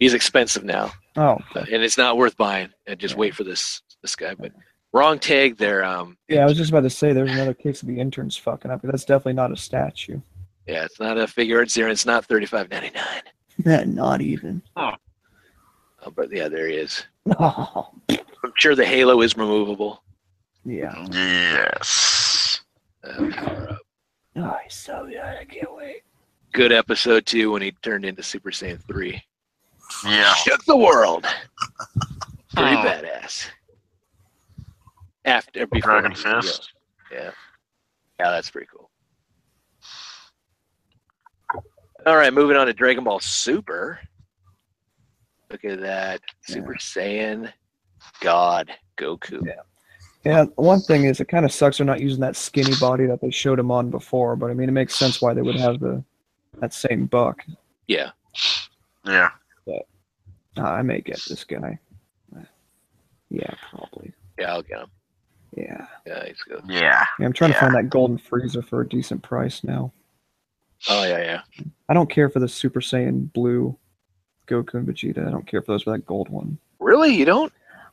He's 0.00 0.14
expensive 0.14 0.64
now, 0.64 0.90
Oh, 1.16 1.38
and 1.54 1.82
it's 1.82 1.98
not 1.98 2.16
worth 2.16 2.36
buying. 2.36 2.70
And 2.86 2.98
just 2.98 3.14
wait 3.16 3.34
for 3.34 3.44
this 3.44 3.82
this 4.02 4.16
guy. 4.16 4.34
But 4.34 4.52
wrong 4.92 5.18
tag 5.18 5.56
there. 5.58 5.84
Um, 5.84 6.16
yeah. 6.26 6.40
I 6.40 6.46
was 6.46 6.56
just 6.56 6.70
about 6.70 6.80
to 6.84 6.90
say 6.90 7.12
there's 7.12 7.30
another 7.30 7.54
case 7.54 7.82
of 7.82 7.88
the 7.88 8.00
interns 8.00 8.36
fucking 8.36 8.70
up. 8.70 8.80
but 8.82 8.90
That's 8.90 9.04
definitely 9.04 9.34
not 9.34 9.52
a 9.52 9.56
statue. 9.56 10.20
yeah, 10.66 10.84
it's 10.84 10.98
not 10.98 11.18
a 11.18 11.24
Figuarts 11.26 11.70
zero. 11.70 11.90
It's 11.90 12.06
not 12.06 12.24
thirty 12.24 12.46
five 12.46 12.70
ninety 12.70 12.90
nine. 13.64 13.94
not 13.94 14.20
even. 14.22 14.62
Oh, 14.76 14.92
but 16.14 16.32
yeah, 16.32 16.48
there 16.48 16.66
he 16.66 16.74
is. 16.76 17.04
Oh, 17.38 17.90
I'm 18.08 18.52
sure 18.56 18.74
the 18.74 18.86
halo 18.86 19.20
is 19.20 19.36
removable. 19.36 20.02
yeah. 20.64 21.06
yes. 21.12 22.60
Uh, 23.04 23.28
power 23.32 23.68
up. 23.72 23.78
Oh, 24.36 24.56
he's 24.64 24.74
so 24.74 25.06
good. 25.06 25.18
I 25.18 25.44
can't 25.44 25.74
wait. 25.76 26.02
Good 26.52 26.72
episode 26.72 27.26
too 27.26 27.50
when 27.52 27.60
he 27.62 27.72
turned 27.82 28.04
into 28.06 28.22
Super 28.22 28.50
Saiyan 28.50 28.80
three. 28.86 29.22
Yeah. 30.04 30.32
Shook 30.34 30.64
the 30.64 30.76
world. 30.76 31.24
Pretty 32.54 32.76
Oh. 32.76 32.82
badass. 32.84 33.46
After 35.24 35.66
before 35.66 36.00
Dragon 36.00 36.12
he. 36.12 36.16
Fist. 36.16 36.72
Yeah. 37.12 37.30
Yeah, 38.18 38.30
that's 38.30 38.50
pretty 38.50 38.68
cool. 38.74 38.90
All 42.06 42.16
right, 42.16 42.32
moving 42.32 42.56
on 42.56 42.66
to 42.66 42.72
Dragon 42.72 43.04
Ball 43.04 43.20
Super. 43.20 44.00
Look 45.50 45.64
at 45.64 45.80
that. 45.80 46.20
Super 46.42 46.74
Saiyan 46.74 47.52
God 48.20 48.70
Goku. 48.96 49.44
Yeah. 49.44 49.52
Yeah, 50.24 50.44
one 50.56 50.80
thing 50.80 51.04
is 51.04 51.20
it 51.20 51.28
kind 51.28 51.44
of 51.46 51.52
sucks 51.52 51.78
they're 51.78 51.86
not 51.86 52.00
using 52.00 52.20
that 52.20 52.36
skinny 52.36 52.74
body 52.78 53.06
that 53.06 53.20
they 53.22 53.30
showed 53.30 53.58
him 53.58 53.70
on 53.70 53.90
before, 53.90 54.36
but 54.36 54.50
I 54.50 54.54
mean 54.54 54.68
it 54.68 54.72
makes 54.72 54.94
sense 54.96 55.20
why 55.22 55.32
they 55.32 55.40
would 55.42 55.56
have 55.56 55.80
the 55.80 56.02
that 56.60 56.74
same 56.74 57.06
buck. 57.06 57.42
Yeah. 57.86 58.10
Yeah. 59.06 59.30
Uh, 59.68 60.62
I 60.62 60.82
may 60.82 61.00
get 61.00 61.20
this 61.28 61.44
guy. 61.44 61.78
Yeah, 63.30 63.54
probably. 63.70 64.12
Yeah, 64.38 64.52
I'll 64.52 64.62
get 64.62 64.80
him. 64.80 64.90
Yeah. 65.56 65.86
Yeah, 66.06 66.26
he's 66.26 66.42
good. 66.42 66.62
Yeah. 66.66 67.04
yeah 67.18 67.26
I'm 67.26 67.32
trying 67.32 67.52
to 67.52 67.58
find 67.58 67.74
that 67.74 67.88
golden 67.90 68.18
Frieza 68.18 68.64
for 68.64 68.80
a 68.80 68.88
decent 68.88 69.22
price 69.22 69.62
now. 69.62 69.92
Oh 70.88 71.04
yeah, 71.04 71.18
yeah. 71.18 71.64
I 71.88 71.94
don't 71.94 72.10
care 72.10 72.28
for 72.30 72.40
the 72.40 72.48
Super 72.48 72.80
Saiyan 72.80 73.32
blue 73.32 73.76
Goku 74.48 74.74
and 74.74 74.86
Vegeta. 74.88 75.26
I 75.26 75.30
don't 75.30 75.46
care 75.46 75.62
for 75.62 75.72
those 75.72 75.82
for 75.82 75.90
that 75.92 76.06
gold 76.06 76.28
one. 76.28 76.58
Really? 76.80 77.14
You 77.14 77.24
don't? 77.24 77.52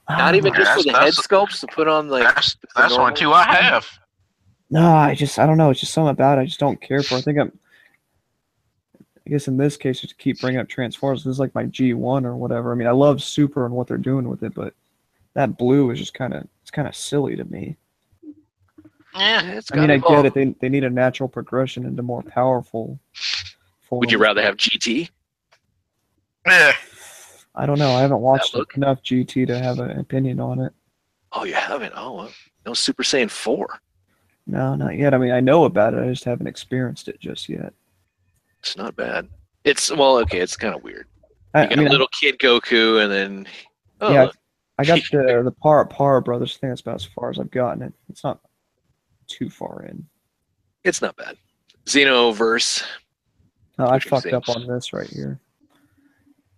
Not 0.10 0.36
even 0.36 0.54
Ah, 0.54 0.58
just 0.58 0.72
for 0.72 0.84
the 0.84 0.92
head 0.94 1.02
that's- 1.14 1.28
sculpts 1.28 1.60
to 1.60 1.68
put 1.68 1.88
on 1.88 2.08
like 2.10 2.24
That's 2.34 2.56
the 2.56 2.68
that's 2.76 2.98
one 2.98 3.14
too 3.14 3.34
I 3.34 3.44
have. 3.44 3.86
No, 4.70 4.86
I 4.96 5.14
just 5.16 5.38
I 5.38 5.46
don't 5.46 5.58
know. 5.58 5.70
It's 5.70 5.82
just 5.82 5.94
something 5.94 6.10
about 6.12 6.38
it 6.38 6.42
I 6.42 6.46
just 6.46 6.60
don't 6.60 6.82
care 6.82 7.04
for. 7.04 7.16
I 7.16 7.22
think 7.22 7.38
I'm. 7.40 7.58
I 9.28 9.30
guess 9.30 9.50
in 9.50 9.58
this 9.58 9.76
case, 9.76 10.00
just 10.00 10.18
keep 10.18 10.40
bringing 10.40 10.62
up 10.62 10.70
Transformers. 10.70 11.26
This 11.26 11.32
is 11.32 11.40
like 11.40 11.54
my 11.54 11.66
G 11.66 11.94
one 11.94 12.26
or 12.26 12.38
whatever. 12.38 12.72
I 12.72 12.76
mean, 12.76 12.88
I 12.88 12.92
love 12.92 13.22
Super 13.22 13.66
and 13.66 13.76
what 13.76 13.86
they're 13.86 13.98
doing 13.98 14.30
with 14.30 14.42
it, 14.42 14.54
but 14.54 14.74
that 15.34 15.58
blue 15.58 15.92
is 15.92 16.00
just 16.00 16.14
kind 16.14 16.34
of 16.34 16.48
it's 16.62 16.72
kind 16.72 16.88
of 16.88 16.96
silly 16.96 17.36
to 17.36 17.44
me. 17.44 17.76
Yeah. 18.24 19.42
Yeah, 19.44 19.52
it's 19.52 19.70
I 19.74 19.76
mean, 19.76 19.92
I 19.92 19.98
get 19.98 20.26
it. 20.26 20.34
They 20.34 20.56
they 20.62 20.70
need 20.70 20.86
a 20.86 20.90
natural 20.90 21.28
progression 21.28 21.86
into 21.86 22.04
more 22.04 22.24
powerful. 22.24 22.98
Would 23.92 24.14
you 24.14 24.18
rather 24.18 24.42
have 24.42 24.56
GT? 24.56 25.10
Yeah. 26.46 26.72
I 27.54 27.66
don't 27.66 27.80
know. 27.80 27.92
I 27.92 28.00
haven't 28.00 28.22
watched 28.22 28.54
look? 28.54 28.78
enough 28.78 29.04
GT 29.04 29.46
to 29.48 29.60
have 29.60 29.80
an 29.80 30.00
opinion 30.00 30.40
on 30.40 30.62
it. 30.62 30.72
Oh, 31.34 31.44
you 31.44 31.54
haven't? 31.54 31.92
Oh, 31.98 32.14
well, 32.14 32.32
no 32.66 32.74
Super 32.74 33.04
Saiyan 33.04 33.30
4. 33.30 33.68
No, 34.46 34.76
not 34.76 34.96
yet. 34.96 35.14
I 35.14 35.18
mean, 35.18 35.32
I 35.32 35.42
know 35.42 35.66
about 35.66 35.96
it. 35.96 36.04
I 36.04 36.08
just 36.08 36.24
haven't 36.24 36.48
experienced 36.48 37.10
it 37.10 37.20
just 37.20 37.50
yet. 37.50 37.74
It's 38.68 38.78
not 38.78 38.96
bad. 38.98 39.30
It's, 39.64 39.90
well, 39.92 40.18
okay, 40.20 40.40
it's 40.40 40.58
kind 40.58 40.76
of 40.76 40.84
weird. 40.84 41.08
I, 41.54 41.62
You 41.62 41.66
I 41.66 41.70
got 41.70 41.78
mean, 41.80 41.88
a 41.88 41.92
little 41.92 42.10
kid 42.20 42.38
Goku, 42.40 43.02
and 43.02 43.12
then. 43.12 43.48
Oh, 44.02 44.12
Yeah. 44.12 44.30
I 44.78 44.84
got 44.86 45.00
the 45.12 45.42
the 45.44 45.52
Par 45.52 45.86
Par 45.86 46.22
Brothers 46.22 46.58
thing. 46.58 46.70
That's 46.70 46.82
about 46.82 46.96
as 46.96 47.06
far 47.06 47.30
as 47.30 47.40
I've 47.40 47.50
gotten 47.50 47.82
it. 47.82 47.94
It's 48.10 48.24
not 48.24 48.40
too 49.28 49.50
far 49.50 49.84
in. 49.84 50.06
it's 50.84 51.02
not 51.02 51.16
bad. 51.16 51.38
Xenoverse. 51.86 52.84
No, 53.80 53.88
I 53.88 54.00
fucked 54.00 54.28
up 54.34 54.48
on 54.50 54.68
this 54.68 54.92
right 54.94 55.08
here. 55.10 55.40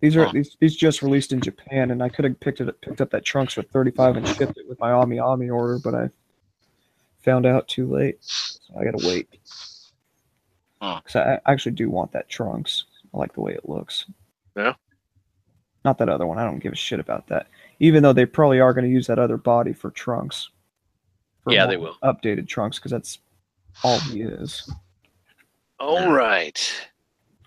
These 0.00 0.16
are 0.16 0.24
Huh. 0.26 0.32
these 0.34 0.56
these 0.60 0.76
just 0.76 1.00
released 1.02 1.32
in 1.32 1.40
Japan, 1.40 1.90
and 1.92 2.02
I 2.02 2.08
could 2.08 2.24
have 2.24 2.38
picked 2.40 2.60
it 2.60 2.80
picked 2.82 3.00
up 3.00 3.10
that 3.10 3.24
trunks 3.24 3.54
for 3.54 3.62
thirty 3.62 3.90
five 3.90 4.16
and 4.16 4.26
shipped 4.28 4.58
it 4.58 4.68
with 4.68 4.78
my 4.80 4.90
Ami 4.92 5.18
Ami 5.18 5.48
order, 5.48 5.78
but 5.78 5.94
I 5.94 6.10
found 7.22 7.46
out 7.46 7.68
too 7.68 7.86
late. 7.90 8.18
So 8.20 8.74
I 8.78 8.84
gotta 8.84 9.06
wait. 9.06 9.28
Huh. 10.80 11.00
'Cause 11.04 11.16
I 11.16 11.34
I 11.46 11.52
actually 11.52 11.72
do 11.72 11.90
want 11.90 12.12
that 12.12 12.28
trunks. 12.28 12.84
I 13.12 13.18
like 13.18 13.32
the 13.34 13.40
way 13.40 13.52
it 13.54 13.68
looks. 13.68 14.06
Yeah? 14.56 14.74
Not 15.84 15.98
that 15.98 16.08
other 16.08 16.26
one. 16.26 16.38
I 16.38 16.44
don't 16.44 16.58
give 16.58 16.72
a 16.72 16.76
shit 16.76 17.00
about 17.00 17.26
that. 17.28 17.48
Even 17.80 18.02
though 18.02 18.12
they 18.12 18.26
probably 18.26 18.60
are 18.60 18.72
going 18.74 18.84
to 18.84 18.90
use 18.90 19.06
that 19.06 19.18
other 19.18 19.36
body 19.38 19.72
for 19.72 19.90
trunks. 19.90 20.50
For 21.42 21.52
Yeah, 21.52 21.66
they 21.66 21.76
will. 21.78 21.96
Updated 22.02 22.46
trunks 22.48 22.78
because 22.78 22.90
that's 22.92 23.18
all 23.82 23.98
he 24.00 24.22
is. 24.22 24.70
All 25.78 26.12
right. 26.12 26.58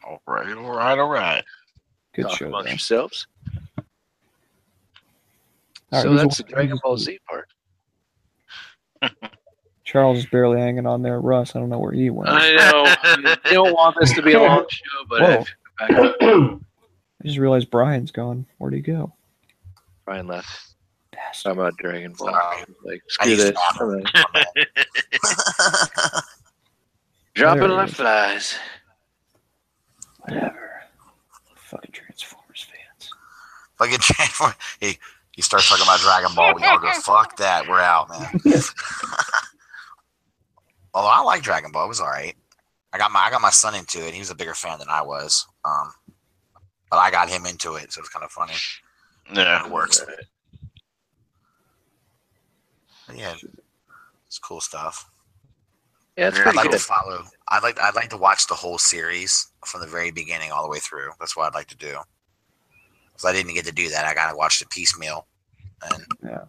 All 0.03 0.21
right. 0.27 0.57
All 0.57 0.71
right. 0.75 0.97
All 0.99 1.09
right. 1.09 1.43
Good 2.13 2.23
Talk 2.23 2.37
show. 2.37 2.47
amongst 2.47 2.65
though. 2.65 2.71
yourselves. 2.71 3.27
All 3.77 3.83
right, 5.91 6.01
so 6.01 6.09
who's 6.09 6.21
that's 6.21 6.37
the 6.37 6.43
the- 6.43 6.49
Dragon 6.49 6.79
Ball 6.83 6.97
Z 6.97 7.19
part. 7.29 7.47
Charles 9.93 10.17
is 10.17 10.25
barely 10.25 10.59
hanging 10.59 10.88
on 10.88 11.03
there. 11.03 11.22
Russ, 11.22 11.55
I 11.55 11.59
don't 11.59 11.69
know 11.69 11.77
where 11.80 11.91
he 11.91 12.09
went. 12.09 12.27
I 12.30 12.57
I 12.57 12.72
know. 12.72 13.30
you 13.45 13.51
don't 13.51 13.73
want 13.73 13.95
this 13.99 14.11
to 14.15 14.23
be 14.23 14.33
a 14.33 14.41
long 14.41 14.65
show, 14.69 15.05
but 15.07 15.22
I 15.80 15.93
have 15.93 16.17
to 16.19 16.59
just 17.23 17.38
realized 17.38 17.69
Brian's 17.69 18.09
gone. 18.11 18.45
Where'd 18.57 18.73
he 18.73 18.81
go? 18.81 19.13
Brian 20.03 20.25
left. 20.27 20.49
Bastard. 21.11 21.43
Talking 21.51 21.59
about 21.61 21.77
Dragon 21.77 22.13
Ball. 22.17 22.31
Sorry. 22.33 22.63
Like, 22.83 23.01
I 23.22 23.25
screw 23.25 23.30
need 23.30 23.35
this. 23.38 23.45
to 23.45 23.53
nap. 23.53 23.80
I'm 23.80 23.89
gonna- 23.89 24.03
My. 24.33 26.22
Dropping 27.35 27.61
There 27.61 27.69
it 27.72 27.73
like 27.73 27.89
flies. 27.89 28.57
Whatever. 30.22 30.72
Fucking 31.55 31.91
Transformers 31.91 32.67
fans. 32.67 33.09
Fucking 33.77 33.97
transform. 33.99 34.53
He 34.80 34.97
he 35.31 35.41
starts 35.41 35.69
talking 35.69 35.83
about 35.83 35.99
Dragon 35.99 36.35
Ball. 36.35 36.53
We 36.55 36.63
all 36.63 36.80
go, 36.80 36.91
fuck 37.01 37.38
that. 37.38 37.67
We're 37.67 37.80
out, 37.80 38.09
man. 38.09 38.30
Although 40.93 41.09
I 41.09 41.22
like 41.22 41.41
Dragon 41.41 41.72
Ball, 41.72 41.85
it 41.85 41.89
was 41.89 41.99
all 42.01 42.07
right. 42.07 42.35
I 42.93 42.97
got 42.97 43.11
my 43.11 43.22
I 43.22 43.31
got 43.31 43.41
my 43.41 43.49
son 43.49 43.73
into 43.75 44.05
it. 44.07 44.13
He 44.13 44.19
was 44.19 44.30
a 44.30 44.35
bigger 44.35 44.53
fan 44.53 44.77
than 44.80 44.89
I 44.89 45.01
was. 45.01 45.47
Um, 45.65 45.91
but 46.91 46.97
I 46.97 47.09
got 47.09 47.30
him 47.30 47.45
into 47.47 47.75
it, 47.75 47.91
so 47.91 47.99
it's 48.01 48.09
kind 48.09 48.23
of 48.23 48.31
funny. 48.31 48.53
Yeah. 49.33 49.65
It 49.65 49.72
works. 49.72 50.05
But 53.07 53.17
yeah, 53.17 53.33
it's 54.27 54.38
cool 54.39 54.61
stuff. 54.61 55.09
Yeah, 56.15 56.27
it's 56.27 56.38
Yeah, 56.38 56.49
I'd 56.49 56.55
like 56.55 56.69
good. 56.69 56.77
to 56.77 56.83
follow. 56.83 57.23
I'd 57.47 57.63
like 57.63 57.80
I'd 57.80 57.95
like 57.95 58.09
to 58.11 58.17
watch 58.17 58.47
the 58.47 58.53
whole 58.53 58.77
series 58.77 59.47
from 59.65 59.81
the 59.81 59.88
very 59.88 60.11
beginning 60.11 60.51
all 60.51 60.61
the 60.63 60.69
way 60.69 60.80
through. 60.80 61.09
That's 61.19 61.35
what 61.35 61.47
I'd 61.47 61.55
like 61.55 61.67
to 61.67 61.77
do. 61.77 61.97
Because 63.11 63.25
I 63.25 63.33
didn't 63.33 63.53
get 63.55 63.65
to 63.65 63.72
do 63.72 63.89
that. 63.89 64.05
I 64.05 64.13
gotta 64.13 64.38
watch 64.38 64.59
the 64.59 64.67
piecemeal, 64.67 65.25
and 65.91 66.05
Yeah. 66.23 66.43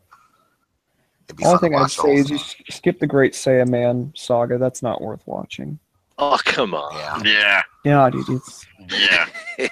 It'd 1.24 1.36
be 1.36 1.44
Only 1.44 1.58
fun 1.58 1.58
to 1.58 1.60
thing 1.60 1.74
I'd 1.82 1.90
say 1.90 2.14
is 2.14 2.30
you 2.30 2.38
skip 2.70 2.98
the 3.00 3.06
Great 3.06 3.32
Saiyaman 3.32 4.16
saga. 4.16 4.58
That's 4.58 4.82
not 4.82 5.00
worth 5.02 5.22
watching. 5.26 5.78
Oh, 6.18 6.38
come 6.44 6.74
on. 6.74 6.94
Yeah. 6.94 7.22
Yeah. 7.24 7.62
Yeah, 7.84 8.10
dude. 8.10 8.28
It's 8.28 8.66
Yeah. 8.90 9.26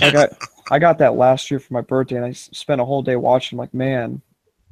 I 0.00 0.10
got 0.10 0.30
I 0.70 0.78
got 0.78 0.98
that 0.98 1.14
last 1.16 1.50
year 1.50 1.60
for 1.60 1.72
my 1.74 1.80
birthday, 1.80 2.16
and 2.16 2.24
I 2.24 2.32
spent 2.32 2.80
a 2.80 2.84
whole 2.84 3.02
day 3.02 3.16
watching. 3.16 3.58
Like, 3.58 3.72
man, 3.72 4.20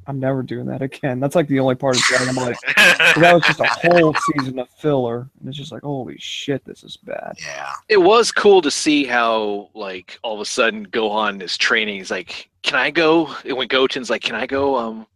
I'm 0.05 0.19
never 0.19 0.43
doing 0.43 0.65
that 0.67 0.81
again. 0.83 1.19
That's 1.19 1.35
like 1.35 1.47
the 1.47 1.59
only 1.59 1.75
part 1.75 1.95
of 1.95 2.01
Dragon 2.03 2.35
Ball. 2.35 2.45
Like, 2.45 2.57
'cause 2.75 2.97
that 3.21 3.33
was 3.33 3.43
just 3.43 3.59
a 3.59 3.65
whole 3.65 4.13
season 4.33 4.59
of 4.59 4.69
filler, 4.69 5.27
and 5.39 5.49
it's 5.49 5.57
just 5.57 5.71
like, 5.71 5.81
holy 5.81 6.17
shit, 6.19 6.63
this 6.65 6.83
is 6.83 6.97
bad. 6.97 7.33
Yeah. 7.39 7.71
It 7.89 7.97
was 7.97 8.31
cool 8.31 8.61
to 8.61 8.69
see 8.71 9.05
how, 9.05 9.69
like, 9.73 10.19
all 10.23 10.35
of 10.35 10.39
a 10.41 10.45
sudden 10.45 10.85
Gohan 10.87 11.41
is 11.41 11.57
training. 11.57 11.95
He's 11.97 12.11
like, 12.11 12.49
"Can 12.61 12.75
I 12.75 12.91
go?" 12.91 13.33
And 13.43 13.57
when 13.57 13.67
Goten's 13.67 14.09
like, 14.11 14.21
"Can 14.21 14.35
I 14.35 14.45
go?" 14.45 14.77
Um, 14.77 15.07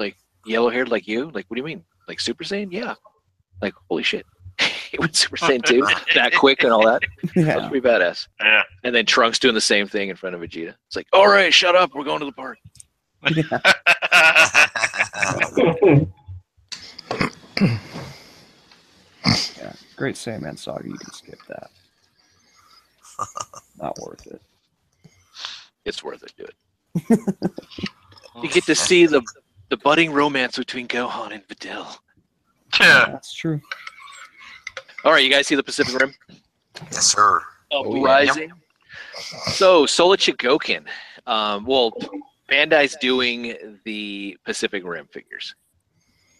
like 0.00 0.16
yellow 0.44 0.70
haired 0.70 0.88
like 0.88 1.06
you? 1.06 1.30
Like, 1.30 1.44
what 1.48 1.54
do 1.54 1.60
you 1.60 1.64
mean? 1.66 1.84
Like 2.08 2.18
Super 2.18 2.42
Saiyan? 2.42 2.72
Yeah. 2.72 2.94
Like, 3.62 3.74
holy 3.88 4.02
shit, 4.02 4.26
it 4.92 4.98
went 4.98 5.14
Super 5.14 5.36
Saiyan 5.36 5.62
too 5.62 5.86
that 6.14 6.34
quick 6.34 6.64
and 6.64 6.72
all 6.72 6.84
that. 6.86 7.02
Yeah. 7.36 7.44
That's 7.44 7.68
pretty 7.68 7.86
badass. 7.86 8.26
Yeah. 8.40 8.62
And 8.82 8.92
then 8.94 9.06
Trunks 9.06 9.38
doing 9.38 9.54
the 9.54 9.60
same 9.60 9.86
thing 9.86 10.08
in 10.08 10.16
front 10.16 10.34
of 10.34 10.40
Vegeta. 10.40 10.74
It's 10.88 10.96
like, 10.96 11.06
all 11.12 11.28
right, 11.28 11.54
shut 11.54 11.76
up. 11.76 11.94
We're 11.94 12.04
going 12.04 12.18
to 12.20 12.26
the 12.26 12.32
park. 12.32 12.58
yeah. 19.60 19.72
Great 19.96 20.14
Saiyaman 20.16 20.58
saga. 20.58 20.88
You 20.88 20.96
can 20.96 21.12
skip 21.12 21.38
that. 21.48 21.70
Not 23.78 23.98
worth 23.98 24.26
it. 24.26 24.40
It's 25.84 26.02
worth 26.02 26.22
it. 26.22 26.32
Do 26.36 26.44
it. 26.44 27.20
You 28.42 28.48
get 28.48 28.64
to 28.64 28.74
see 28.74 29.06
the 29.06 29.22
the 29.70 29.76
budding 29.78 30.12
romance 30.12 30.58
between 30.58 30.86
Gohan 30.86 31.32
and 31.32 31.46
Videl. 31.48 31.96
Yeah. 32.78 33.06
That's 33.10 33.32
true. 33.32 33.60
All 35.04 35.12
right, 35.12 35.24
you 35.24 35.30
guys 35.30 35.46
see 35.46 35.54
the 35.54 35.62
Pacific 35.62 35.98
Rim 35.98 36.14
yes, 36.92 37.06
sir. 37.06 37.40
Oh, 37.72 37.94
yeah. 37.94 38.00
uprising? 38.00 38.52
So 39.52 39.86
Soul 39.86 40.12
of 40.12 40.20
Chogokin. 40.20 40.86
Um, 41.26 41.64
well, 41.64 41.92
Bandai's 42.50 42.96
doing 43.00 43.78
the 43.84 44.36
Pacific 44.44 44.84
Rim 44.84 45.06
figures, 45.12 45.54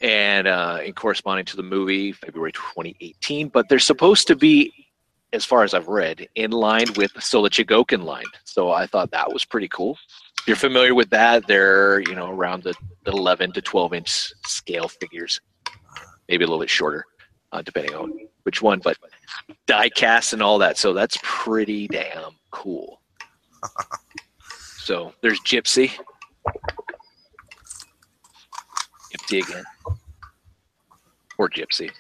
and 0.01 0.49
uh, 0.49 0.79
in 0.85 0.93
corresponding 0.93 1.45
to 1.47 1.57
the 1.57 1.63
movie 1.63 2.13
February 2.13 2.53
2018. 2.53 3.49
But 3.49 3.69
they're 3.69 3.79
supposed 3.79 4.27
to 4.29 4.37
be, 4.37 4.73
as 5.33 5.45
far 5.45 5.63
as 5.63 5.75
I've 5.75 5.89
read, 5.89 6.27
in 6.35 6.51
line 6.51 6.87
with 6.97 7.13
the 7.15 7.21
Soul 7.21 7.47
of 7.47 7.53
Chogokin 7.53 8.05
line. 8.05 8.25
So 8.45 8.71
I 8.71 8.87
thought 8.87 9.11
that 9.13 9.33
was 9.33 9.45
pretty 9.45 9.69
cool. 9.69 9.97
You're 10.51 10.57
familiar 10.57 10.97
with 10.97 11.11
that, 11.11 11.47
they're 11.47 12.01
you 12.01 12.17
know 12.17 12.29
around 12.29 12.65
the, 12.65 12.75
the 13.05 13.13
11 13.13 13.53
to 13.53 13.63
12 13.63 13.95
inch 13.95 14.33
scale 14.45 14.89
figures, 14.89 15.41
maybe 16.29 16.43
a 16.43 16.47
little 16.49 16.59
bit 16.59 16.69
shorter, 16.69 17.05
uh, 17.53 17.63
depending 17.63 17.95
on 17.95 18.13
which 18.43 18.61
one. 18.61 18.81
But 18.81 18.97
die 19.69 19.91
cast 19.91 20.33
and 20.33 20.43
all 20.43 20.59
that. 20.59 20.77
So 20.77 20.93
that's 20.93 21.17
pretty 21.23 21.87
damn 21.87 22.33
cool. 22.51 23.01
so 24.81 25.15
there's 25.23 25.39
Gypsy. 25.43 25.93
Gypsy 29.15 29.49
again. 29.49 29.65
Or 31.39 31.49
Gypsy. 31.49 31.93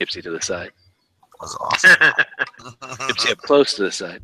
Gypsy 0.00 0.22
to 0.22 0.30
the 0.30 0.40
side. 0.40 0.70
was 1.38 1.54
awesome. 1.60 1.90
Gypsy 2.80 3.32
up 3.32 3.38
close 3.40 3.74
to 3.74 3.82
the 3.82 3.92
side. 3.92 4.22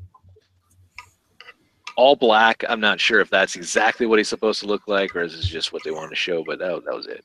All 1.96 2.16
black. 2.16 2.64
I'm 2.68 2.80
not 2.80 3.00
sure 3.00 3.20
if 3.20 3.30
that's 3.30 3.56
exactly 3.56 4.06
what 4.06 4.18
he's 4.18 4.28
supposed 4.28 4.60
to 4.60 4.66
look 4.66 4.86
like 4.86 5.14
or 5.14 5.22
is 5.22 5.36
this 5.36 5.46
just 5.46 5.72
what 5.72 5.82
they 5.84 5.90
wanted 5.90 6.10
to 6.10 6.16
show, 6.16 6.44
but 6.44 6.58
that, 6.58 6.84
that 6.84 6.94
was 6.94 7.06
it. 7.06 7.24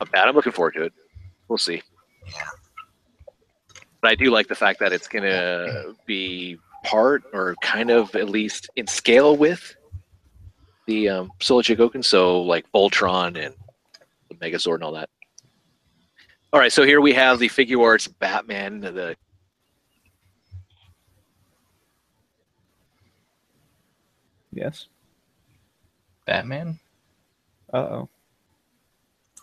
Not 0.00 0.10
bad. 0.10 0.28
I'm 0.28 0.34
looking 0.34 0.52
forward 0.52 0.74
to 0.74 0.84
it. 0.84 0.92
We'll 1.48 1.58
see. 1.58 1.82
Yeah. 2.26 2.48
But 4.00 4.10
I 4.10 4.14
do 4.14 4.30
like 4.30 4.48
the 4.48 4.54
fact 4.54 4.80
that 4.80 4.92
it's 4.92 5.06
going 5.06 5.24
to 5.24 5.94
be 6.06 6.58
part 6.82 7.22
or 7.32 7.54
kind 7.62 7.90
of 7.90 8.14
at 8.16 8.28
least 8.28 8.68
in 8.76 8.86
scale 8.86 9.36
with 9.36 9.76
the 10.86 11.08
um, 11.08 11.30
Solar. 11.40 11.62
So 12.02 12.42
like 12.42 12.70
Voltron 12.72 13.44
and 13.44 13.54
the 14.28 14.34
Megazord 14.34 14.76
and 14.76 14.84
all 14.84 14.92
that. 14.92 15.08
All 16.52 16.60
right, 16.60 16.72
so 16.72 16.82
here 16.82 17.00
we 17.00 17.14
have 17.14 17.38
the 17.38 17.48
Figuarts 17.48 18.12
Batman, 18.18 18.80
the 18.80 19.16
Yes. 24.52 24.86
Batman. 26.26 26.78
Uh 27.72 27.76
oh. 27.76 28.08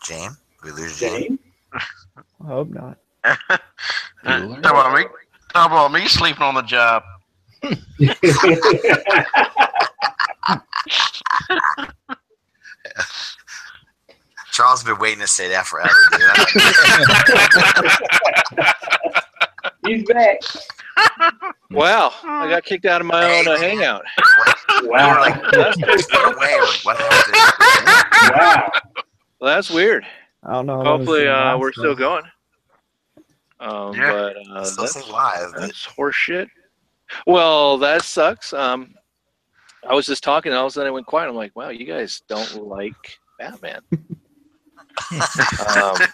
James, 0.06 0.36
we 0.64 0.70
lose 0.70 0.98
James. 0.98 1.24
James? 1.26 1.38
I 1.74 2.46
hope 2.46 2.68
not. 2.70 2.98
Bueller? 4.24 4.62
Talk 4.62 4.72
about 4.72 4.94
me. 4.96 5.04
Talk 5.52 5.66
about 5.66 5.92
me 5.92 6.06
sleeping 6.08 6.42
on 6.42 6.54
the 6.54 6.62
job. 6.62 7.02
Charles 14.52 14.82
has 14.82 14.84
been 14.84 14.98
waiting 14.98 15.20
to 15.20 15.26
say 15.26 15.48
that 15.48 15.66
forever, 15.66 15.90
dude. 16.12 16.20
He's 19.86 20.04
back. 20.04 20.40
Wow, 21.70 22.12
I 22.24 22.48
got 22.50 22.64
kicked 22.64 22.84
out 22.86 23.00
of 23.00 23.06
my 23.06 23.38
own 23.38 23.48
uh, 23.48 23.56
hangout. 23.58 24.02
we 24.82 24.88
were 24.88 24.92
Wow. 24.92 25.20
like, 25.20 25.36
no 25.52 25.60
way. 26.38 26.58
Like, 26.60 26.84
what 26.84 26.96
happened? 26.98 28.36
wow. 28.36 28.70
Well, 29.40 29.54
that's 29.54 29.70
weird. 29.70 30.04
I 30.44 30.52
don't 30.52 30.66
know. 30.66 30.78
how 30.78 30.82
long 30.84 30.98
this 30.98 31.06
Hopefully, 31.08 31.28
uh, 31.28 31.56
we're 31.56 31.68
though. 31.74 31.82
still 31.82 31.94
going. 31.94 32.24
Um, 33.58 33.94
Yeah. 33.94 34.12
but 34.12 34.36
uh, 34.54 34.64
Still 34.64 34.84
that's, 34.84 35.02
say 35.06 35.10
live, 35.10 35.52
but 35.54 35.60
that's 35.62 35.86
horseshit. 35.86 36.48
Well, 37.26 37.78
that 37.78 38.02
sucks. 38.02 38.52
Um, 38.52 38.94
I 39.88 39.94
was 39.94 40.04
just 40.04 40.22
talking, 40.22 40.52
and 40.52 40.58
all 40.58 40.66
of 40.66 40.70
a 40.70 40.72
sudden 40.74 40.88
I 40.88 40.90
went 40.90 41.06
quiet. 41.06 41.30
I'm 41.30 41.36
like, 41.36 41.56
wow, 41.56 41.70
you 41.70 41.86
guys 41.86 42.20
don't 42.28 42.66
like 42.68 43.18
Batman. 43.38 43.80
um, 43.92 45.96
Shout 45.96 46.08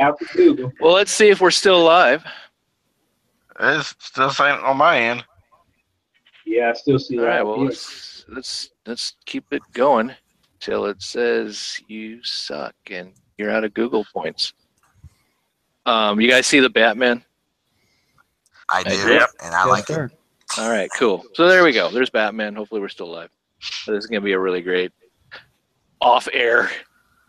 out 0.00 0.18
to 0.18 0.26
Google. 0.34 0.72
well, 0.78 0.92
let's 0.92 1.10
see 1.10 1.30
if 1.30 1.40
we're 1.40 1.50
still 1.50 1.80
alive. 1.80 2.22
It's 3.60 3.94
still 3.98 4.30
saying 4.30 4.58
on 4.60 4.76
my 4.76 4.98
end. 4.98 5.24
Yeah, 6.46 6.70
I 6.70 6.72
still 6.72 6.98
see 6.98 7.18
All 7.18 7.24
right, 7.24 7.38
that. 7.38 7.46
well, 7.46 7.64
let's 7.64 8.24
let's 8.28 8.70
let's 8.86 9.16
keep 9.26 9.44
it 9.52 9.62
going 9.72 10.12
till 10.60 10.86
it 10.86 11.00
says 11.02 11.80
you 11.88 12.22
suck 12.22 12.74
and 12.90 13.12
you're 13.38 13.50
out 13.50 13.64
of 13.64 13.74
Google 13.74 14.04
points. 14.12 14.52
Um, 15.86 16.20
you 16.20 16.28
guys 16.28 16.46
see 16.46 16.60
the 16.60 16.70
Batman? 16.70 17.24
I 18.68 18.82
do, 18.84 18.90
Yep. 18.96 19.30
and 19.44 19.54
I 19.54 19.66
Yes, 19.66 19.68
like 19.68 19.90
it. 19.90 20.10
All 20.58 20.70
right, 20.70 20.90
cool. 20.96 21.24
So 21.34 21.48
there 21.48 21.64
we 21.64 21.72
go. 21.72 21.90
There's 21.90 22.10
Batman. 22.10 22.54
Hopefully, 22.54 22.80
we're 22.80 22.88
still 22.88 23.06
alive. 23.10 23.30
This 23.86 24.04
is 24.04 24.06
gonna 24.06 24.20
be 24.20 24.32
a 24.32 24.38
really 24.38 24.60
great 24.62 24.92
off-air 26.00 26.70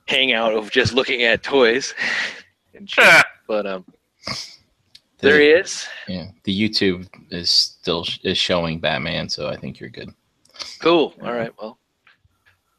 hangout 0.08 0.53
of 0.53 0.72
just 0.72 0.93
looking 0.93 1.22
at 1.24 1.43
toys 1.43 1.93
and 2.74 2.90
shit. 2.90 3.24
But 3.48 3.66
um, 3.68 3.85
there 5.24 5.40
he 5.40 5.48
is. 5.48 5.88
Yeah, 6.08 6.27
the 6.43 6.69
YouTube 6.69 7.08
is 7.32 7.50
still 7.50 8.06
is 8.24 8.38
showing 8.38 8.80
Batman, 8.80 9.27
so 9.30 9.48
I 9.50 9.56
think 9.56 9.80
you're 9.80 9.90
good. 9.90 10.10
Cool. 10.80 11.14
All 11.22 11.34
right. 11.34 11.52
Well, 11.60 11.77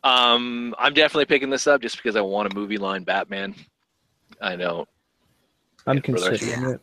um, 0.05 0.75
I'm 0.79 0.95
definitely 0.95 1.25
picking 1.27 1.51
this 1.51 1.67
up 1.67 1.81
just 1.81 1.97
because 1.97 2.15
I 2.17 2.21
want 2.21 2.53
a 2.53 2.55
movie 2.55 2.79
line 2.79 3.03
Batman. 3.05 3.55
I 4.41 4.55
know. 4.57 4.87
I'm 5.87 5.97
Yeah, 5.97 6.03
for 6.03 6.13
the- 6.13 6.29
considering 6.39 6.75
it. 6.75 6.81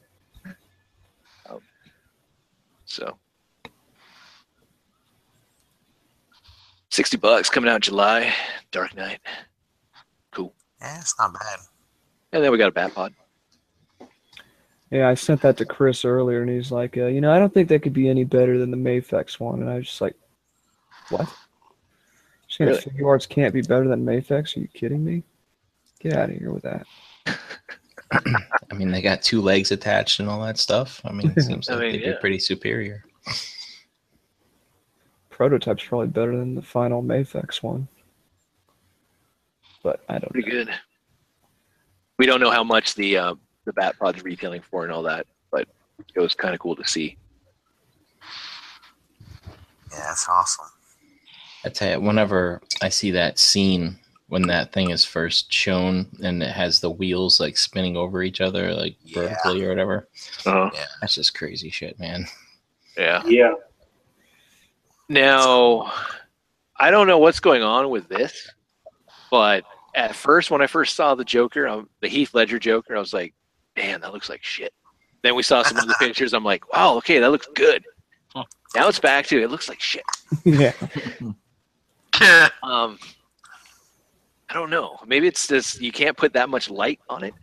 So. 2.86 3.18
60 6.90 7.16
bucks 7.18 7.50
coming 7.50 7.70
out 7.70 7.76
in 7.76 7.82
July, 7.82 8.34
Dark 8.72 8.94
Knight. 8.98 9.20
Cool. 10.32 10.54
Yeah, 10.82 11.00
it's 11.00 11.16
not 11.18 11.32
bad. 11.34 11.60
And 12.34 12.44
then 12.44 12.52
we 12.52 12.58
got 12.58 12.68
a 12.68 12.72
Bat 12.72 12.94
Pod. 12.94 13.14
Yeah, 14.92 15.08
I 15.08 15.14
sent 15.14 15.42
that 15.42 15.56
to 15.58 15.66
Chris 15.66 16.04
earlier, 16.04 16.42
and 16.42 16.50
he's 16.50 16.70
like, 16.72 16.98
uh, 16.98 17.06
you 17.06 17.22
know, 17.22 17.32
I 17.32 17.40
don't 17.40 17.54
think 17.54 17.70
that 17.70 17.82
could 17.82 17.94
be 17.94 18.10
any 18.10 18.26
better 18.26 18.58
than 18.58 18.72
the 18.72 18.78
Mafex 18.78 19.40
one. 19.40 19.62
And 19.62 19.70
I 19.70 19.76
was 19.78 19.88
just 19.88 20.02
like, 20.02 20.16
what? 21.10 21.34
Saying 22.50 22.72
Really? 22.72 22.82
Figuarts 22.82 23.28
can't 23.28 23.54
be 23.54 23.62
better 23.62 23.88
than 23.88 24.06
Mafex? 24.06 24.58
Are 24.58 24.60
you 24.60 24.68
kidding 24.68 25.04
me? 25.04 25.24
Get 26.02 26.14
out 26.18 26.30
of 26.30 26.36
here 26.36 26.52
with 26.52 26.64
that. 26.64 26.86
I 28.12 28.74
mean, 28.76 28.92
they 28.92 29.02
got 29.02 29.22
two 29.22 29.42
legs 29.42 29.72
attached 29.72 30.20
and 30.20 30.28
all 30.28 30.42
that 30.42 30.58
stuff. 30.58 31.00
I 31.06 31.14
mean, 31.14 31.34
it 31.38 31.42
seems 31.42 31.70
I 31.70 31.76
like 31.76 31.82
mean, 31.82 31.92
they'd 31.94 32.02
yeah. 32.02 32.12
be 32.14 32.20
pretty 32.20 32.40
superior. 32.40 33.06
Prototype's 35.30 35.86
probably 35.86 36.08
better 36.08 36.36
than 36.38 36.54
the 36.56 36.62
final 36.62 37.02
Mafex 37.02 37.64
one. 37.64 37.88
But 39.84 40.04
I 40.10 40.20
don't 40.20 40.32
Pretty 40.32 40.50
know. 40.50 40.66
good. 40.66 40.74
We 42.20 42.26
don't 42.26 42.42
know 42.42 42.52
how 42.52 42.64
much 42.64 42.96
the 42.96 43.18
uh, 43.18 43.36
the 43.66 43.74
Bat 43.74 43.98
Pod's 44.00 44.24
retailing 44.24 44.62
for 44.62 44.84
and 44.84 44.92
all 44.92 45.04
that, 45.04 45.26
but 45.52 45.68
it 46.16 46.20
was 46.20 46.34
kind 46.34 46.54
of 46.54 46.60
cool 46.60 46.76
to 46.76 46.88
see. 46.88 47.18
Yeah, 49.92 50.00
that's 50.08 50.28
awesome. 50.30 50.66
I 51.66 51.70
tell 51.70 51.92
you, 51.92 52.00
whenever 52.06 52.62
I 52.82 52.90
see 52.90 53.12
that 53.12 53.38
scene 53.40 53.98
when 54.28 54.44
that 54.44 54.72
thing 54.72 54.92
is 54.92 55.04
first 55.04 55.52
shown 55.52 56.08
and 56.24 56.42
it 56.42 56.50
has 56.52 56.80
the 56.80 56.90
wheels 56.90 57.38
like 57.42 57.58
spinning 57.58 57.98
over 57.98 58.24
each 58.24 58.40
other, 58.40 58.74
like 58.74 58.96
Yeah. 59.04 59.24
vertically 59.28 59.66
or 59.66 59.70
whatever, 59.70 60.08
Uh-huh. 60.46 60.70
that's 61.02 61.16
just 61.16 61.36
crazy 61.36 61.70
shit, 61.70 62.00
man. 62.00 62.26
Yeah. 62.98 63.22
Yeah. 63.26 63.54
Now, 65.10 65.92
I 66.78 66.92
don't 66.92 67.08
know 67.08 67.18
what's 67.18 67.42
going 67.42 67.62
on 67.62 67.90
with 67.90 68.08
this, 68.08 68.50
but 69.30 69.66
at 69.96 70.16
first, 70.16 70.50
when 70.50 70.62
I 70.62 70.68
first 70.68 70.96
saw 70.96 71.14
the 71.14 71.26
Joker, 71.26 71.68
um, 71.68 71.90
the 72.00 72.08
Heath 72.08 72.34
Ledger 72.34 72.58
Joker, 72.60 72.96
I 72.96 73.00
was 73.00 73.14
like, 73.14 73.34
"Man, 73.76 74.02
that 74.02 74.14
looks 74.14 74.30
like 74.30 74.44
shit." 74.44 74.74
Then 75.24 75.36
we 75.36 75.44
saw 75.44 75.62
some 75.64 75.78
other 75.78 75.94
pictures. 76.00 76.34
I'm 76.34 76.44
like, 76.44 76.72
"Wow, 76.74 76.96
okay, 76.98 77.20
that 77.20 77.32
looks 77.32 77.48
good." 77.54 77.86
Now 78.74 78.88
it's 78.88 79.00
back 79.00 79.26
to 79.28 79.42
it 79.42 79.52
looks 79.52 79.68
like 79.68 79.80
shit. 79.82 80.04
yeah. 80.46 80.74
Um, 82.62 83.00
I 84.50 84.54
don't 84.54 84.70
know. 84.70 84.98
Maybe 85.08 85.28
it's 85.28 85.48
just 85.48 85.82
you 85.82 85.92
can't 85.92 86.16
put 86.16 86.34
that 86.34 86.50
much 86.50 86.70
light 86.70 87.00
on 87.10 87.24
it. 87.24 87.34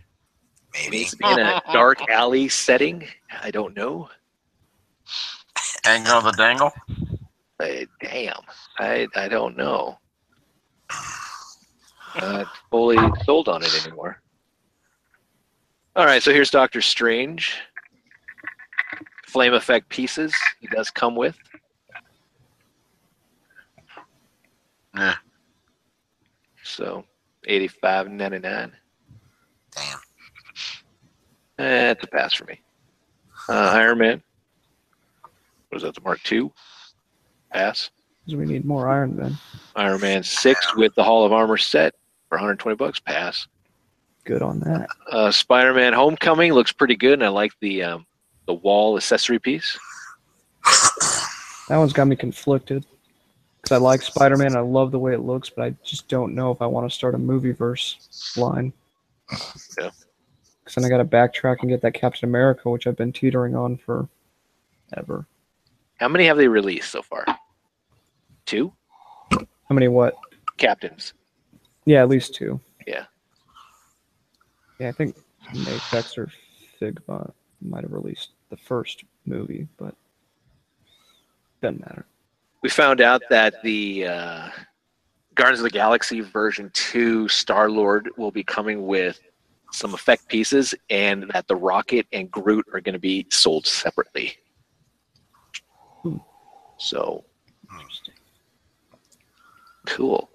It 0.74 0.84
Maybe. 0.84 0.98
needs 0.98 1.10
to 1.12 1.16
be 1.16 1.28
in 1.28 1.38
a 1.40 1.60
dark 1.72 2.08
alley 2.08 2.48
setting. 2.48 3.04
I 3.42 3.50
don't 3.50 3.74
know. 3.74 4.08
Angle 5.84 6.12
of 6.12 6.24
the 6.24 6.32
dangle. 6.32 6.70
Uh, 7.58 7.86
damn, 8.00 8.40
I 8.78 9.08
I 9.16 9.26
don't 9.26 9.56
know. 9.56 9.98
Not 12.20 12.46
fully 12.70 12.98
sold 13.24 13.48
on 13.48 13.62
it 13.64 13.86
anymore. 13.86 14.22
All 15.98 16.06
right, 16.06 16.22
so 16.22 16.32
here's 16.32 16.50
Doctor 16.52 16.80
Strange. 16.80 17.56
Flame 19.26 19.52
effect 19.52 19.88
pieces 19.88 20.32
he 20.60 20.68
does 20.68 20.90
come 20.90 21.16
with. 21.16 21.36
Yeah. 24.94 25.16
So, 26.62 27.04
eighty-five 27.48 28.08
ninety-nine. 28.12 28.70
Damn. 29.74 29.98
Eh, 31.58 31.90
it's 31.90 32.04
a 32.04 32.06
pass 32.06 32.32
for 32.32 32.44
me. 32.44 32.60
Uh, 33.48 33.72
Iron 33.74 33.98
Man. 33.98 34.22
Was 35.72 35.82
that? 35.82 35.96
The 35.96 36.00
Mark 36.02 36.20
II. 36.30 36.52
Pass. 37.52 37.90
'Cause 38.24 38.36
we 38.36 38.44
need 38.46 38.64
more 38.64 38.86
Iron 38.88 39.16
Man. 39.16 39.36
Iron 39.74 40.00
Man 40.00 40.22
six 40.22 40.76
with 40.76 40.94
the 40.94 41.02
Hall 41.02 41.24
of 41.24 41.32
Armor 41.32 41.56
set 41.56 41.96
for 42.28 42.36
120 42.38 42.76
bucks. 42.76 43.00
Pass. 43.00 43.48
Good 44.24 44.42
on 44.42 44.60
that. 44.60 44.88
Uh, 45.10 45.30
Spider-Man: 45.30 45.92
Homecoming 45.92 46.52
looks 46.52 46.72
pretty 46.72 46.96
good, 46.96 47.14
and 47.14 47.24
I 47.24 47.28
like 47.28 47.52
the 47.60 47.82
um, 47.82 48.06
the 48.46 48.54
wall 48.54 48.96
accessory 48.96 49.38
piece. 49.38 49.78
That 51.68 51.76
one's 51.76 51.92
got 51.92 52.06
me 52.06 52.16
conflicted. 52.16 52.86
Because 53.60 53.72
I 53.74 53.78
like 53.78 54.02
Spider 54.02 54.36
Man, 54.36 54.56
I 54.56 54.60
love 54.60 54.92
the 54.92 54.98
way 54.98 55.12
it 55.12 55.20
looks, 55.20 55.50
but 55.50 55.64
I 55.64 55.74
just 55.84 56.08
don't 56.08 56.34
know 56.34 56.50
if 56.50 56.62
I 56.62 56.66
want 56.66 56.88
to 56.88 56.94
start 56.94 57.14
a 57.14 57.18
movie 57.18 57.52
verse 57.52 58.32
line. 58.36 58.72
Yeah. 59.78 59.90
Because 60.64 60.74
then 60.76 60.84
I 60.84 60.88
got 60.88 60.98
to 60.98 61.04
backtrack 61.04 61.58
and 61.60 61.68
get 61.68 61.82
that 61.82 61.92
Captain 61.92 62.28
America, 62.28 62.70
which 62.70 62.86
I've 62.86 62.96
been 62.96 63.12
teetering 63.12 63.56
on 63.56 63.76
for 63.76 64.08
ever. 64.96 65.26
How 65.96 66.08
many 66.08 66.24
have 66.26 66.36
they 66.36 66.48
released 66.48 66.90
so 66.90 67.02
far? 67.02 67.26
Two 68.46 68.72
How 69.32 69.74
many 69.74 69.88
what? 69.88 70.14
captains. 70.56 71.12
Yeah, 71.84 72.02
at 72.02 72.08
least 72.08 72.34
two. 72.34 72.60
Yeah. 72.86 73.04
Yeah, 74.78 74.88
I 74.88 74.92
think 74.92 75.16
Mafex 75.52 76.16
or 76.18 76.30
Figma 76.80 77.32
might 77.60 77.82
have 77.82 77.92
released 77.92 78.30
the 78.50 78.56
first 78.56 79.04
movie, 79.26 79.66
but 79.76 79.94
doesn't 81.60 81.80
matter. 81.80 82.06
We 82.62 82.68
found 82.68 83.00
out 83.00 83.22
that 83.30 83.62
the 83.62 84.06
uh, 84.06 84.48
Guardians 85.34 85.60
of 85.60 85.64
the 85.64 85.70
Galaxy 85.70 86.20
version 86.20 86.70
2 86.74 87.28
Star 87.28 87.70
Lord 87.70 88.08
will 88.16 88.30
be 88.30 88.44
coming 88.44 88.86
with 88.86 89.20
some 89.72 89.94
effect 89.94 90.28
pieces, 90.28 90.74
and 90.90 91.30
that 91.32 91.46
the 91.46 91.56
Rocket 91.56 92.06
and 92.12 92.30
Groot 92.30 92.66
are 92.72 92.80
going 92.80 92.94
to 92.94 92.98
be 92.98 93.26
sold 93.30 93.66
separately. 93.66 94.32
Hmm. 96.02 96.16
So, 96.78 97.24
cool. 99.86 100.30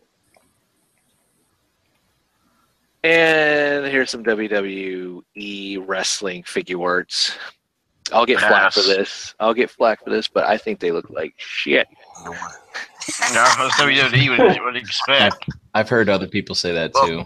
And 3.04 3.86
here's 3.86 4.10
some 4.12 4.24
WWE 4.24 5.84
wrestling 5.86 6.44
Figuarts. 6.44 7.36
I'll 8.12 8.26
get 8.26 8.40
flack 8.40 8.74
for 8.74 8.82
this. 8.82 9.34
I'll 9.40 9.54
get 9.54 9.70
flack 9.70 10.04
for 10.04 10.10
this, 10.10 10.28
but 10.28 10.46
I 10.46 10.58
think 10.58 10.80
they 10.80 10.92
look 10.92 11.10
like 11.10 11.34
shit. 11.38 11.88
No, 13.34 13.44
that's 13.58 13.76
WWE 13.82 14.30
would, 14.56 14.62
would 14.64 14.78
expect. 14.78 15.50
I've 15.74 15.90
heard 15.90 16.08
other 16.08 16.26
people 16.26 16.56
say 16.56 16.72
that 16.72 16.94
too. 17.04 17.26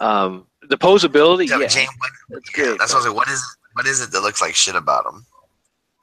Um, 0.00 0.48
the 0.68 0.76
posability, 0.76 1.48
Yeah, 1.48 1.60
yeah, 1.60 1.68
James, 1.68 1.90
what, 1.98 2.10
that's 2.30 2.58
yeah, 2.58 2.64
good. 2.64 2.80
that's 2.80 2.92
what 2.92 3.04
I 3.04 3.06
was 3.10 3.14
like. 3.14 3.16
What 3.16 3.28
is 3.28 3.56
what 3.74 3.86
is 3.86 4.00
it 4.00 4.10
that 4.10 4.20
looks 4.20 4.40
like 4.42 4.56
shit 4.56 4.74
about 4.74 5.04
them? 5.04 5.24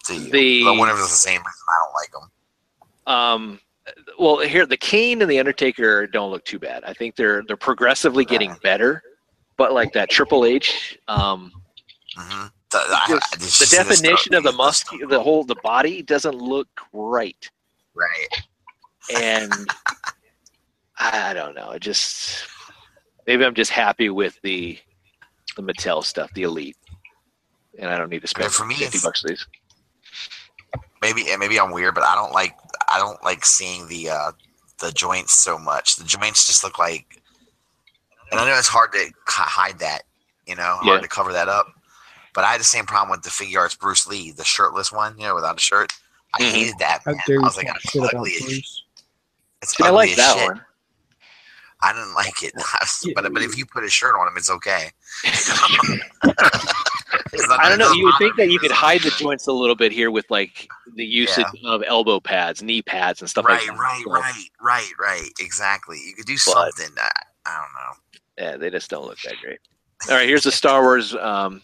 To 0.06 0.14
you? 0.16 0.32
The- 0.32 0.64
But 0.64 0.74
whenever 0.80 1.00
it's 1.00 1.10
the 1.10 1.16
same 1.18 1.42
reason, 1.42 1.52
I 1.70 1.84
don't 1.84 1.94
like 1.96 2.12
them. 2.14 3.14
Um, 3.14 3.60
well, 4.18 4.40
here 4.40 4.66
the 4.66 4.78
Kane 4.78 5.22
and 5.22 5.30
the 5.30 5.40
Undertaker 5.40 6.08
don't 6.08 6.32
look 6.32 6.44
too 6.46 6.60
bad. 6.60 6.84
I 6.86 6.94
think 6.94 7.16
they're 7.16 7.44
they're 7.48 7.58
progressively 7.58 8.26
getting 8.26 8.56
better, 8.64 9.02
but 9.58 9.74
like 9.74 9.94
that 9.94 10.10
Triple 10.10 10.46
H, 10.46 10.98
um, 11.08 11.52
hmm 12.18 12.48
The, 12.72 12.78
I- 12.78 13.06
I- 13.06 13.20
did 13.32 13.42
the 13.42 13.68
definition 13.76 14.34
of 14.34 14.44
the 14.44 14.50
This 14.52 14.58
musk, 14.58 14.88
the 15.10 15.20
whole 15.22 15.44
the 15.44 15.56
body 15.64 16.02
doesn't 16.02 16.36
look 16.36 16.68
right, 16.94 17.50
Right. 17.94 18.44
and 19.16 19.54
I 20.98 21.34
don't 21.34 21.56
know. 21.56 21.72
It 21.72 21.82
just 21.82 22.48
maybe 23.28 23.46
I'm 23.46 23.54
just 23.56 23.72
happy 23.72 24.10
with 24.10 24.40
the 24.42 24.80
the 25.56 25.62
Mattel 25.64 26.04
stuff, 26.04 26.34
the 26.34 26.44
Elite, 26.44 26.78
and 27.80 27.90
I 27.90 27.98
don't 27.98 28.10
need 28.10 28.22
to 28.22 28.28
spend 28.28 28.52
for 28.52 28.66
me, 28.66 28.76
fifty 28.76 29.00
bucks 29.04 29.24
these. 29.24 29.46
Maybe 31.02 31.30
and 31.30 31.40
maybe 31.40 31.60
I'm 31.60 31.72
weird, 31.72 31.94
but 31.96 32.04
I 32.04 32.16
don't 32.16 32.32
like 32.32 32.56
I 32.96 32.98
don't 33.00 33.22
like 33.26 33.44
seeing 33.46 33.88
the 33.90 34.10
uh 34.10 34.32
the 34.80 34.92
joints 34.94 35.38
so 35.38 35.58
much. 35.58 35.98
The 35.98 36.06
joints 36.06 36.48
just 36.48 36.64
look 36.64 36.80
like, 36.80 37.22
and 38.32 38.40
I 38.40 38.46
know 38.46 38.58
it's 38.58 38.70
hard 38.70 38.94
to 38.94 39.12
hide 39.28 39.80
that, 39.80 40.04
you 40.48 40.56
know, 40.56 40.78
hard 40.82 40.98
Yeah. 40.98 41.02
to 41.02 41.08
cover 41.10 41.34
that 41.34 41.50
up. 41.50 41.68
But 42.34 42.46
I 42.46 42.52
had 42.54 42.60
the 42.62 42.66
same 42.66 42.86
problem 42.86 43.10
with 43.12 43.24
the 43.24 43.30
Figuarts 43.30 43.78
Bruce 43.78 44.08
Lee, 44.08 44.32
the 44.32 44.46
shirtless 44.46 44.92
one, 44.94 45.18
you 45.20 45.26
know, 45.28 45.36
without 45.36 45.58
a 45.58 45.60
shirt. 45.62 45.92
I 46.34 46.40
Mhm. 46.42 46.52
hated 46.52 46.78
that. 46.80 47.06
Man. 47.06 47.16
I 47.30 47.38
was 47.40 47.58
like, 47.58 47.68
talk 47.68 47.78
it's 47.84 47.96
ugly. 47.96 48.36
as- 48.36 48.82
It's 49.62 49.76
See, 49.76 49.84
I 49.84 49.90
like 49.90 50.12
as 50.12 50.16
that 50.18 50.36
shit. 50.38 50.48
one. 50.48 50.62
I 51.82 51.92
didn't 51.94 52.14
like 52.14 52.42
it, 52.44 52.54
but 53.16 53.34
but 53.34 53.42
if 53.44 53.58
you 53.58 53.66
put 53.66 53.84
a 53.84 53.90
shirt 53.90 54.16
on 54.16 54.28
him, 54.28 54.38
it's 54.38 54.50
okay. 54.50 54.92
I 57.60 57.70
don't 57.70 57.78
know. 57.80 57.92
You 57.94 58.06
would 58.06 58.16
think 58.18 58.36
that 58.38 58.50
you 58.50 58.60
could 58.60 58.72
hide 58.72 59.02
the 59.02 59.10
joints 59.12 59.48
a 59.48 59.52
little 59.52 59.76
bit 59.76 59.92
here 59.92 60.12
with 60.12 60.26
like 60.30 60.68
the 60.96 61.06
usage 61.06 61.46
of 61.66 61.84
elbow 61.86 62.20
pads, 62.20 62.62
knee 62.64 62.82
pads, 62.82 63.22
and 63.22 63.30
stuff 63.30 63.46
Right, 63.46 63.60
like 63.60 63.68
that. 63.68 63.78
right, 63.78 64.02
So, 64.04 64.12
right, 64.12 64.44
right, 64.62 64.92
right. 65.00 65.30
Exactly. 65.40 65.98
You 66.06 66.14
could 66.14 66.26
do 66.26 66.34
But- 66.36 66.74
something. 66.76 66.96
I, 66.98 67.10
I 67.46 67.54
don't 67.58 67.74
know. 67.74 68.52
Yeah, 68.52 68.58
they 68.58 68.70
just 68.70 68.90
don't 68.90 69.06
look 69.06 69.20
that 69.22 69.36
great. 69.42 69.60
All 70.10 70.16
right, 70.16 70.28
here's 70.28 70.44
the 70.44 70.52
Star 70.52 70.82
Wars 70.82 71.16
um, 71.16 71.62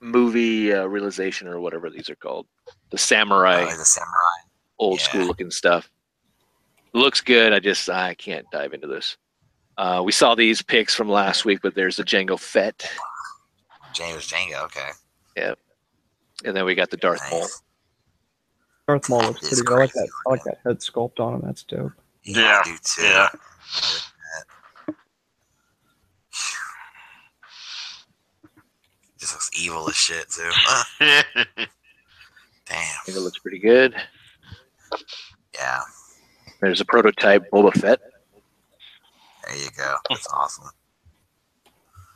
movie 0.00 0.72
uh, 0.72 0.84
realization 0.86 1.46
or 1.48 1.60
whatever 1.60 1.88
these 1.90 2.10
are 2.10 2.16
called. 2.16 2.46
The 2.90 2.98
samurai, 2.98 3.62
Oh, 3.68 3.76
the 3.76 3.84
samurai. 3.84 4.38
old 4.78 4.98
yeah. 4.98 5.04
school 5.04 5.26
looking 5.26 5.50
stuff. 5.50 5.90
Looks 6.94 7.20
good. 7.20 7.52
I 7.52 7.58
just 7.58 7.88
I 7.88 8.14
can't 8.14 8.44
dive 8.52 8.74
into 8.74 8.86
this. 8.86 9.16
Uh, 9.78 10.02
we 10.04 10.12
saw 10.12 10.34
these 10.34 10.60
pics 10.60 10.94
from 10.94 11.08
last 11.08 11.44
week, 11.46 11.60
but 11.62 11.74
there's 11.74 11.96
the 11.96 12.04
Jango 12.04 12.38
Fett, 12.38 12.90
James 13.92 14.28
Jenga. 14.28 14.64
Okay. 14.64 14.88
Yeah. 15.36 15.54
And 16.44 16.56
then 16.56 16.64
we 16.64 16.74
got 16.74 16.90
the 16.90 16.96
Darth 16.96 17.22
Maul. 17.30 17.46
Darth 18.88 19.08
Maul 19.08 19.20
looks 19.22 19.40
pretty 19.48 19.62
good. 19.62 19.74
I 19.74 19.80
like 19.80 19.92
that. 19.92 20.08
I 20.26 20.30
like 20.30 20.44
that 20.44 20.58
head 20.64 20.78
sculpt 20.80 21.20
on 21.20 21.34
him. 21.34 21.40
That's 21.44 21.62
dope. 21.62 21.92
Yeah, 22.24 22.62
I 22.64 22.64
do 22.64 22.76
too. 22.82 23.02
yeah. 23.02 23.28
Just 29.18 29.34
looks 29.34 29.50
evil 29.58 29.88
as 29.88 29.94
shit 29.94 30.28
too. 30.30 30.50
I 30.50 30.84
Damn. 32.66 33.04
think 33.04 33.16
it 33.16 33.20
looks 33.20 33.38
pretty 33.38 33.58
good. 33.58 33.94
Yeah. 35.54 35.80
There's 36.60 36.80
a 36.80 36.84
prototype 36.84 37.50
Boba 37.50 37.72
Fett. 37.74 38.00
There 39.46 39.56
you 39.56 39.68
go. 39.76 39.96
That's 40.08 40.26
awesome. 40.32 40.70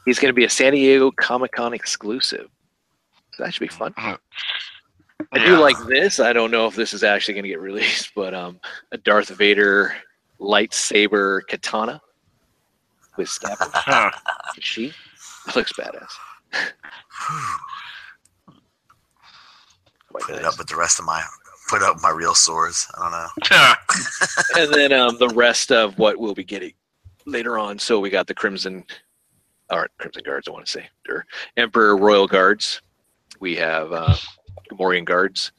He's 0.07 0.19
going 0.19 0.31
to 0.31 0.37
be 0.37 0.45
a 0.45 0.49
San 0.51 0.73
Diego 0.73 1.11
Comic 1.11 1.53
Con 1.53 1.75
exclusive. 1.75 2.49
So 3.35 3.43
that 3.45 3.53
should 3.53 3.61
be 3.61 3.69
fun. 3.69 3.93
I 3.97 4.17
do 5.35 5.41
Yeah. 5.53 5.59
like 5.59 5.77
this. 5.87 6.21
I 6.21 6.33
don't 6.33 6.51
know 6.51 6.67
if 6.67 6.75
this 6.75 6.95
is 6.95 7.03
actually 7.03 7.35
going 7.35 7.43
to 7.45 7.49
get 7.51 7.61
released, 7.71 8.13
but 8.15 8.33
um, 8.33 8.59
a 8.93 8.97
Darth 8.99 9.29
Vader 9.31 9.95
lightsaber 10.41 11.41
katana 11.49 12.01
with 13.17 13.29
scalpel 13.29 13.69
she. 14.61 14.93
Looks 15.55 15.73
badass. 15.75 16.11
Quite 20.11 20.25
Put 20.25 20.35
it 20.37 20.45
up 20.45 20.59
with 20.59 20.69
the 20.69 20.77
rest 20.77 20.99
of 20.99 21.05
my. 21.05 21.23
Put 21.69 21.83
up 21.83 21.97
my 22.01 22.11
real 22.11 22.35
swords. 22.35 22.87
I 22.97 23.03
don't 23.03 23.51
know. 23.51 24.63
And 24.63 24.73
then 24.73 24.93
um, 24.93 25.19
the 25.19 25.29
rest 25.31 25.73
of 25.73 25.99
what 25.99 26.17
we'll 26.19 26.35
be 26.35 26.45
getting 26.45 26.73
later 27.27 27.59
on. 27.59 27.79
So 27.79 27.99
we 27.99 28.09
got 28.09 28.27
the 28.29 28.35
Crimson, 28.35 28.85
or 29.71 29.89
Crimson 29.99 30.23
Guards, 30.25 30.49
I 30.49 30.53
want 30.53 30.67
to 30.67 30.71
say, 30.71 30.89
or 31.09 31.27
Emperor 31.57 31.97
Royal 31.97 32.27
Guards. 32.27 32.83
We 33.41 33.57
have 33.57 33.93
uh, 33.93 34.15
Gamorrean 34.71 35.05
Guards, 35.05 35.53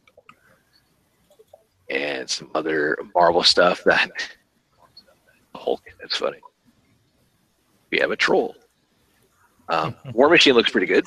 and 1.90 2.30
some 2.30 2.50
other 2.56 2.98
Marvel 3.14 3.44
stuff. 3.44 3.84
That 3.84 4.10
Hulk. 5.56 5.82
That's 6.00 6.18
funny. 6.18 6.40
We 7.92 8.00
have 8.00 8.12
a 8.12 8.16
troll. 8.16 8.56
Um, 9.70 9.96
War 10.14 10.30
Machine 10.30 10.54
looks 10.54 10.72
pretty 10.72 10.88
good. 10.88 11.06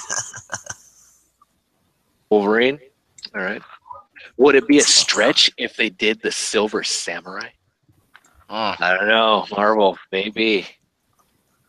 Wolverine. 2.31 2.79
All 3.35 3.43
right. 3.43 3.63
Would 4.37 4.55
it 4.55 4.67
be 4.67 4.79
a 4.79 4.83
stretch 4.83 5.51
if 5.57 5.77
they 5.77 5.91
did 5.91 6.21
the 6.23 6.33
Silver 6.33 6.83
Samurai? 6.83 7.49
Mm. 8.49 8.81
I 8.81 8.97
don't 8.97 9.09
know. 9.09 9.47
Marvel, 9.57 9.99
maybe 10.13 10.67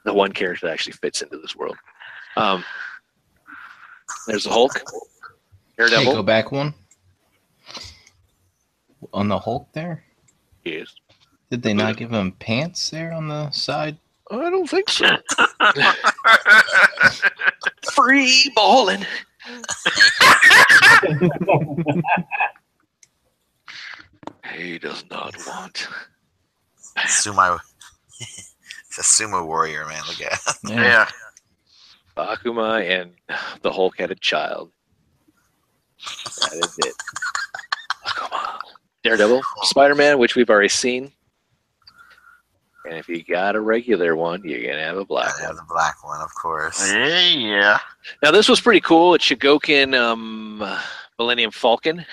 the 0.04 0.14
one 0.14 0.32
character 0.32 0.68
that 0.68 0.74
actually 0.74 0.94
fits 0.94 1.22
into 1.22 1.38
this 1.38 1.56
world. 1.56 1.78
Um, 2.36 2.64
there's 4.28 4.44
the 4.44 4.50
Hulk, 4.50 4.74
Hey, 5.78 6.06
go 6.06 6.22
back 6.24 6.52
one. 6.52 6.74
On 9.14 9.28
the 9.28 9.40
Hulk 9.40 9.68
there? 9.74 10.04
Yes. 10.64 10.94
Did 11.50 11.64
they 11.64 11.74
not 11.74 11.98
give 11.98 12.12
him 12.12 12.34
pants 12.34 12.90
there 12.90 13.12
on 13.12 13.28
the 13.28 13.50
side? 13.52 13.98
I 14.30 14.50
don't 14.50 14.70
think 14.70 14.90
so. 14.90 15.18
Free 17.94 18.52
balling. 18.56 19.06
He 24.56 24.78
does 24.80 25.06
not 25.10 25.36
want. 25.48 25.88
Sumo. 27.00 27.60
It's 28.92 28.98
a 29.22 29.24
sumo 29.24 29.45
warrior, 29.45 29.86
man. 29.86 30.02
Look 30.06 30.22
at. 30.22 30.34
it. 30.34 30.56
yeah. 30.70 31.08
Akuma 32.18 32.86
and 32.86 33.14
the 33.61 33.72
Hulk 33.72 33.98
had 33.98 34.11
a 34.11 34.16
child. 34.16 34.70
That 36.42 36.53
is 36.56 36.78
it. 36.80 36.94
Akuma. 38.06 38.60
Daredevil, 39.02 39.42
Spider 39.61 39.95
Man, 39.95 40.20
which 40.20 40.36
we've 40.36 40.50
already 40.50 40.68
seen. 40.68 41.10
And 42.84 42.98
if 42.98 43.08
you 43.08 43.24
got 43.24 43.56
a 43.56 43.61
regular 43.61 44.18
one, 44.18 44.42
you're 44.44 44.61
going 44.61 44.76
to 44.76 44.84
have 44.84 44.98
a 44.98 45.06
black 45.06 45.36
I 45.40 45.44
have 45.44 45.50
one. 45.52 45.56
the 45.56 45.64
black 45.70 46.03
one, 46.03 46.20
of 46.20 46.36
course. 46.36 46.92
Yeah, 46.92 47.28
yeah. 47.30 47.80
Now, 48.22 48.32
this 48.32 48.50
was 48.50 48.60
pretty 48.60 48.82
cool. 48.82 49.14
It's 49.14 49.24
Chogokin 49.24 49.98
um, 49.98 50.61
Millennium 51.18 51.52
Falcon. 51.52 52.06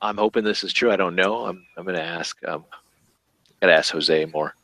I'm 0.00 0.16
hoping 0.16 0.42
this 0.42 0.64
is 0.64 0.72
true. 0.72 0.90
I 0.90 0.96
don't 0.96 1.14
know. 1.14 1.46
I'm, 1.46 1.64
I'm 1.76 1.84
going 1.84 1.96
to 1.96 2.02
ask. 2.02 2.36
Um, 2.44 2.64
got 3.60 3.68
to 3.68 3.74
ask 3.74 3.92
Jose 3.92 4.24
more 4.24 4.56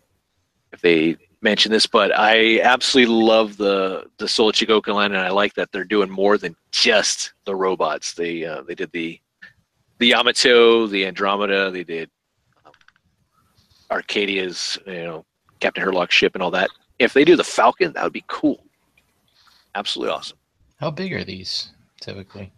if 0.73 0.81
they 0.81 1.17
mention 1.41 1.73
this, 1.73 1.87
but 1.87 2.17
I 2.17 2.61
absolutely 2.61 3.15
love 3.15 3.57
the 3.57 4.07
the 4.19 4.29
Soul 4.29 4.53
Chogokin 4.53 4.95
line, 4.95 5.13
and 5.13 5.21
I 5.21 5.31
like 5.31 5.55
that 5.55 5.71
they're 5.73 5.85
doing 5.85 6.11
more 6.11 6.39
than 6.39 6.57
just 6.71 7.33
the 7.45 7.55
robots. 7.55 8.15
They 8.15 8.45
uh, 8.45 8.63
they 8.63 8.75
did 8.75 8.93
the 8.93 9.21
the 9.99 10.09
Yamato, 10.09 10.87
the 10.87 11.07
Andromeda. 11.07 11.71
They 11.71 11.85
did 11.85 12.11
um, 12.65 12.73
Arcadia's 13.91 14.79
you 14.87 15.05
know 15.05 15.25
Captain 15.61 15.83
Harlock's 15.83 16.15
ship 16.15 16.35
and 16.35 16.43
all 16.43 16.51
that. 16.53 16.71
If 16.99 17.13
they 17.13 17.25
do 17.25 17.37
the 17.37 17.45
Falcon, 17.45 17.93
that 17.93 18.05
would 18.05 18.13
be 18.13 18.25
cool. 18.27 18.65
Absolutely 19.75 20.15
awesome. 20.15 20.39
How 20.81 20.91
big 20.91 21.13
are 21.13 21.25
these 21.25 21.71
typically? 22.01 22.53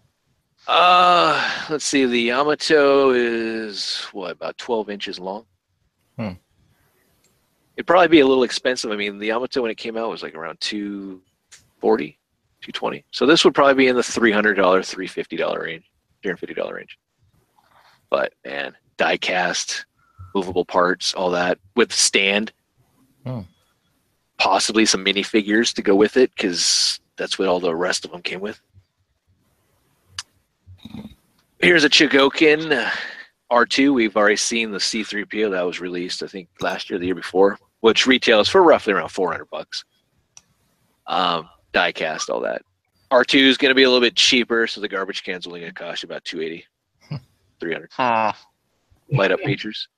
Uh, 0.67 1.67
let's 1.69 1.85
see. 1.85 2.05
The 2.05 2.21
Yamato 2.21 3.11
is 3.11 4.07
what 4.13 4.33
about 4.33 4.59
12 4.59 4.91
inches 4.91 5.19
long. 5.19 5.47
It'd 7.77 7.87
probably 7.87 8.09
be 8.09 8.21
a 8.21 8.27
little 8.27 8.45
expensive. 8.45 8.91
I 8.91 8.97
mean, 8.97 9.19
the 9.19 9.29
Yamato 9.29 9.63
when 9.63 9.71
it 9.71 9.77
came 9.77 9.97
out 9.97 10.11
was 10.11 10.23
like 10.23 10.35
around 10.35 10.61
240, 10.61 12.19
220. 12.61 13.05
So 13.11 13.27
this 13.27 13.45
would 13.45 13.55
probably 13.55 13.75
be 13.75 13.89
in 13.89 13.97
the 13.97 14.03
$300, 14.03 14.55
$350 14.57 15.63
range, 15.63 15.91
$350 16.23 16.73
range. 16.73 16.99
But 18.11 18.35
man, 18.45 18.75
die 18.97 19.17
cast, 19.17 19.87
movable 20.35 20.65
parts, 20.65 21.15
all 21.15 21.31
that 21.31 21.59
with 21.77 21.93
stand. 21.93 22.53
Hmm. 23.25 23.41
Possibly 24.39 24.85
some 24.87 25.05
minifigures 25.05 25.73
to 25.75 25.83
go 25.83 25.95
with 25.95 26.17
it 26.17 26.31
because 26.35 27.01
that's 27.17 27.39
what 27.39 27.49
all 27.49 27.61
the 27.61 27.75
rest 27.75 28.05
of 28.05 28.11
them 28.11 28.23
came 28.23 28.41
with. 28.41 28.61
Here's 31.61 31.85
a 31.85 31.91
Chogokin 31.91 32.91
R2. 33.51 33.93
We've 33.93 34.17
already 34.17 34.37
seen 34.37 34.71
the 34.71 34.79
C3PO 34.79 35.51
that 35.51 35.63
was 35.63 35.81
released, 35.81 36.23
I 36.23 36.27
think, 36.27 36.49
last 36.61 36.89
year, 36.91 36.99
the 36.99 37.07
year 37.07 37.15
before, 37.15 37.59
which 37.81 38.07
retails 38.07 38.49
for 38.49 38.63
roughly 38.63 38.93
around 38.93 39.09
400 39.09 39.47
bucks. 39.51 39.85
Um, 41.07 41.49
die 41.73 41.93
cast, 41.93 42.31
all 42.31 42.41
that. 42.41 42.63
R2 43.11 43.41
is 43.41 43.57
going 43.57 43.71
to 43.71 43.75
be 43.75 43.83
a 43.83 43.89
little 43.91 44.01
bit 44.07 44.15
cheaper, 44.15 44.67
so 44.69 44.81
the 44.81 44.89
garbage 44.89 45.25
can's 45.25 45.47
only 45.47 45.61
going 45.61 45.73
to 45.75 45.79
cost 45.79 46.03
you 46.03 46.07
about 46.07 46.25
280, 46.25 46.65
300 47.61 47.91
Hmm. 47.93 49.17
light 49.17 49.33
up 49.33 49.41
features 49.41 49.89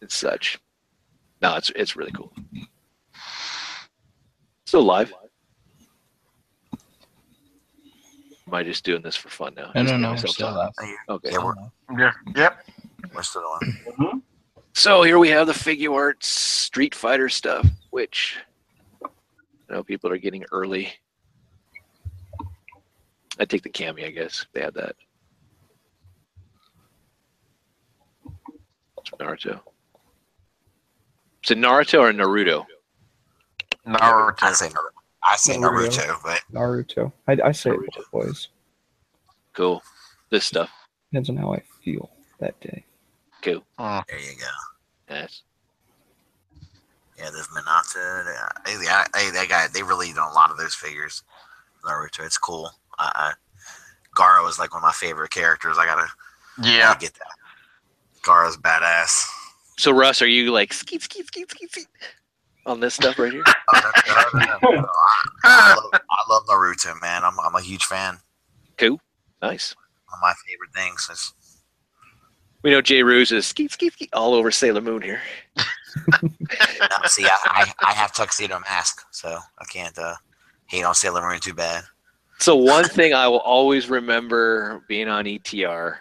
and 0.00 0.10
such. 0.10 0.58
No, 1.40 1.54
it's 1.56 1.70
it's 1.76 1.94
really 1.94 2.10
cool. 2.12 2.32
Still 4.66 4.82
live. 4.82 5.12
Am 8.46 8.54
I 8.54 8.62
just 8.62 8.84
doing 8.84 9.02
this 9.02 9.16
for 9.16 9.28
fun 9.28 9.54
now? 9.56 9.72
No, 9.74 9.82
Just 9.82 9.84
no, 9.84 9.84
getting 9.84 10.00
no. 10.02 10.10
myself 10.10 10.30
Still 10.34 10.52
talking? 10.54 10.88
alive. 10.88 10.98
Okay. 11.08 11.30
Yeah, 11.32 11.44
we're, 11.44 11.98
Yeah. 11.98 12.12
Yep. 12.36 12.66
we're 13.14 13.22
still 13.22 13.42
on. 13.42 13.60
Mhm. 13.60 14.22
So 14.72 15.02
here 15.02 15.18
we 15.18 15.28
have 15.30 15.46
the 15.48 15.52
Figuarts 15.52 16.24
Street 16.24 16.94
Fighter 16.94 17.28
stuff, 17.28 17.66
which 17.90 18.38
I 19.02 19.08
know 19.74 19.82
people 19.82 20.12
are 20.12 20.18
getting 20.18 20.44
early. 20.52 20.92
I 23.40 23.44
take 23.46 23.62
the 23.64 23.70
cami, 23.70 24.04
I 24.06 24.10
guess. 24.10 24.46
They 24.52 24.60
had 24.60 24.74
that. 24.74 24.94
It's 28.98 29.10
Naruto. 29.18 29.60
Is 31.42 31.50
it 31.50 31.58
Naruto 31.58 32.00
or 32.00 32.12
Naruto? 32.12 32.64
I 33.86 34.52
say 34.52 34.68
Naruto. 34.68 34.90
I 35.28 35.36
say 35.36 35.56
Naruto. 35.56 35.88
Naruto, 35.90 36.22
but 36.22 36.40
Naruto. 36.52 37.12
I, 37.26 37.38
I 37.48 37.52
say 37.52 37.70
it 37.70 37.78
Naruto. 37.80 37.86
both 37.96 38.12
ways. 38.26 38.48
Cool. 39.54 39.82
This 40.30 40.44
stuff. 40.44 40.70
Depends 41.10 41.30
on 41.30 41.36
how 41.36 41.52
I 41.54 41.62
feel 41.84 42.10
that 42.40 42.58
day. 42.60 42.84
Cool. 43.42 43.64
Hmm. 43.78 43.98
there 44.08 44.18
you 44.20 44.36
go. 44.38 45.14
Yes. 45.14 45.42
Yeah, 47.18 47.30
there's 47.32 47.46
Minato. 47.48 48.24
Hey, 48.66 48.76
yeah, 48.84 49.04
hey, 49.14 49.30
that 49.30 49.46
guy. 49.48 49.66
They 49.72 49.82
really 49.82 50.12
done 50.12 50.30
a 50.30 50.34
lot 50.34 50.50
of 50.50 50.58
those 50.58 50.74
figures. 50.74 51.22
Naruto. 51.84 52.24
It's 52.26 52.36
cool. 52.38 52.70
I, 52.98 53.10
I, 53.14 53.32
Gaara 54.16 54.48
is 54.48 54.58
like 54.58 54.72
one 54.74 54.82
of 54.82 54.86
my 54.86 54.92
favorite 54.92 55.30
characters. 55.30 55.76
I 55.78 55.86
gotta, 55.86 56.06
Yeah. 56.62 56.80
gotta 56.88 57.00
get 57.00 57.14
that. 57.14 58.22
Gaara's 58.22 58.56
badass. 58.56 59.24
So 59.78 59.92
Russ, 59.92 60.20
are 60.22 60.26
you 60.26 60.52
like 60.52 60.72
skeet 60.72 61.02
skeet 61.02 61.26
skeet 61.26 61.50
skeet 61.50 61.70
skeet 61.70 61.86
on 62.66 62.80
this 62.80 62.94
stuff 62.94 63.18
right 63.18 63.32
here? 63.32 63.42
No, 63.72 63.80
no, 63.80 63.90
no, 64.34 64.58
no, 64.62 64.70
no. 64.80 64.88
I, 65.44 65.74
love, 65.74 66.00
I 66.10 66.32
love 66.32 66.42
Naruto, 66.46 67.00
man. 67.00 67.24
I'm, 67.24 67.38
I'm 67.40 67.54
a 67.54 67.60
huge 67.60 67.84
fan. 67.84 68.18
Cool. 68.76 69.00
Nice. 69.40 69.74
One 70.08 70.18
of 70.18 70.22
my 70.22 70.34
favorite 70.46 70.72
things 70.74 71.08
is 71.10 71.32
We 72.62 72.70
know 72.70 72.80
Jay 72.80 73.02
Ruse 73.02 73.32
is 73.32 73.46
skeet 73.46 73.72
skeet 73.72 73.92
skeet 73.92 74.10
all 74.12 74.34
over 74.34 74.50
Sailor 74.50 74.80
Moon 74.80 75.02
here. 75.02 75.20
now, 75.56 76.98
see, 77.06 77.24
I, 77.24 77.38
I, 77.46 77.72
I 77.82 77.92
have 77.92 78.12
tuxedo 78.12 78.58
mask, 78.60 79.06
so 79.10 79.38
I 79.58 79.64
can't 79.64 79.96
uh, 79.98 80.14
hate 80.66 80.84
on 80.84 80.94
Sailor 80.94 81.26
Moon 81.28 81.40
too 81.40 81.54
bad. 81.54 81.84
So 82.38 82.54
one 82.54 82.84
thing 82.84 83.14
I 83.14 83.28
will 83.28 83.40
always 83.40 83.88
remember 83.88 84.84
being 84.88 85.08
on 85.08 85.24
ETR 85.24 85.96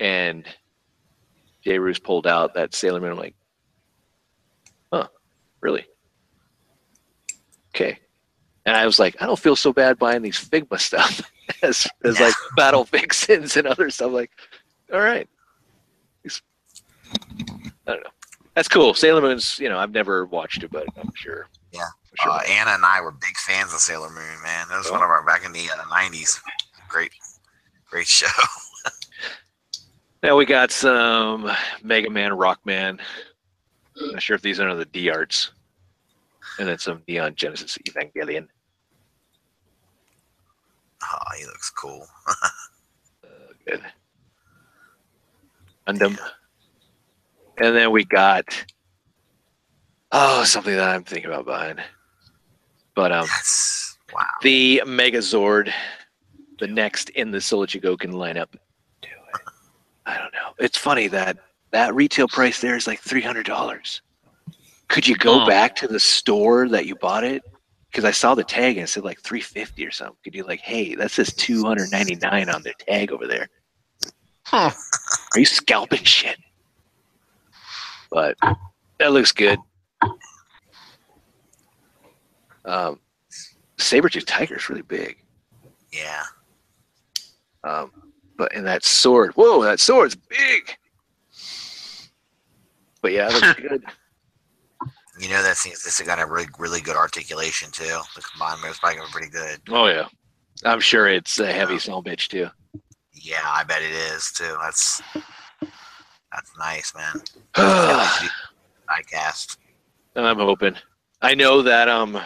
and 0.00 0.44
Jay 1.62 1.78
Ruse 1.78 1.98
pulled 1.98 2.26
out 2.26 2.54
that 2.54 2.74
Sailor 2.74 3.00
Moon. 3.00 3.12
I'm 3.12 3.18
like, 3.18 3.36
really? 5.60 5.86
Okay. 7.74 7.98
And 8.64 8.76
I 8.76 8.84
was 8.86 8.98
like, 8.98 9.16
I 9.20 9.26
don't 9.26 9.38
feel 9.38 9.56
so 9.56 9.72
bad 9.72 9.98
buying 9.98 10.22
these 10.22 10.42
Figma 10.42 10.80
stuff 10.80 11.30
as, 11.62 11.86
as 12.04 12.20
like 12.20 12.34
battle 12.56 12.84
vixens 12.84 13.56
and 13.56 13.66
other 13.66 13.90
stuff. 13.90 14.12
Like, 14.12 14.30
all 14.92 15.00
right. 15.00 15.28
I 17.88 17.92
don't 17.92 18.02
know. 18.02 18.10
That's 18.54 18.68
cool. 18.68 18.94
Sailor 18.94 19.20
Moon's, 19.20 19.58
you 19.58 19.68
know, 19.68 19.78
I've 19.78 19.92
never 19.92 20.24
watched 20.26 20.64
it, 20.64 20.70
but 20.72 20.86
I'm 20.96 21.12
sure. 21.14 21.48
Yeah. 21.72 21.82
I'm 21.82 22.16
sure 22.22 22.32
Uh, 22.32 22.40
Anna 22.48 22.70
and 22.70 22.84
I 22.84 23.00
were 23.00 23.12
big 23.12 23.36
fans 23.36 23.72
of 23.72 23.80
Sailor 23.80 24.08
Moon, 24.08 24.42
man. 24.42 24.66
That 24.68 24.78
was 24.78 24.90
one 24.90 25.02
of 25.02 25.08
our 25.08 25.24
back 25.24 25.44
in 25.44 25.52
the 25.52 25.68
uh, 25.70 25.82
'90s. 25.84 26.40
Great, 26.88 27.12
great 27.88 28.06
show. 28.06 28.26
Now 30.22 30.34
we 30.34 30.44
got 30.44 30.72
some 30.72 31.48
Mega 31.84 32.10
Man, 32.10 32.32
Rockman. 32.32 32.98
Not 33.96 34.22
sure 34.22 34.36
if 34.36 34.42
these 34.42 34.60
are 34.60 34.74
the 34.74 34.84
D 34.84 35.10
arts. 35.10 35.52
And 36.58 36.68
then 36.68 36.78
some 36.78 37.02
Neon 37.08 37.34
Genesis 37.34 37.78
Evangelion. 37.84 38.48
Oh, 41.02 41.36
he 41.38 41.44
looks 41.44 41.70
cool. 41.70 42.06
Good. 43.66 43.82
Gundam. 45.86 46.18
And 47.58 47.74
then 47.74 47.90
we 47.90 48.04
got 48.04 48.64
oh 50.12 50.44
something 50.44 50.74
that 50.74 50.88
I'm 50.88 51.04
thinking 51.04 51.30
about 51.30 51.46
buying. 51.46 51.78
But 52.94 53.12
um 53.12 53.26
That's 53.26 53.98
wow. 54.12 54.22
the 54.42 54.82
Megazord, 54.84 55.72
the 56.58 56.66
next 56.66 57.10
in 57.10 57.30
the 57.30 57.40
Soul 57.40 57.66
Chogokin 57.66 58.12
lineup. 58.12 58.52
Do 59.02 59.08
it. 59.08 59.40
I 60.06 60.18
don't 60.18 60.32
know. 60.32 60.52
It's 60.58 60.78
funny 60.78 61.08
that 61.08 61.38
that 61.72 61.94
retail 61.94 62.28
price 62.28 62.60
there 62.60 62.76
is 62.76 62.86
like 62.86 63.00
three 63.00 63.20
hundred 63.22 63.46
dollars. 63.46 64.02
Could 64.88 65.06
you 65.06 65.16
go 65.16 65.40
Hmm. 65.40 65.48
back 65.48 65.74
to 65.76 65.88
the 65.88 65.98
store 66.00 66.68
that 66.68 66.86
you 66.86 66.94
bought 66.96 67.24
it? 67.24 67.42
Because 67.90 68.04
I 68.04 68.10
saw 68.10 68.34
the 68.34 68.44
tag 68.44 68.76
and 68.76 68.84
it 68.84 68.88
said 68.88 69.04
like 69.04 69.20
three 69.20 69.40
fifty 69.40 69.84
or 69.86 69.90
something. 69.90 70.16
Could 70.22 70.34
you 70.34 70.44
like, 70.44 70.60
hey, 70.60 70.94
that 70.94 71.10
says 71.10 71.32
two 71.34 71.64
hundred 71.64 71.90
ninety 71.90 72.14
nine 72.16 72.48
on 72.48 72.62
the 72.62 72.72
tag 72.78 73.10
over 73.12 73.26
there? 73.26 73.48
Hmm. 74.44 74.68
Are 75.34 75.38
you 75.38 75.44
scalping 75.46 76.04
shit? 76.04 76.38
But 78.10 78.36
that 78.98 79.12
looks 79.12 79.32
good. 79.32 79.58
Um, 82.64 83.00
Sabertooth 83.78 84.24
Tiger 84.26 84.56
is 84.56 84.68
really 84.68 84.82
big. 84.82 85.16
Yeah. 85.92 86.22
Um, 87.64 87.90
but 88.36 88.52
in 88.54 88.64
that 88.64 88.84
sword, 88.84 89.32
whoa, 89.34 89.62
that 89.62 89.80
sword's 89.80 90.14
big. 90.14 90.76
But 93.06 93.12
yeah, 93.12 93.28
it 93.28 93.34
looks 93.34 93.60
good. 93.68 93.84
You 95.20 95.28
know 95.28 95.40
that 95.40 95.56
seems 95.56 95.84
this 95.84 95.98
has 95.98 96.06
got 96.08 96.18
a 96.18 96.26
really 96.26 96.48
really 96.58 96.80
good 96.80 96.96
articulation 96.96 97.70
too. 97.70 98.00
The 98.16 98.20
combined 98.32 98.60
move's 98.64 98.80
probably 98.80 98.96
gonna 98.96 99.06
be 99.06 99.12
pretty 99.12 99.30
good. 99.30 99.60
Oh 99.68 99.86
yeah, 99.86 100.08
I'm 100.64 100.80
sure 100.80 101.06
it's 101.06 101.38
a 101.38 101.52
heavy 101.52 101.78
son 101.78 102.02
bitch 102.02 102.26
too. 102.26 102.48
Yeah, 103.12 103.44
I 103.44 103.62
bet 103.62 103.80
it 103.80 103.92
is 103.92 104.32
too. 104.32 104.56
That's 104.60 105.00
that's 106.32 106.50
nice, 106.58 106.92
man. 106.96 107.22
I'm 110.16 110.38
hoping. 110.38 110.74
I 111.22 111.36
know 111.36 111.62
that 111.62 111.88
um, 111.88 112.20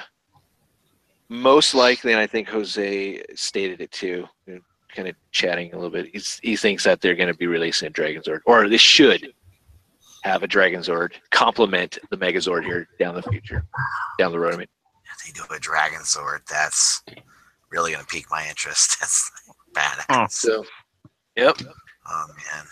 most 1.29 1.75
likely, 1.75 2.13
and 2.13 2.21
I 2.23 2.27
think 2.27 2.49
Jose 2.49 3.23
stated 3.35 3.83
it 3.83 3.93
too. 3.93 4.27
Kind 4.97 5.09
of 5.09 5.15
chatting 5.31 5.75
a 5.75 5.77
little 5.77 5.91
bit. 5.91 6.09
He's, 6.11 6.41
he 6.43 6.57
thinks 6.57 6.85
that 6.85 7.03
they're 7.03 7.15
going 7.15 7.29
to 7.29 7.35
be 7.35 7.47
releasing 7.47 7.89
a 7.89 7.91
Dragon 7.91 8.23
Zord, 8.23 8.41
or 8.47 8.67
they 8.67 8.79
should 8.79 9.35
have 10.23 10.43
a 10.43 10.47
Dragon 10.47 10.81
Zord 10.81 11.13
complement 11.31 11.99
the 12.11 12.17
Megazord 12.17 12.65
here 12.65 12.87
down 12.99 13.15
the 13.15 13.23
future, 13.23 13.65
down 14.19 14.33
the 14.33 14.39
road. 14.39 14.55
I 14.55 14.59
mean, 14.59 14.67
If 15.17 15.25
they 15.25 15.33
do 15.33 15.43
a 15.55 15.59
Dragon 15.59 16.01
Zord, 16.01 16.41
that's 16.47 17.03
really 17.71 17.93
gonna 17.93 18.05
pique 18.05 18.31
my 18.31 18.47
interest. 18.49 18.97
That's 19.01 19.31
badass. 19.75 20.33
So 20.33 20.65
yep. 21.37 21.57
Oh 22.07 22.27
man. 22.29 22.65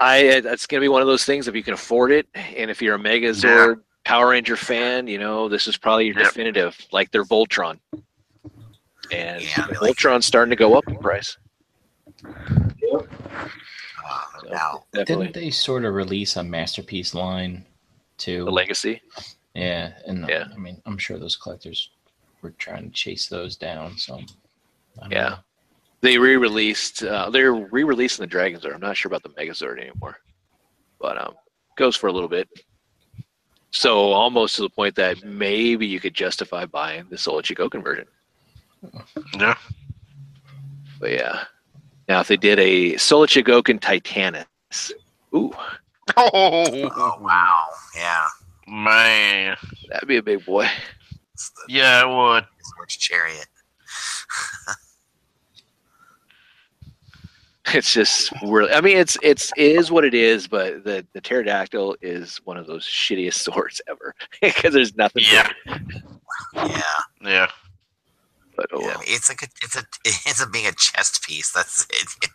I 0.00 0.40
that's 0.40 0.66
gonna 0.66 0.80
be 0.80 0.88
one 0.88 1.00
of 1.02 1.06
those 1.06 1.24
things 1.24 1.46
if 1.48 1.54
you 1.54 1.62
can 1.62 1.74
afford 1.74 2.10
it, 2.10 2.26
and 2.34 2.70
if 2.70 2.82
you're 2.82 2.96
a 2.96 2.98
Megazord 2.98 3.80
Power 4.04 4.30
Ranger 4.30 4.56
fan, 4.56 5.06
you 5.06 5.18
know 5.18 5.48
this 5.48 5.68
is 5.68 5.76
probably 5.76 6.06
your 6.06 6.18
Yep. 6.18 6.26
definitive, 6.26 6.76
like 6.90 7.10
their 7.12 7.24
Voltron. 7.24 7.78
And 9.12 9.42
Yeah, 9.42 9.48
I 9.58 9.66
mean, 9.70 9.76
like- 9.80 9.94
Voltron's 9.96 10.26
starting 10.26 10.50
to 10.50 10.56
go 10.56 10.76
up 10.76 10.88
in 10.88 10.96
price. 10.98 11.36
Uh, 12.24 13.02
So, 14.42 14.48
now 14.50 14.84
definitely. 14.92 15.26
Didn't 15.26 15.34
they 15.42 15.50
sort 15.50 15.84
of 15.84 15.94
release 15.94 16.36
a 16.36 16.42
masterpiece 16.44 17.14
line 17.14 17.64
too. 18.18 18.44
The 18.44 18.50
legacy. 18.50 19.02
Yeah, 19.54 19.92
and 20.06 20.28
Yeah. 20.28 20.48
I 20.52 20.56
mean, 20.56 20.80
I'm 20.86 20.98
sure 20.98 21.18
those 21.18 21.36
collectors 21.36 21.90
were 22.40 22.50
trying 22.52 22.84
to 22.84 22.90
chase 22.90 23.28
those 23.28 23.56
down. 23.56 23.96
So, 23.98 24.20
Yeah. 25.10 25.28
know. 25.28 25.36
They 26.00 26.18
re-released. 26.18 27.04
Uh, 27.04 27.30
they're 27.30 27.54
re-releasing 27.54 28.22
the 28.24 28.26
Dragon 28.26 28.60
Zord. 28.60 28.74
I'm 28.74 28.80
not 28.80 28.96
sure 28.96 29.08
about 29.08 29.22
the 29.22 29.28
Megazord 29.30 29.80
anymore, 29.80 30.18
but 31.00 31.16
um, 31.16 31.34
goes 31.76 31.94
for 31.96 32.08
a 32.08 32.12
little 32.12 32.28
bit. 32.28 32.48
So 33.70 34.12
almost 34.12 34.56
to 34.56 34.62
the 34.62 34.68
point 34.68 34.94
that 34.96 35.22
maybe 35.24 35.86
you 35.86 36.00
could 36.00 36.12
justify 36.12 36.66
buying 36.66 37.06
the 37.08 37.16
Soul 37.16 37.40
Chico 37.40 37.68
conversion. 37.68 38.06
Yeah. 39.38 39.56
But 41.00 41.12
yeah. 41.12 41.44
Now 42.12 42.20
if 42.20 42.28
they 42.28 42.36
did 42.36 42.58
a 42.58 42.98
Soul 42.98 43.26
Chogokin 43.26 43.80
Titanus, 43.80 44.92
ooh, 45.34 45.50
Oh, 46.14 46.90
Oh 46.94 47.16
wow, 47.22 47.64
yeah. 47.96 48.26
man. 48.68 49.56
that'd 49.88 50.06
be 50.06 50.18
a 50.18 50.22
big 50.22 50.44
boy. 50.44 50.68
Yeah, 51.68 52.02
it 52.02 52.08
would. 52.14 52.44
Sword's 52.60 52.96
chariot. 52.98 53.46
It's 57.74 57.94
just 57.94 58.30
really. 58.42 58.70
I 58.72 58.82
mean, 58.82 58.98
it's 58.98 59.16
it's 59.22 59.50
it 59.56 59.76
is 59.76 59.90
what 59.90 60.04
it 60.04 60.12
is, 60.12 60.46
but 60.48 60.84
the 60.84 61.06
the 61.14 61.20
pterodactyl 61.22 61.96
is 62.02 62.38
one 62.44 62.58
of 62.58 62.66
those 62.66 62.84
shittiest 62.84 63.34
swords 63.44 63.80
ever 63.88 64.14
because 64.42 64.74
there's 64.74 64.94
nothing. 64.96 65.24
Yeah. 65.32 65.48
Yeah, 66.54 66.82
Yeah. 67.22 67.50
But 68.62 68.78
oh 68.78 68.80
yeah. 68.80 68.86
well. 68.86 69.02
It's 69.04 69.28
like 69.28 69.42
a, 69.42 69.46
it's 69.62 69.76
a, 69.76 69.82
it's 70.04 70.42
a 70.42 70.48
being 70.48 70.66
a 70.66 70.72
chest 70.72 71.24
piece. 71.24 71.50
That's 71.50 71.86
it. 71.90 72.30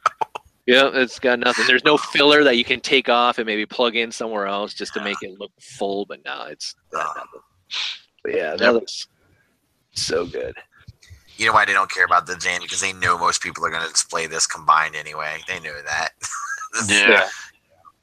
you 0.66 0.76
Yeah, 0.76 0.90
it's 0.94 1.20
got 1.20 1.40
nothing. 1.40 1.66
There's 1.68 1.86
no 1.86 1.98
filler 1.98 2.44
that 2.44 2.58
you 2.58 2.66
can 2.66 2.82
take 2.82 3.08
off 3.08 3.38
and 3.38 3.46
maybe 3.46 3.66
plug 3.66 3.96
in 3.96 4.12
somewhere 4.12 4.46
else 4.46 4.74
just 4.74 4.94
to 4.96 5.04
make 5.04 5.18
it 5.22 5.40
look 5.40 5.52
full. 5.60 6.06
But 6.06 6.24
now 6.26 6.46
it's 6.48 6.76
got. 6.92 7.28
But 8.24 8.36
yeah, 8.36 8.56
that 8.58 8.74
looks 8.74 9.08
so 9.94 10.26
good. 10.26 10.56
You 11.38 11.46
know 11.46 11.54
why 11.54 11.66
they 11.66 11.74
don't 11.74 11.92
care 11.92 12.06
about 12.06 12.26
the 12.26 12.36
Jane? 12.36 12.62
Because 12.62 12.82
they 12.82 12.94
know 12.94 13.18
most 13.18 13.42
people 13.42 13.64
are 13.64 13.70
going 13.70 13.84
to 13.84 13.92
display 13.92 14.26
this 14.26 14.48
combined 14.48 14.96
anyway. 14.96 15.38
They 15.48 15.60
know 15.60 15.82
that. 15.86 16.10
Yeah. 16.90 17.28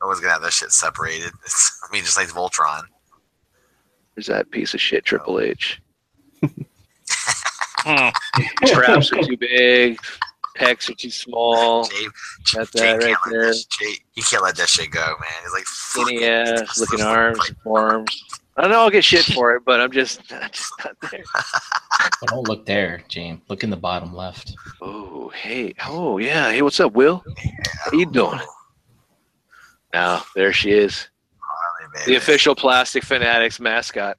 No 0.00 0.08
one's 0.08 0.20
going 0.20 0.30
to 0.30 0.32
have 0.32 0.42
that 0.42 0.52
shit 0.52 0.72
separated. 0.72 1.30
It's, 1.44 1.80
I 1.86 1.92
mean, 1.92 2.02
just 2.02 2.16
like 2.16 2.28
Voltron. 2.28 2.84
There's 4.14 4.26
that 4.26 4.50
piece 4.50 4.74
of 4.74 4.80
shit 4.80 5.04
Triple 5.04 5.38
H. 5.38 5.80
Traps 8.66 9.12
are 9.12 9.22
too 9.22 9.36
big. 9.36 9.98
Pecs 10.56 10.88
are 10.88 10.94
too 10.94 11.10
small. 11.10 11.84
Jay, 11.84 12.06
Got 12.54 12.70
Jay 12.72 12.80
that 12.80 12.92
right 13.02 13.16
can't 13.16 13.18
there. 13.30 13.52
Jay, 13.52 13.94
you 14.14 14.22
can't 14.22 14.42
let 14.42 14.56
that 14.56 14.68
shit 14.68 14.90
go, 14.90 15.00
man. 15.00 15.30
It's 15.44 15.52
like 15.52 15.66
Skinny 15.66 16.18
fucking- 16.20 16.62
ass, 16.62 16.78
looking 16.78 17.00
arms, 17.00 17.50
forearms. 17.64 18.24
I 18.56 18.62
don't 18.62 18.70
know 18.70 18.82
I'll 18.82 18.90
get 18.90 19.02
shit 19.04 19.24
for 19.24 19.56
it, 19.56 19.64
but 19.66 19.80
I'm 19.80 19.90
just, 19.90 20.20
I'm 20.32 20.48
just 20.50 20.72
not 20.84 20.96
there. 21.10 21.24
But 22.20 22.28
don't 22.30 22.46
look 22.48 22.66
there, 22.66 23.02
James. 23.08 23.40
Look 23.48 23.64
in 23.64 23.70
the 23.70 23.76
bottom 23.76 24.14
left. 24.14 24.54
Oh, 24.80 25.28
hey. 25.30 25.74
Oh, 25.86 26.18
yeah. 26.18 26.50
Hey, 26.52 26.62
what's 26.62 26.78
up, 26.80 26.92
Will? 26.92 27.24
How 27.84 27.92
you 27.92 28.06
doing? 28.06 28.40
Now, 29.92 30.24
there 30.34 30.52
she 30.52 30.70
is. 30.72 31.08
Harley, 31.38 32.04
The 32.06 32.14
official 32.16 32.54
Plastic 32.54 33.04
Fanatics 33.04 33.58
mascot. 33.60 34.16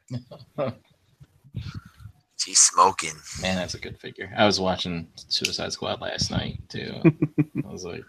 She's 2.37 2.59
smoking. 2.59 3.13
Man, 3.41 3.55
that's 3.55 3.73
a 3.75 3.79
good 3.79 3.97
figure. 3.99 4.31
I 4.37 4.45
was 4.45 4.59
watching 4.59 5.07
Suicide 5.15 5.71
Squad 5.73 6.01
last 6.01 6.29
night 6.31 6.59
too. 6.69 7.01
I 7.03 7.67
was 7.71 7.83
like, 7.85 8.03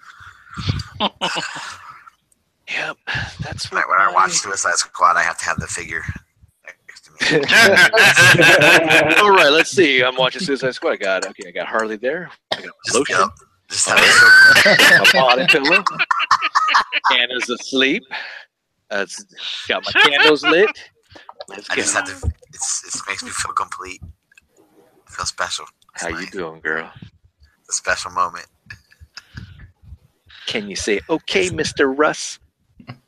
Yep. 2.69 2.97
That's 3.41 3.73
Like 3.73 3.87
what 3.89 3.99
when 3.99 4.09
I 4.09 4.13
watch 4.13 4.33
Suicide 4.33 4.75
Squad, 4.75 5.17
I 5.17 5.23
have 5.23 5.39
to 5.39 5.45
have 5.45 5.59
the 5.61 5.67
figure 5.69 6.03
next 6.67 7.05
to 7.05 7.13
me. 7.13 7.17
All 9.23 9.31
right, 9.31 9.51
let's 9.51 9.71
see. 9.71 10.03
I'm 10.03 10.17
watching 10.17 10.43
Suicide 10.43 10.75
Squad. 10.75 10.93
I 10.93 10.97
got 10.97 11.27
okay. 11.29 11.49
I 11.49 11.51
got 11.53 11.67
Harley 11.69 11.97
there. 11.97 12.29
I 12.53 12.57
got 12.63 12.73
Just, 12.85 12.97
lotion. 12.99 13.17
yep, 13.21 13.29
just 13.71 13.89
have 13.89 13.99
it. 14.03 15.15
My 15.15 15.21
body 15.21 15.47
pillow. 15.47 15.85
Anna's 17.13 17.49
asleep. 17.49 18.03
That's 18.91 19.23
got 19.69 19.85
my 19.85 19.93
candles 20.03 20.43
lit. 20.43 20.69
Let's 21.49 21.71
I 21.71 21.77
just 21.77 21.95
go. 21.95 22.01
have 22.01 22.21
to. 22.21 22.33
It's, 22.53 22.97
it 22.97 23.01
makes 23.09 23.23
me 23.23 23.31
feel 23.31 23.53
complete. 23.53 24.01
Feel 25.17 25.25
special. 25.25 25.65
It's 25.95 26.03
How 26.03 26.11
you 26.11 26.27
doing, 26.27 26.61
girl? 26.61 26.93
It's 27.61 27.71
a 27.71 27.73
special 27.73 28.11
moment. 28.11 28.45
Can 30.47 30.69
you 30.69 30.77
say 30.77 31.01
okay, 31.09 31.49
Mr. 31.49 31.91
Russ? 31.97 32.39
God, 32.87 32.99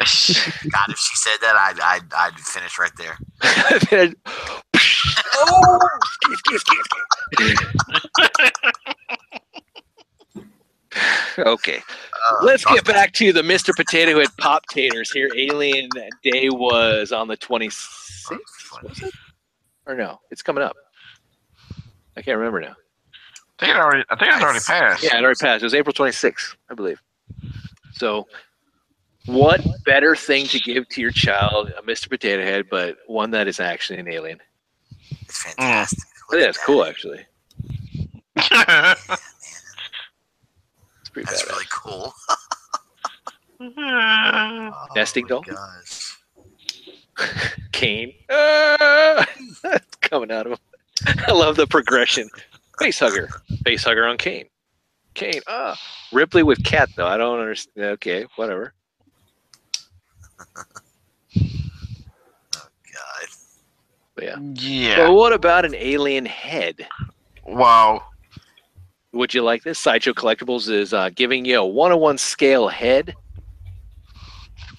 if 0.00 0.98
she 0.98 1.16
said 1.16 1.36
that, 1.42 1.54
I'd 1.56 1.78
I'd, 1.80 2.12
I'd 2.12 2.40
finish 2.40 2.76
right 2.76 2.90
there. 2.98 3.16
oh, 5.36 5.88
okay, 11.38 11.80
Uh, 12.28 12.44
let's 12.44 12.64
get 12.64 12.84
back 12.84 13.12
to 13.12 13.32
the 13.32 13.42
Mr. 13.42 13.72
Potato 13.76 14.18
Head 14.18 14.28
Pop 14.38 14.66
Taters 14.66 15.12
here. 15.12 15.30
Alien 15.36 15.88
Day 16.24 16.48
was 16.50 17.12
on 17.12 17.28
the 17.28 17.36
26th. 17.36 18.32
Or 19.86 19.94
no, 19.94 20.18
it's 20.32 20.42
coming 20.42 20.64
up. 20.64 20.74
I 22.16 22.22
can't 22.22 22.38
remember 22.38 22.60
now. 22.60 22.74
I 23.60 23.64
think 23.66 23.76
it 23.76 23.80
already. 23.80 24.04
I 24.10 24.16
think 24.16 24.32
it's 24.34 24.42
already 24.42 24.60
passed. 24.66 25.02
Yeah, 25.02 25.18
it 25.18 25.24
already 25.24 25.38
passed. 25.38 25.62
It 25.62 25.66
was 25.66 25.74
April 25.74 25.92
26th, 25.94 26.56
I 26.70 26.74
believe. 26.74 27.00
So, 27.92 28.26
what 29.26 29.60
better 29.84 30.14
thing 30.14 30.46
to 30.46 30.58
give 30.60 30.88
to 30.90 31.00
your 31.00 31.10
child, 31.10 31.72
a 31.78 31.82
Mr. 31.82 32.08
Potato 32.10 32.42
Head, 32.42 32.66
but 32.70 32.98
one 33.06 33.30
that 33.30 33.48
is 33.48 33.58
actually 33.60 33.98
an 33.98 34.08
alien? 34.08 34.40
It's 35.22 35.42
fantastic. 35.42 36.04
Oh, 36.32 36.36
yeah, 36.36 36.46
it's 36.48 36.58
cool, 36.64 36.84
actually. 36.84 37.24
It's 41.00 41.08
pretty 41.10 41.26
That's 41.26 41.42
badass. 41.44 41.50
really 41.50 41.64
cool. 41.72 42.12
yeah. 43.78 44.70
Nesting 44.96 45.24
oh 45.26 45.28
doll? 45.28 45.44
my 45.46 45.54
Gosh. 45.54 46.18
Kane. 47.72 48.12
Ah! 48.28 49.26
It's 49.64 49.96
coming 50.02 50.30
out 50.30 50.46
of 50.46 50.52
him. 50.52 50.58
I 51.26 51.32
love 51.32 51.56
the 51.56 51.66
progression. 51.66 52.28
Face 52.78 52.98
hugger. 52.98 53.28
Face 53.64 53.84
hugger 53.84 54.06
on 54.06 54.18
Kane. 54.18 54.46
Kane. 55.14 55.40
Ah. 55.46 55.78
Ripley 56.12 56.42
with 56.42 56.62
cat, 56.64 56.88
though. 56.96 57.06
I 57.06 57.16
don't 57.16 57.40
understand. 57.40 57.86
Okay, 57.86 58.26
whatever. 58.36 58.72
oh 60.56 60.64
God. 62.54 63.28
But 64.14 64.24
yeah. 64.24 64.36
Yeah. 64.38 65.06
But 65.06 65.14
what 65.14 65.32
about 65.32 65.64
an 65.64 65.74
alien 65.74 66.26
head? 66.26 66.86
Wow. 67.46 68.02
Would 69.12 69.32
you 69.32 69.42
like 69.42 69.62
this? 69.62 69.78
Sideshow 69.78 70.12
Collectibles 70.12 70.68
is 70.70 70.92
uh, 70.92 71.08
giving 71.14 71.44
you 71.46 71.58
a 71.58 71.66
one-on-one 71.66 72.18
scale 72.18 72.68
head 72.68 73.14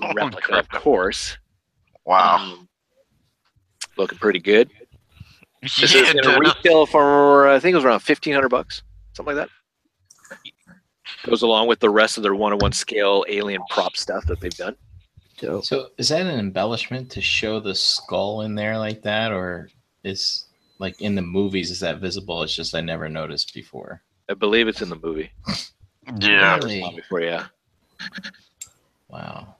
Oh, 0.02 0.14
replica, 0.14 0.56
of 0.56 0.70
course. 0.70 1.38
Wow. 2.06 2.38
Um, 2.38 2.70
looking 3.98 4.18
pretty 4.20 4.40
good. 4.40 4.70
This 5.61 5.94
Yeah, 5.94 6.02
is 6.02 6.14
going 6.14 6.24
to 6.24 6.40
retail 6.40 6.86
for 6.86 7.48
I 7.48 7.60
think 7.60 7.74
it 7.74 7.77
was 7.77 7.86
around 7.86 8.00
fifteen 8.02 8.34
hundred 8.34 8.50
bucks, 8.50 8.84
something 9.14 9.36
like 9.36 9.48
that. 9.48 10.42
Goes 11.24 11.42
along 11.42 11.68
with 11.68 11.80
the 11.80 11.90
rest 11.90 12.18
of 12.18 12.24
their 12.24 12.36
one-on-one 12.36 12.74
scale 12.74 13.26
alien 13.27 13.61
prop 13.69 13.95
stuff 13.95 14.26
that 14.26 14.40
they've 14.40 14.53
done. 14.56 14.76
Dope. 15.40 15.66
so 15.66 15.90
is 15.98 16.10
that 16.10 16.22
an 16.26 16.40
embellishment 16.40 17.11
to 17.11 17.22
show 17.22 17.60
the 17.60 17.76
skull 17.76 18.42
in 18.42 18.56
there 18.56 18.77
like 18.77 19.02
that, 19.03 19.32
or 19.32 19.69
is 20.03 20.45
like 20.80 21.00
in 21.02 21.16
the 21.16 21.22
movies 21.22 21.72
is 21.72 21.80
that 21.80 22.00
visible? 22.00 22.44
It's 22.44 22.56
just 22.56 22.76
I 22.76 22.82
never 22.82 23.08
noticed 23.10 23.53
before. 23.53 24.02
I 24.30 24.34
believe 24.34 24.68
it's 24.68 24.82
in 24.82 24.90
the 24.90 25.00
movie. 25.02 25.32
Yeah. 26.22 26.56
Really? 26.56 26.94
Before, 26.95 27.19
yeah. 27.19 27.48
Wow. 29.10 29.56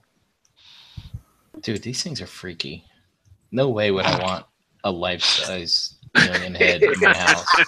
Dude, 1.61 1.84
these 1.84 2.01
things 2.01 2.22
are 2.22 2.26
freaky. 2.27 2.85
No 3.51 3.69
way 3.69 3.92
would 3.92 4.06
I 4.06 4.24
want 4.24 4.45
a 4.88 4.91
life 4.91 5.22
size 5.22 5.95
alien 6.16 6.56
head 6.64 6.82
in 6.82 6.93
my 6.99 7.16
house. 7.16 7.45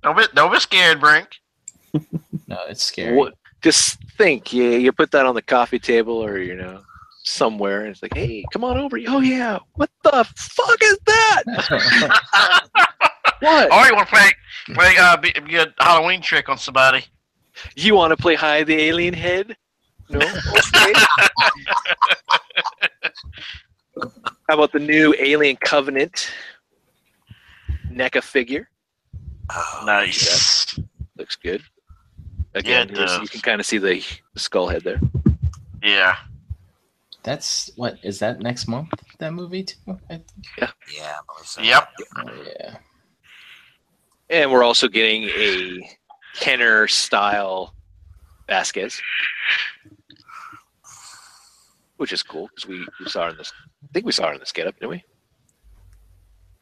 Don't 0.00 0.16
be, 0.16 0.24
don't 0.32 0.52
be 0.52 0.60
scared, 0.60 1.00
Brink. 1.00 1.28
No, 2.46 2.60
it's 2.68 2.84
scary. 2.84 3.16
What, 3.16 3.34
just 3.62 4.00
think, 4.16 4.52
you, 4.52 4.70
you 4.70 4.92
put 4.92 5.10
that 5.10 5.26
on 5.26 5.34
the 5.34 5.42
coffee 5.42 5.80
table 5.80 6.24
or 6.24 6.38
you 6.38 6.54
know 6.54 6.82
somewhere, 7.24 7.80
and 7.80 7.90
it's 7.90 8.00
like, 8.00 8.14
hey, 8.14 8.44
come 8.52 8.62
on 8.62 8.78
over. 8.78 8.96
Oh 9.08 9.20
yeah, 9.20 9.58
what 9.74 9.90
the 10.04 10.24
fuck 10.36 10.78
is 10.82 10.98
that? 11.04 11.42
What? 13.40 13.72
Or 13.72 13.86
you 13.86 13.94
want 13.94 14.08
to 14.08 14.14
play, 14.14 14.32
play 14.74 14.94
uh, 14.98 15.16
be, 15.16 15.32
be 15.46 15.56
a 15.56 15.72
Halloween 15.78 16.20
trick 16.20 16.48
on 16.48 16.58
somebody? 16.58 17.04
You 17.76 17.94
want 17.94 18.10
to 18.10 18.16
play 18.16 18.34
hide 18.34 18.66
the 18.66 18.74
alien 18.74 19.14
head? 19.14 19.56
No. 20.08 20.18
Okay. 20.18 20.92
How 24.48 24.54
about 24.54 24.72
the 24.72 24.78
new 24.78 25.14
Alien 25.18 25.56
Covenant 25.56 26.30
NECA 27.90 28.22
figure? 28.22 28.68
Oh, 29.50 29.82
Nice. 29.86 30.78
Looks 31.16 31.36
good. 31.36 31.62
Again, 32.54 32.88
it 32.90 32.96
here's- 32.96 33.18
you 33.20 33.28
can 33.28 33.38
uh, 33.40 33.42
kind 33.42 33.60
of 33.60 33.66
see 33.66 33.78
the, 33.78 34.02
the 34.34 34.40
skull 34.40 34.68
head 34.68 34.82
there. 34.84 35.00
Yeah. 35.82 36.16
That's 37.22 37.70
what 37.76 37.98
is 38.02 38.18
that 38.20 38.40
next 38.40 38.68
month? 38.68 38.88
That 39.18 39.32
movie 39.32 39.64
too. 39.64 39.76
I 40.08 40.14
think. 40.16 40.24
Yeah. 40.58 40.70
I 41.02 41.18
believe 41.26 41.46
so. 41.46 41.60
Yep. 41.62 41.88
Oh, 42.16 42.44
yeah. 42.58 42.76
And 44.30 44.50
we're 44.52 44.62
also 44.64 44.88
getting 44.88 45.24
a 45.24 45.90
Kenner 46.34 46.86
style 46.86 47.74
Vasquez, 48.48 49.00
which 51.98 52.12
is 52.12 52.22
cool 52.22 52.48
because 52.48 52.66
we, 52.66 52.86
we 53.00 53.08
saw 53.08 53.24
her 53.24 53.30
in 53.30 53.36
this. 53.36 53.52
I 53.84 53.88
think 53.92 54.06
we 54.06 54.12
saw 54.12 54.28
her 54.28 54.32
in 54.32 54.40
this 54.40 54.52
get 54.52 54.66
up, 54.66 54.74
didn't 54.74 54.90
we? 54.90 55.04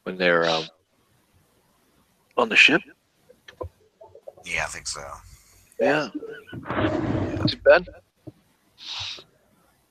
When 0.02 0.16
they're 0.16 0.48
um, 0.48 0.64
on 2.36 2.48
the 2.48 2.56
ship. 2.56 2.82
Yeah, 4.44 4.64
I 4.64 4.66
think 4.66 4.86
so. 4.86 5.02
Yeah. 5.80 6.08
Too 7.46 7.56
bad. 7.64 7.88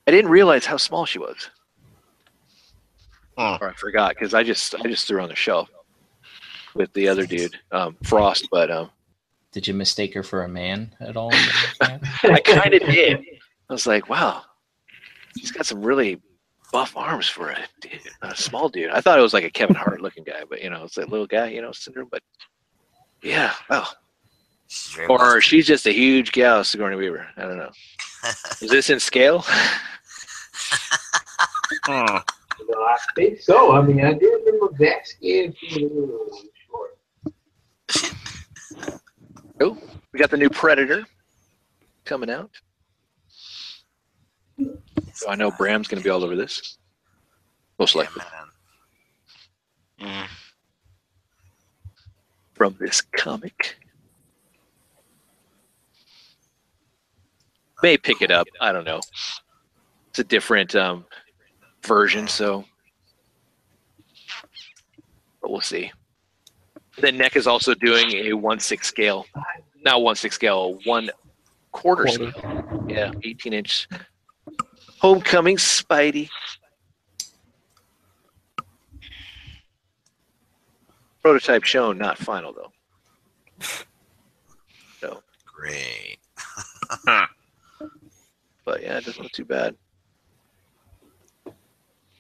I 0.08 0.12
didn't 0.12 0.32
realize 0.32 0.66
how 0.66 0.78
small 0.78 1.06
she 1.06 1.20
was. 1.20 1.50
Hmm. 3.38 3.62
Or 3.62 3.70
I 3.70 3.74
forgot 3.74 4.10
because 4.10 4.34
I 4.34 4.44
just 4.44 4.76
I 4.76 4.84
just 4.84 5.08
threw 5.08 5.18
her 5.18 5.22
on 5.22 5.30
the 5.30 5.36
shelf 5.36 5.70
with 6.74 6.92
the 6.94 7.08
other 7.08 7.26
dude, 7.26 7.58
um, 7.72 7.98
Frost. 8.04 8.48
But 8.50 8.72
um, 8.72 8.92
Did 9.52 9.68
you 9.68 9.74
mistake 9.74 10.14
her 10.14 10.24
for 10.24 10.44
a 10.44 10.48
man 10.48 10.96
at 11.02 11.18
all? 11.18 11.32
I 11.82 12.42
kind 12.46 12.74
of 12.74 12.82
did. 12.82 13.20
I 13.70 13.74
was 13.74 13.88
like, 13.88 14.10
wow, 14.10 14.44
she's 15.38 15.52
got 15.52 15.66
some 15.66 15.82
really 15.82 16.22
buff 16.72 16.96
arms 16.98 17.28
for 17.28 17.50
a, 17.50 17.58
dude, 17.82 18.00
a 18.22 18.36
small 18.36 18.70
dude. 18.70 18.90
I 18.92 19.02
thought 19.02 19.20
it 19.20 19.22
was 19.22 19.34
like 19.34 19.44
a 19.44 19.50
Kevin 19.50 19.76
Hart 19.76 20.02
looking 20.02 20.24
guy, 20.24 20.44
but 20.50 20.62
you 20.62 20.70
know, 20.70 20.84
it's 20.84 20.96
that 20.96 21.10
little 21.10 21.28
guy, 21.28 21.50
you 21.50 21.62
know, 21.62 21.72
syndrome. 21.72 22.08
But 22.12 22.22
yeah, 23.22 23.54
well, 23.70 23.88
She's 24.68 24.98
or 25.08 25.18
muscular. 25.18 25.42
she's 25.42 25.68
just 25.68 25.86
a 25.86 25.92
huge 25.92 26.32
gal, 26.32 26.64
Sigourney 26.64 26.96
Weaver. 26.96 27.28
I 27.38 27.42
don't 27.44 27.58
know. 27.58 27.70
Is 28.62 28.70
this 28.70 28.90
in 28.90 29.00
scale? 29.00 29.46
Hmm. 31.86 32.18
You 32.60 32.68
know, 32.70 32.82
I 32.82 32.98
think 33.16 33.42
so. 33.42 33.74
I 33.74 33.82
mean, 33.82 34.04
I 34.04 34.14
do 34.14 34.42
remember 34.46 34.76
Vasquez 34.80 35.54
being 35.62 35.92
a 35.92 35.94
little 35.94 36.42
short. 36.68 36.98
Oh, 39.62 39.78
we 40.12 40.20
got 40.20 40.32
the 40.32 40.38
new 40.38 40.50
Predator 40.50 41.06
coming 42.06 42.30
out. 42.30 42.50
So 45.16 45.30
I 45.30 45.36
know 45.36 45.50
Bram's 45.52 45.88
going 45.88 46.00
to 46.00 46.04
be 46.04 46.10
all 46.10 46.24
over 46.24 46.36
this. 46.36 46.78
Most 47.80 47.96
Yeah, 47.96 48.02
likely 48.02 48.22
man. 50.00 50.26
Mm. 50.26 50.28
from 52.54 52.76
this 52.80 53.02
comic. 53.02 53.78
May 57.82 57.98
pick 57.98 58.22
it 58.22 58.30
up. 58.32 58.48
I 58.60 58.72
don't 58.72 58.84
know. 58.86 59.00
It's 60.10 60.20
a 60.20 60.24
different 60.24 60.76
um, 60.76 61.06
version, 61.86 62.28
so. 62.28 62.66
But 65.42 65.52
we'll 65.52 65.62
see. 65.62 65.92
Then 66.98 67.18
Neck 67.18 67.36
is 67.36 67.48
also 67.48 67.74
doing 67.74 68.12
a 68.12 68.34
one 68.34 68.60
six 68.60 68.88
scale, 68.88 69.26
not 69.84 70.02
one 70.02 70.16
six 70.16 70.36
scale, 70.36 70.80
one 70.86 71.10
quarter 71.72 72.06
Quarter. 72.06 72.32
scale. 72.32 72.86
Yeah, 72.88 73.12
18 73.24 73.54
inch. 73.54 73.88
Homecoming 75.06 75.58
Spidey. 75.58 76.30
Prototype 81.22 81.64
shown, 81.64 82.00
not 82.00 82.18
final 82.18 82.54
though. 82.54 82.72
Great. 85.46 86.18
But 88.66 88.82
yeah, 88.82 88.98
it 88.98 89.06
doesn't 89.06 89.22
look 89.22 89.32
too 89.32 89.46
bad. 89.46 89.76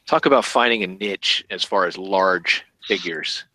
Talk 0.06 0.28
about 0.28 0.46
finding 0.46 0.84
a 0.84 0.88
niche 0.88 1.44
as 1.50 1.64
far 1.64 1.88
as 1.88 1.98
large 1.98 2.64
figures. 2.88 3.46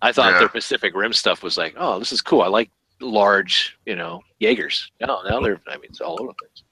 I 0.00 0.10
thought 0.10 0.32
Yeah. 0.32 0.38
their 0.38 0.48
Pacific 0.48 0.94
Rim 0.96 1.12
stuff 1.12 1.42
was 1.42 1.58
like, 1.58 1.74
oh, 1.76 1.98
this 1.98 2.12
is 2.12 2.22
cool. 2.22 2.40
I 2.40 2.46
like 2.46 2.70
large, 3.02 3.76
you 3.84 3.94
know, 3.94 4.22
Jaegers. 4.40 4.90
No, 5.02 5.20
now 5.28 5.38
they're, 5.40 5.60
I 5.68 5.74
mean, 5.76 5.90
it's 5.90 6.00
all 6.00 6.16
over 6.18 6.28
the 6.32 6.34
place. 6.34 6.62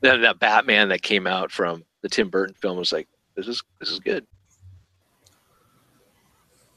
Then 0.00 0.20
that 0.22 0.38
Batman 0.38 0.88
that 0.88 1.02
came 1.02 1.26
out 1.26 1.50
from 1.50 1.84
the 2.02 2.08
Tim 2.08 2.28
Burton 2.28 2.54
film 2.54 2.76
was 2.76 2.92
like, 2.92 3.08
this 3.34 3.48
is 3.48 3.62
this 3.80 3.90
is 3.90 4.00
good. 4.00 4.26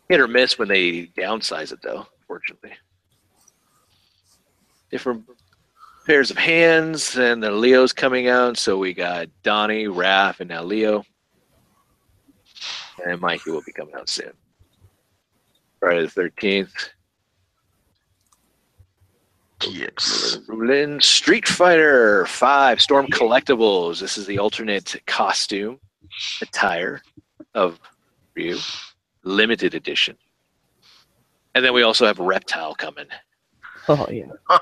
Hit 0.09 0.19
or 0.19 0.27
miss 0.27 0.57
when 0.57 0.67
they 0.67 1.07
downsize 1.17 1.71
it, 1.71 1.81
though. 1.81 2.07
Fortunately, 2.27 2.71
different 4.91 5.23
pairs 6.05 6.31
of 6.31 6.37
hands, 6.37 7.17
and 7.17 7.41
the 7.41 7.51
Leo's 7.51 7.93
coming 7.93 8.27
out. 8.27 8.57
So 8.57 8.77
we 8.77 8.93
got 8.93 9.27
Donnie, 9.43 9.85
Raph, 9.85 10.39
and 10.39 10.49
now 10.49 10.63
Leo. 10.63 11.03
And 13.05 13.21
Mikey 13.21 13.51
will 13.51 13.61
be 13.65 13.71
coming 13.71 13.95
out 13.95 14.09
soon. 14.09 14.31
Friday 15.79 16.05
the 16.05 16.21
13th. 16.21 16.89
Yes. 19.67 20.37
Rulin 20.47 21.01
Street 21.01 21.47
Fighter 21.47 22.25
5 22.25 22.81
Storm 22.81 23.07
Collectibles. 23.07 23.99
This 23.99 24.17
is 24.17 24.25
the 24.25 24.39
alternate 24.39 24.95
costume 25.05 25.79
attire 26.41 27.01
of 27.53 27.79
Ryu. 28.35 28.57
Limited 29.23 29.75
edition. 29.75 30.15
And 31.55 31.65
then 31.65 31.73
we 31.73 31.83
also 31.83 32.05
have 32.05 32.19
Reptile 32.19 32.73
coming. 32.75 33.07
Oh 33.87 34.07
yeah. 34.09 34.25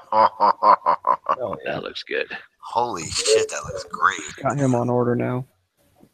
Oh 1.39 1.55
yeah. 1.63 1.73
That 1.73 1.83
looks 1.83 2.01
good. 2.03 2.27
Holy 2.59 3.03
shit, 3.05 3.49
that 3.49 3.61
looks 3.65 3.83
great. 3.83 4.19
Got 4.41 4.57
him 4.57 4.73
on 4.73 4.89
order 4.89 5.15
now. 5.15 5.45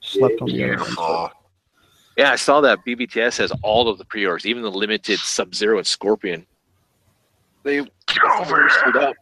Slept 0.01 0.41
on 0.41 0.47
the 0.47 0.63
other. 0.63 0.75
Beautiful. 0.75 1.31
Yeah, 2.17 2.31
I 2.31 2.35
saw 2.35 2.61
that 2.61 2.79
BBTS 2.85 3.37
has 3.37 3.51
all 3.63 3.87
of 3.89 3.97
the 3.97 4.05
pre-orders, 4.05 4.45
even 4.45 4.61
the 4.61 4.69
limited 4.71 5.19
Sub-Zero 5.19 5.77
and 5.77 5.87
Scorpion. 5.87 6.45
They 7.63 7.77
Get 7.77 7.89
over 8.39 8.69
sold 8.69 8.95
here. 8.95 9.13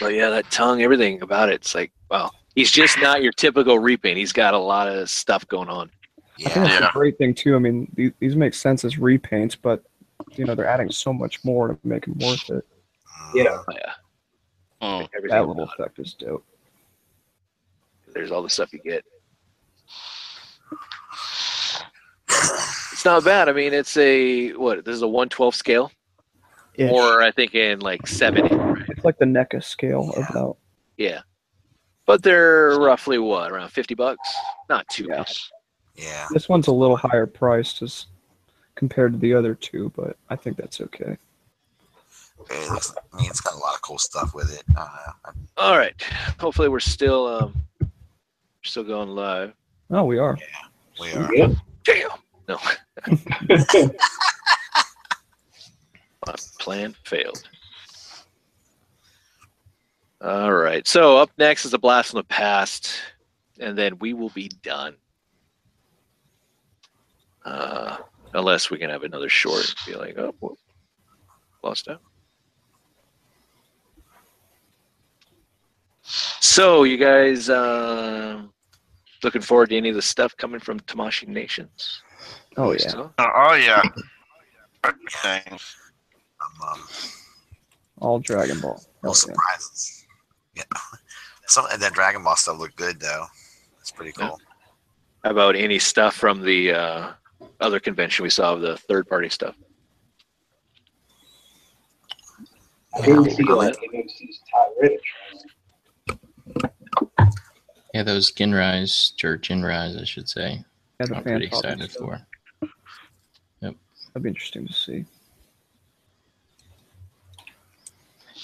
But 0.00 0.14
yeah, 0.14 0.30
that 0.30 0.50
tongue, 0.50 0.82
everything 0.82 1.22
about 1.22 1.48
it, 1.48 1.56
it's 1.56 1.74
like, 1.74 1.92
wow. 2.10 2.30
He's 2.54 2.70
just 2.70 2.98
not 3.00 3.22
your 3.22 3.32
typical 3.32 3.78
repaint. 3.78 4.18
He's 4.18 4.32
got 4.32 4.52
a 4.54 4.58
lot 4.58 4.88
of 4.88 5.08
stuff 5.08 5.46
going 5.46 5.68
on. 5.68 5.90
I 6.38 6.42
think 6.42 6.56
Yeah. 6.56 6.62
that's 6.64 6.80
Yeah. 6.80 6.88
a 6.88 6.92
great 6.92 7.18
thing 7.18 7.34
too. 7.34 7.54
I 7.54 7.58
mean, 7.58 7.90
these, 7.94 8.12
these 8.18 8.36
make 8.36 8.54
sense 8.54 8.84
as 8.84 8.96
repaints, 8.96 9.56
but 9.60 9.82
you 10.36 10.44
know 10.44 10.54
they're 10.54 10.66
adding 10.66 10.90
so 10.90 11.12
much 11.12 11.44
more 11.44 11.68
to 11.68 11.78
make 11.84 12.04
them 12.06 12.18
worth 12.18 12.50
it. 12.50 12.66
Yeah. 13.34 13.58
Oh, 14.80 15.00
yeah, 15.00 15.06
everything 15.16 15.28
That 15.30 15.46
little 15.46 15.62
about 15.64 15.74
effect 15.78 15.98
is 15.98 16.14
dope. 16.14 16.44
There's 18.14 18.30
all 18.30 18.42
the 18.42 18.50
stuff 18.50 18.72
you 18.72 18.78
get. 18.80 19.04
It's 22.30 23.04
not 23.04 23.24
bad. 23.24 23.48
I 23.48 23.52
mean, 23.52 23.72
it's 23.72 23.96
a 23.96 24.52
what? 24.52 24.84
This 24.84 24.94
is 24.96 25.02
a 25.02 25.08
112 25.08 25.54
scale, 25.54 25.90
Ish. 26.78 26.90
or 26.92 27.22
I 27.22 27.30
think 27.30 27.54
in 27.54 27.80
like 27.80 28.06
seventy. 28.06 28.54
Right? 28.54 28.84
It's 28.88 29.04
like 29.04 29.18
the 29.18 29.24
NECA 29.26 29.62
scale 29.62 30.12
Yeah. 30.16 30.26
about. 30.30 30.56
Yeah, 30.96 31.20
but 32.06 32.22
they're 32.22 32.78
roughly 32.78 33.18
what 33.18 33.50
around 33.52 33.68
50 33.70 33.94
bucks. 33.94 34.28
Not 34.68 34.88
too 34.88 35.04
Yeah. 35.08 35.18
bad. 35.18 35.32
Yeah. 35.96 36.26
This 36.30 36.48
one's 36.48 36.66
a 36.68 36.72
little 36.72 36.96
higher 36.96 37.26
priced 37.26 37.82
as 37.82 38.06
compared 38.76 39.12
to 39.12 39.18
the 39.18 39.34
other 39.34 39.54
two, 39.54 39.92
but 39.96 40.16
I 40.30 40.36
think 40.36 40.56
that's 40.56 40.80
okay. 40.80 41.16
It 42.50 42.70
looks, 42.70 42.94
I 43.12 43.16
mean, 43.16 43.28
it's 43.28 43.40
got 43.40 43.54
a 43.54 43.58
lot 43.58 43.74
of 43.74 43.82
cool 43.82 43.98
stuff 43.98 44.32
with 44.34 44.52
it. 44.54 44.62
I. 44.76 45.12
All 45.56 45.76
right. 45.76 46.00
Hopefully, 46.38 46.68
we're 46.68 46.78
still 46.80 47.26
um, 47.26 47.54
still 48.64 48.84
going 48.84 49.08
live. 49.10 49.52
Oh, 49.90 50.04
we 50.04 50.18
are. 50.18 50.38
Yeah, 50.40 51.00
We 51.00 51.12
are. 51.12 51.34
Yeah. 51.34 51.48
Damn. 51.84 52.10
No. 52.48 52.58
My 56.28 56.34
plan 56.58 56.94
failed. 57.04 57.42
All 60.20 60.52
right. 60.52 60.86
So 60.86 61.16
up 61.16 61.30
next 61.38 61.64
is 61.64 61.72
a 61.72 61.78
blast 61.78 62.10
from 62.10 62.18
the 62.18 62.24
past, 62.24 63.00
and 63.58 63.76
then 63.78 63.98
we 63.98 64.12
will 64.12 64.28
be 64.30 64.50
done. 64.62 64.94
Uh, 67.46 67.96
unless 68.34 68.70
we 68.70 68.76
can 68.78 68.90
have 68.90 69.04
another 69.04 69.30
short 69.30 69.64
and 69.64 69.74
be 69.86 69.98
like, 69.98 70.18
oh, 70.18 70.34
whoop, 70.40 70.58
lost 71.64 71.88
out. 71.88 72.02
So 76.02 76.84
you 76.84 76.98
guys 76.98 77.48
uh, 77.48 78.42
looking 79.22 79.40
forward 79.40 79.70
to 79.70 79.76
any 79.78 79.88
of 79.88 79.94
the 79.94 80.02
stuff 80.02 80.36
coming 80.36 80.60
from 80.60 80.78
Tamashii 80.80 81.28
Nations? 81.28 82.02
Oh 82.58 82.72
yeah. 82.72 82.88
So- 82.88 83.12
Uh, 83.16 83.30
oh 83.34 83.54
yeah. 83.54 83.82
Things. 85.22 85.76
I'm 86.62 86.68
um, 86.68 86.80
All 87.98 88.18
Dragon 88.18 88.60
Ball. 88.60 88.80
no 89.02 89.10
yeah. 89.10 89.14
surprises. 89.14 90.06
Yeah. 90.56 90.64
Some 91.46 91.66
of 91.66 91.80
that 91.80 91.92
Dragon 91.92 92.22
Ball 92.22 92.36
stuff 92.36 92.58
looked 92.58 92.76
good 92.76 93.00
though. 93.00 93.26
It's 93.80 93.90
pretty 93.90 94.12
cool. 94.12 94.38
How 95.24 95.30
about 95.30 95.56
any 95.56 95.78
stuff 95.78 96.14
from 96.14 96.42
the 96.42 96.72
uh, 96.72 97.12
other 97.60 97.80
convention 97.80 98.22
we 98.22 98.30
saw 98.30 98.54
the 98.54 98.76
third 98.76 99.08
party 99.08 99.28
stuff? 99.28 99.56
I 102.94 103.00
didn't 103.02 103.30
see 103.30 103.44
like 103.44 103.76
MMC's 103.76 104.40
Tyrant. 104.52 105.00
Yeah, 107.94 108.02
those 108.02 108.32
Ginrise 108.32 109.12
or 109.24 109.38
Ginrise, 109.38 110.00
I 110.00 110.04
should 110.04 110.28
say. 110.28 110.64
Yeah, 111.00 111.06
the 111.06 111.16
I'm 111.16 111.22
pretty 111.22 111.46
excited 111.46 111.78
topics, 111.78 111.96
for. 111.96 112.20
That'd 114.18 114.22
be 114.22 114.28
interesting 114.30 114.66
to 114.66 114.72
see. 114.72 115.04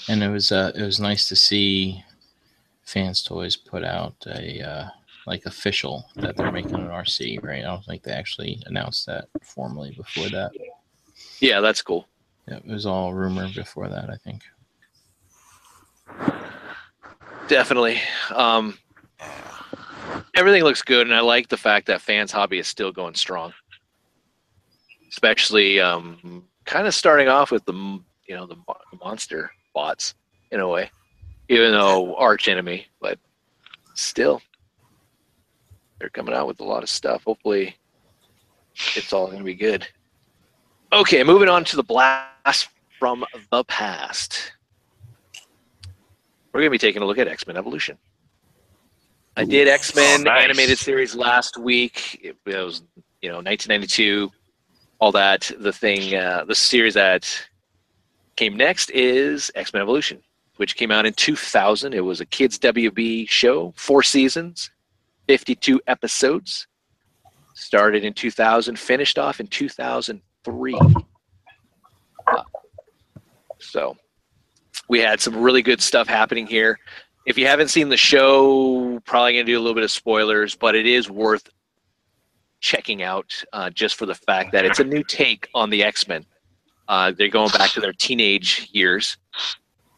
And 0.07 0.23
it 0.23 0.29
was 0.29 0.51
uh, 0.51 0.71
it 0.75 0.83
was 0.83 0.99
nice 0.99 1.27
to 1.29 1.35
see 1.35 2.03
Fans 2.83 3.23
Toys 3.23 3.55
put 3.55 3.83
out 3.83 4.15
a 4.27 4.61
uh, 4.61 4.87
like 5.25 5.45
official 5.45 6.05
that 6.15 6.37
they're 6.37 6.51
making 6.51 6.75
an 6.75 6.87
Arcee. 6.87 7.43
Right? 7.43 7.59
I 7.59 7.67
don't 7.67 7.83
think 7.85 8.03
they 8.03 8.11
actually 8.11 8.61
announced 8.67 9.05
that 9.07 9.27
formally 9.41 9.93
before 9.95 10.29
that. 10.29 10.51
Yeah, 11.39 11.59
that's 11.59 11.81
cool. 11.81 12.07
Yeah, 12.47 12.57
it 12.57 12.67
was 12.67 12.85
all 12.85 13.13
rumor 13.13 13.49
before 13.53 13.89
that. 13.89 14.09
I 14.09 14.17
think. 14.17 14.43
Definitely. 17.47 17.99
Um, 18.31 18.77
everything 20.35 20.63
looks 20.63 20.81
good, 20.81 21.07
and 21.07 21.15
I 21.15 21.21
like 21.21 21.47
the 21.47 21.57
fact 21.57 21.87
that 21.87 22.01
fans 22.01 22.31
hobby 22.31 22.59
is 22.59 22.67
still 22.67 22.91
going 22.91 23.15
strong. 23.15 23.53
Especially, 25.09 25.79
um, 25.79 26.43
kind 26.65 26.87
of 26.87 26.93
starting 26.93 27.27
off 27.27 27.51
with 27.51 27.65
the 27.65 27.73
you 28.27 28.35
know 28.35 28.45
the 28.45 28.57
monster 29.03 29.51
bots 29.75 30.15
in 30.51 30.59
a 30.59 30.67
way, 30.67 30.89
even 31.49 31.71
though 31.71 32.15
arch 32.15 32.47
enemy, 32.47 32.87
but 32.99 33.19
still, 33.93 34.41
they're 35.99 36.09
coming 36.09 36.33
out 36.33 36.47
with 36.47 36.59
a 36.61 36.63
lot 36.63 36.81
of 36.81 36.89
stuff. 36.89 37.23
Hopefully, 37.25 37.75
it's 38.95 39.13
all 39.13 39.27
going 39.27 39.37
to 39.37 39.43
be 39.43 39.53
good. 39.53 39.87
Okay, 40.91 41.23
moving 41.23 41.49
on 41.49 41.63
to 41.65 41.75
the 41.75 41.83
blast 41.83 42.69
from 42.97 43.23
the 43.51 43.63
past. 43.65 44.53
We're 46.53 46.61
going 46.61 46.69
to 46.69 46.71
be 46.71 46.77
taking 46.77 47.01
a 47.01 47.05
look 47.05 47.17
at 47.17 47.27
X 47.27 47.45
Men 47.45 47.57
Evolution. 47.57 47.97
I 49.37 49.43
did 49.43 49.67
X 49.67 49.93
Men 49.93 50.21
Oh, 50.21 50.23
nice. 50.23 50.43
animated 50.45 50.77
series 50.79 51.13
last 51.13 51.57
week. 51.57 52.19
It 52.23 52.37
was, 52.45 52.81
you 53.21 53.27
know, 53.29 53.37
1992, 53.37 54.31
all 54.99 55.11
that. 55.11 55.51
The 55.59 55.73
thing, 55.73 56.15
uh, 56.15 56.45
the 56.45 56.55
series 56.55 56.93
that 56.93 57.29
came 58.35 58.55
next 58.55 58.89
is 58.91 59.51
X 59.55 59.73
Men 59.73 59.81
Evolution, 59.81 60.21
which 60.57 60.75
came 60.75 60.91
out 60.91 61.05
in 61.05 61.13
2000. 61.13 61.93
It 61.93 62.01
was 62.01 62.21
a 62.21 62.25
kids' 62.25 62.59
WB 62.59 63.29
show, 63.29 63.73
four 63.75 64.03
seasons, 64.03 64.69
52 65.27 65.81
episodes. 65.87 66.67
Started 67.53 68.03
in 68.03 68.13
2000, 68.13 68.77
finished 68.77 69.17
off 69.17 69.39
in 69.39 69.47
2003. 69.47 70.75
Uh, 72.27 72.43
so 73.59 73.95
we 74.89 74.99
had 74.99 75.21
some 75.21 75.37
really 75.37 75.61
good 75.61 75.81
stuff 75.81 76.07
happening 76.07 76.45
here. 76.45 76.77
If 77.25 77.37
you 77.37 77.47
haven't 77.47 77.69
seen 77.69 77.89
the 77.89 77.97
show, 77.97 78.99
probably 79.05 79.33
going 79.33 79.45
to 79.45 79.51
do 79.51 79.57
a 79.57 79.61
little 79.61 79.73
bit 79.73 79.83
of 79.83 79.91
spoilers, 79.91 80.53
but 80.53 80.75
it 80.75 80.85
is 80.85 81.09
worth 81.09 81.49
checking 82.59 83.03
out 83.03 83.43
uh, 83.53 83.69
just 83.69 83.95
for 83.95 84.05
the 84.05 84.15
fact 84.15 84.51
that 84.51 84.65
it's 84.65 84.79
a 84.79 84.83
new 84.83 85.03
take 85.03 85.47
on 85.53 85.69
the 85.69 85.83
X 85.83 86.07
Men. 86.07 86.25
Uh, 86.87 87.11
they're 87.11 87.29
going 87.29 87.49
back 87.51 87.71
to 87.71 87.79
their 87.79 87.93
teenage 87.93 88.69
years, 88.71 89.17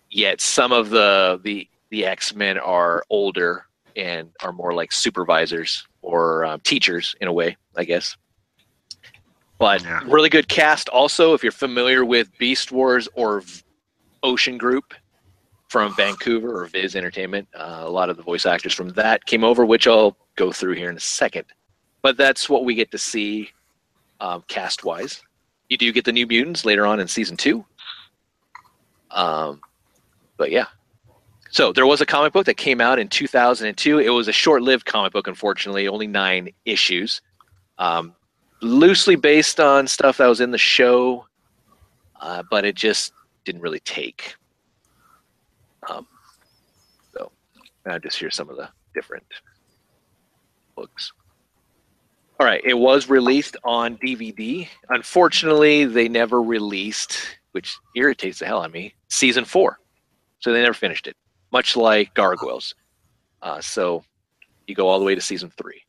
yet 0.09 0.39
some 0.41 0.71
of 0.71 0.89
the 0.89 1.39
the 1.43 1.67
the 1.89 2.05
X 2.05 2.33
Men 2.35 2.57
are 2.57 3.03
older 3.09 3.65
and 3.95 4.29
are 4.41 4.53
more 4.53 4.73
like 4.73 4.91
supervisors 4.91 5.85
or 6.01 6.45
um, 6.45 6.59
teachers 6.61 7.15
in 7.21 7.27
a 7.27 7.33
way, 7.33 7.57
I 7.75 7.83
guess. 7.83 8.15
But 9.57 9.83
Yeah. 9.83 10.01
really 10.05 10.29
good 10.29 10.47
cast. 10.47 10.87
Also, 10.89 11.33
if 11.33 11.41
you're 11.43 11.51
familiar 11.51 12.05
with 12.05 12.35
Beast 12.37 12.71
Wars 12.71 13.07
or 13.15 13.41
V- 13.41 13.61
Ocean 14.23 14.57
Group 14.57 14.93
from 15.69 15.93
Vancouver 15.95 16.61
or 16.61 16.67
Viz 16.67 16.95
Entertainment, 16.95 17.47
uh, 17.55 17.81
a 17.83 17.89
lot 17.89 18.09
of 18.09 18.17
the 18.17 18.23
voice 18.23 18.45
actors 18.45 18.73
from 18.73 18.89
that 18.89 19.25
came 19.25 19.43
over, 19.43 19.65
which 19.65 19.87
I'll 19.87 20.15
go 20.35 20.51
through 20.51 20.73
here 20.73 20.89
in 20.89 20.95
a 20.95 20.99
second. 21.01 21.45
But 22.03 22.17
that's 22.17 22.47
what 22.49 22.63
we 22.65 22.75
get 22.75 22.91
to 22.91 22.97
see 22.97 23.49
um, 24.19 24.43
cast 24.47 24.83
wise. 24.83 25.21
You 25.69 25.77
do 25.77 25.91
get 25.91 26.05
the 26.05 26.11
New 26.11 26.27
Mutants 26.27 26.65
later 26.65 26.85
on 26.85 26.99
in 26.99 27.07
season 27.07 27.37
two. 27.37 27.65
Um, 29.11 29.61
but 30.37 30.51
yeah. 30.51 30.67
So 31.49 31.71
there 31.71 31.85
was 31.85 32.01
a 32.01 32.05
comic 32.05 32.33
book 32.33 32.45
that 32.45 32.57
came 32.57 32.81
out 32.81 32.99
in 32.99 33.07
2002. 33.07 33.99
It 33.99 34.09
was 34.09 34.27
a 34.27 34.33
short-lived 34.33 34.85
comic 34.85 35.13
book, 35.13 35.27
unfortunately, 35.27 35.87
only 35.87 36.07
nine 36.07 36.49
issues, 36.65 37.21
um, 37.77 38.13
loosely 38.61 39.15
based 39.15 39.59
on 39.59 39.87
stuff 39.87 40.17
that 40.17 40.27
was 40.27 40.41
in 40.41 40.51
the 40.51 40.57
show, 40.57 41.25
uh, 42.19 42.43
but 42.49 42.65
it 42.65 42.75
just 42.75 43.13
didn't 43.45 43.61
really 43.61 43.79
take. 43.79 44.35
Um, 45.89 46.05
so 47.13 47.31
I 47.85 47.97
just 47.97 48.19
hear 48.19 48.29
some 48.29 48.49
of 48.49 48.57
the 48.57 48.69
different 48.93 49.25
books. 50.75 51.13
All 52.39 52.45
right, 52.45 52.61
it 52.63 52.75
was 52.75 53.09
released 53.09 53.57
on 53.63 53.97
DVD. 53.97 54.67
Unfortunately, 54.89 55.85
they 55.85 56.07
never 56.07 56.39
released, 56.39 57.39
which 57.53 57.75
irritates 57.95 58.37
the 58.37 58.45
hell 58.45 58.59
out 58.59 58.67
of 58.67 58.73
me, 58.73 58.93
season 59.07 59.43
four. 59.43 59.79
So 60.39 60.53
they 60.53 60.61
never 60.61 60.75
finished 60.75 61.07
it, 61.07 61.15
much 61.51 61.75
like 61.75 62.13
Gargoyles. 62.13 62.75
Uh, 63.41 63.59
so 63.59 64.03
you 64.67 64.75
go 64.75 64.87
all 64.87 64.99
the 64.99 65.05
way 65.05 65.15
to 65.15 65.21
season 65.21 65.51
three. 65.57 65.81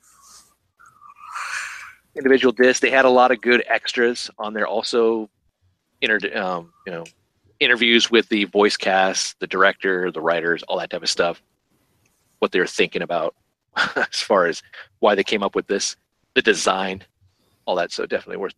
Individual 2.17 2.53
discs. 2.53 2.81
They 2.81 2.91
had 2.91 3.05
a 3.05 3.11
lot 3.11 3.31
of 3.31 3.43
good 3.43 3.63
extras 3.67 4.31
on 4.39 4.55
there. 4.55 4.67
Also, 4.67 5.29
inter- 6.01 6.35
um, 6.35 6.73
you 6.87 6.93
know, 6.95 7.05
interviews 7.61 8.11
with 8.11 8.27
the 8.31 8.45
voice 8.45 8.79
cast, 8.79 9.39
the 9.39 9.47
director, 9.47 10.11
the 10.11 10.23
writers, 10.23 10.63
all 10.63 10.79
that 10.79 10.89
type 10.89 11.03
of 11.03 11.11
stuff. 11.11 11.43
What 12.39 12.53
they're 12.53 12.67
thinking 12.67 13.03
about 13.03 13.35
as 13.97 14.23
far 14.23 14.47
as 14.47 14.63
why 15.01 15.15
they 15.15 15.25
came 15.25 15.43
up 15.43 15.55
with 15.55 15.67
this, 15.67 15.95
the 16.39 16.43
design, 16.43 17.03
all 17.65 17.75
that. 17.75 17.91
So 17.91 18.07
definitely 18.07 18.37
worth 18.37 18.55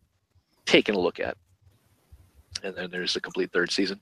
taking 0.67 0.93
a 0.93 0.99
look 0.99 1.19
at. 1.19 1.35
And 2.63 2.75
then 2.75 2.91
there's 2.91 3.15
the 3.15 3.21
complete 3.21 3.51
third 3.51 3.71
season. 3.71 3.99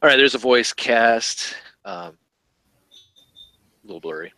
All 0.00 0.08
right, 0.08 0.16
there's 0.16 0.36
a 0.36 0.38
voice 0.38 0.72
cast. 0.72 1.56
Um, 1.84 2.16
a 3.82 3.86
little 3.86 4.00
blurry. 4.00 4.32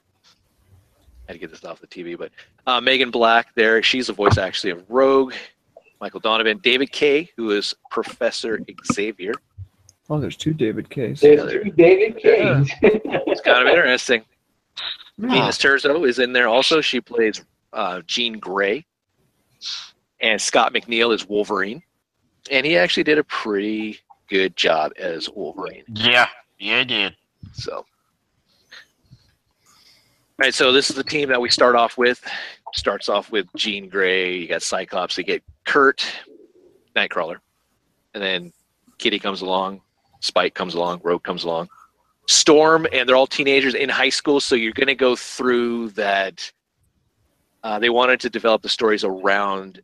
Had 1.27 1.35
to 1.35 1.39
get 1.39 1.51
this 1.51 1.65
off 1.65 1.81
the 1.83 1.87
TV, 1.87 2.17
but 2.17 2.33
uh, 2.67 2.81
Meghan 2.81 3.13
Black 3.13 3.55
there. 3.55 3.83
She's 3.83 4.07
the 4.07 4.15
voice 4.15 4.39
actually 4.39 4.71
of 4.71 4.89
Rogue. 4.89 5.35
Michael 6.01 6.21
Donovan, 6.21 6.61
David 6.63 6.91
Kaye, 6.91 7.29
who 7.37 7.51
is 7.51 7.75
Professor 7.91 8.59
Xavier. 8.91 9.35
Oh, 10.09 10.19
there's 10.19 10.37
two 10.37 10.55
David 10.55 10.89
Case. 10.89 11.21
There's 11.21 11.53
two 11.53 11.71
David 11.73 12.17
Kings. 12.17 12.71
It's 12.81 13.41
kind 13.43 13.69
of 13.69 13.75
interesting. 13.75 14.25
Ah. 15.21 15.27
Venus 15.27 15.59
Terzo 15.59 16.09
is 16.09 16.21
in 16.21 16.33
there 16.33 16.47
also. 16.47 16.81
She 16.81 17.01
plays 17.01 17.45
uh, 17.73 18.03
Jean 18.07 18.39
Grey. 18.39 18.85
And 20.21 20.41
Scott 20.41 20.73
McNeil 20.73 21.15
is 21.15 21.29
Wolverine. 21.29 21.83
And 22.51 22.67
he 22.67 22.77
actually 22.77 23.05
did 23.05 23.19
a 23.19 23.25
pretty 23.25 23.99
good 24.29 24.57
job 24.57 24.93
as 24.99 25.29
Wolverine. 25.29 25.85
Yeah, 25.89 26.29
yeah, 26.59 26.81
it 26.81 26.87
did. 26.87 27.17
So, 27.53 27.77
all 27.77 27.85
right. 30.39 30.55
So 30.55 30.73
this 30.73 30.91
is 30.91 30.97
the 30.97 31.05
team 31.05 31.29
that 31.29 31.41
we 31.41 31.51
start 31.51 31.77
off 31.77 31.99
with. 31.99 32.25
Starts 32.75 33.09
off 33.09 33.31
with 33.31 33.47
Jean 33.57 33.89
Grey. 33.89 34.37
You 34.37 34.49
got 34.49 34.63
Cyclops. 34.63 35.17
You 35.19 35.25
get 35.25 35.43
Kurt, 35.65 36.05
Nightcrawler, 36.95 37.37
and 38.15 38.23
then 38.23 38.53
Kitty 38.99 39.19
comes 39.19 39.43
along. 39.43 39.81
Spike 40.21 40.55
comes 40.55 40.75
along. 40.75 41.01
Rogue 41.03 41.23
comes 41.23 41.45
along. 41.45 41.69
Storm, 42.27 42.87
and 42.93 43.09
they're 43.09 43.17
all 43.17 43.27
teenagers 43.27 43.75
in 43.75 43.89
high 43.89 44.09
school. 44.11 44.41
So 44.41 44.55
you're 44.55 44.73
going 44.73 44.89
to 44.89 44.95
go 44.95 45.17
through 45.17 45.91
that. 45.91 46.51
Uh, 47.63 47.79
they 47.79 47.91
wanted 47.91 48.21
to 48.21 48.31
develop 48.31 48.63
the 48.63 48.69
stories 48.69 49.05
around 49.05 49.83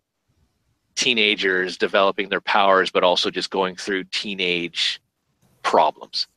teenagers 0.94 1.76
developing 1.76 2.28
their 2.28 2.40
powers, 2.40 2.90
but 2.90 3.02
also 3.02 3.30
just 3.30 3.50
going 3.50 3.74
through 3.76 4.04
teenage 4.04 5.00
problems 5.62 6.28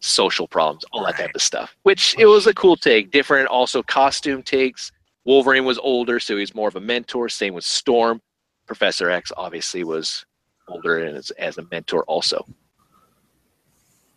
social 0.00 0.48
problems, 0.48 0.84
all 0.92 1.04
that 1.04 1.16
type 1.16 1.34
of 1.34 1.42
stuff. 1.42 1.76
Which 1.82 2.16
it 2.18 2.26
was 2.26 2.46
a 2.46 2.54
cool 2.54 2.76
take. 2.76 3.10
Different 3.10 3.48
also 3.48 3.82
costume 3.82 4.42
takes. 4.42 4.90
Wolverine 5.24 5.64
was 5.64 5.78
older, 5.78 6.18
so 6.18 6.36
he's 6.36 6.54
more 6.54 6.68
of 6.68 6.76
a 6.76 6.80
mentor. 6.80 7.28
Same 7.28 7.54
with 7.54 7.64
Storm. 7.64 8.20
Professor 8.66 9.10
X 9.10 9.30
obviously 9.36 9.84
was 9.84 10.24
older 10.68 10.98
and 10.98 11.16
as, 11.16 11.30
as 11.32 11.58
a 11.58 11.66
mentor 11.70 12.04
also. 12.04 12.46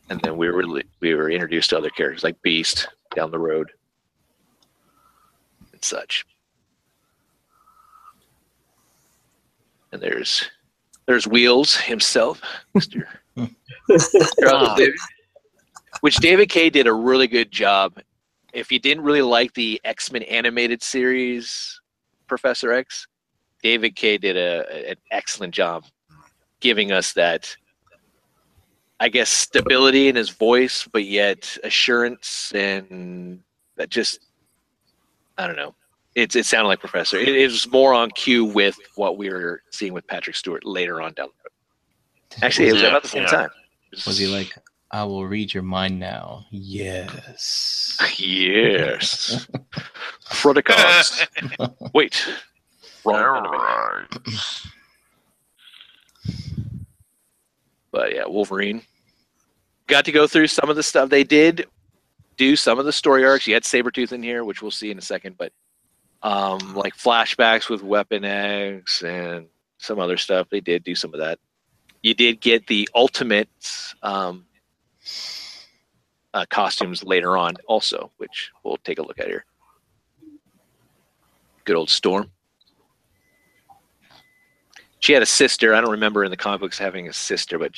And 0.09 0.22
then 0.22 0.38
we 0.38 0.50
were 0.50 0.64
we 1.00 1.14
were 1.16 1.30
introduced 1.30 1.69
to 1.72 1.77
other 1.77 1.90
characters 1.90 2.24
like 2.24 2.42
Beast 2.42 2.88
down 3.16 3.32
the 3.32 3.40
road 3.40 3.72
and 5.72 5.83
such. 5.83 6.25
And 9.93 10.01
there's 10.01 10.49
there's 11.05 11.27
Wheels 11.27 11.75
himself, 11.77 12.41
Mister 12.73 13.07
Ah. 14.45 14.75
which 16.01 16.15
David 16.17 16.49
Kaye 16.49 16.72
did 16.72 16.88
a 16.88 16.93
really 16.93 17.27
good 17.27 17.51
job. 17.51 17.99
If 18.53 18.72
you 18.72 18.80
didn't 18.80 19.03
really 19.03 19.22
like 19.22 19.53
the 19.53 19.80
X 19.83 20.11
Men 20.11 20.23
animated 20.23 20.81
series, 20.81 21.80
Professor 22.27 22.73
X, 22.73 23.07
David 23.61 23.95
Kaye 23.95 24.17
did 24.17 24.35
a, 24.35 24.89
an 24.89 24.95
excellent 25.11 25.53
job 25.53 25.85
giving 26.59 26.91
us 26.91 27.13
that, 27.13 27.55
I 28.99 29.09
guess, 29.09 29.30
stability 29.30 30.07
in 30.07 30.15
his 30.15 30.31
voice, 30.31 30.88
but 30.91 31.05
yet 31.05 31.55
assurance 31.63 32.51
and 32.55 33.41
that 33.75 33.89
just 33.89 34.19
I 35.38 35.45
don't 35.45 35.55
know. 35.55 35.75
It's 36.16 36.35
it 36.35 36.45
sounded 36.45 36.67
like 36.67 36.80
Professor. 36.80 37.17
It, 37.17 37.30
it 37.30 37.45
was 37.45 37.69
more 37.72 37.93
on 37.93 38.11
cue 38.11 38.45
with 38.45 38.77
what 38.95 39.17
we 39.17 39.30
were 39.30 39.61
seeing 39.72 39.93
with 39.93 40.06
Patrick 40.08 40.35
Stewart 40.35 40.64
later 40.66 41.01
on 41.01 41.14
down 41.14 41.27
the 41.27 41.50
road. 41.50 42.43
Actually, 42.45 42.69
it 42.69 42.74
was 42.74 42.82
Yeah, 42.82 42.90
about 42.90 43.03
the 43.03 43.09
same 43.09 43.24
yeah. 43.24 43.30
time. 43.30 43.50
Was 44.06 44.17
he 44.17 44.27
like, 44.27 44.53
I 44.92 45.03
will 45.03 45.25
read 45.25 45.53
your 45.53 45.64
mind 45.64 46.00
now? 46.00 46.45
Yes. 46.51 47.98
Yes. 48.17 49.48
Fruticoms. 50.30 51.27
Wait. 51.93 52.27
Wrong 53.06 53.45
enemy. 53.45 54.08
But 57.92 58.14
yeah, 58.16 58.25
Wolverine. 58.25 58.82
Got 59.88 60.06
to 60.06 60.11
go 60.11 60.27
through 60.27 60.48
some 60.48 60.69
of 60.69 60.75
the 60.75 60.83
stuff. 60.83 61.09
They 61.09 61.24
did 61.24 61.67
do 62.38 62.56
some 62.56 62.80
of 62.80 62.85
the 62.85 62.92
story 62.93 63.25
arcs. 63.25 63.45
You 63.45 63.53
had 63.53 63.64
Sabretooth 63.64 64.11
in 64.11 64.24
here, 64.24 64.43
which 64.43 64.61
we'll 64.61 64.72
see 64.72 64.90
in 64.90 64.98
a 64.98 65.01
second, 65.01 65.38
but 65.38 65.51
um, 66.24 66.74
like 66.74 66.95
flashbacks 66.95 67.69
with 67.69 67.84
Weapon 67.84 68.24
X 68.26 69.03
and 69.03 69.48
some 69.77 70.00
other 70.00 70.18
stuff. 70.18 70.48
They 70.50 70.61
did 70.61 70.84
do 70.84 70.95
some 70.95 71.14
of 71.14 71.19
that. 71.19 71.40
You 72.02 72.14
did 72.14 72.42
get 72.42 72.68
the 72.68 72.90
ultimate 72.95 73.50
um, 74.02 74.45
uh, 76.34 76.45
costumes 76.50 77.03
later 77.03 77.38
on, 77.38 77.56
also, 77.68 78.11
which 78.18 78.52
we'll 78.64 78.77
take 78.77 79.00
a 79.00 79.03
look 79.03 79.19
at 79.19 79.27
here. 79.27 79.45
Good 81.66 81.76
old 81.76 81.90
Storm. 81.90 82.32
She 85.00 85.14
had 85.14 85.22
a 85.22 85.26
sister. 85.27 85.74
I 85.74 85.82
don't 85.82 85.92
remember 85.92 86.24
in 86.24 86.32
the 86.32 86.38
comic 86.38 86.61
books 86.61 86.77
having 86.77 87.10
a 87.10 87.14
sister, 87.14 87.60
but 87.60 87.72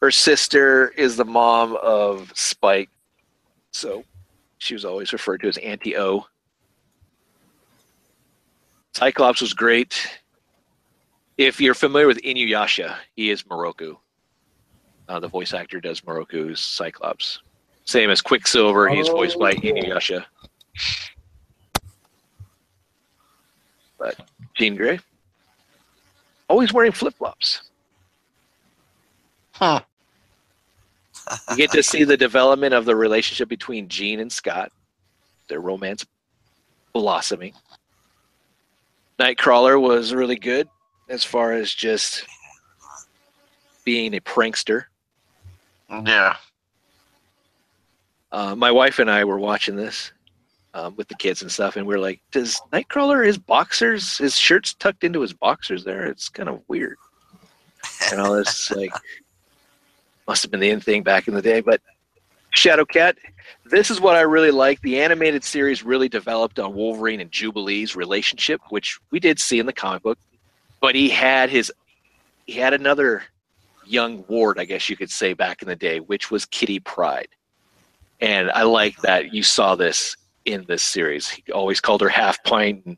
her 0.00 0.12
sister 0.12 0.88
is 0.90 1.16
the 1.16 1.24
mom 1.24 1.76
of 1.82 2.32
Spike. 2.36 2.90
So 3.72 4.04
she 4.58 4.74
was 4.74 4.84
always 4.84 5.12
referred 5.12 5.38
to 5.38 5.48
as 5.48 5.56
Auntie 5.58 5.96
O. 5.96 6.26
Cyclops 9.00 9.42
was 9.42 9.52
great. 9.52 10.08
If 11.36 11.60
you're 11.60 11.74
familiar 11.74 12.06
with 12.06 12.16
Inuyasha, 12.22 12.96
he 13.14 13.28
is 13.28 13.42
Miroku. 13.42 13.94
Uh, 15.06 15.20
the 15.20 15.28
voice 15.28 15.52
actor 15.52 15.82
does 15.82 16.00
Miroku's 16.00 16.60
Cyclops. 16.60 17.40
Same 17.84 18.08
as 18.08 18.22
Quicksilver, 18.22 18.88
he's 18.88 19.08
voiced 19.08 19.38
by 19.38 19.50
Oh. 19.50 19.54
Inuyasha. 19.60 20.24
But 23.98 24.16
Jean 24.56 24.76
Grey, 24.76 24.98
always 26.48 26.72
wearing 26.72 26.92
flip 26.92 27.14
flops. 27.16 27.68
Huh. 29.52 29.80
You 31.50 31.56
get 31.56 31.70
to 31.72 31.82
see 31.82 32.04
the 32.04 32.16
development 32.16 32.72
of 32.72 32.86
the 32.86 32.96
relationship 32.96 33.50
between 33.50 33.88
Jean 33.88 34.20
and 34.20 34.32
Scott, 34.32 34.72
their 35.48 35.60
romance 35.60 36.06
blossoming. 36.94 37.52
Nightcrawler 39.18 39.80
was 39.80 40.12
really 40.12 40.36
good 40.36 40.68
as 41.08 41.24
far 41.24 41.52
as 41.52 41.72
just 41.72 42.26
being 43.84 44.14
a 44.14 44.20
prankster. 44.20 44.84
Yeah. 45.90 46.36
Uh, 48.32 48.54
my 48.54 48.70
wife 48.70 48.98
and 48.98 49.10
I 49.10 49.24
were 49.24 49.38
watching 49.38 49.76
this 49.76 50.12
um, 50.74 50.94
with 50.96 51.08
the 51.08 51.14
kids 51.14 51.40
and 51.40 51.50
stuff, 51.50 51.76
and 51.76 51.86
we 51.86 51.94
are 51.94 52.00
like, 52.00 52.20
"Does 52.32 52.60
Nightcrawler 52.72 53.24
his 53.24 53.38
boxers, 53.38 54.18
his 54.18 54.36
shirts 54.36 54.74
tucked 54.74 55.04
into 55.04 55.20
his 55.20 55.32
boxers? 55.32 55.84
There, 55.84 56.06
it's 56.06 56.28
kind 56.28 56.48
of 56.48 56.62
weird." 56.68 56.98
And 58.10 58.20
all 58.20 58.34
this 58.34 58.70
like 58.76 58.92
must 60.26 60.42
have 60.42 60.50
been 60.50 60.60
the 60.60 60.70
in 60.70 60.80
thing 60.80 61.02
back 61.02 61.28
in 61.28 61.34
the 61.34 61.40
day. 61.40 61.60
But 61.60 61.80
Shadowcat, 62.56 63.16
this 63.66 63.90
is 63.90 64.00
what 64.00 64.16
I 64.16 64.22
really 64.22 64.50
like. 64.50 64.80
The 64.80 65.00
animated 65.00 65.44
series 65.44 65.82
really 65.84 66.08
developed 66.08 66.58
on 66.58 66.74
Wolverine 66.74 67.20
and 67.20 67.30
Jubilee's 67.30 67.94
relationship, 67.94 68.60
which 68.70 68.98
we 69.10 69.20
did 69.20 69.38
see 69.38 69.58
in 69.58 69.66
the 69.66 69.72
comic 69.72 70.02
book. 70.02 70.18
But 70.80 70.94
he 70.94 71.08
had 71.10 71.50
his 71.50 71.70
he 72.46 72.54
had 72.54 72.72
another 72.72 73.24
young 73.84 74.24
ward, 74.28 74.58
I 74.58 74.64
guess 74.64 74.88
you 74.88 74.96
could 74.96 75.10
say, 75.10 75.32
back 75.34 75.62
in 75.62 75.68
the 75.68 75.76
day, 75.76 76.00
which 76.00 76.30
was 76.30 76.46
Kitty 76.46 76.80
Pryde. 76.80 77.28
And 78.20 78.50
I 78.52 78.62
like 78.62 78.96
that 79.02 79.34
you 79.34 79.42
saw 79.42 79.74
this 79.74 80.16
in 80.46 80.64
this 80.66 80.82
series. 80.82 81.28
He 81.28 81.44
always 81.52 81.80
called 81.80 82.00
her 82.00 82.08
half 82.08 82.42
pint 82.44 82.84
and 82.86 82.96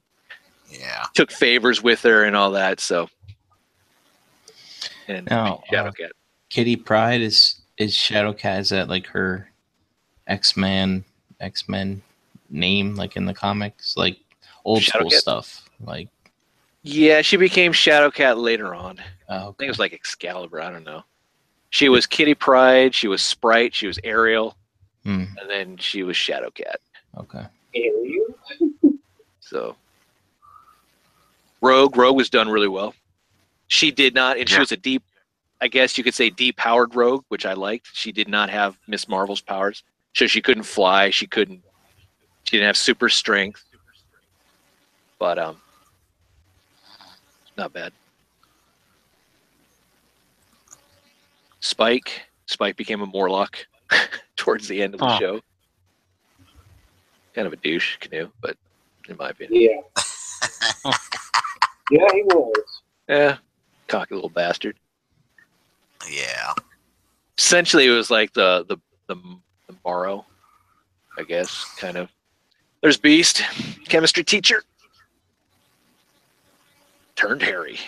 Yeah. 0.70 1.04
took 1.14 1.32
favors 1.32 1.82
with 1.82 2.00
her 2.02 2.24
and 2.24 2.36
all 2.36 2.52
that. 2.52 2.78
So, 2.78 3.08
and 5.08 5.26
Now, 5.26 5.62
uh, 5.68 5.72
Shadowcat. 5.72 6.10
Kitty 6.50 6.76
Pryde 6.76 7.22
is 7.22 7.60
is 7.78 7.94
Shadowcat. 7.94 8.60
Is 8.60 8.68
that 8.70 8.88
like 8.88 9.06
her 9.08 9.50
X 10.26 10.56
Man 10.56 11.04
X 11.40 11.68
Men 11.68 12.02
name, 12.50 12.94
like 12.94 13.16
in 13.16 13.24
the 13.24 13.34
comics, 13.34 13.96
like 13.96 14.18
old 14.64 14.82
school 14.82 15.10
stuff? 15.10 15.68
Like, 15.84 16.08
Yeah, 16.82 17.22
she 17.22 17.36
became 17.36 17.72
Shadowcat 17.72 18.36
later 18.40 18.74
on. 18.74 18.98
oh, 19.28 19.36
I 19.36 19.44
think 19.44 19.62
it 19.62 19.68
was 19.68 19.78
like 19.78 19.92
Excalibur. 19.92 20.60
I 20.60 20.70
don't 20.70 20.84
know. 20.84 21.02
She 21.70 21.88
was 21.88 22.06
Kitty 22.06 22.34
Pryde. 22.34 22.94
She 22.94 23.08
was 23.08 23.20
Sprite. 23.22 23.74
She 23.74 23.86
was 23.86 23.98
Ariel, 24.02 24.56
Hmm, 25.04 25.24
and 25.40 25.48
then 25.48 25.76
she 25.76 26.02
was 26.02 26.16
Shadowcat. 26.16 26.76
okay. 27.18 27.44
Alien? 27.74 28.98
So, 29.40 29.76
Rogue. 31.60 31.96
Rogue 31.96 32.16
was 32.16 32.30
done 32.30 32.48
really 32.48 32.68
well. 32.68 32.94
She 33.68 33.90
did 33.90 34.14
not, 34.14 34.38
and 34.38 34.48
she 34.48 34.58
was 34.58 34.72
a 34.72 34.76
deep. 34.76 35.02
I 35.60 35.68
guess 35.68 35.98
you 35.98 36.04
could 36.04 36.14
say 36.14 36.30
depowered 36.30 36.94
Rogue, 36.94 37.24
which 37.28 37.44
I 37.44 37.54
liked. 37.54 37.88
She 37.92 38.12
did 38.12 38.28
not 38.28 38.48
have 38.50 38.78
Miss 38.86 39.08
Marvel's 39.08 39.40
powers, 39.40 39.82
so 40.14 40.26
she 40.26 40.40
couldn't 40.40 40.62
fly. 40.64 41.10
She 41.10 41.26
couldn't. 41.26 41.62
She 42.44 42.56
didn't 42.56 42.68
have 42.68 42.76
super 42.76 43.08
strength, 43.08 43.64
but 45.18 45.38
um, 45.38 45.60
not 47.56 47.72
bad. 47.72 47.92
Spike. 51.60 52.22
Spike 52.46 52.76
became 52.76 53.02
a 53.02 53.06
Morlock 53.06 53.58
towards 54.36 54.68
the 54.68 54.80
end 54.82 54.94
of 54.94 55.00
the 55.00 55.06
Huh. 55.06 55.18
show. 55.18 55.40
Kind 57.34 57.46
of 57.46 57.52
a 57.52 57.56
douche 57.56 57.96
canoe, 57.98 58.30
but 58.40 58.56
in 59.08 59.16
my 59.16 59.30
opinion, 59.30 59.60
Yeah. 59.62 59.80
yeah, 61.90 62.06
he 62.14 62.22
was. 62.22 62.82
yeah, 63.08 63.36
cocky 63.86 64.14
little 64.14 64.30
bastard. 64.30 64.78
Yeah. 66.10 66.52
Essentially, 67.36 67.86
it 67.86 67.90
was 67.90 68.10
like 68.10 68.32
the 68.34 68.64
the 68.68 68.76
the, 69.06 69.16
the 69.68 69.74
Marrow, 69.84 70.26
I 71.18 71.22
guess, 71.22 71.64
kind 71.78 71.96
of. 71.96 72.10
There's 72.82 72.96
Beast, 72.96 73.42
chemistry 73.88 74.22
teacher, 74.22 74.62
turned 77.16 77.42
hairy. 77.42 77.78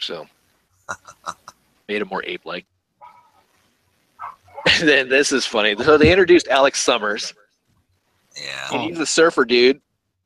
So 0.00 0.26
made 1.88 2.02
him 2.02 2.08
more 2.08 2.24
ape-like. 2.24 2.66
And 4.80 4.88
then 4.88 5.08
this 5.08 5.30
is 5.32 5.46
funny. 5.46 5.76
So 5.76 5.96
they 5.98 6.10
introduced 6.10 6.48
Alex 6.48 6.80
Summers, 6.80 7.32
Yeah. 8.36 8.68
and 8.72 8.82
he's 8.82 8.98
a 8.98 9.06
surfer 9.06 9.44
dude 9.44 9.80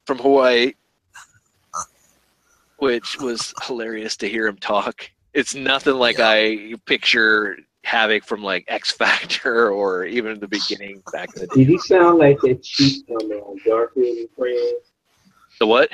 from 0.07 0.19
Hawaii, 0.19 0.73
which 2.78 3.19
was 3.19 3.52
hilarious 3.67 4.17
to 4.19 4.28
hear 4.28 4.47
him 4.47 4.57
talk. 4.57 5.11
It's 5.35 5.55
nothing 5.55 5.94
like 5.94 6.19
Yeah. 6.19 6.28
I 6.31 6.75
picture 6.86 7.57
Havoc 7.85 8.25
from 8.25 8.43
like 8.43 8.65
X 8.69 8.93
Factor 8.93 9.70
or 9.73 10.05
even 10.05 10.39
the 10.41 10.49
beginning 10.49 11.02
back 11.12 11.31
in 11.35 11.43
the 11.43 11.47
day. 11.49 11.55
Did 11.57 11.69
he 11.69 11.78
sound 11.78 12.19
like 12.19 12.39
that 12.43 12.62
cheat 12.62 13.07
from 13.07 13.17
uh, 13.33 13.55
Garfield 13.65 14.19
and 14.19 14.28
Friends? 14.36 14.93
The 15.59 15.67
what? 15.67 15.91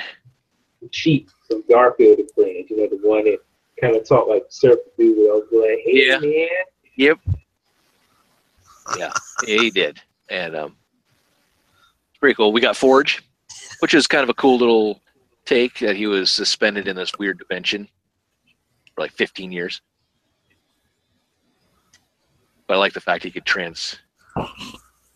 The 0.81 0.89
cheat 0.89 1.29
from 1.47 1.63
Garfield 1.69 2.19
and 2.19 2.31
Friends. 2.31 2.69
You 2.69 2.77
know, 2.77 2.87
the 2.87 3.07
one 3.07 3.23
that 3.25 3.39
kind 3.81 3.95
of 3.95 4.07
talked 4.07 4.29
like 4.29 4.43
surfer 4.49 4.81
dude 4.97 5.17
with 5.17 5.29
all 5.29 5.59
like, 5.61 5.79
hey 5.85 6.07
Yeah. 6.07 6.19
man. 6.19 6.47
Yep. 6.97 7.19
Yeah, 8.97 9.11
yeah, 9.45 9.61
he 9.61 9.69
did, 9.69 10.01
and 10.29 10.55
um, 10.55 10.75
it's 12.09 12.17
pretty 12.19 12.33
cool. 12.33 12.51
We 12.51 12.59
got 12.59 12.75
Forge, 12.75 13.23
which 13.81 13.93
is 13.93 14.07
kind 14.07 14.23
of 14.23 14.29
a 14.29 14.33
cool 14.33 14.57
little 14.57 14.99
take 15.45 15.77
that 15.79 15.95
he 15.95 16.07
was 16.07 16.31
suspended 16.31 16.87
in 16.87 16.95
this 16.95 17.11
weird 17.19 17.37
dimension 17.47 17.87
for 18.99 19.03
like 19.03 19.13
15 19.13 19.49
years. 19.51 19.81
But 22.67 22.73
I 22.73 22.77
like 22.77 22.91
the 22.91 22.99
fact 22.99 23.23
he 23.23 23.31
could 23.31 23.45
trans 23.45 23.97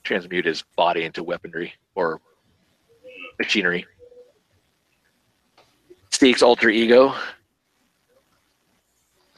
transmute 0.03 0.45
his 0.45 0.63
body 0.77 1.03
into 1.03 1.21
weaponry 1.21 1.73
or 1.93 2.21
machinery. 3.37 3.85
Steve's 6.11 6.41
alter 6.41 6.69
ego. 6.69 7.13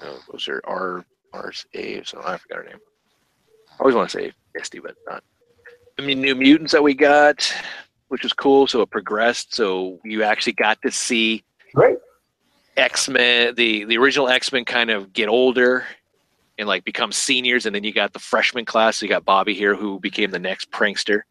Oh, 0.02 0.20
those 0.32 0.48
are 0.48 0.62
R 0.66 1.06
R's 1.34 1.66
A, 1.74 2.04
so 2.04 2.22
I 2.24 2.38
forgot 2.38 2.58
her 2.58 2.64
name. 2.66 2.80
I 3.72 3.80
always 3.80 3.96
want 3.96 4.10
to 4.12 4.18
say 4.18 4.32
Misty, 4.54 4.80
but 4.80 4.96
not. 5.08 5.24
I 5.98 6.04
mean, 6.04 6.22
new 6.22 6.36
mutants 6.36 6.74
that 6.74 6.84
we 6.84 6.94
got, 6.94 7.52
which 8.10 8.24
was 8.24 8.34
cool. 8.34 8.68
So 8.68 8.82
it 8.82 8.92
progressed. 8.92 9.56
So 9.56 10.00
you 10.04 10.22
actually 10.22 10.54
got 10.54 10.80
to 10.84 10.92
see 10.92 11.44
Right. 11.74 11.98
X 12.78 13.08
Men, 13.10 13.56
the 13.56 13.86
the 13.86 13.98
original 13.98 14.28
X 14.28 14.52
Men, 14.52 14.66
kind 14.66 14.90
of 14.90 15.14
get 15.14 15.28
older 15.30 15.86
and 16.58 16.68
like 16.68 16.84
become 16.86 17.12
seniors, 17.12 17.66
and 17.66 17.76
then 17.76 17.84
you 17.84 17.94
got 17.94 18.14
the 18.14 18.20
freshman 18.20 18.66
class. 18.66 18.98
So 18.98 19.06
you 19.06 19.10
got 19.10 19.26
Bobby 19.26 19.54
here, 19.54 19.76
who 19.76 20.00
became 20.00 20.32
the 20.32 20.40
next 20.40 20.72
prankster. 20.72 21.22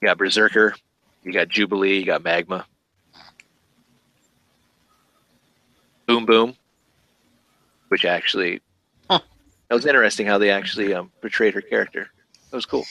You 0.00 0.06
got 0.08 0.18
Berserker, 0.18 0.74
you 1.24 1.32
got 1.32 1.48
Jubilee, 1.48 1.98
you 1.98 2.04
got 2.06 2.22
Magma. 2.22 2.66
Boom 6.06 6.26
Boom, 6.26 6.56
which 7.88 8.04
actually 8.04 8.60
Huh. 9.08 9.20
that 9.68 9.74
was 9.74 9.86
interesting 9.86 10.26
how 10.26 10.38
they 10.38 10.50
actually 10.50 10.92
um, 10.94 11.12
portrayed 11.20 11.54
her 11.54 11.60
character. 11.60 12.08
That 12.50 12.56
was 12.56 12.66
cool. 12.66 12.84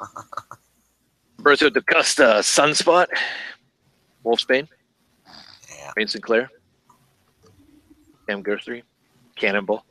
Bertha 1.38 1.70
DaCosta, 1.70 2.40
Sunspot, 2.40 3.06
Wolfsbane, 4.24 4.68
Yeah. 5.86 5.92
Rahne 5.96 6.10
Sinclair, 6.10 6.50
Sam 8.26 8.42
Guthrie, 8.42 8.82
Cannonball, 9.36 9.84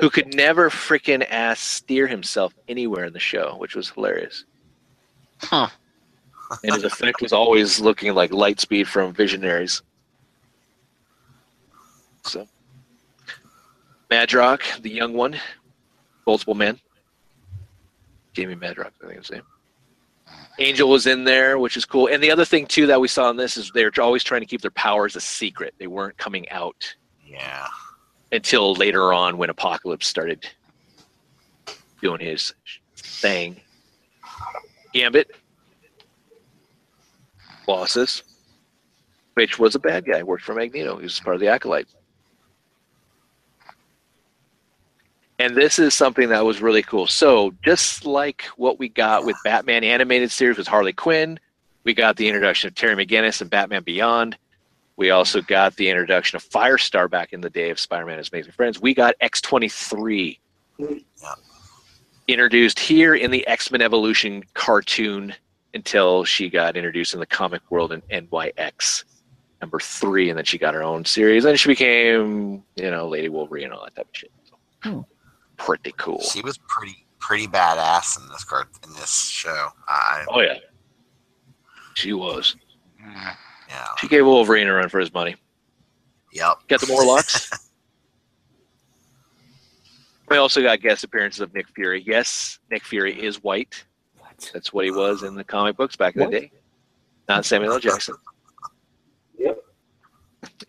who 0.00 0.08
could 0.08 0.34
never 0.34 0.70
freaking 0.70 1.26
ass 1.28 1.60
steer 1.60 2.06
himself 2.06 2.54
anywhere 2.68 3.04
in 3.04 3.12
the 3.12 3.20
show, 3.20 3.56
which 3.58 3.74
was 3.74 3.90
hilarious. 3.90 4.44
Huh. 5.42 5.68
And 6.64 6.74
his 6.74 6.84
effect 6.84 7.20
was 7.20 7.32
always 7.32 7.78
looking 7.78 8.14
like 8.14 8.30
Lightspeed 8.30 8.86
from 8.86 9.12
Visionaries. 9.12 9.82
So, 12.24 12.48
Madrox, 14.10 14.80
the 14.80 14.90
young 14.90 15.12
one, 15.12 15.38
multiple 16.26 16.54
man. 16.54 16.80
Jamie 18.32 18.54
Madrox, 18.56 18.92
I 19.02 19.08
think 19.08 19.18
his 19.18 19.30
name. 19.30 19.42
Angel 20.60 20.88
was 20.88 21.06
in 21.06 21.22
there, 21.24 21.58
which 21.58 21.76
is 21.76 21.84
cool. 21.84 22.08
And 22.08 22.22
the 22.22 22.30
other 22.30 22.44
thing 22.44 22.66
too 22.66 22.86
that 22.86 23.00
we 23.00 23.06
saw 23.08 23.30
in 23.30 23.36
this 23.36 23.56
is 23.56 23.70
they're 23.74 23.92
always 24.00 24.24
trying 24.24 24.40
to 24.40 24.46
keep 24.46 24.60
their 24.60 24.72
powers 24.72 25.14
a 25.14 25.20
secret. 25.20 25.74
They 25.78 25.86
weren't 25.86 26.16
coming 26.18 26.48
out 26.50 26.94
Yeah. 27.24 27.68
until 28.32 28.74
later 28.74 29.12
on 29.12 29.38
when 29.38 29.50
Apocalypse 29.50 30.06
started 30.08 30.48
doing 32.02 32.20
his 32.20 32.52
thing. 32.96 33.60
Gambit, 34.92 35.30
Bosses, 37.66 38.22
which 39.34 39.58
was 39.58 39.74
a 39.74 39.78
bad 39.78 40.06
guy, 40.06 40.22
worked 40.22 40.42
for 40.44 40.54
Magneto. 40.54 40.96
He 40.96 41.04
was 41.04 41.20
part 41.20 41.34
of 41.36 41.40
the 41.40 41.48
Acolyte. 41.48 41.86
And 45.38 45.56
this 45.56 45.78
is 45.78 45.94
something 45.94 46.28
that 46.30 46.44
was 46.44 46.60
really 46.60 46.82
cool. 46.82 47.06
So, 47.06 47.52
just 47.64 48.04
like 48.04 48.46
what 48.56 48.78
we 48.78 48.88
got 48.88 49.24
with 49.24 49.36
Batman 49.44 49.84
animated 49.84 50.32
series 50.32 50.58
with 50.58 50.66
Harley 50.66 50.92
Quinn, 50.92 51.38
we 51.84 51.94
got 51.94 52.16
the 52.16 52.26
introduction 52.26 52.68
of 52.68 52.74
Terry 52.74 53.06
McGinnis 53.06 53.40
and 53.40 53.48
Batman 53.48 53.84
Beyond. 53.84 54.36
We 54.96 55.10
also 55.10 55.40
got 55.40 55.76
the 55.76 55.88
introduction 55.88 56.36
of 56.36 56.44
Firestar 56.44 57.08
back 57.08 57.32
in 57.32 57.40
the 57.40 57.50
day 57.50 57.70
of 57.70 57.78
Spider-Man 57.78 58.14
and 58.14 58.18
His 58.18 58.32
Amazing 58.32 58.52
Friends. 58.52 58.80
We 58.80 58.94
got 58.94 59.14
X23 59.22 60.38
introduced 62.26 62.80
here 62.80 63.14
in 63.14 63.30
the 63.30 63.46
X-Men 63.46 63.80
Evolution 63.80 64.42
cartoon 64.54 65.34
until 65.72 66.24
she 66.24 66.50
got 66.50 66.76
introduced 66.76 67.14
in 67.14 67.20
the 67.20 67.26
comic 67.26 67.62
world 67.70 67.92
in 67.92 68.02
NYX 68.10 69.04
number 69.60 69.78
three, 69.78 70.30
and 70.30 70.38
then 70.38 70.44
she 70.44 70.58
got 70.58 70.74
her 70.74 70.82
own 70.82 71.04
series, 71.04 71.44
and 71.44 71.58
she 71.58 71.68
became, 71.68 72.62
you 72.76 72.90
know, 72.90 73.08
Lady 73.08 73.28
Wolverine 73.28 73.64
and 73.64 73.74
all 73.74 73.84
that 73.84 73.94
type 73.94 74.08
of 74.08 74.16
shit. 74.16 74.32
Hmm. 74.82 75.00
Pretty 75.58 75.92
cool. 75.96 76.20
She 76.22 76.40
was 76.42 76.58
pretty 76.68 77.04
pretty 77.18 77.46
badass 77.46 78.18
in 78.20 78.28
this 78.28 78.44
card 78.44 78.68
in 78.84 78.92
this 78.94 79.28
show. 79.28 79.68
I 79.88 80.24
Oh 80.28 80.40
yeah, 80.40 80.58
she 81.94 82.12
was. 82.12 82.56
Yeah. 83.00 83.84
She 83.98 84.08
gave 84.08 84.24
Wolverine 84.24 84.66
a 84.68 84.72
run 84.74 84.88
for 84.88 84.98
his 84.98 85.12
money. 85.12 85.36
Yep. 86.32 86.58
Got 86.68 86.80
the 86.80 86.86
Morlocks. 86.86 87.50
we 90.28 90.36
also 90.36 90.62
got 90.62 90.80
guest 90.80 91.04
appearances 91.04 91.40
of 91.40 91.52
Nick 91.54 91.68
Fury. 91.68 92.02
Yes, 92.06 92.58
Nick 92.70 92.84
Fury 92.84 93.20
is 93.20 93.42
white. 93.42 93.84
What? 94.18 94.50
That's 94.54 94.72
what 94.72 94.84
he 94.84 94.90
was 94.90 95.22
in 95.22 95.34
the 95.34 95.44
comic 95.44 95.76
books 95.76 95.96
back 95.96 96.14
in 96.16 96.22
What? 96.22 96.30
the 96.30 96.40
day. 96.40 96.52
Not 97.28 97.44
Samuel 97.44 97.72
L. 97.74 97.80
Jackson. 97.80 98.14
Yep. 99.38 99.58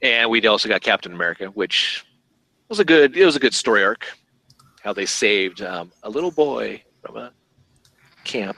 And 0.04 0.30
we 0.30 0.46
also 0.46 0.70
got 0.70 0.82
Captain 0.82 1.12
America, 1.12 1.48
which 1.48 2.06
was 2.70 2.80
a 2.80 2.86
good. 2.86 3.18
It 3.18 3.26
was 3.26 3.36
a 3.36 3.40
good 3.40 3.56
story 3.56 3.84
arc. 3.84 4.06
How 4.84 4.94
they 4.94 5.06
saved 5.06 5.62
um, 5.62 5.92
a 6.04 6.10
little 6.10 6.32
boy 6.32 6.82
from 7.04 7.18
a 7.18 7.32
camp, 8.24 8.58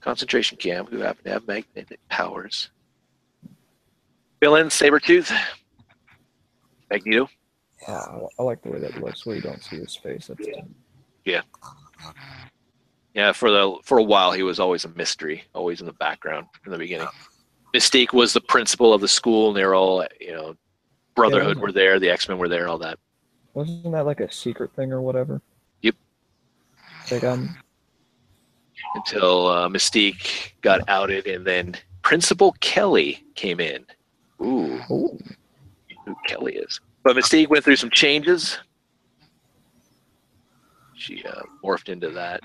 concentration 0.00 0.58
camp, 0.58 0.90
who 0.90 0.98
happened 0.98 1.24
to 1.26 1.32
have 1.32 1.46
magnetic 1.46 2.00
powers. 2.08 2.70
Villain 4.40 4.66
Sabretooth. 4.68 5.32
Magneto. 6.90 7.28
Yeah, 7.86 8.04
I- 8.38 8.42
like 8.42 8.62
the 8.62 8.70
way 8.70 8.78
that 8.80 9.00
looks. 9.00 9.24
Where 9.26 9.36
you 9.36 9.42
don't 9.42 9.62
see 9.62 9.76
his 9.76 9.94
face. 9.96 10.26
That's 10.28 10.48
Yeah, 11.24 11.42
Yeah, 13.14 13.32
for 13.32 13.50
the 13.50 13.76
for 13.84 13.98
a 13.98 14.02
while 14.02 14.32
he 14.32 14.42
was 14.42 14.58
always 14.58 14.84
a 14.84 14.88
mystery, 14.90 15.44
always 15.54 15.80
in 15.80 15.86
the 15.86 15.92
background 15.94 16.46
in 16.64 16.72
the 16.72 16.78
beginning. 16.78 17.08
Mystique 17.74 18.12
was 18.12 18.32
the 18.32 18.40
principal 18.40 18.94
of 18.94 19.00
the 19.00 19.08
school, 19.08 19.48
and 19.48 19.56
they 19.56 19.64
were 19.64 19.74
all 19.74 20.04
you 20.20 20.32
know, 20.32 20.56
Brotherhood 21.14 21.56
Yeah. 21.58 21.62
were 21.62 21.72
there, 21.72 21.98
the 22.00 22.10
X 22.10 22.28
Men 22.28 22.38
were 22.38 22.48
there, 22.48 22.68
all 22.68 22.78
that. 22.78 22.98
Wasn't 23.58 23.90
that 23.90 24.06
like 24.06 24.20
a 24.20 24.30
secret 24.30 24.72
thing 24.74 24.92
or 24.92 25.02
whatever? 25.02 25.42
Yep. 25.82 25.96
Like 27.10 27.24
um, 27.24 27.56
Until 28.94 29.48
uh, 29.48 29.68
Mystique 29.68 30.52
got 30.62 30.80
outed, 30.88 31.26
and 31.26 31.44
then 31.44 31.74
Principal 32.02 32.52
Kelly 32.60 33.24
came 33.34 33.58
in. 33.58 33.84
Ooh, 34.40 34.80
oh, 34.88 35.18
who 36.06 36.16
Kelly 36.28 36.54
is. 36.54 36.80
But 37.02 37.16
Mystique 37.16 37.48
went 37.48 37.64
through 37.64 37.76
some 37.76 37.90
changes. 37.90 38.58
She 40.94 41.24
uh, 41.24 41.42
morphed 41.64 41.88
into 41.88 42.10
that. 42.10 42.40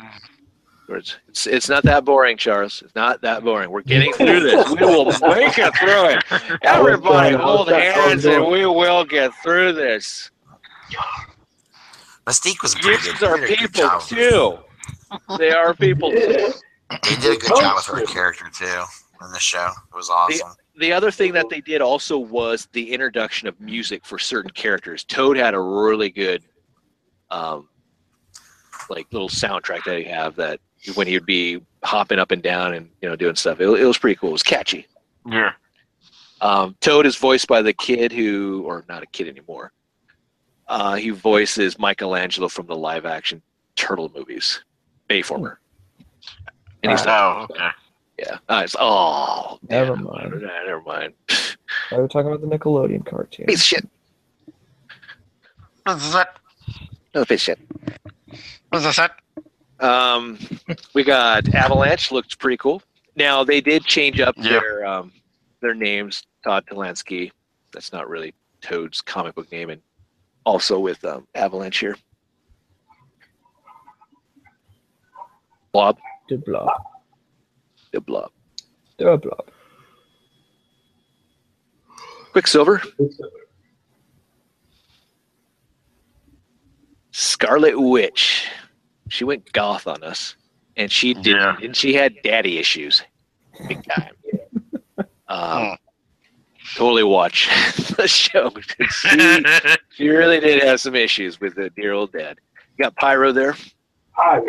It's, 0.90 1.18
it's 1.28 1.48
it's 1.48 1.70
not 1.70 1.84
that 1.84 2.06
boring, 2.06 2.38
Charles. 2.38 2.82
It's 2.82 2.96
not 2.96 3.22
that 3.22 3.44
boring. 3.44 3.70
We're 3.70 3.82
getting 3.82 4.14
through 4.14 4.42
this. 4.42 4.68
We 4.80 4.86
will 4.86 5.06
make 5.06 5.58
it 5.58 5.76
through 5.78 6.10
it. 6.10 6.24
Everybody 6.64 7.36
hold 7.36 7.70
hands 7.70 8.26
and 8.26 8.48
we 8.48 8.66
will 8.66 9.06
get 9.06 9.32
through 9.44 9.74
this. 9.74 10.32
Mystique 12.26 12.62
was 12.62 12.74
pretty 12.76 13.02
good. 13.04 13.12
Kids 13.14 13.24
are 13.24 13.40
They 13.40 13.48
did 13.48 13.60
a 13.60 13.62
good 13.64 13.74
people 13.74 13.90
job 13.90 14.02
with- 14.02 14.10
too. 14.10 14.58
They 15.38 15.52
are 15.52 15.74
people 15.74 16.12
too. 16.12 16.18
They 16.18 17.16
did 17.22 17.38
a 17.38 17.40
good 17.40 17.50
job 17.60 17.76
with 17.76 17.86
her 17.86 18.06
character 18.06 18.46
too 18.54 18.84
in 19.26 19.32
the 19.32 19.40
show. 19.40 19.68
It 19.92 19.96
was 19.96 20.10
awesome. 20.10 20.50
The 20.78 20.92
other 20.92 21.12
thing 21.12 21.34
that 21.34 21.50
they 21.50 21.62
did 21.62 21.82
also 21.82 22.18
was 22.18 22.68
the 22.74 22.92
introduction 22.94 23.48
of 23.48 23.60
music 23.62 24.06
for 24.06 24.18
certain 24.18 24.50
characters. 24.52 25.04
Toad 25.04 25.38
had 25.38 25.54
a 25.54 25.60
really 25.60 26.10
good, 26.10 26.44
um, 27.30 27.70
like 28.90 29.06
little 29.12 29.30
soundtrack 29.30 29.84
that 29.86 29.98
he 30.00 30.04
have 30.06 30.36
that 30.38 30.60
when 30.96 31.06
he 31.08 31.14
would 31.14 31.28
be 31.28 31.62
hopping 31.84 32.18
up 32.18 32.32
and 32.32 32.42
down 32.42 32.74
and 32.74 32.90
you 33.02 33.10
know 33.10 33.16
doing 33.16 33.36
stuff. 33.36 33.60
It, 33.62 33.68
it 33.68 33.86
was 33.86 33.98
pretty 34.00 34.16
cool. 34.16 34.30
It 34.30 34.34
was 34.34 34.44
catchy. 34.44 34.88
Yeah. 35.30 35.52
Um, 36.42 36.76
Toad 36.82 37.06
is 37.06 37.16
voiced 37.16 37.48
by 37.48 37.62
the 37.62 37.72
kid 37.74 38.12
who, 38.12 38.64
or 38.66 38.84
not 38.90 39.04
a 39.04 39.06
kid 39.08 39.28
anymore. 39.30 39.72
Uh, 40.68 40.96
he 40.96 41.10
voices 41.10 41.78
Michelangelo 41.78 42.48
from 42.48 42.68
the 42.68 42.76
live 42.76 43.06
action 43.06 43.42
Turtle 43.76 44.12
movies, 44.16 44.64
Bayformer. 45.10 45.58
And 46.84 46.92
he's 46.92 47.06
Oh, 47.06 47.48
okay. 47.50 47.70
yeah. 48.20 48.38
Uh, 48.50 48.62
it's, 48.64 48.76
oh, 48.80 49.60
Never 49.70 49.96
damn, 49.96 50.04
mind. 50.06 50.42
nah, 50.42 50.64
Never 50.66 50.82
mind. 50.82 51.14
I 51.30 51.36
was 52.00 52.12
talking 52.12 52.32
about 52.32 52.42
the 52.42 52.48
Nickelodeon 52.48 53.06
cartoon. 53.06 53.46
Piece 53.48 53.60
of 53.62 53.66
shit. 53.66 53.90
What's 55.86 56.14
that? 56.14 56.38
No 57.14 57.26
piece 57.26 57.48
of 57.48 57.58
shit. 57.58 57.60
What's 58.70 58.96
that? 58.98 59.12
Um, 59.80 60.40
we 60.94 61.04
got 61.04 61.54
Avalanche. 61.54 62.12
Looked 62.12 62.40
pretty 62.40 62.58
cool. 62.58 62.82
Now 63.16 63.44
they 63.44 63.60
did 63.62 63.84
change 63.84 64.20
up 64.20 64.36
Yeah. 64.38 64.60
their 64.60 64.86
um, 64.86 65.12
their 65.62 65.74
names. 65.74 66.24
Todd 66.44 66.66
Tolansky. 66.70 67.32
That's 67.74 67.92
not 67.92 68.08
really 68.10 68.34
Toad's 68.62 69.02
comic 69.02 69.36
book 69.36 69.52
name, 69.52 69.70
and 69.70 69.82
also 70.46 70.80
with 70.80 71.04
um, 71.06 71.28
Avalanche 71.36 71.80
here. 71.80 71.96
Blob, 75.72 75.98
The 76.30 76.38
blob. 76.38 76.70
the 77.92 78.00
Blob. 78.02 78.32
The 78.98 79.18
blob. 79.18 79.50
Quicksilver, 82.32 82.82
Scarlet 87.12 87.80
Witch. 87.80 88.48
She 89.10 89.24
went 89.24 89.52
goth 89.54 89.88
on 89.88 90.04
us, 90.04 90.36
and 90.78 90.92
she 90.92 91.14
did. 91.14 91.38
Yeah. 91.38 91.58
And 91.62 91.76
she 91.76 91.94
had 91.94 92.16
daddy 92.24 92.58
issues, 92.58 93.04
big 93.68 93.84
time. 93.86 94.14
Um, 95.30 95.78
totally 96.76 97.04
watch 97.04 97.48
the 97.98 98.08
show. 98.08 98.52
She, 98.90 99.44
she 99.96 100.10
really 100.10 100.40
did 100.40 100.64
have 100.64 100.80
some 100.80 100.96
issues 100.96 101.40
with 101.40 101.56
the 101.56 101.70
dear 101.72 101.94
old 101.94 102.12
dad. 102.12 102.38
You 102.78 102.84
got 102.86 102.96
Pyro 102.96 103.32
there, 103.32 103.56
Pyro, 104.16 104.46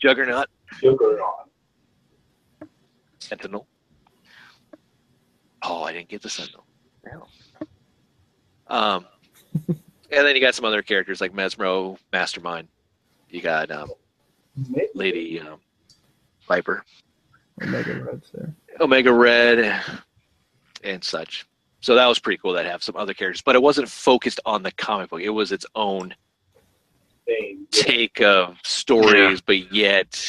Juggernaut, 0.00 0.48
Juggernaut. 0.80 1.48
Sentinel. 3.18 3.66
Oh, 5.62 5.82
I 5.82 5.92
didn't 5.92 6.08
get 6.08 6.22
the 6.22 6.30
Sentinel. 6.30 6.64
Hell. 7.10 7.28
Um, 8.68 9.06
and 9.66 9.76
then 10.10 10.34
you 10.34 10.40
got 10.40 10.54
some 10.54 10.64
other 10.64 10.82
characters 10.82 11.20
like 11.20 11.32
Mesmo, 11.32 11.98
Mastermind. 12.12 12.68
You 13.28 13.42
got 13.42 13.70
um, 13.70 13.90
Lady 14.94 15.40
um, 15.40 15.58
Viper. 16.46 16.84
Omega 17.62 18.02
Red's 18.02 18.30
there. 18.32 18.54
Omega 18.80 19.12
Red 19.12 19.82
and 20.84 21.02
such. 21.02 21.46
So 21.80 21.94
that 21.94 22.06
was 22.06 22.18
pretty 22.18 22.38
cool 22.38 22.52
that 22.54 22.66
have 22.66 22.82
some 22.82 22.96
other 22.96 23.14
characters, 23.14 23.42
but 23.42 23.54
it 23.54 23.62
wasn't 23.62 23.88
focused 23.88 24.40
on 24.44 24.62
the 24.62 24.72
comic 24.72 25.10
book. 25.10 25.20
It 25.20 25.28
was 25.30 25.52
its 25.52 25.64
own 25.74 26.14
Thing. 27.26 27.66
take 27.70 28.20
of 28.20 28.56
stories, 28.64 29.40
but 29.40 29.72
yet 29.72 30.20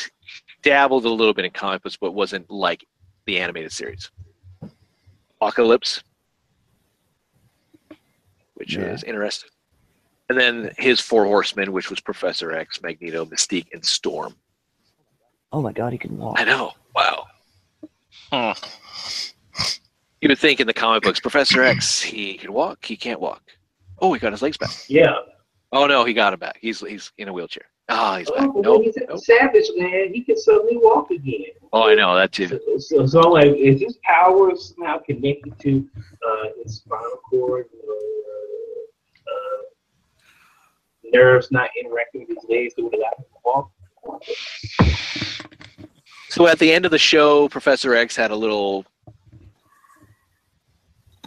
dabbled 0.61 1.05
a 1.05 1.09
little 1.09 1.33
bit 1.33 1.45
in 1.45 1.51
comic 1.51 1.81
books, 1.81 1.97
but 1.99 2.11
wasn't 2.13 2.49
like 2.51 2.85
the 3.25 3.39
animated 3.39 3.71
series. 3.71 4.11
Apocalypse, 5.41 6.03
which 8.55 8.75
Yeah. 8.75 8.91
is 8.91 9.03
interesting. 9.03 9.49
And 10.29 10.39
then 10.39 10.71
his 10.77 10.99
four 10.99 11.25
horsemen, 11.25 11.71
which 11.71 11.89
was 11.89 11.99
Professor 11.99 12.51
X, 12.51 12.81
Magneto, 12.83 13.25
Mystique, 13.25 13.67
and 13.73 13.83
Storm. 13.83 14.35
Oh 15.51 15.61
my 15.63 15.71
god, 15.71 15.91
he 15.93 15.97
can 15.97 16.15
walk. 16.17 16.39
I 16.39 16.43
know. 16.43 16.73
Wow. 16.95 17.25
Hmm. 18.31 18.51
You 20.21 20.27
would 20.29 20.37
think 20.39 20.59
in 20.59 20.67
the 20.67 20.73
comic 20.73 21.03
books, 21.03 21.19
Professor 21.19 21.63
X, 21.63 22.01
he 22.01 22.33
can 22.37 22.51
walk, 22.51 22.83
he 22.85 22.97
can't 22.97 23.19
walk. 23.21 23.41
Oh, 23.99 24.13
he 24.13 24.19
got 24.19 24.31
his 24.33 24.41
legs 24.41 24.57
back. 24.57 24.71
Yeah. 24.87 25.15
Oh 25.71 25.85
no, 25.87 26.03
he 26.03 26.13
got 26.13 26.33
him 26.33 26.39
back. 26.39 26.57
He's 26.61 26.79
he's 26.81 27.11
in 27.17 27.27
a 27.27 27.33
wheelchair. 27.33 27.65
Ah, 27.89 28.17
he's 28.17 28.29
back. 28.31 28.49
Oh, 28.53 28.61
Nope. 28.61 28.83
he's 28.83 28.97
a 28.97 29.01
nope. 29.07 29.19
Savage 29.19 29.69
Land, 29.77 30.13
he 30.13 30.23
can 30.23 30.37
suddenly 30.37 30.77
walk 30.77 31.09
again. 31.11 31.45
Oh, 31.73 31.89
I 31.89 31.95
know 31.95 32.15
that 32.15 32.31
too. 32.31 32.47
So, 32.47 32.59
so, 32.79 33.05
so 33.05 33.21
I'm 33.21 33.31
like, 33.31 33.55
is 33.57 33.81
his 33.81 33.97
power 34.03 34.55
somehow 34.55 34.97
connected 34.99 35.57
to 35.59 35.87
uh, 36.27 36.45
his 36.63 36.77
spinal 36.77 37.19
cord? 37.29 37.65
Or, 37.87 37.93
uh, 37.93 39.61
nerves 41.13 41.49
not 41.51 41.69
interacting 41.79 42.25
with 42.27 42.37
his 42.37 42.45
legs 42.49 42.73
to 42.75 42.81
allow 42.81 43.11
him 43.17 43.25
to 43.25 43.39
walk? 43.45 43.71
So 46.29 46.47
at 46.47 46.59
the 46.59 46.71
end 46.71 46.85
of 46.85 46.91
the 46.91 46.97
show, 46.99 47.49
Professor 47.49 47.95
X 47.95 48.15
had 48.15 48.31
a 48.31 48.35
little 48.35 48.85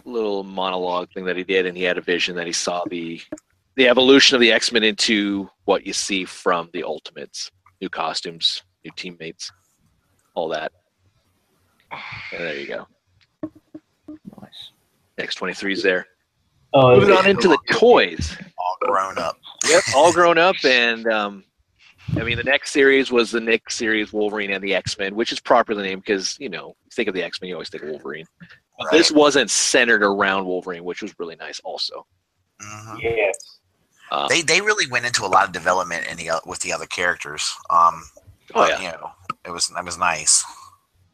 little 0.05 0.43
monologue 0.43 1.11
thing 1.13 1.25
that 1.25 1.37
he 1.37 1.43
did, 1.43 1.65
and 1.65 1.77
he 1.77 1.83
had 1.83 1.97
a 1.97 2.01
vision 2.01 2.35
that 2.35 2.47
he 2.47 2.53
saw 2.53 2.83
the 2.89 3.21
the 3.75 3.87
evolution 3.87 4.35
of 4.35 4.41
the 4.41 4.51
X 4.51 4.71
Men 4.71 4.83
into 4.83 5.49
what 5.65 5.85
you 5.85 5.93
see 5.93 6.25
from 6.25 6.69
the 6.73 6.83
Ultimates, 6.83 7.51
new 7.81 7.89
costumes, 7.89 8.63
new 8.85 8.91
teammates, 8.95 9.51
all 10.35 10.47
that. 10.49 10.71
And 11.91 12.41
there 12.43 12.59
you 12.59 12.67
go. 12.67 12.87
Nice. 14.41 14.71
X 15.17 15.35
twenty 15.35 15.53
three 15.53 15.73
is 15.73 15.83
there. 15.83 16.07
Oh, 16.73 16.95
Moving 16.95 17.15
on 17.15 17.27
into 17.27 17.47
the 17.47 17.59
toys. 17.71 18.35
All 18.57 18.77
grown 18.81 19.19
up. 19.19 19.37
Yep, 19.69 19.83
all 19.95 20.11
grown 20.11 20.39
up, 20.39 20.55
and 20.65 21.05
um, 21.07 21.43
I 22.17 22.23
mean 22.23 22.37
the 22.37 22.43
next 22.43 22.71
series 22.71 23.11
was 23.11 23.31
the 23.31 23.39
Nick 23.39 23.69
series, 23.69 24.11
Wolverine 24.11 24.51
and 24.51 24.63
the 24.63 24.73
X 24.73 24.97
Men, 24.97 25.15
which 25.15 25.31
is 25.31 25.39
properly 25.39 25.83
named 25.83 26.03
because 26.03 26.37
you 26.39 26.49
know 26.49 26.69
you 26.83 26.89
think 26.91 27.07
of 27.07 27.15
the 27.15 27.23
X 27.23 27.41
Men, 27.41 27.49
you 27.49 27.55
always 27.55 27.69
think 27.69 27.83
of 27.83 27.89
Wolverine. 27.89 28.25
But 28.83 28.91
Right. 28.91 28.97
This 28.97 29.11
wasn't 29.11 29.49
centered 29.49 30.03
around 30.03 30.45
Wolverine, 30.45 30.83
which 30.83 31.01
was 31.01 31.13
really 31.19 31.35
nice. 31.35 31.59
Also, 31.63 32.05
Mhm. 32.61 33.01
Yes. 33.01 33.59
um, 34.11 34.27
They 34.29 34.41
they 34.41 34.61
really 34.61 34.87
went 34.87 35.05
into 35.05 35.25
a 35.25 35.27
lot 35.27 35.45
of 35.45 35.51
development 35.51 36.07
in 36.07 36.17
the 36.17 36.31
with 36.45 36.59
the 36.59 36.73
other 36.73 36.85
characters. 36.85 37.51
Um, 37.69 38.03
oh 38.53 38.61
but, 38.61 38.69
yeah, 38.69 38.81
you 38.81 38.87
know, 38.91 39.11
it 39.45 39.51
was 39.51 39.71
it 39.77 39.85
was 39.85 39.97
nice. 39.97 40.43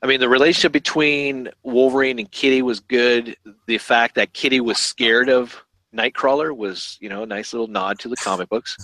I 0.02 0.08
mean 0.08 0.20
the 0.20 0.30
relationship 0.30 0.72
between 0.72 1.50
Wolverine 1.64 2.20
and 2.20 2.32
Kitty 2.32 2.62
was 2.62 2.80
good. 2.80 3.36
The 3.68 3.78
fact 3.78 4.16
that 4.16 4.34
Kitty 4.34 4.62
was 4.62 4.78
scared 4.78 5.30
of 5.30 5.56
Nightcrawler 5.94 6.56
was 6.56 6.98
you 7.02 7.10
know 7.10 7.24
a 7.24 7.26
nice 7.26 7.54
little 7.54 7.68
nod 7.68 8.00
to 8.00 8.10
the 8.10 8.16
comic 8.18 8.50
books. 8.50 8.78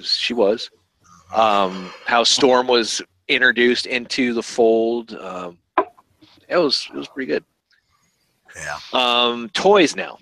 She 0.00 0.34
was. 0.34 0.70
Um, 1.34 1.92
how 2.06 2.24
Storm 2.24 2.66
was 2.68 3.02
introduced 3.28 3.86
into 3.86 4.32
the 4.32 4.42
fold. 4.42 5.12
Um, 5.14 5.58
it 6.48 6.56
was 6.56 6.88
it 6.92 6.96
was 6.96 7.08
pretty 7.08 7.26
good. 7.26 7.44
Yeah. 8.58 8.78
Um, 8.92 9.48
toys 9.50 9.96
now. 9.96 10.18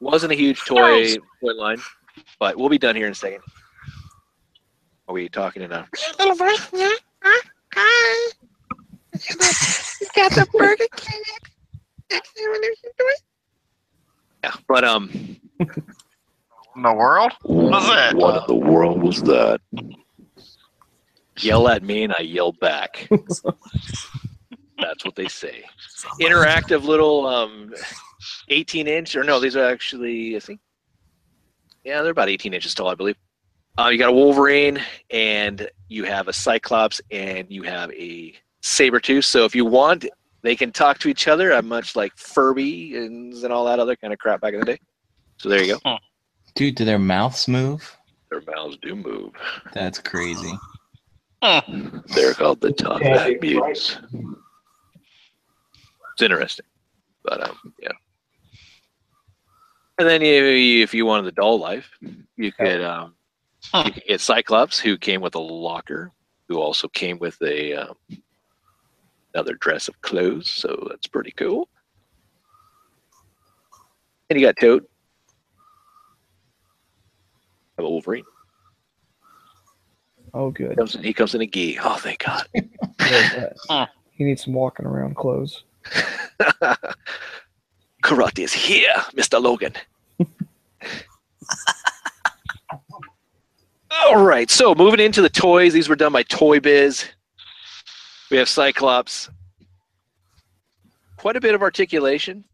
Wasn't 0.00 0.32
a 0.32 0.36
huge 0.36 0.60
toy 0.64 1.14
toy 1.14 1.54
line, 1.54 1.78
but 2.38 2.56
we'll 2.56 2.68
be 2.68 2.78
done 2.78 2.96
here 2.96 3.06
in 3.06 3.12
a 3.12 3.14
second. 3.14 3.40
Are 5.08 5.14
we 5.14 5.28
talking 5.28 5.62
enough? 5.62 5.88
little 6.18 6.34
voice. 6.34 6.68
Yeah. 6.72 6.90
Hi. 7.22 8.30
You 9.30 10.06
got 10.14 10.32
the 10.32 10.46
Burger 10.52 10.84
King. 10.96 11.22
Yeah, 14.44 14.52
but 14.68 14.84
um, 14.84 15.10
In 15.58 16.82
the 16.82 16.92
world? 16.92 17.32
What's 17.42 17.86
that? 17.86 18.14
What 18.14 18.36
in 18.36 18.42
the 18.48 18.54
world 18.54 19.02
was 19.02 19.22
that? 19.22 19.60
Yell 21.38 21.68
at 21.68 21.82
me 21.82 22.04
and 22.04 22.14
I 22.18 22.22
yell 22.22 22.52
back. 22.52 23.08
That's 24.78 25.04
what 25.04 25.14
they 25.14 25.28
say. 25.28 25.64
Interactive 26.20 26.84
little 26.84 27.26
um, 27.26 27.72
18 28.48 28.86
inch, 28.86 29.16
or 29.16 29.24
no, 29.24 29.40
these 29.40 29.56
are 29.56 29.64
actually, 29.64 30.36
I 30.36 30.40
think, 30.40 30.60
yeah, 31.84 32.02
they're 32.02 32.12
about 32.12 32.28
18 32.28 32.52
inches 32.52 32.74
tall, 32.74 32.88
I 32.88 32.94
believe. 32.94 33.16
Uh, 33.78 33.88
you 33.88 33.98
got 33.98 34.08
a 34.08 34.12
Wolverine, 34.12 34.80
and 35.10 35.68
you 35.88 36.04
have 36.04 36.28
a 36.28 36.32
Cyclops, 36.32 37.00
and 37.10 37.50
you 37.50 37.62
have 37.62 37.90
a 37.92 38.34
Sabretooth. 38.62 39.24
So 39.24 39.44
if 39.44 39.54
you 39.54 39.64
want, 39.64 40.06
they 40.42 40.56
can 40.56 40.72
talk 40.72 40.98
to 41.00 41.08
each 41.08 41.28
other. 41.28 41.52
I'm 41.52 41.68
much 41.68 41.94
like 41.94 42.16
Furby 42.16 42.96
and, 42.96 43.34
and 43.34 43.52
all 43.52 43.64
that 43.66 43.78
other 43.78 43.96
kind 43.96 44.12
of 44.12 44.18
crap 44.18 44.40
back 44.40 44.54
in 44.54 44.60
the 44.60 44.66
day. 44.66 44.78
So 45.38 45.48
there 45.48 45.62
you 45.62 45.78
go. 45.84 45.98
Dude, 46.54 46.74
do 46.74 46.84
their 46.84 46.98
mouths 46.98 47.48
move? 47.48 47.96
Their 48.30 48.42
mouths 48.42 48.78
do 48.80 48.96
move. 48.96 49.32
That's 49.74 49.98
crazy. 49.98 50.52
They're 51.42 52.34
called 52.34 52.60
the 52.60 52.72
Top 52.72 53.00
Yeah, 53.00 53.18
Hat 53.18 53.30
you're 53.30 53.40
Mutants. 53.40 53.98
It's 56.16 56.22
interesting, 56.22 56.64
but 57.24 57.46
um, 57.46 57.74
yeah. 57.78 57.92
And 59.98 60.08
then 60.08 60.22
you, 60.22 60.82
if 60.82 60.94
you 60.94 61.04
wanted 61.04 61.26
the 61.26 61.32
dull 61.32 61.58
life, 61.58 61.90
you 62.36 62.52
could 62.52 62.82
um, 62.82 63.14
you 63.84 63.92
could 63.92 64.02
get 64.08 64.20
Cyclops, 64.22 64.80
who 64.80 64.96
came 64.96 65.20
with 65.20 65.34
a 65.34 65.38
locker, 65.40 66.12
who 66.48 66.58
also 66.58 66.88
came 66.88 67.18
with 67.18 67.36
a 67.42 67.74
um, 67.74 67.96
another 69.34 69.56
dress 69.56 69.88
of 69.88 70.00
clothes. 70.00 70.48
So 70.48 70.86
that's 70.88 71.06
pretty 71.06 71.32
cool. 71.32 71.68
And 74.30 74.40
you 74.40 74.46
got 74.46 74.56
Toad. 74.58 74.86
Have 77.76 77.84
a 77.84 77.90
Wolverine? 77.90 78.24
Oh, 80.32 80.50
good. 80.50 80.78
Comes 80.78 80.94
in, 80.94 81.02
he 81.02 81.12
comes 81.12 81.34
in 81.34 81.42
a 81.42 81.46
gi. 81.46 81.78
Oh, 81.82 81.96
thank 81.96 82.24
God. 82.24 82.48
There's 82.54 83.32
that. 83.34 83.56
Huh. 83.68 83.86
He 84.12 84.24
needs 84.24 84.44
some 84.44 84.54
walking 84.54 84.86
around 84.86 85.16
clothes. 85.16 85.64
Karate 88.02 88.44
is 88.44 88.52
here, 88.52 88.94
Mr. 89.16 89.40
Logan. 89.42 89.72
All 93.90 94.22
right, 94.22 94.50
so 94.50 94.74
moving 94.74 95.00
into 95.00 95.22
the 95.22 95.28
toys, 95.28 95.72
these 95.72 95.88
were 95.88 95.96
done 95.96 96.12
by 96.12 96.22
Toy 96.22 96.60
Biz. 96.60 97.06
We 98.30 98.36
have 98.36 98.48
Cyclops. 98.48 99.30
Quite 101.16 101.36
a 101.36 101.40
bit 101.40 101.54
of 101.54 101.62
articulation. 101.62 102.44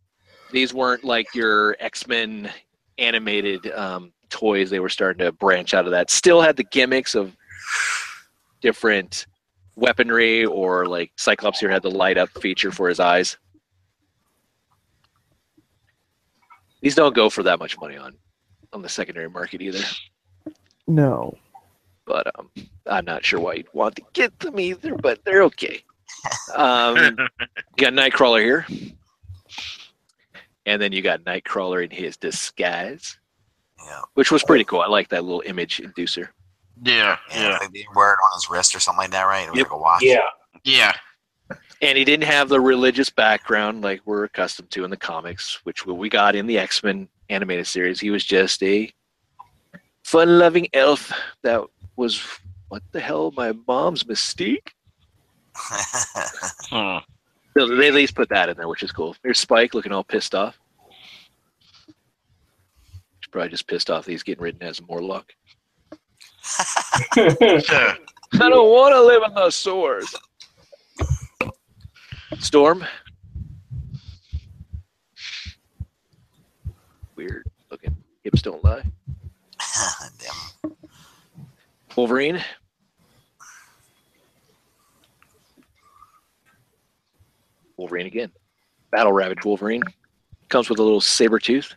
These 0.52 0.72
weren't 0.72 1.04
like 1.04 1.34
your 1.34 1.76
X 1.80 2.06
Men 2.06 2.50
animated 2.98 3.70
um, 3.72 4.12
toys. 4.28 4.70
They 4.70 4.80
were 4.80 4.88
starting 4.88 5.24
to 5.24 5.32
branch 5.32 5.74
out 5.74 5.86
of 5.86 5.90
that. 5.92 6.10
Still 6.10 6.40
had 6.40 6.56
the 6.56 6.64
gimmicks 6.64 7.14
of 7.14 7.36
different 8.60 9.26
weaponry, 9.76 10.44
or 10.44 10.86
like 10.86 11.12
Cyclops 11.16 11.60
here 11.60 11.70
had 11.70 11.82
the 11.82 11.90
light 11.90 12.18
up 12.18 12.28
feature 12.40 12.70
for 12.72 12.88
his 12.88 13.00
eyes. 13.00 13.36
These 16.80 16.94
don't 16.94 17.14
go 17.14 17.30
for 17.30 17.42
that 17.44 17.58
much 17.58 17.78
money 17.78 17.96
on 17.96 18.14
on 18.72 18.82
the 18.82 18.88
secondary 18.88 19.28
market 19.28 19.60
either. 19.62 19.84
No. 20.86 21.36
But 22.06 22.26
um, 22.38 22.50
I'm 22.86 23.04
not 23.04 23.24
sure 23.24 23.38
why 23.38 23.54
you'd 23.54 23.72
want 23.72 23.94
to 23.96 24.02
get 24.12 24.36
them 24.40 24.58
either, 24.58 24.96
but 24.96 25.24
they're 25.24 25.42
okay. 25.44 25.84
Um, 26.54 27.16
got 27.76 27.92
Nightcrawler 27.92 28.42
here, 28.42 28.66
and 30.66 30.82
then 30.82 30.90
you 30.92 31.00
got 31.02 31.22
Nightcrawler 31.24 31.84
in 31.84 31.90
his 31.90 32.16
disguise, 32.16 33.18
Yeah. 33.86 34.00
which 34.14 34.32
was 34.32 34.42
pretty 34.42 34.64
cool. 34.64 34.80
I 34.80 34.88
like 34.88 35.08
that 35.10 35.22
little 35.24 35.42
image 35.46 35.78
inducer. 35.78 36.28
Yeah, 36.84 37.16
Yeah. 37.30 37.40
yeah, 37.50 37.58
Like 37.58 37.72
they 37.72 37.86
wear 37.94 38.12
it 38.14 38.18
on 38.24 38.30
his 38.36 38.50
wrist 38.50 38.74
or 38.74 38.80
something 38.80 38.98
like 39.02 39.10
that, 39.12 39.22
right? 39.24 39.46
It 39.46 39.50
was 39.50 39.58
Yep. 39.58 39.66
like 39.66 39.72
a 39.72 39.78
watch. 39.78 40.02
Yeah. 40.02 40.26
yeah. 40.64 40.92
And 41.80 41.98
he 41.98 42.04
didn't 42.04 42.26
have 42.26 42.48
the 42.48 42.60
religious 42.60 43.10
background 43.10 43.82
like 43.82 44.00
we're 44.04 44.24
accustomed 44.24 44.70
to 44.72 44.84
in 44.84 44.90
the 44.90 44.96
comics, 44.96 45.60
which 45.64 45.84
we 45.86 46.08
got 46.08 46.34
in 46.36 46.46
the 46.46 46.58
X 46.58 46.82
Men 46.82 47.08
animated 47.28 47.66
series. 47.66 47.98
He 48.00 48.10
was 48.10 48.24
just 48.24 48.62
a 48.62 48.92
fun 50.04 50.38
loving 50.38 50.68
elf 50.72 51.12
that 51.42 51.60
was, 51.96 52.22
what 52.68 52.82
the 52.92 53.00
hell, 53.00 53.32
my 53.36 53.52
mom's 53.66 54.04
mystique? 54.04 54.68
Hmm. 56.70 56.98
So 57.58 57.66
they 57.76 57.88
at 57.88 57.94
least 57.94 58.14
put 58.14 58.30
that 58.30 58.48
in 58.48 58.56
there, 58.56 58.68
which 58.68 58.82
is 58.82 58.92
cool. 58.92 59.14
Here's 59.22 59.44
Spyke 59.44 59.74
looking 59.74 59.92
all 59.92 60.02
pissed 60.04 60.34
off. 60.34 60.58
He's 61.86 61.94
probably 63.30 63.50
just 63.50 63.66
pissed 63.66 63.90
off 63.90 64.06
that 64.06 64.10
he's 64.10 64.22
getting 64.22 64.42
ridden 64.42 64.62
as 64.62 64.78
a 64.78 64.82
Morlock. 64.84 65.34
Yeah. 67.16 67.94
I 68.34 68.48
don't 68.48 68.70
want 68.70 68.94
to 68.94 69.02
live 69.02 69.22
in 69.26 69.34
the 69.34 69.50
sewers. 69.50 70.14
Storm. 72.38 72.84
Weird 77.14 77.46
looking. 77.70 77.94
Hips 78.22 78.42
don't 78.42 78.64
lie. 78.64 78.82
Damn. 80.18 80.76
Wolverine. 81.94 82.42
Wolverine 87.76 88.06
again. 88.06 88.32
Battle 88.90 89.12
Ravage 89.12 89.44
Wolverine. 89.44 89.82
Comes 90.48 90.70
with 90.70 90.78
a 90.78 90.82
little 90.82 91.00
saber 91.00 91.38
tooth. 91.38 91.74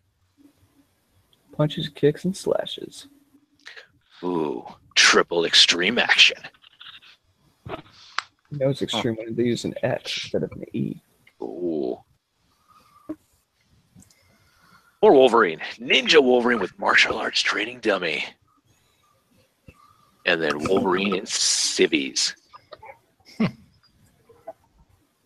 Punches, 1.56 1.90
kicks, 1.90 2.26
and 2.26 2.36
slashes. 2.36 3.08
Ooh, 4.26 4.66
triple 4.96 5.46
extreme 5.46 6.00
action. 6.00 6.38
You 7.70 7.78
know 8.60 8.70
it's 8.70 8.82
extreme 8.82 9.16
when 9.18 9.36
they 9.36 9.44
use 9.44 9.66
an 9.66 9.76
X 9.84 10.24
instead 10.24 10.44
of 10.44 10.52
an 10.54 10.64
E. 10.74 10.96
Ooh. 11.42 11.98
Or 15.02 15.14
Wolverine. 15.14 15.60
Ninja 15.76 16.24
Wolverine 16.24 16.60
with 16.60 16.78
martial 16.80 17.18
arts 17.18 17.42
training 17.42 17.82
dummy. 17.82 18.26
And 20.26 20.42
then 20.42 20.68
Wolverine 20.68 21.16
and 21.16 21.30
civvies. 21.30 22.36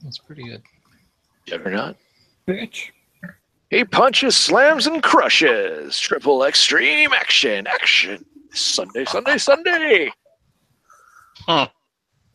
That's 0.01 0.17
pretty 0.17 0.43
good. 0.43 0.61
Juggernaut. 1.45 1.95
Bitch. 2.47 2.89
He 3.69 3.85
punches, 3.85 4.35
slams, 4.35 4.87
and 4.87 5.01
crushes. 5.01 5.97
Triple 5.99 6.43
extreme 6.43 7.13
action. 7.13 7.67
Action. 7.67 8.25
Sunday, 8.51 9.05
Sunday, 9.05 9.37
Sunday. 9.37 10.11
Huh. 11.45 11.67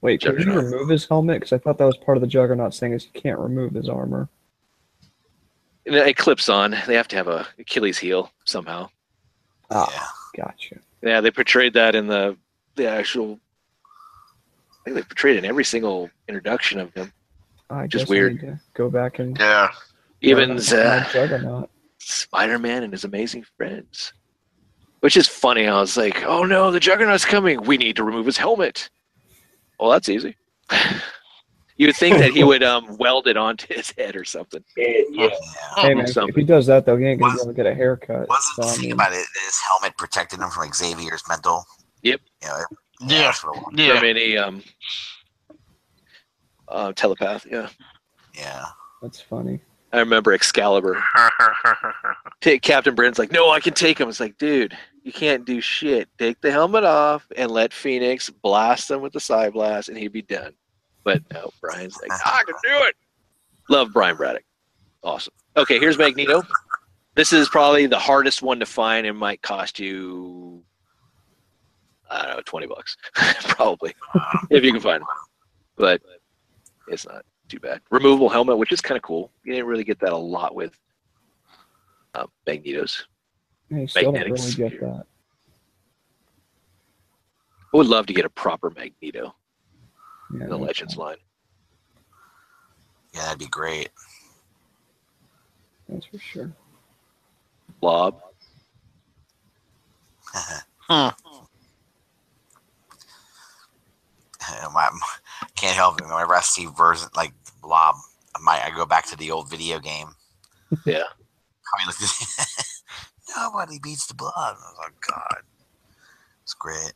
Wait, 0.01 0.21
can 0.21 0.37
he 0.37 0.45
remove 0.45 0.89
his 0.89 1.07
helmet? 1.07 1.37
Because 1.41 1.53
I 1.53 1.59
thought 1.59 1.79
that 1.79 1.85
was 1.87 1.97
part 1.99 2.17
of 2.17 2.21
the 2.21 2.27
Juggernaut 2.27 2.75
thing 2.75 2.93
is 2.93 3.05
he 3.05 3.21
can't 3.21 3.39
remove 3.39 3.73
his 3.73 3.89
armor. 3.89 4.29
And 5.87 5.95
it 5.95 6.17
clips 6.17 6.49
on. 6.49 6.75
They 6.87 6.95
have 6.95 7.09
to 7.09 7.17
have 7.17 7.29
a 7.29 7.47
Achilles 7.59 7.99
heel 7.99 8.31
somehow. 8.45 8.89
Ah, 9.71 9.91
Yeah. 10.37 10.45
gotcha. 10.45 10.77
Yeah, 11.03 11.21
they 11.21 11.31
portrayed 11.31 11.75
that 11.75 11.95
in 11.95 12.07
the 12.07 12.37
the 12.77 12.87
actual. 12.89 13.39
I 14.81 14.85
think 14.85 14.97
they 14.97 15.03
portrayed 15.03 15.37
it 15.37 15.45
in 15.45 15.45
every 15.47 15.65
single 15.65 16.11
introduction 16.29 16.81
of 16.81 16.93
him. 16.95 17.13
I 17.71 17.87
Just 17.87 18.09
weird. 18.09 18.35
Need 18.35 18.41
to 18.41 18.61
go 18.75 18.91
back 18.91 19.19
and 19.19 19.37
Yeah. 19.39 19.71
Even 20.23 20.53
uh, 20.53 21.05
Juggernaut. 21.13 21.71
Spider 21.99 22.59
Man 22.59 22.83
and 22.83 22.93
his 22.93 23.05
amazing 23.05 23.45
friends. 23.57 24.13
Which 25.05 25.19
is 25.19 25.29
funny. 25.29 25.67
I 25.69 25.79
was 25.79 25.99
like, 25.99 26.25
oh 26.25 26.45
no, 26.45 26.71
the 26.71 26.81
Juggernaut's 26.81 27.27
coming. 27.27 27.61
We 27.61 27.77
need 27.77 27.95
to 27.97 28.05
remove 28.05 28.25
his 28.25 28.39
helmet. 28.39 28.89
Well, 29.79 29.91
that's 29.91 30.09
easy. 30.09 30.35
you 31.77 31.89
would 31.89 31.97
think 31.97 32.17
that 32.17 32.31
he 32.31 32.43
would 32.43 32.63
um, 32.63 32.97
weld 32.97 33.27
it 33.27 33.37
onto 33.37 33.67
his 33.75 33.93
head 33.99 34.17
or 34.17 34.25
something. 34.25 34.65
And, 34.79 34.87
yeah. 35.11 35.27
Yeah. 35.27 35.29
Hey 35.77 35.93
man, 35.95 36.07
if 36.09 36.35
he 36.35 36.43
does 36.43 36.65
that 36.69 36.87
though, 36.87 36.97
he 36.97 37.05
ain't 37.05 37.21
gonna 37.21 37.35
be 37.35 37.41
able 37.43 37.53
to 37.53 37.55
get 37.55 37.67
a 37.67 37.75
haircut. 37.75 38.27
Wasn't 38.31 38.55
So, 38.57 38.63
the 38.63 38.69
I 38.69 38.71
thing 38.71 38.83
mean, 38.85 38.93
about 38.93 39.13
it? 39.13 39.27
His 39.45 39.61
helmet 39.69 39.95
protected 39.99 40.41
him 40.41 40.49
from 40.49 40.73
Xavier's 40.73 41.23
mental. 41.29 41.67
Yep. 42.01 42.23
You 42.41 42.49
know, 42.49 42.57
Yeah. 43.03 43.19
that's 43.25 43.45
what 43.45 43.59
it 43.59 43.63
was. 43.63 43.75
Yeah. 43.77 43.99
From 43.99 44.09
any 44.09 44.39
um, 44.39 44.63
uh, 46.69 46.93
telepath. 46.95 47.45
Yeah. 47.51 47.69
Yeah. 48.35 48.65
that's 49.03 49.21
funny. 49.21 49.61
I 49.93 49.99
remember 49.99 50.33
Excalibur. 50.33 51.05
Captain 52.63 52.95
Britain's 52.95 53.19
like, 53.19 53.31
no, 53.33 53.51
I 53.51 53.61
can 53.61 53.75
take 53.75 54.01
him. 54.01 54.09
It's 54.09 54.19
like, 54.19 54.37
dude, 54.39 54.77
you 55.05 55.13
can't 55.13 55.45
do 55.45 55.61
shit. 55.61 56.09
Take 56.19 56.41
the 56.41 56.51
helmet 56.51 56.83
off 56.83 57.27
and 57.37 57.51
let 57.51 57.73
Phoenix 57.73 58.31
blast 58.31 58.89
them 58.89 59.03
with 59.03 59.13
the 59.13 59.21
psi 59.21 59.51
blast, 59.51 59.91
and 59.91 59.99
he'd 59.99 60.13
be 60.13 60.23
done. 60.23 60.55
But 61.05 61.23
no, 61.33 61.51
Brian's 61.61 61.99
like, 62.01 62.11
I 62.25 62.43
can 62.47 62.55
do 62.63 62.87
it. 62.87 62.97
Love 63.69 63.93
Brian 63.93 64.17
Braddock. 64.17 64.45
Awesome. 65.03 65.35
Okay, 65.59 65.79
here's 65.79 65.99
Magneto. 65.99 66.43
This 67.15 67.35
is 67.35 67.51
probably 67.51 67.87
the 67.87 67.99
hardest 67.99 68.43
one 68.43 68.59
to 68.59 68.67
find 68.67 69.07
and 69.07 69.17
might 69.17 69.43
cost 69.43 69.79
you, 69.79 70.63
I 72.11 72.27
don't 72.27 72.37
know, 72.37 72.43
20 72.45 72.67
bucks. 72.67 72.97
probably, 73.43 73.95
if 74.51 74.65
you 74.65 74.73
can 74.73 74.81
find 74.81 75.03
him. 75.03 75.09
But 75.77 76.01
it's 76.89 77.07
not 77.07 77.27
too 77.49 77.61
bad. 77.61 77.83
Removable 77.91 78.31
helmet, 78.31 78.57
which 78.57 78.73
is 78.73 78.81
kind 78.81 78.97
of 78.97 79.03
cool. 79.03 79.31
You 79.45 79.53
didn't 79.53 79.67
really 79.67 79.85
get 79.85 80.01
that 80.01 80.13
a 80.13 80.17
lot 80.17 80.55
with 80.55 80.79
uh, 82.15 82.27
Magnetos. 82.47 83.05
I 83.73 83.87
still 83.87 84.03
don't 84.05 84.15
Magnetic 84.15 84.33
really 84.33 84.71
get 84.71 84.81
that. 84.81 85.07
I 87.73 87.77
would 87.77 87.87
love 87.87 88.07
to 88.07 88.13
get 88.13 88.25
a 88.25 88.31
proper 88.31 88.71
Magneto 88.71 89.35
Yeah, 90.33 90.45
in 90.45 90.51
the 90.51 90.59
no 90.59 90.59
Legends 90.59 90.97
line. 90.97 91.17
Yeah, 93.13 93.23
that'd 93.23 93.39
be 93.39 93.47
great. 93.47 93.91
That's 95.89 96.07
for 96.07 96.19
sure. 96.19 96.53
Blob. 97.81 98.21
Hmm. 100.87 101.09
my, 104.75 104.91
can't 105.57 105.75
help 105.75 105.99
it. 105.99 106.05
Whenever 106.05 106.35
I 106.35 106.43
see 106.43 106.67
version 106.67 107.09
like 107.17 107.33
Blob, 107.63 107.97
I 108.37 108.41
might 108.41 108.61
I 108.63 108.71
go 108.77 108.85
back 108.85 109.07
to 109.07 109.17
the 109.17 109.31
old 109.31 109.49
video 109.49 109.79
game. 109.79 110.09
Yeah. 110.85 111.05
I 111.75 111.79
mean, 111.79 111.87
look, 111.87 111.97
nobody 113.37 113.79
beats 113.79 114.07
the 114.07 114.15
Blob. 114.15 114.33
I 114.37 114.53
was 114.53 114.77
like, 114.79 114.95
God, 115.09 115.43
it's 116.43 116.55
great. 116.55 116.93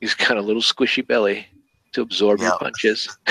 He's 0.00 0.14
got 0.14 0.36
a 0.36 0.40
little 0.40 0.62
squishy 0.62 1.06
belly 1.06 1.46
to 1.92 2.02
absorb 2.02 2.40
your 2.40 2.56
punches. 2.58 3.16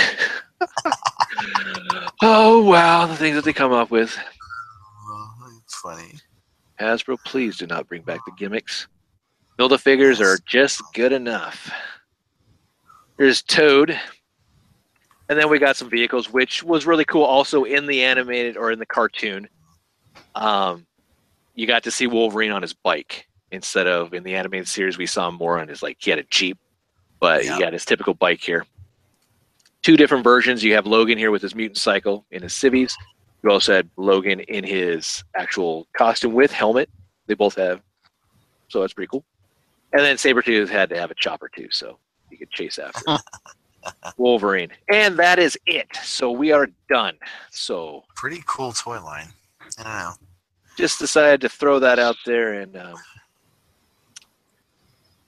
oh 2.22 2.64
wow, 2.64 3.06
the 3.06 3.16
things 3.16 3.35
that 3.35 3.45
they 3.45 3.53
come 3.53 3.72
up 3.72 3.91
with. 3.91 4.17
Oh, 5.09 5.59
It's 5.64 5.75
funny. 5.75 6.14
Hasbro, 6.80 7.17
please 7.25 7.57
do 7.57 7.67
not 7.67 7.88
bring 7.88 8.01
back 8.01 8.19
the 8.25 8.32
gimmicks. 8.38 8.88
Build 9.57 9.72
the 9.72 9.77
figures 9.80 10.22
are 10.22 10.38
just 10.45 10.82
good 10.93 11.11
enough. 11.11 11.72
There's 13.17 13.41
Toad. 13.41 13.99
And 15.30 15.38
then 15.38 15.49
we 15.49 15.59
got 15.59 15.75
some 15.75 15.90
vehicles, 15.90 16.32
which 16.32 16.64
was 16.64 16.85
really 16.85 17.03
cool 17.03 17.24
also 17.24 17.64
in 17.64 17.85
the 17.85 18.03
animated 18.03 18.56
or 18.56 18.72
in 18.72 18.80
the 18.80 18.85
cartoon. 18.85 19.49
Um, 20.35 20.85
you 21.58 21.66
got 21.68 21.84
to 21.84 21.92
see 21.92 22.06
Wolverine 22.08 22.52
on 22.52 22.61
his 22.61 22.74
bike 22.74 23.27
instead 23.52 23.88
of 23.88 24.14
in 24.14 24.24
the 24.24 24.36
animated 24.36 24.68
series, 24.68 24.98
we 24.98 25.08
saw 25.08 25.27
him 25.27 25.36
more 25.36 25.60
on 25.60 25.68
his, 25.68 25.82
like, 25.82 25.98
he 26.00 26.11
had 26.11 26.19
a 26.19 26.24
Jeep, 26.30 26.58
but 27.19 27.44
Yeah. 27.44 27.58
he 27.58 27.64
had 27.64 27.74
his 27.74 27.84
typical 27.84 28.14
bike 28.14 28.40
here. 28.42 28.66
Two 29.82 29.98
different 29.98 30.24
versions. 30.24 30.64
You 30.64 30.74
have 30.76 30.86
Logan 30.86 31.18
here 31.18 31.32
with 31.32 31.42
his 31.42 31.56
mutant 31.56 31.77
cycle 31.77 32.26
in 32.30 32.44
his 32.44 32.53
civvies. 32.53 32.95
You 33.44 33.50
also 33.50 33.74
had 33.74 33.90
Logan 33.98 34.42
in 34.42 34.64
his 34.64 35.24
actual 35.36 35.88
costume 35.98 36.34
with 36.34 36.52
helmet. 36.52 36.90
They 37.26 37.34
both 37.34 37.56
have, 37.56 37.82
so 38.68 38.82
that's 38.82 38.94
pretty 38.94 39.08
cool. 39.10 39.24
And 39.94 40.02
then 40.02 40.18
Sabretooth 40.18 40.69
had 40.69 40.90
to 40.90 41.00
have 41.00 41.10
a 41.10 41.16
chopper 41.16 41.50
too, 41.50 41.69
so 41.72 41.98
he 42.30 42.38
could 42.38 42.52
chase 42.52 42.77
after 42.77 43.18
Wolverine. 44.18 44.69
And 44.92 45.18
that 45.18 45.40
is 45.40 45.58
it. 45.66 45.88
So 46.03 46.30
we 46.32 46.52
are 46.52 46.68
done. 46.90 47.18
So 47.52 48.03
Pretty 48.16 48.44
cool 48.45 48.74
toy 48.74 49.02
line. 49.02 49.30
I 49.80 49.84
don't 49.84 49.94
know. 49.94 50.26
Just 50.77 50.99
decided 50.99 51.41
to 51.41 51.49
throw 51.49 51.80
that 51.80 51.99
out 51.99 52.15
there 52.25 52.53
and 52.61 52.77
um, 52.77 52.95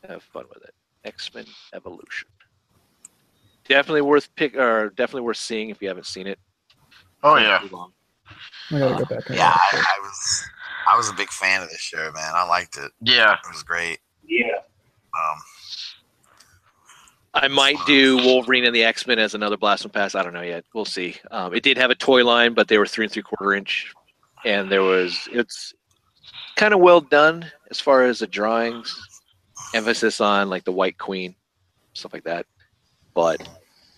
have 0.07 0.23
fun 0.23 0.45
with 0.53 0.63
it. 0.63 0.73
X 1.03 1.33
Men 1.33 1.45
Evolution. 1.73 2.27
Definitely 3.67 4.01
worth 4.01 4.33
pick 4.35 4.55
or 4.55 4.89
definitely 4.89 5.21
worth 5.21 5.37
seeing 5.37 5.69
if 5.69 5.81
you 5.81 5.87
haven't 5.87 6.05
seen 6.05 6.27
it. 6.27 6.39
Oh 7.23 7.37
yeah. 7.37 7.61
Long. 7.71 7.91
I 8.71 8.79
gotta 8.79 9.05
go 9.05 9.15
back 9.15 9.27
and 9.27 9.37
Yeah, 9.37 9.53
I. 9.55 9.77
I 9.77 9.99
was 10.01 10.49
I 10.91 10.97
was 10.97 11.09
a 11.09 11.13
big 11.13 11.29
fan 11.29 11.61
of 11.61 11.69
this 11.69 11.79
show, 11.79 12.11
man. 12.13 12.31
I 12.35 12.45
liked 12.47 12.77
it. 12.77 12.91
Yeah. 13.01 13.33
It 13.33 13.51
was 13.51 13.63
great. 13.63 13.99
Yeah. 14.27 14.55
Um, 14.55 15.37
I 17.33 17.47
might 17.47 17.77
do 17.85 18.17
Wolverine 18.17 18.65
and 18.65 18.75
the 18.75 18.83
X 18.83 19.05
Men 19.05 19.19
as 19.19 19.35
another 19.35 19.57
blast 19.57 19.83
from 19.83 19.91
past. 19.91 20.15
I 20.15 20.23
don't 20.23 20.33
know 20.33 20.41
yet. 20.41 20.65
We'll 20.73 20.85
see. 20.85 21.15
Um, 21.31 21.53
it 21.53 21.63
did 21.63 21.77
have 21.77 21.91
a 21.91 21.95
toy 21.95 22.23
line, 22.25 22.53
but 22.53 22.67
they 22.67 22.77
were 22.77 22.87
three 22.87 23.05
and 23.05 23.11
three 23.11 23.21
quarter 23.23 23.53
inch, 23.53 23.93
and 24.45 24.71
there 24.71 24.83
was 24.83 25.27
it's 25.31 25.73
kind 26.55 26.73
of 26.73 26.79
well 26.79 27.01
done 27.01 27.45
as 27.71 27.79
far 27.79 28.03
as 28.03 28.19
the 28.19 28.27
drawings, 28.27 28.99
emphasis 29.73 30.19
on 30.21 30.49
like 30.49 30.63
the 30.65 30.71
White 30.71 30.97
Queen, 30.97 31.35
stuff 31.93 32.13
like 32.13 32.23
that. 32.23 32.45
But 33.13 33.47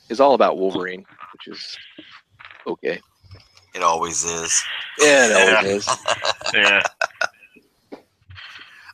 it's 0.09 0.19
all 0.19 0.33
about 0.33 0.57
Wolverine, 0.57 1.05
which 1.33 1.47
is 1.57 1.77
okay. 2.67 2.99
it 3.75 3.83
always 3.83 4.23
is. 4.23 4.63
Yeah, 4.99 5.27
it 5.47 5.55
always 5.55 5.87
is. 5.87 5.97
Yeah. 6.53 6.81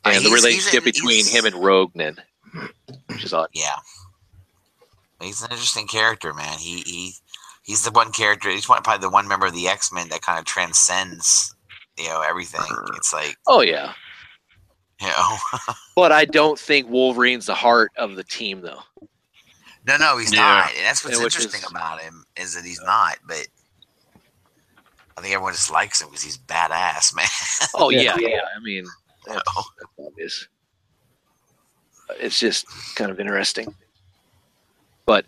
And 0.06 0.16
the 0.18 0.30
he's- 0.30 0.34
relationship 0.34 0.84
he's- 0.84 0.96
between 0.96 1.26
him 1.26 1.46
and 1.46 1.56
Rognan, 1.56 2.18
which 3.08 3.24
is 3.24 3.34
odd. 3.34 3.50
Yeah. 3.54 3.76
He's 5.22 5.42
an 5.42 5.50
interesting 5.52 5.88
character, 5.88 6.34
man. 6.34 6.60
He 6.60 6.82
he 6.82 7.14
he's 7.68 7.84
the 7.84 7.92
one 7.92 8.12
character. 8.12 8.50
He's 8.50 8.68
one, 8.68 8.82
probably 8.82 9.02
the 9.06 9.12
one 9.12 9.28
member 9.28 9.46
of 9.46 9.54
the 9.54 9.68
X 9.68 9.92
Men 9.94 10.10
that 10.10 10.22
kind 10.24 10.40
of 10.40 10.46
transcends, 10.46 11.54
you 12.00 12.06
know, 12.08 12.22
everything. 12.22 12.64
It's 12.96 13.14
like 13.14 13.36
Oh 13.46 13.62
yeah, 13.62 13.94
you 15.02 15.08
know, 15.10 15.38
but 15.96 16.12
I 16.12 16.26
don't 16.26 16.58
think 16.58 16.90
Wolverine's 16.90 17.46
the 17.46 17.54
heart 17.54 17.92
of 17.98 18.16
the 18.16 18.24
team 18.24 18.62
though. 18.62 18.82
No, 19.86 19.98
no, 19.98 20.18
he's 20.18 20.34
Yeah. 20.34 20.40
not. 20.40 20.72
And 20.76 20.86
that's 20.86 21.04
what's 21.04 21.18
Yeah, 21.20 21.26
interesting 21.26 21.62
is- 21.62 21.70
about 21.70 22.02
him 22.02 22.24
is 22.36 22.56
that 22.56 22.66
he's 22.66 22.82
not. 22.82 23.18
But 23.28 23.48
I 25.18 25.22
think 25.22 25.34
everyone 25.34 25.54
just 25.54 25.72
likes 25.72 26.02
him 26.02 26.08
because 26.10 26.24
he's 26.24 26.38
badass, 26.38 27.14
man. 27.16 27.26
Oh 27.76 27.90
Yeah. 27.90 28.18
yeah, 28.20 28.28
yeah. 28.28 28.40
I 28.56 28.60
mean, 28.60 28.86
that's, 29.26 29.42
that's 29.46 29.92
obvious. 30.00 30.48
It's 32.20 32.40
just 32.40 32.66
kind 32.96 33.12
of 33.12 33.20
interesting. 33.20 33.74
But 35.06 35.26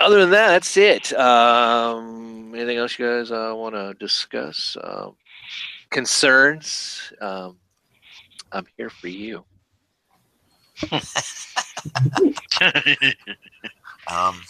other 0.00 0.20
than 0.20 0.30
that, 0.30 0.48
that's 0.48 0.76
it. 0.76 1.12
Um, 1.12 2.52
anything 2.54 2.78
else 2.78 2.98
you 2.98 3.06
guys 3.06 3.30
uh, 3.30 3.52
want 3.54 3.74
to 3.74 3.94
discuss? 3.94 4.76
Um, 4.82 5.16
concerns? 5.90 7.12
Um, 7.20 7.56
I'm 8.52 8.66
here 8.76 8.90
for 8.90 9.08
you. 9.08 9.44
Um, 14.10 14.40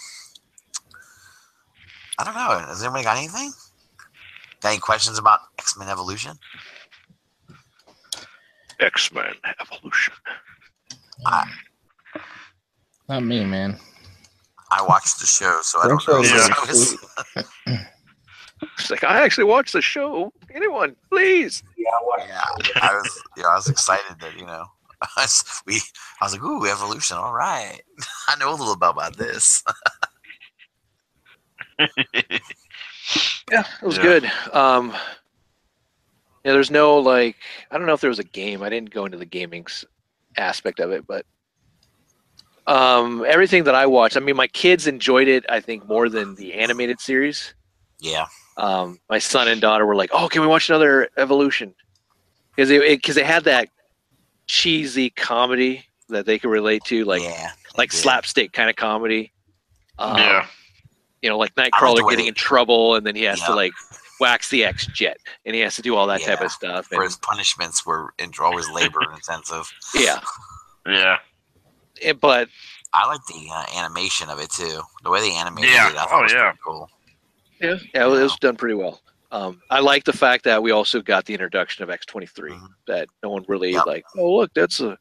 I 2.17 2.23
don't 2.23 2.33
know. 2.33 2.65
Has 2.67 2.83
anybody 2.83 3.03
got 3.03 3.17
anything? 3.17 3.51
Got 4.61 4.69
any 4.69 4.79
questions 4.79 5.19
about 5.19 5.39
X 5.59 5.77
Men 5.77 5.87
Evolution? 5.87 6.37
X 8.79 9.11
Men 9.13 9.33
Evolution. 9.59 10.13
Not 13.07 13.23
me, 13.23 13.45
man. 13.45 13.77
I 14.71 14.81
watched 14.81 15.19
the 15.19 15.25
show, 15.25 15.59
so 15.61 15.79
I 15.81 15.87
don't 15.87 16.07
know. 16.07 16.13
already 16.15 16.29
So 16.29 16.63
it's- 16.63 17.47
It's 18.77 18.89
like 18.91 19.03
I 19.03 19.21
actually 19.21 19.43
watched 19.45 19.73
the 19.73 19.81
show. 19.81 20.31
Anyone, 20.53 20.95
please? 21.09 21.63
Yeah, 21.77 21.89
I 21.89 22.25
yeah, 22.27 22.41
I 22.81 22.93
was, 22.93 23.23
yeah, 23.35 23.47
I 23.47 23.55
was 23.55 23.67
excited 23.67 24.19
that 24.19 24.37
you 24.37 24.45
know, 24.45 24.65
we. 25.65 25.81
I 26.21 26.25
was 26.25 26.33
like, 26.33 26.43
"Ooh, 26.43 26.65
Evolution! 26.67 27.17
All 27.17 27.33
right, 27.33 27.81
I 28.27 28.35
know 28.35 28.51
a 28.51 28.55
little 28.55 28.75
bit 28.77 28.89
about 28.89 29.17
this." 29.17 29.63
Yeah, 33.51 33.63
it 33.81 33.85
was 33.85 33.97
Yeah. 33.97 34.03
good. 34.03 34.31
Um, 34.53 34.91
yeah, 36.45 36.53
there's 36.53 36.71
no 36.71 36.97
like, 36.99 37.35
I 37.69 37.77
don't 37.77 37.85
know 37.85 37.93
if 37.93 37.99
there 38.01 38.09
was 38.09 38.19
a 38.19 38.23
game. 38.23 38.63
I 38.63 38.69
didn't 38.69 38.91
go 38.93 39.05
into 39.05 39.17
the 39.17 39.25
gaming 39.25 39.65
aspect 40.37 40.79
of 40.79 40.91
it, 40.91 41.05
but 41.05 41.25
um, 42.67 43.25
everything 43.27 43.63
that 43.65 43.75
I 43.75 43.85
watched, 43.85 44.17
I 44.17 44.19
mean, 44.19 44.35
my 44.35 44.47
kids 44.47 44.87
enjoyed 44.87 45.27
it. 45.27 45.45
I 45.49 45.59
think 45.59 45.87
more 45.87 46.09
than 46.09 46.35
the 46.35 46.53
animated 46.53 46.99
series. 46.99 47.53
Yeah, 47.99 48.25
Um, 48.57 48.99
my 49.09 49.19
son 49.19 49.47
and 49.47 49.61
daughter 49.61 49.85
were 49.85 49.95
like, 49.95 50.09
"Oh, 50.13 50.27
can 50.27 50.41
we 50.41 50.47
watch 50.47 50.69
another 50.69 51.09
Evolution?" 51.17 51.73
Because 52.55 52.69
it 52.71 52.81
because 52.81 53.15
they 53.15 53.23
had 53.23 53.43
that 53.45 53.69
cheesy 54.47 55.09
comedy 55.11 55.85
that 56.09 56.25
they 56.25 56.37
could 56.39 56.49
relate 56.49 56.83
to, 56.85 57.05
like 57.05 57.21
yeah, 57.21 57.51
like 57.77 57.91
did. 57.91 57.97
slapstick 57.97 58.53
kind 58.53 58.69
of 58.69 58.75
comedy. 58.75 59.31
Um, 59.99 60.17
yeah. 60.17 60.47
you 61.21 61.29
know, 61.29 61.37
like 61.37 61.51
I 61.57 61.61
like 61.61 61.73
Nightcrawler 61.73 62.09
getting 62.09 62.25
they- 62.25 62.29
in 62.29 62.33
trouble, 62.33 62.95
and 62.95 63.05
then 63.05 63.15
he 63.15 63.23
has 63.23 63.39
to 63.43 63.53
like 63.53 63.71
wax 64.19 64.49
the 64.49 64.63
X 64.65 64.87
jet, 64.87 65.17
and 65.45 65.53
he 65.55 65.61
has 65.61 65.75
to 65.75 65.81
do 65.81 65.95
all 65.95 66.07
that 66.07 66.21
type 66.21 66.41
of 66.41 66.51
stuff. 66.51 66.87
Where 66.89 67.01
And, 67.01 67.07
his 67.07 67.17
punishments 67.17 67.85
were 67.85 68.13
always 68.41 68.69
labor 68.69 68.99
in 69.03 69.11
the 69.15 69.21
sense 69.21 69.51
of. 69.51 69.69
yeah, 69.95 70.19
Yeah. 70.87 71.17
It- 72.01 72.19
but 72.19 72.49
I 72.93 73.07
like 73.07 73.21
the 73.27 73.47
uh, 73.51 73.65
animation 73.77 74.29
of 74.29 74.39
it 74.39 74.49
too. 74.51 74.81
The 75.03 75.09
way 75.09 75.21
they 75.21 75.35
animated 75.35 75.69
Yeah. 75.71 75.89
it, 75.89 75.95
I 75.97 76.05
thought 76.05 76.09
Oh, 76.19 76.21
was 76.23 76.33
yeah. 76.33 76.43
pretty 76.51 76.59
cool. 76.65 76.89
yeah, 77.61 77.77
yeah, 77.93 78.05
it 78.05 78.09
was 78.09 78.35
done 78.37 78.55
pretty 78.57 78.75
well. 78.75 79.01
Um, 79.31 79.61
I 79.69 79.79
like 79.79 80.03
the 80.03 80.11
fact 80.13 80.43
that 80.43 80.61
we 80.61 80.71
also 80.71 81.01
got 81.01 81.25
the 81.25 81.33
introduction 81.33 81.83
of 81.83 81.89
X 81.89 82.05
twenty 82.05 82.27
three. 82.27 82.51
Mhm. 82.51 82.67
That 82.87 83.07
no 83.23 83.29
one 83.29 83.45
really 83.47 83.71
Yep. 83.71 83.85
like. 83.85 84.03
Oh, 84.17 84.35
look, 84.35 84.53
that's 84.53 84.81
a 84.81 84.97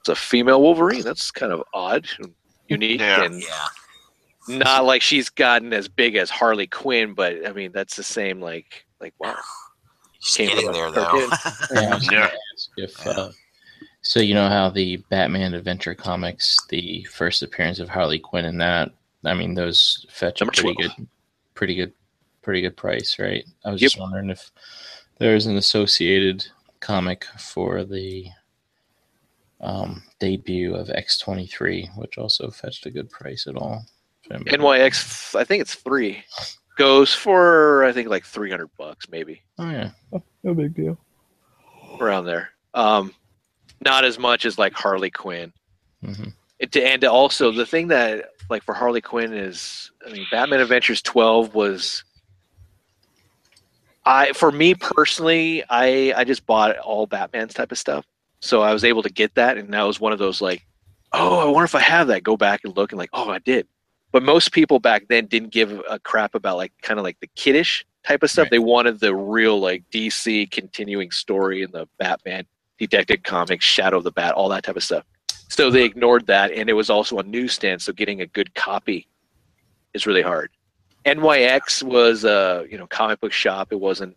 it's 0.00 0.08
a 0.08 0.14
female 0.14 0.62
Wolverine. 0.62 1.02
That's 1.02 1.32
kind 1.32 1.50
of 1.52 1.64
odd, 1.74 2.08
unique, 2.68 3.00
Yeah. 3.00 3.24
and 3.24 3.42
Yeah, 3.42 4.58
not 4.58 4.84
like 4.84 5.02
she's 5.02 5.28
gotten 5.30 5.72
as 5.72 5.88
big 5.88 6.14
as 6.14 6.30
Harley 6.30 6.68
Quinn. 6.68 7.12
But 7.14 7.44
I 7.44 7.52
mean, 7.52 7.72
that's 7.72 7.96
the 7.96 8.04
same. 8.04 8.40
Like, 8.40 8.86
like 9.00 9.14
wow, 9.18 9.36
she's 10.20 10.36
Came 10.48 10.54
getting 10.56 10.70
there 10.72 10.92
though. 10.92 11.28
Yeah, 11.72 11.90
I 11.90 11.94
was 11.96 12.08
gonna 12.08 12.30
Yeah. 12.76 12.84
if, 12.84 13.04
uh, 13.06 13.30
so 14.08 14.20
you 14.20 14.32
know 14.32 14.48
how 14.48 14.70
the 14.70 14.96
Batman 15.10 15.52
Adventure 15.52 15.94
comics, 15.94 16.56
the 16.70 17.04
first 17.12 17.42
appearance 17.42 17.78
of 17.78 17.90
Harley 17.90 18.18
Quinn 18.18 18.46
in 18.46 18.56
that, 18.56 18.90
I 19.22 19.34
mean, 19.34 19.52
those 19.52 20.06
fetch 20.08 20.40
a 20.40 20.46
pretty 20.46 20.72
12. 20.72 20.76
good, 20.96 21.06
pretty 21.52 21.74
good, 21.74 21.92
pretty 22.40 22.62
good 22.62 22.74
price, 22.74 23.18
right? 23.18 23.44
I 23.66 23.70
was 23.70 23.82
Yep. 23.82 23.90
just 23.90 24.00
wondering 24.00 24.30
if 24.30 24.50
there's 25.18 25.44
an 25.44 25.58
associated 25.58 26.46
comic 26.80 27.26
for 27.38 27.84
the 27.84 28.28
um, 29.60 30.02
debut 30.20 30.74
of 30.74 30.88
X23, 30.88 31.94
which 31.98 32.16
also 32.16 32.50
fetched 32.50 32.86
a 32.86 32.90
good 32.90 33.10
price 33.10 33.46
at 33.46 33.56
all. 33.56 33.84
If 34.30 34.40
NYX. 34.42 35.34
I 35.38 35.44
think 35.44 35.60
it's 35.60 35.74
three. 35.74 36.22
Goes 36.78 37.12
for 37.12 37.84
I 37.84 37.92
think 37.92 38.08
like 38.08 38.24
three 38.24 38.50
hundred 38.50 38.70
bucks, 38.78 39.06
maybe. 39.10 39.42
Oh 39.58 39.68
yeah, 39.68 39.90
No 40.44 40.54
big 40.54 40.74
deal. 40.74 40.96
around 42.00 42.24
there. 42.24 42.50
Um, 42.72 43.12
not 43.84 44.04
as 44.04 44.18
much 44.18 44.44
as 44.44 44.58
like 44.58 44.74
Harley 44.74 45.10
Quinn. 45.10 45.52
hmm 46.04 46.30
It, 46.58 46.76
and 46.76 47.04
also 47.04 47.50
the 47.52 47.66
thing 47.66 47.88
that 47.88 48.30
like 48.50 48.62
for 48.62 48.74
Harley 48.74 49.00
Quinn 49.00 49.32
is, 49.32 49.90
I 50.06 50.10
mean, 50.10 50.26
Batman 50.30 50.60
Adventures 50.60 51.02
12 51.02 51.54
was. 51.54 52.04
I 54.04 54.32
for 54.32 54.50
me 54.50 54.74
personally, 54.74 55.62
I 55.68 56.14
I 56.16 56.24
just 56.24 56.46
bought 56.46 56.78
all 56.78 57.06
Batman's 57.06 57.52
type 57.52 57.72
of 57.72 57.78
stuff, 57.78 58.06
so 58.40 58.62
I 58.62 58.72
was 58.72 58.82
able 58.82 59.02
to 59.02 59.10
get 59.10 59.34
that, 59.34 59.58
and 59.58 59.72
that 59.74 59.82
was 59.82 60.00
one 60.00 60.12
of 60.12 60.18
those 60.18 60.40
like, 60.40 60.64
oh, 61.12 61.40
I 61.40 61.44
wonder 61.44 61.64
if 61.64 61.74
I 61.74 61.80
have 61.80 62.06
that. 62.08 62.22
Go 62.22 62.36
back 62.36 62.60
and 62.64 62.74
look, 62.74 62.90
and 62.90 62.98
like, 62.98 63.10
oh, 63.12 63.28
I 63.28 63.38
did. 63.38 63.68
But 64.10 64.22
most 64.22 64.52
people 64.52 64.78
back 64.78 65.08
then 65.08 65.26
didn't 65.26 65.50
give 65.50 65.82
a 65.90 65.98
crap 65.98 66.34
about 66.34 66.56
like 66.56 66.72
kind 66.80 66.98
of 66.98 67.04
like 67.04 67.20
the 67.20 67.28
kiddish 67.36 67.84
type 68.06 68.22
of 68.22 68.30
stuff. 68.30 68.44
Right. 68.44 68.52
They 68.52 68.58
wanted 68.58 69.00
the 69.00 69.14
real 69.14 69.60
like 69.60 69.84
DC 69.92 70.50
continuing 70.50 71.10
story 71.10 71.62
and 71.62 71.72
the 71.72 71.86
Batman 71.98 72.46
Detective 72.78 73.22
Comics, 73.22 73.64
Shadow 73.64 73.98
of 73.98 74.04
the 74.04 74.12
Bat, 74.12 74.34
all 74.34 74.48
that 74.50 74.64
type 74.64 74.76
of 74.76 74.84
stuff. 74.84 75.04
So 75.48 75.70
they 75.70 75.84
ignored 75.84 76.26
that, 76.26 76.52
and 76.52 76.68
it 76.68 76.74
was 76.74 76.90
also 76.90 77.18
on 77.18 77.30
newsstand, 77.30 77.80
So 77.82 77.92
getting 77.92 78.20
a 78.20 78.26
good 78.26 78.54
copy 78.54 79.08
is 79.94 80.06
really 80.06 80.22
hard. 80.22 80.50
NYX 81.04 81.82
was 81.82 82.24
a 82.24 82.66
you 82.70 82.76
know 82.76 82.86
comic 82.86 83.20
book 83.20 83.32
shop. 83.32 83.72
It 83.72 83.80
wasn't 83.80 84.16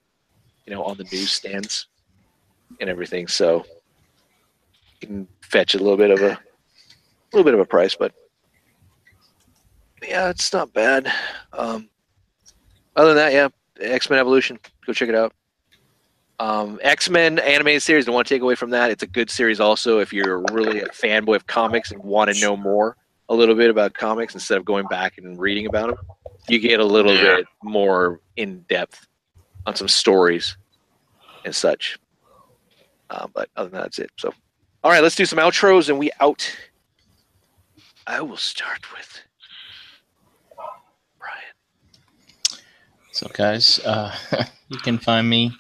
you 0.66 0.74
know 0.74 0.84
on 0.84 0.98
the 0.98 1.06
newsstands 1.06 1.88
and 2.80 2.90
everything. 2.90 3.28
So 3.28 3.66
you 5.00 5.08
can 5.08 5.28
fetch 5.42 5.74
a 5.74 5.78
little 5.78 5.98
bit 5.98 6.12
of 6.12 6.22
a 6.22 6.38
little 7.34 7.46
bit 7.46 7.54
of 7.54 7.60
a 7.60 7.66
price, 7.66 7.96
but 7.96 8.14
yeah, 10.04 10.30
it's 10.30 10.52
not 10.52 10.74
bad. 10.74 11.12
Um, 11.54 11.90
other 12.96 13.14
than 13.14 13.18
that, 13.18 13.34
yeah, 13.34 13.48
X 13.80 14.10
Men 14.10 14.20
Evolution, 14.20 14.60
go 14.86 14.94
check 14.94 15.10
it 15.10 15.16
out. 15.16 15.34
Um, 16.42 16.80
X 16.82 17.08
Men 17.08 17.38
animated 17.38 17.84
series. 17.84 18.06
Don't 18.06 18.16
want 18.16 18.26
to 18.28 18.34
take 18.34 18.42
away 18.42 18.56
from 18.56 18.72
that. 18.72 18.90
It's 18.90 19.04
a 19.04 19.08
good 19.08 19.30
series. 19.30 19.60
Also, 19.60 20.00
if 20.00 20.12
you're 20.12 20.44
really 20.52 20.80
a 20.82 20.88
fanboy 20.88 21.36
of 21.36 21.46
comics 21.46 21.92
and 21.92 22.04
want 22.04 22.34
to 22.34 22.42
know 22.42 22.58
more 22.58 22.98
a 23.30 23.36
little 23.36 23.54
bit 23.54 23.70
about 23.70 23.94
comics 23.94 24.34
instead 24.34 24.58
of 24.58 24.66
going 24.66 24.88
back 24.88 25.20
and 25.20 25.40
reading 25.40 25.68
about 25.68 25.92
them, 25.96 26.00
you 26.50 26.58
get 26.58 26.80
a 26.80 26.84
little 26.86 27.14
Yeah. 27.14 27.36
bit 27.38 27.46
more 27.62 28.22
in 28.38 28.62
depth 28.62 29.06
on 29.68 29.76
some 29.76 29.88
stories 29.88 30.58
and 31.46 31.56
such. 31.56 32.00
Uh, 33.12 33.28
but 33.36 33.48
other 33.56 33.70
than 33.70 33.78
that, 33.78 33.84
that's 33.84 34.00
it. 34.00 34.10
So, 34.18 34.34
all 34.84 34.90
right, 34.90 35.04
let's 35.04 35.16
do 35.16 35.26
some 35.28 35.38
outros 35.38 35.90
and 35.90 36.00
we 36.00 36.10
out. 36.20 36.52
I 38.08 38.20
will 38.22 38.36
start 38.38 38.92
with 38.98 39.20
Brian. 41.20 42.60
So, 43.12 43.30
guys, 43.32 43.80
uh, 43.86 44.16
you 44.70 44.80
can 44.80 44.98
find 44.98 45.30
me 45.30 45.54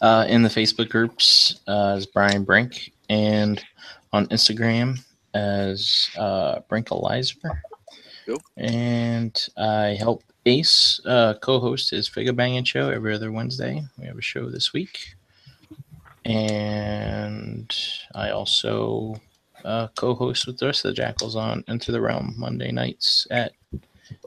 uh, 0.00 0.26
in 0.28 0.42
the 0.42 0.48
Facebook 0.48 0.88
groups 0.88 1.60
uh, 1.66 1.94
as 1.96 2.06
Brian 2.06 2.44
Brink 2.44 2.92
and 3.08 3.62
on 4.12 4.26
Instagram 4.28 5.04
as 5.34 6.10
uh, 6.18 6.60
Brinkalizer. 6.70 7.36
Cool. 8.26 8.42
And 8.56 9.46
I 9.56 9.96
help 9.98 10.22
Ace 10.46 11.00
uh, 11.06 11.34
co 11.40 11.60
host 11.60 11.90
his 11.90 12.08
Figure 12.08 12.32
Banging 12.32 12.64
show 12.64 12.90
every 12.90 13.14
other 13.14 13.32
Wednesday. 13.32 13.82
We 13.98 14.06
have 14.06 14.18
a 14.18 14.22
show 14.22 14.50
this 14.50 14.72
week. 14.72 15.14
And 16.24 17.74
I 18.14 18.30
also 18.30 19.16
uh, 19.64 19.88
co 19.96 20.14
host 20.14 20.46
with 20.46 20.58
the 20.58 20.66
rest 20.66 20.84
of 20.84 20.90
the 20.90 20.94
Jackals 20.94 21.36
on 21.36 21.64
Into 21.68 21.92
the 21.92 22.00
Realm 22.00 22.34
Monday 22.36 22.70
nights 22.70 23.26
at 23.30 23.52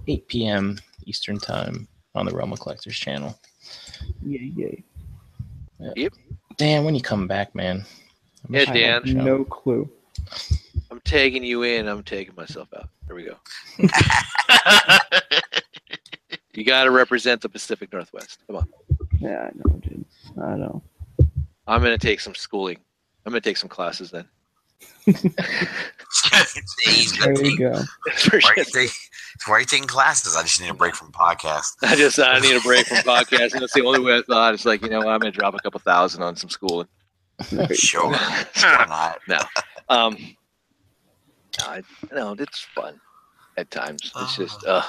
8 0.07 0.27
p.m. 0.27 0.79
Eastern 1.05 1.39
Time 1.39 1.87
on 2.15 2.25
the 2.25 2.33
Realm 2.33 2.53
of 2.53 2.59
Collectors 2.59 2.97
channel. 2.97 3.39
Yay, 4.23 4.51
yay. 4.55 4.83
Dan, 6.57 6.83
when 6.83 6.95
you 6.95 7.01
come 7.01 7.27
back, 7.27 7.55
man? 7.55 7.83
I 7.83 8.47
Yeah, 8.49 8.65
miss 8.65 8.67
you 8.67 8.71
on 8.71 9.03
Dan. 9.05 9.25
No 9.25 9.43
clue. 9.45 9.89
I'm 10.91 10.99
tagging 11.01 11.43
you 11.43 11.63
in. 11.63 11.87
I'm 11.87 12.03
taking 12.03 12.35
myself 12.35 12.67
out. 12.75 12.89
There 13.07 13.15
we 13.15 13.23
go. 13.23 13.37
You 16.53 16.65
got 16.65 16.83
to 16.83 16.91
represent 16.91 17.41
the 17.41 17.49
Pacific 17.49 17.93
Northwest. 17.93 18.39
Come 18.47 18.57
on. 18.57 18.67
Yeah, 19.19 19.49
I 19.49 19.51
know, 19.55 19.79
dude. 19.79 20.05
I 20.41 20.55
know. 20.57 20.83
I'm 21.65 21.81
going 21.81 21.97
to 21.97 22.07
take 22.07 22.19
some 22.19 22.35
schooling. 22.35 22.77
I'm 23.25 23.31
going 23.31 23.41
to 23.41 23.49
take 23.49 23.57
some 23.57 23.69
classes 23.69 24.11
then. 24.11 24.27
There 27.21 27.33
good. 27.33 27.45
you 27.47 27.57
go. 27.57 27.73
Why 29.47 29.55
are 29.55 29.59
you 29.59 29.65
taking- 29.65 29.87
why 29.87 30.05
are 30.05 30.09
you 30.11 30.15
taking 30.15 30.27
classes? 30.27 30.35
I 30.35 30.43
just 30.43 30.61
need 30.61 30.69
a 30.69 30.73
break 30.73 30.95
from 30.95 31.11
podcast. 31.11 31.73
I 31.81 31.95
just 31.95 32.19
I 32.19 32.39
need 32.39 32.55
a 32.55 32.61
break 32.61 32.85
from 32.87 32.97
podcasting. 32.97 33.59
That's 33.59 33.73
the 33.73 33.83
only 33.85 33.99
way 33.99 34.17
I 34.17 34.21
thought. 34.21 34.53
It's 34.53 34.65
like 34.65 34.81
you 34.81 34.89
know 34.89 34.99
I'm 35.07 35.19
gonna 35.19 35.31
drop 35.31 35.53
a 35.55 35.59
couple 35.59 35.79
thousand 35.79 36.23
on 36.23 36.35
some 36.35 36.49
schooling. 36.49 36.87
Sure. 37.73 38.11
Why 38.11 38.85
not? 39.27 39.47
Um, 39.89 40.17
I 41.59 41.81
no, 42.11 42.33
it's 42.37 42.59
fun 42.59 42.99
at 43.57 43.71
times. 43.71 44.11
It's 44.15 44.35
just 44.37 44.63
uh. 44.65 44.83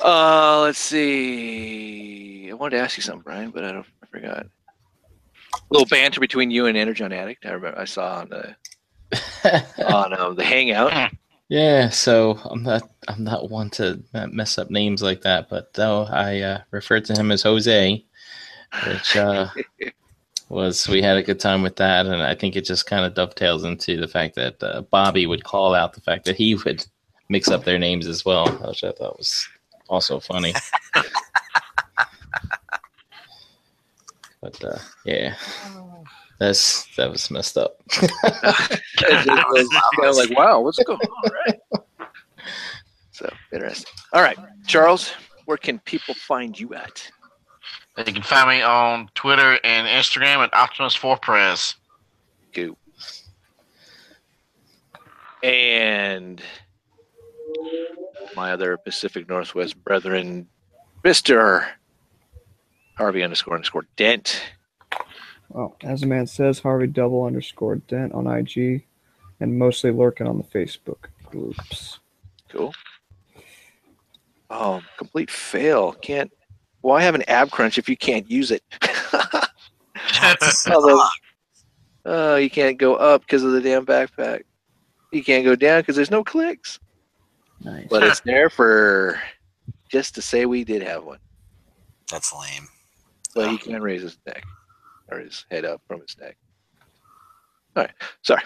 Uh, 0.00 0.60
let's 0.60 0.78
see. 0.78 2.48
I 2.50 2.54
wanted 2.54 2.76
to 2.76 2.82
ask 2.82 2.96
you 2.96 3.02
something, 3.02 3.22
Brian, 3.22 3.50
but 3.50 3.64
I 3.64 3.72
don't. 3.72 3.86
I 4.02 4.06
forgot. 4.06 4.46
A 5.54 5.58
little 5.70 5.86
banter 5.86 6.20
between 6.20 6.50
you 6.50 6.66
and 6.66 6.76
Energon 6.76 7.12
Addict. 7.12 7.44
I 7.46 7.50
remember 7.50 7.78
I 7.78 7.84
saw 7.84 8.20
on 8.20 8.28
the 8.28 8.54
on 9.86 10.14
um, 10.14 10.36
the 10.36 10.44
Hangout. 10.44 11.12
Yeah, 11.48 11.88
so 11.88 12.38
I'm 12.44 12.62
not 12.62 12.90
I'm 13.08 13.24
not 13.24 13.48
one 13.50 13.70
to 13.70 14.02
mess 14.30 14.58
up 14.58 14.70
names 14.70 15.02
like 15.02 15.22
that, 15.22 15.48
but 15.48 15.72
though 15.74 16.04
I 16.04 16.40
uh, 16.40 16.60
referred 16.70 17.06
to 17.06 17.14
him 17.14 17.30
as 17.32 17.42
Jose, 17.42 18.04
which 18.86 19.16
uh, 19.16 19.48
was 20.50 20.86
we 20.88 21.00
had 21.00 21.16
a 21.16 21.22
good 21.22 21.40
time 21.40 21.62
with 21.62 21.76
that, 21.76 22.04
and 22.06 22.22
I 22.22 22.34
think 22.34 22.54
it 22.54 22.66
just 22.66 22.86
kind 22.86 23.06
of 23.06 23.14
dovetails 23.14 23.64
into 23.64 23.96
the 23.98 24.08
fact 24.08 24.34
that 24.34 24.62
uh, 24.62 24.82
Bobby 24.82 25.26
would 25.26 25.44
call 25.44 25.74
out 25.74 25.94
the 25.94 26.02
fact 26.02 26.26
that 26.26 26.36
he 26.36 26.54
would 26.54 26.84
mix 27.30 27.48
up 27.48 27.64
their 27.64 27.78
names 27.78 28.06
as 28.06 28.26
well, 28.26 28.46
which 28.66 28.84
I 28.84 28.92
thought 28.92 29.16
was 29.16 29.48
also 29.88 30.20
funny. 30.20 30.52
but 34.42 34.64
uh, 34.64 34.78
yeah, 35.06 35.34
that's 36.38 36.94
that 36.96 37.10
was 37.10 37.30
messed 37.30 37.58
up. 37.58 37.80
It 39.00 39.24
just 39.24 39.48
was 39.48 39.68
kind 39.96 40.08
of 40.08 40.16
like, 40.16 40.36
wow, 40.36 40.60
what's 40.60 40.78
going 40.82 40.98
on? 40.98 41.30
Right. 41.46 41.80
So 43.12 43.32
interesting. 43.52 43.90
All 44.12 44.22
right, 44.22 44.36
Charles, 44.66 45.12
where 45.46 45.56
can 45.56 45.78
people 45.80 46.14
find 46.14 46.58
you 46.58 46.74
at? 46.74 47.10
You 47.96 48.12
can 48.12 48.22
find 48.22 48.48
me 48.48 48.62
on 48.62 49.08
Twitter 49.14 49.58
and 49.64 49.88
Instagram 49.88 50.38
at 50.44 50.54
Optimus 50.54 50.94
Four 50.94 51.16
Press. 51.16 51.74
Go. 52.52 52.76
And 55.42 56.42
my 58.36 58.52
other 58.52 58.76
Pacific 58.76 59.28
Northwest 59.28 59.82
brethren, 59.82 60.46
Mister 61.02 61.66
Harvey 62.96 63.22
underscore 63.22 63.54
underscore 63.54 63.86
Dent. 63.96 64.42
Well, 65.48 65.76
as 65.82 66.02
a 66.02 66.06
man 66.06 66.26
says, 66.26 66.58
Harvey 66.58 66.86
double 66.86 67.24
underscore 67.24 67.76
dent 67.76 68.12
on 68.12 68.26
IG, 68.26 68.84
and 69.40 69.58
mostly 69.58 69.90
lurking 69.90 70.26
on 70.26 70.36
the 70.36 70.44
Facebook 70.44 71.06
groups. 71.24 72.00
Cool. 72.48 72.74
Oh, 74.50 74.82
complete 74.96 75.30
fail. 75.30 75.92
Can't. 75.92 76.30
Why 76.82 77.02
have 77.02 77.14
an 77.14 77.24
ab 77.28 77.50
crunch 77.50 77.78
if 77.78 77.88
you 77.88 77.96
can't 77.96 78.30
use 78.30 78.50
it? 78.50 78.62
Although, 80.70 81.02
oh, 82.04 82.36
you 82.36 82.50
can't 82.50 82.78
go 82.78 82.94
up 82.94 83.22
because 83.22 83.42
of 83.42 83.52
the 83.52 83.60
damn 83.60 83.84
backpack. 83.84 84.42
You 85.12 85.24
can't 85.24 85.44
go 85.44 85.56
down 85.56 85.80
because 85.80 85.96
there's 85.96 86.10
no 86.10 86.22
clicks. 86.22 86.78
nice. 87.60 87.86
But 87.88 88.02
it's 88.04 88.20
there 88.24 88.50
for 88.50 89.20
just 89.88 90.14
to 90.14 90.22
say 90.22 90.46
we 90.46 90.64
did 90.64 90.82
have 90.82 91.04
one. 91.04 91.18
That's 92.10 92.32
lame. 92.34 92.68
But 93.34 93.50
he 93.50 93.58
can 93.58 93.82
raise 93.82 94.02
his 94.02 94.18
neck 94.26 94.44
or 95.10 95.18
his 95.20 95.44
head 95.50 95.64
up 95.64 95.80
from 95.86 96.00
his 96.00 96.16
neck. 96.20 96.36
All 97.76 97.82
right. 97.84 97.92
Sorry. 98.22 98.42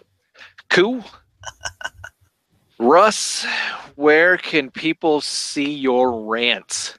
Cool. 0.71 1.05
Russ, 2.79 3.47
where 3.95 4.37
can 4.37 4.71
people 4.71 5.21
see 5.21 5.73
your 5.73 6.25
rants? 6.25 6.99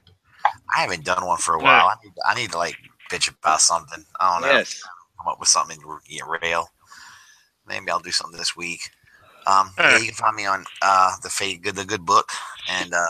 I 0.76 0.80
haven't 0.80 1.04
done 1.04 1.24
one 1.26 1.38
for 1.38 1.54
a 1.54 1.58
while. 1.58 1.86
I 1.88 1.94
need, 2.02 2.12
I 2.26 2.34
need 2.34 2.50
to 2.52 2.58
like 2.58 2.76
bitch 3.10 3.30
about 3.30 3.60
something. 3.60 4.04
I 4.20 4.32
don't 4.40 4.48
know. 4.48 4.54
Yes. 4.56 4.82
Come 5.18 5.32
up 5.32 5.40
with 5.40 5.48
something 5.48 5.78
to 5.80 5.98
get 6.08 6.22
rail. 6.42 6.68
Maybe 7.66 7.90
I'll 7.90 8.00
do 8.00 8.10
something 8.10 8.38
this 8.38 8.56
week. 8.56 8.80
Um, 9.46 9.70
yeah, 9.78 9.98
you 9.98 10.06
can 10.06 10.14
find 10.14 10.36
me 10.36 10.46
on 10.46 10.64
uh, 10.80 11.12
the 11.22 11.28
fa- 11.28 11.56
good 11.60 11.76
the 11.76 11.84
good 11.84 12.06
book 12.06 12.30
and 12.70 12.94
uh, 12.94 13.06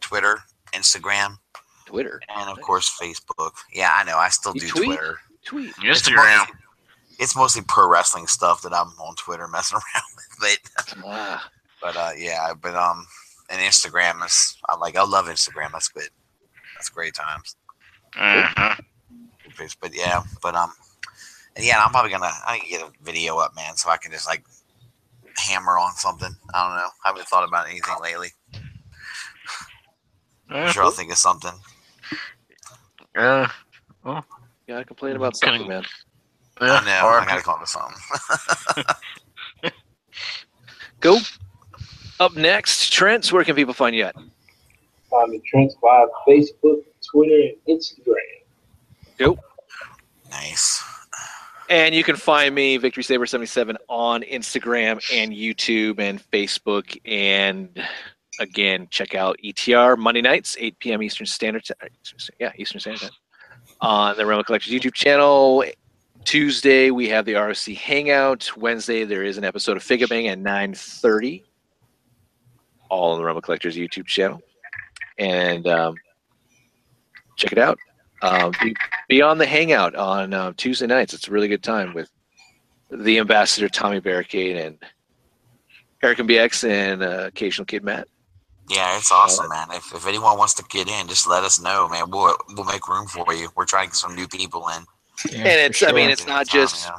Twitter, 0.00 0.38
Instagram, 0.72 1.36
Twitter. 1.84 2.20
and 2.36 2.48
of 2.48 2.60
course 2.60 2.96
Facebook. 3.00 3.50
Yeah, 3.72 3.90
I 3.94 4.04
know. 4.04 4.16
I 4.18 4.28
still 4.28 4.54
You 4.54 4.60
do 4.62 4.68
tweet? 4.68 4.84
Twitter. 4.86 5.18
Tweet. 5.44 5.72
It's 5.82 6.02
Instagram. 6.02 6.38
mostly, 6.38 6.54
it's 7.18 7.36
mostly 7.36 7.62
pro 7.66 7.88
wrestling 7.88 8.26
stuff 8.26 8.62
that 8.62 8.72
I'm 8.72 8.88
on 9.00 9.14
Twitter 9.16 9.48
messing 9.48 9.76
around 9.94 10.04
with. 10.40 10.58
But 10.80 10.94
Ah, 11.04 11.50
but 11.80 11.96
uh, 11.96 12.10
yeah, 12.16 12.52
but 12.60 12.74
um, 12.74 13.06
and 13.50 13.60
Instagram 13.60 14.24
is 14.24 14.56
I 14.68 14.76
like 14.76 14.96
I 14.96 15.04
love 15.04 15.26
Instagram. 15.26 15.72
That's 15.72 15.88
good. 15.88 16.08
That's 16.74 16.88
great 16.88 17.14
times. 17.14 17.56
Uh-huh. 18.18 18.74
But 19.80 19.94
yeah, 19.94 20.22
but 20.42 20.54
um, 20.54 20.72
and 21.56 21.64
yeah, 21.64 21.82
I'm 21.84 21.90
probably 21.90 22.10
gonna 22.10 22.30
I 22.46 22.54
need 22.58 22.64
to 22.64 22.68
get 22.70 22.82
a 22.82 22.90
video 23.02 23.38
up, 23.38 23.54
man, 23.54 23.76
so 23.76 23.90
I 23.90 23.96
can 23.96 24.12
just 24.12 24.26
like 24.26 24.44
hammer 25.36 25.78
on 25.78 25.92
something. 25.94 26.34
I 26.54 26.66
don't 26.66 26.76
know. 26.76 26.88
I 27.04 27.08
haven't 27.08 27.26
thought 27.26 27.46
about 27.46 27.68
anything 27.68 27.94
lately. 28.02 28.28
I'm 30.48 30.70
sure 30.72 30.82
I'll 30.82 30.90
think 30.90 31.10
of 31.10 31.18
something. 31.18 31.52
Uh, 33.16 33.48
gotta 34.72 34.84
complain 34.84 35.16
about 35.16 35.34
Kidding. 35.40 35.60
something, 35.60 35.68
man. 35.68 35.84
yeah, 36.60 36.80
I 36.82 36.84
know. 36.84 37.06
or- 37.06 37.20
I 37.20 37.24
gotta 37.24 37.42
come 37.42 37.54
up 37.54 37.60
with 37.60 37.70
something. 37.70 38.84
Go. 41.00 41.18
Up 42.20 42.36
next, 42.36 42.92
Trent, 42.92 43.32
where 43.32 43.42
can 43.44 43.56
people 43.56 43.74
find 43.74 43.96
you 43.96 44.04
at? 44.04 44.14
Find 45.10 45.30
me 45.30 45.40
Trent 45.46 45.72
via 45.80 46.06
Facebook, 46.28 46.82
Twitter, 47.10 47.52
and 47.66 47.80
Instagram. 47.80 49.38
nice. 50.30 50.82
And 51.68 51.94
you 51.94 52.04
can 52.04 52.16
find 52.16 52.54
me, 52.54 52.76
Victory 52.76 53.02
Saber 53.02 53.24
77 53.26 53.76
on 53.88 54.22
Instagram 54.22 55.00
and 55.12 55.32
YouTube 55.32 55.98
and 56.00 56.20
Facebook. 56.30 56.96
And 57.06 57.82
again, 58.38 58.88
check 58.90 59.14
out 59.14 59.38
ETR 59.42 59.96
Monday 59.98 60.20
nights, 60.20 60.56
8 60.60 60.78
p.m. 60.80 61.02
Eastern 61.02 61.26
Standard 61.26 61.64
Time. 61.64 61.88
Yeah, 62.38 62.52
Eastern 62.56 62.80
Standard 62.80 63.00
Time. 63.02 63.10
On 63.82 64.16
the 64.16 64.24
Realm 64.24 64.44
Collectors 64.44 64.72
YouTube 64.72 64.94
channel. 64.94 65.64
Tuesday, 66.24 66.92
we 66.92 67.08
have 67.08 67.24
the 67.24 67.34
ROC 67.34 67.76
Hangout. 67.76 68.56
Wednesday, 68.56 69.04
there 69.04 69.24
is 69.24 69.38
an 69.38 69.44
episode 69.44 69.76
of 69.76 69.82
Figure 69.82 70.06
Bang 70.06 70.28
at 70.28 70.38
9.30. 70.38 71.42
All 72.88 73.10
on 73.10 73.18
the 73.18 73.24
Realm 73.24 73.40
Collectors 73.40 73.76
YouTube 73.76 74.06
channel. 74.06 74.40
And 75.18 75.66
um, 75.66 75.96
check 77.34 77.50
it 77.50 77.58
out. 77.58 77.76
Um, 78.22 78.52
be, 78.62 78.72
be 79.08 79.20
on 79.20 79.36
the 79.36 79.46
hangout 79.46 79.96
on 79.96 80.32
uh, 80.32 80.52
Tuesday 80.56 80.86
nights. 80.86 81.12
It's 81.12 81.26
a 81.26 81.32
really 81.32 81.48
good 81.48 81.64
time 81.64 81.92
with 81.92 82.08
the 82.88 83.18
ambassador 83.18 83.68
Tommy 83.68 83.98
Barricade 83.98 84.58
and 84.58 84.78
Eric 86.04 86.20
and 86.20 86.28
BX 86.28 86.68
and 86.68 87.02
uh, 87.02 87.24
occasional 87.26 87.66
kid 87.66 87.82
Matt. 87.82 88.06
Yeah, 88.68 88.96
it's 88.96 89.10
awesome, 89.12 89.48
man. 89.48 89.68
If, 89.72 89.92
if 89.94 90.06
anyone 90.06 90.38
wants 90.38 90.54
to 90.54 90.64
get 90.70 90.88
in, 90.88 91.08
just 91.08 91.28
let 91.28 91.42
us 91.44 91.60
know, 91.60 91.88
man. 91.88 92.10
We'll 92.10 92.36
we'll 92.50 92.64
make 92.64 92.88
room 92.88 93.06
for 93.06 93.32
you. 93.34 93.48
We're 93.56 93.66
trying 93.66 93.86
to 93.86 93.90
get 93.90 93.96
some 93.96 94.14
new 94.14 94.28
people 94.28 94.68
in. 94.68 94.84
Yeah, 95.30 95.38
and 95.38 95.46
it's, 95.60 95.78
for 95.80 95.86
I 95.88 95.92
mean, 95.92 96.10
it's 96.10 96.26
not 96.26 96.48
just 96.48 96.86
you 96.86 96.92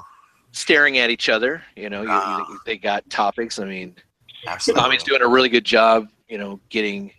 staring 0.52 0.98
at 1.00 1.10
each 1.10 1.30
other. 1.30 1.64
You 1.76 1.90
know, 1.90 2.04
you, 2.04 2.12
Uh-uh. 2.12 2.46
you, 2.50 2.60
they 2.66 2.78
got 2.78 3.10
topics. 3.10 3.60
I 3.60 3.66
mean, 3.66 3.96
Absolutely. 4.48 4.82
Tommy's 4.82 5.04
doing 5.04 5.22
a 5.22 5.28
really 5.28 5.50
good 5.50 5.66
job. 5.66 6.08
You 6.28 6.38
know, 6.38 6.60
getting 6.70 7.12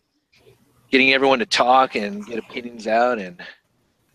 getting 0.91 1.13
everyone 1.13 1.39
to 1.41 1.47
talk 1.47 1.95
and 1.97 2.25
get 2.27 2.39
opinions 2.39 2.87
out, 2.87 3.19
and 3.19 3.41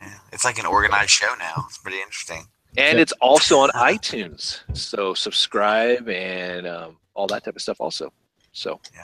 Yeah, 0.01 0.13
it's 0.31 0.45
like 0.45 0.59
an 0.59 0.65
organized 0.65 1.09
show 1.11 1.33
now. 1.39 1.65
It's 1.67 1.77
pretty 1.79 1.99
interesting. 1.99 2.45
and 2.77 2.99
it's 2.99 3.11
also 3.13 3.59
on 3.59 3.69
iTunes. 3.71 4.59
So 4.73 5.13
subscribe 5.15 6.07
and 6.07 6.65
um, 6.67 6.97
all 7.15 7.27
that 7.27 7.43
type 7.43 7.55
of 7.55 7.61
stuff 7.61 7.81
also. 7.81 8.13
So 8.51 8.79
Yeah. 8.93 9.03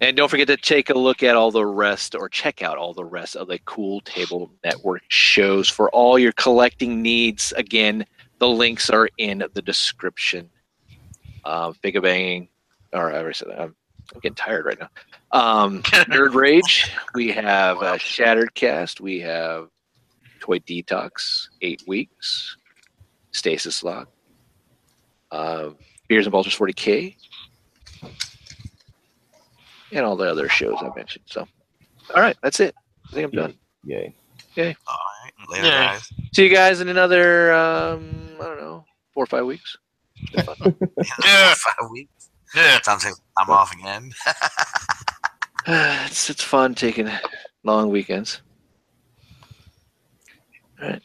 And 0.00 0.16
don't 0.16 0.28
forget 0.28 0.46
to 0.46 0.56
take 0.56 0.90
a 0.90 0.94
look 0.94 1.24
at 1.24 1.34
all 1.34 1.50
the 1.50 1.66
rest 1.66 2.14
or 2.14 2.28
check 2.28 2.62
out 2.62 2.78
all 2.78 2.94
the 2.94 3.04
rest 3.04 3.34
of 3.34 3.48
the 3.48 3.58
Cool 3.64 4.00
Table 4.02 4.50
Network 4.64 5.02
shows 5.08 5.68
for 5.68 5.90
all 5.90 6.18
your 6.18 6.32
collecting 6.32 7.02
needs. 7.02 7.52
Again, 7.56 8.06
the 8.38 8.48
links 8.48 8.90
are 8.90 9.08
in 9.18 9.44
the 9.54 9.62
description. 9.62 10.48
Um, 11.44 11.74
Figure 11.74 12.00
banging, 12.00 12.48
or 12.92 13.12
I 13.12 13.32
said 13.32 13.48
that. 13.48 13.60
I'm, 13.60 13.74
I'm 14.14 14.20
getting 14.20 14.36
tired 14.36 14.66
right 14.66 14.78
now. 14.78 14.88
Um, 15.32 15.82
Nerd 15.82 16.34
Rage. 16.34 16.92
We 17.14 17.32
have 17.32 17.78
uh, 17.78 17.98
Shattered 17.98 18.54
Cast. 18.54 19.00
We 19.00 19.18
have 19.20 19.68
Toy 20.38 20.60
Detox. 20.60 21.48
Eight 21.60 21.82
weeks. 21.88 22.56
Stasis 23.32 23.82
Lock. 23.82 24.08
Uh, 25.32 25.70
Beers 26.06 26.26
and 26.26 26.32
Bolters 26.32 26.56
40K. 26.56 27.16
And 29.92 30.04
all 30.04 30.16
the 30.16 30.30
other 30.30 30.48
shows 30.48 30.76
I 30.80 30.90
mentioned. 30.94 31.24
So, 31.26 31.46
all 32.14 32.20
right, 32.22 32.36
that's 32.42 32.60
it. 32.60 32.74
I 33.10 33.14
think 33.14 33.24
I'm 33.26 33.30
done. 33.30 33.54
Yay. 33.84 34.14
Yay. 34.54 34.76
All 34.86 34.98
right. 35.24 35.32
Later, 35.50 35.66
Yeah. 35.66 35.86
guys. 35.94 36.12
See 36.34 36.44
you 36.44 36.54
guys 36.54 36.80
in 36.80 36.88
another, 36.88 37.52
um, 37.54 38.10
I 38.40 38.44
don't 38.44 38.58
know, 38.60 38.84
four 39.14 39.22
or 39.24 39.26
five 39.26 39.46
weeks. 39.46 39.76
Yeah. 40.34 41.54
Five 41.54 41.90
weeks. 41.90 42.30
Yeah. 42.54 42.80
Sounds 42.82 43.04
like 43.04 43.14
I'm 43.38 43.50
off 43.50 43.72
again. 43.72 44.10
it's 45.66 46.28
it's 46.30 46.42
fun 46.42 46.74
taking 46.74 47.08
long 47.64 47.90
weekends. 47.90 48.42
All 50.82 50.88
right. 50.88 51.02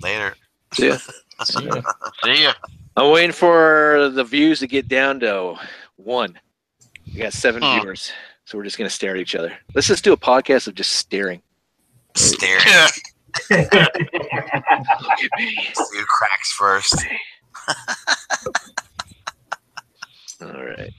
Later. 0.00 0.34
See 0.74 0.88
ya. 0.88 0.98
See 1.44 2.42
ya. 2.44 2.52
I'm 2.96 3.10
waiting 3.10 3.32
for 3.32 4.10
the 4.14 4.24
views 4.24 4.60
to 4.60 4.66
get 4.66 4.88
down 4.88 5.20
to 5.20 5.56
one. 5.96 6.38
We 7.06 7.14
got 7.20 7.32
seven 7.32 7.62
Hmm. 7.62 7.80
viewers, 7.80 8.12
so 8.44 8.58
we're 8.58 8.64
just 8.64 8.78
gonna 8.78 8.90
stare 8.90 9.14
at 9.14 9.20
each 9.20 9.34
other. 9.34 9.56
Let's 9.74 9.86
just 9.86 10.04
do 10.04 10.12
a 10.12 10.16
podcast 10.16 10.66
of 10.68 10.74
just 10.74 10.92
staring. 10.92 11.42
Staring. 12.16 12.62
Look 13.50 13.72
at 13.72 15.30
me. 15.38 15.56
See 15.74 15.98
who 15.98 16.04
cracks 16.06 16.52
first. 16.52 16.96
All 20.42 20.64
right. 20.64 20.90